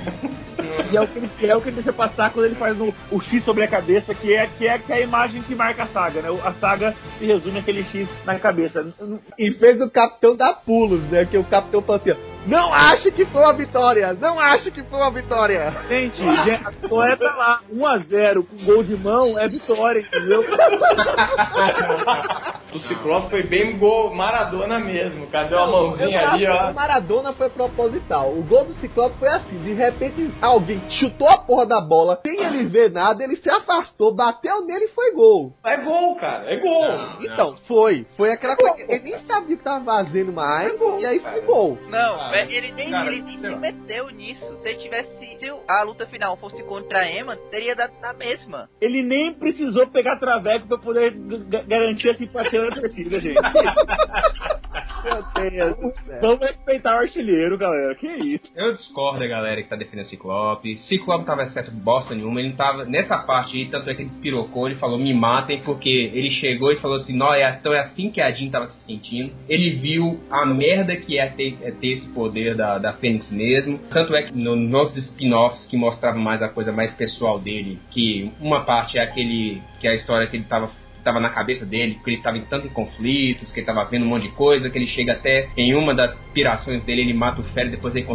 E 0.91 0.95
é 0.95 1.01
o, 1.01 1.07
que 1.07 1.17
ele, 1.17 1.29
é 1.41 1.55
o 1.55 1.61
que 1.61 1.69
ele 1.69 1.75
deixa 1.75 1.93
passar 1.93 2.31
quando 2.31 2.45
ele 2.45 2.55
faz 2.55 2.79
o, 2.79 2.93
o 3.11 3.21
X 3.21 3.43
sobre 3.43 3.63
a 3.63 3.67
cabeça, 3.67 4.13
que 4.13 4.33
é, 4.33 4.47
que, 4.47 4.67
é, 4.67 4.77
que 4.77 4.91
é 4.91 4.97
a 4.97 5.01
imagem 5.01 5.36
que 5.41 5.55
marca 5.55 5.83
a 5.83 5.87
saga, 5.87 6.21
né? 6.21 6.29
A 6.43 6.53
saga 6.53 6.95
se 7.17 7.25
resume 7.25 7.59
aquele 7.59 7.83
X 7.83 8.07
na 8.25 8.37
cabeça. 8.39 8.85
E 9.37 9.51
fez 9.51 9.81
o 9.81 9.89
capitão 9.89 10.35
dar 10.35 10.53
pulos, 10.53 11.01
né? 11.09 11.25
Que 11.25 11.37
o 11.37 11.43
capitão 11.43 11.81
falou 11.81 12.01
assim: 12.01 12.11
ó, 12.11 12.36
Não 12.45 12.73
ache 12.73 13.11
que 13.11 13.25
foi 13.25 13.41
uma 13.41 13.53
vitória! 13.53 14.13
Não 14.13 14.39
ache 14.39 14.71
que 14.71 14.83
foi 14.83 14.99
uma 14.99 15.11
vitória! 15.11 15.73
Gente, 15.89 16.21
a 16.23 16.69
vitória 16.69 17.17
tá 17.17 17.35
lá, 17.35 17.59
1x0, 17.73 18.45
com 18.47 18.65
gol 18.65 18.83
de 18.83 18.95
mão, 18.95 19.37
é 19.37 19.47
vitória, 19.47 19.99
entendeu? 19.99 20.43
O 22.73 22.79
Ciclope 22.79 23.29
foi 23.29 23.43
bem 23.43 23.77
gol 23.77 24.13
Maradona 24.13 24.77
mesmo, 24.77 25.25
cadê 25.27 25.55
a 25.55 25.65
mãozinha 25.65 26.21
eu 26.21 26.29
ali, 26.29 26.45
acho 26.45 26.59
que 26.59 26.67
ó? 26.67 26.71
O 26.71 26.75
Maradona 26.75 27.33
foi 27.33 27.49
proposital. 27.49 28.29
O 28.29 28.43
gol 28.43 28.65
do 28.65 28.73
Ciclope 28.75 29.17
foi 29.17 29.29
assim: 29.29 29.57
de 29.59 29.73
repente 29.73 30.29
alguém 30.41 30.79
chutou 30.91 31.29
a 31.29 31.37
porra 31.37 31.65
da 31.65 31.79
bola, 31.79 32.19
sem 32.25 32.39
ele 32.39 32.65
ver 32.65 32.91
nada, 32.91 33.23
ele 33.23 33.37
se 33.37 33.49
afastou, 33.49 34.13
bateu 34.13 34.65
nele 34.65 34.85
e 34.85 34.89
foi 34.89 35.13
gol. 35.13 35.53
É 35.63 35.77
gol, 35.77 36.15
cara, 36.15 36.51
é 36.51 36.57
gol. 36.57 36.87
Não. 36.87 37.17
Então, 37.21 37.55
foi. 37.67 38.05
Foi 38.17 38.31
aquela 38.31 38.55
coisa. 38.55 38.75
Ele 38.79 39.03
nem 39.03 39.19
sabia 39.25 39.57
que 39.57 39.63
tava 39.63 39.83
vazando 39.83 40.33
mais, 40.33 40.73
e 40.99 41.05
aí 41.05 41.19
foi 41.19 41.41
gol. 41.41 41.77
Não, 41.89 42.17
Cara, 42.17 42.36
é, 42.37 42.51
ele 42.51 42.71
nem, 42.71 42.91
cara, 42.91 43.11
ele 43.11 43.21
nem 43.21 43.37
se 43.39 43.47
lá. 43.47 43.57
meteu 43.57 44.09
nisso. 44.09 44.61
Se 44.61 44.69
ele 44.69 44.79
tivesse. 44.79 45.07
Se 45.17 45.53
a 45.67 45.83
luta 45.83 46.05
final 46.07 46.37
fosse 46.37 46.63
contra 46.63 46.99
a 46.99 47.11
Emma, 47.11 47.35
teria 47.49 47.75
dado 47.75 47.93
na 48.01 48.13
mesma. 48.13 48.69
Ele 48.81 49.01
nem 49.01 49.33
precisou 49.33 49.87
pegar 49.87 50.17
traveco 50.17 50.67
pra 50.67 50.77
poder 50.77 51.13
garantir 51.67 52.09
a 52.09 52.15
simpatia 52.15 52.61
da 52.61 52.75
torcida, 52.75 53.19
gente. 53.19 53.39
Meu 55.03 55.23
Deus 55.49 55.75
do 55.77 55.93
céu. 56.05 56.21
Vamos 56.21 56.39
respeitar 56.39 56.95
o 56.95 56.99
artilheiro, 56.99 57.57
galera. 57.57 57.95
Que 57.95 58.07
isso? 58.07 58.45
Eu 58.55 58.73
discordo 58.73 59.19
da 59.19 59.27
galera 59.27 59.61
que 59.61 59.69
tá 59.69 59.75
defendendo 59.75 60.07
Ciclope. 60.07 60.77
Ciclope 60.79 61.25
tava 61.25 61.45
certo 61.47 61.71
bosta 61.71 62.15
nenhuma. 62.15 62.39
Ele 62.39 62.49
não 62.49 62.55
tava 62.55 62.85
nessa 62.85 63.17
parte 63.19 63.57
aí, 63.57 63.69
tanto 63.69 63.89
é 63.89 63.93
que 63.93 64.01
ele 64.01 64.09
despirocou. 64.09 64.67
Ele 64.67 64.77
falou: 64.79 64.97
me 64.97 65.13
matem, 65.13 65.61
porque 65.61 65.89
ele 65.89 66.31
chegou 66.31 66.71
e 66.71 66.79
falou 66.79 66.97
assim: 66.97 67.15
não, 67.15 67.33
é, 67.33 67.57
então 67.59 67.73
é 67.73 67.79
assim 67.79 68.09
que 68.09 68.19
a 68.19 68.31
Jean 68.31 68.49
tava 68.49 68.67
se 68.67 68.85
sentindo. 68.85 69.31
Ele 69.47 69.75
viu 69.75 70.19
a 70.29 70.45
merda 70.45 70.95
que 70.95 71.17
é 71.17 71.27
ter, 71.27 71.57
é 71.61 71.71
ter 71.71 71.87
esse 71.89 72.07
poder 72.17 72.55
da, 72.55 72.79
da 72.79 72.93
Fênix 72.93 73.29
mesmo. 73.29 73.77
Tanto 73.91 74.15
é 74.15 74.23
que 74.23 74.35
no, 74.35 74.55
nos 74.55 74.97
spin-offs 74.97 75.67
que 75.67 75.77
mostravam 75.77 76.19
mais 76.19 76.41
a 76.41 76.49
coisa 76.49 76.71
mais 76.71 76.91
pessoal 76.95 77.37
dele, 77.37 77.77
que 77.91 78.31
uma 78.41 78.65
parte 78.65 78.97
é 78.97 79.03
aquele 79.03 79.61
que 79.79 79.87
é 79.87 79.91
a 79.91 79.95
história 79.95 80.25
que 80.25 80.35
ele 80.35 80.45
tava 80.45 80.71
estava 81.07 81.19
na 81.19 81.29
cabeça 81.29 81.65
dele, 81.65 81.95
porque 81.95 82.11
ele 82.11 82.17
estava 82.17 82.37
em 82.37 82.41
tanto 82.41 82.67
em 82.67 82.69
conflitos, 82.69 83.51
que 83.51 83.59
ele 83.59 83.69
estava 83.69 83.89
vendo 83.89 84.05
um 84.05 84.09
monte 84.09 84.23
de 84.23 84.29
coisa, 84.29 84.69
que 84.69 84.77
ele 84.77 84.87
chega 84.87 85.13
até 85.13 85.47
em 85.55 85.73
uma 85.73 85.93
das 85.93 86.13
pirações 86.33 86.83
dele, 86.83 87.01
ele 87.01 87.13
mata 87.13 87.41
o 87.41 87.43
Fera, 87.45 87.69
depois 87.69 87.95
ele 87.95 88.05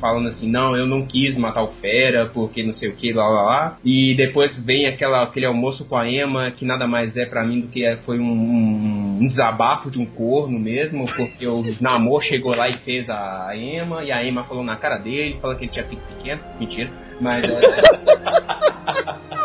falando 0.00 0.28
assim, 0.28 0.50
não, 0.50 0.76
eu 0.76 0.86
não 0.86 1.06
quis 1.06 1.36
matar 1.36 1.62
o 1.62 1.68
Fera, 1.80 2.26
porque 2.32 2.62
não 2.62 2.72
sei 2.72 2.88
o 2.88 2.96
que, 2.96 3.12
lá 3.12 3.28
lá 3.28 3.42
lá. 3.42 3.78
E 3.84 4.14
depois 4.14 4.56
vem 4.64 4.86
aquela, 4.86 5.22
aquele 5.22 5.46
almoço 5.46 5.84
com 5.84 5.96
a 5.96 6.08
Emma, 6.08 6.50
que 6.50 6.64
nada 6.64 6.86
mais 6.86 7.16
é 7.16 7.26
para 7.26 7.44
mim 7.44 7.60
do 7.60 7.68
que 7.68 7.84
é, 7.84 7.96
foi 7.98 8.18
um, 8.18 8.30
um, 8.30 9.18
um, 9.20 9.28
desabafo 9.28 9.90
de 9.90 9.98
um 9.98 10.06
corno 10.06 10.58
mesmo, 10.58 11.04
porque 11.16 11.46
o 11.46 11.62
Namor 11.80 12.22
chegou 12.22 12.54
lá 12.54 12.68
e 12.68 12.78
fez 12.78 13.08
a 13.08 13.50
Emma, 13.54 14.02
e 14.02 14.10
a 14.10 14.24
Emma 14.24 14.44
falou 14.44 14.64
na 14.64 14.76
cara 14.76 14.96
dele, 14.98 15.36
falando 15.40 15.58
que 15.58 15.64
ele 15.64 15.72
tinha 15.72 15.84
pico 15.84 16.02
pequeno. 16.14 16.40
Mentira. 16.58 16.90
Mas 17.20 17.44
é. 17.44 19.30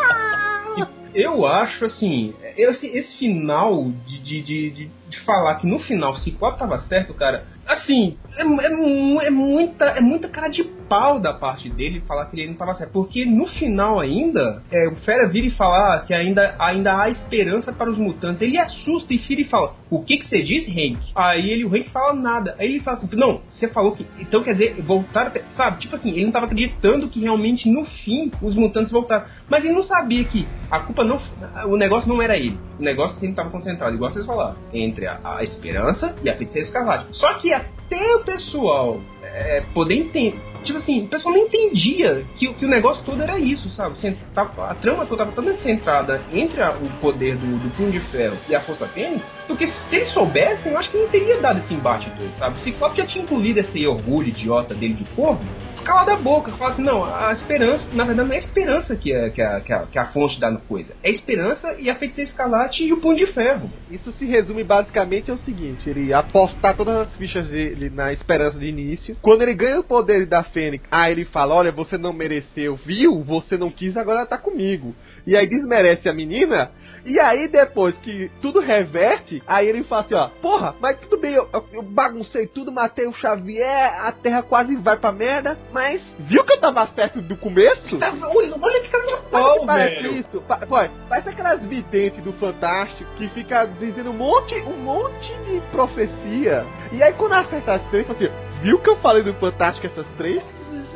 eu 1.16 1.46
acho 1.46 1.86
assim, 1.86 2.34
esse, 2.56 2.86
esse 2.86 3.16
final 3.16 3.90
de, 4.06 4.18
de, 4.18 4.42
de, 4.42 4.70
de, 5.08 5.20
falar 5.24 5.54
que 5.56 5.66
no 5.66 5.78
final 5.78 6.12
o 6.12 6.18
Ciclope 6.18 6.58
tava 6.58 6.78
certo, 6.80 7.14
cara, 7.14 7.44
assim, 7.66 8.18
é, 8.36 8.42
é, 8.42 9.26
é, 9.26 9.30
muita, 9.30 9.84
é 9.86 10.00
muita 10.00 10.28
cara 10.28 10.48
de 10.48 10.62
pau 10.88 11.18
da 11.20 11.32
parte 11.32 11.68
dele 11.68 12.00
falar 12.06 12.26
que 12.26 12.38
ele 12.38 12.50
não 12.50 12.56
tava 12.56 12.74
certo. 12.74 12.92
Porque 12.92 13.24
no 13.24 13.46
final 13.46 14.00
ainda, 14.00 14.62
é, 14.70 14.88
o 14.88 14.96
Fera 14.96 15.28
vira 15.28 15.46
e 15.46 15.50
fala 15.50 16.00
que 16.06 16.14
ainda, 16.14 16.54
ainda 16.58 16.98
há 16.98 17.10
esperança 17.10 17.72
para 17.72 17.90
os 17.90 17.98
mutantes. 17.98 18.40
Ele 18.42 18.58
assusta 18.58 19.12
e 19.12 19.18
vira 19.18 19.40
e 19.40 19.44
fala: 19.44 19.74
O 19.90 20.02
que 20.02 20.16
que 20.16 20.26
você 20.26 20.42
diz, 20.42 20.66
Hank? 20.68 20.98
Aí 21.14 21.50
ele, 21.50 21.64
o 21.64 21.74
Hank 21.74 21.90
fala 21.90 22.14
nada. 22.14 22.54
Aí 22.58 22.66
ele 22.66 22.80
fala 22.80 22.98
assim: 22.98 23.08
Não, 23.16 23.40
você 23.50 23.68
falou 23.68 23.92
que. 23.92 24.06
Então 24.18 24.42
quer 24.42 24.52
dizer, 24.52 24.82
voltar. 24.82 25.32
Sabe? 25.56 25.78
Tipo 25.78 25.96
assim, 25.96 26.10
ele 26.10 26.22
não 26.22 26.28
estava 26.28 26.46
acreditando 26.46 27.08
que 27.08 27.20
realmente 27.20 27.68
no 27.68 27.84
fim 27.84 28.30
os 28.42 28.54
mutantes 28.54 28.92
voltaram. 28.92 29.24
Mas 29.48 29.64
ele 29.64 29.74
não 29.74 29.82
sabia 29.82 30.24
que 30.24 30.46
a 30.70 30.80
culpa 30.80 31.04
não. 31.04 31.20
O 31.66 31.76
negócio 31.76 32.08
não 32.08 32.20
era 32.20 32.36
ele. 32.36 32.58
O 32.78 32.82
negócio 32.82 33.14
sempre 33.14 33.30
estava 33.30 33.50
concentrado, 33.50 33.94
igual 33.94 34.10
vocês 34.10 34.26
falaram, 34.26 34.56
entre 34.72 35.06
a, 35.06 35.18
a 35.24 35.42
esperança 35.42 36.14
e 36.22 36.28
a 36.28 36.36
feiticeira 36.36 36.66
escarlate. 36.66 37.06
Só 37.16 37.34
que 37.34 37.52
até 37.52 38.16
o 38.16 38.20
pessoal 38.20 39.00
é, 39.36 39.62
poder 39.74 39.94
entender 39.94 40.38
tipo 40.66 40.78
assim, 40.78 41.04
o 41.04 41.08
pessoal 41.08 41.34
não 41.34 41.42
entendia 41.42 42.24
que, 42.36 42.52
que 42.52 42.64
o 42.64 42.68
negócio 42.68 43.02
todo 43.04 43.22
era 43.22 43.38
isso, 43.38 43.70
sabe? 43.70 43.96
A 44.34 44.74
trama 44.74 45.06
toda 45.06 45.22
estava 45.22 45.30
tão 45.30 45.58
centrada 45.58 46.20
entre 46.32 46.60
a, 46.60 46.70
o 46.70 46.88
poder 47.00 47.36
do, 47.36 47.58
do 47.58 47.76
Punho 47.76 47.92
de 47.92 48.00
Ferro 48.00 48.36
e 48.48 48.54
a 48.54 48.60
Força 48.60 48.86
Fênix, 48.88 49.24
porque 49.46 49.68
se 49.68 49.96
eles 49.96 50.08
soubessem, 50.08 50.72
eu 50.72 50.78
acho 50.78 50.90
que 50.90 50.98
não 50.98 51.08
teria 51.08 51.38
dado 51.38 51.60
esse 51.60 51.72
embate 51.72 52.10
todo, 52.10 52.36
sabe? 52.38 52.58
O 52.58 52.62
Ciclope 52.62 52.96
já 52.96 53.06
tinha 53.06 53.24
engolido 53.24 53.60
esse 53.60 53.86
orgulho 53.86 54.28
idiota 54.28 54.74
dele 54.74 54.94
de 54.94 55.04
corno, 55.14 55.46
calar 55.82 56.06
da 56.06 56.16
boca, 56.16 56.52
falar 56.52 56.70
assim, 56.70 56.82
não, 56.82 57.04
a 57.04 57.32
esperança, 57.32 57.86
na 57.92 58.04
verdade 58.04 58.28
não 58.28 58.34
é 58.34 58.38
a 58.38 58.40
esperança 58.40 58.96
que 58.96 59.12
é, 59.12 59.30
que 59.30 59.42
é, 59.42 59.60
que 59.60 59.72
é, 59.72 59.84
que 59.90 59.98
a 59.98 60.06
fonte 60.06 60.38
da 60.40 60.54
coisa, 60.56 60.94
é 61.02 61.08
a 61.08 61.12
esperança 61.12 61.74
e 61.78 61.90
a 61.90 61.96
feiticeira 61.96 62.30
escarlate 62.30 62.84
e 62.84 62.92
o 62.92 62.98
punho 62.98 63.16
de 63.16 63.26
ferro. 63.32 63.70
Isso 63.90 64.10
se 64.12 64.24
resume 64.24 64.64
basicamente 64.64 65.30
ao 65.30 65.38
seguinte, 65.38 65.88
ele 65.88 66.12
apostar 66.12 66.76
todas 66.76 66.96
as 66.96 67.16
fichas 67.16 67.48
dele 67.48 67.90
na 67.90 68.12
esperança 68.12 68.58
de 68.58 68.66
início, 68.66 69.16
quando 69.20 69.42
ele 69.42 69.54
ganha 69.54 69.80
o 69.80 69.84
poder 69.84 70.26
da 70.26 70.42
Fênix, 70.42 70.84
aí 70.90 71.12
ele 71.12 71.24
fala, 71.24 71.54
olha, 71.54 71.72
você 71.72 71.96
não 71.96 72.12
mereceu, 72.12 72.76
viu? 72.76 73.22
Você 73.24 73.56
não 73.56 73.70
quis, 73.70 73.96
agora 73.96 74.26
tá 74.26 74.38
comigo. 74.38 74.94
E 75.26 75.36
aí 75.36 75.46
desmerece 75.46 76.08
a 76.08 76.14
menina, 76.14 76.70
e 77.06 77.20
aí 77.20 77.46
depois 77.46 77.96
que 77.98 78.28
tudo 78.42 78.58
reverte, 78.58 79.40
aí 79.46 79.68
ele 79.68 79.84
fala 79.84 80.02
assim, 80.02 80.14
ó, 80.14 80.28
porra, 80.42 80.74
mas 80.80 80.98
tudo 80.98 81.18
bem, 81.18 81.34
eu, 81.34 81.48
eu 81.72 81.82
baguncei 81.82 82.48
tudo, 82.48 82.72
matei 82.72 83.06
o 83.06 83.12
Xavier, 83.12 84.04
a 84.04 84.10
Terra 84.10 84.42
quase 84.42 84.74
vai 84.74 84.96
pra 84.96 85.12
merda, 85.12 85.56
mas 85.72 86.02
viu 86.18 86.42
que 86.44 86.52
eu 86.52 86.60
tava 86.60 86.84
certo 86.88 87.22
do 87.22 87.36
começo? 87.36 87.96
Tá, 87.98 88.12
olha, 88.12 88.54
olha 88.60 88.80
que 88.80 88.88
caminho 88.88 89.18
pau, 89.30 89.64
parece 89.64 90.02
velho. 90.02 90.16
isso? 90.16 90.40
Pa, 90.42 90.58
pô, 90.58 90.76
parece 91.08 91.28
aquelas 91.28 91.64
videntes 91.64 92.22
do 92.24 92.32
Fantástico 92.32 93.08
que 93.16 93.28
fica 93.28 93.64
dizendo 93.78 94.10
um 94.10 94.14
monte, 94.14 94.56
um 94.62 94.82
monte 94.82 95.32
de 95.44 95.60
profecia. 95.70 96.66
E 96.92 97.02
aí 97.02 97.12
quando 97.12 97.34
acerta 97.34 97.74
as 97.74 97.82
três, 97.90 98.04
fala 98.04 98.18
assim, 98.18 98.32
viu 98.62 98.80
que 98.80 98.90
eu 98.90 98.96
falei 98.96 99.22
do 99.22 99.32
Fantástico 99.34 99.86
essas 99.86 100.06
três? 100.16 100.42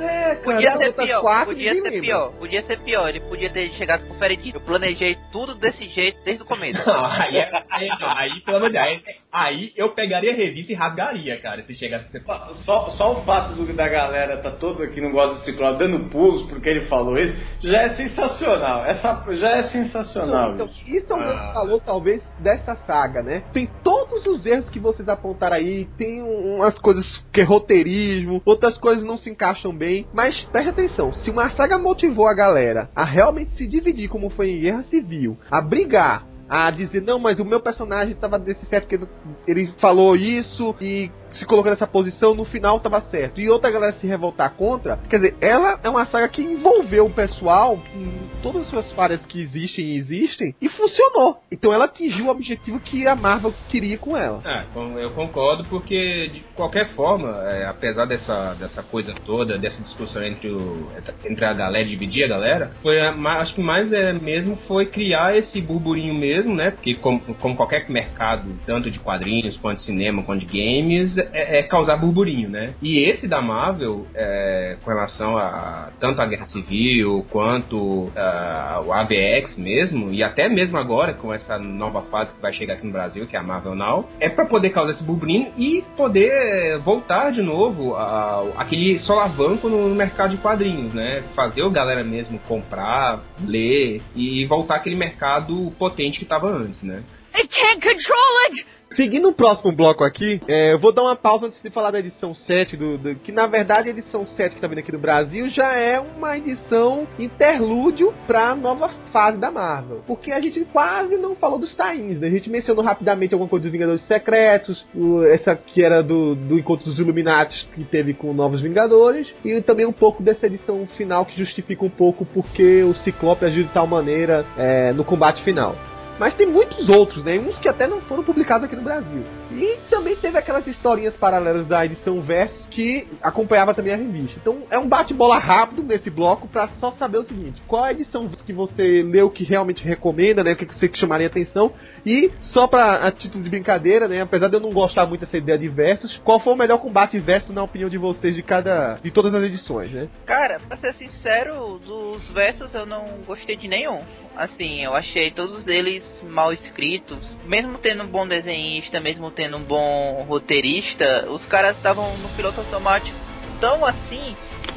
É, 0.02 0.35
cara. 0.36 0.55
Podia 0.56 0.78
ser 0.78 0.93
pior, 0.93 1.20
quatro, 1.20 1.47
podia 1.55 1.74
ser 1.74 1.81
lembra. 1.81 2.01
pior, 2.01 2.32
podia 2.32 2.62
ser 2.62 2.81
pior. 2.81 3.09
Ele 3.09 3.20
podia 3.20 3.51
ter 3.51 3.70
chegado 3.72 4.06
pro 4.06 4.14
Feridinho. 4.14 4.56
Eu 4.56 4.60
planejei 4.60 5.16
tudo 5.32 5.55
desse 5.55 5.89
jeito 5.89 6.22
desde 6.24 6.43
o 6.43 6.47
começo. 6.47 6.81
Não, 6.86 7.05
aí, 7.05 7.36
é, 7.36 7.51
aí, 7.70 7.89
aí, 8.01 8.40
pelo 8.40 8.56
amor 8.59 8.70
de 8.70 8.78
Deus, 8.78 9.02
aí 9.32 9.72
eu 9.77 9.94
pegaria 9.94 10.32
a 10.32 10.35
revista 10.35 10.72
e 10.72 10.74
rasgaria, 10.74 11.40
cara, 11.40 11.62
se 11.62 11.74
chegasse 11.74 12.06
a 12.06 12.10
ser... 12.10 12.22
Só, 12.64 12.90
só 12.90 13.12
o 13.12 13.24
fato 13.24 13.55
do, 13.55 13.72
da 13.74 13.89
galera 13.89 14.39
tá 14.39 14.51
todo 14.51 14.82
aqui 14.82 15.01
não 15.01 15.12
gosta 15.12 15.36
do 15.36 15.44
Ciclope 15.44 15.78
dando 15.78 16.10
pulos 16.10 16.48
porque 16.48 16.68
ele 16.68 16.82
falou 16.86 17.18
isso, 17.18 17.35
já 17.62 17.82
é 17.82 17.94
sensacional. 17.94 18.85
Essa 18.85 19.24
já 19.32 19.56
é 19.56 19.62
sensacional. 19.64 20.55
Então, 20.55 20.66
isso, 20.66 20.97
isso 20.97 21.12
é 21.12 21.16
grande 21.16 21.47
ah. 21.47 21.52
valor, 21.52 21.81
talvez, 21.81 22.22
dessa 22.39 22.77
saga, 22.86 23.22
né? 23.22 23.44
Tem 23.52 23.68
todos 23.82 24.27
os 24.27 24.44
erros 24.47 24.68
que 24.70 24.78
vocês 24.78 25.09
apontaram 25.09 25.56
aí, 25.56 25.86
tem 25.97 26.22
umas 26.22 26.78
coisas 26.78 27.06
que 27.32 27.40
é 27.40 27.44
roteirismo, 27.44 28.43
outras 28.44 28.77
coisas 28.78 29.05
não 29.05 29.18
se 29.18 29.31
encaixam 29.31 29.74
bem 29.74 29.90
também. 29.91 30.07
Mas 30.12 30.41
preste 30.45 30.71
atenção, 30.71 31.12
se 31.12 31.31
uma 31.31 31.51
saga 31.51 31.79
motivou 31.79 32.27
a 32.27 32.35
galera 32.35 32.89
a 32.95 33.05
realmente 33.05 33.53
se 33.57 33.67
dividir, 33.67 34.09
como 34.09 34.31
foi 34.31 34.51
em 34.51 34.61
Guerra 34.61 34.85
Civil, 34.85 35.37
a 35.51 35.61
brigar, 35.61 36.27
a 36.49 36.71
dizer, 36.71 37.03
não, 37.03 37.19
mas 37.19 37.39
o 37.39 37.45
meu 37.45 37.61
personagem 37.61 38.12
estava 38.12 38.39
desse 38.39 38.65
certo 38.67 38.89
porque 38.89 39.07
ele 39.47 39.73
falou 39.81 40.17
isso 40.17 40.75
e 40.81 41.11
se 41.32 41.44
colocou 41.44 41.70
nessa 41.70 41.86
posição, 41.86 42.35
no 42.35 42.44
final 42.44 42.81
tava 42.81 43.01
certo. 43.02 43.40
E 43.40 43.48
outra 43.48 43.70
galera 43.70 43.97
se 43.98 44.07
revoltar 44.07 44.55
contra. 44.55 44.97
Quer 45.09 45.16
dizer, 45.16 45.36
ela 45.40 45.78
é 45.82 45.89
uma 45.89 46.07
saga 46.07 46.28
que 46.28 46.43
envolveu 46.43 47.07
o 47.07 47.11
pessoal 47.11 47.78
em 47.94 48.31
todas 48.43 48.62
as 48.62 48.69
suas 48.69 48.93
falhas 48.93 49.24
que 49.27 49.40
existem 49.40 49.86
e 49.86 49.98
existem 49.98 50.55
e 50.61 50.69
funcionou. 50.69 51.43
Então 51.51 51.73
ela 51.73 51.85
atingiu 51.85 52.27
o 52.27 52.31
objetivo 52.31 52.81
que 52.81 53.07
a 53.07 53.15
Marvel 53.15 53.52
queria 53.69 53.98
com 53.98 54.16
ela. 54.16 54.40
É, 54.44 54.65
eu 55.02 55.11
concordo 55.11 55.65
porque 55.69 56.31
de 56.32 56.40
qualquer 56.55 56.89
forma, 56.90 57.28
é, 57.51 57.66
apesar 57.66 58.07
dessa, 58.07 58.55
dessa 58.55 58.82
coisa 58.82 59.15
toda, 59.24 59.59
dessa 59.59 59.81
discussão 59.82 60.23
entre, 60.24 60.48
o, 60.51 60.89
entre 61.24 61.44
a 61.44 61.52
galera, 61.52 61.85
dividir 61.85 62.24
a 62.24 62.28
galera, 62.28 62.73
foi 62.82 63.01
acho 63.01 63.55
que 63.55 63.61
mais 63.61 63.93
é 63.93 64.12
mesmo 64.12 64.57
foi 64.66 64.86
criar 64.86 65.36
esse 65.36 65.61
burburinho 65.61 66.15
mesmo, 66.15 66.55
né? 66.55 66.70
Porque 66.70 66.94
como, 66.94 67.20
como 67.20 67.57
qualquer 67.57 67.89
mercado, 67.89 68.51
tanto 68.66 68.90
de 68.90 68.98
quadrinhos 68.98 69.57
quanto 69.59 69.78
de 69.78 69.85
cinema, 69.85 70.23
quanto 70.23 70.44
de 70.44 70.47
games, 70.47 71.15
é, 71.33 71.59
é, 71.59 71.63
causar 71.63 71.97
burburinho, 71.97 72.49
né? 72.49 72.75
E 72.83 73.09
esse 73.09 73.27
da 73.27 73.41
Marvel, 73.41 74.07
é, 74.15 74.77
com 74.83 74.91
relação 74.91 75.37
a 75.37 75.91
tanto 75.99 76.21
a 76.21 76.27
Guerra 76.27 76.47
Civil 76.47 77.27
quanto 77.31 77.77
uh, 77.77 78.87
o 78.87 78.93
AVX 78.93 79.57
mesmo, 79.57 80.13
e 80.13 80.23
até 80.23 80.49
mesmo 80.49 80.79
agora 80.79 81.15
com 81.15 81.33
essa 81.33 81.59
nova 81.59 82.03
fase 82.03 82.33
que 82.33 82.41
vai 82.41 82.53
chegar 82.53 82.75
aqui 82.75 82.87
no 82.87 82.93
Brasil, 82.93 83.27
que 83.27 83.37
é 83.37 83.39
a 83.39 83.43
Marvel 83.43 83.75
Now, 83.75 84.09
é 84.19 84.29
para 84.29 84.47
poder 84.47 84.71
causar 84.71 84.93
esse 84.93 85.03
burburinho 85.03 85.53
e 85.57 85.85
poder 85.97 86.79
voltar 86.79 87.31
de 87.31 87.43
novo 87.43 87.95
a, 87.95 88.03
a, 88.03 88.63
aquele 88.63 88.99
solavanco 89.01 89.69
no, 89.69 89.95
mercado 89.95 90.31
de 90.31 90.39
quadrinhos, 90.39 90.95
né? 90.95 91.23
Fazer 91.35 91.63
o 91.63 91.71
galera 91.71 92.05
mesmo 92.05 92.39
comprar, 92.41 93.21
ler 93.45 94.01
e 94.15 94.47
voltar 94.47 94.77
aquele 94.77 94.97
mercado 94.97 95.73
potente 95.79 96.19
que 96.19 96.25
estava 96.25 96.49
antes, 96.49 96.83
né? 96.83 97.03
I 97.35 97.47
can't 97.47 97.81
control 97.81 98.45
it! 98.47 98.67
Seguindo 98.95 99.29
o 99.29 99.33
próximo 99.33 99.71
bloco 99.71 100.03
aqui, 100.03 100.41
é, 100.49 100.73
eu 100.73 100.79
vou 100.79 100.93
dar 100.93 101.03
uma 101.03 101.15
pausa 101.15 101.47
antes 101.47 101.62
de 101.62 101.71
falar 101.71 101.93
da 101.93 102.01
edição 102.01 102.35
7, 102.35 102.77
do, 102.77 102.99
do, 102.99 103.15
que 103.15 103.31
na 103.31 103.47
verdade 103.47 103.89
a 103.89 103.93
edição 103.93 104.27
7 104.27 104.57
que 104.57 104.61
tá 104.61 104.67
vindo 104.67 104.79
aqui 104.79 104.91
no 104.91 104.99
Brasil 104.99 105.49
já 105.49 105.73
é 105.75 106.01
uma 106.01 106.37
edição 106.37 107.07
interlúdio 107.17 108.12
pra 108.27 108.55
nova 108.57 108.89
fase 109.12 109.39
da 109.39 109.49
Marvel. 109.49 110.03
Porque 110.09 110.33
a 110.33 110.41
gente 110.41 110.65
quase 110.73 111.17
não 111.17 111.37
falou 111.37 111.59
dos 111.59 111.75
tains, 111.77 112.19
né? 112.19 112.27
A 112.27 112.31
gente 112.31 112.51
mencionou 112.51 112.85
rapidamente 112.85 113.33
alguma 113.33 113.49
coisa 113.49 113.62
dos 113.62 113.73
Vingadores 113.73 114.03
Secretos, 114.07 114.85
o, 114.93 115.23
essa 115.23 115.55
que 115.55 115.85
era 115.85 116.03
do, 116.03 116.35
do 116.35 116.59
Encontro 116.59 116.87
dos 116.87 116.99
Illuminati 116.99 117.69
que 117.73 117.85
teve 117.85 118.12
com 118.12 118.33
Novos 118.33 118.61
Vingadores, 118.61 119.33
e 119.45 119.62
também 119.62 119.87
um 119.87 119.93
pouco 119.93 120.21
dessa 120.21 120.47
edição 120.47 120.85
final 120.97 121.25
que 121.25 121.39
justifica 121.39 121.85
um 121.85 121.91
pouco 121.91 122.27
porque 122.27 122.83
o 122.83 122.93
Ciclope 122.95 123.45
agiu 123.45 123.62
de 123.62 123.71
tal 123.71 123.87
maneira 123.87 124.45
é, 124.59 124.93
no 124.93 125.05
combate 125.05 125.45
final. 125.45 125.77
Mas 126.21 126.35
tem 126.35 126.47
muitos 126.47 126.87
outros, 126.91 127.25
né? 127.25 127.39
Uns 127.39 127.59
que 127.59 127.67
até 127.67 127.87
não 127.87 128.03
foram 128.03 128.23
publicados 128.23 128.67
aqui 128.67 128.77
no 128.77 128.83
Brasil. 128.83 129.25
E 129.52 129.78
também 129.90 130.16
teve 130.16 130.39
aquelas 130.39 130.66
historinhas 130.66 131.16
paralelas 131.16 131.66
da 131.66 131.85
edição 131.85 132.22
Versus 132.22 132.66
que 132.70 133.06
acompanhava 133.22 133.74
também 133.74 133.93
a 133.93 133.97
revista. 133.97 134.39
Então 134.40 134.62
é 134.70 134.78
um 134.78 134.89
bate-bola 134.89 135.39
rápido 135.39 135.82
nesse 135.82 136.09
bloco 136.09 136.48
para 136.48 136.68
só 136.78 136.93
saber 136.93 137.18
o 137.18 137.24
seguinte: 137.24 137.62
qual 137.66 137.85
a 137.85 137.93
edição 137.93 138.28
que 138.28 138.52
você 138.52 139.02
leu 139.02 139.31
que 139.31 139.44
realmente 139.44 139.85
recomenda, 139.85 140.44
né? 140.44 140.52
O 140.52 140.56
que 140.56 140.66
você 140.66 140.89
que 140.89 140.98
chamaria 140.98 141.27
atenção? 141.27 141.72
E 142.06 142.31
só 142.40 142.66
para 142.66 143.06
a 143.06 143.12
título 143.12 143.43
de 143.43 143.51
brincadeira, 143.51 144.06
né? 144.06 144.22
Apesar 144.22 144.48
de 144.48 144.56
eu 144.56 144.60
não 144.60 144.72
gostar 144.72 145.06
muito 145.06 145.22
dessa 145.22 145.36
ideia 145.36 145.59
de 145.59 145.68
versus, 145.68 146.20
qual 146.24 146.39
foi 146.39 146.52
o 146.52 146.56
melhor 146.56 146.78
combate 146.78 147.18
versus 147.18 147.55
na 147.55 147.62
opinião 147.62 147.90
de 147.90 147.98
vocês 147.98 148.35
de 148.35 148.43
cada 148.43 148.98
de 149.02 149.10
todas 149.10 149.35
as 149.35 149.43
edições, 149.43 149.90
né? 149.90 150.09
Cara, 150.27 150.60
pra 150.60 150.77
ser 150.77 150.94
sincero, 150.94 151.78
dos 151.78 152.28
versos 152.31 152.72
eu 152.74 152.86
não 152.86 153.05
gostei 153.27 153.56
de 153.56 153.66
nenhum. 153.66 154.01
Assim, 154.36 154.85
eu 154.85 154.94
achei 154.94 155.31
todos 155.32 155.66
eles 155.66 156.05
mal 156.22 156.52
escritos. 156.52 157.36
Mesmo 157.44 157.78
tendo 157.78 158.05
um 158.05 158.06
bom 158.06 158.27
desenhista, 158.27 159.01
mesmo 159.01 159.31
tendo 159.31 159.40
um 159.49 159.62
bom 159.62 160.25
roteirista, 160.29 161.27
os 161.31 161.45
caras 161.47 161.77
estavam 161.77 162.17
no 162.19 162.29
piloto 162.31 162.61
automático 162.61 163.17
tão 163.61 163.85
assim 163.85 164.35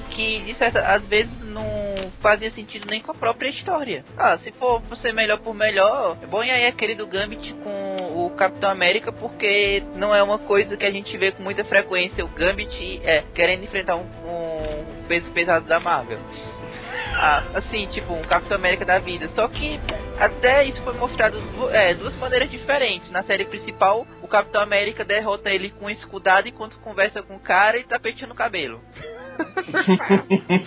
que 0.09 0.41
de 0.41 0.53
certa, 0.55 0.79
às 0.93 1.03
vezes 1.07 1.31
não 1.43 1.65
fazia 2.21 2.51
sentido 2.51 2.85
nem 2.85 3.01
com 3.01 3.11
a 3.11 3.15
própria 3.15 3.49
história. 3.49 4.05
Ah, 4.17 4.37
se 4.37 4.51
for 4.51 4.81
ser 4.97 5.13
melhor 5.13 5.39
por 5.39 5.55
melhor, 5.55 6.17
é 6.21 6.27
bom 6.27 6.41
aí 6.41 6.67
aquele 6.67 6.95
do 6.95 7.07
Gambit 7.07 7.53
com 7.55 8.25
o 8.25 8.29
Capitão 8.31 8.69
América, 8.69 9.11
porque 9.11 9.83
não 9.95 10.13
é 10.13 10.21
uma 10.21 10.37
coisa 10.37 10.77
que 10.77 10.85
a 10.85 10.91
gente 10.91 11.17
vê 11.17 11.31
com 11.31 11.41
muita 11.41 11.63
frequência. 11.63 12.23
O 12.23 12.29
Gambit 12.29 13.01
é 13.03 13.23
querendo 13.33 13.63
enfrentar 13.63 13.95
um, 13.95 14.01
um 14.01 15.03
peso 15.07 15.31
pesado 15.31 15.65
da 15.65 15.79
Marvel. 15.79 16.19
Ah, 17.15 17.43
assim, 17.53 17.87
tipo, 17.87 18.13
um 18.13 18.21
Capitão 18.23 18.57
América 18.57 18.83
da 18.83 18.99
vida. 18.99 19.29
Só 19.35 19.47
que 19.47 19.79
até 20.19 20.63
isso 20.65 20.81
foi 20.81 20.93
mostrado 20.93 21.37
é, 21.71 21.93
duas 21.93 22.15
maneiras 22.17 22.49
diferentes. 22.49 23.09
Na 23.11 23.23
série 23.23 23.45
principal, 23.45 24.05
o 24.21 24.27
Capitão 24.27 24.61
América 24.61 25.05
derrota 25.05 25.49
ele 25.49 25.69
com 25.69 25.89
escudado 25.89 26.47
enquanto 26.47 26.79
conversa 26.79 27.21
com 27.21 27.35
o 27.35 27.39
cara 27.39 27.77
e 27.77 27.83
tapeteando 27.83 28.33
o 28.33 28.37
cabelo. 28.37 28.81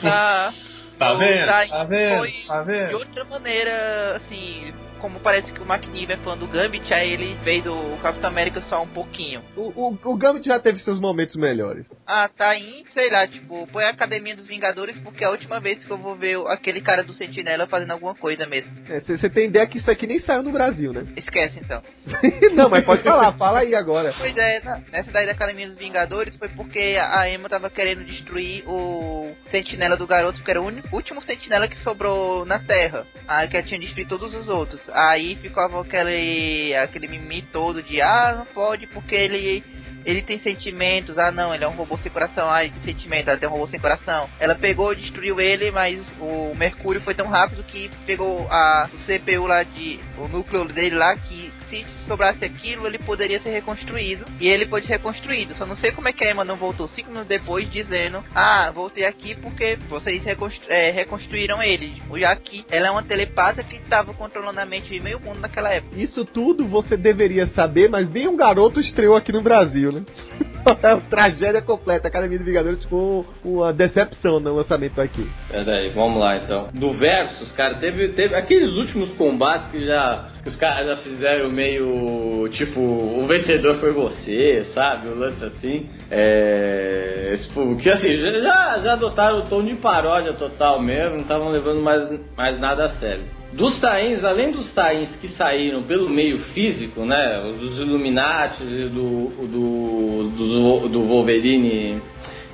tá, 0.02 0.54
tá 0.98 1.14
vendo? 1.14 1.46
Tá 1.46 1.84
vendo? 1.84 2.46
Tá 2.46 2.62
vendo? 2.62 2.88
de 2.88 2.94
outra 2.94 3.24
maneira, 3.24 4.16
assim, 4.16 4.72
como 5.00 5.20
parece 5.20 5.52
que 5.52 5.60
o 5.60 5.64
McNiven 5.64 6.16
é 6.16 6.18
fã 6.18 6.36
do 6.36 6.46
Gambit, 6.46 6.92
aí 6.92 7.12
ele 7.12 7.36
fez 7.44 7.66
o 7.66 7.96
Capitão 8.02 8.30
América 8.30 8.60
só 8.62 8.82
um 8.82 8.88
pouquinho. 8.88 9.42
O, 9.56 9.72
o, 9.74 9.98
o 10.04 10.16
Gambit 10.16 10.46
já 10.46 10.58
teve 10.58 10.78
seus 10.80 10.98
momentos 10.98 11.36
melhores. 11.36 11.84
Ah, 12.06 12.28
tá 12.28 12.50
aí, 12.50 12.84
sei 12.94 13.10
lá, 13.10 13.26
tipo, 13.26 13.66
põe 13.68 13.84
a 13.84 13.90
Academia 13.90 14.36
dos 14.36 14.46
Vingadores 14.46 14.96
porque 14.98 15.24
é 15.24 15.26
a 15.26 15.30
última 15.30 15.60
vez 15.60 15.84
que 15.84 15.90
eu 15.90 15.98
vou 15.98 16.14
ver 16.14 16.38
aquele 16.48 16.80
cara 16.80 17.02
do 17.02 17.12
Sentinela 17.12 17.66
fazendo 17.66 17.90
alguma 17.90 18.14
coisa 18.14 18.46
mesmo. 18.46 18.70
Você 18.86 19.26
é, 19.26 19.28
tem 19.28 19.46
ideia 19.46 19.66
que 19.66 19.78
isso 19.78 19.90
aqui 19.90 20.06
nem 20.06 20.20
saiu 20.20 20.42
no 20.42 20.52
Brasil, 20.52 20.92
né? 20.92 21.04
Esquece 21.16 21.58
então. 21.58 21.82
Não, 22.54 22.68
mas 22.68 22.84
pode 22.84 23.02
falar, 23.02 23.32
fala 23.32 23.60
aí 23.60 23.74
agora. 23.74 24.14
Pois 24.16 24.36
é, 24.36 24.60
nessa 24.92 25.10
daí 25.10 25.26
da 25.26 25.32
Academia 25.32 25.68
dos 25.68 25.78
Vingadores 25.78 26.36
foi 26.36 26.48
porque 26.48 26.98
a 27.00 27.28
Emma 27.28 27.48
tava 27.48 27.68
querendo 27.68 28.04
destruir 28.04 28.64
o 28.66 29.34
Sentinela 29.50 29.96
do 29.96 30.06
garoto, 30.06 30.42
que 30.42 30.50
era 30.50 30.60
o 30.60 30.66
único, 30.66 30.94
último 30.94 31.22
Sentinela 31.22 31.68
que 31.68 31.78
sobrou 31.78 32.44
na 32.44 32.58
Terra. 32.58 33.06
Aí 33.26 33.48
que 33.48 33.56
ela 33.56 33.66
tinha 33.66 33.80
destruído 33.80 34.08
todos 34.08 34.34
os 34.34 34.48
outros. 34.48 34.80
Aí 34.92 35.36
ficava 35.36 35.80
aquele, 35.80 36.74
aquele 36.74 37.08
mimimi 37.08 37.42
todo 37.42 37.82
de 37.82 38.00
ah, 38.00 38.34
não 38.36 38.46
pode 38.46 38.86
porque 38.86 39.14
ele 39.14 39.64
ele 40.06 40.22
tem 40.22 40.38
sentimentos, 40.38 41.18
ah 41.18 41.32
não, 41.32 41.52
ele 41.52 41.64
é 41.64 41.68
um 41.68 41.72
robô 41.72 41.98
sem 41.98 42.12
coração, 42.12 42.48
ah, 42.48 42.64
ele 42.64 42.72
tem 42.74 42.94
sentimento, 42.94 43.28
ela 43.28 43.38
tem 43.38 43.48
um 43.48 43.52
robô 43.52 43.66
sem 43.66 43.80
coração. 43.80 44.30
Ela 44.38 44.54
pegou, 44.54 44.94
destruiu 44.94 45.40
ele, 45.40 45.72
mas 45.72 46.00
o 46.20 46.54
Mercúrio 46.54 47.00
foi 47.00 47.12
tão 47.12 47.26
rápido 47.26 47.64
que 47.64 47.90
pegou 48.06 48.46
a, 48.48 48.88
o 48.94 48.98
CPU 48.98 49.46
lá 49.46 49.64
de. 49.64 49.98
o 50.16 50.28
núcleo 50.28 50.64
dele 50.66 50.94
lá 50.94 51.16
que 51.16 51.52
se 51.68 51.86
sobrasse 52.06 52.44
aquilo, 52.44 52.86
ele 52.86 52.98
poderia 52.98 53.40
ser 53.40 53.50
reconstruído. 53.50 54.24
E 54.40 54.46
ele 54.46 54.66
ser 54.66 54.94
reconstruído. 54.94 55.54
Só 55.54 55.66
não 55.66 55.76
sei 55.76 55.92
como 55.92 56.08
é 56.08 56.12
que 56.12 56.24
a 56.24 56.30
Emma 56.30 56.44
não 56.44 56.56
voltou 56.56 56.88
cinco 56.88 57.10
minutos 57.10 57.28
depois 57.28 57.70
dizendo: 57.70 58.22
Ah, 58.34 58.70
voltei 58.74 59.04
aqui 59.04 59.34
porque 59.36 59.76
vocês 59.88 60.22
reconstru 60.24 60.66
é, 60.68 60.90
reconstruíram 60.90 61.62
ele. 61.62 62.02
Já 62.16 62.34
que 62.36 62.64
ela 62.70 62.88
é 62.88 62.90
uma 62.90 63.02
telepata 63.02 63.62
que 63.62 63.76
estava 63.76 64.14
controlando 64.14 64.60
a 64.60 64.66
mente 64.66 64.92
de 64.92 65.00
meio 65.00 65.20
mundo 65.20 65.40
naquela 65.40 65.70
época. 65.70 65.96
Isso 65.96 66.24
tudo 66.24 66.66
você 66.66 66.96
deveria 66.96 67.46
saber, 67.48 67.88
mas 67.88 68.08
nem 68.08 68.28
um 68.28 68.36
garoto 68.36 68.80
estreou 68.80 69.16
aqui 69.16 69.32
no 69.32 69.42
Brasil, 69.42 69.92
né? 69.92 70.02
é 70.82 70.94
uma 70.94 71.00
tragédia 71.02 71.62
completa. 71.62 72.06
A 72.06 72.10
Academia 72.10 72.38
de 72.38 72.44
Vingadores 72.44 72.82
ficou 72.82 73.26
uma 73.44 73.72
decepção 73.72 74.40
no 74.40 74.54
lançamento 74.54 75.00
aqui. 75.00 75.28
Peraí, 75.48 75.90
vamos 75.90 76.18
lá 76.18 76.36
então. 76.36 76.68
Do 76.74 76.92
Versus, 76.92 77.52
cara, 77.52 77.74
teve, 77.76 78.08
teve 78.08 78.34
aqueles 78.34 78.68
últimos 78.68 79.10
combates 79.12 79.70
que 79.70 79.84
já. 79.84 80.30
Que 80.42 80.50
os 80.50 80.56
caras 80.56 80.86
já 80.86 80.96
fizeram 80.98 81.50
meio. 81.50 82.48
Tipo, 82.52 82.80
o 82.80 83.26
vencedor 83.26 83.78
foi 83.78 83.92
você, 83.92 84.66
sabe? 84.74 85.08
O 85.08 85.18
lance 85.18 85.44
assim. 85.44 85.88
É. 86.10 87.36
Que 87.82 87.90
assim, 87.90 88.16
já, 88.18 88.78
já 88.78 88.92
adotaram 88.92 89.40
o 89.40 89.44
tom 89.44 89.62
de 89.62 89.74
paródia 89.74 90.34
total 90.34 90.80
mesmo, 90.80 91.14
não 91.14 91.22
estavam 91.22 91.50
levando 91.50 91.80
mais, 91.82 92.08
mais 92.36 92.60
nada 92.60 92.84
a 92.84 92.88
sério. 93.00 93.24
Dos 93.56 93.80
tains, 93.80 94.22
além 94.22 94.52
dos 94.52 94.70
tains 94.74 95.08
que 95.16 95.28
saíram 95.28 95.82
pelo 95.84 96.10
meio 96.10 96.40
físico, 96.52 97.06
né? 97.06 97.40
Dos 97.58 97.78
Illuminati, 97.78 98.62
do, 98.62 99.30
do, 99.46 100.28
do, 100.28 100.88
do 100.90 101.02
Wolverine, 101.04 102.02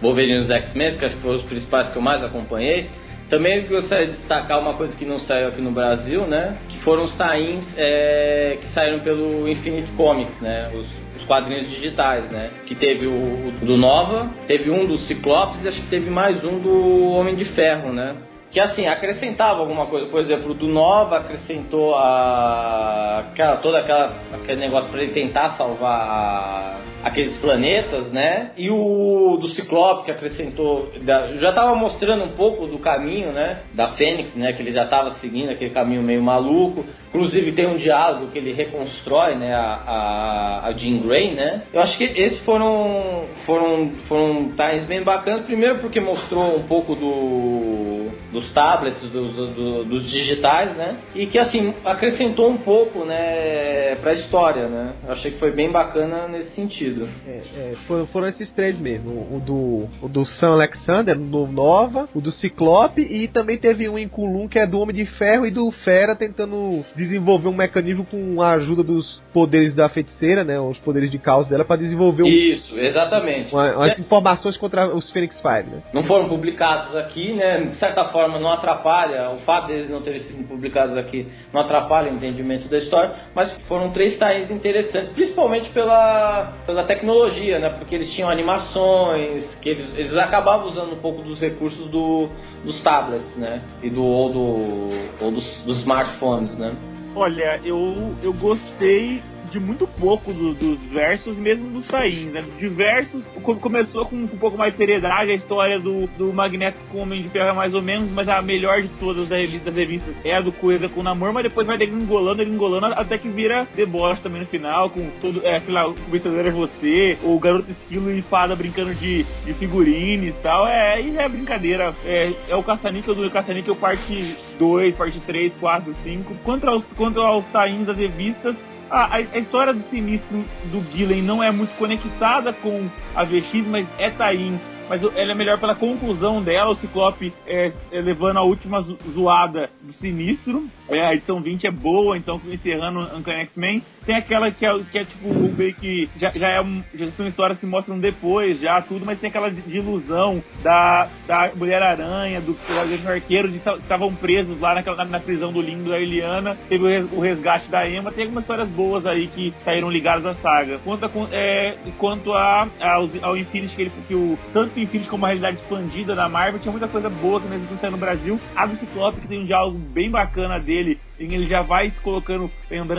Wolverine 0.01 0.43
dos 0.43 0.51
X-Men, 0.51 0.97
que 0.97 1.05
acho 1.05 1.17
que 1.17 1.23
foram 1.23 1.39
os 1.39 1.45
principais 1.47 1.89
que 1.91 1.97
eu 1.97 2.03
mais 2.03 2.23
acompanhei. 2.23 2.87
Também 3.29 3.67
gostaria 3.67 4.07
de 4.07 4.13
destacar 4.19 4.61
uma 4.61 4.75
coisa 4.75 4.95
que 4.95 5.05
não 5.05 5.19
saiu 5.21 5.49
aqui 5.49 5.61
no 5.61 5.73
Brasil, 5.73 6.25
né? 6.29 6.57
Que 6.69 6.79
foram 6.85 7.07
os 7.07 7.17
tains 7.17 7.65
é, 7.77 8.59
que 8.61 8.69
saíram 8.69 9.01
pelo 9.01 9.49
Infinite 9.49 9.91
Comics, 9.93 10.41
né? 10.41 10.69
Os, 10.73 10.87
os 11.21 11.27
quadrinhos 11.27 11.69
digitais, 11.69 12.31
né? 12.31 12.51
Que 12.65 12.77
teve 12.77 13.07
o, 13.07 13.11
o, 13.11 13.53
do 13.61 13.77
Nova, 13.77 14.31
teve 14.47 14.71
um 14.71 14.87
do 14.87 14.99
Ciclopes 14.99 15.65
e 15.65 15.69
acho 15.69 15.81
que 15.81 15.89
teve 15.89 16.09
mais 16.11 16.45
um 16.45 16.61
do 16.61 17.11
Homem 17.11 17.35
de 17.35 17.47
Ferro, 17.47 17.93
né? 17.93 18.15
Que 18.53 18.61
assim 18.61 18.87
acrescentava 18.87 19.61
alguma 19.61 19.87
coisa. 19.87 20.07
Por 20.07 20.21
exemplo, 20.21 20.53
do 20.53 20.69
Nova 20.69 21.17
acrescentou 21.17 21.95
a 21.95 23.25
aquela, 23.31 23.57
toda 23.57 23.79
aquela 23.79 24.13
aquele 24.33 24.61
negócio 24.61 24.91
para 24.91 25.03
ele 25.03 25.13
tentar 25.13 25.57
salvar 25.57 26.83
aqueles 27.03 27.37
planetas, 27.39 28.13
né? 28.13 28.51
E 28.57 28.71
o 28.71 29.39
do 29.41 29.49
Ciclope 29.51 30.05
que 30.05 30.11
acrescentou 30.11 30.93
já 31.41 31.49
estava 31.49 31.75
mostrando 31.75 32.25
um 32.25 32.37
pouco 32.37 32.67
do 32.67 32.79
caminho, 32.79 33.33
né? 33.33 33.63
Da 33.73 33.89
Fênix, 33.89 34.35
né? 34.35 34.53
Que 34.53 34.63
ele 34.63 34.73
já 34.73 34.85
estava 34.85 35.13
seguindo 35.13 35.51
aquele 35.51 35.71
caminho 35.71 36.03
meio 36.03 36.23
maluco. 36.23 36.85
Inclusive 37.09 37.53
tem 37.53 37.67
um 37.67 37.79
diálogo 37.79 38.29
que 38.29 38.39
ele 38.39 38.53
reconstrói, 38.53 39.35
né? 39.35 39.55
A, 39.55 39.81
a, 39.87 40.67
a 40.69 40.73
Jean 40.73 40.99
Grey, 40.99 41.35
né? 41.35 41.63
Eu 41.73 41.81
acho 41.81 41.97
que 41.97 42.05
esses 42.05 42.45
foram 42.45 43.25
foram 43.47 43.91
foram 44.09 44.53
times 44.53 44.87
bem 44.87 45.03
bacanas. 45.03 45.47
Primeiro 45.47 45.79
porque 45.79 46.01
mostrou 46.01 46.57
um 46.57 46.63
pouco 46.65 46.95
do 46.95 47.92
dos 48.33 48.51
tablets, 48.53 49.01
do, 49.11 49.53
do, 49.53 49.85
dos 49.85 50.11
digitais, 50.11 50.75
né? 50.77 50.97
E 51.15 51.27
que 51.27 51.39
assim 51.39 51.75
acrescentou 51.85 52.49
um 52.49 52.57
pouco, 52.57 53.05
né, 53.05 53.95
para 53.97 54.13
a 54.13 54.15
história, 54.15 54.67
né? 54.69 54.95
Eu 55.07 55.13
achei 55.13 55.31
que 55.33 55.39
foi 55.39 55.53
bem 55.53 55.71
bacana 55.71 56.27
nesse 56.29 56.55
sentido. 56.55 57.09
É, 57.27 57.43
é, 57.57 57.75
foram, 57.87 58.07
foram, 58.07 58.29
esses 58.29 58.51
três 58.53 58.79
mesmo, 58.81 59.11
o 59.31 59.41
do 59.41 59.89
o 60.01 60.09
do 60.09 60.25
Sam 60.25 60.53
Alexander, 60.53 61.17
do 61.17 61.47
Nova, 61.47 62.09
o 62.15 62.21
do 62.21 62.33
Ciclope 62.33 63.03
e 63.03 63.29
também 63.29 63.59
teve 63.59 63.89
um 63.89 63.99
em 63.99 64.09
Kulum 64.09 64.49
que 64.49 64.59
é 64.59 64.67
do 64.67 64.81
Homem 64.81 64.97
de 64.97 65.05
Ferro 65.05 65.47
e 65.47 65.51
do 65.51 65.71
Fera 65.71 66.17
tentando 66.17 66.85
desenvolver 66.97 67.49
um 67.49 67.55
mecanismo 67.55 68.07
com 68.07 68.41
a 68.41 68.53
ajuda 68.53 68.83
dos 68.83 69.23
poderes 69.33 69.75
da 69.75 69.89
feiticeira, 69.89 70.43
né? 70.43 70.59
Os 70.59 70.79
poderes 70.79 71.11
de 71.11 71.19
caos 71.19 71.47
dela 71.49 71.65
para 71.65 71.77
desenvolver 71.77 72.23
um, 72.23 72.27
Isso, 72.27 72.79
exatamente. 72.79 73.53
Uma, 73.53 73.73
umas 73.77 73.99
é. 73.99 74.01
informações 74.01 74.57
contra 74.57 74.95
os 74.95 75.11
Phoenix 75.11 75.41
Five, 75.41 75.71
né? 75.71 75.83
Não 75.93 76.05
foram 76.05 76.29
publicados 76.29 76.97
aqui, 76.97 77.35
né? 77.35 77.65
De 77.65 77.77
certa 77.77 78.07
forma 78.07 78.22
forma 78.23 78.39
não 78.39 78.53
atrapalha, 78.53 79.31
o 79.31 79.39
fato 79.39 79.69
deles 79.69 79.91
não 79.91 80.01
terem 80.01 80.21
sido 80.21 80.47
publicados 80.47 80.97
aqui 80.97 81.27
não 81.53 81.61
atrapalha 81.61 82.11
o 82.11 82.15
entendimento 82.15 82.69
da 82.69 82.79
história, 82.79 83.15
mas 83.35 83.53
foram 83.69 83.91
três 83.91 84.19
times 84.19 84.51
interessantes, 84.51 85.11
principalmente 85.11 85.71
pela, 85.71 86.53
pela 86.67 86.85
tecnologia, 86.85 87.59
né? 87.59 87.71
Porque 87.71 87.95
eles 87.95 88.13
tinham 88.15 88.31
animações, 88.31 89.55
que 89.57 89.69
eles, 89.69 89.97
eles 89.97 90.17
acabavam 90.17 90.69
usando 90.69 90.93
um 90.93 91.01
pouco 91.01 91.23
dos 91.23 91.41
recursos 91.41 91.89
do, 91.91 92.29
dos 92.65 92.83
tablets, 92.83 93.37
né? 93.37 93.63
E 93.83 93.91
do, 93.91 94.05
ou, 94.05 94.33
do, 94.33 95.25
ou 95.25 95.31
dos, 95.33 95.65
dos 95.65 95.81
smartphones, 95.81 96.57
né? 96.59 96.75
Olha, 97.15 97.61
eu, 97.65 98.15
eu 98.23 98.33
gostei 98.33 99.23
de 99.53 99.61
muito 99.61 99.87
pouco 99.87 100.33
do, 100.33 100.55
dos 100.55 100.79
versos, 100.91 101.37
mesmo 101.37 101.69
dos 101.71 101.87
tains, 101.87 102.33
né? 102.33 102.43
De 102.59 102.69
versos, 102.69 103.25
começou 103.61 104.07
com 104.07 104.17
um 104.17 104.27
pouco 104.27 104.57
mais 104.57 104.73
de 104.73 104.79
seriedade, 104.79 105.31
a 105.31 105.35
história 105.35 105.79
do, 105.79 106.07
do 106.19 106.33
Magneto 106.33 106.79
com 106.91 106.99
o 106.99 107.03
Homem 107.03 107.23
de 107.23 107.29
Ferro 107.29 107.51
é 107.51 107.53
mais 107.53 107.75
ou 107.75 107.83
menos, 107.83 108.11
mas 108.11 108.29
a 108.29 108.41
melhor 108.41 108.81
de 108.81 108.89
todas 109.01 109.29
das 109.29 109.39
revistas, 109.39 109.65
das 109.65 109.77
revistas. 109.77 110.15
É 110.25 110.37
a 110.37 110.41
do 110.41 110.53
Coisa 110.53 110.89
com 110.89 111.01
o 111.01 111.03
Namor, 111.03 111.33
mas 111.33 111.45
depois 111.45 111.67
vai 111.67 111.77
degringolando, 111.77 112.39
degringolando, 112.39 112.87
até 112.87 113.19
que 113.19 113.29
vira 113.29 113.67
deboche 113.75 114.23
também 114.23 114.41
no 114.41 114.47
final, 114.47 114.91
com 114.91 115.09
todo, 115.21 115.45
é, 115.45 115.57
aquela, 115.57 115.89
o 115.89 115.95
vencedor 115.95 116.47
é 116.47 116.51
você, 116.51 117.19
o 117.23 117.39
garoto 117.39 117.71
esquilo 117.71 118.11
e 118.11 118.23
fada 118.23 118.57
brincando 118.57 118.95
de, 118.95 119.25
de 119.45 119.55
figurines 119.55 120.35
e 120.35 120.39
tal, 120.39 120.67
é, 120.67 121.01
e 121.01 121.17
é 121.17 121.29
brincadeira, 121.29 121.95
é, 122.05 122.33
é 122.49 122.57
o 122.57 122.63
caça-níquel 122.63 123.15
do 123.15 123.31
caça-níquel 123.31 123.77
parte 123.77 124.37
2, 124.59 124.95
parte 124.95 125.21
3, 125.21 125.53
4, 125.61 125.95
5, 126.03 126.35
quanto 126.45 126.69
aos, 126.69 126.85
quanto 126.97 127.21
aos 127.21 127.45
tains 127.47 127.87
das 127.87 127.97
revistas, 127.97 128.57
a, 128.93 129.17
a, 129.17 129.39
história 129.39 129.73
do 129.73 129.83
sinistro 129.89 130.45
do 130.71 130.85
Gillen 130.93 131.23
não 131.23 131.43
é 131.43 131.51
muito 131.51 131.75
conectada 131.79 132.53
com 132.53 132.89
a 133.15 133.25
VX, 133.25 133.67
mas 133.67 133.87
é 133.99 134.11
Tain 134.11 134.61
mas 134.93 135.03
ela 135.03 135.33
é 135.33 135.35
melhor 135.35 135.59
pela 135.59 135.75
conclusão 135.75 136.43
dela, 136.43 136.73
o 136.73 136.75
Ciclope 136.75 137.33
é, 137.47 137.73
é 137.91 138.01
levando 138.03 138.37
a 138.37 138.43
última 138.43 138.83
zoada 139.15 139.71
do 139.81 139.93
Sinistro. 139.95 140.67
É, 140.87 141.01
a 141.01 141.15
edição 141.15 141.41
20 141.41 141.67
é 141.67 141.71
boa, 141.71 142.15
então 142.19 142.39
encerrando 142.47 143.01
Uncanny 143.17 143.41
X-Men. 143.43 143.83
Tem 144.05 144.17
aquela 144.17 144.51
que 144.51 144.67
é, 144.67 144.79
que 144.91 144.99
é 144.99 145.05
tipo 145.05 145.29
meio 145.57 145.75
que 145.75 146.09
já, 146.17 146.31
já, 146.35 146.49
é 146.49 146.65
já 146.95 147.07
são 147.13 147.27
histórias 147.27 147.59
que 147.59 147.67
mostram 147.67 147.99
depois, 147.99 148.61
já 148.61 148.81
tudo, 148.83 149.07
mas 149.07 149.21
tem 149.21 149.29
aquela 149.29 149.51
de, 149.51 149.77
ilusão 149.77 150.43
da, 150.63 151.09
da 151.27 151.51
Mulher-Aranha, 151.55 152.41
do, 152.41 152.53
do 152.53 153.09
Arqueiro, 153.09 153.49
de 153.49 153.59
que 153.59 153.71
estavam 153.71 154.15
presos 154.15 154.59
lá 154.61 154.75
naquela, 154.75 154.97
na, 154.97 155.05
na, 155.05 155.21
prisão 155.21 155.53
do 155.53 155.61
Lindo 155.61 155.91
da 155.91 155.99
Eliana. 155.99 156.57
Teve 156.69 156.85
o, 156.85 157.17
o, 157.17 157.21
resgate 157.21 157.69
da 157.71 157.89
Emma, 157.89 158.11
tem 158.11 158.25
algumas 158.25 158.45
histórias 158.45 158.69
boas 158.69 159.07
aí 159.07 159.29
que 159.29 159.55
saíram 159.65 159.91
ligadas 159.91 160.27
à 160.27 160.35
saga. 160.35 160.79
Quanto 160.85 161.07
a, 161.07 161.11
é, 161.31 161.77
quanto 161.99 162.33
a, 162.33 162.69
ao, 162.81 163.09
ao 163.23 163.37
Infinity, 163.37 163.75
que, 163.75 163.83
ele, 163.83 163.93
que 164.09 164.15
o 164.15 164.39
tanto 164.53 164.79
Infinity 164.79 165.09
como 165.09 165.23
uma 165.23 165.29
realidade 165.29 165.59
expandida 165.59 166.15
da 166.15 166.29
Marvel, 166.29 166.61
tinha 166.61 166.73
muita 166.73 166.89
coisa 166.89 167.09
boa 167.09 167.41
que 167.41 167.49
não 167.49 167.79
saiu 167.79 167.93
no 167.93 167.99
Brasil. 167.99 168.41
A 168.57 168.67
do 168.67 168.77
Ciclope, 168.77 169.21
que 169.21 169.29
tem 169.29 169.41
um 169.41 169.45
diálogo 169.45 169.79
bem 169.79 170.11
bacana 170.11 170.59
dele, 170.59 170.99
que 171.17 171.35
ele 171.35 171.47
já 171.47 171.63
vai 171.63 171.91
se 171.91 172.01
colocando, 172.01 172.51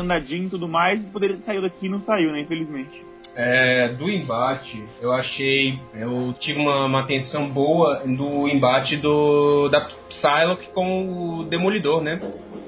da 0.08 0.20
Jean 0.20 0.46
e 0.46 0.50
tudo 0.50 0.68
mais, 0.68 1.04
poderia 1.08 1.38
ter 1.38 1.44
saído 1.44 1.64
daqui 1.64 1.88
e 1.88 1.90
não 1.90 2.02
saiu, 2.02 2.32
né, 2.32 2.42
infelizmente. 2.42 3.14
É, 3.36 3.90
do 3.98 4.10
embate, 4.10 4.84
eu 5.02 5.12
achei. 5.12 5.80
Eu 5.96 6.36
tive 6.40 6.60
uma, 6.60 6.86
uma 6.86 7.00
atenção 7.02 7.50
boa 7.50 8.04
do 8.06 8.48
embate 8.48 8.96
do 8.98 9.70
da 9.70 9.88
Psylocke 10.10 10.70
com 10.72 11.40
o 11.40 11.44
Demolidor, 11.46 12.02
né? 12.02 12.20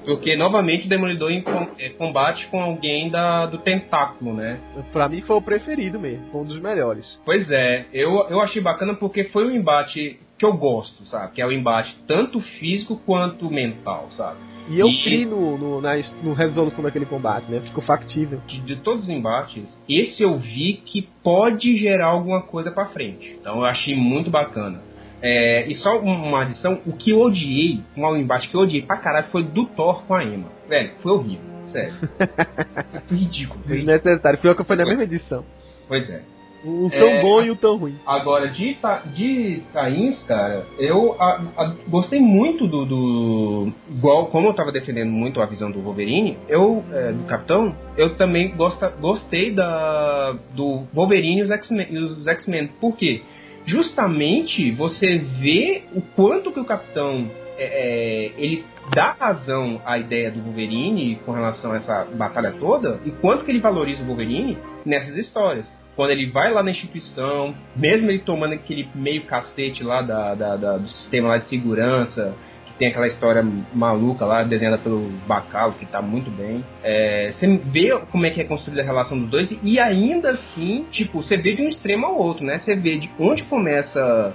Porque 0.03 0.36
novamente 0.36 0.86
o 0.86 0.90
Demolidor 0.90 1.32
em 1.32 1.44
é, 1.77 1.90
combate 1.90 2.48
com 2.48 2.61
alguém 2.61 3.10
da, 3.10 3.45
do 3.45 3.60
tentáculo, 3.60 4.34
né? 4.34 4.60
Pra 4.91 5.07
mim 5.07 5.22
foi 5.22 5.36
o 5.36 5.41
preferido 5.41 5.99
mesmo, 5.99 6.26
foi 6.32 6.41
um 6.41 6.45
dos 6.45 6.60
melhores. 6.60 7.06
Pois 7.23 7.49
é, 7.52 7.86
eu, 7.94 8.27
eu 8.30 8.41
achei 8.41 8.61
bacana 8.61 8.95
porque 8.95 9.26
foi 9.26 9.45
um 9.45 9.52
embate 9.52 10.19
que 10.38 10.45
eu 10.45 10.53
gosto, 10.53 11.06
sabe? 11.06 11.34
Que 11.34 11.41
é 11.41 11.45
o 11.45 11.52
embate 11.52 11.95
tanto 12.07 12.40
físico 12.40 12.99
quanto 13.06 13.49
mental, 13.52 14.10
sabe? 14.11 14.55
E 14.67 14.79
eu 14.79 14.87
e... 14.87 15.03
criei 15.03 15.25
no, 15.25 15.57
no, 15.57 15.81
na 15.81 15.91
no 16.23 16.33
resolução 16.33 16.83
daquele 16.83 17.05
combate, 17.05 17.49
né? 17.51 17.59
Ficou 17.59 17.83
factível. 17.83 18.39
De, 18.47 18.61
de, 18.61 18.75
todos 18.77 19.03
os 19.03 19.09
embates, 19.09 19.77
esse 19.87 20.23
eu 20.23 20.37
vi 20.37 20.81
que 20.85 21.07
pode 21.23 21.77
gerar 21.77 22.07
alguma 22.07 22.41
coisa 22.41 22.71
para 22.71 22.87
frente. 22.87 23.37
Então 23.39 23.57
eu 23.57 23.65
achei 23.65 23.95
muito 23.95 24.29
bacana. 24.29 24.79
É, 25.21 25.67
e 25.67 25.73
só 25.75 25.97
uma 25.99 26.41
adição, 26.41 26.79
o 26.85 26.93
que 26.93 27.11
eu 27.11 27.19
odiei, 27.19 27.81
um 27.95 28.15
embate 28.15 28.49
que 28.49 28.55
eu 28.55 28.61
odiei 28.61 28.81
pra 28.81 28.97
caralho 28.97 29.27
foi 29.31 29.43
do 29.43 29.65
Thor 29.65 30.03
com 30.03 30.13
a 30.13 30.23
Emma. 30.23 30.51
Velho, 30.67 30.91
foi 31.01 31.11
horrível, 31.11 31.67
sério. 31.67 31.93
foi 33.07 33.17
ridículo. 33.17 33.63
Foi 33.63 33.77
Desnecessário. 33.77 34.39
Pior 34.39 34.55
que 34.55 34.63
foi 34.63 34.75
na 34.75 34.85
mesma 34.85 35.03
edição. 35.03 35.45
Pois 35.87 36.09
é. 36.09 36.34
O 36.65 36.89
tão 36.89 37.07
é, 37.07 37.21
bom 37.21 37.41
e 37.43 37.51
o 37.51 37.55
tão 37.55 37.77
ruim. 37.77 37.95
Agora, 38.07 38.49
de, 38.49 38.75
de 39.13 39.61
Tains, 39.71 40.23
cara, 40.23 40.65
eu 40.79 41.15
a, 41.19 41.41
a, 41.57 41.75
gostei 41.87 42.19
muito 42.19 42.65
do, 42.65 42.85
do. 42.85 43.71
Igual, 43.87 44.25
como 44.27 44.47
eu 44.47 44.53
tava 44.53 44.71
defendendo 44.71 45.11
muito 45.11 45.39
a 45.39 45.45
visão 45.45 45.69
do 45.69 45.79
Wolverine, 45.79 46.39
eu, 46.49 46.83
é, 46.91 47.11
do 47.11 47.23
Capitão, 47.25 47.75
eu 47.95 48.15
também 48.15 48.55
gosta, 48.55 48.89
gostei 48.99 49.51
da, 49.51 50.35
do 50.55 50.85
Wolverine 50.91 51.41
e 51.41 51.97
os 51.99 52.27
X-Men. 52.27 52.71
Por 52.81 52.97
quê? 52.97 53.21
Justamente 53.67 54.71
você 54.71 55.17
vê 55.17 55.83
o 55.93 56.01
quanto 56.01 56.51
que 56.51 56.59
o 56.59 56.65
Capitão 56.65 57.29
é, 57.57 57.65
é, 57.65 58.31
ele 58.37 58.65
dá 58.93 59.15
razão 59.19 59.81
à 59.85 59.97
ideia 59.97 60.31
do 60.31 60.41
Wolverine 60.41 61.15
com 61.25 61.31
relação 61.31 61.71
a 61.71 61.77
essa 61.77 62.07
batalha 62.13 62.53
toda 62.59 62.99
e 63.05 63.11
quanto 63.11 63.43
que 63.43 63.51
ele 63.51 63.59
valoriza 63.59 64.03
o 64.03 64.05
Wolverine 64.05 64.57
nessas 64.85 65.15
histórias 65.17 65.67
quando 65.95 66.11
ele 66.11 66.30
vai 66.30 66.51
lá 66.51 66.61
na 66.61 66.72
instituição, 66.72 67.55
mesmo 67.76 68.09
ele 68.09 68.19
tomando 68.19 68.53
aquele 68.53 68.88
meio 68.93 69.23
cacete 69.23 69.84
lá 69.84 70.01
da, 70.01 70.35
da, 70.35 70.55
da, 70.57 70.77
do 70.77 70.88
sistema 70.89 71.30
lá 71.30 71.38
de 71.38 71.47
segurança, 71.47 72.35
que 72.65 72.73
tem 72.73 72.89
aquela 72.89 73.07
história 73.07 73.45
maluca 73.73 74.26
lá, 74.26 74.43
desenhada 74.43 74.77
pelo 74.77 75.09
Bacalo, 75.26 75.73
que 75.73 75.85
tá 75.85 76.01
muito 76.01 76.30
bem. 76.30 76.63
É, 76.84 77.31
você 77.31 77.47
vê 77.47 77.97
como 78.11 78.26
é 78.26 78.30
que 78.30 78.41
é 78.41 78.43
construída 78.43 78.81
a 78.81 78.85
relação 78.85 79.17
dos 79.17 79.30
dois, 79.30 79.57
e 79.63 79.80
ainda 79.80 80.31
assim, 80.31 80.85
tipo, 80.91 81.23
você 81.23 81.38
vê 81.38 81.53
de 81.53 81.61
um 81.61 81.69
extremo 81.69 82.05
ao 82.05 82.17
outro, 82.17 82.45
né? 82.45 82.59
Você 82.59 82.76
vê 82.76 82.97
de 82.97 83.09
onde 83.17 83.43
começa 83.43 84.34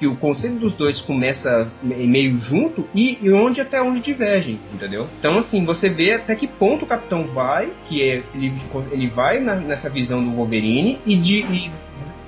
que 0.00 0.06
o 0.06 0.16
conceito 0.16 0.58
dos 0.58 0.72
dois 0.72 0.98
começa 1.02 1.70
meio 1.82 2.38
junto 2.38 2.88
e, 2.94 3.18
e, 3.20 3.30
onde 3.30 3.60
até 3.60 3.82
onde 3.82 4.00
divergem, 4.00 4.58
entendeu? 4.72 5.06
Então, 5.18 5.38
assim, 5.38 5.62
você 5.62 5.90
vê 5.90 6.14
até 6.14 6.34
que 6.34 6.48
ponto 6.48 6.86
o 6.86 6.88
Capitão 6.88 7.24
vai, 7.24 7.70
que 7.86 8.02
é, 8.02 8.22
ele, 8.34 8.54
ele 8.90 9.08
vai 9.08 9.40
na, 9.40 9.56
nessa 9.56 9.90
visão 9.90 10.24
do 10.24 10.30
Wolverine 10.30 10.98
e, 11.04 11.16
de, 11.16 11.40
e, 11.40 11.70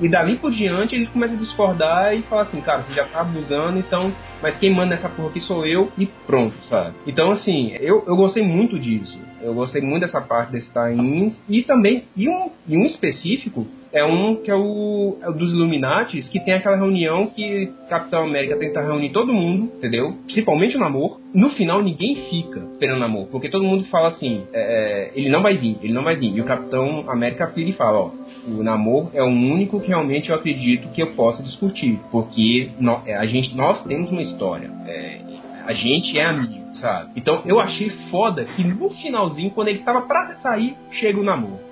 e 0.03 0.09
dali 0.09 0.37
por 0.37 0.51
diante 0.51 0.95
ele 0.95 1.07
começa 1.07 1.33
a 1.33 1.39
discordar 1.39 2.15
e 2.15 2.21
fala 2.23 2.43
assim, 2.43 2.61
cara, 2.61 2.83
você 2.83 2.93
já 2.93 3.07
tá 3.07 3.23
abusando, 3.23 3.79
então, 3.79 4.13
mas 4.43 4.59
quem 4.59 4.71
manda 4.71 4.95
nessa 4.95 5.09
porra 5.09 5.31
aqui 5.31 5.41
sou 5.41 5.65
eu 5.67 5.91
e 5.97 6.05
pronto, 6.27 6.55
sabe? 6.69 6.95
Então, 7.07 7.31
assim, 7.31 7.75
eu, 7.81 8.05
eu 8.07 8.17
gostei 8.17 8.43
muito 8.43 8.79
disso. 8.79 9.19
Eu 9.41 9.55
gostei 9.55 9.81
muito 9.81 10.03
dessa 10.03 10.21
parte 10.21 10.53
desse 10.53 10.71
tie 10.71 11.33
e 11.49 11.63
também, 11.63 12.05
e 12.15 12.29
um, 12.29 12.51
e 12.69 12.77
um 12.77 12.85
específico, 12.85 13.67
é 13.93 14.05
um 14.05 14.37
que 14.37 14.51
é 14.51 14.55
o, 14.55 15.19
é 15.23 15.29
o 15.29 15.33
dos 15.33 15.53
Illuminatis, 15.53 16.29
que 16.29 16.41
tem 16.41 16.55
aquela 16.55 16.77
reunião 16.77 17.27
que 17.27 17.71
Capitão 17.89 18.25
América 18.25 18.57
tenta 18.57 18.81
reunir 18.81 19.11
todo 19.11 19.33
mundo, 19.33 19.71
entendeu? 19.77 20.15
Principalmente 20.25 20.77
o 20.77 20.81
Namor. 20.81 21.21
No 21.35 21.51
final, 21.51 21.83
ninguém 21.83 22.17
fica 22.31 22.61
esperando 22.73 22.97
o 22.97 23.01
Namor, 23.01 23.27
porque 23.27 23.51
todo 23.51 23.65
mundo 23.65 23.85
fala 23.85 24.09
assim: 24.09 24.45
é, 24.53 24.63
é, 24.63 25.13
ele 25.15 25.29
não 25.29 25.43
vai 25.43 25.57
vir, 25.59 25.77
ele 25.83 25.93
não 25.93 26.03
vai 26.03 26.17
vir. 26.17 26.35
E 26.35 26.41
o 26.41 26.45
Capitão 26.45 27.05
América 27.09 27.47
vira 27.47 27.69
e 27.69 27.75
fala: 27.75 27.99
ó, 27.99 28.11
o 28.49 28.63
Namor 28.63 29.11
é 29.13 29.23
o 29.23 29.29
único 29.29 29.79
que 29.79 29.89
realmente 29.89 30.31
eu 30.31 30.37
acredito 30.37 30.89
que 30.89 31.03
eu 31.03 31.09
possa 31.09 31.43
discutir, 31.43 32.01
porque 32.11 32.71
nós, 32.81 33.07
é, 33.07 33.15
a 33.15 33.27
gente, 33.27 33.55
nós 33.55 33.85
temos 33.85 34.11
uma 34.11 34.23
história. 34.23 34.71
É, 34.87 35.21
a 35.67 35.73
gente 35.75 36.19
é 36.19 36.25
amigo, 36.25 36.75
sabe? 36.75 37.13
Então 37.15 37.43
eu 37.45 37.61
achei 37.61 37.91
foda 38.11 38.45
que 38.45 38.65
no 38.65 38.91
finalzinho, 38.91 39.51
quando 39.51 39.69
ele 39.69 39.81
tava 39.81 40.03
pra 40.03 40.37
sair, 40.37 40.75
chega 40.93 41.21
o 41.21 41.23
Namor 41.23 41.72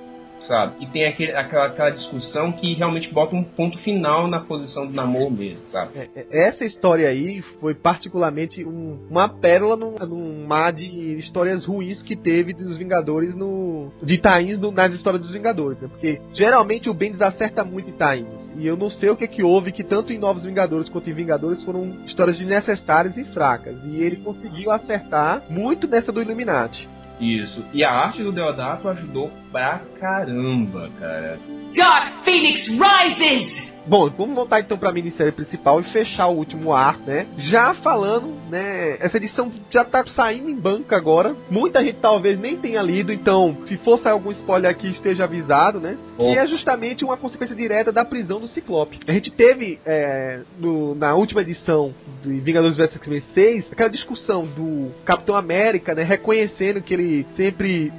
sabe? 0.51 0.75
E 0.81 0.87
tem 0.87 1.07
aquele, 1.07 1.31
aquela, 1.33 1.67
aquela 1.67 1.91
discussão 1.91 2.51
que 2.51 2.75
realmente 2.75 3.15
bota 3.15 3.37
um 3.37 3.45
ponto 3.45 3.79
final 3.79 4.27
na 4.27 4.41
posição 4.41 4.85
do 4.85 4.93
namoro 4.93 5.31
mesmo, 5.31 5.65
sabe? 5.71 5.93
É, 5.95 6.09
é, 6.17 6.49
essa 6.49 6.65
história 6.65 7.09
aí 7.09 7.41
foi 7.61 7.73
particularmente 7.73 8.65
um, 8.65 9.07
uma 9.09 9.29
pérola 9.29 9.77
num, 9.77 9.95
num 10.09 10.47
mar 10.49 10.73
de 10.73 10.85
histórias 11.15 11.65
ruins 11.65 12.03
que 12.03 12.17
teve 12.17 12.53
dos 12.53 12.77
Vingadores 12.77 13.33
no. 13.33 13.93
de 14.03 14.19
Tains 14.19 14.59
no, 14.59 14.73
nas 14.73 14.93
histórias 14.93 15.23
dos 15.23 15.33
Vingadores, 15.33 15.81
né? 15.81 15.87
Porque 15.87 16.21
geralmente 16.33 16.91
o 16.91 16.95
Bendis 16.95 17.21
acerta 17.21 17.63
muito 17.63 17.91
em 17.91 17.93
Tains. 17.93 18.27
E 18.57 18.67
eu 18.67 18.77
não 18.77 18.91
sei 18.91 19.09
o 19.11 19.17
que 19.17 19.29
que 19.29 19.45
houve 19.45 19.71
que 19.71 19.85
tanto 19.85 20.13
em 20.13 20.19
Novos 20.19 20.45
Vingadores 20.45 20.89
quanto 20.89 21.09
em 21.09 21.15
Vingadores 21.15 21.63
foram 21.63 22.05
histórias 22.05 22.37
desnecessárias 22.37 23.17
e 23.17 23.25
fracas. 23.27 23.77
E 23.85 24.03
ele 24.03 24.17
conseguiu 24.17 24.73
acertar 24.73 25.45
muito 25.49 25.87
nessa 25.87 26.11
do 26.11 26.21
Illuminati. 26.21 26.89
Isso. 27.21 27.63
E 27.73 27.85
a 27.85 27.93
arte 27.93 28.23
do 28.23 28.33
Deodato 28.33 28.89
ajudou 28.89 29.31
pra 29.51 29.81
caramba, 29.99 30.91
cara. 30.99 31.39
Dark 31.77 32.25
Phoenix 32.25 32.79
rises! 32.79 33.71
Bom, 33.87 34.11
vamos 34.11 34.35
voltar 34.35 34.61
então 34.61 34.77
pra 34.77 34.93
minissérie 34.93 35.33
principal 35.33 35.81
e 35.81 35.85
fechar 35.85 36.29
o 36.29 36.37
último 36.37 36.73
ar, 36.73 36.99
né? 36.99 37.27
Já 37.39 37.75
falando, 37.75 38.37
né? 38.49 38.97
Essa 39.01 39.17
edição 39.17 39.51
já 39.71 39.85
tá 39.85 40.05
saindo 40.15 40.51
em 40.51 40.55
banca 40.57 40.97
agora. 40.97 41.35
Muita 41.51 41.83
gente 41.83 41.99
talvez 41.99 42.39
nem 42.39 42.57
tenha 42.59 42.83
lido, 42.83 43.13
então, 43.13 43.57
se 43.67 43.77
for 43.79 43.99
sair 43.99 44.13
algum 44.13 44.31
spoiler 44.33 44.71
aqui, 44.71 44.89
esteja 44.89 45.25
avisado, 45.25 45.81
né? 45.81 45.97
Oh. 46.19 46.31
E 46.31 46.37
é 46.37 46.47
justamente 46.47 47.05
uma 47.05 47.17
consequência 47.17 47.57
direta 47.57 47.91
da 47.91 48.05
prisão 48.05 48.39
do 48.39 48.49
Ciclope. 48.49 49.01
A 49.09 49.13
gente 49.13 49.31
teve 49.31 49.81
é, 49.87 50.41
no, 50.59 50.95
na 50.95 51.15
última 51.15 51.41
edição 51.41 51.95
de 52.23 52.39
Vingadores 52.41 52.77
vs 52.77 52.95
X-Men 52.97 53.23
6 53.35 53.73
aquela 53.73 53.91
discussão 53.91 54.47
do 54.47 54.93
Capitão 55.05 55.35
América, 55.35 55.95
né? 55.95 56.03
Reconhecendo 56.03 56.83
que 56.83 56.95
ele 56.95 57.27
sempre 57.35 57.91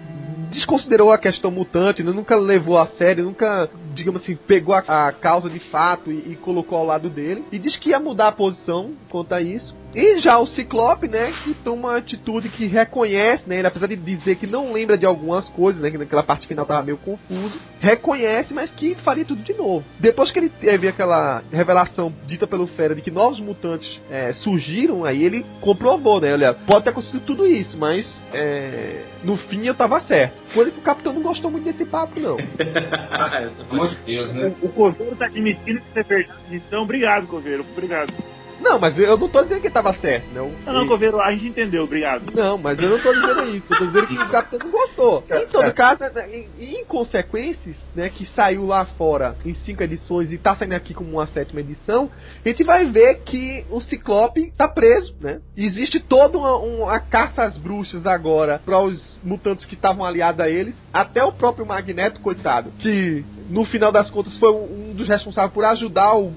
desconsiderou 0.51 1.11
a 1.11 1.17
questão 1.17 1.49
mutante, 1.49 2.03
né? 2.03 2.11
nunca 2.11 2.35
levou 2.35 2.77
a 2.77 2.85
sério, 2.87 3.23
nunca, 3.23 3.69
digamos 3.93 4.21
assim, 4.21 4.35
pegou 4.35 4.75
a, 4.75 5.07
a 5.07 5.11
causa 5.13 5.49
de 5.49 5.59
fato 5.59 6.11
e, 6.11 6.33
e, 6.33 6.35
colocou 6.35 6.77
ao 6.77 6.85
lado 6.85 7.09
dele. 7.09 7.45
E 7.51 7.57
diz 7.57 7.77
que 7.77 7.89
ia 7.89 7.99
mudar 7.99 8.27
a 8.27 8.31
posição 8.33 8.91
quanto 9.09 9.33
a 9.33 9.41
isso. 9.41 9.73
E 9.93 10.19
já 10.21 10.37
o 10.39 10.47
Ciclope, 10.47 11.07
né, 11.07 11.33
que 11.43 11.53
toma 11.53 11.89
uma 11.89 11.97
atitude 11.97 12.49
que 12.49 12.65
reconhece, 12.65 13.43
né, 13.47 13.57
ele, 13.59 13.67
apesar 13.67 13.87
de 13.87 13.95
dizer 13.95 14.35
que 14.35 14.47
não 14.47 14.71
lembra 14.71 14.97
de 14.97 15.05
algumas 15.05 15.47
coisas, 15.49 15.81
né, 15.81 15.91
que 15.91 15.97
naquela 15.97 16.23
parte 16.23 16.47
final 16.47 16.65
tava 16.65 16.83
meio 16.83 16.97
confuso, 16.97 17.59
reconhece, 17.79 18.53
mas 18.53 18.71
que 18.71 18.95
faria 18.95 19.25
tudo 19.25 19.41
de 19.41 19.53
novo. 19.53 19.83
Depois 19.99 20.31
que 20.31 20.39
ele 20.39 20.49
teve 20.49 20.87
aquela 20.87 21.43
revelação 21.51 22.13
dita 22.25 22.47
pelo 22.47 22.67
Fera 22.67 22.95
de 22.95 23.01
que 23.01 23.11
novos 23.11 23.39
mutantes 23.39 23.99
é, 24.09 24.31
surgiram, 24.33 25.03
aí 25.03 25.23
ele 25.23 25.45
comprovou, 25.59 26.21
né, 26.21 26.33
olha, 26.33 26.53
pode 26.53 26.83
ter 26.83 26.91
acontecido 26.91 27.21
tudo 27.25 27.45
isso, 27.45 27.77
mas 27.77 28.21
é, 28.33 29.03
no 29.23 29.37
fim 29.37 29.65
eu 29.65 29.75
tava 29.75 29.99
certo. 30.01 30.41
Coisa 30.53 30.71
que 30.71 30.79
o 30.79 30.83
Capitão 30.83 31.13
não 31.13 31.21
gostou 31.21 31.51
muito 31.51 31.65
desse 31.65 31.85
papo, 31.85 32.19
não. 32.19 32.37
Pelo 32.57 33.83
amor 33.83 33.89
de 33.89 33.95
Deus, 34.05 34.33
né? 34.33 34.53
O, 34.61 34.65
o 34.65 34.69
Coveiro 34.69 35.15
tá 35.15 35.25
admitindo 35.25 35.79
que 35.81 35.89
isso 35.89 35.99
é 35.99 36.03
verdade. 36.03 36.39
Então, 36.51 36.83
obrigado, 36.83 37.27
Coveiro. 37.27 37.65
Obrigado. 37.71 38.13
Não, 38.61 38.79
mas 38.79 38.97
eu 38.97 39.17
não 39.17 39.27
tô 39.27 39.41
dizendo 39.43 39.61
que 39.61 39.69
tava 39.69 39.93
certo, 39.95 40.27
né? 40.31 40.41
O- 40.41 40.51
Não, 40.65 40.73
não, 40.73 40.85
e- 40.85 40.87
Coveiro, 40.87 41.19
a 41.19 41.31
gente 41.31 41.47
entendeu. 41.47 41.83
Obrigado. 41.83 42.31
Não, 42.33 42.57
mas 42.57 42.79
eu 42.81 42.89
não 42.89 42.99
tô 42.99 43.13
dizendo 43.13 43.43
isso. 43.55 43.65
Eu 43.69 43.77
tô 43.77 43.85
dizendo 43.87 44.07
que 44.07 44.13
o 44.17 44.29
Capitão 44.29 44.59
não 44.59 44.71
gostou. 44.71 45.23
Em 45.29 45.47
todo 45.47 45.73
caso, 45.73 45.99
né, 46.01 46.29
em, 46.31 46.79
em 46.81 46.85
consequências, 46.85 47.75
né, 47.95 48.09
que 48.09 48.25
saiu 48.27 48.65
lá 48.65 48.85
fora 48.85 49.35
em 49.45 49.53
cinco 49.65 49.83
edições 49.83 50.31
e 50.31 50.37
tá 50.37 50.55
saindo 50.55 50.73
aqui 50.73 50.93
como 50.93 51.11
uma 51.11 51.27
sétima 51.27 51.59
edição, 51.61 52.09
a 52.43 52.47
gente 52.47 52.63
vai 52.63 52.85
ver 52.85 53.21
que 53.25 53.65
o 53.69 53.81
Ciclope 53.81 54.51
tá 54.57 54.67
preso, 54.67 55.15
né? 55.19 55.39
Existe 55.57 55.99
toda 55.99 56.37
uma, 56.37 56.55
uma 56.57 56.99
caça 56.99 57.43
às 57.43 57.57
bruxas 57.57 58.05
agora 58.05 58.61
para 58.63 58.79
os 58.79 59.17
mutantes 59.23 59.65
que 59.65 59.75
estavam 59.75 60.05
aliados 60.05 60.39
a 60.41 60.49
eles, 60.49 60.75
até 60.93 61.23
o 61.23 61.31
próprio 61.31 61.65
Magneto, 61.65 62.21
coitado, 62.21 62.71
que 62.79 63.23
no 63.51 63.65
final 63.65 63.91
das 63.91 64.09
contas 64.09 64.35
foi 64.37 64.49
um 64.51 64.93
dos 64.93 65.07
responsáveis 65.07 65.53
por 65.53 65.65
ajudar 65.65 66.15
o- 66.17 66.31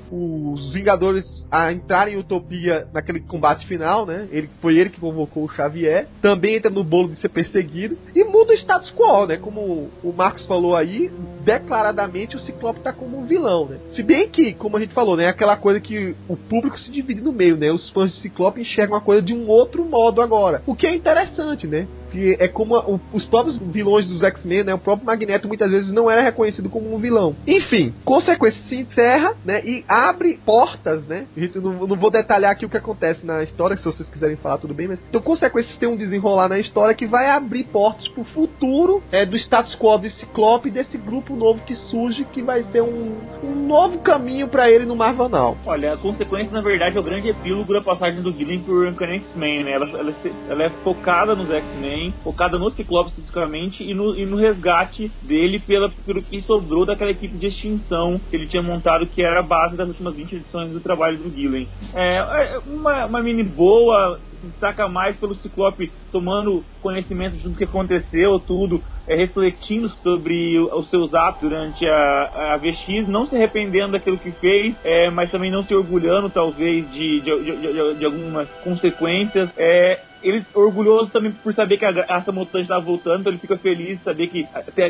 os 0.53 0.73
Vingadores 0.73 1.25
a 1.51 1.73
entrarem 1.73 2.15
em 2.15 2.19
Utopia 2.19 2.87
naquele 2.93 3.21
combate 3.21 3.67
final, 3.67 4.05
né? 4.05 4.29
Ele, 4.33 4.49
foi 4.61 4.77
ele 4.77 4.91
que 4.91 5.01
convocou 5.01 5.45
o 5.45 5.49
Xavier. 5.49 6.07
Também 6.21 6.57
entra 6.57 6.71
no 6.71 6.83
bolo 6.83 7.09
de 7.09 7.17
ser 7.21 7.29
perseguido. 7.29 7.97
E 8.15 8.25
muda 8.25 8.53
o 8.53 8.57
status 8.57 8.93
quo, 8.93 9.27
né? 9.27 9.37
Como 9.37 9.91
o 10.03 10.13
Marcos 10.17 10.45
falou 10.47 10.75
aí, 10.75 11.11
declaradamente 11.45 12.37
o 12.37 12.41
Ciclope 12.41 12.81
tá 12.81 12.93
como 12.93 13.19
um 13.19 13.27
vilão, 13.27 13.67
né? 13.67 13.79
Se 13.93 14.03
bem 14.03 14.29
que, 14.29 14.53
como 14.55 14.77
a 14.77 14.81
gente 14.81 14.93
falou, 14.95 15.17
né? 15.17 15.29
Aquela 15.29 15.57
coisa 15.57 15.81
que 15.81 16.17
o 16.29 16.37
público 16.37 16.79
se 16.79 16.91
divide 16.91 17.21
no 17.21 17.33
meio, 17.33 17.57
né? 17.57 17.71
Os 17.71 17.89
fãs 17.91 18.11
de 18.13 18.21
Ciclope 18.21 18.61
enxergam 18.61 18.97
a 18.97 19.01
coisa 19.01 19.23
de 19.23 19.33
um 19.35 19.49
outro 19.49 19.85
modo 19.85 20.21
agora. 20.21 20.63
O 20.67 20.75
que 20.75 20.87
é 20.87 20.95
interessante, 20.95 21.67
né? 21.67 21.87
Que 22.15 22.37
é 22.39 22.47
como 22.47 22.77
a- 22.77 22.85
o- 22.89 23.01
os 23.13 23.25
próprios 23.25 23.57
vilões 23.59 24.07
dos 24.07 24.23
X-Men, 24.23 24.63
né? 24.65 24.75
O 24.75 24.79
próprio 24.79 25.05
Magneto 25.05 25.49
muitas 25.49 25.71
vezes 25.71 25.93
não 25.93 26.09
era 26.09 26.23
reconhecido 26.23 26.71
como 26.71 26.95
um 26.95 26.99
vilão. 26.99 27.35
Enfim, 27.45 27.93
consequência 28.05 28.63
se 28.69 28.77
encerra, 28.77 29.35
né? 29.45 29.61
E 29.65 29.85
abre 29.89 30.39
portas, 30.47 31.05
né? 31.07 31.27
Gente 31.37 31.59
não, 31.59 31.73
não 31.89 31.97
vou 31.97 32.11
detalhar 32.11 32.53
aqui 32.53 32.65
o 32.65 32.69
que 32.69 32.77
acontece 32.77 33.27
na 33.27 33.43
história, 33.43 33.77
se 33.77 33.85
vocês 33.85 34.09
quiserem 34.09 34.37
falar 34.37 34.59
tudo 34.59 34.73
bem, 34.73 34.87
mas 34.87 35.01
então 35.09 35.21
consequências 35.21 35.77
tem 35.77 35.89
um 35.89 35.97
desenrolar 35.97 36.49
na 36.49 36.59
história 36.61 36.95
que 36.95 37.07
vai 37.07 37.29
abrir 37.29 37.65
portas 37.65 38.07
pro 38.09 38.23
futuro 38.25 39.03
é, 39.11 39.27
do 39.27 39.37
status 39.37 39.75
quo 39.75 39.99
do 39.99 40.09
Ciclope 40.11 40.71
desse 40.71 40.97
grupo 40.97 41.35
novo 41.35 41.61
que 41.67 41.75
surge 41.75 42.25
que 42.33 42.43
vai 42.43 42.63
ser 42.65 42.83
um, 42.83 43.17
um 43.43 43.67
novo 43.67 43.99
caminho 43.99 44.47
pra 44.49 44.71
ele 44.71 44.87
no 44.87 44.95
Marvel 44.95 45.29
Now. 45.29 45.57
Olha, 45.67 45.95
a 45.95 45.97
consequência, 45.97 46.53
na 46.53 46.61
verdade, 46.61 46.97
é 46.97 47.01
o 47.01 47.03
grande 47.03 47.29
epílogo 47.29 47.73
da 47.73 47.81
passagem 47.83 48.23
do 48.23 48.31
Gillen 48.33 48.61
por 48.61 48.87
Uncanny 48.87 49.17
X-Men, 49.17 49.65
né? 49.65 49.73
Ela, 49.73 49.89
ela, 49.99 50.15
ela 50.49 50.63
é 50.65 50.71
focada 50.85 51.35
nos 51.35 51.51
X-Men, 51.51 52.04
focada 52.23 52.59
no 52.59 52.71
Ciclope 52.71 53.11
especificamente 53.11 53.83
e 53.83 53.95
no, 53.95 54.17
e 54.17 54.25
no 54.27 54.37
resgate 54.37 55.11
dele 55.23 55.59
pela, 55.59 55.91
pelo 56.05 56.23
que 56.23 56.41
sobrou 56.43 56.85
daquela 56.85 57.11
equipe 57.11 57.37
de 57.37 57.47
extinção 57.47 58.21
que 58.31 58.37
ele 58.37 58.47
tinha 58.47 58.63
montado, 58.63 59.07
que 59.07 59.23
era 59.23 59.41
a 59.41 59.43
base 59.43 59.77
das 59.77 59.89
últimas 59.89 60.17
20 60.17 60.37
edições 60.37 60.71
do 60.71 60.81
trabalho 60.81 61.19
do 61.19 61.31
Gillen. 61.31 61.69
É, 61.95 62.17
é 62.17 62.59
uma, 62.67 63.07
uma 63.07 63.23
mini 63.23 63.43
boa, 63.43 64.19
se 64.45 64.51
destaca 64.51 64.89
mais 64.89 65.17
pelo 65.17 65.35
Ciclope 65.37 65.91
tomando 66.13 66.65
conhecimento 66.81 67.37
de 67.37 67.43
tudo 67.43 67.57
que 67.57 67.65
aconteceu, 67.65 68.39
tudo, 68.41 68.83
é, 69.09 69.17
refletindo 69.17 69.89
sobre 70.03 70.59
os 70.59 70.89
seus 70.89 71.13
atos 71.15 71.41
durante 71.43 71.87
a, 71.87 72.53
a 72.55 72.57
VX, 72.57 73.09
não 73.09 73.27
se 73.27 73.37
arrependendo 73.37 73.93
daquilo 73.93 74.19
que 74.19 74.31
fez, 74.33 74.77
é, 74.85 75.11
mas 75.11 75.31
também 75.31 75.51
não 75.51 75.65
se 75.65 75.75
orgulhando, 75.75 76.31
talvez, 76.31 76.91
de, 76.93 77.21
de, 77.21 77.43
de- 77.45 77.95
de- 77.99 78.05
algumas 78.05 78.49
consequências. 78.63 79.53
É, 79.57 80.01
ele 80.23 80.43
orgulhoso 80.55 81.11
também 81.11 81.31
por 81.33 81.53
saber 81.53 81.77
que 81.77 81.85
a 81.85 81.91
raça 81.91 82.33
mutante 82.33 82.63
estava 82.63 82.81
voltando, 82.81 83.21
então 83.21 83.31
ele 83.33 83.39
fica 83.41 83.59
feliz 83.59 83.99
de 83.99 84.05
saber 84.05 84.29
que 84.29 84.47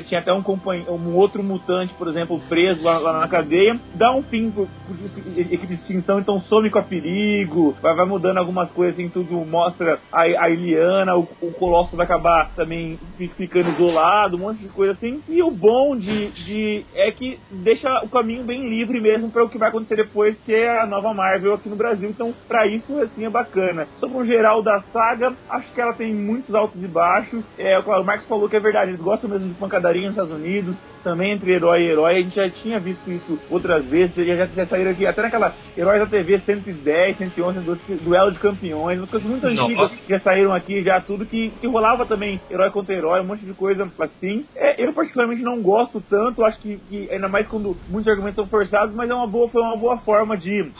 tinha 0.06 0.20
até 0.20 0.32
um, 0.32 0.42
companhe- 0.44 0.84
um 0.88 1.16
outro 1.16 1.42
mutante, 1.42 1.92
por 1.94 2.06
exemplo, 2.06 2.40
preso 2.48 2.84
lá, 2.84 2.98
lá 2.98 3.18
na 3.18 3.26
cadeia. 3.26 3.76
Dá 3.94 4.14
um 4.14 4.22
fim 4.22 4.52
por, 4.52 4.68
por 4.86 4.96
equipe 5.36 5.66
de 5.66 5.74
extinção, 5.74 6.20
então 6.20 6.40
some 6.42 6.70
com 6.70 6.78
a 6.78 6.82
perigo, 6.82 7.74
vai, 7.82 7.96
vai 7.96 8.06
mudando 8.06 8.38
algumas 8.38 8.70
coisas, 8.70 8.94
assim, 8.94 9.08
tudo 9.08 9.43
mostra 9.46 9.98
a, 10.12 10.22
a 10.22 10.50
Iliana, 10.50 11.16
o, 11.16 11.28
o 11.40 11.52
Colosso 11.52 11.96
vai 11.96 12.04
acabar 12.04 12.50
também 12.54 12.98
fi- 13.16 13.28
ficando 13.28 13.70
isolado, 13.70 14.36
um 14.36 14.40
monte 14.40 14.60
de 14.60 14.68
coisa 14.68 14.92
assim. 14.92 15.22
E 15.28 15.42
o 15.42 15.50
bom 15.50 15.96
de, 15.96 16.28
de 16.30 16.84
é 16.94 17.10
que 17.12 17.38
deixa 17.50 17.88
o 18.02 18.08
caminho 18.08 18.44
bem 18.44 18.68
livre 18.68 19.00
mesmo 19.00 19.30
para 19.30 19.44
o 19.44 19.48
que 19.48 19.58
vai 19.58 19.68
acontecer 19.68 19.96
depois, 19.96 20.36
que 20.44 20.54
é 20.54 20.80
a 20.80 20.86
nova 20.86 21.12
Marvel 21.14 21.54
aqui 21.54 21.68
no 21.68 21.76
Brasil. 21.76 22.08
Então, 22.10 22.34
para 22.48 22.66
isso, 22.66 22.98
assim, 23.00 23.24
é 23.24 23.30
bacana. 23.30 23.86
Sobre 23.98 24.18
o 24.18 24.24
geral 24.24 24.62
da 24.62 24.80
saga, 24.92 25.32
acho 25.50 25.72
que 25.72 25.80
ela 25.80 25.94
tem 25.94 26.14
muitos 26.14 26.54
altos 26.54 26.82
e 26.82 26.86
baixos. 26.88 27.44
É, 27.58 27.78
o 27.78 28.04
Marcos 28.04 28.26
falou 28.26 28.48
que 28.48 28.56
é 28.56 28.60
verdade, 28.60 28.90
eles 28.90 29.00
gostam 29.00 29.28
mesmo 29.30 29.48
de 29.48 29.54
pancadaria 29.54 30.02
nos 30.02 30.12
Estados 30.16 30.34
Unidos, 30.34 30.76
também 31.02 31.32
entre 31.32 31.52
herói 31.52 31.82
e 31.82 31.88
herói. 31.90 32.16
A 32.16 32.22
gente 32.22 32.34
já 32.36 32.48
tinha 32.50 32.78
visto 32.80 33.10
isso 33.10 33.38
outras 33.50 33.84
vezes, 33.84 34.14
já, 34.14 34.46
já, 34.46 34.66
saíram 34.66 34.90
aqui, 34.90 35.06
até 35.06 35.22
naquela 35.22 35.54
Heróis 35.76 36.00
da 36.00 36.06
TV 36.06 36.38
110, 36.38 37.16
111, 37.18 37.60
du- 37.60 37.96
duelo 38.02 38.32
de 38.32 38.38
campeões, 38.38 38.98
umas 38.98 39.10
coisas 39.10 39.28
muito 39.34 39.46
antigas 39.46 39.90
que 40.00 40.08
já 40.08 40.20
saíram 40.20 40.52
aqui, 40.52 40.82
já 40.82 41.00
tudo 41.00 41.26
que, 41.26 41.50
que 41.50 41.66
rolava 41.66 42.06
também 42.06 42.40
herói 42.50 42.70
contra 42.70 42.94
herói, 42.94 43.20
um 43.20 43.24
monte 43.24 43.44
de 43.44 43.52
coisa 43.54 43.90
assim. 43.98 44.44
É, 44.54 44.84
eu 44.84 44.92
particularmente 44.92 45.42
não 45.42 45.60
gosto 45.60 46.00
tanto, 46.08 46.44
acho 46.44 46.60
que, 46.60 46.76
que 46.88 47.10
ainda 47.10 47.28
mais 47.28 47.46
quando 47.48 47.76
muitos 47.88 48.10
argumentos 48.10 48.36
são 48.36 48.46
forçados, 48.46 48.94
mas 48.94 49.10
é 49.10 49.14
uma 49.14 49.26
boa, 49.26 49.48
foi 49.48 49.62
uma 49.62 49.76
boa 49.76 49.98
forma 49.98 50.36
de 50.36 50.70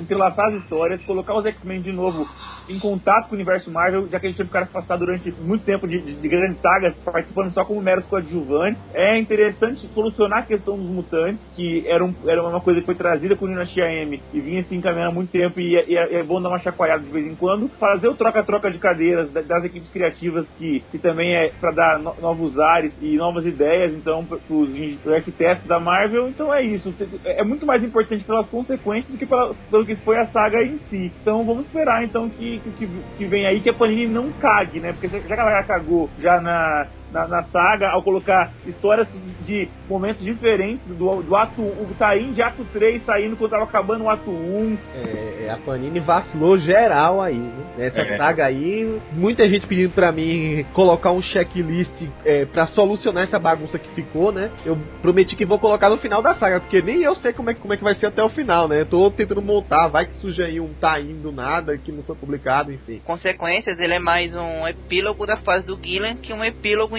entrelaçar 0.00 0.46
as 0.48 0.54
histórias, 0.62 1.02
colocar 1.02 1.34
os 1.34 1.44
X-Men 1.46 1.80
de 1.80 1.92
novo 1.92 2.26
em 2.68 2.78
contato 2.78 3.26
com 3.28 3.32
o 3.32 3.34
universo 3.34 3.70
Marvel, 3.70 4.08
já 4.08 4.20
que 4.20 4.26
a 4.26 4.28
gente 4.28 4.36
teve 4.36 4.48
ficar 4.48 4.62
afastado 4.62 5.00
durante 5.00 5.30
muito 5.40 5.64
tempo 5.64 5.88
de, 5.88 6.00
de, 6.00 6.14
de 6.14 6.28
grandes 6.28 6.60
sagas, 6.60 6.94
participando 7.04 7.50
só 7.52 7.64
como 7.64 7.80
meros 7.82 8.04
coadjuvantes. 8.06 8.80
É 8.94 9.18
interessante 9.18 9.80
solucionar 9.88 10.40
a 10.40 10.42
questão 10.42 10.76
dos 10.76 10.88
mutantes, 10.88 11.40
que 11.56 11.84
era, 11.88 12.04
um, 12.04 12.14
era 12.26 12.42
uma 12.42 12.60
coisa 12.60 12.80
que 12.80 12.86
foi 12.86 12.94
trazida 12.94 13.34
com 13.34 13.44
o 13.44 13.48
Dinastia 13.48 13.84
M 14.02 14.20
e 14.32 14.40
vinha 14.40 14.62
se 14.64 14.74
encaminhando 14.74 15.10
há 15.10 15.14
muito 15.14 15.30
tempo 15.30 15.58
e, 15.58 15.76
é- 15.76 15.84
e 15.88 15.96
é, 15.96 16.14
é 16.20 16.22
bom 16.22 16.40
dar 16.40 16.48
uma 16.48 16.58
chacoalhada 16.58 17.02
de 17.02 17.10
vez 17.10 17.26
em 17.26 17.34
quando. 17.34 17.68
Fazer 17.78 18.08
o 18.08 18.14
troca-troca 18.14 18.70
de 18.70 18.78
cadeiras 18.78 19.30
da- 19.32 19.40
das 19.42 19.64
equipes 19.64 19.88
criativas, 19.90 20.46
que, 20.56 20.80
que 20.92 20.98
também 20.98 21.34
é 21.34 21.50
para 21.60 21.72
dar 21.72 21.98
no- 21.98 22.14
novos 22.20 22.56
ares 22.58 22.94
e 23.02 23.16
novas 23.16 23.44
ideias, 23.46 23.92
então, 23.94 24.24
para 24.24 24.38
os 24.48 24.70
arquitetos 25.12 25.66
da 25.66 25.80
Marvel. 25.80 26.28
Então 26.28 26.54
é 26.54 26.62
isso. 26.62 26.94
É 27.24 27.42
muito 27.42 27.66
mais 27.66 27.82
importante 27.82 28.22
pelas 28.24 28.48
consequências 28.48 29.10
do 29.10 29.18
que 29.18 29.26
pela, 29.26 29.54
pelo 29.70 29.84
que 29.90 29.96
foi 30.04 30.16
a 30.18 30.26
saga 30.28 30.62
em 30.62 30.78
si. 30.78 31.12
Então 31.20 31.44
vamos 31.44 31.66
esperar 31.66 32.04
então 32.04 32.30
que, 32.30 32.60
que, 32.60 32.86
que 33.16 33.24
vem 33.26 33.44
aí 33.44 33.60
que 33.60 33.70
a 33.70 33.74
Panini 33.74 34.06
não 34.06 34.30
cague, 34.30 34.78
né? 34.78 34.92
Porque 34.92 35.08
já 35.08 35.20
que 35.20 35.32
ela 35.32 35.50
já 35.50 35.66
cagou 35.66 36.08
já 36.20 36.40
na, 36.40 36.86
na, 37.12 37.26
na 37.28 37.42
saga, 37.44 37.88
ao 37.90 38.02
colocar 38.02 38.52
histórias 38.66 39.06
de 39.46 39.68
momentos 39.88 40.22
diferentes 40.24 40.86
do, 40.86 41.22
do 41.22 41.36
ato 41.36 41.60
o 41.62 41.94
Taim 41.98 42.32
de 42.32 42.42
ato 42.42 42.64
3 42.72 43.04
saindo 43.04 43.36
quando 43.36 43.50
tava 43.50 43.64
acabando 43.64 44.04
o 44.04 44.10
ato 44.10 44.30
1. 44.30 44.78
É, 44.94 45.50
a 45.50 45.56
Panini 45.58 46.00
vacilou 46.00 46.58
geral 46.58 47.20
aí, 47.20 47.36
né? 47.38 47.64
Essa 47.78 48.00
É. 48.00 48.16
saga 48.16 48.46
aí, 48.46 49.00
muita 49.12 49.48
gente 49.48 49.66
pedindo 49.66 49.92
pra 49.92 50.12
mim 50.12 50.64
colocar 50.72 51.10
um 51.10 51.20
checklist 51.22 51.90
é, 52.24 52.44
para 52.44 52.66
solucionar 52.68 53.24
essa 53.24 53.38
bagunça 53.38 53.78
que 53.78 53.88
ficou, 53.90 54.30
né? 54.32 54.50
Eu 54.64 54.76
prometi 55.02 55.34
que 55.34 55.44
vou 55.46 55.58
colocar 55.58 55.88
no 55.90 55.96
final 55.98 56.22
da 56.22 56.34
saga, 56.36 56.60
porque 56.60 56.80
nem 56.82 57.02
eu 57.02 57.16
sei 57.16 57.32
como 57.32 57.50
é, 57.50 57.54
que- 57.54 57.60
como 57.60 57.72
é 57.72 57.76
que 57.76 57.84
vai 57.84 57.94
ser 57.94 58.06
até 58.06 58.22
o 58.22 58.28
final, 58.28 58.68
né? 58.68 58.82
Eu 58.82 58.86
tô 58.86 59.10
tentando 59.10 59.42
montar, 59.42 59.88
vai 59.88 60.06
que 60.06 60.14
surge 60.14 60.42
aí 60.42 60.60
um 60.60 60.72
tá 60.74 61.00
indo 61.00 61.32
nada 61.32 61.76
que 61.78 61.90
não 61.90 62.02
foi 62.02 62.14
publicado, 62.16 62.72
enfim. 62.72 63.00
Consequências, 63.04 63.78
ele 63.80 63.94
é 63.94 63.98
mais 63.98 64.34
um 64.36 64.66
epílogo 64.68 65.26
da 65.26 65.36
fase 65.38 65.66
do 65.66 65.78
Gillen 65.82 66.16
que 66.16 66.32
um 66.32 66.44
epílogo 66.44 66.96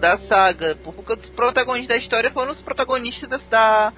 da 0.00 0.18
saga. 0.18 0.76
Porque 0.82 1.12
os 1.12 1.28
protagonistas 1.30 1.96
da 1.96 2.02
história 2.02 2.30
foram 2.30 2.52
os 2.52 2.60
protagonistas 2.60 3.42
da, 3.48 3.92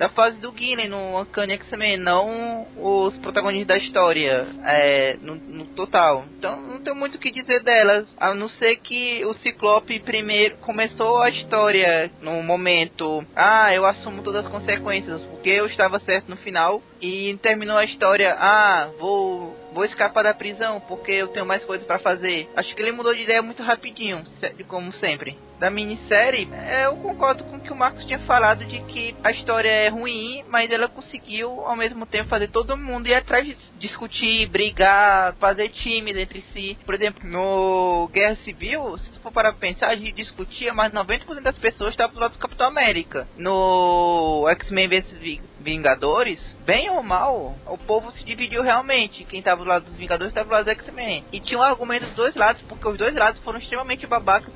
da 0.00 0.08
fase 0.08 0.40
do 0.40 0.50
Gillen 0.56 0.88
no 0.88 1.20
Uncanny 1.20 1.52
X-Men, 1.52 1.98
não 1.98 2.66
os 2.74 3.14
protagonistas 3.18 3.66
da 3.66 3.76
história 3.76 4.46
é, 4.64 5.18
no, 5.20 5.34
no 5.34 5.66
total. 5.66 6.24
Então 6.38 6.58
não 6.58 6.80
tenho 6.80 6.96
muito 6.96 7.16
o 7.16 7.18
que 7.18 7.30
dizer 7.30 7.62
delas, 7.62 8.08
a 8.16 8.32
não 8.32 8.48
ser 8.48 8.76
que 8.76 9.22
o 9.26 9.34
Ciclope 9.34 10.00
primeiro 10.00 10.56
começou 10.56 11.20
a 11.20 11.28
história 11.28 12.10
no 12.22 12.42
momento, 12.42 13.22
ah, 13.36 13.74
eu 13.74 13.84
assumo 13.84 14.22
todas 14.22 14.46
as 14.46 14.50
consequências, 14.50 15.20
porque 15.40 15.48
eu 15.48 15.66
estava 15.66 15.98
certo 16.00 16.28
no 16.28 16.36
final, 16.36 16.82
e 17.00 17.34
terminou 17.38 17.78
a 17.78 17.84
história, 17.84 18.36
ah, 18.38 18.90
vou 18.98 19.56
vou 19.72 19.84
escapar 19.84 20.22
da 20.22 20.34
prisão 20.34 20.80
porque 20.80 21.12
eu 21.12 21.28
tenho 21.28 21.46
mais 21.46 21.64
coisas 21.64 21.86
para 21.86 21.98
fazer. 21.98 22.48
Acho 22.56 22.74
que 22.74 22.82
ele 22.82 22.92
mudou 22.92 23.14
de 23.14 23.22
ideia 23.22 23.42
muito 23.42 23.62
rapidinho, 23.62 24.22
como 24.68 24.92
sempre. 24.94 25.36
Da 25.58 25.70
minissérie, 25.70 26.48
é, 26.52 26.86
eu 26.86 26.96
concordo 26.96 27.44
com 27.44 27.56
o 27.56 27.60
que 27.60 27.70
o 27.70 27.76
Marcos 27.76 28.06
tinha 28.06 28.18
falado 28.20 28.64
de 28.64 28.80
que 28.80 29.14
a 29.22 29.30
história 29.30 29.68
é 29.68 29.88
ruim, 29.88 30.42
mas 30.48 30.70
ela 30.70 30.88
conseguiu 30.88 31.50
ao 31.66 31.76
mesmo 31.76 32.06
tempo 32.06 32.30
fazer 32.30 32.48
todo 32.48 32.78
mundo 32.78 33.08
ir 33.08 33.14
atrás 33.14 33.44
de 33.44 33.54
discutir, 33.78 34.48
brigar, 34.48 35.34
fazer 35.34 35.68
time 35.68 36.18
entre 36.18 36.42
si. 36.54 36.78
Por 36.86 36.94
exemplo, 36.94 37.28
no 37.28 38.08
Guerra 38.10 38.36
Civil, 38.36 38.96
se 38.96 39.10
tu 39.12 39.20
for 39.20 39.30
para 39.30 39.52
pensar, 39.52 39.88
a 39.88 39.96
gente 39.96 40.12
discutia, 40.12 40.72
mas 40.72 40.94
90% 40.94 41.42
das 41.42 41.58
pessoas 41.58 41.90
estavam 41.90 42.14
do 42.14 42.20
lado 42.20 42.32
do 42.32 42.38
Capitão 42.38 42.66
América. 42.66 43.28
No 43.36 44.46
X-Men 44.48 44.88
vs 44.88 45.20
Vingadores, 45.60 46.40
bem 46.64 46.88
ou 46.90 47.02
mal, 47.02 47.54
o 47.66 47.76
povo 47.76 48.10
se 48.12 48.24
dividiu 48.24 48.62
realmente. 48.62 49.24
Quem 49.24 49.40
estava 49.40 49.62
do 49.62 49.68
lado 49.68 49.84
dos 49.84 49.96
Vingadores 49.96 50.30
estava 50.30 50.48
do 50.48 50.52
lado 50.52 50.64
do 50.64 50.70
X-Men. 50.70 51.24
E 51.30 51.40
tinha 51.40 51.58
um 51.58 51.62
argumento 51.62 52.06
dos 52.06 52.14
dois 52.14 52.34
lados, 52.34 52.62
porque 52.62 52.88
os 52.88 52.96
dois 52.96 53.14
lados 53.14 53.40
foram 53.42 53.58
extremamente 53.58 54.06
babacas 54.06 54.52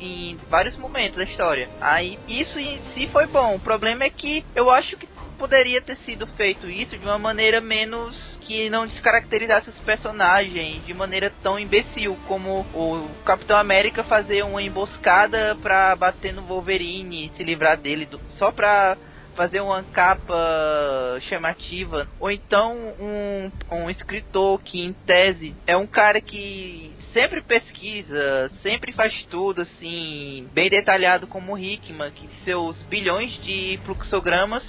em 0.00 0.38
vários 0.48 0.76
momentos 0.76 1.16
da 1.16 1.24
história. 1.24 1.68
Aí 1.80 2.18
isso 2.28 2.58
em 2.58 2.80
si 2.94 3.08
foi 3.08 3.26
bom. 3.26 3.56
O 3.56 3.60
problema 3.60 4.04
é 4.04 4.10
que 4.10 4.44
eu 4.54 4.70
acho 4.70 4.96
que 4.96 5.08
poderia 5.38 5.82
ter 5.82 5.96
sido 5.98 6.26
feito 6.26 6.68
isso 6.70 6.96
de 6.96 7.04
uma 7.04 7.18
maneira 7.18 7.60
menos 7.60 8.16
que 8.40 8.70
não 8.70 8.86
descaracterizasse 8.86 9.70
os 9.70 9.78
personagens 9.78 10.84
de 10.86 10.94
maneira 10.94 11.32
tão 11.42 11.58
imbecil 11.58 12.16
como 12.28 12.60
o 12.74 13.08
Capitão 13.24 13.58
América 13.58 14.04
fazer 14.04 14.44
uma 14.44 14.62
emboscada 14.62 15.56
para 15.60 15.96
bater 15.96 16.32
no 16.32 16.42
Wolverine, 16.42 17.32
se 17.36 17.42
livrar 17.42 17.76
dele 17.76 18.06
do, 18.06 18.20
só 18.38 18.50
pra 18.52 18.96
fazer 19.34 19.60
uma 19.60 19.82
capa 19.82 21.18
chamativa, 21.28 22.08
ou 22.18 22.30
então 22.30 22.74
um, 22.98 23.50
um 23.70 23.90
escritor 23.90 24.60
que 24.62 24.80
em 24.80 24.92
tese 24.92 25.54
é 25.66 25.76
um 25.76 25.86
cara 25.86 26.20
que 26.20 26.92
sempre 27.12 27.40
pesquisa, 27.42 28.50
sempre 28.62 28.92
faz 28.92 29.24
tudo 29.30 29.62
assim, 29.62 30.48
bem 30.52 30.68
detalhado 30.68 31.26
como 31.26 31.54
o 31.54 31.58
Hickman, 31.58 32.10
que 32.10 32.28
seus 32.44 32.76
bilhões 32.84 33.32
de 33.42 33.78
fluxogramas 33.84 34.64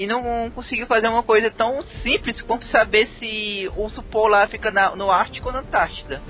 e 0.00 0.06
não 0.06 0.50
conseguiu 0.50 0.86
fazer 0.86 1.08
uma 1.08 1.22
coisa 1.22 1.50
tão 1.50 1.82
simples 2.02 2.40
quanto 2.40 2.64
saber 2.68 3.06
se 3.18 3.70
o 3.76 3.82
urso 3.82 4.02
polar 4.02 4.48
fica 4.48 4.70
na, 4.70 4.96
no 4.96 5.10
Ártico 5.10 5.48
ou 5.48 5.52
na 5.52 5.60
Antártida. 5.60 6.22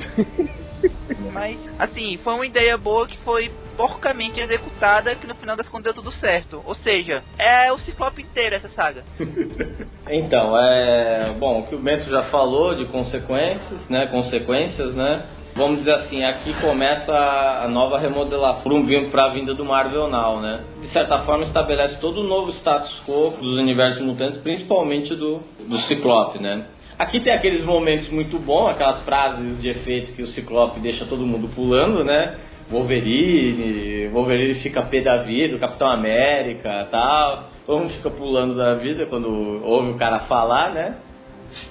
Mas, 1.33 1.57
assim, 1.79 2.19
foi 2.19 2.35
uma 2.35 2.47
ideia 2.47 2.77
boa 2.77 3.07
que 3.07 3.17
foi 3.19 3.49
porcamente 3.77 4.41
executada 4.41 5.15
que 5.15 5.27
no 5.27 5.37
final 5.37 5.57
das 5.57 5.69
contas 5.69 5.85
deu 5.85 6.03
tudo 6.03 6.11
certo. 6.17 6.61
Ou 6.67 6.75
seja, 6.75 7.23
é 7.39 7.71
o 7.73 7.79
Ciclope 7.79 8.23
inteiro 8.23 8.57
essa 8.57 8.69
saga. 8.71 9.05
então, 10.11 10.59
é. 10.59 11.33
Bom, 11.39 11.61
o 11.61 11.67
que 11.69 11.77
o 11.77 11.79
Bento 11.79 12.11
já 12.11 12.25
falou 12.25 12.75
de 12.75 12.91
consequências, 12.91 13.89
né? 13.89 14.09
Consequências, 14.09 14.97
né? 14.97 15.27
Vamos 15.61 15.81
dizer 15.81 15.93
assim, 15.93 16.25
aqui 16.25 16.55
começa 16.59 17.13
a 17.13 17.69
nova 17.69 17.99
remodelação 17.99 18.83
para 19.11 19.27
a 19.27 19.29
vinda 19.29 19.53
do 19.53 19.63
Marvel 19.63 20.09
Now, 20.09 20.41
né? 20.41 20.65
De 20.81 20.89
certa 20.89 21.19
forma 21.19 21.45
estabelece 21.45 22.01
todo 22.01 22.23
o 22.23 22.25
novo 22.27 22.51
status 22.53 22.91
quo 23.07 23.35
dos 23.39 23.59
universos 23.59 24.03
mutantes, 24.03 24.39
principalmente 24.39 25.15
do, 25.15 25.41
do 25.69 25.77
Ciclope, 25.81 26.43
né? 26.43 26.65
Aqui 26.99 27.21
tem 27.21 27.35
aqueles 27.35 27.63
momentos 27.63 28.09
muito 28.09 28.39
bons, 28.39 28.71
aquelas 28.71 29.05
frases 29.05 29.61
de 29.61 29.69
efeito 29.69 30.15
que 30.15 30.23
o 30.23 30.29
Ciclope 30.29 30.81
deixa 30.81 31.05
todo 31.05 31.27
mundo 31.27 31.47
pulando, 31.55 32.03
né? 32.03 32.39
Wolverine, 32.71 34.09
Wolverine 34.09 34.63
fica 34.63 34.81
pé 34.81 35.03
da 35.03 35.19
vida, 35.25 35.57
o 35.57 35.61
Capitão 35.61 35.91
América 35.91 36.89
tal. 36.91 37.51
Todo 37.67 37.81
mundo 37.81 37.93
fica 37.93 38.09
pulando 38.09 38.57
da 38.57 38.77
vida 38.77 39.05
quando 39.05 39.29
ouve 39.63 39.91
o 39.91 39.99
cara 39.99 40.21
falar, 40.21 40.71
né? 40.71 40.95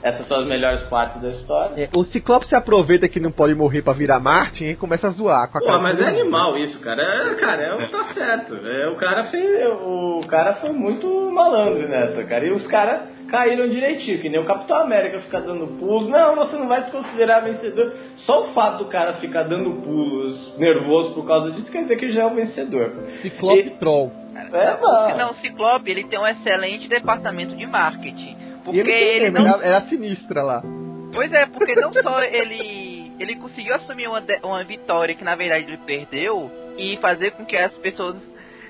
Essas 0.03 0.27
são 0.27 0.39
as 0.39 0.47
melhores 0.47 0.81
partes 0.83 1.21
da 1.21 1.29
história. 1.29 1.83
É, 1.83 1.89
o 1.95 2.03
Ciclope 2.03 2.47
se 2.47 2.55
aproveita 2.55 3.07
que 3.07 3.19
não 3.19 3.31
pode 3.31 3.53
morrer 3.55 3.81
pra 3.81 3.93
virar 3.93 4.19
Martin 4.19 4.65
e 4.65 4.75
começa 4.75 5.07
a 5.07 5.11
zoar 5.11 5.51
com 5.51 5.57
a 5.57 5.61
Pô, 5.61 5.67
cara. 5.67 5.79
mas 5.79 5.99
é 5.99 6.07
animal 6.07 6.57
isso, 6.57 6.79
cara. 6.79 7.01
É, 7.01 7.35
cara, 7.35 7.63
é, 7.63 7.87
tá 7.89 8.13
certo. 8.13 8.55
É, 8.55 8.89
o, 8.89 8.95
cara 8.95 9.25
fez, 9.25 9.67
o 9.81 10.21
cara 10.27 10.55
foi 10.55 10.71
muito 10.71 11.07
malandro 11.31 11.87
nessa, 11.87 12.23
cara. 12.23 12.45
E 12.45 12.51
os 12.51 12.65
caras 12.67 13.01
caíram 13.29 13.69
direitinho, 13.69 14.19
que 14.19 14.29
nem 14.29 14.39
o 14.39 14.45
Capitão 14.45 14.77
América 14.77 15.19
ficar 15.19 15.41
dando 15.41 15.67
pulos. 15.79 16.09
Não, 16.09 16.35
você 16.35 16.57
não 16.57 16.67
vai 16.67 16.83
se 16.83 16.91
considerar 16.91 17.41
vencedor. 17.41 17.93
Só 18.17 18.43
o 18.43 18.53
fato 18.53 18.83
do 18.83 18.89
cara 18.89 19.13
ficar 19.13 19.43
dando 19.43 19.81
pulos 19.81 20.57
nervoso 20.57 21.13
por 21.13 21.25
causa 21.25 21.51
disso 21.51 21.71
quer 21.71 21.83
dizer 21.83 21.97
que 21.97 22.11
já 22.11 22.23
é 22.23 22.25
o 22.25 22.35
vencedor. 22.35 22.91
Ciclope 23.21 23.67
e... 23.67 23.69
Troll. 23.71 24.11
É, 24.35 24.77
mano. 24.81 25.17
Não, 25.17 25.31
o 25.31 25.35
Ciclope 25.35 25.89
ele 25.89 26.05
tem 26.05 26.19
um 26.19 26.27
excelente 26.27 26.87
departamento 26.87 27.55
de 27.55 27.65
marketing. 27.65 28.48
Porque 28.63 28.79
ele, 28.79 28.91
ele 28.91 29.29
não. 29.31 29.47
era, 29.47 29.65
era 29.65 29.81
sinistra 29.87 30.43
lá. 30.43 30.63
Pois 31.13 31.31
é, 31.33 31.45
porque 31.45 31.75
não 31.75 31.91
só 31.93 32.21
ele. 32.21 33.11
Ele 33.19 33.35
conseguiu 33.35 33.75
assumir 33.75 34.07
uma, 34.07 34.23
uma 34.43 34.63
vitória 34.63 35.13
que 35.13 35.23
na 35.23 35.35
verdade 35.35 35.65
ele 35.65 35.77
perdeu 35.77 36.49
e 36.77 36.95
fazer 36.97 37.31
com 37.31 37.45
que 37.45 37.57
as 37.57 37.73
pessoas 37.77 38.15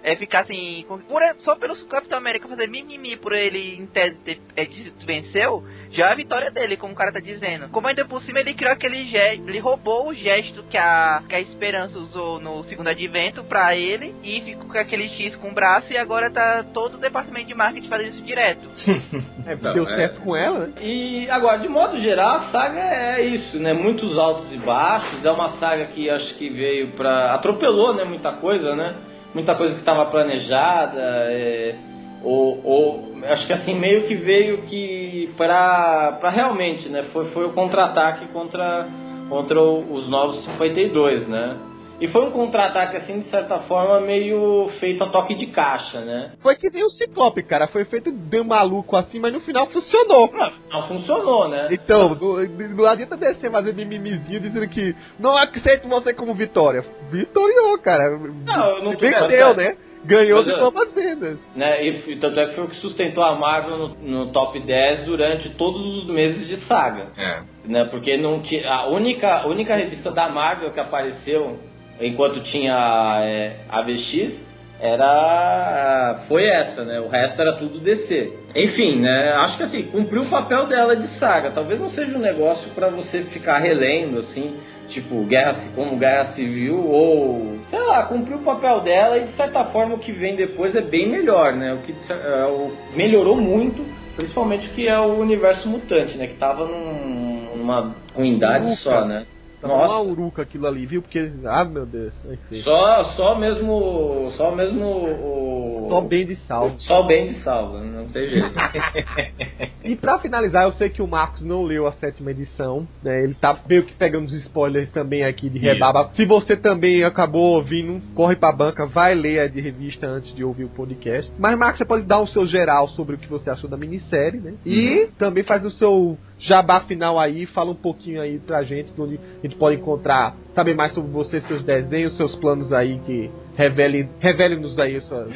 é, 0.04 0.16
ficassem. 0.16 0.84
com- 0.88 0.98
Por, 1.00 1.22
só 1.40 1.56
pelo 1.56 1.76
Capitão 1.88 2.18
América 2.18 2.48
fazer 2.48 2.68
mimimi 2.68 3.18
por 3.18 3.34
ele 3.34 3.76
em 3.80 3.86
tese 3.88 4.16
ter, 4.24 4.40
é, 4.56 4.68
venceu, 5.06 5.64
já 5.92 6.08
é 6.10 6.12
a 6.12 6.16
vitória 6.16 6.52
dele, 6.52 6.78
como 6.78 6.94
o 6.94 6.96
cara 6.96 7.12
tá 7.12 7.20
dizendo. 7.20 7.70
Como 7.70 7.88
ainda 7.88 8.06
por 8.06 8.22
cima 8.22 8.40
ele 8.40 8.54
criou 8.54 8.72
aquele 8.74 9.06
gesto, 9.06 9.48
ele 9.48 9.60
roubou 9.60 10.08
o 10.10 10.14
gesto 10.14 10.64
que 10.64 10.78
a, 10.78 11.24
que 11.28 11.36
a 11.36 11.40
Esperança 11.40 11.98
usou 11.98 12.40
no 12.40 12.64
segundo 12.66 12.88
advento 12.90 13.44
pra 13.44 13.76
ele 13.76 14.14
e 14.24 14.42
ficou 14.42 14.68
com 14.68 14.78
aquele 14.78 15.10
X 15.10 15.36
com 15.38 15.50
o 15.50 15.54
braço 15.54 15.92
e 15.92 15.98
agora 15.98 16.30
tá 16.32 16.64
todo 16.74 16.96
o 16.96 17.00
departamento 17.00 17.48
de 17.48 17.56
marketing 17.56 17.88
fazendo 17.88 18.10
isso 18.10 18.24
direto. 18.24 18.70
É, 19.46 19.56
Não, 19.56 19.74
deu 19.74 19.84
é. 19.84 19.96
certo 19.96 20.22
com 20.22 20.36
ela, 20.36 20.68
né? 20.68 20.74
E 20.82 21.28
agora, 21.30 21.58
de 21.58 21.68
modo 21.68 22.00
geral, 22.00 22.38
a 22.38 22.52
saga 22.52 22.80
é 22.80 23.22
isso, 23.26 23.58
né? 23.58 23.74
Muitos 23.74 24.16
altos 24.18 24.54
e 24.54 24.58
baixos. 24.58 25.26
É 25.26 25.32
uma 25.32 25.58
saga 25.58 25.86
que 25.88 26.08
acho 26.10 26.36
que 26.36 26.50
veio 26.50 26.90
pra. 26.92 27.34
atropelou, 27.34 27.96
né? 27.96 28.04
Muita 28.04 28.32
coisa, 28.34 28.76
né? 28.76 28.96
Muita 29.34 29.56
coisa 29.56 29.74
que 29.74 29.80
estava 29.80 30.06
planejada. 30.06 31.02
é, 31.02 31.76
Ou, 32.24 32.60
ou 32.64 33.10
acho 33.26 33.48
que 33.48 33.54
assim 33.54 33.74
meio 33.74 34.04
que 34.04 34.16
veio 34.16 34.64
que 34.64 35.32
pra 35.38 36.30
realmente, 36.30 36.90
né? 36.90 37.04
Foi, 37.14 37.26
foi 37.32 37.46
o 37.46 37.54
contra-ataque 37.54 38.28
contra, 38.28 38.88
contra 39.30 39.62
os 39.62 40.10
novos 40.10 40.44
52, 40.46 41.28
né? 41.28 41.58
E 42.00 42.08
foi 42.08 42.26
um 42.26 42.32
contra-ataque 42.32 42.96
assim 42.98 43.20
de 43.20 43.30
certa 43.30 43.60
forma 43.60 44.00
meio 44.02 44.70
feito 44.80 45.04
a 45.04 45.08
toque 45.10 45.36
de 45.36 45.48
caixa, 45.48 46.00
né? 46.02 46.32
Foi 46.42 46.56
que 46.56 46.70
nem 46.70 46.84
o 46.86 46.90
Ciclope, 46.92 47.44
cara. 47.44 47.68
Foi 47.68 47.84
feito 47.86 48.12
bem 48.12 48.44
maluco 48.44 48.96
assim, 48.96 49.20
mas 49.20 49.34
no 49.34 49.42
final 49.42 49.68
funcionou. 49.68 50.32
Não, 50.32 50.52
não 50.72 50.88
funcionou, 50.88 51.50
né? 51.50 51.68
Então, 51.72 52.16
não, 52.16 52.38
não 52.76 52.86
adianta 52.86 53.18
descer 53.18 53.52
fazer 53.52 53.74
mimimizinho 53.74 54.40
dizendo 54.40 54.68
que 54.70 54.96
não 55.20 55.36
aceito 55.38 55.88
você 55.90 56.14
como 56.14 56.34
vitória. 56.34 56.84
Vitoriou, 57.12 57.78
cara. 57.80 58.18
Não, 58.46 58.70
eu 58.78 58.84
não 58.84 58.92
tô 58.94 59.00
Venceu, 59.00 59.28
certo. 59.28 59.58
né? 59.58 59.76
Ganhou 60.06 60.42
de 60.46 60.56
novas 60.56 60.94
vendas. 60.94 61.38
né? 61.54 61.84
E, 61.86 62.14
e 62.14 62.16
tanto 62.20 62.40
é 62.40 62.48
que 62.48 62.56
foi 62.56 62.64
o 62.64 62.68
que 62.70 62.78
sustentou 62.78 63.22
a 63.22 63.36
Marvel 63.38 63.78
no, 63.78 63.96
no 63.96 64.32
top 64.32 64.58
10 64.58 65.04
durante 65.06 65.50
todos 65.56 65.82
os 66.04 66.08
meses 66.10 66.48
de 66.48 66.66
saga, 66.66 67.08
É. 67.18 67.42
né? 67.66 67.84
Porque 67.92 68.16
não 68.16 68.42
tinha 68.42 68.66
a 68.72 68.88
única 68.88 69.40
a 69.42 69.48
única 69.48 69.76
revista 69.76 70.10
da 70.12 70.30
Marvel 70.30 70.72
que 70.72 70.80
apareceu 70.80 71.60
enquanto 72.00 72.42
tinha 72.44 73.20
é, 73.24 73.58
a 73.70 73.82
VX 73.82 74.48
era 74.82 76.22
foi 76.28 76.46
essa, 76.48 76.84
né? 76.84 77.00
O 77.00 77.08
resto 77.08 77.42
era 77.42 77.54
tudo 77.54 77.80
DC. 77.80 78.34
Enfim, 78.56 79.00
né? 79.02 79.34
Acho 79.34 79.58
que 79.58 79.64
assim 79.64 79.84
cumpriu 79.84 80.24
o 80.24 80.30
papel 80.30 80.66
dela 80.68 80.96
de 80.96 81.08
saga. 81.20 81.52
Talvez 81.52 81.80
não 81.80 81.90
seja 81.90 82.16
um 82.18 82.22
negócio 82.22 82.70
pra 82.72 82.88
você 82.90 83.22
ficar 83.24 83.58
relendo 83.60 84.20
assim. 84.20 84.56
Tipo, 84.90 85.24
guerra, 85.26 85.56
como 85.76 85.98
guerra 85.98 86.34
civil, 86.34 86.84
ou 86.84 87.60
sei 87.70 87.80
lá, 87.80 88.04
cumpriu 88.06 88.38
o 88.38 88.44
papel 88.44 88.80
dela 88.80 89.20
e 89.20 89.26
de 89.26 89.34
certa 89.34 89.66
forma 89.66 89.94
o 89.94 90.00
que 90.00 90.12
vem 90.12 90.36
depois 90.36 90.76
é 90.76 90.82
bem 90.82 91.08
melhor, 91.08 91.54
né? 91.54 91.74
O 91.74 91.78
que 91.78 91.94
é, 92.12 92.46
o- 92.46 92.72
melhorou 92.96 93.36
muito, 93.36 93.86
principalmente 94.16 94.66
o 94.68 94.72
que 94.72 94.88
é 94.88 94.98
o 94.98 95.20
universo 95.20 95.70
mutante, 95.70 96.18
né? 96.18 96.26
Que 96.26 96.34
tava 96.38 96.66
num- 96.66 97.56
numa 97.56 97.94
ruindade 98.16 98.76
só, 98.78 99.06
né? 99.06 99.26
Tava 99.62 99.74
uma 99.74 99.88
Nossa, 99.88 100.10
uruca 100.10 100.42
aquilo 100.42 100.68
ali, 100.68 100.86
viu? 100.86 101.02
Porque, 101.02 101.32
ah, 101.46 101.66
meu 101.66 101.86
Deus. 101.86 102.14
Enfim. 102.26 102.62
só, 102.62 103.04
só 103.16 103.38
mesmo. 103.38 104.32
Só 104.38 104.56
mesmo 104.56 104.86
o. 104.86 105.88
Só 105.90 106.02
bem 106.02 106.26
de 106.26 106.36
salvo. 106.48 106.80
Só 106.80 107.04
bem 107.04 107.30
de 107.30 107.44
salva, 107.44 107.80
não 107.82 108.08
tem 108.08 108.28
jeito. 108.28 108.50
E 109.84 109.96
pra 109.96 110.20
finalizar, 110.20 110.66
eu 110.66 110.72
sei 110.74 110.90
que 110.90 111.02
o 111.02 111.08
Marcos 111.08 111.42
não 111.42 111.64
leu 111.64 111.88
a 111.88 111.92
sétima 111.94 112.30
edição, 112.30 112.88
né? 113.02 113.24
Ele 113.24 113.34
tá 113.34 113.58
meio 113.68 113.84
que 113.84 113.94
pegando 113.94 114.26
os 114.26 114.34
spoilers 114.34 114.92
também 114.92 115.24
aqui 115.24 115.50
de 115.50 115.58
Isso. 115.58 115.66
rebaba. 115.66 116.12
Se 116.14 116.26
você 116.26 116.56
também 116.56 117.04
acabou 117.04 117.56
ouvindo, 117.56 118.00
corre 118.14 118.36
pra 118.36 118.52
banca, 118.52 118.86
vai 118.86 119.16
ler 119.16 119.40
a 119.40 119.48
de 119.48 119.60
revista 119.62 120.06
antes 120.06 120.36
de 120.36 120.44
ouvir 120.44 120.66
o 120.66 120.70
podcast. 120.70 121.32
Mas, 121.40 121.58
Marcos, 121.58 121.80
você 121.80 121.86
pode 121.86 122.04
dar 122.04 122.20
o 122.20 122.28
seu 122.28 122.46
geral 122.46 122.88
sobre 122.90 123.16
o 123.16 123.18
que 123.18 123.28
você 123.28 123.50
achou 123.50 123.70
da 123.70 123.78
minissérie, 123.78 124.40
né? 124.40 124.54
E 124.66 125.10
também 125.18 125.44
faz 125.44 125.66
o 125.66 125.72
seu 125.72 126.18
jabá 126.40 126.82
final 126.82 127.20
aí, 127.20 127.46
fala 127.46 127.72
um 127.72 127.76
pouquinho 127.76 128.22
aí 128.22 128.40
pra 128.40 128.64
gente, 128.64 128.92
onde 128.98 129.20
a 129.40 129.48
gente 129.48 129.56
pode 129.58 129.78
encontrar, 129.78 130.36
saber 130.56 130.74
mais 130.74 130.94
sobre 130.94 131.12
você, 131.12 131.42
seus 131.42 131.64
desenhos, 131.64 132.16
seus 132.18 132.36
planos 132.36 132.72
aí, 132.72 133.00
que 133.06 133.30
revele, 133.56 134.10
revele-nos 134.20 134.80
aí 134.80 134.98
o 134.98 135.02
seu 135.02 135.28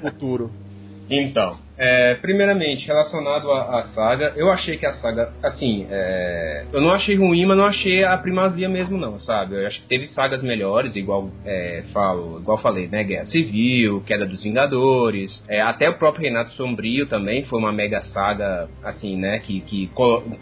futuro. 0.00 0.50
Então, 1.10 1.58
é, 1.76 2.14
primeiramente, 2.20 2.86
relacionado 2.86 3.50
à, 3.50 3.80
à, 3.80 3.82
saga, 3.88 4.32
eu 4.36 4.50
achei 4.50 4.76
que 4.76 4.86
a 4.86 4.92
saga, 4.94 5.32
assim, 5.42 5.86
é, 5.90 6.64
eu 6.72 6.80
não 6.80 6.90
achei 6.92 7.16
ruim, 7.16 7.44
mas 7.46 7.56
não 7.56 7.64
achei 7.64 8.04
a 8.04 8.16
primazia 8.16 8.68
mesmo, 8.68 8.96
não, 8.96 9.18
sabe? 9.18 9.56
Eu 9.56 9.66
acho 9.66 9.80
que 9.82 9.88
teve 9.88 10.06
sagas 10.06 10.42
melhores, 10.42 10.94
igual 10.94 11.30
é, 11.44 11.84
falo, 11.92 12.40
igual 12.40 12.58
falei, 12.58 12.86
né? 12.86 13.02
Guerra 13.02 13.26
Civil, 13.26 14.02
Queda 14.06 14.26
dos 14.26 14.42
Vingadores, 14.42 15.42
é, 15.48 15.60
até 15.60 15.88
o 15.88 15.98
próprio 15.98 16.24
Renato 16.24 16.50
Sombrio 16.52 17.06
também 17.06 17.44
foi 17.44 17.58
uma 17.58 17.72
mega 17.72 18.02
saga, 18.02 18.68
assim, 18.82 19.16
né? 19.16 19.40
Que, 19.40 19.60
que, 19.60 19.90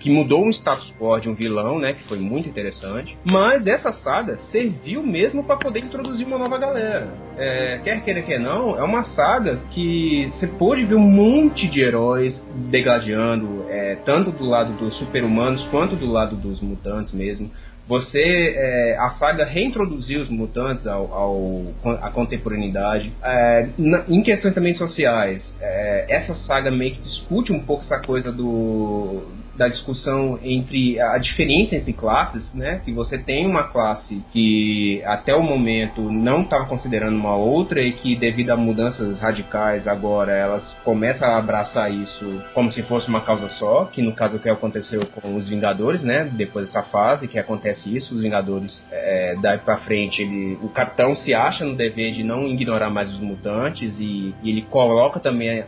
que 0.00 0.10
mudou 0.10 0.46
o 0.46 0.50
status 0.50 0.92
quo 0.98 1.18
de 1.18 1.28
um 1.28 1.34
vilão, 1.34 1.78
né? 1.78 1.94
Que 1.94 2.04
foi 2.04 2.18
muito 2.18 2.48
interessante. 2.48 3.16
Mas 3.24 3.66
essa 3.66 3.92
saga 3.92 4.36
serviu 4.50 5.02
mesmo 5.02 5.44
para 5.44 5.56
poder 5.56 5.80
introduzir 5.80 6.26
uma 6.26 6.38
nova 6.38 6.58
galera. 6.58 7.08
É, 7.38 7.80
quer 7.82 8.04
queira, 8.04 8.22
quer 8.22 8.38
não, 8.38 8.78
é 8.78 8.82
uma 8.82 9.04
saga 9.04 9.58
que 9.70 10.26
você 10.32 10.46
pôde 10.46 10.84
ver 10.84 10.96
um 10.96 11.21
monte 11.22 11.68
de 11.68 11.80
heróis 11.80 12.42
degladiando, 12.70 13.66
é, 13.68 13.96
tanto 14.04 14.32
do 14.32 14.44
lado 14.44 14.72
dos 14.72 14.98
super-humanos 14.98 15.62
quanto 15.70 15.94
do 15.94 16.10
lado 16.10 16.36
dos 16.36 16.60
mutantes 16.60 17.12
mesmo. 17.12 17.50
Você, 17.88 18.54
é, 18.56 18.96
a 18.98 19.10
saga 19.10 19.44
reintroduziu 19.44 20.22
os 20.22 20.30
mutantes 20.30 20.86
ao, 20.86 21.12
ao 21.12 21.62
à 22.00 22.10
contemporaneidade. 22.10 23.12
É, 23.22 23.68
na, 23.76 24.04
em 24.08 24.22
questões 24.22 24.54
também 24.54 24.74
sociais, 24.74 25.42
é, 25.60 26.06
essa 26.08 26.34
saga 26.34 26.70
meio 26.70 26.94
que 26.94 27.02
discute 27.02 27.52
um 27.52 27.60
pouco 27.60 27.84
essa 27.84 27.98
coisa 28.00 28.30
do, 28.30 29.22
da 29.56 29.68
discussão 29.68 30.38
entre 30.42 31.00
a 31.00 31.18
diferença 31.18 31.76
entre 31.76 31.92
classes, 31.92 32.52
né? 32.54 32.80
Que 32.84 32.92
você 32.92 33.18
tem 33.18 33.46
uma 33.46 33.64
classe 33.64 34.22
que 34.32 35.02
até 35.04 35.34
o 35.34 35.42
momento 35.42 36.00
não 36.10 36.42
estava 36.42 36.66
considerando 36.66 37.16
uma 37.16 37.36
outra 37.36 37.80
e 37.80 37.92
que 37.92 38.16
devido 38.16 38.50
a 38.50 38.56
mudanças 38.56 39.20
radicais 39.20 39.86
agora 39.86 40.32
elas 40.32 40.72
começam 40.84 41.28
a 41.28 41.36
abraçar 41.36 41.92
isso 41.92 42.42
como 42.54 42.72
se 42.72 42.82
fosse 42.82 43.08
uma 43.08 43.20
causa 43.20 43.48
só, 43.50 43.84
que 43.84 44.02
no 44.02 44.12
caso 44.12 44.34
é 44.34 44.38
o 44.38 44.40
que 44.40 44.48
aconteceu 44.48 45.06
com 45.06 45.36
os 45.36 45.48
Vingadores, 45.48 46.02
né? 46.02 46.28
Depois 46.32 46.66
dessa 46.66 46.82
fase 46.82 47.28
que 47.28 47.38
acontece 47.38 47.94
isso, 47.94 48.14
os 48.14 48.22
Vingadores 48.22 48.82
é, 48.90 49.36
daí 49.40 49.58
para 49.58 49.78
frente 49.78 50.22
ele, 50.22 50.58
o 50.62 50.68
Capitão 50.68 51.14
se 51.14 51.34
acha 51.34 51.64
no 51.64 51.74
dever 51.74 52.12
de 52.12 52.22
não 52.22 52.46
ignorar 52.48 52.90
mais 52.90 53.10
os 53.10 53.20
mutantes 53.20 53.94
e, 53.98 54.34
e 54.42 54.50
ele 54.50 54.62
coloca 54.62 55.20
também 55.20 55.64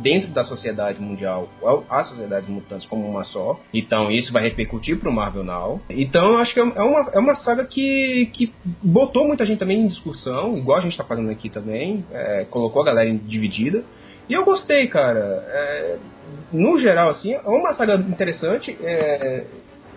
dentro 0.00 0.30
da 0.30 0.44
sociedade 0.44 1.00
mundial 1.00 1.48
a 1.88 2.04
sociedade 2.04 2.50
mutantes 2.50 2.86
como 2.86 3.06
uma 3.06 3.24
só. 3.28 3.58
Então 3.72 4.10
isso 4.10 4.32
vai 4.32 4.42
repercutir 4.42 4.98
pro 4.98 5.12
Marvel 5.12 5.44
Now. 5.44 5.80
Então 5.88 6.32
eu 6.32 6.38
acho 6.38 6.52
que 6.52 6.60
é 6.60 6.62
uma, 6.62 7.10
é 7.12 7.18
uma 7.18 7.34
saga 7.36 7.64
que, 7.64 8.30
que 8.32 8.52
botou 8.82 9.26
muita 9.26 9.46
gente 9.46 9.58
também 9.58 9.80
em 9.80 9.88
discussão, 9.88 10.56
igual 10.56 10.78
a 10.78 10.82
gente 10.82 10.96
tá 10.96 11.04
fazendo 11.04 11.30
aqui 11.30 11.48
também, 11.48 12.04
é, 12.12 12.46
colocou 12.50 12.82
a 12.82 12.84
galera 12.84 13.12
dividida. 13.12 13.82
E 14.28 14.34
eu 14.34 14.44
gostei, 14.44 14.86
cara. 14.88 15.18
É, 15.48 15.96
no 16.52 16.78
geral, 16.78 17.10
assim, 17.10 17.32
é 17.32 17.40
uma 17.48 17.74
saga 17.74 17.94
interessante. 17.94 18.76
É, 18.82 19.44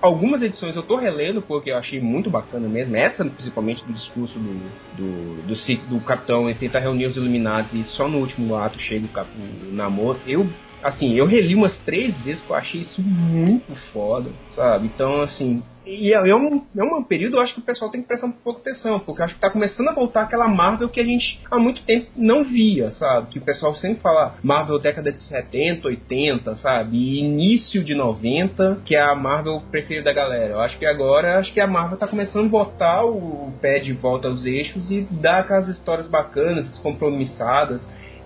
algumas 0.02 0.42
edições 0.42 0.76
eu 0.76 0.84
tô 0.84 0.96
relendo 0.96 1.42
porque 1.42 1.70
eu 1.70 1.78
achei 1.78 2.00
muito 2.00 2.30
bacana 2.30 2.68
mesmo. 2.68 2.96
Essa, 2.96 3.26
principalmente, 3.26 3.84
do 3.84 3.94
discurso 3.94 4.40
do, 4.40 4.54
do, 4.98 5.48
do, 5.48 5.90
do 5.90 6.00
capitão 6.02 6.50
e 6.50 6.56
tentar 6.56 6.80
reunir 6.80 7.08
os 7.08 7.18
iluminados 7.18 7.74
e 7.74 7.84
só 7.84 8.08
no 8.08 8.20
último 8.20 8.56
ato 8.56 8.80
chega 8.80 9.06
o, 9.06 9.70
o 9.70 9.74
namoro. 9.74 10.20
Eu 10.26 10.48
assim, 10.84 11.14
eu 11.14 11.26
reli 11.26 11.56
umas 11.56 11.76
três 11.80 12.20
vezes 12.22 12.42
que 12.42 12.50
eu 12.50 12.56
achei 12.56 12.82
isso 12.82 13.02
muito 13.02 13.76
foda, 13.92 14.30
sabe? 14.56 14.88
Então, 14.88 15.22
assim, 15.22 15.62
e 15.86 16.14
é, 16.14 16.30
é, 16.30 16.36
um, 16.36 16.64
é 16.78 16.84
um 16.84 17.04
período 17.04 17.38
eu 17.38 17.42
acho 17.42 17.56
que 17.56 17.60
o 17.60 17.64
pessoal 17.64 17.90
tem 17.90 18.02
que 18.02 18.08
prestar 18.08 18.28
um 18.28 18.32
pouco 18.32 18.60
atenção, 18.60 19.00
porque 19.00 19.24
acho 19.24 19.34
que 19.34 19.42
tá 19.42 19.50
começando 19.50 19.90
a 19.90 19.94
voltar 19.94 20.22
aquela 20.22 20.48
Marvel 20.48 20.90
que 20.90 21.00
a 21.00 21.04
gente 21.04 21.40
há 21.50 21.58
muito 21.58 21.82
tempo 21.84 22.08
não 22.16 22.44
via, 22.44 22.92
sabe? 22.92 23.28
Que 23.32 23.40
o 23.40 23.42
pessoal 23.42 23.74
sempre 23.76 24.00
fala 24.00 24.36
Marvel 24.44 24.78
década 24.78 25.12
de 25.12 25.22
70, 25.24 25.88
80, 25.88 26.56
sabe? 26.58 26.98
E 26.98 27.20
início 27.20 27.84
de 27.84 27.96
90, 27.96 28.82
que 28.86 28.96
é 28.96 29.02
a 29.02 29.16
Marvel 29.16 29.62
preferida 29.72 30.06
da 30.06 30.14
galera. 30.14 30.54
Eu 30.54 30.60
acho 30.60 30.78
que 30.78 30.86
agora, 30.86 31.40
acho 31.40 31.52
que 31.52 31.60
a 31.60 31.68
Marvel 31.68 31.98
tá 31.98 32.08
começando 32.08 32.46
a 32.46 32.50
botar 32.50 33.04
o 33.04 33.52
pé 33.60 33.80
de 33.80 33.94
volta 33.94 34.28
aos 34.28 34.46
eixos 34.46 34.92
e 34.92 35.02
dar 35.10 35.40
aquelas 35.40 35.68
histórias 35.68 36.08
bacanas, 36.10 36.70
descompromissadas 36.70 37.82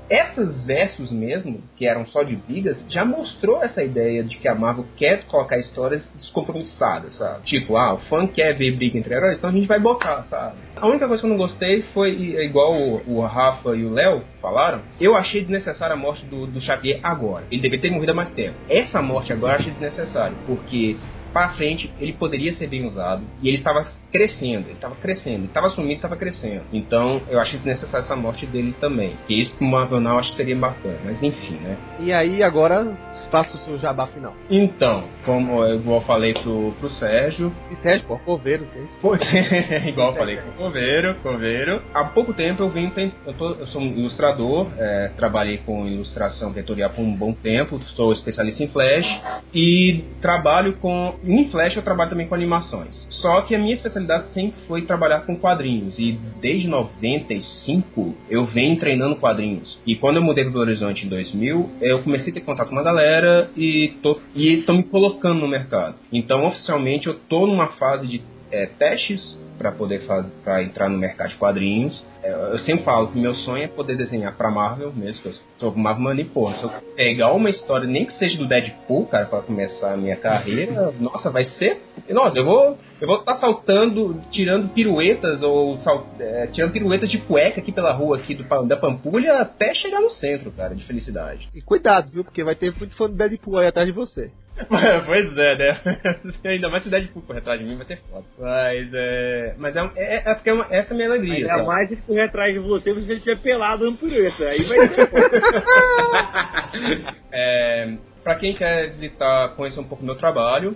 essas 0.10 0.64
versos 0.66 1.12
mesmo, 1.12 1.62
que 1.76 1.88
eram 1.88 2.06
só 2.06 2.24
de 2.24 2.36
brigas, 2.36 2.84
já 2.90 3.04
mostrou 3.04 3.64
essa 3.64 3.84
ideia 3.84 4.24
de 4.24 4.38
que 4.38 4.48
a 4.48 4.56
Marvel 4.56 4.86
quer 4.96 5.24
colocar 5.26 5.58
histórias 5.58 6.04
descompromissadas, 6.16 7.16
sabe? 7.18 7.44
Tipo, 7.46 7.78
ah, 7.78 7.94
o 7.96 7.98
fã 7.98 8.28
quer 8.28 8.54
ver 8.56 8.76
briga 8.76 8.98
entre 8.98 9.14
heróis, 9.14 9.38
então 9.38 9.50
a 9.50 9.54
gente 9.54 9.68
vai 9.68 9.80
botar, 9.80 10.24
sabe? 10.24 10.56
A 10.76 10.88
única 10.88 11.08
coisa 11.08 11.22
que 11.22 11.28
eu 11.28 11.32
não 11.32 11.38
gostei 11.38 11.82
foi, 11.94 12.12
igual 12.12 12.74
o, 12.74 13.22
Rafa 13.22 13.76
e 13.76 13.86
o 13.86 13.94
Léo 13.94 14.24
falaram, 14.42 14.82
eu 15.00 15.16
achei 15.16 15.42
desnecessária 15.42 15.96
a 15.96 15.98
morte 15.98 16.26
do, 16.26 16.46
do 16.46 16.62
Xavier 16.62 17.00
agora. 17.04 17.46
Ele 17.52 17.62
deveria 17.62 17.82
ter 17.82 17.92
morrido 17.92 18.12
há 18.12 18.16
mais 18.16 18.32
tempo. 18.32 18.56
Essa 18.70 19.02
morte 19.02 19.34
agora 19.34 19.54
eu 19.54 19.60
achei 19.60 19.72
desnecessária, 19.72 20.36
porque 20.46 20.96
para 21.36 21.50
frente 21.50 21.92
ele 22.00 22.14
poderia 22.14 22.54
ser 22.54 22.68
bem 22.68 22.86
usado 22.86 23.22
e 23.42 23.50
ele 23.50 23.58
estava 23.58 23.86
crescendo, 24.16 24.68
ele 24.68 24.74
estava 24.74 24.96
crescendo, 24.96 25.40
ele 25.40 25.46
estava 25.48 25.70
sumindo, 25.72 25.96
estava 25.96 26.16
crescendo. 26.16 26.62
Então 26.72 27.22
eu 27.30 27.38
acho 27.40 27.58
desnecessária 27.58 28.06
essa 28.06 28.16
morte 28.16 28.46
dele 28.46 28.74
também. 28.80 29.14
Que 29.28 29.42
isso 29.42 29.54
pro 29.56 29.68
Marvel 29.68 30.00
não 30.00 30.18
acho 30.18 30.32
que 30.32 30.38
seria 30.38 30.56
bacana, 30.56 30.98
mas 31.04 31.22
enfim, 31.22 31.56
né? 31.56 31.78
E 32.00 32.14
aí 32.14 32.42
agora 32.42 32.96
faça 33.30 33.58
o 33.58 33.60
seu 33.60 33.78
jabá 33.78 34.08
final. 34.08 34.34
Então, 34.50 35.04
como 35.26 35.64
eu 35.66 35.76
igual 35.76 36.02
falei 36.02 36.34
pro, 36.34 36.74
pro 36.80 36.90
Sérgio. 36.90 37.52
E 37.70 37.76
Sérgio, 37.78 38.08
pô, 38.08 38.18
Coveiro, 38.20 38.66
que 38.66 38.80
é 38.80 38.84
isso? 38.84 38.96
igual 39.90 40.12
eu 40.12 40.18
falei 40.18 40.40
Coveiro, 40.58 41.16
Coveiro. 41.16 41.82
Há 41.94 42.06
pouco 42.06 42.34
tempo 42.34 42.64
eu 42.64 42.70
vim, 42.70 42.92
eu, 43.26 43.34
tô, 43.34 43.50
eu 43.56 43.68
sou 43.68 43.82
um 43.82 43.88
ilustrador, 43.88 44.68
é, 44.78 45.12
trabalhei 45.18 45.58
com 45.66 45.86
ilustração 45.86 46.54
vetorial 46.54 46.92
por 46.92 47.02
um 47.02 47.14
bom 47.14 47.34
tempo, 47.34 47.80
sou 47.96 48.14
especialista 48.14 48.64
em 48.64 48.68
Flash 48.68 49.06
e 49.54 50.04
trabalho 50.22 50.78
com 50.78 51.16
em 51.24 51.50
Flash 51.50 51.76
eu 51.76 51.84
trabalho 51.84 52.10
também 52.10 52.28
com 52.28 52.36
animações. 52.36 53.06
Só 53.10 53.42
que 53.42 53.56
a 53.56 53.58
minha 53.58 53.74
especialidade 53.74 54.05
sempre 54.34 54.60
foi 54.68 54.84
trabalhar 54.84 55.22
com 55.22 55.36
quadrinhos. 55.36 55.98
E 56.00 56.18
desde 56.42 56.68
95 56.68 58.16
eu 58.30 58.46
venho 58.46 58.78
treinando 58.78 59.16
quadrinhos. 59.16 59.80
E 59.86 59.96
quando 59.96 60.18
eu 60.18 60.24
mudei 60.24 60.46
para 60.46 60.58
o 60.58 60.62
Horizonte 60.62 61.06
em 61.06 61.10
2000, 61.10 61.70
eu 61.82 62.04
comecei 62.04 62.32
a 62.32 62.34
ter 62.34 62.42
contato 62.42 62.70
com 62.70 62.76
uma 62.76 62.84
galera 62.84 63.50
e 63.56 63.94
tô, 64.02 64.20
e 64.36 64.62
tô 64.64 64.74
me 64.74 64.84
colocando 64.84 65.40
no 65.40 65.48
mercado. 65.48 65.96
Então 66.12 66.46
oficialmente 66.46 67.08
eu 67.08 67.16
tô 67.28 67.48
numa 67.48 67.68
fase 67.68 68.08
de 68.08 68.22
é, 68.52 68.68
testes 68.68 69.38
para 69.58 69.72
poder 69.72 70.06
para 70.44 70.64
entrar 70.64 70.90
no 70.90 70.98
mercado 70.98 71.30
de 71.30 71.36
quadrinhos. 71.36 72.04
É, 72.22 72.32
eu 72.32 72.60
sempre 72.60 72.84
falo 72.84 73.08
que 73.08 73.20
meu 73.20 73.34
sonho 73.34 73.64
é 73.64 73.68
poder 73.68 73.98
desenhar 73.98 74.36
para 74.36 74.52
Marvel 74.52 74.92
mesmo, 74.94 75.22
que 75.22 75.30
eu 75.30 75.34
sou 75.60 75.76
Marvel 75.76 76.04
Money, 76.04 76.26
porra, 76.26 76.56
se 76.58 76.64
eu 76.64 76.72
pegar 76.96 77.32
uma 77.34 77.50
história 77.50 77.88
nem 77.88 78.06
que 78.06 78.14
seja 78.14 78.38
do 78.38 78.48
Deadpool, 78.48 79.06
cara, 79.08 79.26
para 79.26 79.42
começar 79.42 79.94
a 79.94 79.98
minha 79.98 80.16
carreira, 80.16 80.94
nossa, 81.00 81.30
vai 81.30 81.46
ser, 81.46 81.82
nossa, 82.10 82.38
eu 82.38 82.46
vou 82.46 82.78
eu 83.00 83.08
vou 83.08 83.20
estar 83.20 83.36
saltando, 83.36 84.22
tirando 84.32 84.70
piruetas 84.70 85.44
ou 85.44 85.78
sal, 85.78 86.08
é, 86.20 86.48
tirando 86.48 86.72
piruetas 86.72 87.10
de 87.10 87.18
cueca 87.18 87.60
aqui 87.60 87.72
pela 87.72 87.92
rua 87.92 88.18
aqui 88.18 88.34
do, 88.34 88.44
da 88.66 88.78
Pampulha 88.78 89.42
até 89.42 89.74
chegar 89.74 90.00
no 90.00 90.10
centro, 90.10 90.52
cara, 90.52 90.74
de 90.74 90.86
felicidade. 90.86 91.50
E 91.54 91.62
cuidado, 91.62 92.12
viu? 92.12 92.24
Porque 92.24 92.44
vai 92.44 92.56
ter 92.56 92.74
muito 92.78 92.96
fã 92.96 93.10
do 93.10 93.16
Deadpool 93.16 93.58
aí 93.58 93.68
atrás 93.68 93.88
de 93.88 93.94
você. 93.94 94.32
pois 95.06 95.38
é, 95.38 95.58
né? 95.58 95.78
Ainda 96.46 96.70
mais 96.70 96.84
se 96.84 96.90
Deadpool 96.90 97.24
correr 97.24 97.40
atrás 97.40 97.60
de 97.60 97.66
mim 97.66 97.76
vai 97.76 97.86
ser 97.86 98.00
foda. 98.10 98.24
Mas 98.40 98.90
é. 98.94 99.56
Mas 99.58 99.76
é, 99.76 99.92
é, 99.98 100.32
é 100.32 100.40
é 100.46 100.54
uma, 100.54 100.66
essa 100.70 100.90
é 100.90 100.94
a 100.94 100.96
minha 100.96 101.10
alegria. 101.10 101.36
Ainda 101.36 101.50
sabe? 101.50 101.68
mais 101.68 101.90
se 101.90 101.98
correr 101.98 102.22
atrás 102.22 102.54
de 102.54 102.60
você 102.60 102.94
se 102.94 103.02
você 103.02 103.14
estiver 103.16 103.42
pelado 103.42 103.92
no 103.92 103.98
pirueta. 103.98 104.46
Aí 104.46 104.64
vai 104.64 104.88
ser 104.88 105.10
é, 107.34 107.98
Pra 108.26 108.36
quem 108.36 108.56
quer 108.56 108.90
visitar, 108.90 109.50
conhecer 109.50 109.80
um 109.80 109.84
pouco 109.84 110.02
do 110.02 110.08
meu 110.08 110.16
trabalho, 110.16 110.76